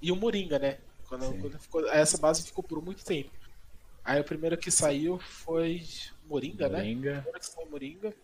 E 0.01 0.11
o 0.13 0.17
Moringa, 0.17 0.59
né? 0.59 0.79
Quando, 1.09 1.39
quando 1.41 1.59
ficou, 1.59 1.87
essa 1.91 2.17
base 2.19 2.43
ficou 2.43 2.65
por 2.65 2.83
muito 2.83 3.05
tempo. 3.05 3.31
Aí 4.05 4.21
o 4.21 4.25
primeiro 4.25 4.57
que 4.57 4.71
saiu 4.71 5.19
foi 5.19 5.83
Moringa, 6.27 6.69
né? 6.69 6.75
O 6.75 6.79
Moringa, 6.79 7.13
primeiro 7.17 7.39
que 7.41 7.47
saiu 7.47 7.71
Moringa. 7.71 8.15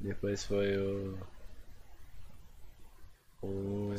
depois 0.00 0.44
foi 0.44 0.76
o. 0.78 1.18
O. 3.42 3.94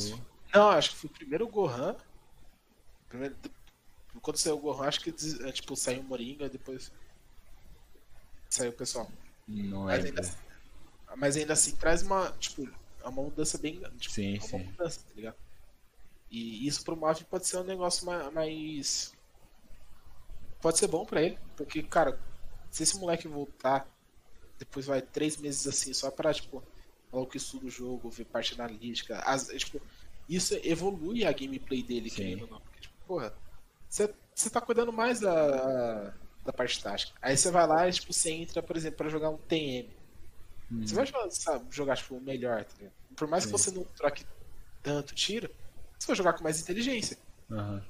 Não, 0.53 0.69
acho 0.69 0.91
que 0.91 0.95
foi 0.97 1.09
primeiro 1.09 1.45
o 1.45 1.49
Gohan. 1.49 1.95
Primeiro, 3.11 3.35
quando 4.22 4.38
saiu 4.38 4.56
o 4.56 4.61
Gohan, 4.61 4.88
acho 4.88 5.01
que 5.01 5.09
é, 5.45 5.51
tipo, 5.51 5.75
saiu 5.75 5.99
o 5.99 6.03
Moringa, 6.06 6.48
depois 6.48 6.90
saiu 8.49 8.72
o 8.72 8.75
pessoal. 8.75 9.11
Não 9.45 9.83
Mas 9.83 10.06
é. 10.06 10.07
ainda, 10.07 10.22
assim, 10.22 10.38
mas 11.17 11.35
ainda 11.35 11.53
assim 11.53 11.75
traz 11.75 12.03
uma, 12.03 12.31
tipo, 12.40 12.65
é 13.03 13.07
uma 13.09 13.22
mudança 13.23 13.57
bem. 13.57 13.81
Tipo, 13.98 14.15
Sim, 14.15 14.35
é 14.35 14.40
uma 14.40 14.48
sim. 14.48 14.64
mudança, 14.64 15.01
tá 15.01 15.14
ligado? 15.14 15.35
E 16.30 16.65
isso 16.65 16.85
pro 16.85 16.95
Mavi 16.95 17.25
pode 17.25 17.45
ser 17.45 17.57
um 17.57 17.65
negócio 17.65 18.06
ma- 18.06 18.31
mais. 18.31 19.11
Pode 20.61 20.77
ser 20.77 20.88
bom 20.88 21.06
pra 21.06 21.22
ele, 21.22 21.38
porque, 21.57 21.83
cara, 21.83 22.17
se 22.69 22.83
esse 22.83 22.98
moleque 22.98 23.27
voltar, 23.27 23.85
depois 24.57 24.85
vai 24.85 25.01
três 25.01 25.35
meses 25.35 25.67
assim, 25.67 25.93
só 25.93 26.09
pra, 26.09 26.33
tipo, 26.33 26.64
falar 27.09 27.23
o 27.23 27.27
que 27.27 27.35
estuda 27.35 27.65
o 27.65 27.69
jogo, 27.69 28.09
ver 28.09 28.23
parte 28.25 28.53
analítica, 28.53 29.19
as, 29.19 29.48
tipo, 29.48 29.81
isso 30.30 30.53
evolui 30.64 31.25
a 31.25 31.33
gameplay 31.33 31.83
dele, 31.83 32.09
querendo 32.09 32.43
ou 32.43 32.48
não. 32.51 32.70
Porra, 33.11 33.33
você 33.90 34.14
você 34.33 34.49
tá 34.49 34.61
cuidando 34.61 34.93
mais 34.93 35.19
da, 35.19 36.14
da 36.45 36.53
parte 36.53 36.81
tática. 36.81 37.11
Aí 37.22 37.35
você 37.35 37.51
vai 37.51 37.67
lá 37.67 37.90
e, 37.90 37.91
tipo, 37.91 38.14
você 38.14 38.31
entra, 38.31 38.64
por 38.64 38.77
exemplo, 38.77 38.99
pra 38.99 39.09
jogar 39.09 39.30
um 39.30 39.38
TM. 39.38 39.90
Você 40.81 40.95
vai 40.95 41.06
jogar, 41.06 41.30
sabe, 41.30 41.65
jogar 41.72 41.98
tipo, 41.98 42.15
o 42.15 42.22
melhor, 42.22 42.64
tá 42.64 42.73
ligado? 42.77 42.93
Por 43.17 43.27
mais 43.27 43.43
que 43.43 43.51
Sim. 43.51 43.57
você 43.57 43.72
não 43.72 43.83
troque 43.83 44.25
tanto 44.81 45.14
tiro, 45.14 45.53
você 45.99 46.07
vai 46.07 46.15
jogar 46.15 46.31
com 46.33 46.43
mais 46.45 46.61
inteligência. 46.61 47.17
Você 47.49 47.81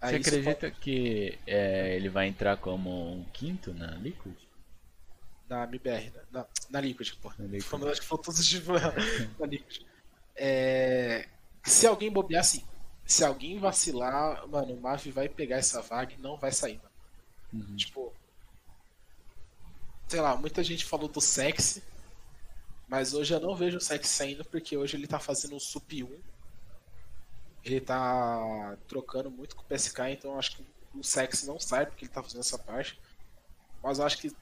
Aí 0.00 0.18
isso 0.20 0.28
acredita 0.30 0.68
que 0.72 1.38
é, 1.46 1.94
ele 1.94 2.08
vai 2.08 2.26
entrar 2.26 2.56
como 2.56 3.12
um 3.12 3.24
quinto 3.32 3.72
na 3.72 3.92
Liquid? 3.92 4.34
pode- 4.34 4.48
Na 5.48 5.62
MBR, 5.62 6.10
né? 6.10 6.22
na, 6.32 6.46
na 6.70 6.80
Liquid, 6.80 7.12
pô. 7.22 7.32
Na 7.38 7.44
Liquid. 7.44 7.62
Falando, 7.62 7.92
acho 7.92 8.00
que 8.00 8.06
falou 8.08 8.24
todos 8.24 8.40
os 8.40 8.46
de 8.46 8.60
na 9.38 9.46
Liquid. 9.46 9.82
É, 10.34 11.28
Se 11.62 11.86
alguém 11.86 12.10
bobear, 12.10 12.40
assim, 12.40 12.64
se 13.06 13.24
alguém 13.24 13.58
vacilar, 13.58 14.46
mano, 14.48 14.74
o 14.74 14.80
Mavi 14.80 15.10
vai 15.10 15.28
pegar 15.28 15.56
essa 15.56 15.82
vaga 15.82 16.14
e 16.14 16.18
não 16.18 16.36
vai 16.36 16.52
sair, 16.52 16.78
mano. 16.78 16.90
Uhum. 17.52 17.76
Tipo. 17.76 18.12
Sei 20.08 20.20
lá, 20.20 20.36
muita 20.36 20.62
gente 20.62 20.84
falou 20.84 21.08
do 21.08 21.20
sexy. 21.20 21.82
Mas 22.88 23.14
hoje 23.14 23.32
eu 23.32 23.40
não 23.40 23.56
vejo 23.56 23.78
o 23.78 23.80
sexy 23.80 24.12
saindo 24.12 24.44
porque 24.44 24.76
hoje 24.76 24.96
ele 24.96 25.06
tá 25.06 25.18
fazendo 25.18 25.56
o 25.56 25.60
Sup 25.60 25.92
1. 25.92 26.18
Ele 27.64 27.80
tá 27.80 28.76
trocando 28.86 29.30
muito 29.30 29.56
com 29.56 29.62
o 29.62 29.64
PSK, 29.64 30.00
então 30.10 30.32
eu 30.32 30.38
acho 30.38 30.56
que 30.56 30.66
o 30.94 31.02
sexy 31.02 31.46
não 31.46 31.58
sai 31.58 31.86
porque 31.86 32.04
ele 32.04 32.12
tá 32.12 32.22
fazendo 32.22 32.40
essa 32.40 32.58
parte. 32.58 33.00
Mas 33.82 33.98
eu 33.98 34.04
acho 34.04 34.18
que 34.18 34.34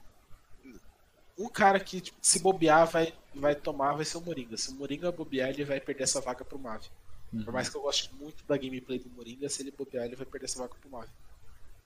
um 1.37 1.49
cara 1.49 1.79
que 1.79 2.01
tipo, 2.01 2.17
se 2.21 2.39
bobear 2.39 2.85
vai, 2.85 3.13
vai 3.33 3.55
tomar 3.55 3.93
vai 3.93 4.05
ser 4.05 4.17
o 4.17 4.21
Moringa. 4.21 4.57
Se 4.57 4.71
o 4.71 4.75
Moringa 4.75 5.11
bobear, 5.11 5.49
ele 5.49 5.65
vai 5.65 5.79
perder 5.79 6.03
essa 6.03 6.21
vaga 6.21 6.45
pro 6.45 6.59
Mavi. 6.59 6.89
Uhum. 7.33 7.43
Por 7.43 7.53
mais 7.53 7.67
que 7.67 7.75
eu 7.75 7.81
goste 7.81 8.11
muito 8.19 8.43
da 8.45 8.55
gameplay 8.57 8.99
do 8.99 9.09
Moringa, 9.09 9.49
se 9.49 9.63
ele 9.63 9.71
bobear, 9.71 10.05
ele 10.05 10.15
vai 10.15 10.25
perder 10.25 10.45
essa 10.45 10.59
vaga 10.59 10.75
pro 10.79 10.89
Mavi. 10.89 11.09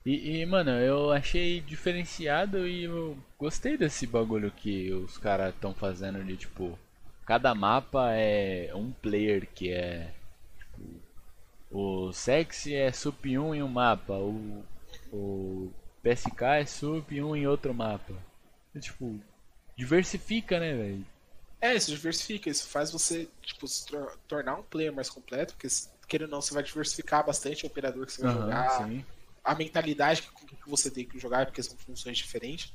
E, 0.06 0.40
e, 0.40 0.45
mano, 0.45 0.72
eu 0.72 1.11
achei 1.11 1.59
diferenciado 1.61 2.67
e 2.67 2.84
eu 2.84 3.17
gostei 3.38 3.77
desse 3.77 4.08
bagulho 4.08 4.51
que 4.51 4.92
os 4.92 5.17
caras 5.17 5.53
estão 5.53 5.74
fazendo 5.74 6.24
de 6.24 6.38
tipo. 6.38 6.77
Cada 7.26 7.53
mapa 7.53 8.14
é 8.14 8.72
um 8.74 8.92
player 8.92 9.48
que 9.53 9.72
é. 9.72 10.14
Tipo, 10.58 10.82
o 11.72 12.14
sexy 12.14 12.74
é 12.74 12.92
sup 12.92 13.26
1 13.26 13.56
em 13.56 13.64
um 13.64 13.67
mapa, 13.67 14.14
o, 14.14 14.64
o 15.11 15.74
PSK 16.01 16.42
é 16.61 16.66
sup 16.66 17.11
1 17.11 17.35
em 17.35 17.48
outro 17.48 17.74
mapa. 17.74 18.14
É, 18.74 18.80
tipo, 18.80 19.19
diversifica, 19.76 20.58
né, 20.58 20.74
velho? 20.74 21.06
É, 21.60 21.76
isso 21.76 21.90
diversifica, 21.92 22.50
isso 22.50 22.68
faz 22.68 22.92
você 22.92 23.27
tipo, 23.42 23.68
se 23.68 23.86
tor- 23.86 24.18
tornar 24.27 24.56
um 24.56 24.64
player 24.64 24.94
mais 24.94 25.10
completo, 25.10 25.53
porque 25.56 25.68
querendo 26.08 26.27
ou 26.30 26.32
não, 26.36 26.42
você 26.42 26.53
vai 26.53 26.64
diversificar 26.64 27.26
bastante 27.26 27.66
o 27.66 27.68
operador 27.68 28.06
que 28.06 28.14
você 28.14 28.22
vai 28.22 28.30
jogar, 28.32 28.69
sim. 28.69 29.03
a 29.44 29.56
mentalidade 29.56 30.22
que, 30.24 30.30
que 30.58 30.69
você 30.69 30.92
tem 30.92 31.06
que 31.08 31.19
jogar, 31.19 31.45
porque 31.45 31.64
são 31.64 31.77
funções 31.77 32.18
diferentes. 32.18 32.74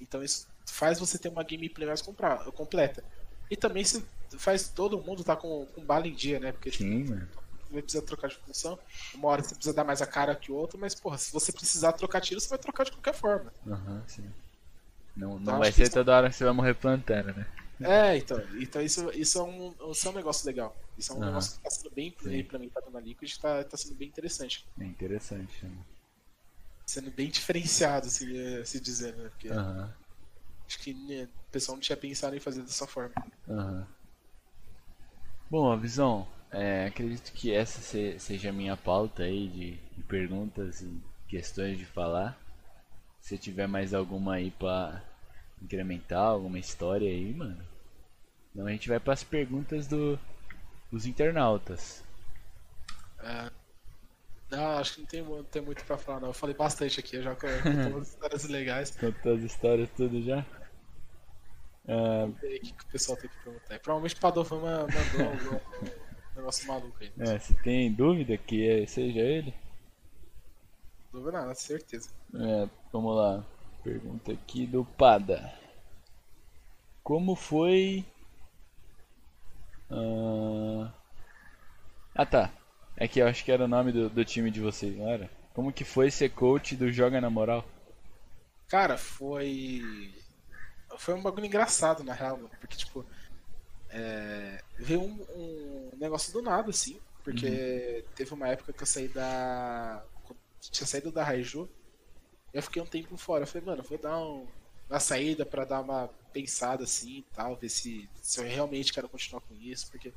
Então 0.00 0.22
isso 0.22 0.46
faz 0.68 0.98
você 1.00 1.18
ter 1.18 1.28
uma 1.28 1.42
gameplay 1.44 1.86
mais 1.86 2.02
completa. 2.02 3.04
E 3.50 3.56
também 3.56 3.84
se 3.84 4.04
faz 4.38 4.68
todo 4.68 5.02
mundo 5.02 5.24
tá 5.24 5.36
com, 5.36 5.66
com 5.66 5.84
bala 5.84 6.06
em 6.08 6.14
dia, 6.14 6.40
né? 6.40 6.52
Porque 6.52 6.70
tipo, 6.70 6.84
Sim, 6.84 7.04
mano. 7.04 7.28
você 7.70 7.82
precisa 7.82 8.04
trocar 8.06 8.28
de 8.28 8.36
função, 8.36 8.78
uma 9.14 9.28
hora 9.28 9.42
você 9.42 9.54
precisa 9.54 9.74
dar 9.74 9.84
mais 9.84 10.02
a 10.02 10.06
cara 10.06 10.36
que 10.36 10.52
o 10.52 10.54
outro, 10.56 10.78
mas 10.78 10.94
porra, 10.94 11.18
se 11.18 11.32
você 11.32 11.52
precisar 11.52 11.92
trocar 11.92 12.20
tiro, 12.20 12.40
você 12.40 12.48
vai 12.48 12.58
trocar 12.58 12.84
de 12.84 12.92
qualquer 12.92 13.14
forma. 13.14 13.52
Aham, 13.66 14.02
sim. 14.08 14.30
Não, 15.16 15.38
Então, 15.40 15.54
não 15.54 15.58
acho 15.58 15.70
vai 15.70 15.72
ser 15.72 15.90
toda 15.90 16.16
hora 16.16 16.30
que 16.30 16.36
você 16.36 16.44
vai 16.44 16.52
morrer 16.52 16.74
plantando, 16.74 17.34
né? 17.34 17.46
É, 17.84 18.16
então, 18.16 18.38
então 18.58 18.80
isso, 18.82 19.10
isso, 19.12 19.38
é 19.38 19.42
um, 19.42 19.74
isso 19.90 20.06
é 20.08 20.10
um 20.10 20.14
negócio 20.14 20.46
legal. 20.46 20.76
Isso 20.96 21.12
é 21.12 21.16
um 21.16 21.22
negócio 21.24 21.54
que 21.56 21.62
tá 21.62 21.70
sendo 21.70 21.90
bem 21.94 22.14
Sim. 22.22 22.40
implementado 22.40 22.90
na 22.90 23.00
Liquid, 23.00 23.32
tá, 23.38 23.64
tá 23.64 23.76
sendo 23.76 23.96
bem 23.96 24.08
interessante. 24.08 24.68
É 24.78 24.84
interessante, 24.84 25.64
né? 25.64 25.84
Sendo 26.86 27.10
bem 27.10 27.28
diferenciado, 27.28 28.08
se, 28.08 28.64
se 28.64 28.80
dizer, 28.80 29.16
né? 29.16 29.28
Porque 29.30 29.48
acho 30.68 30.78
que 30.80 30.92
né, 30.94 31.24
o 31.24 31.50
pessoal 31.52 31.76
não 31.76 31.80
tinha 31.82 31.96
pensado 31.96 32.34
em 32.36 32.40
fazer 32.40 32.62
dessa 32.62 32.86
forma. 32.86 33.14
Bom, 35.48 35.70
a 35.70 35.76
visão, 35.76 36.26
é, 36.50 36.86
acredito 36.86 37.32
que 37.32 37.52
essa 37.52 37.80
se- 37.80 38.18
seja 38.18 38.50
a 38.50 38.52
minha 38.52 38.76
pauta 38.76 39.22
aí 39.22 39.46
de, 39.48 39.70
de 39.96 40.02
perguntas 40.02 40.80
e 40.80 41.00
questões 41.28 41.78
de 41.78 41.84
falar. 41.86 42.36
Se 43.20 43.38
tiver 43.38 43.68
mais 43.68 43.94
alguma 43.94 44.34
aí 44.36 44.50
pra 44.52 45.02
incrementar, 45.62 46.26
alguma 46.28 46.58
história 46.58 47.08
aí, 47.10 47.34
mano. 47.34 47.64
Então 48.52 48.66
a 48.66 48.70
gente 48.70 48.88
vai 48.88 49.00
para 49.00 49.12
as 49.14 49.24
perguntas 49.24 49.86
do, 49.86 50.18
dos 50.90 51.06
internautas. 51.06 52.02
Não, 54.50 54.78
acho 54.78 54.94
que 54.94 55.00
não 55.00 55.06
tem, 55.06 55.22
não 55.22 55.44
tem 55.44 55.62
muito 55.62 55.82
pra 55.84 55.96
falar, 55.96 56.20
não. 56.20 56.28
Eu 56.28 56.34
falei 56.34 56.54
bastante 56.54 57.00
aqui, 57.00 57.16
eu 57.16 57.22
já 57.22 57.34
contei 57.34 57.92
umas 57.92 58.08
histórias 58.08 58.44
legais. 58.44 58.90
Contou 58.90 59.34
as 59.34 59.42
histórias 59.42 59.88
tudo 59.96 60.22
já? 60.22 60.44
Ver 61.86 62.56
o 62.58 62.60
que, 62.60 62.70
o 62.72 62.86
pessoal 62.92 63.16
tem 63.16 63.30
que 63.30 63.36
perguntar. 63.42 63.78
Provavelmente 63.80 64.14
o 64.16 64.20
Padovan 64.20 64.60
ma- 64.60 64.86
mandou 64.86 65.60
um 65.82 66.36
negócio 66.36 66.68
maluco 66.68 66.96
aí. 67.00 67.10
É, 67.18 67.38
se 67.38 67.54
tem 67.62 67.90
dúvida 67.92 68.36
que 68.36 68.68
é- 68.68 68.86
seja 68.86 69.20
ele, 69.20 69.54
dúvida 71.10 71.32
nada, 71.32 71.54
certeza. 71.54 72.10
É, 72.34 72.68
vamos 72.92 73.16
lá. 73.16 73.44
Pergunta 73.82 74.32
aqui 74.32 74.66
do 74.66 74.84
Pada. 74.84 75.52
Como 77.02 77.34
foi. 77.34 78.04
Ah, 79.92 80.92
ah 82.14 82.24
tá. 82.26 82.50
É 82.96 83.06
que 83.08 83.20
eu 83.20 83.26
acho 83.26 83.44
que 83.44 83.52
era 83.52 83.64
o 83.64 83.68
nome 83.68 83.92
do, 83.92 84.08
do 84.08 84.24
time 84.24 84.50
de 84.50 84.60
vocês, 84.60 84.96
não 84.96 85.08
era? 85.10 85.30
Como 85.54 85.72
que 85.72 85.84
foi 85.84 86.10
ser 86.10 86.30
coach 86.30 86.74
do 86.76 86.90
Joga 86.90 87.20
na 87.20 87.28
Moral? 87.30 87.64
Cara, 88.68 88.96
foi. 88.98 89.82
Foi 90.98 91.14
um 91.14 91.22
bagulho 91.22 91.46
engraçado, 91.46 92.04
na 92.04 92.12
real, 92.14 92.36
mano. 92.36 92.50
Porque, 92.60 92.76
tipo. 92.76 93.06
É... 93.90 94.62
Veio 94.78 95.02
um, 95.02 95.26
um 95.36 95.90
negócio 95.98 96.32
do 96.32 96.42
nada, 96.42 96.70
assim. 96.70 97.00
Porque 97.24 98.04
teve 98.14 98.34
uma 98.34 98.48
época 98.48 98.72
que 98.72 98.82
eu 98.82 98.86
saí 98.86 99.08
da. 99.08 100.04
Tinha 100.60 100.86
saído 100.86 101.12
da 101.12 101.24
Raiju. 101.24 101.68
Eu 102.52 102.62
fiquei 102.62 102.82
um 102.82 102.86
tempo 102.86 103.16
fora. 103.16 103.44
Eu 103.44 103.48
falei, 103.48 103.66
mano, 103.66 103.82
vou 103.82 103.98
dar 103.98 104.18
um- 104.18 104.46
uma 104.90 105.00
saída 105.00 105.46
pra 105.46 105.64
dar 105.64 105.80
uma 105.82 106.10
pensada 106.32 106.84
assim 106.84 107.18
e 107.18 107.22
tal. 107.34 107.56
Ver 107.56 107.68
se, 107.68 108.10
se 108.22 108.40
eu 108.40 108.44
realmente 108.44 108.92
quero 108.92 109.08
continuar 109.08 109.42
com 109.42 109.54
isso. 109.54 109.90
Porque. 109.90 110.12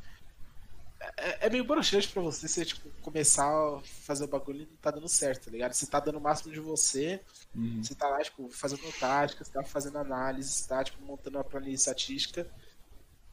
É, 1.18 1.48
é 1.48 1.50
meio 1.50 1.66
broxante 1.66 2.08
pra 2.10 2.22
você, 2.22 2.48
você 2.48 2.66
tipo, 2.66 2.90
começar 3.02 3.46
a 3.46 3.82
fazer 3.84 4.24
o 4.26 4.28
bagulho 4.28 4.62
e 4.64 4.66
não 4.66 4.78
tá 4.78 4.92
dando 4.92 5.08
certo, 5.10 5.46
tá 5.46 5.52
ligado? 5.52 5.74
Você 5.74 5.86
tá 5.88 6.00
dando 6.00 6.18
o 6.18 6.22
máximo 6.22 6.54
de 6.54 6.60
você, 6.60 7.22
Uhum. 7.54 7.84
você 7.84 7.94
tá 7.96 8.08
lá, 8.08 8.22
tipo, 8.24 8.50
fazendo 8.50 8.82
tática, 9.00 9.44
você 9.44 9.52
tá 9.52 9.64
fazendo 9.64 9.98
análise, 10.00 10.50
você 10.52 10.68
tá, 10.68 10.84
tipo, 10.84 11.02
montando 11.04 11.38
uma 11.38 11.44
planilha 11.44 11.76
estatística 11.76 12.50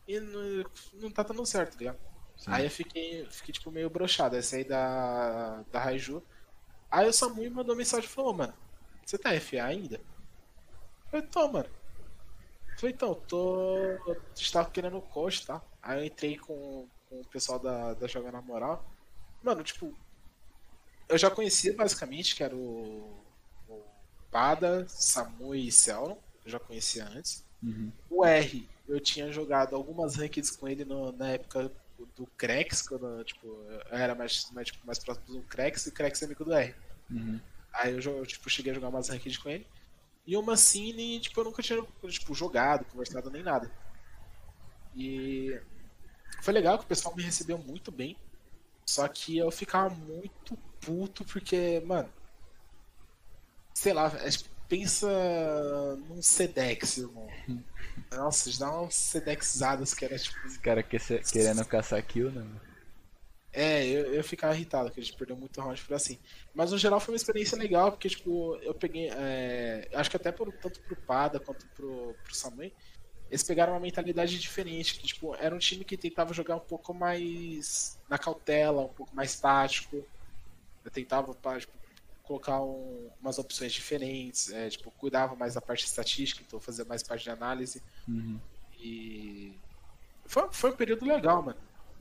e 0.06 0.20
não, 0.20 0.64
não 0.94 1.10
tá 1.10 1.22
dando 1.22 1.44
certo, 1.46 1.72
tá 1.74 1.78
ligado? 1.78 1.98
Aí 2.46 2.64
eu 2.64 2.70
fiquei, 2.70 3.26
fiquei, 3.30 3.52
tipo, 3.54 3.70
meio 3.70 3.88
broxado. 3.90 4.36
Aí 4.36 4.42
saí 4.42 4.64
da, 4.64 5.62
da 5.70 5.80
Raiju. 5.80 6.22
Aí 6.90 7.08
o 7.08 7.12
Samu 7.12 7.36
me 7.36 7.50
mandou 7.50 7.76
mensagem 7.76 8.06
e 8.06 8.12
falou, 8.12 8.34
mano, 8.34 8.54
você 9.04 9.18
tá 9.18 9.30
FA 9.34 9.64
ainda? 9.64 9.96
Eu 9.96 11.10
falei, 11.10 11.26
tô, 11.28 11.48
mano. 11.52 11.70
Falei, 12.82 12.96
então, 12.96 13.14
tô. 13.14 13.76
A 14.10 14.34
gente 14.34 14.52
tava 14.52 14.68
querendo 14.68 14.98
o 14.98 15.02
coach, 15.02 15.46
tá? 15.46 15.62
Aí 15.80 16.00
eu 16.00 16.04
entrei 16.04 16.36
com, 16.36 16.88
com 17.08 17.20
o 17.20 17.24
pessoal 17.28 17.60
da, 17.60 17.94
da 17.94 18.08
Joga 18.08 18.32
na 18.32 18.42
Moral. 18.42 18.84
Mano, 19.40 19.62
tipo, 19.62 19.94
eu 21.08 21.16
já 21.16 21.30
conhecia 21.30 21.76
basicamente, 21.76 22.34
que 22.34 22.42
era 22.42 22.56
o, 22.56 23.16
o 23.68 23.82
Pada, 24.32 24.84
Samu 24.88 25.54
e 25.54 25.70
Celron. 25.70 26.18
Eu 26.44 26.50
já 26.50 26.58
conhecia 26.58 27.06
antes. 27.06 27.44
Uhum. 27.62 27.92
O 28.10 28.24
R, 28.24 28.68
eu 28.88 28.98
tinha 28.98 29.30
jogado 29.30 29.76
algumas 29.76 30.16
rankeds 30.16 30.50
com 30.50 30.66
ele 30.66 30.84
no- 30.84 31.12
na 31.12 31.28
época 31.28 31.70
do 32.16 32.26
Crex, 32.36 32.82
quando 32.82 33.22
tipo, 33.22 33.46
eu 33.46 33.96
era 33.96 34.12
mais, 34.12 34.50
mais, 34.50 34.66
tipo, 34.66 34.84
mais 34.84 34.98
próximo 34.98 35.36
do 35.36 35.42
Crex 35.42 35.86
e 35.86 35.90
o 35.90 35.92
Crex 35.92 36.20
é 36.20 36.24
amigo 36.24 36.44
do 36.44 36.52
R. 36.52 36.74
Uhum. 37.08 37.38
Aí 37.74 37.92
eu, 37.92 38.00
eu, 38.00 38.26
tipo, 38.26 38.50
cheguei 38.50 38.72
a 38.72 38.74
jogar 38.74 38.88
umas 38.88 39.08
rankeds 39.08 39.38
com 39.38 39.48
ele. 39.50 39.64
E 40.26 40.36
o 40.36 40.42
Mancini, 40.42 41.20
tipo, 41.20 41.40
eu 41.40 41.44
nunca 41.44 41.62
tinha 41.62 41.84
tipo, 42.08 42.34
jogado, 42.34 42.84
conversado 42.84 43.30
nem 43.30 43.42
nada. 43.42 43.70
E 44.94 45.58
foi 46.42 46.54
legal 46.54 46.78
que 46.78 46.84
o 46.84 46.88
pessoal 46.88 47.14
me 47.14 47.22
recebeu 47.22 47.58
muito 47.58 47.90
bem. 47.90 48.16
Só 48.86 49.06
que 49.08 49.38
eu 49.38 49.50
ficava 49.50 49.92
muito 49.94 50.56
puto 50.80 51.24
porque, 51.24 51.82
mano. 51.84 52.08
Sei 53.74 53.92
lá, 53.92 54.12
é, 54.20 54.30
tipo, 54.30 54.50
pensa 54.68 55.08
num 56.08 56.22
Sedex, 56.22 56.98
irmão. 56.98 57.28
Nossa, 58.12 58.58
dá 58.58 58.80
umas 58.80 58.94
Sedexadas 58.94 59.94
que 59.94 60.04
era 60.04 60.18
tipo. 60.18 60.46
Os 60.46 60.56
caras 60.58 60.84
que, 60.86 60.98
querendo 61.32 61.64
caçar 61.64 62.02
kill, 62.04 62.30
né? 62.30 62.46
É, 63.52 63.86
eu, 63.86 64.14
eu 64.14 64.24
ficava 64.24 64.54
irritado, 64.54 64.90
que 64.90 64.98
a 64.98 65.02
gente 65.02 65.16
perdeu 65.16 65.36
muito 65.36 65.60
round 65.60 65.80
por 65.82 65.94
assim. 65.94 66.18
Mas 66.54 66.72
no 66.72 66.78
geral 66.78 66.98
foi 66.98 67.12
uma 67.12 67.16
experiência 67.16 67.58
legal, 67.58 67.92
porque 67.92 68.08
tipo, 68.08 68.56
eu 68.62 68.72
peguei. 68.72 69.10
É, 69.12 69.88
acho 69.94 70.08
que 70.10 70.16
até 70.16 70.32
por, 70.32 70.50
tanto 70.54 70.80
pro 70.80 70.96
Pada 70.96 71.38
quanto 71.38 71.66
pro, 71.68 72.14
pro 72.24 72.34
Samui, 72.34 72.72
eles 73.30 73.42
pegaram 73.42 73.74
uma 73.74 73.80
mentalidade 73.80 74.38
diferente, 74.38 74.98
que 74.98 75.06
tipo, 75.06 75.34
era 75.36 75.54
um 75.54 75.58
time 75.58 75.84
que 75.84 75.96
tentava 75.98 76.32
jogar 76.32 76.56
um 76.56 76.60
pouco 76.60 76.94
mais 76.94 77.98
na 78.08 78.16
cautela, 78.16 78.82
um 78.82 78.88
pouco 78.88 79.14
mais 79.14 79.38
tático. 79.38 80.02
Eu 80.84 80.90
tentava 80.90 81.34
tipo, 81.58 81.72
colocar 82.22 82.62
um, 82.62 83.10
umas 83.20 83.38
opções 83.38 83.72
diferentes, 83.72 84.50
é, 84.50 84.70
tipo, 84.70 84.90
cuidava 84.92 85.34
mais 85.36 85.54
da 85.54 85.60
parte 85.60 85.84
estatística, 85.84 86.42
então 86.46 86.58
fazia 86.58 86.84
mais 86.84 87.02
parte 87.02 87.24
de 87.24 87.30
análise. 87.30 87.82
Uhum. 88.08 88.40
E 88.78 89.52
foi, 90.24 90.48
foi 90.50 90.70
um 90.70 90.76
período 90.76 91.04
legal, 91.04 91.42
mano. 91.42 91.58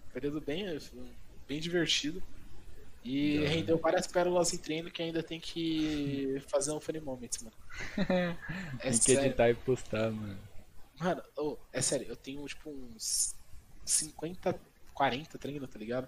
Um 0.07 0.13
período 0.13 0.39
bem 0.39 0.65
bem 1.51 1.59
divertido. 1.59 2.23
E 3.03 3.39
Não, 3.39 3.47
rendeu 3.47 3.77
várias 3.77 4.07
pérolas 4.07 4.53
em 4.53 4.57
treino 4.57 4.89
que 4.89 5.01
ainda 5.01 5.21
tem 5.21 5.39
que 5.39 6.41
fazer 6.47 6.71
um 6.71 6.80
funny 6.80 7.01
moments, 7.01 7.43
mano. 7.43 7.55
é 8.80 8.91
tem 8.91 8.99
que 8.99 9.11
editar 9.11 9.49
e 9.49 9.55
postar, 9.55 10.11
mano. 10.11 10.38
Mano, 10.99 11.21
oh, 11.35 11.57
é 11.73 11.81
sério, 11.81 12.07
eu 12.07 12.15
tenho 12.15 12.45
tipo 12.45 12.69
uns 12.69 13.35
50, 13.83 14.55
40 14.93 15.38
treinos, 15.39 15.69
tá 15.69 15.80
ligado? 15.80 16.07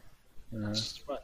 Uhum. 0.52 0.62
Mano, 0.62 1.22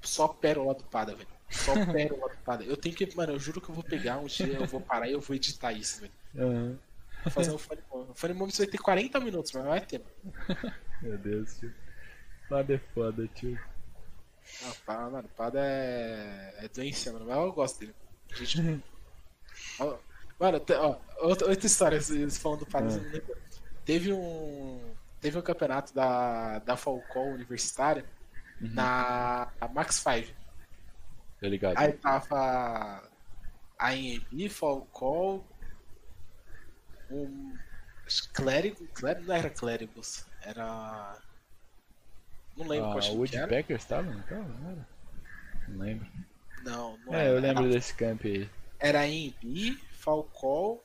só 0.00 0.28
pérola 0.28 0.74
do 0.74 0.84
Pada, 0.84 1.14
velho. 1.14 1.28
Só 1.50 1.72
pérola 1.92 2.28
do 2.28 2.36
Pada. 2.38 2.64
Eu 2.64 2.76
tenho 2.76 2.94
que, 2.94 3.16
mano, 3.16 3.32
eu 3.32 3.38
juro 3.38 3.60
que 3.60 3.68
eu 3.68 3.74
vou 3.74 3.84
pegar 3.84 4.18
um 4.18 4.26
dia, 4.26 4.46
eu 4.46 4.66
vou 4.66 4.80
parar 4.80 5.08
e 5.08 5.12
eu 5.12 5.20
vou 5.20 5.34
editar 5.34 5.72
isso, 5.72 6.00
velho. 6.00 6.12
Uhum. 6.36 6.78
Vou 7.24 7.32
fazer 7.32 7.50
um 7.50 7.58
funny 7.58 7.82
moment. 7.90 8.10
O 8.10 8.14
funny 8.14 8.34
moment 8.34 8.56
vai 8.56 8.66
ter 8.68 8.78
40 8.78 9.20
minutos, 9.20 9.50
mas 9.52 9.64
vai 9.64 9.80
ter, 9.84 10.00
mano. 10.00 10.72
Meu 11.02 11.18
Deus, 11.18 11.58
tio. 11.58 11.74
Pada 12.48 12.74
é 12.74 12.78
foda, 12.78 13.28
tio. 13.34 13.58
Não, 14.62 14.72
Pada, 14.86 15.10
mano, 15.10 15.28
Pada 15.36 15.60
é, 15.60 16.54
é 16.58 16.68
doença, 16.68 17.12
mano, 17.12 17.26
mas 17.26 17.36
eu 17.36 17.52
gosto 17.52 17.80
dele. 17.80 17.94
Gente... 18.34 18.82
mano, 20.40 20.60
te... 20.60 20.72
ó, 20.72 20.98
outra, 21.20 21.48
outra 21.48 21.66
história, 21.66 22.00
vocês 22.00 22.38
falando 22.38 22.60
do 22.60 22.66
Pada, 22.66 22.88
é. 22.88 23.22
teve 23.84 24.12
um 24.12 24.94
teve 25.20 25.36
um 25.36 25.42
campeonato 25.42 25.92
da, 25.92 26.60
da 26.60 26.76
Falcon 26.76 27.32
Universitária 27.32 28.04
uhum. 28.60 28.72
na 28.72 29.48
Max 29.72 29.96
5. 29.96 30.32
Tá 31.40 31.48
ligado. 31.48 31.76
Aí 31.76 31.92
tava 31.92 33.02
a 33.78 33.94
EMB, 33.94 34.48
Falcon, 34.48 35.44
um 37.10 37.56
clérigo, 38.32 38.86
clérigo 38.88 39.26
não 39.26 39.34
era 39.34 39.50
clérigos, 39.50 40.24
era 40.42 41.16
não 42.58 42.68
lembro 42.68 42.90
ah, 42.90 43.00
qual 43.00 43.12
O 43.12 43.18
Woodpeckers 43.18 43.84
tava? 43.84 44.10
Não 44.10 44.22
tava? 44.22 44.42
Não, 44.42 44.70
era. 44.70 44.88
não 45.68 45.78
lembro. 45.78 46.06
Não, 46.64 46.98
não 47.06 47.14
é, 47.14 47.20
era. 47.20 47.28
eu 47.30 47.40
lembro 47.40 47.64
era, 47.64 47.72
desse 47.72 47.94
camp 47.94 48.20
aí. 48.24 48.50
Era 48.78 49.06
EMB, 49.06 49.78
Falcon, 49.92 50.80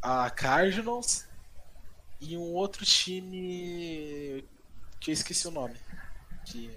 a 0.00 0.30
Cardinals 0.30 1.28
e 2.20 2.36
um 2.36 2.54
outro 2.54 2.84
time 2.84 4.44
que 4.98 5.10
eu 5.10 5.14
esqueci 5.14 5.46
o 5.46 5.50
nome. 5.50 5.76
Que... 6.44 6.70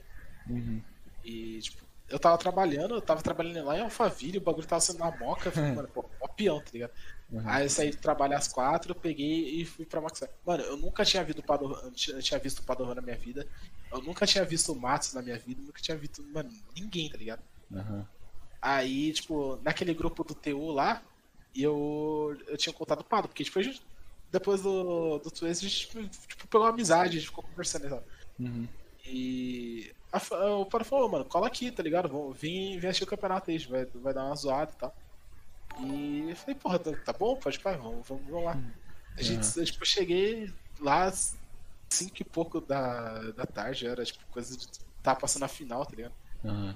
Uhum. 0.48 0.82
E, 1.24 1.60
tipo, 1.60 1.84
eu 2.10 2.20
tava 2.20 2.38
trabalhando, 2.38 2.96
eu 2.96 3.02
tava 3.02 3.22
trabalhando 3.22 3.66
lá 3.66 3.78
em 3.78 3.82
Alphaville, 3.82 4.38
o 4.38 4.42
bagulho 4.42 4.68
tava 4.68 4.82
sendo 4.82 5.00
na 5.00 5.12
moca, 5.12 5.48
eu 5.48 5.52
falei, 5.52 5.72
mano, 5.72 5.88
pô, 5.88 6.06
ó 6.22 6.28
peão, 6.28 6.60
tá 6.60 6.70
ligado? 6.74 6.92
Uhum. 7.34 7.42
Aí 7.46 7.66
eu 7.66 7.70
saí 7.70 7.90
de 7.90 7.98
trabalhar 7.98 8.38
às 8.38 8.48
quatro, 8.48 8.92
eu 8.92 8.96
peguei 8.96 9.60
e 9.60 9.66
fui 9.66 9.86
pra 9.86 10.00
Max. 10.00 10.24
Mano, 10.46 10.64
eu 10.64 10.78
nunca 10.78 11.04
tinha 11.04 11.24
visto 11.24 11.40
o 11.40 11.44
Padovan, 11.44 11.92
tinha 11.92 12.40
visto 12.40 12.60
o 12.60 12.64
Padovan 12.64 12.94
na 12.94 13.02
minha 13.02 13.18
vida. 13.18 13.48
Eu 13.92 14.02
nunca 14.04 14.28
tinha 14.28 14.46
visto 14.46 14.72
o 14.72 14.80
Matos 14.80 15.14
na 15.16 15.22
minha 15.22 15.38
vida, 15.38 15.60
nunca 15.64 15.82
tinha 15.82 15.98
visto, 15.98 16.24
mano, 16.32 16.52
ninguém, 16.76 17.10
tá 17.10 17.18
ligado? 17.18 17.42
Uhum. 17.72 18.06
Aí, 18.62 19.12
tipo, 19.14 19.60
naquele 19.64 19.96
grupo 19.96 20.24
do 20.24 20.36
TU 20.36 20.72
lá, 20.72 21.02
eu, 21.56 22.38
eu 22.48 22.56
tinha 22.56 22.72
contado 22.72 23.02
o 23.02 23.04
Pado, 23.04 23.28
porque 23.28 23.44
tipo, 23.44 23.62
gente, 23.64 23.82
depois 24.32 24.62
do, 24.62 25.18
do 25.18 25.32
Twist, 25.32 25.66
a 25.66 25.70
gente 25.70 26.10
tipo, 26.28 26.48
pegou 26.48 26.68
uma 26.68 26.70
amizade, 26.70 27.18
a 27.18 27.20
gente 27.20 27.30
ficou 27.30 27.44
conversando 27.44 27.88
e 27.88 27.90
tal. 27.90 28.04
Uhum. 28.40 28.68
E 29.06 29.92
a, 30.12 30.20
o 30.56 30.68
Pado 30.68 30.86
falou, 30.86 31.10
mano, 31.10 31.26
cola 31.26 31.48
aqui, 31.48 31.72
tá 31.72 31.82
ligado? 31.82 32.32
Vem, 32.34 32.80
vem 32.80 32.90
assistir 32.92 33.06
o 33.06 33.08
campeonato 33.08 33.50
aí, 33.50 33.58
vai, 33.58 33.86
vai 33.86 34.14
dar 34.14 34.26
uma 34.26 34.36
zoada 34.36 34.72
e 34.72 34.76
tal. 34.76 34.96
E 35.80 36.30
eu 36.30 36.36
falei, 36.36 36.56
porra, 36.56 36.80
tá, 36.80 36.92
tá 37.06 37.14
bom, 37.14 37.36
pode 37.36 37.60
pai, 37.60 37.78
vamos, 37.78 38.08
vamos, 38.08 38.26
vamos 38.28 38.46
lá. 38.46 38.58
A 39.18 39.22
gente, 39.22 39.58
uhum. 39.58 39.64
tipo, 39.64 39.82
eu 39.82 39.88
cheguei 39.88 40.54
lá 40.80 41.12
cinco 41.90 42.22
e 42.22 42.24
pouco 42.24 42.60
da, 42.60 43.20
da 43.32 43.46
tarde, 43.46 43.88
era 43.88 44.04
tipo 44.04 44.26
coisa 44.32 44.58
de. 44.58 44.68
Tava 45.02 45.20
passando 45.20 45.44
a 45.44 45.48
final, 45.48 45.86
tá 45.86 45.96
ligado? 45.96 46.14
Uhum. 46.44 46.76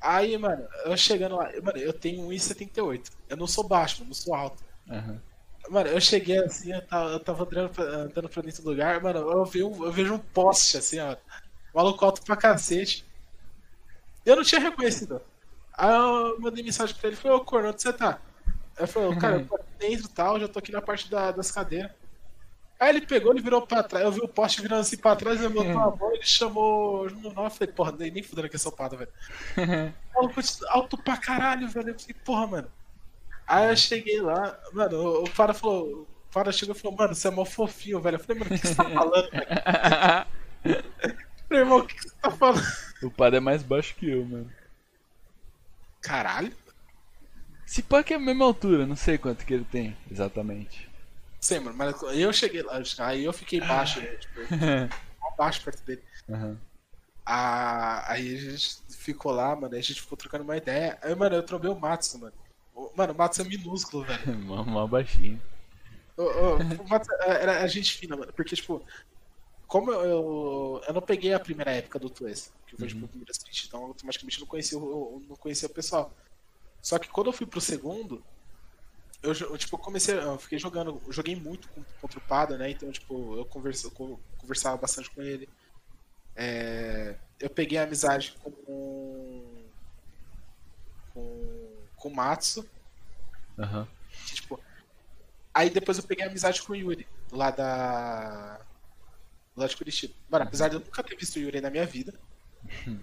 Aí, 0.00 0.36
mano, 0.38 0.66
eu 0.84 0.96
chegando 0.96 1.36
lá, 1.36 1.50
mano, 1.62 1.78
eu 1.78 1.92
tenho 1.92 2.26
1,78. 2.28 3.10
Eu 3.28 3.36
não 3.36 3.46
sou 3.46 3.68
baixo, 3.68 4.04
não 4.04 4.14
sou 4.14 4.34
alto. 4.34 4.64
Uhum. 4.88 5.20
Mano, 5.68 5.90
eu 5.90 6.00
cheguei 6.00 6.38
assim, 6.38 6.72
eu 6.72 6.86
tava, 6.86 7.10
eu 7.10 7.20
tava 7.20 7.44
andando, 7.44 7.70
pra, 7.70 7.84
andando 7.84 8.28
pra 8.28 8.42
dentro 8.42 8.62
do 8.62 8.70
lugar, 8.70 9.00
mano, 9.02 9.18
eu, 9.18 9.44
vi 9.44 9.62
um, 9.62 9.84
eu 9.84 9.92
vejo 9.92 10.14
um 10.14 10.18
poste 10.18 10.78
assim, 10.78 10.98
ó. 10.98 11.16
Maluco 11.74 12.04
alto 12.04 12.22
pra 12.22 12.36
cacete. 12.36 13.04
Eu 14.24 14.36
não 14.36 14.42
tinha 14.42 14.60
reconhecido. 14.60 15.20
Aí 15.72 15.94
eu 15.94 16.40
mandei 16.40 16.62
mensagem 16.62 16.94
pra 16.96 17.08
ele, 17.08 17.16
falei, 17.16 17.36
ô 17.36 17.40
corno, 17.40 17.68
onde 17.68 17.82
você 17.82 17.92
tá? 17.92 18.20
Aí 18.76 18.84
eu 18.84 18.88
falei, 18.88 19.18
cara, 19.18 19.36
eu 19.36 19.46
tô 19.46 19.54
aqui 19.56 19.66
dentro 19.78 20.06
e 20.06 20.10
tal, 20.10 20.40
já 20.40 20.48
tô 20.48 20.58
aqui 20.58 20.72
na 20.72 20.82
parte 20.82 21.10
da, 21.10 21.30
das 21.30 21.50
cadeiras. 21.50 21.90
Aí 22.80 22.88
ele 22.88 23.02
pegou, 23.02 23.32
ele 23.32 23.42
virou 23.42 23.66
pra 23.66 23.82
trás, 23.82 24.06
eu 24.06 24.10
vi 24.10 24.20
o 24.22 24.28
poste 24.28 24.62
virando 24.62 24.80
assim 24.80 24.96
pra 24.96 25.14
trás, 25.14 25.38
ele 25.38 25.52
botou 25.52 25.78
a 25.78 25.94
mão, 25.94 26.14
ele 26.14 26.24
chamou 26.24 27.06
o 27.06 27.10
nome, 27.10 27.34
eu 27.36 27.50
falei, 27.50 27.74
porra, 27.74 27.92
nem, 27.92 28.10
nem 28.10 28.22
fudendo 28.22 28.48
que 28.48 28.56
é 28.56 28.58
sopada, 28.58 28.96
velho. 28.96 29.12
alto 30.68 30.96
pra 30.96 31.18
caralho, 31.18 31.68
velho. 31.68 31.90
Eu 31.90 31.98
falei, 31.98 32.16
porra, 32.24 32.46
mano. 32.46 32.72
Aí 33.46 33.68
eu 33.68 33.76
cheguei 33.76 34.22
lá, 34.22 34.58
mano, 34.72 35.24
o 35.24 35.30
Para 35.30 35.52
falou, 35.52 36.02
o 36.02 36.06
Para 36.32 36.52
chegou 36.52 36.74
e 36.74 36.78
falou, 36.78 36.96
mano, 36.96 37.14
você 37.14 37.28
é 37.28 37.30
mó 37.30 37.44
fofinho, 37.44 38.00
velho. 38.00 38.14
Eu 38.14 38.20
falei, 38.20 38.42
mano, 38.42 38.56
o 38.56 38.58
que 38.58 38.66
você 38.66 38.74
tá 38.74 38.88
falando, 38.88 39.28
velho? 39.30 40.84
falei, 41.48 41.62
irmão, 41.62 41.78
o 41.80 41.86
que 41.86 42.00
você 42.00 42.14
tá 42.22 42.30
falando? 42.30 42.66
O 43.02 43.10
Para 43.10 43.36
é 43.36 43.40
mais 43.40 43.62
baixo 43.62 43.94
que 43.94 44.08
eu, 44.08 44.24
mano. 44.24 44.50
Caralho? 46.00 46.52
Se 47.66 47.82
pá 47.82 48.02
que 48.02 48.12
é 48.12 48.16
a 48.16 48.20
mesma 48.20 48.44
altura, 48.44 48.86
não 48.86 48.96
sei 48.96 49.16
quanto 49.16 49.44
que 49.44 49.54
ele 49.54 49.64
tem 49.64 49.96
exatamente. 50.10 50.90
Sei, 51.40 51.58
mano, 51.60 51.76
mas 51.76 52.00
eu 52.02 52.32
cheguei 52.32 52.62
lá, 52.62 52.82
aí 52.98 53.24
eu 53.24 53.32
fiquei 53.32 53.60
baixo, 53.60 54.00
né, 54.00 54.08
tipo, 54.16 54.40
baixo 55.38 55.62
perto 55.64 55.82
dele. 55.84 56.02
Uhum. 56.28 56.56
Ah, 57.24 58.12
aí 58.12 58.36
a 58.36 58.40
gente 58.40 58.80
ficou 58.90 59.32
lá, 59.32 59.54
mano, 59.54 59.72
aí 59.72 59.80
a 59.80 59.82
gente 59.82 60.00
ficou 60.00 60.18
trocando 60.18 60.44
uma 60.44 60.56
ideia. 60.56 60.98
Aí, 61.00 61.14
mano, 61.14 61.36
eu 61.36 61.42
trombei 61.42 61.70
o 61.70 61.78
Matos, 61.78 62.14
mano. 62.16 62.32
Mano, 62.96 63.12
o 63.12 63.16
Matos 63.16 63.38
é 63.38 63.44
minúsculo, 63.44 64.04
velho. 64.04 64.34
Mó 64.36 64.86
baixinho. 64.86 65.40
O, 66.16 66.22
o, 66.22 66.56
o 66.56 66.88
Matos 66.88 67.08
é, 67.20 67.42
era 67.42 67.62
a 67.62 67.66
gente 67.66 67.94
fina, 67.94 68.16
mano, 68.16 68.32
porque, 68.32 68.56
tipo, 68.56 68.84
como 69.70 69.92
eu, 69.92 70.02
eu, 70.02 70.82
eu 70.88 70.92
não 70.92 71.00
peguei 71.00 71.32
a 71.32 71.38
primeira 71.38 71.70
época 71.70 71.96
do 71.96 72.10
Twist, 72.10 72.50
que 72.66 72.76
foi, 72.76 72.88
tipo, 72.88 73.02
uhum. 73.02 73.04
tipo, 73.04 73.04
o 73.04 73.08
primeiro 73.08 73.30
split, 73.30 73.66
então 73.66 73.84
automaticamente 73.84 74.36
eu 74.36 74.40
não 74.40 74.48
conhecia, 74.48 74.76
eu 74.76 75.22
não 75.28 75.36
conhecia 75.36 75.68
o 75.68 75.72
pessoal. 75.72 76.12
Só 76.82 76.98
que 76.98 77.08
quando 77.08 77.28
eu 77.28 77.32
fui 77.32 77.46
pro 77.46 77.60
segundo, 77.60 78.20
eu, 79.22 79.32
eu 79.32 79.56
tipo, 79.56 79.78
comecei, 79.78 80.18
eu 80.18 80.38
fiquei 80.38 80.58
jogando, 80.58 81.00
eu 81.06 81.12
joguei 81.12 81.36
muito 81.36 81.68
contra 82.00 82.18
o 82.18 82.22
Pada, 82.22 82.58
né? 82.58 82.70
Então, 82.70 82.90
tipo, 82.90 83.36
eu, 83.36 83.44
conversa, 83.44 83.86
eu 83.86 84.18
conversava 84.38 84.76
bastante 84.76 85.08
com 85.10 85.22
ele. 85.22 85.48
É, 86.34 87.16
eu 87.38 87.48
peguei 87.48 87.78
a 87.78 87.84
amizade 87.84 88.34
com 88.42 88.50
com, 91.14 91.76
com 91.96 92.08
o 92.08 92.14
Matsu. 92.14 92.68
Uhum. 93.56 93.86
Tipo, 94.26 94.60
aí 95.54 95.70
depois 95.70 95.98
eu 95.98 96.04
peguei 96.04 96.24
a 96.24 96.28
amizade 96.28 96.60
com 96.62 96.72
o 96.72 96.76
Yuri, 96.76 97.06
lá 97.30 97.52
da. 97.52 98.60
De 99.66 99.76
Curitiba. 99.76 100.14
Mano, 100.28 100.44
apesar 100.44 100.68
de 100.68 100.76
eu 100.76 100.80
nunca 100.80 101.02
ter 101.02 101.16
visto 101.16 101.36
o 101.36 101.38
Yuri 101.40 101.60
na 101.60 101.70
minha 101.70 101.86
vida, 101.86 102.14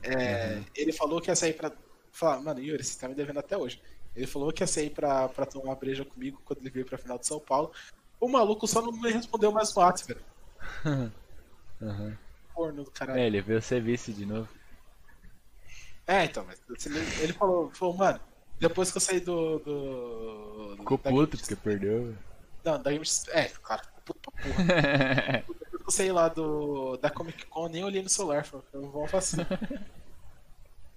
é, 0.03 0.55
uhum. 0.55 0.65
ele 0.75 0.91
falou 0.91 1.21
que 1.21 1.29
ia 1.29 1.35
sair 1.35 1.53
pra 1.53 1.71
falar, 2.11 2.39
mano, 2.41 2.59
Yuri, 2.59 2.83
você 2.83 2.99
tá 2.99 3.07
me 3.07 3.15
devendo 3.15 3.39
até 3.39 3.57
hoje. 3.57 3.81
Ele 4.15 4.27
falou 4.27 4.51
que 4.51 4.63
ia 4.63 4.67
sair 4.67 4.89
pra, 4.89 5.29
pra 5.29 5.45
tomar 5.45 5.65
uma 5.65 5.75
breja 5.75 6.03
comigo 6.03 6.41
quando 6.43 6.59
ele 6.59 6.69
veio 6.69 6.85
pra 6.85 6.97
final 6.97 7.19
de 7.19 7.27
São 7.27 7.39
Paulo. 7.39 7.71
O 8.19 8.27
maluco 8.27 8.67
só 8.67 8.81
não 8.81 8.91
me 8.91 9.11
respondeu 9.11 9.51
mais 9.51 9.73
no 9.73 9.81
WhatsApp, 9.81 10.13
velho. 10.13 11.11
uhum. 11.81 12.17
Corno 12.53 12.83
do 12.83 12.91
caralho. 12.91 13.19
É, 13.19 13.27
ele 13.27 13.41
veio 13.41 13.61
ser 13.61 13.81
vice 13.81 14.11
de 14.11 14.25
novo. 14.25 14.49
É, 16.07 16.23
então, 16.23 16.45
mas 16.45 16.59
ele 17.19 17.33
falou, 17.33 17.69
falou, 17.71 17.95
mano, 17.95 18.19
depois 18.59 18.89
que 18.89 18.97
eu 18.97 19.01
saí 19.01 19.19
do. 19.19 19.59
do 19.59 20.75
ficou 20.77 20.97
puto 20.97 21.37
porque 21.37 21.55
perdeu. 21.55 22.15
Não, 22.63 22.81
da 22.81 22.91
Game 22.91 23.05
É, 23.29 23.43
claro, 23.61 23.83
ficou 23.83 24.01
puto 24.05 24.31
pra 24.31 24.43
porra. 24.43 25.45
eu 25.87 25.91
saí 25.91 26.11
lá 26.11 26.27
do, 26.27 26.97
da 26.97 27.09
Comic 27.09 27.45
Con, 27.45 27.69
nem 27.69 27.83
olhei 27.83 28.03
no 28.03 28.09
celular. 28.09 28.43
Falei, 28.43 28.65
vamos 28.73 29.13
assim. 29.13 29.37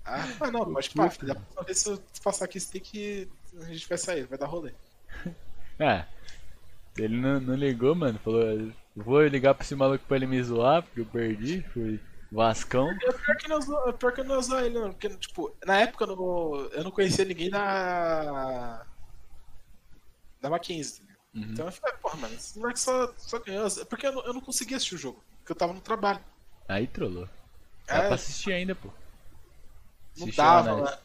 ah, 0.05 0.29
mas 0.39 0.53
não, 0.53 0.73
pode 0.73 0.91
pá, 0.91 1.09
filho. 1.09 1.29
Da 1.29 1.35
próxima 1.37 1.63
vez 1.63 1.79
se 1.79 1.89
eu 1.91 2.03
passar 2.25 2.45
aqui, 2.45 2.61
tem 2.61 2.81
que. 2.81 3.29
A 3.61 3.65
gente 3.67 3.89
vai 3.89 3.97
sair, 3.97 4.27
vai 4.27 4.39
dar 4.39 4.47
rolê. 4.47 4.73
É. 5.79 6.05
Ele 6.99 7.17
não, 7.17 7.41
não 7.41 7.55
ligou, 7.55 7.95
mano. 7.95 8.19
Falou, 8.19 8.71
vou 8.95 9.27
ligar 9.27 9.55
pra 9.55 9.65
esse 9.65 9.75
maluco 9.75 10.05
pra 10.07 10.19
ele 10.19 10.27
me 10.27 10.43
zoar, 10.43 10.83
porque 10.83 11.01
eu 11.01 11.07
perdi. 11.07 11.63
Fui 11.73 11.99
Vascão. 12.31 12.91
É 12.91 13.13
pior 13.13 13.37
que 13.39 13.49
não 13.49 13.61
zoar, 13.63 13.93
pior 13.95 14.13
que 14.13 14.21
eu 14.21 14.25
não 14.25 14.43
zoar 14.43 14.65
ele, 14.65 14.79
não. 14.79 14.93
Porque, 14.93 15.09
tipo, 15.09 15.57
na 15.65 15.81
época 15.81 16.05
eu 16.05 16.09
não, 16.15 16.55
eu 16.67 16.85
não 16.85 16.91
conhecia 16.91 17.25
ninguém 17.25 17.49
da. 17.49 18.85
da 20.39 20.51
Mackenzie. 20.51 21.10
Uhum. 21.35 21.43
Então 21.43 21.67
eu 21.67 21.73
falei, 21.73 21.97
porra, 21.97 22.17
mano, 22.17 22.35
esse 22.35 22.59
moleque 22.59 22.81
só, 22.81 23.13
só 23.17 23.39
ganhou. 23.39 23.69
Porque 23.87 24.07
eu 24.07 24.13
não, 24.13 24.25
eu 24.27 24.35
não 24.35 24.41
conseguia 24.41 24.77
assistir 24.77 24.97
o 24.97 24.99
jogo. 24.99 25.23
Porque 25.39 25.53
eu 25.53 25.57
tava 25.57 25.73
no 25.73 25.81
trabalho. 25.81 26.21
Aí 26.69 26.87
trollou. 26.87 27.29
Dá 27.87 27.95
é, 27.97 28.07
pra 28.07 28.15
assistir 28.15 28.53
ainda, 28.53 28.75
pô. 28.75 28.89
Não 30.17 30.25
assiste 30.25 30.37
dava, 30.37 30.73
lá, 30.73 30.91
né? 30.91 30.99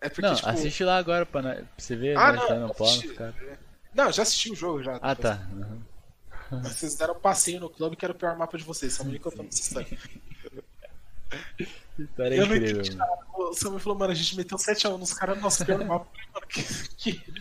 É 0.00 0.08
porque, 0.08 0.22
não, 0.22 0.34
tipo... 0.34 0.48
assiste 0.48 0.84
lá 0.84 0.96
agora 0.96 1.26
pra, 1.26 1.42
pra 1.42 1.64
você 1.76 1.96
ver 1.96 2.16
ah, 2.16 2.32
não, 2.32 2.68
pau, 2.70 2.86
cara. 3.16 3.34
Não, 3.94 4.12
já 4.12 4.22
assisti 4.22 4.52
o 4.52 4.54
jogo 4.54 4.82
já. 4.82 4.96
Ah, 5.02 5.14
tá. 5.14 5.48
Uhum. 5.52 6.62
Vocês 6.62 6.94
deram 6.94 7.14
um 7.14 7.20
passeio 7.20 7.60
no 7.60 7.68
clube 7.68 7.96
que 7.96 8.04
era 8.04 8.12
o 8.12 8.16
pior 8.16 8.36
mapa 8.36 8.56
de 8.56 8.64
vocês. 8.64 8.94
Só 8.94 9.04
me 9.04 9.18
contando 9.18 9.48
essa 9.48 9.60
história. 9.60 9.88
História 11.98 12.36
eu 12.36 12.44
incrível. 12.46 12.76
Não 12.76 12.82
entendi, 12.84 12.98
o 13.36 13.54
Samuel 13.54 13.80
falou, 13.80 13.98
mano, 13.98 14.12
a 14.12 14.14
gente 14.14 14.36
meteu 14.36 14.56
7x1 14.56 14.96
nos 14.96 15.12
caras 15.12 15.36
no 15.36 15.42
nosso 15.42 15.64
pior 15.64 15.84
mapa. 15.84 16.06
Mano, 16.32 16.46
que, 16.46 16.62
que... 16.96 17.34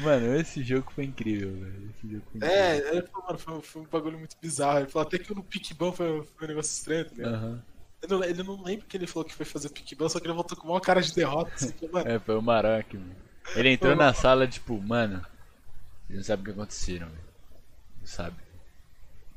mano, 0.00 0.36
esse 0.36 0.62
jogo 0.62 0.90
foi 0.92 1.04
incrível, 1.04 1.52
velho. 1.52 1.90
Esse 1.90 2.12
jogo 2.12 2.24
foi 2.30 2.40
é, 2.48 2.76
incrível. 2.76 2.92
É, 2.92 2.96
ele 2.96 3.06
falou, 3.06 3.26
mano, 3.26 3.38
foi, 3.38 3.62
foi, 3.62 3.82
um 3.82 3.86
bagulho 3.86 4.18
muito 4.18 4.36
bizarro. 4.40 4.80
Ele 4.80 4.88
falou 4.88 5.06
até 5.06 5.18
que 5.18 5.34
no 5.34 5.42
Pickban 5.42 5.92
foi, 5.92 6.24
foi 6.36 6.46
um 6.46 6.48
negócio 6.48 6.72
estranho, 6.72 7.04
tá 7.04 7.14
ligado? 7.14 7.44
Uhum. 7.44 7.60
Ele 8.02 8.12
não, 8.12 8.24
ele 8.24 8.42
não 8.42 8.62
lembra 8.62 8.86
que 8.86 8.96
ele 8.96 9.06
falou 9.06 9.24
que 9.24 9.34
foi 9.34 9.46
fazer 9.46 9.68
pickban, 9.68 10.08
só 10.08 10.18
que 10.18 10.26
ele 10.26 10.34
voltou 10.34 10.58
com 10.58 10.66
uma 10.68 10.80
cara 10.80 11.00
de 11.00 11.14
derrota. 11.14 11.52
Assim, 11.54 11.72
mano. 11.92 12.10
É, 12.10 12.18
foi 12.18 12.36
o 12.36 12.42
Maroc, 12.42 12.94
mano. 12.94 13.14
Ele 13.54 13.70
entrou 13.70 13.94
na 13.94 14.12
sala, 14.12 14.46
tipo, 14.46 14.80
mano, 14.80 15.24
vocês 16.06 16.18
não 16.18 16.24
sabem 16.24 16.42
o 16.42 16.44
que 16.44 16.50
aconteceram, 16.50 17.06
velho. 17.06 17.24
Não 18.00 18.06
sabe. 18.06 18.36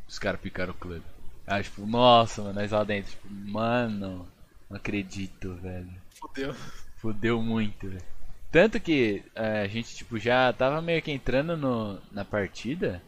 Os 0.07 0.17
caras 0.17 0.41
picaram 0.41 0.73
o 0.73 0.77
clube. 0.77 1.05
Aí, 1.45 1.63
tipo, 1.63 1.85
nossa, 1.85 2.41
mano, 2.41 2.59
nós 2.59 2.71
lá 2.71 2.83
dentro, 2.83 3.11
tipo, 3.11 3.27
mano, 3.29 4.27
não 4.67 4.77
acredito, 4.77 5.53
velho. 5.55 5.93
Fudeu. 6.09 6.55
Fudeu 6.97 7.41
muito, 7.41 7.87
velho. 7.87 8.14
Tanto 8.55 8.79
que 8.79 9.21
é, 9.35 9.63
a 9.63 9.67
gente, 9.67 9.93
tipo, 9.97 10.17
já 10.17 10.53
tava 10.53 10.81
meio 10.81 11.01
que 11.01 11.11
entrando 11.11 11.57
no, 11.57 12.01
na 12.09 12.23
partida, 12.23 13.03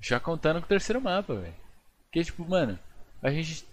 já 0.00 0.20
contando 0.20 0.60
com 0.60 0.66
o 0.66 0.68
terceiro 0.68 1.00
mapa, 1.00 1.34
velho. 1.34 1.56
Porque, 2.04 2.22
tipo, 2.22 2.48
mano, 2.48 2.78
a 3.20 3.32
gente 3.32 3.66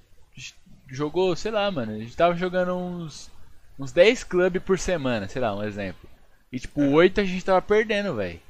jogou, 0.89 1.35
sei 1.35 1.51
lá, 1.51 1.69
mano, 1.69 1.91
a 1.91 1.99
gente 1.99 2.17
tava 2.17 2.35
jogando 2.35 2.75
uns, 2.75 3.29
uns 3.77 3.91
10 3.91 4.23
clubes 4.23 4.63
por 4.63 4.79
semana, 4.79 5.27
sei 5.27 5.39
lá, 5.39 5.55
um 5.55 5.61
exemplo. 5.61 6.09
E, 6.51 6.59
tipo, 6.59 6.81
é. 6.81 6.87
8 6.87 7.21
a 7.21 7.23
gente 7.25 7.45
tava 7.45 7.61
perdendo, 7.61 8.15
velho. 8.15 8.41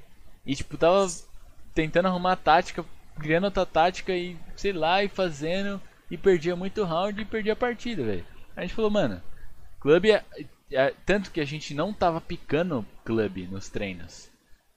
E, 0.45 0.55
tipo, 0.55 0.77
tava 0.77 1.05
tentando 1.75 2.07
arrumar 2.07 2.37
tática 2.37 2.85
criando 3.19 3.43
outra 3.43 3.65
tática 3.65 4.13
e, 4.13 4.37
sei 4.55 4.71
lá, 4.71 5.03
e 5.03 5.09
fazendo. 5.09 5.81
E 6.09 6.17
perdia 6.17 6.55
muito 6.55 6.85
round 6.85 7.21
e 7.21 7.25
perdia 7.25 7.51
a 7.51 7.57
partida, 7.57 8.05
velho. 8.05 8.25
A 8.55 8.61
gente 8.61 8.73
falou, 8.73 8.89
mano, 8.89 9.21
clube 9.81 10.13
é, 10.71 10.93
Tanto 11.05 11.31
que 11.31 11.39
a 11.39 11.45
gente 11.45 11.73
não 11.73 11.93
tava 11.93 12.19
picando 12.21 12.85
clube 13.05 13.47
nos 13.47 13.69
treinos. 13.69 14.29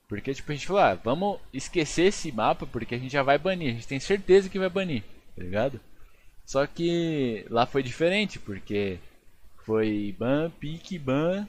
Porque, 0.08 0.34
tipo, 0.34 0.50
a 0.50 0.54
gente 0.54 0.66
falou, 0.66 0.82
ah, 0.82 0.94
vamos 0.94 1.38
esquecer 1.52 2.06
esse 2.06 2.32
mapa 2.32 2.66
porque 2.66 2.96
a 2.96 2.98
gente 2.98 3.12
já 3.12 3.22
vai 3.22 3.38
banir. 3.38 3.70
A 3.70 3.74
gente 3.74 3.86
tem 3.86 4.00
certeza 4.00 4.48
que 4.48 4.58
vai 4.58 4.68
banir, 4.68 5.04
tá 5.36 5.42
ligado? 5.42 5.80
Só 6.44 6.66
que 6.66 7.46
lá 7.48 7.64
foi 7.64 7.80
diferente, 7.80 8.38
porque 8.40 8.98
foi 9.64 10.14
ban, 10.18 10.50
pique, 10.50 10.98
ban, 10.98 11.48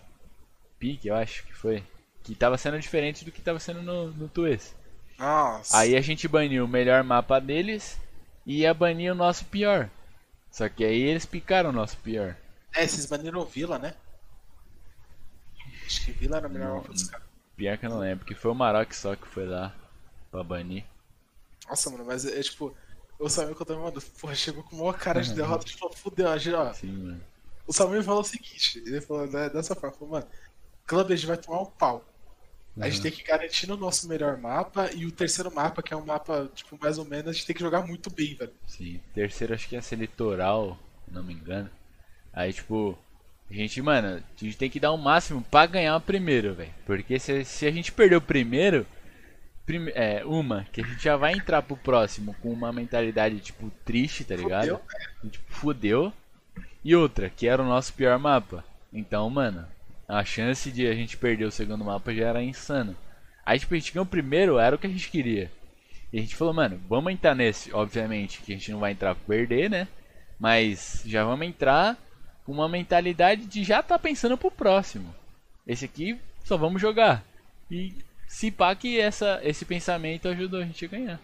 pique, 0.78 1.08
eu 1.08 1.16
acho 1.16 1.44
que 1.44 1.54
foi. 1.54 1.84
Que 2.24 2.36
tava 2.36 2.56
sendo 2.56 2.80
diferente 2.80 3.26
do 3.26 3.32
que 3.32 3.42
tava 3.42 3.58
sendo 3.58 3.82
no, 3.82 4.12
no 4.12 4.30
Tues. 4.30 4.76
Nossa. 5.18 5.80
Aí 5.80 5.96
a 5.96 6.02
gente 6.02 6.28
baniu 6.28 6.66
o 6.66 6.68
melhor 6.68 7.04
mapa 7.04 7.40
deles 7.40 8.00
e 8.46 8.60
ia 8.60 8.76
banir 8.76 9.12
o 9.12 9.16
nosso 9.16 9.46
pior. 9.46 9.90
Só 10.52 10.70
que 10.70 10.84
aí 10.84 11.02
eles 11.02 11.26
picaram 11.26 11.72
o 11.72 11.74
nosso 11.74 11.98
pior. 11.98 12.36
É, 12.76 12.86
vocês 12.86 13.06
baniram 13.06 13.44
Vila, 13.46 13.80
né? 13.80 13.96
Acho 15.92 16.06
que 16.06 16.12
Vila 16.14 16.38
era 16.38 16.48
o 16.48 16.50
melhor 16.50 16.76
mapa 16.76 16.94
dos 16.94 17.04
caras. 17.04 17.28
Pior 17.58 17.78
que 17.78 17.86
eu 17.86 17.90
não 17.90 18.00
lembro, 18.00 18.26
que 18.26 18.34
foi 18.34 18.50
o 18.50 18.56
Maroc 18.56 18.94
só 18.94 19.14
que 19.14 19.28
foi 19.28 19.46
lá 19.46 19.76
pra 20.32 20.42
banir. 20.42 20.86
Nossa, 21.68 21.90
mano, 21.90 22.06
mas 22.06 22.26
é 22.26 22.42
tipo, 22.42 22.74
o 23.20 23.30
Samuel 23.30 23.56
contou, 23.56 23.78
mano, 23.78 24.02
porra, 24.20 24.34
chegou 24.34 24.64
com 24.64 24.78
uma 24.78 24.94
cara 24.94 25.22
de 25.22 25.34
derrota, 25.34 25.66
tipo, 25.66 25.94
fudeu, 25.96 26.30
a 26.30 26.38
gente, 26.38 26.56
ó. 26.56 26.74
Sim, 26.74 26.92
mano. 26.92 27.22
O 27.68 27.74
Samuel 27.74 28.04
falou 28.04 28.22
o 28.22 28.26
seguinte, 28.26 28.82
ele 28.86 29.02
falou 29.02 29.28
né, 29.28 29.50
dessa 29.50 29.76
forma, 29.76 29.96
falou, 29.96 30.14
mano, 30.14 30.28
Club 30.88 31.12
vai 31.26 31.38
tomar 31.38 31.62
um 31.62 31.66
pau. 31.66 32.06
A 32.80 32.90
gente 32.90 33.02
tem 33.02 33.12
que 33.12 33.24
garantir 33.24 33.68
no 33.68 33.76
nosso 33.76 34.08
melhor 34.08 34.38
mapa 34.38 34.90
e 34.94 35.06
o 35.06 35.12
terceiro 35.12 35.54
mapa, 35.54 35.84
que 35.84 35.94
é 35.94 35.98
um 35.98 36.06
mapa, 36.06 36.50
tipo, 36.56 36.78
mais 36.82 36.98
ou 36.98 37.04
menos, 37.04 37.28
a 37.28 37.34
gente 37.34 37.46
tem 37.46 37.56
que 37.56 37.62
jogar 37.62 37.86
muito 37.86 38.10
bem, 38.10 38.34
velho. 38.34 38.54
Sim, 38.66 39.00
terceiro 39.14 39.54
acho 39.54 39.68
que 39.68 39.76
ia 39.76 39.82
ser 39.82 39.98
litoral, 39.98 40.80
não 41.06 41.22
me 41.22 41.34
engano. 41.34 41.70
Aí, 42.32 42.54
tipo, 42.54 42.98
a 43.52 43.54
gente, 43.54 43.82
mano, 43.82 44.18
a 44.18 44.44
gente 44.44 44.58
tem 44.58 44.70
que 44.70 44.80
dar 44.80 44.92
o 44.92 44.98
máximo 44.98 45.42
pra 45.42 45.66
ganhar 45.66 45.96
o 45.98 46.02
primeiro, 46.02 46.54
velho. 46.54 46.72
Porque 46.86 47.20
se, 47.20 47.44
se 47.44 47.66
a 47.66 47.72
gente 47.72 47.92
perder 47.92 48.16
o 48.16 48.22
primeiro, 48.22 48.86
prime, 49.66 49.92
é, 49.94 50.24
uma, 50.26 50.66
que 50.72 50.82
a 50.82 50.86
gente 50.86 51.04
já 51.04 51.18
vai 51.18 51.34
entrar 51.34 51.62
pro 51.62 51.76
próximo 51.76 52.36
com 52.42 52.52
uma 52.52 52.72
mentalidade, 52.72 53.40
tipo, 53.40 53.70
triste, 53.84 54.24
tá 54.24 54.36
ligado? 54.36 54.80
Fudeu. 54.80 55.32
Tipo, 55.32 55.54
fudeu. 55.54 56.14
E 56.84 56.96
outra, 56.96 57.30
que 57.30 57.48
era 57.48 57.62
o 57.62 57.68
nosso 57.68 57.94
pior 57.94 58.18
mapa. 58.18 58.64
Então, 58.92 59.30
mano, 59.30 59.68
a 60.08 60.24
chance 60.24 60.72
de 60.72 60.88
a 60.88 60.94
gente 60.94 61.18
perder 61.18 61.46
o 61.46 61.52
segundo 61.52 61.86
mapa 61.86 62.14
já 62.14 62.30
era 62.30 62.44
insano. 62.44 62.96
Aí, 63.46 63.60
tipo, 63.60 63.74
a 63.74 63.78
gente 63.78 63.94
ganhou 63.94 64.06
o 64.06 64.10
primeiro, 64.10 64.60
era 64.60 64.76
o 64.76 64.80
que 64.80 64.88
a 64.88 64.90
gente 64.90 65.10
queria. 65.10 65.52
E 66.12 66.18
a 66.18 66.22
gente 66.22 66.36
falou, 66.36 66.54
mano, 66.54 66.80
vamos 66.90 67.14
entrar 67.14 67.36
nesse. 67.36 67.74
Obviamente 67.74 68.42
que 68.42 68.54
a 68.54 68.56
gente 68.56 68.72
não 68.72 68.80
vai 68.80 68.92
entrar 68.92 69.16
pra 69.16 69.24
perder, 69.28 69.70
né? 69.70 69.88
Mas 70.40 71.04
já 71.06 71.24
vamos 71.24 71.46
entrar 71.46 71.98
com 72.46 72.52
uma 72.52 72.68
mentalidade 72.70 73.46
de 73.46 73.64
já 73.64 73.82
tá 73.82 73.98
pensando 73.98 74.38
pro 74.38 74.52
próximo. 74.52 75.14
Esse 75.66 75.86
aqui 75.86 76.20
só 76.44 76.58
vamos 76.58 76.82
jogar. 76.82 77.24
E 77.70 77.94
se 78.28 78.52
pá 78.52 78.76
que 78.76 79.00
essa, 79.00 79.40
esse 79.44 79.66
pensamento 79.66 80.28
ajudou 80.28 80.62
a 80.62 80.66
gente 80.66 80.86
a 80.86 80.88
ganhar. 80.88 81.20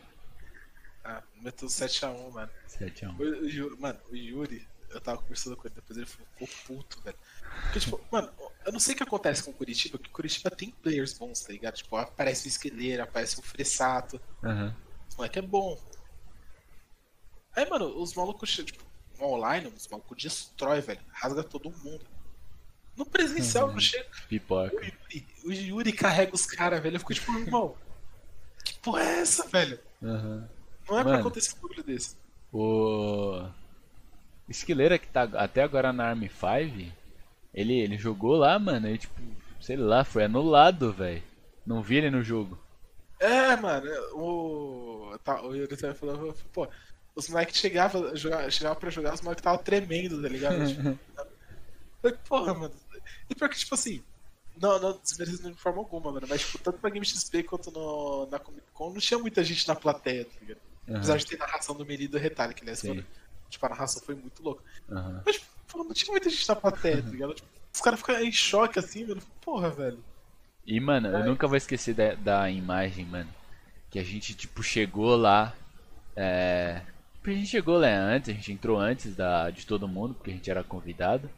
Ah, 1.04 1.24
meteu 1.42 1.68
7x1, 1.68 2.32
mano. 2.32 2.52
7x1. 2.70 3.80
Mano, 3.80 4.00
o 4.12 4.16
Yuri, 4.16 4.68
eu 4.90 5.02
tava 5.02 5.18
conversando 5.20 5.56
com 5.56 5.68
ele, 5.68 5.76
depois 5.76 5.98
ele 5.98 6.06
ficou 6.06 6.48
puto, 6.66 7.02
velho. 7.02 7.18
Porque, 7.64 7.80
tipo, 7.80 8.00
mano, 8.12 8.30
eu 8.66 8.72
não 8.72 8.80
sei 8.80 8.94
o 8.94 8.98
que 8.98 9.04
acontece 9.04 9.44
com 9.44 9.52
o 9.52 9.54
Curitiba, 9.54 9.98
porque 9.98 10.10
o 10.10 10.14
Curitiba 10.14 10.52
tem 10.52 10.72
players 10.72 11.14
bons, 11.14 11.42
tá 11.42 11.52
ligado? 11.52 11.76
Tipo, 11.76 11.98
aparece 11.98 12.48
o 12.48 12.50
Esqueleira, 12.50 13.04
aparece 13.04 13.40
o 13.40 13.42
Fressato. 13.42 14.20
Uhum. 14.44 14.68
O 15.14 15.18
moleque 15.18 15.40
é 15.40 15.42
bom. 15.42 15.78
Aí, 17.56 17.68
mano, 17.70 18.02
os 18.02 18.14
malucos, 18.14 18.52
tipo, 18.52 18.84
online, 19.20 19.68
os 19.68 19.88
malucos 19.88 20.22
destrói, 20.22 20.82
velho. 20.82 21.00
Rasga 21.12 21.44
todo 21.44 21.70
mundo. 21.70 22.06
No 22.96 23.06
presencial, 23.06 23.68
uhum. 23.68 23.74
não 23.74 23.80
chega. 23.80 24.08
Pipoca. 24.28 24.76
O 24.76 24.82
Yuri, 24.82 25.26
o 25.46 25.52
Yuri 25.52 25.94
carrega 25.94 26.34
os 26.34 26.46
caras, 26.46 26.82
velho. 26.82 26.96
Eu 26.96 27.00
fico 27.00 27.14
tipo, 27.14 27.38
irmão, 27.38 27.76
que 28.64 28.74
porra 28.80 29.02
é 29.02 29.20
essa, 29.20 29.48
velho? 29.48 29.80
Uhum. 30.02 30.44
Não 30.90 31.00
é 31.00 31.04
mano, 31.04 31.10
pra 31.10 31.20
acontecer 31.20 31.56
um 31.58 31.62
bagulho 31.62 31.84
desse. 31.84 32.16
O. 32.52 33.48
Esquileira 34.50 34.98
que 34.98 35.08
tá 35.08 35.24
até 35.24 35.62
agora 35.62 35.92
na 35.92 36.06
Army 36.06 36.30
5, 36.30 36.92
ele, 37.54 37.80
ele 37.80 37.98
jogou 37.98 38.36
lá, 38.36 38.58
mano, 38.58 38.90
e 38.90 38.98
tipo, 38.98 39.22
sei 39.62 39.76
lá, 39.76 40.04
foi 40.04 40.24
anulado, 40.24 40.94
velho. 40.94 41.22
Não 41.66 41.84
vi 41.84 41.98
ele 41.98 42.10
no 42.10 42.24
jogo. 42.24 42.58
É, 43.20 43.56
mano, 43.58 43.90
o. 44.14 45.18
Tá, 45.24 45.42
o 45.44 45.54
Yuri 45.54 45.76
também 45.76 45.96
falou, 45.96 46.36
pô, 46.54 46.68
os 47.18 47.30
moleques 47.30 47.58
chegavam 47.58 48.16
chegava 48.16 48.76
pra 48.76 48.90
jogar, 48.90 49.14
os 49.14 49.22
moleques 49.22 49.44
tava 49.44 49.58
tremendo, 49.58 50.22
tá 50.22 50.30
ligado? 50.30 50.68
tipo, 50.68 51.00
falei, 52.02 52.18
porra, 52.28 52.54
mano. 52.54 52.76
E 53.30 53.36
pior 53.36 53.50
que, 53.50 53.58
tipo 53.58 53.76
assim, 53.76 54.02
não, 54.56 54.80
não 54.80 55.00
desmerecendo 55.00 55.52
de 55.52 55.62
forma 55.62 55.80
alguma, 55.80 56.12
mano, 56.12 56.28
mas 56.30 56.42
tipo, 56.42 56.60
tanto 56.60 56.80
pra 56.80 56.90
Game 56.90 57.06
XP 57.06 57.44
quanto 57.44 57.72
no, 57.72 58.28
na 58.28 58.40
Comic 58.40 58.66
Con, 58.74 58.94
não 58.94 59.00
tinha 59.00 59.20
muita 59.20 59.44
gente 59.44 59.68
na 59.68 59.76
plateia, 59.76 60.26
tá 60.26 60.32
ligado? 60.42 60.60
Uhum. 60.88 60.96
Apesar 60.96 61.18
de 61.18 61.26
ter 61.26 61.38
narração 61.38 61.76
do 61.76 61.86
Meri 61.86 62.08
do 62.08 62.18
Retalho, 62.18 62.54
que 62.54 62.62
aliás, 62.62 62.82
mano, 62.84 63.06
tipo, 63.50 63.66
a 63.66 63.70
narração 63.70 64.02
foi 64.02 64.16
muito 64.16 64.42
louca. 64.42 64.64
Uhum. 64.90 65.22
Mas, 65.26 65.36
tipo, 65.36 65.58
Pô, 65.68 65.84
não 65.84 65.94
tinha 65.94 66.12
muita 66.12 66.30
gente 66.30 66.48
na 66.48 66.56
plateia, 66.56 67.04
tá 67.04 67.10
ligado? 67.10 67.34
Tipo, 67.34 67.48
os 67.74 67.82
caras 67.82 68.00
ficam 68.00 68.20
em 68.22 68.32
choque 68.32 68.80
assim, 68.80 69.06
mano. 69.06 69.22
Porra, 69.42 69.70
velho. 69.70 70.04
E, 70.66 70.80
mano, 70.80 71.10
eu 71.10 71.26
nunca 71.26 71.48
vou 71.48 71.58
esquecer 71.58 71.94
da, 71.94 72.16
da 72.16 72.50
imagem, 72.50 73.06
mano. 73.06 73.30
Que 73.90 74.00
a 74.00 74.04
gente, 74.04 74.34
tipo, 74.34 74.64
chegou 74.64 75.16
lá. 75.16 75.54
É. 76.16 76.82
A 77.30 77.34
gente 77.34 77.48
chegou 77.48 77.78
lá 77.78 77.88
antes, 77.88 78.30
a 78.30 78.34
gente 78.34 78.52
entrou 78.52 78.80
antes 78.80 79.16
da, 79.16 79.50
de 79.50 79.66
todo 79.66 79.88
mundo, 79.88 80.14
porque 80.14 80.32
a 80.32 80.34
gente 80.34 80.50
era 80.50 80.64
convidado. 80.64 81.30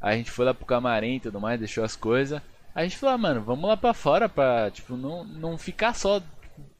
Aí 0.00 0.14
a 0.14 0.16
gente 0.16 0.30
foi 0.30 0.44
lá 0.44 0.54
pro 0.54 0.66
camarim 0.66 1.16
e 1.16 1.20
tudo 1.20 1.40
mais, 1.40 1.58
deixou 1.58 1.84
as 1.84 1.94
coisas. 1.94 2.40
Aí 2.74 2.84
a 2.84 2.88
gente 2.88 2.96
falou, 2.96 3.14
ah, 3.14 3.18
mano, 3.18 3.42
vamos 3.42 3.68
lá 3.68 3.76
pra 3.76 3.94
fora 3.94 4.28
pra, 4.28 4.70
tipo, 4.70 4.96
não, 4.96 5.24
não 5.24 5.58
ficar 5.58 5.94
só 5.94 6.22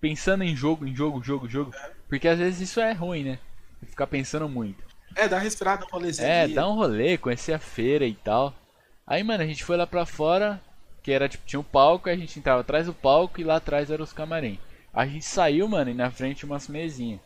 pensando 0.01 0.43
em 0.43 0.57
jogo, 0.57 0.87
em 0.87 0.95
jogo, 0.95 1.23
jogo, 1.23 1.49
jogo. 1.49 1.73
Porque 2.09 2.27
às 2.27 2.39
vezes 2.39 2.61
isso 2.61 2.81
é 2.81 2.93
ruim, 2.93 3.25
né? 3.25 3.39
ficar 3.87 4.07
pensando 4.07 4.49
muito. 4.49 4.83
É, 5.17 5.27
dá 5.27 5.37
uma 5.37 5.43
respirada, 5.43 5.85
um 5.85 5.89
rolezinho. 5.89 6.29
É, 6.29 6.49
dá 6.49 6.69
um 6.69 6.75
rolê, 6.75 7.17
conhecer 7.19 7.53
a 7.53 7.59
feira 7.59 8.05
e 8.05 8.15
tal. 8.15 8.55
Aí, 9.07 9.23
mano, 9.23 9.43
a 9.43 9.47
gente 9.47 9.65
foi 9.65 9.77
lá 9.77 9.87
pra 9.87 10.07
fora, 10.07 10.61
que 11.03 11.11
era 11.11 11.29
tipo, 11.29 11.47
tinha 11.47 11.59
um 11.59 11.65
palco, 11.65 12.09
aí 12.09 12.15
a 12.15 12.19
gente 12.19 12.39
entrava 12.39 12.61
atrás 12.61 12.87
do 12.87 12.95
palco 12.95 13.41
e 13.41 13.45
lá 13.45 13.57
atrás 13.57 13.91
eram 13.91 14.05
os 14.05 14.12
camarim. 14.12 14.59
A 14.93 15.07
gente 15.07 15.25
saiu, 15.25 15.69
mano, 15.69 15.91
e 15.91 15.95
na 15.95 16.11
frente 16.11 16.45
umas 16.45 16.69
mesinhas. 16.69 17.20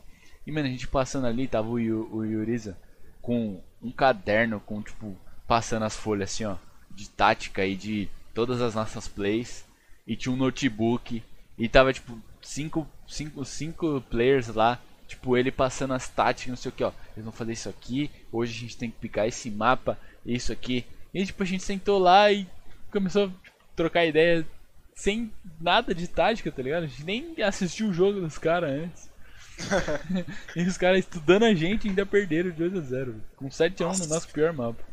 E, 0.46 0.52
mano, 0.52 0.66
a 0.66 0.70
gente 0.70 0.86
passando 0.86 1.26
ali, 1.26 1.48
tava 1.48 1.68
o, 1.68 1.78
Yu, 1.78 2.08
o 2.12 2.24
Yuriza 2.24 2.76
com 3.22 3.62
um 3.82 3.90
caderno, 3.90 4.60
com, 4.60 4.82
tipo, 4.82 5.16
passando 5.46 5.84
as 5.84 5.96
folhas 5.96 6.30
assim, 6.30 6.44
ó, 6.44 6.56
de 6.90 7.08
tática 7.08 7.64
e 7.64 7.74
de 7.74 8.08
todas 8.34 8.60
as 8.60 8.74
nossas 8.74 9.08
plays. 9.08 9.64
E 10.06 10.14
tinha 10.14 10.32
um 10.32 10.36
notebook. 10.36 11.22
E 11.56 11.68
tava, 11.68 11.92
tipo, 11.92 12.18
cinco, 12.42 12.86
cinco, 13.06 13.44
cinco 13.44 14.00
players 14.10 14.48
lá. 14.48 14.78
Tipo, 15.06 15.36
ele 15.36 15.50
passando 15.50 15.94
as 15.94 16.08
táticas, 16.08 16.50
não 16.50 16.56
sei 16.56 16.70
o 16.70 16.72
que, 16.72 16.84
ó. 16.84 16.92
Eles 17.14 17.24
vão 17.24 17.32
fazer 17.32 17.52
isso 17.52 17.68
aqui. 17.68 18.10
Hoje 18.30 18.56
a 18.56 18.60
gente 18.60 18.76
tem 18.76 18.90
que 18.90 18.98
picar 18.98 19.26
esse 19.26 19.50
mapa, 19.50 19.98
isso 20.24 20.52
aqui. 20.52 20.84
E, 21.12 21.24
tipo, 21.24 21.42
a 21.42 21.46
gente 21.46 21.62
sentou 21.62 21.98
lá 21.98 22.30
e 22.30 22.46
começou 22.90 23.26
a 23.26 23.30
trocar 23.74 24.04
ideia 24.04 24.46
sem 24.94 25.32
nada 25.60 25.94
de 25.94 26.06
tática, 26.06 26.52
tá 26.52 26.62
ligado? 26.62 26.84
A 26.84 26.86
gente 26.86 27.04
nem 27.04 27.42
assistiu 27.42 27.88
o 27.88 27.92
jogo 27.92 28.20
dos 28.20 28.38
caras 28.38 28.70
antes. 28.70 29.13
e 30.56 30.62
os 30.62 30.76
caras 30.76 31.00
estudando 31.00 31.44
a 31.44 31.54
gente 31.54 31.88
ainda 31.88 32.04
perderam 32.04 32.50
de 32.50 32.56
2 32.56 32.76
a 32.76 32.80
0 32.80 33.22
Com 33.36 33.50
7 33.50 33.82
a 33.82 33.88
1 33.88 33.98
no 33.98 34.06
nosso 34.06 34.28
pior 34.28 34.52
mapa. 34.52 34.84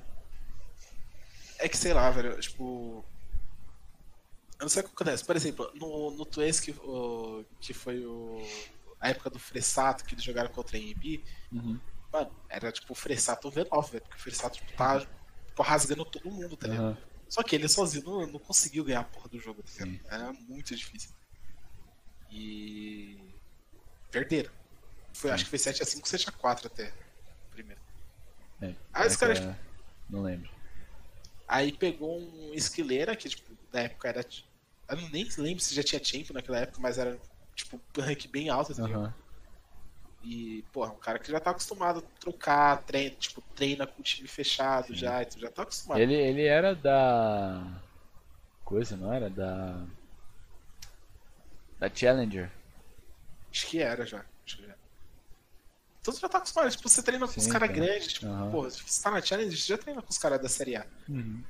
É 1.60 1.68
que 1.68 1.78
sei 1.78 1.94
lá, 1.94 2.10
velho, 2.10 2.40
tipo. 2.40 3.04
Eu 4.60 4.64
não 4.66 4.70
sei 4.70 4.82
o 4.82 4.86
que 4.86 4.92
acontece. 4.92 5.26
Por 5.26 5.36
exemplo, 5.36 5.72
no, 5.76 6.12
no 6.12 6.26
Twins 6.26 6.60
que, 6.60 6.72
o, 6.72 7.44
que 7.60 7.74
foi 7.74 8.06
o, 8.06 8.42
a 9.00 9.10
época 9.10 9.30
do 9.30 9.40
Fressato, 9.40 10.06
que 10.06 10.14
eles 10.14 10.24
jogaram 10.24 10.50
contra 10.52 10.78
a 10.78 10.80
EMB, 10.80 11.24
Uhum. 11.52 11.80
mano, 12.14 12.32
era 12.50 12.72
tipo 12.72 12.94
o 12.94 12.96
Fressato 12.96 13.52
V9, 13.52 13.92
velho. 13.92 14.04
Porque 14.04 14.18
o 14.18 14.20
Fressato 14.20 14.58
tipo, 14.58 14.72
tá 14.74 15.00
tipo, 15.00 15.62
rasgando 15.64 16.06
todo 16.06 16.30
mundo, 16.32 16.56
tá 16.56 16.68
ligado? 16.68 16.84
Aham. 16.86 16.98
Só 17.28 17.42
que 17.44 17.56
ele 17.56 17.68
sozinho 17.70 18.04
não, 18.04 18.28
não 18.28 18.40
conseguiu 18.40 18.84
ganhar 18.84 19.00
a 19.02 19.04
porra 19.06 19.30
do 19.30 19.40
jogo, 19.40 19.64
tá 19.64 19.86
ligado? 19.86 20.06
Era 20.14 20.34
muito 20.34 20.76
difícil. 20.76 21.12
E. 22.30 23.31
Perderam. 24.12 24.52
Foi, 25.14 25.32
acho 25.32 25.44
que 25.46 25.50
foi 25.50 25.60
7x5, 25.60 26.04
7x4 26.06 26.66
até. 26.68 26.92
Primeiro. 27.52 27.82
É, 28.62 28.74
Ah, 28.94 29.06
esse 29.06 29.18
cara, 29.18 29.34
essa- 29.34 29.60
Não 30.10 30.22
lembro. 30.22 30.50
Aí 31.48 31.72
pegou 31.72 32.20
um 32.20 32.54
esquileira, 32.54 33.16
que 33.16 33.28
tipo, 33.30 33.52
na 33.74 33.82
época 33.82 34.08
era. 34.08 34.26
Eu 34.90 34.98
não 34.98 35.10
nem 35.10 35.28
lembro 35.38 35.62
se 35.64 35.74
já 35.76 35.84
tinha 35.84 36.04
Champion 36.04 36.34
naquela 36.34 36.60
época, 36.60 36.80
mas 36.82 36.98
era 36.98 37.18
tipo 37.56 37.78
um 37.98 38.02
rank 38.02 38.28
bem 38.28 38.50
alto, 38.50 38.74
tá 38.76 38.84
ligado? 38.84 39.02
Aham. 39.06 39.14
E, 40.24 40.64
porra, 40.72 40.92
um 40.94 40.98
cara 41.00 41.18
que 41.18 41.32
já 41.32 41.40
tá 41.40 41.50
acostumado 41.50 42.00
a 42.00 42.20
trocar, 42.20 42.84
treina, 42.84 43.16
tipo, 43.16 43.42
treina 43.56 43.88
com 43.88 44.00
o 44.02 44.04
time 44.04 44.28
fechado 44.28 44.94
já, 44.94 45.24
então 45.24 45.40
já 45.40 45.50
tá 45.50 45.64
acostumado. 45.64 46.00
Ele, 46.00 46.14
ele 46.14 46.46
era 46.46 46.76
da. 46.76 47.82
Coisa, 48.64 48.96
não 48.96 49.12
era? 49.12 49.30
Da. 49.30 49.84
Da 51.80 51.90
Challenger. 51.94 52.52
Acho 53.52 53.68
que 53.68 53.80
era 53.82 54.06
já. 54.06 54.24
Acho 54.46 54.58
que 54.58 54.66
já. 54.68 54.76
Então 56.02 56.14
você 56.14 56.20
já 56.20 56.30
tá 56.30 56.38
acostumado, 56.40 56.72
tipo, 56.72 56.90
você 56.90 57.04
treina 57.04 57.28
com 57.28 57.40
os 57.40 57.48
caras 57.48 57.70
cara. 57.70 57.80
grandes, 57.80 58.14
tipo, 58.14 58.26
porra, 58.52 58.70
se 58.72 58.82
você 58.82 59.04
tá 59.04 59.12
na 59.12 59.22
Challenge, 59.22 59.56
você 59.56 59.68
já 59.68 59.78
treina 59.78 60.02
com 60.02 60.10
os 60.10 60.18
caras 60.18 60.42
da 60.42 60.50
Série 60.50 60.76
A. 60.76 60.86
Uhum. 61.08 61.44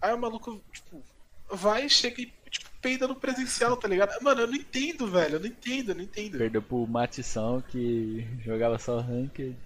Aí 0.00 0.12
o 0.12 0.18
maluco, 0.18 0.62
tipo, 0.72 1.02
vai, 1.50 1.88
chega 1.88 2.20
e, 2.20 2.26
tipo, 2.50 2.68
peida 2.82 3.08
no 3.08 3.16
presencial, 3.16 3.76
tá 3.78 3.88
ligado? 3.88 4.22
Mano, 4.22 4.42
eu 4.42 4.46
não 4.46 4.54
entendo, 4.54 5.10
velho, 5.10 5.36
eu 5.36 5.40
não 5.40 5.46
entendo, 5.46 5.90
eu 5.90 5.94
não 5.94 6.02
entendo. 6.02 6.36
Perdeu 6.36 6.60
pro 6.62 6.86
Matição 6.86 7.62
que 7.62 8.26
jogava 8.44 8.78
só 8.78 9.00
ranked. 9.00 9.56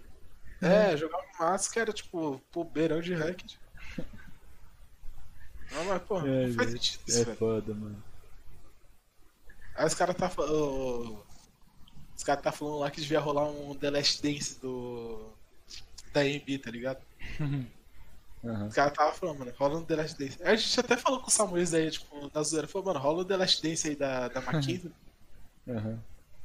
É, 0.61 0.97
jogava 0.97 1.25
massa 1.41 1.73
que 1.73 1.81
era 1.81 1.93
tipo, 1.93 2.41
pô, 2.53 2.63
beirão 2.63 3.01
de 3.01 3.15
ranked. 3.15 3.59
Não, 5.73 5.85
mas, 5.87 6.03
pô, 6.03 6.21
É, 6.21 6.47
não 6.47 6.55
faz 6.55 6.71
sentido 6.71 7.01
isso, 7.09 7.21
É 7.21 7.25
velho. 7.25 7.37
foda, 7.37 7.75
mano. 7.75 8.05
Aí 9.75 9.87
os 9.87 9.95
caras 9.95 10.15
tá 10.15 10.29
falando. 10.29 11.25
Os 12.17 12.25
caras 12.25 12.43
tá 12.43 12.53
falando 12.53 12.79
lá 12.79 12.91
que 12.91 13.01
devia 13.01 13.21
rolar 13.21 13.51
um 13.51 13.75
The 13.75 13.91
Last 13.91 14.23
Dance 14.23 14.61
do. 14.61 15.33
Da 16.13 16.21
AMB, 16.21 16.59
tá 16.59 16.71
ligado? 16.71 17.01
Aham. 18.45 18.67
Os 18.67 18.75
caras 18.75 18.93
tava 18.93 19.13
falando, 19.13 19.39
mano, 19.39 19.53
rola 19.57 19.79
um 19.79 19.85
The 19.85 19.97
Last 19.97 20.19
Dance. 20.19 20.43
Aí 20.43 20.53
a 20.53 20.57
gente 20.57 20.81
até 20.81 20.97
falou 20.97 21.21
com 21.21 21.29
o 21.29 21.31
Samuel 21.31 21.65
aí, 21.75 21.91
tipo, 21.91 22.31
na 22.35 22.43
zoeira. 22.43 22.67
Falou, 22.67 22.89
mano, 22.89 22.99
rola 22.99 23.23
um 23.23 23.25
The 23.25 23.37
Last 23.37 23.63
Dance 23.63 23.89
aí 23.89 23.97
da, 23.97 24.29
da 24.29 24.41
Mackenzie. 24.43 24.93
Aham. 25.69 26.03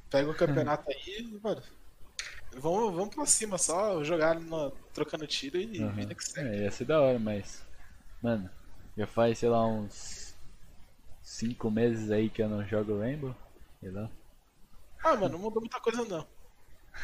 Pega 0.10 0.30
o 0.30 0.36
campeonato 0.38 0.90
aí, 0.90 1.40
mano. 1.42 1.62
Vamos, 2.56 2.96
vamos 2.96 3.16
pra 3.16 3.26
cima 3.26 3.58
só, 3.58 4.04
jogar 4.04 4.40
no, 4.40 4.72
trocando 4.94 5.28
tiro 5.28 5.58
e 5.58 5.84
Aham. 5.84 5.94
vida 5.94 6.16
que 6.16 6.24
segue. 6.24 6.50
É, 6.50 6.64
ia 6.64 6.72
ser 6.72 6.86
da 6.86 7.02
hora, 7.02 7.20
mas. 7.20 7.66
Mano, 8.22 8.50
já 8.96 9.08
faz, 9.08 9.40
sei 9.40 9.50
lá, 9.50 9.66
uns. 9.66 10.28
5 11.24 11.70
meses 11.70 12.10
aí 12.10 12.30
que 12.30 12.42
eu 12.42 12.48
não 12.48 12.66
jogo 12.66 13.00
Rainbow. 13.00 13.36
Sei 13.82 13.92
lá. 13.92 14.10
Ah, 15.08 15.16
mano, 15.16 15.30
não 15.30 15.40
mudou 15.40 15.61
muita 15.61 15.80
coisa 15.80 16.03
não. 16.06 16.27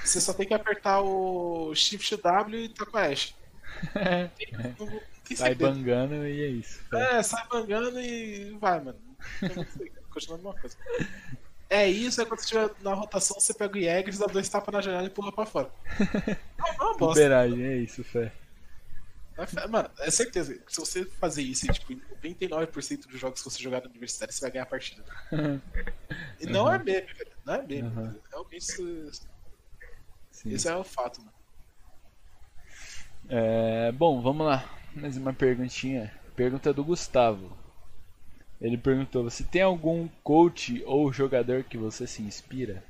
Você 0.04 0.20
só 0.20 0.34
tem 0.34 0.48
que 0.48 0.54
apertar 0.54 1.02
o 1.02 1.74
Shift 1.76 2.18
W 2.18 2.66
e 2.66 2.70
tá 2.70 2.86
com 2.86 2.98
a 2.98 3.06
Ash. 3.08 3.36
Não, 4.80 4.86
não 4.86 5.02
tem 5.24 5.38
Sai 5.38 5.56
bangando 5.56 6.28
e 6.28 6.42
é 6.44 6.48
isso. 6.48 6.82
É, 6.94 7.24
sai 7.24 7.48
bangando 7.48 8.00
e 8.00 8.58
vai, 8.60 8.80
mano. 8.82 9.00
Não 9.42 9.48
tem 9.50 9.56
muito 9.58 9.72
segredo, 9.72 10.02
Continua 10.10 10.36
a 10.36 10.38
mesma 10.38 10.60
coisa. 10.60 10.78
É 11.70 11.88
isso, 11.88 12.20
aí 12.22 12.28
quando 12.28 12.40
você 12.40 12.46
estiver 12.46 12.70
na 12.82 12.94
rotação, 12.94 13.40
você 13.40 13.54
pega 13.54 13.78
o 13.78 13.82
Jägers, 13.82 14.18
dá 14.20 14.26
dois 14.28 14.48
tapas 14.50 14.74
na 14.74 14.82
janela 14.82 15.08
e 15.08 15.10
pula 15.10 15.32
pra 15.32 15.46
fora. 15.46 15.72
Não, 16.60 16.68
não 16.78 16.86
é 16.88 16.90
uma 16.92 16.98
bosta. 16.98 17.22
Liberagem, 17.24 17.64
é 17.64 17.78
isso, 17.78 18.04
fé. 18.04 18.32
É 19.38 19.46
fe- 19.48 19.68
Mano, 19.68 19.90
é 20.00 20.12
certeza 20.12 20.60
se 20.68 20.80
você 20.80 21.06
fazer 21.06 21.42
isso, 21.42 21.66
tipo, 21.68 21.94
em 21.94 22.02
99% 22.22 23.08
dos 23.08 23.20
jogos 23.20 23.42
que 23.42 23.50
você 23.50 23.62
jogar 23.64 23.82
no 23.82 23.90
universitário, 23.90 24.32
você 24.34 24.42
vai 24.42 24.52
ganhar 24.52 24.64
a 24.64 24.68
partida. 24.68 25.04
E 26.40 26.46
não 26.46 26.72
é 26.72 26.78
meme, 26.78 27.08
velho. 27.14 27.33
Não 27.46 27.54
é. 27.56 27.60
Uhum. 27.60 28.20
Realmente, 28.30 28.58
isso, 28.58 29.28
esse 30.46 30.68
é 30.68 30.76
o 30.76 30.84
fato, 30.84 31.20
mano. 31.20 31.34
É, 33.30 33.92
bom, 33.92 34.22
vamos 34.22 34.46
lá. 34.46 34.70
Mais 34.96 35.18
uma 35.18 35.34
perguntinha. 35.34 36.14
Pergunta 36.36 36.74
do 36.74 36.84
Gustavo. 36.84 37.56
Ele 38.60 38.78
perguntou: 38.78 39.24
Você 39.24 39.44
tem 39.44 39.62
algum 39.62 40.08
coach 40.24 40.84
ou 40.86 41.12
jogador 41.12 41.64
que 41.64 41.78
você 41.78 42.08
se 42.08 42.22
inspira? 42.22 42.84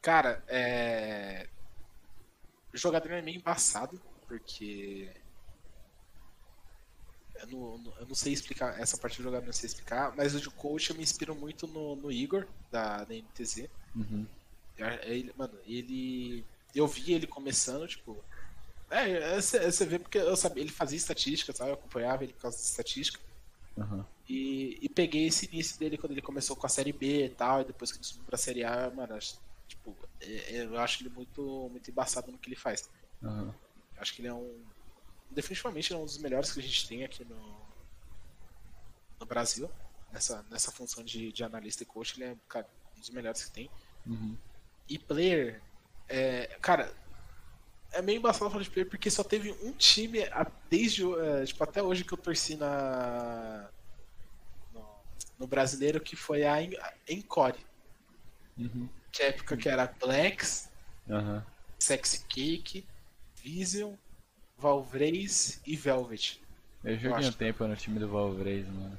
Cara, 0.00 0.42
é. 0.48 1.46
O 2.72 2.76
jogador 2.76 3.12
é 3.12 3.22
meio 3.22 3.38
embaçado, 3.38 4.00
porque. 4.26 5.10
Eu 7.40 7.46
não, 7.46 7.92
eu 8.00 8.06
não 8.06 8.14
sei 8.14 8.32
explicar, 8.32 8.78
essa 8.80 8.96
parte 8.96 9.16
do 9.18 9.22
jogador 9.24 9.44
eu 9.44 9.46
não 9.46 9.52
sei 9.52 9.66
explicar, 9.68 10.14
mas 10.16 10.34
o 10.34 10.40
de 10.40 10.50
coach 10.50 10.90
eu 10.90 10.96
me 10.96 11.02
inspiro 11.02 11.34
muito 11.34 11.66
no, 11.66 11.96
no 11.96 12.10
Igor, 12.10 12.46
da, 12.70 13.04
da 13.04 13.14
NTZ. 13.14 13.68
Uhum. 13.94 14.26
É, 14.76 15.10
Ele, 15.10 15.32
mano, 15.36 15.58
ele. 15.66 16.44
Eu 16.74 16.86
vi 16.86 17.12
ele 17.12 17.26
começando, 17.26 17.86
tipo. 17.88 18.16
É, 18.90 19.10
é, 19.10 19.40
você 19.40 19.70
você 19.70 19.84
vê 19.84 19.98
porque 19.98 20.18
eu 20.18 20.36
sabia, 20.36 20.62
ele 20.62 20.70
fazia 20.72 20.96
estatística, 20.96 21.52
sabe? 21.52 21.70
Eu 21.70 21.74
acompanhava 21.74 22.24
ele 22.24 22.32
por 22.32 22.42
causa 22.42 22.56
de 22.56 22.62
estatística. 22.62 23.20
Uhum. 23.76 24.04
E, 24.28 24.78
e 24.82 24.88
peguei 24.88 25.26
esse 25.26 25.46
início 25.46 25.78
dele 25.78 25.96
quando 25.96 26.12
ele 26.12 26.22
começou 26.22 26.54
com 26.56 26.66
a 26.66 26.70
série 26.70 26.92
B 26.92 27.26
e 27.26 27.28
tal, 27.30 27.60
e 27.60 27.64
depois 27.64 27.90
que 27.92 27.98
ele 27.98 28.04
subiu 28.04 28.24
pra 28.24 28.36
série 28.36 28.64
A, 28.64 28.90
mano, 28.90 29.18
tipo, 29.66 29.96
é- 30.20 30.56
é- 30.56 30.64
eu 30.64 30.78
acho 30.78 31.02
ele 31.02 31.08
muito, 31.10 31.68
muito 31.70 31.90
embaçado 31.90 32.30
no 32.32 32.38
que 32.38 32.48
ele 32.48 32.56
faz. 32.56 32.88
Uhum. 33.22 33.52
Acho 33.96 34.14
que 34.14 34.20
ele 34.20 34.28
é 34.28 34.34
um. 34.34 34.62
Definitivamente 35.30 35.92
ele 35.92 36.00
é 36.00 36.02
um 36.02 36.06
dos 36.06 36.18
melhores 36.18 36.52
que 36.52 36.58
a 36.60 36.62
gente 36.62 36.88
tem 36.88 37.04
aqui 37.04 37.24
no, 37.24 37.36
no 39.20 39.26
Brasil. 39.26 39.70
Nessa, 40.12 40.42
nessa 40.50 40.72
função 40.72 41.04
de, 41.04 41.30
de 41.32 41.44
analista 41.44 41.82
e 41.82 41.86
coach, 41.86 42.14
ele 42.16 42.30
é 42.32 42.36
cara, 42.48 42.66
um 42.96 43.00
dos 43.00 43.10
melhores 43.10 43.44
que 43.44 43.50
tem. 43.50 43.70
Uhum. 44.06 44.36
E 44.88 44.98
player, 44.98 45.60
é, 46.08 46.46
cara, 46.62 46.92
é 47.92 48.00
meio 48.00 48.18
embaçado 48.18 48.50
falar 48.50 48.62
de 48.62 48.70
player 48.70 48.88
porque 48.88 49.10
só 49.10 49.22
teve 49.22 49.52
um 49.62 49.72
time 49.72 50.20
desde 50.70 51.02
é, 51.20 51.44
tipo, 51.44 51.62
até 51.62 51.82
hoje 51.82 52.04
que 52.04 52.12
eu 52.14 52.18
torci 52.18 52.56
na 52.56 53.68
no, 54.72 54.86
no 55.40 55.46
brasileiro 55.46 56.00
que 56.00 56.16
foi 56.16 56.44
a 56.44 56.62
En- 56.62 56.76
a 56.78 56.94
Encore, 57.06 57.58
Uhum. 58.56 58.88
que 59.12 59.22
época 59.22 59.56
que 59.58 59.68
era 59.68 59.86
Blacks, 60.00 60.68
Uhum. 61.06 61.42
Sexy 61.78 62.24
Cake, 62.24 62.86
Vision, 63.36 63.94
Valvreis 64.58 65.60
e 65.66 65.76
Velvet. 65.76 66.40
Eu 66.84 66.96
joguei 66.96 67.10
um 67.24 67.28
acho. 67.28 67.36
tempo 67.38 67.66
no 67.66 67.76
time 67.76 67.98
do 67.98 68.08
Valvrez, 68.08 68.66
mano. 68.66 68.98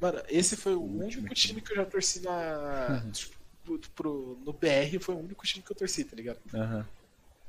Mano, 0.00 0.22
esse 0.28 0.56
foi 0.56 0.74
o 0.74 0.80
último 0.80 1.04
único 1.22 1.34
time. 1.34 1.60
que 1.60 1.72
eu 1.72 1.76
já 1.76 1.86
torci 1.86 2.20
na 2.20 3.02
tipo, 3.12 3.34
pro- 3.64 3.78
pro- 3.94 4.38
no 4.44 4.52
BR 4.52 4.98
foi 5.00 5.14
o 5.14 5.18
único 5.18 5.46
time 5.46 5.62
que 5.64 5.72
eu 5.72 5.76
torci, 5.76 6.04
tá 6.04 6.14
ligado? 6.16 6.38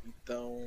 Então. 0.06 0.58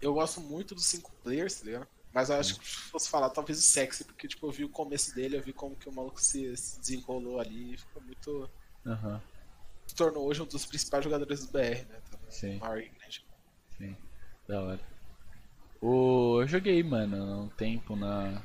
Eu 0.00 0.14
gosto 0.14 0.40
muito 0.40 0.74
dos 0.74 0.86
cinco 0.86 1.10
players, 1.22 1.56
tá 1.56 1.64
ligado? 1.66 1.86
Mas 2.12 2.28
eu 2.30 2.36
acho 2.36 2.58
que 2.58 2.66
se 2.66 2.76
fosse 2.90 3.08
falar, 3.08 3.30
talvez 3.30 3.58
o 3.58 3.62
sexy, 3.62 4.02
porque 4.04 4.26
tipo, 4.26 4.46
eu 4.46 4.50
vi 4.50 4.64
o 4.64 4.68
começo 4.68 5.14
dele, 5.14 5.36
eu 5.36 5.42
vi 5.42 5.52
como 5.52 5.76
que 5.76 5.88
o 5.88 5.92
maluco 5.92 6.20
se, 6.20 6.56
se 6.56 6.80
desenrolou 6.80 7.38
ali 7.38 7.74
e 7.74 7.76
ficou 7.76 8.02
muito. 8.02 8.50
Aham. 8.86 9.20
se 9.86 9.94
tornou 9.94 10.26
hoje 10.26 10.40
um 10.42 10.46
dos 10.46 10.64
principais 10.66 11.04
jogadores 11.04 11.46
do 11.46 11.52
BR, 11.52 11.86
né? 11.88 12.00
Tá 12.10 12.18
Sim. 12.28 12.58
Sim, 13.76 13.96
da 14.50 14.60
hora. 14.60 14.80
O, 15.80 16.42
eu 16.42 16.48
joguei, 16.48 16.82
mano, 16.82 17.44
um 17.44 17.48
tempo 17.48 17.96
na, 17.96 18.42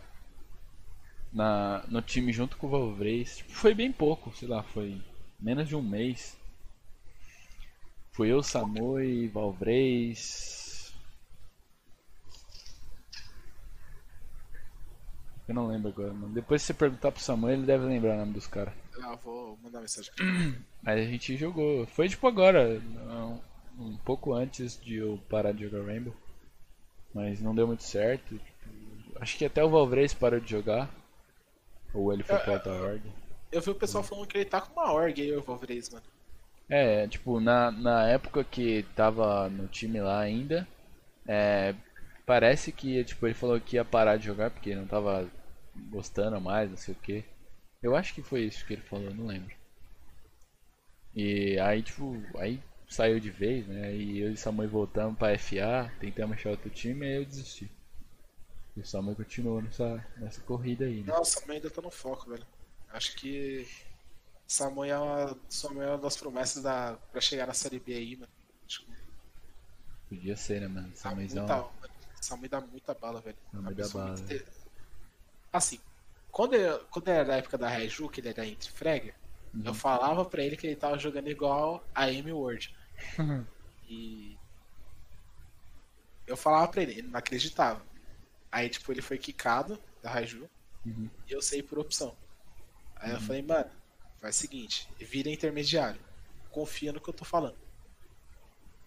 na 1.34 1.84
no 1.90 2.02
time 2.02 2.32
junto 2.32 2.56
com 2.56 2.68
o 2.68 2.70
Valvreis. 2.70 3.38
Tipo, 3.38 3.52
foi 3.52 3.74
bem 3.74 3.92
pouco, 3.92 4.34
sei 4.36 4.48
lá, 4.48 4.64
foi 4.64 5.02
menos 5.40 5.68
de 5.68 5.76
um 5.76 5.82
mês. 5.82 6.38
Foi 8.12 8.30
eu, 8.30 8.42
Samui, 8.42 9.28
Valvreis. 9.28 10.94
Eu 15.48 15.54
não 15.54 15.68
lembro 15.68 15.90
agora, 15.90 16.14
mano. 16.14 16.34
Depois 16.34 16.62
se 16.62 16.68
você 16.68 16.74
perguntar 16.74 17.12
pro 17.12 17.22
Samuel, 17.22 17.54
ele 17.54 17.66
deve 17.66 17.86
lembrar 17.86 18.16
o 18.16 18.20
nome 18.20 18.34
dos 18.34 18.48
caras. 18.48 18.74
Ah, 19.04 19.16
vou 19.16 19.58
mandar 19.62 19.82
mensagem. 19.82 20.12
Mas 20.82 21.00
a 21.00 21.04
gente 21.04 21.38
jogou. 21.38 21.86
Foi 21.88 22.10
tipo 22.10 22.26
agora, 22.28 22.82
um, 23.80 23.98
pouco 23.98 24.34
antes 24.34 24.80
de 24.82 24.96
eu 24.96 25.20
parar 25.30 25.52
de 25.52 25.64
jogar 25.64 25.86
Rainbow. 25.86 26.16
Mas 27.14 27.42
não 27.42 27.56
deu 27.56 27.68
muito 27.68 27.84
certo. 27.84 28.38
tipo, 28.38 29.22
acho 29.22 29.38
que 29.38 29.46
até 29.46 29.64
o 29.64 29.70
Valvreis 29.70 30.14
parou 30.14 30.40
de 30.40 30.50
jogar. 30.50 30.90
Ou 31.94 32.14
ele 32.14 32.24
foi 32.24 32.38
É, 32.38 32.40
pra 32.40 32.54
outra 32.54 32.74
org. 32.74 33.02
Eu 33.52 33.62
vi 33.62 33.70
o 33.72 33.76
pessoal 33.76 34.04
falando 34.04 34.28
que 34.28 34.38
ele 34.38 34.46
tá 34.46 34.62
com 34.62 34.74
uma 34.74 34.92
org 34.92 35.22
aí, 35.22 35.36
o 35.36 35.42
Valvreis, 35.42 35.90
mano. 35.90 36.06
É, 36.70 37.08
tipo, 37.08 37.40
na, 37.40 37.72
na 37.72 38.08
época 38.08 38.44
que 38.44 38.84
tava 38.96 39.50
no 39.50 39.68
time 39.68 40.02
lá 40.02 40.20
ainda, 40.20 40.68
é, 41.28 41.76
parece 42.26 42.72
que 42.72 43.04
tipo, 43.04 43.26
ele 43.28 43.34
falou 43.36 43.60
que 43.62 43.76
ia 43.78 43.86
parar 43.86 44.18
de 44.18 44.26
jogar 44.26 44.50
porque 44.52 44.76
não 44.76 44.88
tava 44.88 45.30
gostando 45.92 46.40
mais, 46.42 46.70
não 46.70 46.78
sei 46.78 46.94
o 46.94 46.98
que. 46.98 47.24
Eu 47.84 47.96
acho 47.96 48.14
que 48.14 48.22
foi 48.24 48.42
isso 48.44 48.66
que 48.66 48.74
ele 48.74 48.82
falou, 48.84 49.14
não 49.14 49.28
lembro. 49.28 49.56
E 51.16 51.58
aí, 51.60 51.82
tipo, 51.82 52.22
aí 52.38 52.60
saiu 52.88 53.20
de 53.20 53.30
vez, 53.30 53.68
né? 53.68 53.96
E 53.96 54.20
eu 54.20 54.32
e 54.32 54.38
Samuel 54.38 54.70
voltamos 54.70 55.18
pra 55.18 55.38
FA, 55.38 55.92
tentamos 56.00 56.36
achar 56.38 56.50
outro 56.52 56.70
time 56.70 57.06
e 57.06 57.10
aí 57.10 57.16
eu 57.18 57.26
desisti. 57.26 57.70
E 58.76 58.82
o 58.82 58.86
Samuel 58.86 59.16
continuou 59.16 59.62
nessa, 59.62 60.06
nessa 60.18 60.42
corrida 60.42 60.86
aí, 60.86 61.02
né? 61.02 61.08
Nossa, 61.14 61.40
mas 61.42 61.50
ainda 61.58 61.70
tá 61.70 61.82
no 61.82 61.90
foco, 61.92 62.30
velho. 62.30 62.46
Acho 62.90 63.16
que 63.16 63.68
Samuel 64.48 64.94
é 64.94 65.00
uma, 65.00 65.38
Samuel 65.50 65.88
é 65.88 65.92
uma 65.94 65.98
das 65.98 66.18
promessas 66.18 66.62
da, 66.64 66.98
pra 67.12 67.22
chegar 67.22 67.48
na 67.48 67.54
Série 67.54 67.80
B 67.80 67.94
aí, 67.94 68.16
mano. 68.16 68.32
Acho 68.68 68.82
que 68.84 68.92
Podia 70.10 70.36
ser, 70.36 70.62
né, 70.62 70.68
mano? 70.68 70.90
dá 70.90 70.96
Samuelzão. 70.96 71.46
muita, 71.48 71.56
mano. 71.58 71.94
Samuel 72.22 72.50
dá 72.50 72.62
muita 72.62 72.94
bala, 72.94 73.22
velho. 73.22 73.38
Samuel 73.52 73.76
dá 73.76 73.88
bala, 73.90 74.12
muito 74.18 74.34
inte- 74.34 74.46
Assim, 75.54 75.80
quando, 76.32 76.54
eu, 76.56 76.80
quando 76.92 77.08
era 77.08 77.24
da 77.24 77.38
época 77.38 77.58
da 77.58 77.70
Raiju, 77.70 78.10
que 78.10 78.20
ele 78.20 78.28
era 78.30 78.46
entre 78.46 78.70
frega, 78.70 79.14
eu 79.64 79.74
falava 79.74 80.26
pra 80.26 80.44
ele 80.44 80.58
que 80.58 80.68
ele 80.68 80.76
tava 80.76 80.98
jogando 80.98 81.30
igual 81.30 81.84
a 81.94 82.06
Amy 82.06 82.32
Ward. 82.34 82.76
E 83.88 84.38
eu 86.26 86.36
falava 86.36 86.68
pra 86.68 86.82
ele, 86.82 86.94
ele 86.94 87.08
não 87.08 87.20
acreditava. 87.20 87.82
Aí, 88.52 88.70
tipo, 88.70 88.92
ele 88.92 89.02
foi 89.02 89.18
quicado 89.18 89.80
da 90.02 90.10
Raiju 90.10 90.50
Uhum. 90.86 91.10
e 91.28 91.32
eu 91.32 91.42
saí 91.42 91.64
por 91.64 91.80
opção. 91.80 92.16
Aí 92.96 93.12
eu 93.12 93.20
falei, 93.20 93.42
mano, 93.42 93.70
faz 94.20 94.36
o 94.38 94.40
seguinte, 94.40 94.88
vira 95.00 95.30
intermediário. 95.30 96.00
Confia 96.52 96.94
no 96.94 97.02
que 97.02 97.10
eu 97.10 97.14
tô 97.14 97.26
falando. 97.26 97.58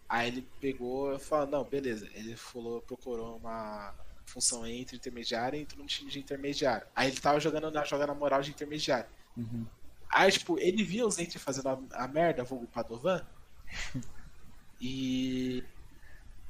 Aí 0.08 0.28
ele 0.28 0.48
pegou 0.60 1.14
e 1.14 1.18
falou, 1.18 1.46
não, 1.46 1.64
beleza. 1.64 2.08
Ele 2.14 2.34
falou, 2.36 2.80
procurou 2.82 3.36
uma 3.36 3.94
função 4.24 4.66
entre 4.66 4.96
intermediário 4.96 5.58
e 5.58 5.62
entrou 5.62 5.82
no 5.82 5.88
time 5.88 6.10
de 6.10 6.18
intermediário. 6.20 6.86
Aí 6.94 7.08
ele 7.10 7.20
tava 7.20 7.40
jogando 7.40 7.70
na 7.70 7.84
jogando 7.84 8.08
na 8.08 8.14
moral 8.14 8.42
de 8.42 8.50
intermediário. 8.50 9.08
Uhum. 9.36 9.66
Aí, 10.12 10.30
tipo, 10.32 10.58
ele 10.58 10.82
via 10.84 11.06
os 11.06 11.18
entre 11.18 11.38
fazendo 11.38 11.68
a, 11.68 12.04
a 12.04 12.08
merda, 12.08 12.44
vulgo 12.44 12.68
Padovan. 12.68 13.26
e. 14.80 15.68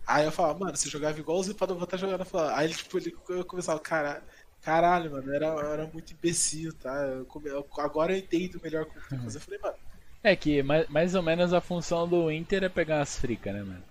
Aí 0.07 0.25
eu 0.27 0.33
falava, 0.33 0.59
mano, 0.59 0.77
você 0.77 0.89
jogava 0.91 1.19
igual 1.20 1.41
o 1.41 1.55
Padovan 1.57 1.87
tá 1.87 1.97
jogando. 1.97 2.25
Aí, 2.55 2.75
tipo, 2.75 2.99
ele 2.99 3.15
eu 3.31 3.45
começava, 3.47 3.81
cara, 3.81 4.27
caralho, 4.62 5.12
mano, 5.12 5.33
era, 5.35 5.47
era 5.49 5.87
muito 5.89 6.12
imbecil, 6.15 6.75
tá? 6.78 6.91
Eu 7.07 7.27
eu- 7.47 7.69
agora 7.78 8.12
eu 8.15 8.19
entendo 8.19 8.61
melhor 8.62 8.87
como 8.87 9.05
tem 9.07 9.19
que 9.19 9.25
fazer. 9.25 9.39
Eu 9.39 9.43
falei, 9.43 9.61
mano, 9.62 9.78
É 10.23 10.37
que 10.37 10.62
mais, 10.62 10.89
mais 10.89 11.15
ou 11.17 11.23
menos 11.25 11.53
a 11.53 11.61
função 11.61 12.09
do 12.09 12.31
Inter 12.31 12.62
é 12.65 12.69
pegar 12.69 12.99
umas 12.99 13.19
fricas, 13.19 13.53
né, 13.53 13.62
mano? 13.65 13.83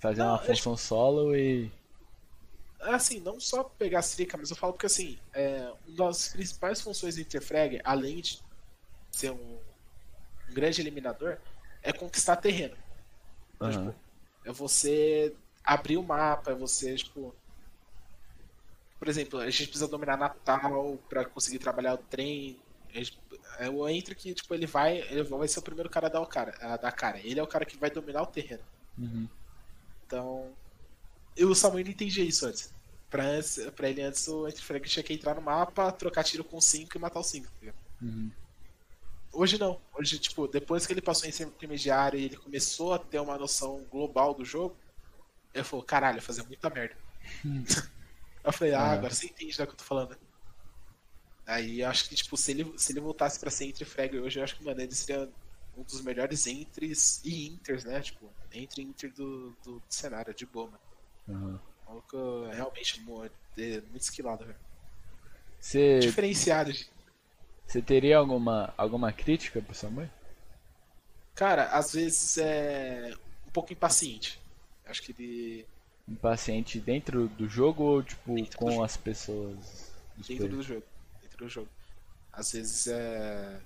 Fazer 0.00 0.22
Não, 0.22 0.24
uma 0.24 0.38
função 0.38 0.76
solo 0.76 1.34
e. 1.36 1.70
assim, 2.80 3.20
não 3.20 3.38
só 3.40 3.64
pegar 3.64 4.00
as 4.00 4.14
tricas, 4.14 4.40
mas 4.40 4.50
eu 4.50 4.56
falo 4.56 4.72
porque, 4.72 4.86
assim, 4.86 5.20
é, 5.32 5.70
uma 5.86 6.06
das 6.08 6.28
principais 6.28 6.80
funções 6.80 7.14
do 7.14 7.20
Interfrag, 7.20 7.80
além 7.84 8.20
de 8.20 8.42
ser 9.10 9.30
um, 9.30 9.58
um 10.48 10.54
grande 10.54 10.80
eliminador, 10.80 11.38
é 11.82 11.92
conquistar 11.92 12.36
terreno. 12.36 12.76
Então, 13.54 13.68
Aham. 13.68 13.86
tipo, 13.86 14.00
é 14.44 14.52
você 14.52 15.34
abrir 15.64 15.96
o 15.96 16.02
mapa, 16.02 16.52
é 16.52 16.54
você, 16.54 16.94
tipo. 16.96 17.34
Por 18.98 19.08
exemplo, 19.08 19.38
a 19.38 19.48
gente 19.48 19.68
precisa 19.68 19.88
dominar 19.88 20.16
Natal 20.16 20.98
pra 21.08 21.24
conseguir 21.24 21.58
trabalhar 21.58 21.94
o 21.94 21.98
trem. 21.98 22.58
É 23.58 23.70
o 23.70 23.88
Entre 23.88 24.14
que, 24.14 24.34
tipo, 24.34 24.52
ele 24.54 24.66
vai. 24.66 24.98
Ele 24.98 25.22
vai 25.22 25.48
ser 25.48 25.60
o 25.60 25.62
primeiro 25.62 25.88
cara 25.88 26.08
a 26.08 26.10
dar 26.10 26.20
o 26.20 26.26
cara, 26.26 26.56
a 26.60 26.76
dar 26.76 26.92
cara. 26.92 27.18
Ele 27.18 27.40
é 27.40 27.42
o 27.42 27.46
cara 27.46 27.64
que 27.64 27.78
vai 27.78 27.90
dominar 27.90 28.22
o 28.22 28.26
terreno. 28.26 28.62
Uhum. 28.98 29.28
Então. 30.06 30.52
E 31.36 31.44
o 31.44 31.54
Samuel 31.54 31.84
não 31.84 31.92
entendia 31.92 32.24
isso 32.24 32.46
antes. 32.46 32.72
Pra, 33.08 33.24
antes, 33.24 33.58
pra 33.74 33.88
ele 33.88 34.02
antes 34.02 34.26
o 34.28 34.46
Entre 34.46 34.62
Frag 34.62 34.88
tinha 34.88 35.02
que 35.02 35.12
entrar 35.12 35.34
no 35.34 35.40
mapa, 35.40 35.90
trocar 35.90 36.22
tiro 36.22 36.44
com 36.44 36.60
5 36.60 36.96
e 36.96 37.00
matar 37.00 37.20
os 37.20 37.26
5. 37.26 37.48
Uhum. 38.02 38.30
Hoje 39.32 39.58
não. 39.58 39.80
Hoje, 39.94 40.18
tipo, 40.18 40.46
depois 40.48 40.86
que 40.86 40.92
ele 40.92 41.00
passou 41.02 41.28
em 41.28 41.32
ser 41.32 41.46
intermediário 41.46 42.18
e 42.18 42.24
ele 42.24 42.36
começou 42.36 42.92
a 42.94 42.98
ter 42.98 43.20
uma 43.20 43.38
noção 43.38 43.84
global 43.90 44.34
do 44.34 44.44
jogo, 44.44 44.76
ele 45.54 45.64
falou, 45.64 45.84
caralho, 45.84 46.20
fazer 46.20 46.42
muita 46.44 46.68
merda. 46.70 46.96
eu 48.44 48.52
falei, 48.52 48.74
ah, 48.74 48.80
Ah. 48.82 48.92
agora 48.92 49.12
você 49.14 49.26
entende 49.26 49.56
do 49.56 49.66
que 49.66 49.72
eu 49.72 49.76
tô 49.76 49.84
falando. 49.84 50.16
Aí 51.46 51.80
eu 51.80 51.88
acho 51.88 52.08
que, 52.08 52.14
tipo, 52.14 52.36
se 52.36 52.50
ele, 52.52 52.72
se 52.78 52.92
ele 52.92 53.00
voltasse 53.00 53.38
pra 53.38 53.50
ser 53.50 53.66
entre 53.66 53.84
frag 53.84 54.18
hoje, 54.18 54.38
eu 54.38 54.44
acho 54.44 54.56
que, 54.56 54.64
mano, 54.64 54.80
ele 54.80 54.94
seria 54.94 55.28
um 55.76 55.82
dos 55.82 56.00
melhores 56.02 56.46
entres 56.46 57.20
e 57.24 57.48
inters, 57.48 57.84
né? 57.84 58.00
Tipo, 58.00 58.30
entre 58.52 58.82
inter 58.82 59.12
do, 59.12 59.50
do 59.64 59.82
cenário, 59.88 60.34
de 60.34 60.46
boa, 60.46 60.70
mano. 61.26 61.60
O 61.86 61.88
maluco 61.90 62.46
é 62.50 62.54
realmente 62.54 63.00
muito, 63.00 63.32
é 63.58 63.80
muito 63.80 64.00
esquilado, 64.02 64.44
velho. 64.44 64.58
Você 65.60 65.98
Diferenciado. 66.00 66.72
de- 66.72 66.88
você 67.70 67.80
teria 67.80 68.18
alguma, 68.18 68.74
alguma 68.76 69.12
crítica 69.12 69.62
pro 69.62 69.72
Samuel? 69.72 70.10
Cara, 71.36 71.66
às 71.66 71.92
vezes 71.92 72.36
é 72.38 73.14
um 73.46 73.50
pouco 73.52 73.72
impaciente. 73.72 74.40
Acho 74.84 75.00
que 75.00 75.12
ele. 75.12 75.66
Impaciente 76.08 76.80
dentro 76.80 77.28
do 77.28 77.48
jogo 77.48 77.84
ou 77.84 78.02
tipo 78.02 78.34
Dentro 78.34 78.58
com 78.58 78.82
as 78.82 78.96
pessoas? 78.96 79.92
dentro 80.16 80.48
do 80.48 80.60
jogo. 80.60 80.82
Dentro 81.22 81.44
do 81.44 81.48
jogo. 81.48 81.68
Às 82.32 82.50
vezes 82.50 82.88
é. 82.88 83.60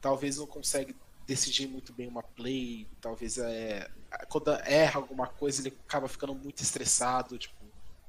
Talvez 0.00 0.38
não 0.38 0.46
consegue 0.48 0.96
decidir 1.24 1.68
muito 1.68 1.92
bem 1.92 2.08
uma 2.08 2.24
play, 2.24 2.88
talvez 3.00 3.38
é. 3.38 3.88
Quando 4.28 4.50
erra 4.64 4.98
alguma 4.98 5.28
coisa, 5.28 5.62
ele 5.62 5.76
acaba 5.86 6.08
ficando 6.08 6.34
muito 6.34 6.64
estressado, 6.64 7.38
tipo, 7.38 7.57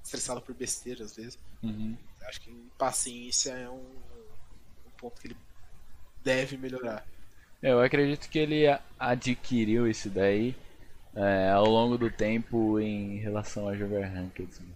estressado 0.04 0.42
por 0.42 0.54
besteira 0.56 1.04
às 1.04 1.16
vezes. 1.16 1.38
Uhum. 1.64 1.96
Acho 2.28 2.42
que 2.42 2.52
paciência 2.78 3.52
é 3.52 3.70
um, 3.70 3.76
um 4.86 4.92
ponto 4.98 5.20
que 5.22 5.28
ele 5.28 5.38
deve 6.24 6.58
melhorar. 6.58 7.06
É, 7.62 7.72
Eu 7.72 7.82
acredito 7.82 8.30
que 8.30 8.40
ele 8.40 8.64
adquiriu 8.98 9.88
isso 9.88 10.10
daí 10.10 10.56
é, 11.16 11.50
ao 11.50 11.66
longo 11.66 11.98
do 11.98 12.10
tempo 12.12 12.80
em 12.80 13.18
relação 13.18 13.68
a 13.68 13.76
jogar 13.76 14.08
ranked. 14.08 14.50
Né? 14.62 14.74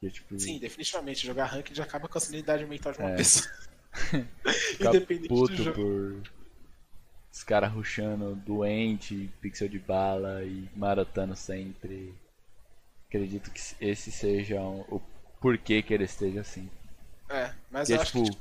Que, 0.00 0.10
tipo, 0.10 0.38
Sim, 0.38 0.58
definitivamente, 0.58 1.26
jogar 1.26 1.46
ranked 1.46 1.76
já 1.76 1.84
acaba 1.84 2.08
com 2.08 2.18
a 2.18 2.20
sanidade 2.20 2.64
mental 2.66 2.92
de 2.92 2.98
uma 2.98 3.10
É. 3.10 3.16
pessoa. 3.16 3.50
Independente 4.80 5.28
do 5.28 5.34
puto 5.34 5.54
jogo. 5.56 5.74
por 5.74 6.22
os 7.32 7.42
caras 7.44 7.72
rushando 7.72 8.34
doente, 8.36 9.30
pixel 9.40 9.68
de 9.68 9.78
bala 9.78 10.42
e 10.44 10.68
maratando 10.76 11.34
sempre. 11.36 12.14
Acredito 13.12 13.50
que 13.50 13.60
esse 13.78 14.10
seja 14.10 14.58
um- 14.62 14.86
o 14.88 14.98
porquê 15.38 15.82
que 15.82 15.92
ele 15.92 16.04
esteja 16.04 16.40
assim. 16.40 16.66
É, 17.28 17.52
mas 17.70 17.86
Porque, 17.86 17.92
eu 17.92 18.00
acho 18.00 18.12
tipo, 18.24 18.30
que 18.30 18.38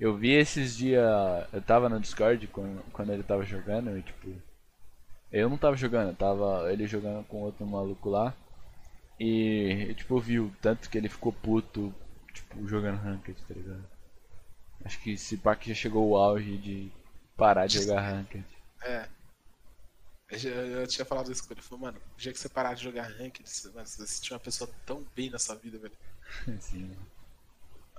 eu 0.00 0.16
vi 0.16 0.32
esses 0.32 0.76
dias. 0.76 1.04
Eu 1.52 1.62
tava 1.62 1.88
no 1.88 2.00
Discord 2.00 2.44
quando, 2.48 2.82
quando 2.90 3.12
ele 3.12 3.22
tava 3.22 3.44
jogando 3.44 3.96
e, 3.96 4.02
tipo. 4.02 4.34
Eu 5.30 5.48
não 5.48 5.56
tava 5.56 5.76
jogando, 5.76 6.16
tava 6.16 6.72
ele 6.72 6.84
jogando 6.88 7.24
com 7.26 7.42
outro 7.42 7.64
maluco 7.64 8.10
lá. 8.10 8.34
E, 9.20 9.94
tipo, 9.96 10.16
eu 10.16 10.20
vi 10.20 10.40
o 10.40 10.52
tanto 10.60 10.90
que 10.90 10.98
ele 10.98 11.08
ficou 11.08 11.32
puto, 11.32 11.94
tipo, 12.34 12.66
jogando 12.66 12.98
Ranked, 12.98 13.40
tá 13.46 13.54
ligado? 13.54 13.84
Acho 14.84 15.00
que 15.00 15.12
esse 15.12 15.36
pack 15.36 15.68
já 15.68 15.74
chegou 15.76 16.16
ao 16.16 16.30
auge 16.30 16.56
de 16.56 16.90
parar 17.36 17.68
de 17.68 17.80
jogar 17.80 18.00
Ranked. 18.00 18.44
É. 18.82 19.06
Eu, 20.30 20.38
eu 20.82 20.86
tinha 20.86 21.04
falado 21.04 21.30
isso 21.32 21.42
com 21.46 21.52
ele. 21.52 21.60
Ele 21.60 21.66
falou, 21.66 21.82
mano, 21.82 21.98
o 22.14 22.16
dia 22.16 22.32
que 22.32 22.38
você 22.38 22.48
parar 22.48 22.74
de 22.74 22.84
jogar 22.84 23.10
ranked, 23.10 23.48
você, 23.48 23.70
mano, 23.70 23.86
você 23.86 24.06
sentiu 24.06 24.34
uma 24.34 24.40
pessoa 24.40 24.70
tão 24.84 25.04
bem 25.14 25.30
na 25.30 25.38
sua 25.38 25.56
vida, 25.56 25.78
velho. 25.78 25.98
Assim, 26.58 26.98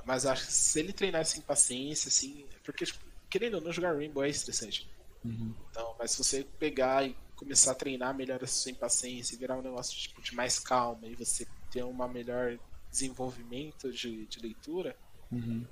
Mas 0.06 0.24
eu 0.26 0.32
acho 0.32 0.46
que 0.48 0.54
se 0.54 0.80
ele 0.80 0.94
treinar 0.94 1.26
sem 1.26 1.42
paciência, 1.42 2.08
assim. 2.10 2.48
Porque, 2.64 2.86
tipo, 2.86 3.06
querendo 3.30 3.56
ou 3.56 3.62
não, 3.62 3.72
jogar 3.72 3.96
Rainbow 3.96 4.24
é 4.24 4.30
estressante. 4.30 4.90
Uhum. 5.24 5.56
Então, 5.70 5.96
mas 6.00 6.12
se 6.12 6.18
você 6.18 6.44
pegar 6.60 7.06
e 7.08 7.16
começar 7.36 7.72
a 7.72 7.76
treinar 7.76 8.16
melhor 8.16 8.44
a 8.44 8.48
sua 8.48 8.72
impaciência, 8.72 9.38
virar 9.38 9.58
um 9.58 9.62
negócio 9.62 9.98
tipo, 9.98 10.22
de 10.22 10.36
mais 10.36 10.60
calma 10.60 11.08
e 11.08 11.16
você 11.16 11.48
ter 11.70 11.84
um 11.84 12.08
melhor 12.10 12.60
desenvolvimento 12.92 13.92
de, 13.92 14.28
de 14.28 14.40
leitura, 14.40 14.98
Uhum. 15.32 15.68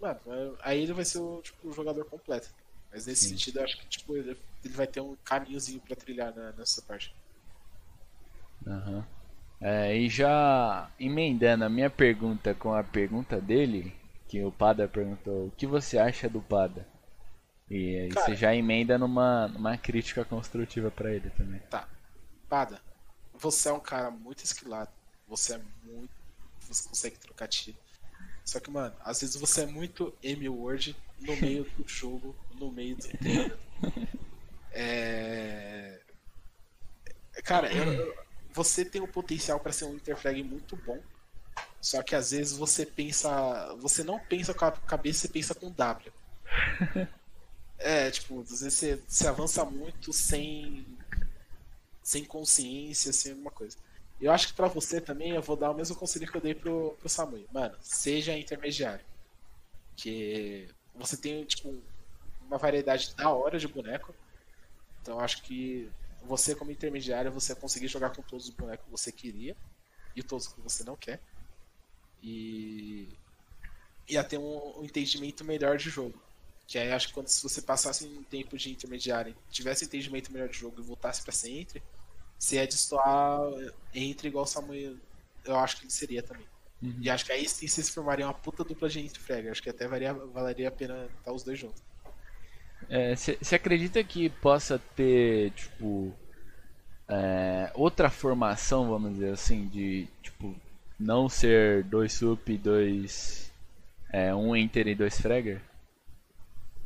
mano, 0.00 0.20
aí 0.62 0.82
ele 0.82 0.92
vai 0.92 1.04
ser 1.04 1.18
o, 1.18 1.40
tipo, 1.42 1.68
o 1.68 1.72
jogador 1.72 2.04
completo. 2.08 2.52
Mas 2.90 3.06
nesse 3.06 3.22
Sim. 3.22 3.28
sentido, 3.30 3.58
eu 3.58 3.64
acho 3.64 3.78
que 3.78 3.88
tipo, 3.88 4.16
ele, 4.16 4.40
ele 4.64 4.74
vai 4.74 4.86
ter 4.86 5.00
um 5.00 5.16
caminhozinho 5.24 5.80
pra 5.80 5.96
trilhar 5.96 6.34
na- 6.34 6.52
nessa 6.52 6.82
parte. 6.82 7.14
Aham. 8.66 9.06
É, 9.60 9.96
e 9.96 10.08
já 10.10 10.90
emendando 10.98 11.64
a 11.64 11.68
minha 11.68 11.88
pergunta 11.88 12.54
com 12.54 12.74
a 12.74 12.82
pergunta 12.82 13.40
dele, 13.40 13.94
que 14.28 14.42
o 14.42 14.52
Pada 14.52 14.86
perguntou, 14.88 15.46
o 15.46 15.50
que 15.52 15.66
você 15.66 15.96
acha 15.98 16.28
do 16.28 16.40
Pada? 16.42 16.86
E 17.70 17.96
aí 17.96 18.08
Cara. 18.10 18.26
você 18.26 18.36
já 18.36 18.54
emenda 18.54 18.98
numa, 18.98 19.48
numa 19.48 19.76
crítica 19.78 20.24
construtiva 20.24 20.90
pra 20.90 21.12
ele 21.12 21.30
também. 21.30 21.60
Tá. 21.70 21.88
Pada, 22.48 22.80
você 23.32 23.68
é 23.68 23.72
um 23.72 23.80
cara 23.80 24.10
muito 24.10 24.44
esquilado. 24.44 24.90
Você 25.26 25.54
é 25.54 25.60
muito. 25.84 26.10
Você 26.60 26.88
consegue 26.88 27.16
trocar 27.18 27.48
tiro. 27.48 27.76
Só 28.44 28.60
que, 28.60 28.70
mano, 28.70 28.94
às 29.00 29.20
vezes 29.22 29.36
você 29.36 29.62
é 29.62 29.66
muito 29.66 30.14
M-Word 30.22 30.94
no 31.20 31.36
meio 31.36 31.64
do 31.78 31.84
jogo, 31.88 32.36
no 32.60 32.70
meio 32.70 32.96
do 32.96 33.08
treino. 33.08 33.56
É. 34.74 36.00
Cara, 37.44 37.72
eu- 37.72 38.14
você 38.52 38.84
tem 38.84 39.00
o 39.02 39.08
potencial 39.08 39.58
pra 39.60 39.72
ser 39.72 39.84
um 39.86 39.94
interfrag 39.96 40.42
muito 40.42 40.76
bom. 40.76 41.00
Só 41.80 42.02
que 42.02 42.14
às 42.14 42.30
vezes 42.30 42.56
você 42.56 42.86
pensa. 42.86 43.74
Você 43.80 44.02
não 44.04 44.18
pensa 44.18 44.54
com 44.54 44.64
a 44.64 44.72
cabeça, 44.72 45.20
você 45.20 45.28
pensa 45.28 45.54
com 45.54 45.70
W. 45.70 46.12
É, 47.76 48.10
tipo, 48.10 48.40
às 48.40 48.48
vezes 48.62 48.72
você, 48.74 48.96
você 49.06 49.26
avança 49.26 49.64
muito 49.64 50.12
sem 50.12 50.86
sem 52.02 52.24
consciência, 52.24 53.12
sem 53.12 53.32
alguma 53.32 53.50
coisa. 53.50 53.76
Eu 54.20 54.30
acho 54.32 54.48
que 54.48 54.54
pra 54.54 54.68
você 54.68 55.00
também 55.00 55.32
eu 55.32 55.42
vou 55.42 55.56
dar 55.56 55.70
o 55.70 55.74
mesmo 55.74 55.96
conselho 55.96 56.30
que 56.30 56.36
eu 56.36 56.40
dei 56.40 56.54
pro, 56.54 56.96
pro 57.00 57.08
Samui. 57.08 57.46
Mano, 57.52 57.76
seja 57.80 58.36
intermediário. 58.36 59.04
Que 59.96 60.68
você 60.94 61.16
tem, 61.16 61.44
tipo, 61.44 61.74
uma 62.46 62.58
variedade 62.58 63.14
da 63.16 63.30
hora 63.30 63.58
de 63.58 63.66
boneco. 63.68 64.14
Então 65.04 65.20
acho 65.20 65.42
que 65.42 65.90
você 66.22 66.54
como 66.54 66.70
intermediário, 66.70 67.30
você 67.30 67.52
vai 67.52 67.60
conseguir 67.60 67.88
jogar 67.88 68.08
com 68.08 68.22
todos 68.22 68.48
os 68.48 68.54
bonecos 68.54 68.86
que 68.86 68.90
você 68.90 69.12
queria 69.12 69.54
e 70.16 70.22
todos 70.22 70.48
que 70.48 70.60
você 70.62 70.82
não 70.82 70.96
quer. 70.96 71.20
E 72.22 73.06
ia 74.08 74.24
ter 74.24 74.38
um, 74.38 74.78
um 74.78 74.82
entendimento 74.82 75.44
melhor 75.44 75.76
de 75.76 75.90
jogo. 75.90 76.18
Que 76.66 76.78
aí 76.78 76.90
acho 76.90 77.08
que 77.08 77.12
quando 77.12 77.28
se 77.28 77.42
você 77.42 77.60
passasse 77.60 78.06
um 78.06 78.22
tempo 78.22 78.56
de 78.56 78.70
intermediário, 78.70 79.36
tivesse 79.50 79.84
entendimento 79.84 80.32
melhor 80.32 80.48
de 80.48 80.56
jogo 80.56 80.80
e 80.80 80.82
voltasse 80.82 81.22
pra 81.22 81.32
ser 81.32 81.50
entre, 81.50 81.82
se 82.38 82.56
é 82.56 82.66
destoar 82.66 83.40
entre 83.92 84.28
igual 84.28 84.44
o 84.44 84.48
Samuel, 84.48 84.96
eu 85.44 85.56
acho 85.58 85.76
que 85.76 85.84
ele 85.84 85.92
seria 85.92 86.22
também. 86.22 86.46
Uhum. 86.80 86.96
E 87.02 87.10
acho 87.10 87.26
que 87.26 87.32
aí 87.32 87.46
sim 87.46 87.68
vocês 87.68 87.90
formariam 87.90 88.28
uma 88.28 88.34
puta 88.34 88.64
dupla 88.64 88.88
de 88.88 89.00
entre 89.00 89.20
frag. 89.20 89.50
Acho 89.50 89.62
que 89.62 89.68
até 89.68 89.86
valia, 89.86 90.14
valeria 90.14 90.68
a 90.68 90.72
pena 90.72 91.10
estar 91.18 91.32
os 91.32 91.42
dois 91.42 91.58
juntos. 91.58 91.82
Você 93.16 93.54
acredita 93.54 94.02
que 94.04 94.28
possa 94.28 94.78
ter, 94.78 95.50
tipo, 95.52 96.14
é, 97.08 97.70
outra 97.74 98.10
formação, 98.10 98.88
vamos 98.88 99.14
dizer 99.14 99.32
assim, 99.32 99.66
de, 99.68 100.08
tipo, 100.22 100.54
não 100.98 101.28
ser 101.28 101.84
dois 101.84 102.12
sup, 102.12 102.48
dois, 102.58 103.50
é, 104.12 104.34
um 104.34 104.54
enter 104.54 104.86
e 104.86 104.94
dois 104.94 105.20
fragger? 105.20 105.60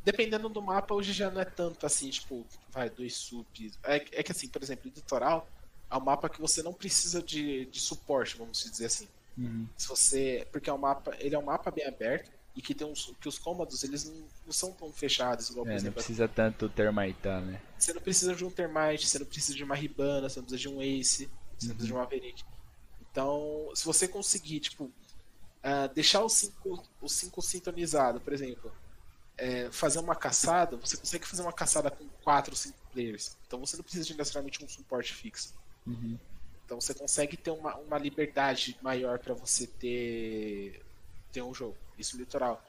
Dependendo 0.04 0.48
do 0.48 0.62
mapa, 0.62 0.94
hoje 0.94 1.12
já 1.12 1.30
não 1.30 1.40
é 1.40 1.44
tanto 1.44 1.84
assim, 1.84 2.08
tipo, 2.08 2.46
vai, 2.70 2.88
dois 2.88 3.14
subs. 3.14 3.78
É, 3.84 3.96
é 3.96 4.22
que 4.22 4.32
assim, 4.32 4.48
por 4.48 4.62
exemplo, 4.62 4.90
o 4.90 4.94
litoral 4.94 5.46
é 5.90 5.96
um 5.96 6.00
mapa 6.00 6.28
que 6.28 6.40
você 6.40 6.62
não 6.62 6.72
precisa 6.72 7.22
de, 7.22 7.66
de 7.66 7.80
suporte, 7.80 8.36
vamos 8.36 8.62
dizer 8.62 8.86
assim. 8.86 9.08
Uhum. 9.36 9.68
Se 9.76 9.88
você. 9.88 10.46
Porque 10.50 10.70
é 10.70 10.72
um 10.72 10.78
mapa. 10.78 11.14
Ele 11.20 11.34
é 11.34 11.38
um 11.38 11.44
mapa 11.44 11.70
bem 11.70 11.86
aberto 11.86 12.30
e 12.58 12.60
que 12.60 12.74
tem 12.74 12.84
uns. 12.84 13.14
que 13.20 13.28
os 13.28 13.38
cômodos 13.38 13.84
eles 13.84 14.04
não, 14.04 14.26
não 14.44 14.52
são 14.52 14.72
tão 14.72 14.92
fechados, 14.92 15.48
igual, 15.48 15.64
por 15.64 15.70
É, 15.70 15.74
não 15.74 15.78
exemplo, 15.78 15.94
precisa 15.94 16.26
tanto 16.26 16.68
termitar, 16.68 17.40
né? 17.40 17.62
Você 17.78 17.92
não 17.92 18.02
precisa 18.02 18.34
de 18.34 18.44
um 18.44 18.50
Termite, 18.50 19.06
você 19.06 19.20
não 19.20 19.26
precisa 19.26 19.56
de 19.56 19.62
uma 19.62 19.76
Ribana, 19.76 20.28
você 20.28 20.40
não 20.40 20.46
precisa 20.46 20.68
de 20.68 20.76
um 20.76 20.82
Ace, 20.82 21.30
você 21.56 21.68
não 21.68 21.76
precisa 21.76 21.86
de 21.86 21.92
um 21.94 21.96
Maverick. 21.98 22.44
Então, 23.10 23.70
se 23.76 23.84
você 23.84 24.08
conseguir, 24.08 24.58
tipo, 24.58 24.90
ah, 25.62 25.86
deixar 25.86 26.24
os 26.24 26.32
cinco, 26.32 26.84
os 27.00 27.12
cinco 27.12 27.40
sintonizados, 27.40 28.20
por 28.20 28.32
exemplo, 28.32 28.72
é, 29.36 29.70
fazer 29.70 30.00
uma 30.00 30.16
caçada, 30.16 30.76
você 30.76 30.96
consegue 30.96 31.26
fazer 31.28 31.42
uma 31.42 31.52
caçada 31.52 31.92
com 31.92 32.04
quatro 32.24 32.52
ou 32.52 32.56
cinco 32.56 32.78
players. 32.92 33.36
Então 33.46 33.60
você 33.60 33.76
não 33.76 33.84
precisa 33.84 34.04
de 34.04 34.16
necessariamente 34.16 34.64
um 34.64 34.68
suporte 34.68 35.14
fixo. 35.14 35.54
Uhum. 35.86 36.18
Então 36.64 36.80
você 36.80 36.92
consegue 36.92 37.36
ter 37.36 37.52
uma, 37.52 37.76
uma 37.76 37.98
liberdade 37.98 38.76
maior 38.82 39.20
para 39.20 39.32
você 39.34 39.66
ter, 39.68 40.82
ter 41.30 41.42
um 41.42 41.54
jogo. 41.54 41.76
Isso 41.98 42.16
litoral. 42.16 42.64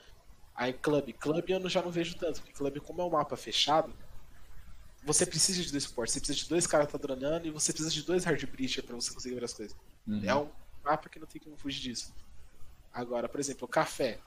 Aí 0.56 0.74
clube. 0.74 1.14
Clube 1.14 1.52
eu 1.52 1.70
já 1.70 1.82
não 1.82 1.92
vejo 1.92 2.18
tanto, 2.18 2.42
porque 2.42 2.54
clube, 2.54 2.80
como 2.80 3.02
é 3.02 3.06
um 3.06 3.10
mapa 3.10 3.38
fechado, 3.38 3.94
você 5.04 5.26
precisa 5.26 5.62
de 5.62 5.72
dois 5.72 5.84
suportes. 5.84 6.14
Você 6.14 6.20
precisa 6.20 6.40
de 6.40 6.50
dois 6.50 6.68
caras 6.68 6.88
dronando 7.00 7.48
e 7.48 7.52
você 7.52 7.72
precisa 7.72 7.94
de 7.94 8.04
dois 8.04 8.26
hard 8.26 8.44
breacher 8.48 8.84
pra 8.84 8.96
você 8.96 9.14
conseguir 9.14 9.36
ver 9.36 9.44
as 9.44 9.54
coisas. 9.54 9.76
Uhum. 10.08 10.22
É 10.24 10.36
um 10.36 10.50
mapa 10.84 11.08
que 11.08 11.20
não 11.20 11.28
tem 11.28 11.42
como 11.42 11.56
fugir 11.56 11.82
disso. 11.82 12.14
Agora, 12.94 13.30
por 13.30 13.40
exemplo, 13.40 13.68
café. 13.68 14.20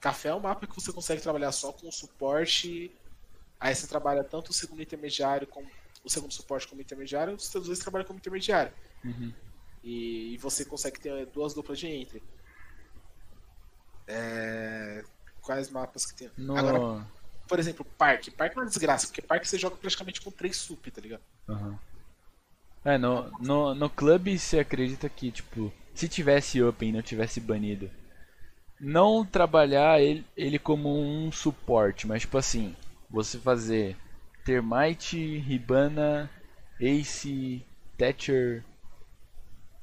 Café 0.00 0.28
é 0.28 0.34
um 0.34 0.40
mapa 0.40 0.66
que 0.66 0.74
você 0.74 0.92
consegue 0.92 1.20
trabalhar 1.20 1.52
só 1.52 1.72
com 1.72 1.90
suporte. 1.90 2.90
Aí 3.60 3.74
você 3.74 3.86
trabalha 3.86 4.22
tanto 4.22 4.50
o 4.50 4.52
segundo 4.52 4.82
intermediário 4.82 5.46
como 5.46 5.68
o 6.04 6.10
segundo 6.10 6.32
suporte 6.32 6.68
como 6.68 6.82
intermediário, 6.82 7.34
os 7.34 7.46
seus 7.46 7.66
dois 7.66 7.78
trabalham 7.78 8.06
como 8.06 8.18
intermediário. 8.18 8.72
Uhum. 9.02 9.32
E, 9.82 10.34
e 10.34 10.38
você 10.38 10.64
consegue 10.64 11.00
ter 11.00 11.26
duas 11.26 11.54
duplas 11.54 11.78
de 11.78 11.86
entre. 11.86 12.22
É, 14.06 15.04
Quais 15.44 15.70
mapas 15.70 16.06
que 16.06 16.14
tem? 16.14 16.30
No... 16.38 16.56
Agora, 16.56 17.06
por 17.46 17.58
exemplo, 17.58 17.84
parque. 17.98 18.30
Parque 18.30 18.56
é 18.56 18.60
uma 18.60 18.66
desgraça, 18.66 19.06
porque 19.06 19.20
parque 19.20 19.46
você 19.46 19.58
joga 19.58 19.76
praticamente 19.76 20.20
com 20.20 20.30
três 20.30 20.56
sup, 20.56 20.90
tá 20.90 21.00
ligado? 21.00 21.22
Uhum. 21.46 21.78
É, 22.82 22.96
no, 22.96 23.30
no, 23.38 23.74
no 23.74 23.90
clube 23.90 24.38
você 24.38 24.58
acredita 24.58 25.08
que, 25.08 25.30
tipo, 25.30 25.72
se 25.94 26.08
tivesse 26.08 26.62
open 26.62 26.88
e 26.88 26.92
não 26.92 27.02
tivesse 27.02 27.40
banido, 27.40 27.90
não 28.80 29.24
trabalhar 29.24 30.00
ele, 30.00 30.24
ele 30.36 30.58
como 30.58 30.98
um 30.98 31.30
suporte, 31.30 32.06
mas 32.06 32.22
tipo 32.22 32.36
assim, 32.38 32.74
você 33.10 33.38
fazer 33.38 33.96
Termite, 34.44 35.38
Ribana, 35.38 36.30
Ace, 36.80 37.64
Thatcher 37.96 38.64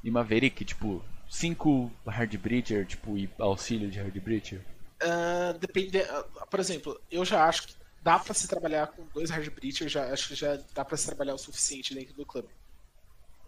e 0.04 0.12
Maverick, 0.12 0.66
tipo, 0.66 1.04
cinco 1.32 1.92
Hard 2.06 2.36
Breacher, 2.38 2.86
tipo, 2.86 3.18
e 3.18 3.30
auxílio 3.40 3.90
de 3.90 4.00
Hard 4.00 4.18
Breacher. 4.20 4.62
Ah, 5.02 5.54
depende. 5.60 6.00
ah, 6.02 6.24
por 6.50 6.60
exemplo, 6.60 7.00
eu 7.10 7.26
já 7.26 7.46
acho 7.48 7.68
que 7.68 7.76
dá 8.02 8.20
pra 8.20 8.34
se 8.34 8.48
trabalhar 8.48 8.88
com 8.88 9.08
dois 9.10 9.30
hard 9.30 9.50
breachers, 9.54 9.92
já 9.92 10.12
acho 10.14 10.28
que 10.30 10.36
já 10.36 10.58
dá 10.74 10.86
pra 10.86 10.98
se 10.98 11.06
trabalhar 11.08 11.34
o 11.36 11.38
suficiente 11.38 11.94
dentro 11.94 12.16
do 12.16 12.26
clube. 12.26 12.50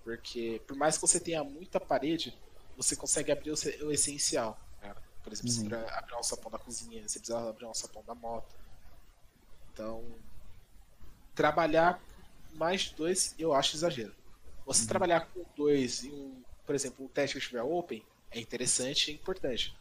Porque 0.04 0.64
por 0.68 0.76
mais 0.78 0.96
que 0.98 1.02
você 1.02 1.20
tenha 1.20 1.44
muita 1.44 1.80
parede, 1.80 2.40
você 2.78 2.96
consegue 2.96 3.32
abrir 3.32 3.52
o, 3.52 3.56
o 3.88 3.92
essencial. 3.92 4.60
cara. 4.80 5.02
Por 5.24 5.34
exemplo, 5.34 5.50
você 5.52 5.62
Uhum. 5.62 5.70
precisa 5.70 5.88
abrir 5.98 6.16
um 6.18 6.24
sapão 6.24 6.52
da 6.52 6.60
cozinha, 6.60 7.08
você 7.08 7.20
precisa 7.20 7.50
abrir 7.50 7.66
um 7.66 7.74
sapão 7.74 8.04
da 8.06 8.16
moto. 8.16 8.56
Então, 9.72 10.24
trabalhar 11.34 12.00
com 12.00 12.58
mais 12.58 12.82
de 12.84 12.96
dois, 12.96 13.36
eu 13.38 13.54
acho 13.54 13.76
exagero. 13.76 14.16
Você 14.66 14.86
trabalhar 14.88 15.22
com 15.34 15.46
dois 15.56 16.04
e 16.04 16.12
um, 16.12 16.43
por 16.66 16.76
exemplo, 16.76 17.06
um 17.06 17.08
teste 17.10 17.36
que 17.38 17.44
estiver 17.44 17.62
open, 17.64 18.04
é 18.32 18.40
interessante 18.40 19.12
e 19.12 19.14
importante. 19.16 19.76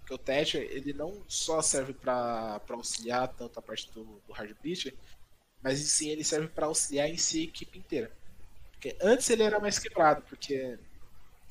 Porque 0.00 0.14
o 0.14 0.18
Thatcher, 0.18 0.62
ele 0.70 0.92
não 0.92 1.22
só 1.28 1.60
serve 1.60 1.92
para 1.92 2.60
auxiliar 2.70 3.28
tanto 3.28 3.58
a 3.58 3.62
parte 3.62 3.90
do, 3.92 4.22
do 4.26 4.32
hard 4.32 4.56
breacher, 4.62 4.94
mas 5.62 5.80
em 5.80 5.84
si 5.84 6.08
ele 6.08 6.24
serve 6.24 6.48
para 6.48 6.66
auxiliar 6.66 7.08
em 7.08 7.16
si 7.18 7.40
a 7.40 7.44
equipe 7.44 7.78
inteira. 7.78 8.10
Porque 8.72 8.96
antes 9.02 9.28
ele 9.28 9.42
era 9.42 9.60
mais 9.60 9.78
quebrado, 9.78 10.22
porque 10.22 10.78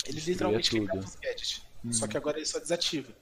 ele 0.05 0.19
literalmente 0.21 0.71
quebrava 0.71 0.99
os 0.99 1.15
gadgets. 1.15 1.61
Uhum. 1.83 1.93
Só 1.93 2.07
que 2.07 2.17
agora 2.17 2.37
ele 2.37 2.45
só 2.45 2.59
desativa. 2.59 3.13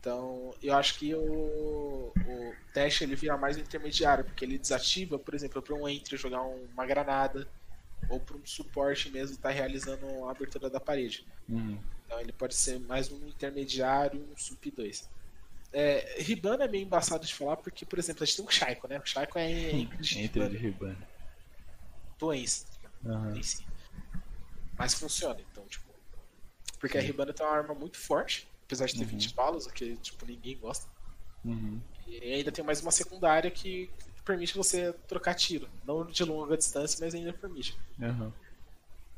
Então, 0.00 0.54
eu 0.62 0.74
acho 0.74 0.98
que 0.98 1.14
o, 1.14 2.12
o 2.14 2.54
Dash 2.72 3.00
ele 3.02 3.16
vira 3.16 3.36
mais 3.36 3.56
um 3.56 3.60
intermediário, 3.60 4.24
porque 4.24 4.44
ele 4.44 4.58
desativa, 4.58 5.18
por 5.18 5.34
exemplo, 5.34 5.60
para 5.60 5.74
um 5.74 5.88
entry 5.88 6.16
jogar 6.16 6.42
um- 6.42 6.64
uma 6.72 6.86
granada, 6.86 7.46
ou 8.08 8.20
para 8.20 8.36
um 8.36 8.46
suporte 8.46 9.10
mesmo 9.10 9.34
estar 9.36 9.50
realizando 9.50 10.06
a 10.24 10.30
abertura 10.30 10.70
da 10.70 10.80
parede. 10.80 11.26
Uhum. 11.48 11.78
Então 12.04 12.20
ele 12.20 12.32
pode 12.32 12.54
ser 12.54 12.78
mais 12.80 13.10
um 13.10 13.26
intermediário, 13.26 14.20
um 14.32 14.36
sup 14.36 14.70
2. 14.70 15.08
É, 15.72 16.22
Ribana 16.22 16.64
é 16.64 16.68
meio 16.68 16.84
embaçado 16.84 17.26
de 17.26 17.34
falar, 17.34 17.56
porque, 17.56 17.84
por 17.84 17.98
exemplo, 17.98 18.22
a 18.22 18.26
gente 18.26 18.36
tem 18.36 18.44
um 18.46 18.50
Shaiko, 18.50 18.88
né? 18.88 18.98
O 18.98 19.06
Shaiko 19.06 19.38
é 19.38 19.70
Entre 19.72 20.48
de 20.48 20.56
Ribana. 20.56 20.96
doença 22.18 22.66
Uhum. 23.04 23.40
Mas 24.78 24.94
funciona, 24.94 25.40
então, 25.52 25.64
tipo. 25.66 25.84
Porque 26.80 26.98
a 26.98 27.00
Ribana 27.00 27.32
tem 27.32 27.44
uma 27.46 27.54
arma 27.54 27.74
muito 27.74 27.98
forte, 27.98 28.48
apesar 28.64 28.86
de 28.86 28.94
ter 28.94 29.04
Uhum. 29.04 29.10
20 29.10 29.34
balas, 29.34 29.66
o 29.66 29.72
que 29.72 29.96
tipo, 29.96 30.26
ninguém 30.26 30.56
gosta. 30.58 30.88
Uhum. 31.44 31.80
E 32.06 32.34
ainda 32.34 32.50
tem 32.52 32.64
mais 32.64 32.80
uma 32.80 32.90
secundária 32.90 33.50
que 33.50 33.90
permite 34.26 34.56
você 34.56 34.92
trocar 35.06 35.34
tiro. 35.34 35.68
Não 35.86 36.04
de 36.04 36.24
longa 36.24 36.56
distância, 36.56 36.98
mas 37.00 37.14
ainda 37.14 37.32
permite. 37.32 37.78
Aham. 38.02 38.32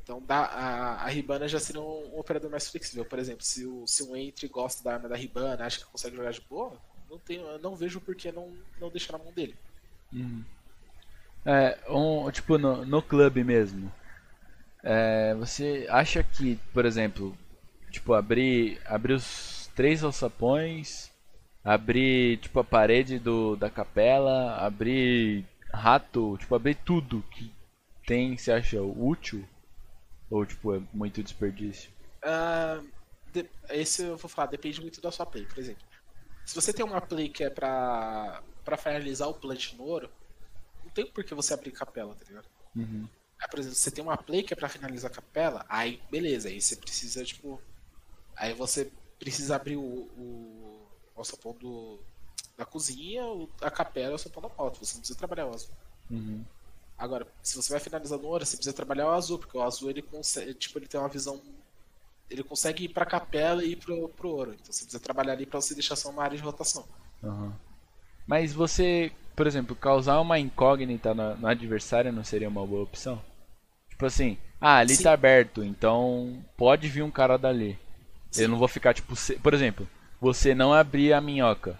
Então 0.03 0.21
dá, 0.25 0.45
a, 0.45 1.03
a 1.03 1.07
Ribana 1.07 1.47
já 1.47 1.59
seria 1.59 1.81
um, 1.81 2.15
um 2.15 2.19
operador 2.19 2.49
mais 2.49 2.69
flexível. 2.69 3.03
Por 3.03 3.19
exemplo, 3.19 3.43
se, 3.43 3.65
o, 3.65 3.85
se 3.85 4.03
um 4.03 4.15
Entry 4.15 4.47
gosta 4.47 4.83
da 4.83 4.93
arma 4.93 5.09
da 5.09 5.15
Ribana, 5.15 5.65
acha 5.65 5.79
que 5.79 5.85
consegue 5.85 6.15
jogar 6.15 6.31
de 6.31 6.41
boa, 6.41 6.79
não, 7.09 7.19
eu 7.29 7.59
não 7.59 7.75
vejo 7.75 7.99
por 7.99 8.15
que 8.15 8.31
não, 8.31 8.53
não 8.79 8.89
deixar 8.89 9.13
na 9.17 9.23
mão 9.23 9.33
dele. 9.33 9.55
Uhum. 10.13 10.43
É, 11.45 11.77
um, 11.89 12.29
tipo, 12.31 12.57
no, 12.57 12.85
no 12.85 13.01
clube 13.01 13.43
mesmo. 13.43 13.91
É, 14.83 15.33
você 15.35 15.87
acha 15.89 16.23
que, 16.23 16.57
por 16.73 16.85
exemplo, 16.85 17.37
tipo, 17.91 18.13
abrir, 18.13 18.79
abrir 18.85 19.13
os 19.13 19.69
três 19.75 20.03
alçapões, 20.03 21.08
abrir, 21.63 22.37
tipo, 22.37 22.59
a 22.59 22.63
parede 22.63 23.19
do, 23.19 23.55
da 23.55 23.69
capela, 23.69 24.57
abrir 24.57 25.45
rato, 25.73 26.37
tipo, 26.37 26.55
abrir 26.55 26.75
tudo 26.75 27.23
que 27.31 27.51
tem, 28.05 28.37
você 28.37 28.51
acha 28.51 28.81
útil? 28.81 29.45
Ou, 30.29 30.45
tipo, 30.45 30.75
é 30.75 30.81
muito 30.93 31.23
desperdício? 31.23 31.91
Ah, 32.23 32.81
de- 33.31 33.49
esse 33.69 34.03
eu 34.03 34.17
vou 34.17 34.29
falar, 34.29 34.47
depende 34.47 34.81
muito 34.81 35.01
da 35.01 35.11
sua 35.11 35.25
play, 35.25 35.45
por 35.45 35.59
exemplo. 35.59 35.83
Se 36.45 36.55
você 36.55 36.73
tem 36.73 36.85
uma 36.85 37.01
play 37.01 37.29
que 37.29 37.43
é 37.43 37.49
pra, 37.49 38.43
pra 38.65 38.77
finalizar 38.77 39.27
o 39.29 39.33
plant 39.35 39.73
no 39.73 39.83
ouro, 39.83 40.09
não 40.83 40.91
tem 40.91 41.05
por 41.11 41.23
que 41.23 41.33
você 41.35 41.53
abrir 41.53 41.71
capela, 41.71 42.15
tá 42.15 42.25
ligado? 42.27 42.47
Uhum. 42.75 43.07
Aí, 43.41 43.49
por 43.49 43.59
exemplo, 43.59 43.75
se 43.75 43.81
você 43.83 43.91
tem 43.91 44.03
uma 44.03 44.17
play 44.17 44.43
que 44.43 44.53
é 44.53 44.57
pra 44.57 44.69
finalizar 44.69 45.11
a 45.11 45.15
capela, 45.15 45.65
aí 45.69 46.01
beleza, 46.11 46.49
aí 46.49 46.61
você 46.61 46.75
precisa, 46.75 47.23
tipo. 47.23 47.61
Aí 48.35 48.53
você 48.53 48.91
precisa 49.19 49.55
abrir 49.55 49.77
o, 49.77 49.81
o, 49.83 50.78
o 51.19 51.21
alçapão 51.21 51.53
do, 51.59 51.99
da 52.57 52.65
cozinha, 52.65 53.23
a 53.61 53.69
capela 53.69 54.07
e 54.07 54.09
o 54.11 54.13
alçapão 54.13 54.41
da 54.41 54.49
moto. 54.57 54.79
Você 54.79 54.93
não 54.95 55.01
precisa 55.01 55.17
trabalhar 55.19 55.47
o 55.47 55.53
azul. 55.53 55.69
Uhum. 56.09 56.43
Agora, 56.97 57.27
se 57.43 57.55
você 57.55 57.71
vai 57.71 57.79
finalizar 57.79 58.17
no 58.17 58.27
ouro, 58.27 58.45
você 58.45 58.57
precisa 58.57 58.75
trabalhar 58.75 59.07
o 59.07 59.11
azul, 59.11 59.37
porque 59.39 59.57
o 59.57 59.61
azul 59.61 59.89
ele 59.89 60.01
consegue, 60.01 60.53
tipo, 60.53 60.77
ele 60.79 60.87
tem 60.87 60.99
uma 60.99 61.07
visão. 61.09 61.41
Ele 62.29 62.43
consegue 62.43 62.85
ir 62.85 62.89
pra 62.89 63.05
capela 63.05 63.63
e 63.63 63.71
ir 63.71 63.75
pro, 63.77 64.09
pro 64.09 64.29
ouro. 64.29 64.51
Então 64.53 64.65
você 64.71 64.83
precisa 64.83 64.99
trabalhar 64.99 65.33
ali 65.33 65.45
pra 65.45 65.59
você 65.61 65.73
deixar 65.73 65.95
só 65.95 66.09
uma 66.09 66.23
área 66.23 66.37
de 66.37 66.43
rotação. 66.43 66.85
Aham. 67.23 67.53
Mas 68.27 68.53
você, 68.53 69.11
por 69.35 69.47
exemplo, 69.47 69.75
causar 69.75 70.19
uma 70.19 70.37
incógnita 70.39 71.13
no, 71.13 71.35
no 71.37 71.47
adversário 71.47 72.11
não 72.11 72.23
seria 72.23 72.47
uma 72.49 72.65
boa 72.65 72.83
opção? 72.83 73.21
Tipo 73.89 74.05
assim, 74.05 74.37
ah, 74.61 74.77
ali 74.77 74.95
Sim. 74.95 75.03
tá 75.03 75.13
aberto, 75.13 75.63
então 75.63 76.43
pode 76.55 76.87
vir 76.87 77.01
um 77.01 77.09
cara 77.11 77.37
dali. 77.37 77.77
Sim. 78.29 78.43
Eu 78.43 78.49
não 78.49 78.59
vou 78.59 78.67
ficar 78.67 78.93
tipo, 78.93 79.15
se- 79.15 79.35
por 79.39 79.53
exemplo, 79.53 79.87
você 80.19 80.53
não 80.55 80.73
abrir 80.73 81.13
a 81.13 81.21
minhoca. 81.21 81.79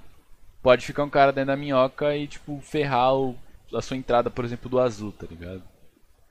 Pode 0.62 0.86
ficar 0.86 1.04
um 1.04 1.10
cara 1.10 1.32
dentro 1.32 1.48
da 1.48 1.58
minhoca 1.58 2.16
e 2.16 2.28
tipo 2.28 2.60
ferrar 2.62 3.16
o- 3.16 3.38
a 3.74 3.82
sua 3.82 3.98
entrada, 3.98 4.30
por 4.30 4.46
exemplo, 4.46 4.70
do 4.70 4.80
azul, 4.80 5.12
tá 5.12 5.26
ligado? 5.28 5.64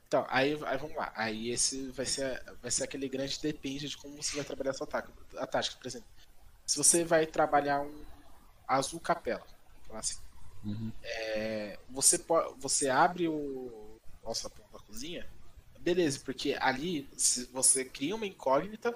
Então, 0.07 0.25
aí, 0.29 0.57
aí 0.65 0.77
vamos 0.77 0.95
lá. 0.95 1.11
Aí 1.15 1.49
esse 1.49 1.89
vai 1.91 2.05
ser, 2.05 2.41
vai 2.61 2.71
ser 2.71 2.83
aquele 2.83 3.07
grande 3.07 3.39
depende 3.41 3.87
de 3.87 3.97
como 3.97 4.21
você 4.21 4.35
vai 4.35 4.45
trabalhar 4.45 4.71
a 4.71 4.73
sua 4.73 4.87
tática. 4.87 5.13
A 5.37 5.45
tática, 5.47 5.77
por 5.77 5.87
exemplo. 5.87 6.07
Se 6.65 6.77
você 6.77 7.03
vai 7.03 7.25
trabalhar 7.25 7.81
um 7.81 8.05
azul 8.67 8.99
capela, 8.99 9.45
assim, 9.93 10.17
Uhum. 10.63 10.91
é, 11.03 11.79
você, 11.89 12.19
po- 12.19 12.55
você 12.59 12.89
abre 12.89 13.27
o, 13.27 13.97
alçapão 14.23 14.65
da 14.71 14.79
cozinha, 14.79 15.27
beleza, 15.79 16.19
porque 16.23 16.55
ali 16.59 17.09
você 17.51 17.85
cria 17.85 18.15
uma 18.15 18.27
incógnita, 18.27 18.95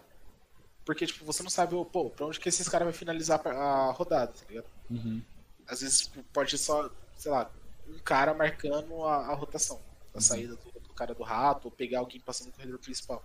porque 0.86 1.06
tipo, 1.06 1.24
você 1.24 1.44
não 1.44 1.50
sabe, 1.50 1.76
pô, 1.92 2.10
pra 2.10 2.26
onde 2.26 2.40
que 2.40 2.50
esses 2.50 2.68
caras 2.68 2.86
vão 2.86 2.94
finalizar 2.94 3.46
a 3.48 3.92
rodada, 3.92 4.34
tá 4.34 4.46
ligado? 4.50 4.66
Uhum. 4.90 5.22
Às 5.68 5.82
vezes 5.82 6.02
tipo, 6.02 6.24
pode 6.34 6.58
só, 6.58 6.90
sei 7.18 7.32
lá, 7.32 7.50
um 7.88 8.00
cara 8.00 8.34
marcando 8.34 9.04
a, 9.06 9.28
a 9.28 9.34
rotação, 9.34 9.80
a 10.14 10.20
saída 10.20 10.56
do, 10.56 10.82
do 10.82 10.94
cara 10.94 11.14
do 11.14 11.24
rato, 11.24 11.66
ou 11.66 11.72
pegar 11.72 12.00
alguém 12.00 12.20
passando 12.20 12.48
no 12.48 12.54
corredor 12.54 12.80
principal. 12.80 13.24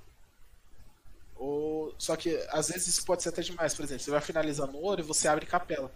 Ou, 1.37 1.95
só 1.99 2.17
que 2.17 2.37
às 2.51 2.69
vezes 2.69 2.89
isso 2.89 3.05
pode 3.05 3.23
ser 3.23 3.29
até 3.29 3.43
demais, 3.43 3.75
por 3.75 3.85
exemplo, 3.85 4.03
você 4.03 4.11
vai 4.11 4.21
finalizar 4.21 4.67
no 4.67 4.79
ouro 4.79 5.01
e 5.01 5.05
você 5.05 5.29
abre 5.29 5.47
capela. 5.47 5.93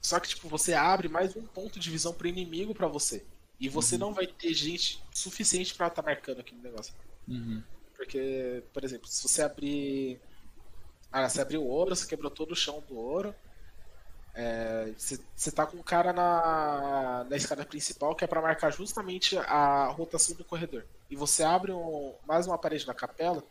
Só 0.00 0.20
que 0.20 0.28
tipo, 0.28 0.48
você 0.48 0.74
abre 0.74 1.08
mais 1.08 1.34
um 1.34 1.46
ponto 1.46 1.78
de 1.78 1.90
visão 1.90 2.12
pro 2.12 2.28
inimigo 2.28 2.74
pra 2.74 2.86
você. 2.86 3.24
E 3.58 3.68
você 3.68 3.96
não 3.96 4.12
vai 4.12 4.26
ter 4.26 4.52
gente 4.52 5.02
suficiente 5.12 5.74
pra 5.74 5.86
estar 5.86 6.02
marcando 6.02 6.40
aqui 6.40 6.54
no 6.54 6.62
negócio. 6.62 6.92
Uhum. 7.26 7.62
Porque, 8.04 8.62
por 8.72 8.84
exemplo, 8.84 9.08
se 9.08 9.26
você 9.26 9.42
abrir. 9.42 10.20
Ah, 11.10 11.28
você 11.28 11.40
abriu 11.40 11.62
o 11.62 11.66
ouro, 11.68 11.94
você 11.94 12.06
quebrou 12.06 12.30
todo 12.30 12.52
o 12.52 12.56
chão 12.56 12.82
do 12.88 12.96
ouro. 12.96 13.34
É, 14.34 14.92
você, 14.98 15.20
você 15.34 15.50
tá 15.52 15.64
com 15.64 15.76
um 15.76 15.82
cara 15.82 16.12
na, 16.12 17.24
na 17.30 17.36
escada 17.36 17.64
principal 17.64 18.16
que 18.16 18.24
é 18.24 18.26
pra 18.26 18.42
marcar 18.42 18.72
justamente 18.72 19.38
a 19.38 19.86
rotação 19.86 20.34
do 20.36 20.44
corredor. 20.44 20.84
E 21.08 21.14
você 21.14 21.44
abre 21.44 21.70
um- 21.70 22.14
mais 22.26 22.46
uma 22.46 22.58
parede 22.58 22.86
na 22.86 22.92
capela. 22.94 23.44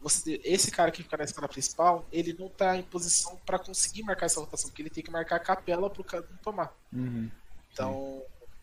Você, 0.00 0.40
esse 0.44 0.70
cara 0.70 0.90
que 0.92 1.02
fica 1.02 1.16
na 1.16 1.24
escada 1.24 1.48
principal, 1.48 2.06
ele 2.12 2.32
não 2.38 2.48
tá 2.48 2.76
em 2.76 2.82
posição 2.82 3.36
pra 3.44 3.58
conseguir 3.58 4.02
marcar 4.04 4.26
essa 4.26 4.40
rotação, 4.40 4.70
porque 4.70 4.82
ele 4.82 4.88
tem 4.90 5.02
que 5.02 5.10
marcar 5.10 5.36
a 5.36 5.40
capela 5.40 5.90
pro 5.90 6.04
cara 6.04 6.24
não 6.30 6.38
tomar. 6.38 6.72
Uhum. 6.92 7.28
Então, 7.72 8.22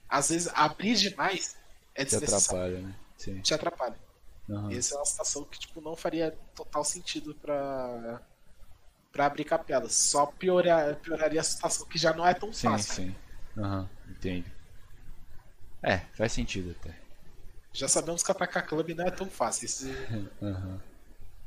às 0.10 0.30
vezes, 0.30 0.50
abrir 0.56 0.96
demais 0.96 1.58
é 1.94 2.06
Te 2.06 2.12
desnecessário, 2.12 2.78
atrapalha, 2.78 2.88
né? 2.88 2.96
Sim. 3.18 3.42
te 3.42 3.54
atrapalha. 3.54 4.07
Aham. 4.50 4.72
Essa 4.72 4.96
é 4.96 4.98
uma 4.98 5.06
situação 5.06 5.44
que 5.46 5.60
tipo, 5.60 5.82
não 5.82 5.96
faria 5.96 6.32
total 6.56 6.84
sentido 6.84 7.34
pra, 7.36 8.22
pra 9.12 9.26
abrir 9.28 9.46
capela. 9.46 9.90
Só 9.90 10.26
piorar, 10.28 10.96
pioraria 10.98 11.42
a 11.42 11.44
situação 11.44 11.88
que 11.88 11.98
já 11.98 12.14
não 12.14 12.26
é 12.28 12.34
tão 12.34 12.54
Sim, 12.54 12.70
fácil. 12.70 13.04
sim. 13.04 13.16
Aham, 13.58 13.90
entendo. 14.10 14.46
É, 15.84 15.98
faz 16.14 16.34
sentido 16.34 16.76
até. 16.80 16.94
Já 17.74 17.88
sabemos 17.88 18.24
que 18.24 18.32
atacar 18.32 18.66
clube 18.68 18.94
não 18.94 19.06
é 19.06 19.12
tão 19.12 19.30
fácil. 19.30 19.66
Isso 19.66 19.86
Aham. 20.42 20.80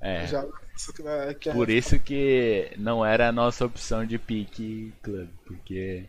É, 0.01 0.27
já 0.27 0.41
é- 0.43 1.31
é- 1.49 1.53
por 1.53 1.69
isso 1.69 1.99
que 1.99 2.73
não 2.79 3.05
era 3.05 3.29
a 3.29 3.33
nossa 3.33 3.65
opção 3.67 4.07
de 4.07 4.19
pique 4.19 4.93
club, 5.03 5.29
porque 5.45 6.05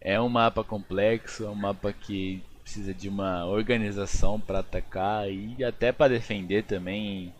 é 0.00 0.20
um 0.20 0.28
mapa 0.28 0.64
complexo, 0.64 1.44
é 1.44 1.50
um 1.50 1.54
mapa 1.54 1.92
que 1.92 2.42
precisa 2.68 2.92
de 2.92 3.08
uma 3.08 3.46
organização 3.46 4.38
para 4.38 4.58
atacar 4.58 5.30
e 5.30 5.64
até 5.64 5.90
para 5.90 6.12
defender 6.12 6.64
também, 6.64 7.34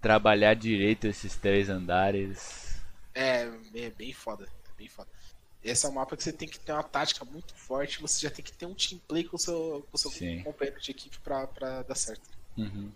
trabalhar 0.00 0.54
direito 0.54 1.06
esses 1.06 1.36
três 1.36 1.68
andares. 1.68 2.80
é, 3.14 3.42
é 3.74 3.90
bem 3.90 4.14
foda. 4.14 4.44
é 4.44 4.78
bem 4.78 4.88
foda. 4.88 5.08
Esse 5.62 5.84
é 5.84 5.88
um 5.90 5.92
mapa 5.92 6.16
que 6.16 6.22
você 6.22 6.32
tem 6.32 6.48
que 6.48 6.58
ter 6.58 6.72
uma 6.72 6.82
tática 6.82 7.22
muito 7.24 7.54
forte. 7.54 8.00
Você 8.00 8.20
já 8.22 8.30
tem 8.30 8.42
que 8.42 8.52
ter 8.52 8.64
um 8.64 8.72
team 8.72 8.98
play 9.06 9.24
com 9.24 9.36
o 9.36 9.38
seu, 9.38 9.86
com 9.90 9.96
o 9.96 9.98
seu 9.98 10.10
Sim. 10.10 10.42
companheiro 10.42 10.80
de 10.80 10.90
equipe 10.90 11.18
pra, 11.18 11.46
pra 11.46 11.82
dar 11.82 11.94
certo. 11.94 12.22
Uhum. 12.56 12.90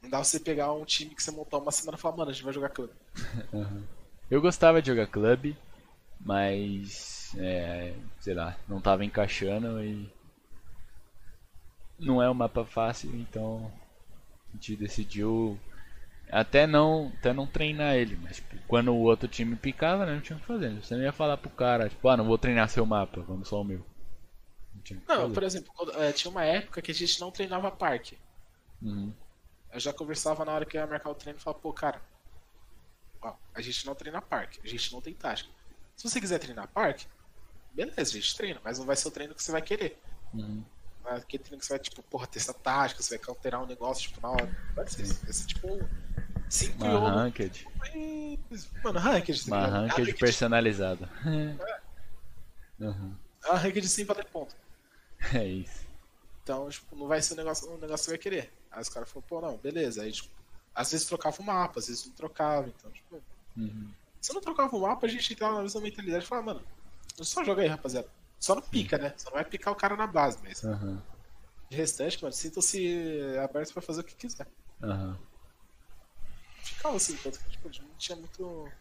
Não 0.00 0.08
dá 0.08 0.24
você 0.24 0.40
pegar 0.40 0.72
um 0.72 0.84
time 0.84 1.14
que 1.14 1.22
você 1.22 1.30
montou 1.30 1.60
uma 1.60 1.72
semana 1.72 1.98
e 1.98 2.00
falar, 2.00 2.16
mano, 2.16 2.30
a 2.30 2.32
gente 2.32 2.44
vai 2.44 2.54
jogar 2.54 2.70
clube. 2.70 2.92
Eu 4.30 4.40
gostava 4.40 4.80
de 4.80 4.88
jogar 4.88 5.08
clube, 5.08 5.58
mas 6.20 7.34
é, 7.36 7.92
sei 8.20 8.32
lá, 8.32 8.56
não 8.68 8.80
tava 8.80 9.04
encaixando 9.04 9.82
e 9.84 10.08
não 12.00 12.22
é 12.22 12.30
um 12.30 12.34
mapa 12.34 12.64
fácil, 12.64 13.14
então 13.16 13.70
a 14.50 14.56
gente 14.56 14.76
decidiu 14.76 15.58
até 16.30 16.66
não, 16.66 17.12
até 17.18 17.32
não 17.32 17.46
treinar 17.46 17.94
ele, 17.96 18.16
mas 18.22 18.36
tipo, 18.36 18.56
quando 18.68 18.92
o 18.92 19.00
outro 19.02 19.28
time 19.28 19.56
picava, 19.56 20.06
né, 20.06 20.14
não 20.14 20.20
tinha 20.20 20.36
o 20.36 20.40
que 20.40 20.46
fazer. 20.46 20.70
Você 20.82 20.94
não 20.96 21.02
ia 21.02 21.12
falar 21.12 21.36
pro 21.36 21.50
cara, 21.50 21.88
tipo, 21.88 22.08
ah, 22.08 22.16
não 22.16 22.24
vou 22.26 22.38
treinar 22.38 22.68
seu 22.68 22.86
mapa, 22.86 23.20
vamos 23.22 23.48
só 23.48 23.60
o 23.60 23.64
meu. 23.64 23.84
Não 25.08 25.32
por 25.32 25.42
exemplo, 25.42 25.72
quando- 25.74 25.92
é, 26.00 26.12
tinha 26.12 26.30
uma 26.30 26.44
época 26.44 26.80
que 26.82 26.90
a 26.90 26.94
gente 26.94 27.20
não 27.20 27.30
treinava 27.30 27.70
parque. 27.70 28.16
Uhum. 28.82 29.12
Eu 29.72 29.80
já 29.80 29.92
conversava 29.92 30.44
na 30.44 30.52
hora 30.52 30.64
que 30.64 30.76
eu 30.76 30.80
ia 30.80 30.86
marcar 30.86 31.10
o 31.10 31.14
treino 31.14 31.38
e 31.38 31.42
falava, 31.42 31.60
pô, 31.62 31.72
cara, 31.72 32.00
ó, 33.22 33.34
a 33.54 33.60
gente 33.60 33.86
não 33.86 33.94
treina 33.94 34.20
parque, 34.22 34.60
a 34.64 34.68
gente 34.68 34.92
não 34.92 35.00
tem 35.00 35.14
tática. 35.14 35.50
Se 35.96 36.08
você 36.08 36.20
quiser 36.20 36.38
treinar 36.38 36.68
parque, 36.68 37.06
beleza, 37.72 38.00
a 38.00 38.04
gente 38.20 38.36
treina, 38.36 38.60
mas 38.64 38.78
não 38.78 38.86
vai 38.86 38.96
ser 38.96 39.08
o 39.08 39.10
treino 39.10 39.34
que 39.34 39.42
você 39.42 39.52
vai 39.52 39.62
querer. 39.62 39.98
Uhum. 40.34 40.62
É 41.06 41.14
aquele 41.14 41.42
treino 41.42 41.58
que 41.60 41.66
você 41.66 41.72
vai, 41.72 41.78
tipo, 41.80 42.02
porra, 42.04 42.26
testar 42.26 42.52
tática, 42.54 43.02
você 43.02 43.16
vai 43.16 43.24
counterar 43.26 43.62
um 43.62 43.66
negócio, 43.66 44.08
tipo, 44.08 44.20
na 44.20 44.30
hora. 44.32 44.56
Vai 44.74 44.86
ser, 44.88 45.04
vai 45.06 45.32
ser 45.32 45.46
tipo, 45.46 45.68
5 46.48 46.84
Uma 46.84 47.08
e 47.08 47.10
ranked, 47.10 47.66
Mano, 48.84 48.98
ranked, 48.98 49.44
tá 49.48 49.56
uma 49.56 49.66
ranked 49.66 49.98
Ranked- 50.02 50.18
personalizada. 50.18 51.08
Uhum. 52.78 53.14
É 53.44 53.48
uma 53.48 53.58
ranked 53.58 53.88
sem 53.88 54.04
valer 54.04 54.24
ponto. 54.26 54.54
É 55.34 55.44
isso. 55.44 55.86
Então, 56.42 56.68
tipo, 56.68 56.96
não 56.96 57.06
vai 57.06 57.20
ser 57.22 57.34
o 57.34 57.36
negócio, 57.36 57.68
o 57.70 57.78
negócio 57.78 57.96
que 57.96 58.04
você 58.04 58.10
vai 58.10 58.18
querer. 58.18 58.52
Aí 58.70 58.80
os 58.82 58.88
caras 58.88 59.10
falaram, 59.10 59.28
pô, 59.28 59.40
não, 59.40 59.56
beleza. 59.58 60.02
Aí, 60.02 60.12
tipo, 60.12 60.28
às 60.74 60.90
vezes 60.90 61.06
trocava 61.06 61.40
o 61.40 61.44
mapa, 61.44 61.78
às 61.80 61.88
vezes 61.88 62.06
não 62.06 62.14
trocava. 62.14 62.68
Então, 62.68 62.90
tipo, 62.90 63.22
Uhum. 63.56 63.90
se 64.20 64.32
não 64.32 64.40
trocava 64.40 64.74
o 64.76 64.80
mapa, 64.80 65.06
a 65.06 65.08
gente 65.08 65.32
entrava 65.32 65.56
na 65.56 65.62
mesma 65.62 65.80
mentalidade 65.80 66.24
e 66.24 66.26
falava, 66.26 66.46
mano, 66.54 66.62
só 67.20 67.44
joga 67.44 67.62
aí, 67.62 67.68
rapaziada. 67.68 68.08
Só 68.40 68.54
não 68.54 68.62
pica, 68.62 68.96
né? 68.98 69.12
Só 69.16 69.28
não 69.30 69.34
vai 69.36 69.44
picar 69.44 69.72
o 69.72 69.76
cara 69.76 69.94
na 69.96 70.06
base, 70.06 70.38
mas 70.42 70.62
Uhum. 70.64 71.00
de 71.68 71.76
restante, 71.76 72.20
mano, 72.22 72.32
sintam-se 72.32 73.36
abertos 73.44 73.70
pra 73.72 73.82
fazer 73.82 74.00
o 74.00 74.04
que 74.04 74.14
quiser. 74.16 74.46
Uhum. 74.82 75.16
Ficava 76.62 76.96
assim, 76.96 77.16
tanto 77.16 77.38
que 77.38 77.50
tipo, 77.50 77.68
a 77.68 77.72
gente 77.72 77.82
não 77.86 77.94
tinha 77.96 78.16
muito. 78.16 78.72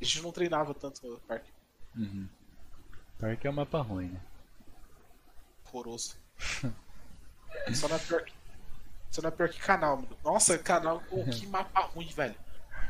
A 0.00 0.04
gente 0.04 0.22
não 0.22 0.32
treinava 0.32 0.74
tanto 0.74 1.06
no 1.08 1.18
parque. 1.20 1.50
Uhum. 1.96 2.28
Parque 3.18 3.46
é 3.46 3.50
um 3.50 3.54
mapa 3.54 3.80
ruim, 3.80 4.08
né? 4.08 4.20
Horroroso. 5.66 6.16
Só 7.74 7.88
não 7.88 7.96
é 7.96 7.98
pior 8.00 8.22
que. 8.24 8.32
Só 9.10 9.22
não 9.22 9.28
é 9.28 9.30
pior 9.30 9.48
que 9.48 9.60
canal, 9.60 9.96
mano. 9.96 10.16
Nossa, 10.24 10.58
canal. 10.58 11.02
Oh, 11.10 11.24
que 11.30 11.46
mapa 11.46 11.80
ruim, 11.80 12.08
velho. 12.08 12.34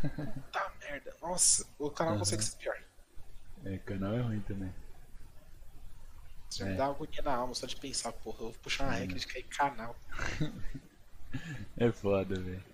Puta 0.00 0.72
merda. 0.80 1.14
Nossa, 1.20 1.66
o 1.78 1.90
canal 1.90 2.14
Uhum. 2.14 2.18
consegue 2.20 2.42
ser 2.44 2.56
pior. 2.56 2.76
É, 3.64 3.78
canal 3.78 4.14
é 4.14 4.20
ruim 4.20 4.40
também. 4.40 4.72
Isso 6.50 6.64
me 6.64 6.74
dá 6.74 6.86
agonia 6.86 7.22
na 7.22 7.34
alma 7.34 7.54
só 7.54 7.66
de 7.66 7.76
pensar, 7.76 8.12
porra, 8.12 8.36
eu 8.40 8.44
vou 8.46 8.54
puxar 8.62 8.84
uma 8.84 8.92
regra 8.94 9.18
de 9.18 9.26
cair 9.26 9.44
canal. 9.44 9.94
É 11.76 11.92
foda, 11.92 12.40
velho. 12.40 12.64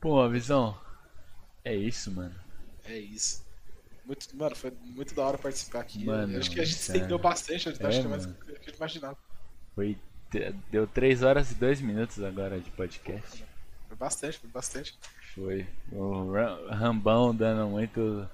Pô, 0.00 0.26
visão. 0.28 0.76
É 1.64 1.74
isso, 1.76 2.10
mano. 2.10 2.34
É 2.84 2.96
isso. 2.98 3.44
Muito, 4.04 4.34
mano, 4.36 4.56
foi 4.56 4.70
muito 4.80 5.14
da 5.14 5.22
hora 5.22 5.38
participar 5.38 5.80
aqui. 5.80 6.04
Mano, 6.04 6.38
acho 6.38 6.50
que 6.50 6.58
a 6.60 6.64
gente 6.64 6.78
sério. 6.78 6.98
estendeu 7.00 7.18
bastante, 7.18 7.66
eu 7.66 7.72
É, 7.78 7.86
acho 7.86 8.00
que 8.00 8.06
é 8.06 8.08
mais 8.08 8.26
do 8.26 8.34
que 8.34 8.70
eu 8.70 8.74
imaginava. 8.74 9.16
Foi. 9.74 9.96
Deu 10.70 10.86
3 10.86 11.22
horas 11.22 11.50
e 11.52 11.54
2 11.54 11.82
minutos 11.82 12.22
agora 12.22 12.58
de 12.58 12.70
podcast. 12.70 13.44
Foi 13.86 13.96
bastante, 13.98 14.38
foi 14.38 14.48
bastante. 14.50 14.98
Foi. 15.34 15.66
O 15.92 16.32
Ram- 16.32 16.66
Rambão 16.70 17.34
dando 17.34 17.68
muito. 17.68 18.26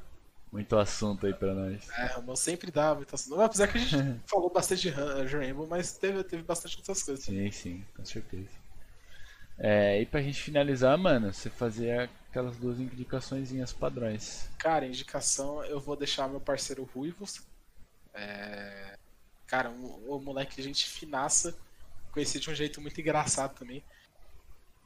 Muito 0.51 0.77
assunto 0.79 1.27
aí 1.27 1.35
pra 1.35 1.53
nós. 1.55 1.89
É, 1.91 2.07
Ramon 2.07 2.35
sempre 2.35 2.71
dá 2.71 2.95
muita 2.95 3.15
assunto. 3.17 3.41
Apesar 3.41 3.69
que 3.69 3.77
a 3.77 3.81
gente 3.81 4.21
falou 4.27 4.51
bastante 4.51 4.83
de 4.83 4.89
Ram- 4.91 5.25
de 5.25 5.37
Rainbow, 5.37 5.67
mas 5.67 5.93
teve, 5.99 6.25
teve 6.25 6.43
bastante 6.43 6.77
outras 6.79 7.03
coisas. 7.03 7.25
Sim, 7.25 7.51
sim, 7.51 7.85
com 7.95 8.05
certeza. 8.05 8.49
É, 9.59 10.01
e 10.01 10.07
pra 10.07 10.23
gente 10.23 10.41
finalizar, 10.41 10.97
mano, 10.97 11.33
você 11.35 11.51
fazer 11.51 12.09
aquelas 12.31 12.57
duas 12.57 12.79
indicaçõezinhas 12.79 13.73
padrões. 13.73 14.49
Cara, 14.59 14.87
indicação, 14.87 15.65
eu 15.65 15.81
vou 15.81 15.97
deixar 15.97 16.29
meu 16.29 16.41
parceiro 16.41 16.89
Ruivos. 16.95 17.43
É... 18.15 18.97
Cara, 19.47 19.69
um, 19.71 20.15
um 20.15 20.21
moleque 20.21 20.63
gente 20.63 20.87
finaça. 20.89 21.57
Conheci 22.13 22.39
de 22.41 22.49
um 22.51 22.55
jeito 22.55 22.81
muito 22.81 23.01
engraçado 23.01 23.55
também. 23.59 23.83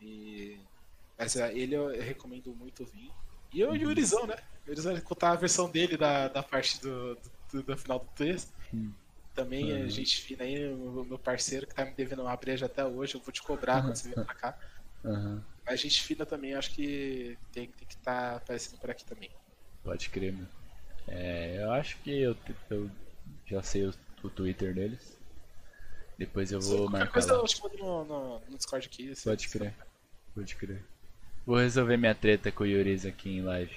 E... 0.01 0.59
Mas 1.19 1.37
é, 1.37 1.53
ele 1.57 1.75
eu 1.75 1.89
recomendo 2.01 2.55
muito 2.55 2.85
vir. 2.85 3.11
E 3.53 3.61
eu 3.61 3.77
e 3.77 3.81
o 3.85 3.89
Yurizão, 3.91 4.27
né? 4.27 4.37
O 4.67 4.71
Yurizão, 4.71 4.93
ele 4.93 5.01
contar 5.03 5.33
a 5.33 5.37
versão 5.37 5.71
dele 5.71 5.97
da, 5.97 6.29
da 6.29 6.43
parte 6.43 6.81
do, 6.81 7.15
do, 7.53 7.63
do 7.63 7.77
final 7.77 7.99
do 7.99 8.07
texto. 8.15 8.53
Hum. 8.73 8.93
Também 9.35 9.73
é 9.73 9.79
Uhum. 9.83 9.89
gente 9.89 10.23
fina 10.23 10.45
aí, 10.45 10.69
o 10.75 11.05
meu 11.05 11.19
parceiro 11.19 11.67
que 11.67 11.75
tá 11.75 11.85
me 11.85 11.95
devendo 11.95 12.23
uma 12.23 12.37
breja 12.37 12.67
até 12.67 12.85
hoje. 12.85 13.15
Eu 13.17 13.21
vou 13.21 13.33
te 13.33 13.43
cobrar 13.43 13.83
quando 13.83 13.97
você 13.97 14.09
vier 14.09 14.25
pra 14.25 14.35
cá. 14.35 14.59
Aham, 15.05 15.43
Mas 15.67 15.81
gente 15.81 16.03
fina 16.03 16.25
também, 16.27 16.55
acho 16.55 16.71
que 16.73 17.39
tem, 17.53 17.71
tem 17.73 17.87
que 17.89 17.95
estar 17.95 18.37
aparecendo 18.37 18.79
por 18.79 18.91
aqui 18.91 19.05
também. 19.05 19.31
pode 19.83 20.09
crer, 20.11 20.33
mano. 20.33 20.49
É, 21.09 21.63
eu 21.63 21.73
acho 21.73 21.99
que 21.99 22.11
eu, 22.21 22.37
eu 22.71 22.91
já 23.47 23.63
sei 23.63 23.87
o, 23.87 23.95
o 24.23 24.31
Twitter 24.31 24.75
deles. 24.75 25.19
Depois 26.19 26.53
eu 26.53 26.61
vou 26.61 26.89
Qualquer 26.89 26.91
marcar 26.91 27.13
coisa 27.13 27.33
lá. 27.35 27.39
eu 27.39 27.45
te 27.45 27.63
mando 27.63 27.77
no, 27.79 28.05
no, 28.05 28.41
no 28.49 28.57
Discord 28.57 28.87
aqui. 28.87 29.13
Pode 29.25 29.49
crer. 29.49 29.75
Pode 30.35 30.55
crer. 30.57 30.85
Vou 31.47 31.57
resolver 31.57 31.97
minha 31.97 32.15
treta 32.15 32.51
com 32.53 32.65
o 32.65 32.67
Yuriz 32.67 33.05
aqui 33.07 33.31
em 33.31 33.43
live. 33.43 33.77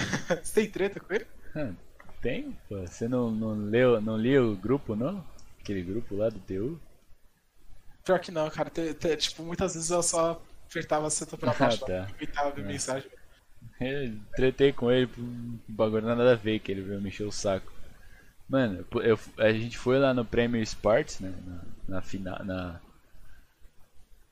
Você 0.42 0.54
tem 0.62 0.70
treta 0.70 1.00
com 1.00 1.12
ele? 1.14 1.26
Ah, 1.54 1.72
tem? 2.20 2.56
Pô, 2.68 2.80
você 2.86 3.08
não, 3.08 3.30
não 3.30 3.54
leu, 3.54 4.00
não 4.00 4.16
lia 4.16 4.42
o 4.42 4.56
grupo, 4.56 4.94
não? 4.96 5.24
Aquele 5.60 5.82
grupo 5.82 6.14
lá 6.16 6.28
do 6.28 6.38
TU? 6.40 6.80
Pior 8.04 8.18
que 8.20 8.30
não, 8.30 8.48
cara. 8.50 8.70
Te- 8.70 8.94
te- 8.94 9.16
tipo, 9.16 9.42
muitas 9.42 9.74
vezes 9.74 9.90
eu 9.90 10.02
só 10.02 10.40
apertava 10.68 11.06
a 11.06 11.10
seta 11.10 11.36
pra 11.36 11.52
Ah, 11.52 11.54
baixo 11.54 11.80
tá. 11.80 11.86
pra 11.86 12.10
evitar 12.16 12.50
ver 12.50 12.62
É. 12.62 12.64
mensagem. 12.64 13.10
Eu 13.80 14.16
tretei 14.36 14.72
com 14.72 14.90
ele 14.90 15.06
por 15.06 15.20
um 15.22 15.58
bagulho 15.68 16.06
nada 16.06 16.32
a 16.32 16.36
ver, 16.36 16.58
que 16.60 16.70
ele 16.72 16.82
veio 16.82 17.00
me 17.00 17.08
encher 17.08 17.24
o 17.26 17.32
saco. 17.32 17.70
Mano, 18.48 18.84
eu, 19.02 19.18
a 19.38 19.52
gente 19.52 19.76
foi 19.76 19.98
lá 19.98 20.14
no 20.14 20.24
Premier 20.24 20.62
Sports, 20.62 21.20
né? 21.20 21.32
Na, 21.46 21.96
na 21.96 22.02
final. 22.02 22.42
Na, 22.44 22.80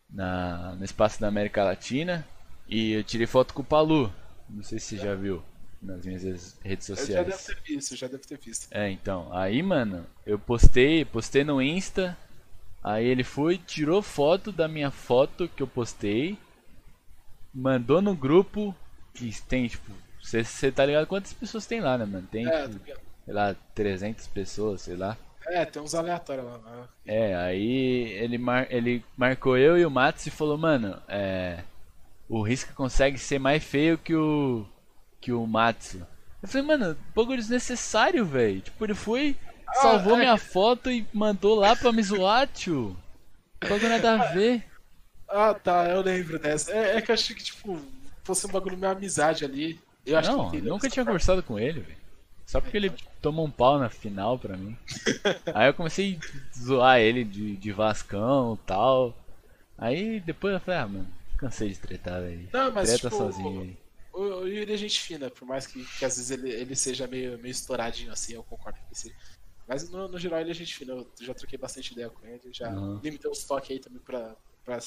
na, 0.08 0.74
no 0.76 0.84
espaço 0.84 1.20
da 1.20 1.28
América 1.28 1.64
Latina. 1.64 2.26
E 2.68 2.92
eu 2.92 3.04
tirei 3.04 3.26
foto 3.26 3.52
com 3.54 3.62
o 3.62 3.64
Palu. 3.64 4.12
Não 4.48 4.62
sei 4.62 4.78
se 4.78 4.96
você 4.96 5.04
já 5.04 5.14
viu 5.14 5.42
nas 5.82 6.04
minhas 6.04 6.22
redes 6.62 6.88
Eu 6.88 7.06
já 7.06 7.24
sociais. 7.24 7.26
devo 7.26 7.42
ter 7.44 7.60
visto, 7.62 7.96
já 7.96 8.06
devo 8.08 8.26
ter 8.26 8.38
visto. 8.38 8.68
É, 8.70 8.90
então, 8.90 9.32
aí, 9.32 9.62
mano, 9.62 10.06
eu 10.24 10.38
postei, 10.38 11.04
postei 11.04 11.44
no 11.44 11.60
Insta. 11.62 12.16
Aí 12.82 13.06
ele 13.06 13.24
foi, 13.24 13.58
tirou 13.58 14.00
foto 14.02 14.52
da 14.52 14.68
minha 14.68 14.90
foto 14.90 15.48
que 15.48 15.62
eu 15.62 15.66
postei, 15.66 16.38
mandou 17.52 18.00
no 18.02 18.14
grupo 18.14 18.74
que 19.14 19.30
tem, 19.42 19.66
tipo, 19.68 19.92
você 20.22 20.70
tá 20.70 20.84
ligado 20.84 21.06
quantas 21.06 21.32
pessoas 21.32 21.66
tem 21.66 21.80
lá, 21.80 21.96
né, 21.98 22.04
mano? 22.04 22.26
Tem, 22.30 22.46
É, 22.46 22.68
tipo, 22.68 22.78
tá 22.86 23.00
sei 23.24 23.34
lá, 23.34 23.56
300 23.74 24.26
pessoas, 24.28 24.82
sei 24.82 24.96
lá. 24.96 25.16
é, 25.46 25.64
tem 25.64 25.80
uns 25.82 25.94
aleatórios 25.94 26.44
lá. 26.46 26.58
né? 26.58 26.88
É, 27.06 27.34
aí 27.36 28.02
ele, 28.12 28.38
mar, 28.38 28.66
ele 28.70 29.04
marcou 29.16 29.56
eu 29.56 29.78
e 29.78 29.86
o 29.86 29.90
Matos 29.90 30.26
e 30.26 30.30
falou, 30.30 30.58
mano, 30.58 31.00
é, 31.08 31.62
o 32.28 32.42
Risca 32.42 32.72
consegue 32.74 33.18
ser 33.18 33.38
mais 33.38 33.62
feio 33.64 33.98
que 33.98 34.14
o 34.14 34.66
que 35.20 35.32
o 35.32 35.46
Matsu. 35.46 36.06
Eu 36.42 36.48
falei, 36.48 36.66
mano, 36.66 36.96
bagulho 37.14 37.38
desnecessário, 37.38 38.24
velho. 38.24 38.60
Tipo, 38.60 38.84
ele 38.84 38.94
foi, 38.94 39.36
salvou 39.80 40.14
é 40.14 40.20
minha 40.20 40.36
foto 40.36 40.90
e 40.90 41.06
mandou 41.12 41.56
lá 41.56 41.74
pra 41.74 41.92
me 41.92 42.02
zoar, 42.02 42.46
tio. 42.48 42.96
Bagulho 43.60 43.88
nada 43.88 44.14
a 44.14 44.32
ver. 44.32 44.64
Ah, 45.28 45.54
tá, 45.54 45.88
eu 45.88 46.02
lembro 46.02 46.38
dessa. 46.38 46.72
É, 46.72 46.96
é 46.96 47.02
que 47.02 47.10
eu 47.10 47.14
achei 47.14 47.34
que, 47.34 47.42
tipo, 47.42 47.80
fosse 48.22 48.46
um 48.46 48.50
bagulho 48.50 48.78
meio 48.78 48.92
amizade 48.92 49.44
ali. 49.44 49.80
Eu 50.04 50.18
acho 50.18 50.30
Não, 50.30 50.50
que 50.50 50.56
entendeu 50.56 50.72
nunca 50.72 50.88
tinha 50.88 51.04
parte. 51.04 51.06
conversado 51.06 51.42
com 51.42 51.58
ele, 51.58 51.80
velho. 51.80 51.96
Só 52.46 52.60
porque 52.60 52.76
ele 52.76 52.92
tomou 53.20 53.44
um 53.44 53.50
pau 53.50 53.76
na 53.78 53.88
final 53.88 54.38
pra 54.38 54.56
mim. 54.56 54.76
Aí 55.52 55.68
eu 55.68 55.74
comecei 55.74 56.16
a 56.22 56.58
zoar 56.58 57.00
ele 57.00 57.24
de, 57.24 57.56
de 57.56 57.72
Vascão 57.72 58.54
e 58.54 58.66
tal. 58.66 59.16
Aí 59.76 60.20
depois 60.20 60.54
eu 60.54 60.60
falei, 60.60 60.80
ah, 60.80 60.86
mano, 60.86 61.08
cansei 61.36 61.70
de 61.70 61.78
tretar, 61.78 62.20
velho. 62.20 62.48
Não, 62.52 62.70
mas, 62.70 62.88
Treta 62.88 63.10
tipo, 63.10 63.16
sozinho 63.16 63.62
aí. 63.62 63.76
O, 64.16 64.22
o 64.42 64.48
Yuri 64.48 64.72
é 64.72 64.76
gente 64.78 65.00
fina, 65.00 65.30
por 65.30 65.46
mais 65.46 65.66
que, 65.66 65.84
que 65.84 66.04
às 66.04 66.16
vezes 66.16 66.30
ele, 66.30 66.50
ele 66.50 66.74
seja 66.74 67.06
meio, 67.06 67.38
meio 67.38 67.50
estouradinho 67.50 68.10
assim, 68.10 68.32
eu 68.32 68.42
concordo 68.42 68.78
com 68.80 68.94
você. 68.94 69.14
Mas 69.68 69.90
no, 69.90 70.08
no 70.08 70.18
geral 70.18 70.40
ele 70.40 70.50
é 70.50 70.54
gente 70.54 70.74
fina, 70.74 70.92
eu 70.94 71.12
já 71.20 71.34
troquei 71.34 71.58
bastante 71.58 71.92
ideia 71.92 72.08
com 72.08 72.24
ele, 72.26 72.50
já 72.52 72.70
Uhum. 72.70 72.98
limitei 73.02 73.30
os 73.30 73.44
toques 73.44 73.70
aí 73.70 73.78
também 73.78 74.00
pra, 74.00 74.34
pra, 74.64 74.78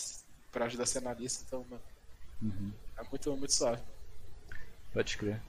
pra 0.51 0.65
ajudar 0.65 0.83
a 0.83 0.87
ser 0.87 0.97
analista, 0.99 1.43
então, 1.45 1.63
mano, 1.69 1.81
Uhum. 2.41 2.71
é 2.97 3.03
muito, 3.09 3.35
muito 3.37 3.53
suave. 3.53 3.83
Pode 4.93 5.17
crer. 5.17 5.39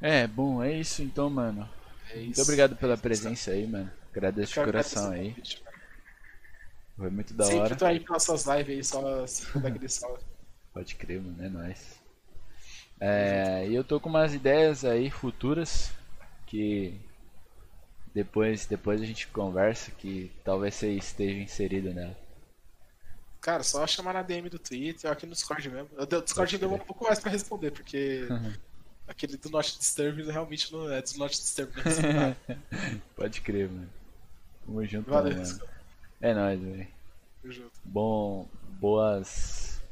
É, 0.00 0.26
bom, 0.26 0.62
é 0.62 0.72
isso 0.72 1.02
então, 1.02 1.28
mano. 1.28 1.68
É 2.10 2.16
isso. 2.16 2.24
Muito 2.26 2.42
obrigado 2.42 2.76
pela 2.76 2.92
É 2.92 2.94
isso, 2.94 3.02
presença 3.02 3.50
aí, 3.50 3.66
mano. 3.66 3.92
Agradeço 4.10 4.54
de 4.54 4.64
coração 4.64 5.08
o 5.10 5.12
aí. 5.12 5.28
convite. 5.30 5.62
Foi 6.96 7.10
muito 7.10 7.34
da 7.34 7.44
Sempre 7.44 7.60
hora. 7.60 7.76
tô 7.76 7.84
aí 7.84 8.00
pelas 8.00 8.22
suas 8.22 8.44
lives 8.46 8.68
aí, 8.76 8.84
só 8.84 9.26
só 9.26 9.58
daquele 9.58 9.88
salve. 9.88 10.22
Pode 10.72 10.94
crer, 10.94 11.20
mano, 11.20 11.44
é 11.44 11.48
nóis. 11.48 12.03
É, 13.00 13.66
e 13.68 13.74
eu 13.74 13.84
tô 13.84 14.00
com 14.00 14.08
umas 14.08 14.34
ideias 14.34 14.84
aí 14.84 15.10
futuras 15.10 15.92
que 16.46 16.98
depois, 18.14 18.66
depois 18.66 19.02
a 19.02 19.04
gente 19.04 19.26
conversa 19.28 19.90
que 19.90 20.30
talvez 20.44 20.74
você 20.74 20.92
esteja 20.92 21.38
inserido 21.38 21.92
nela. 21.92 22.16
Cara, 23.40 23.62
só 23.62 23.86
chamar 23.86 24.14
na 24.14 24.22
DM 24.22 24.48
do 24.48 24.58
Twitter, 24.58 25.10
aqui 25.10 25.26
no 25.26 25.32
Discord 25.32 25.68
mesmo. 25.68 25.90
O 25.98 26.06
Discord 26.22 26.56
demora 26.56 26.78
crer. 26.78 26.84
um 26.84 26.86
pouco 26.86 27.04
mais 27.04 27.18
pra 27.18 27.30
responder, 27.30 27.72
porque 27.72 28.26
aquele 29.06 29.36
do 29.36 29.50
Not 29.50 29.76
Disturb 29.78 30.22
realmente 30.30 30.72
não 30.72 30.90
é 30.90 31.02
do 31.02 31.18
Not 31.18 31.34
Disturb. 31.34 31.72
Né? 31.76 32.36
Pode 33.14 33.40
crer, 33.42 33.68
mano. 33.68 33.90
Tamo 34.64 34.84
junto, 34.86 35.10
Valeu, 35.10 35.36
mano. 35.36 35.60
É 36.22 36.32
nóis, 36.32 36.58
velho. 36.60 36.88
Tamo 37.42 37.52
junto. 37.52 37.72
Bom, 37.84 38.48
boas 38.80 39.82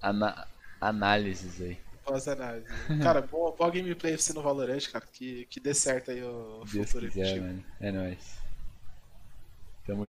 ana- 0.00 0.46
análises 0.80 1.60
aí. 1.60 1.78
Análises. 2.28 2.70
Cara, 3.02 3.20
boa, 3.22 3.52
boa 3.52 3.70
gameplay 3.70 4.16
você 4.16 4.32
no 4.32 4.42
Valorant, 4.42 4.90
cara. 4.90 5.04
Que, 5.12 5.46
que 5.46 5.58
dê 5.60 5.74
certo 5.74 6.10
aí 6.10 6.22
o 6.22 6.62
Deus 6.72 6.90
futuro. 6.90 7.10
quiser, 7.10 7.40
mano. 7.40 7.64
É 7.80 7.90
nóis. 7.90 8.45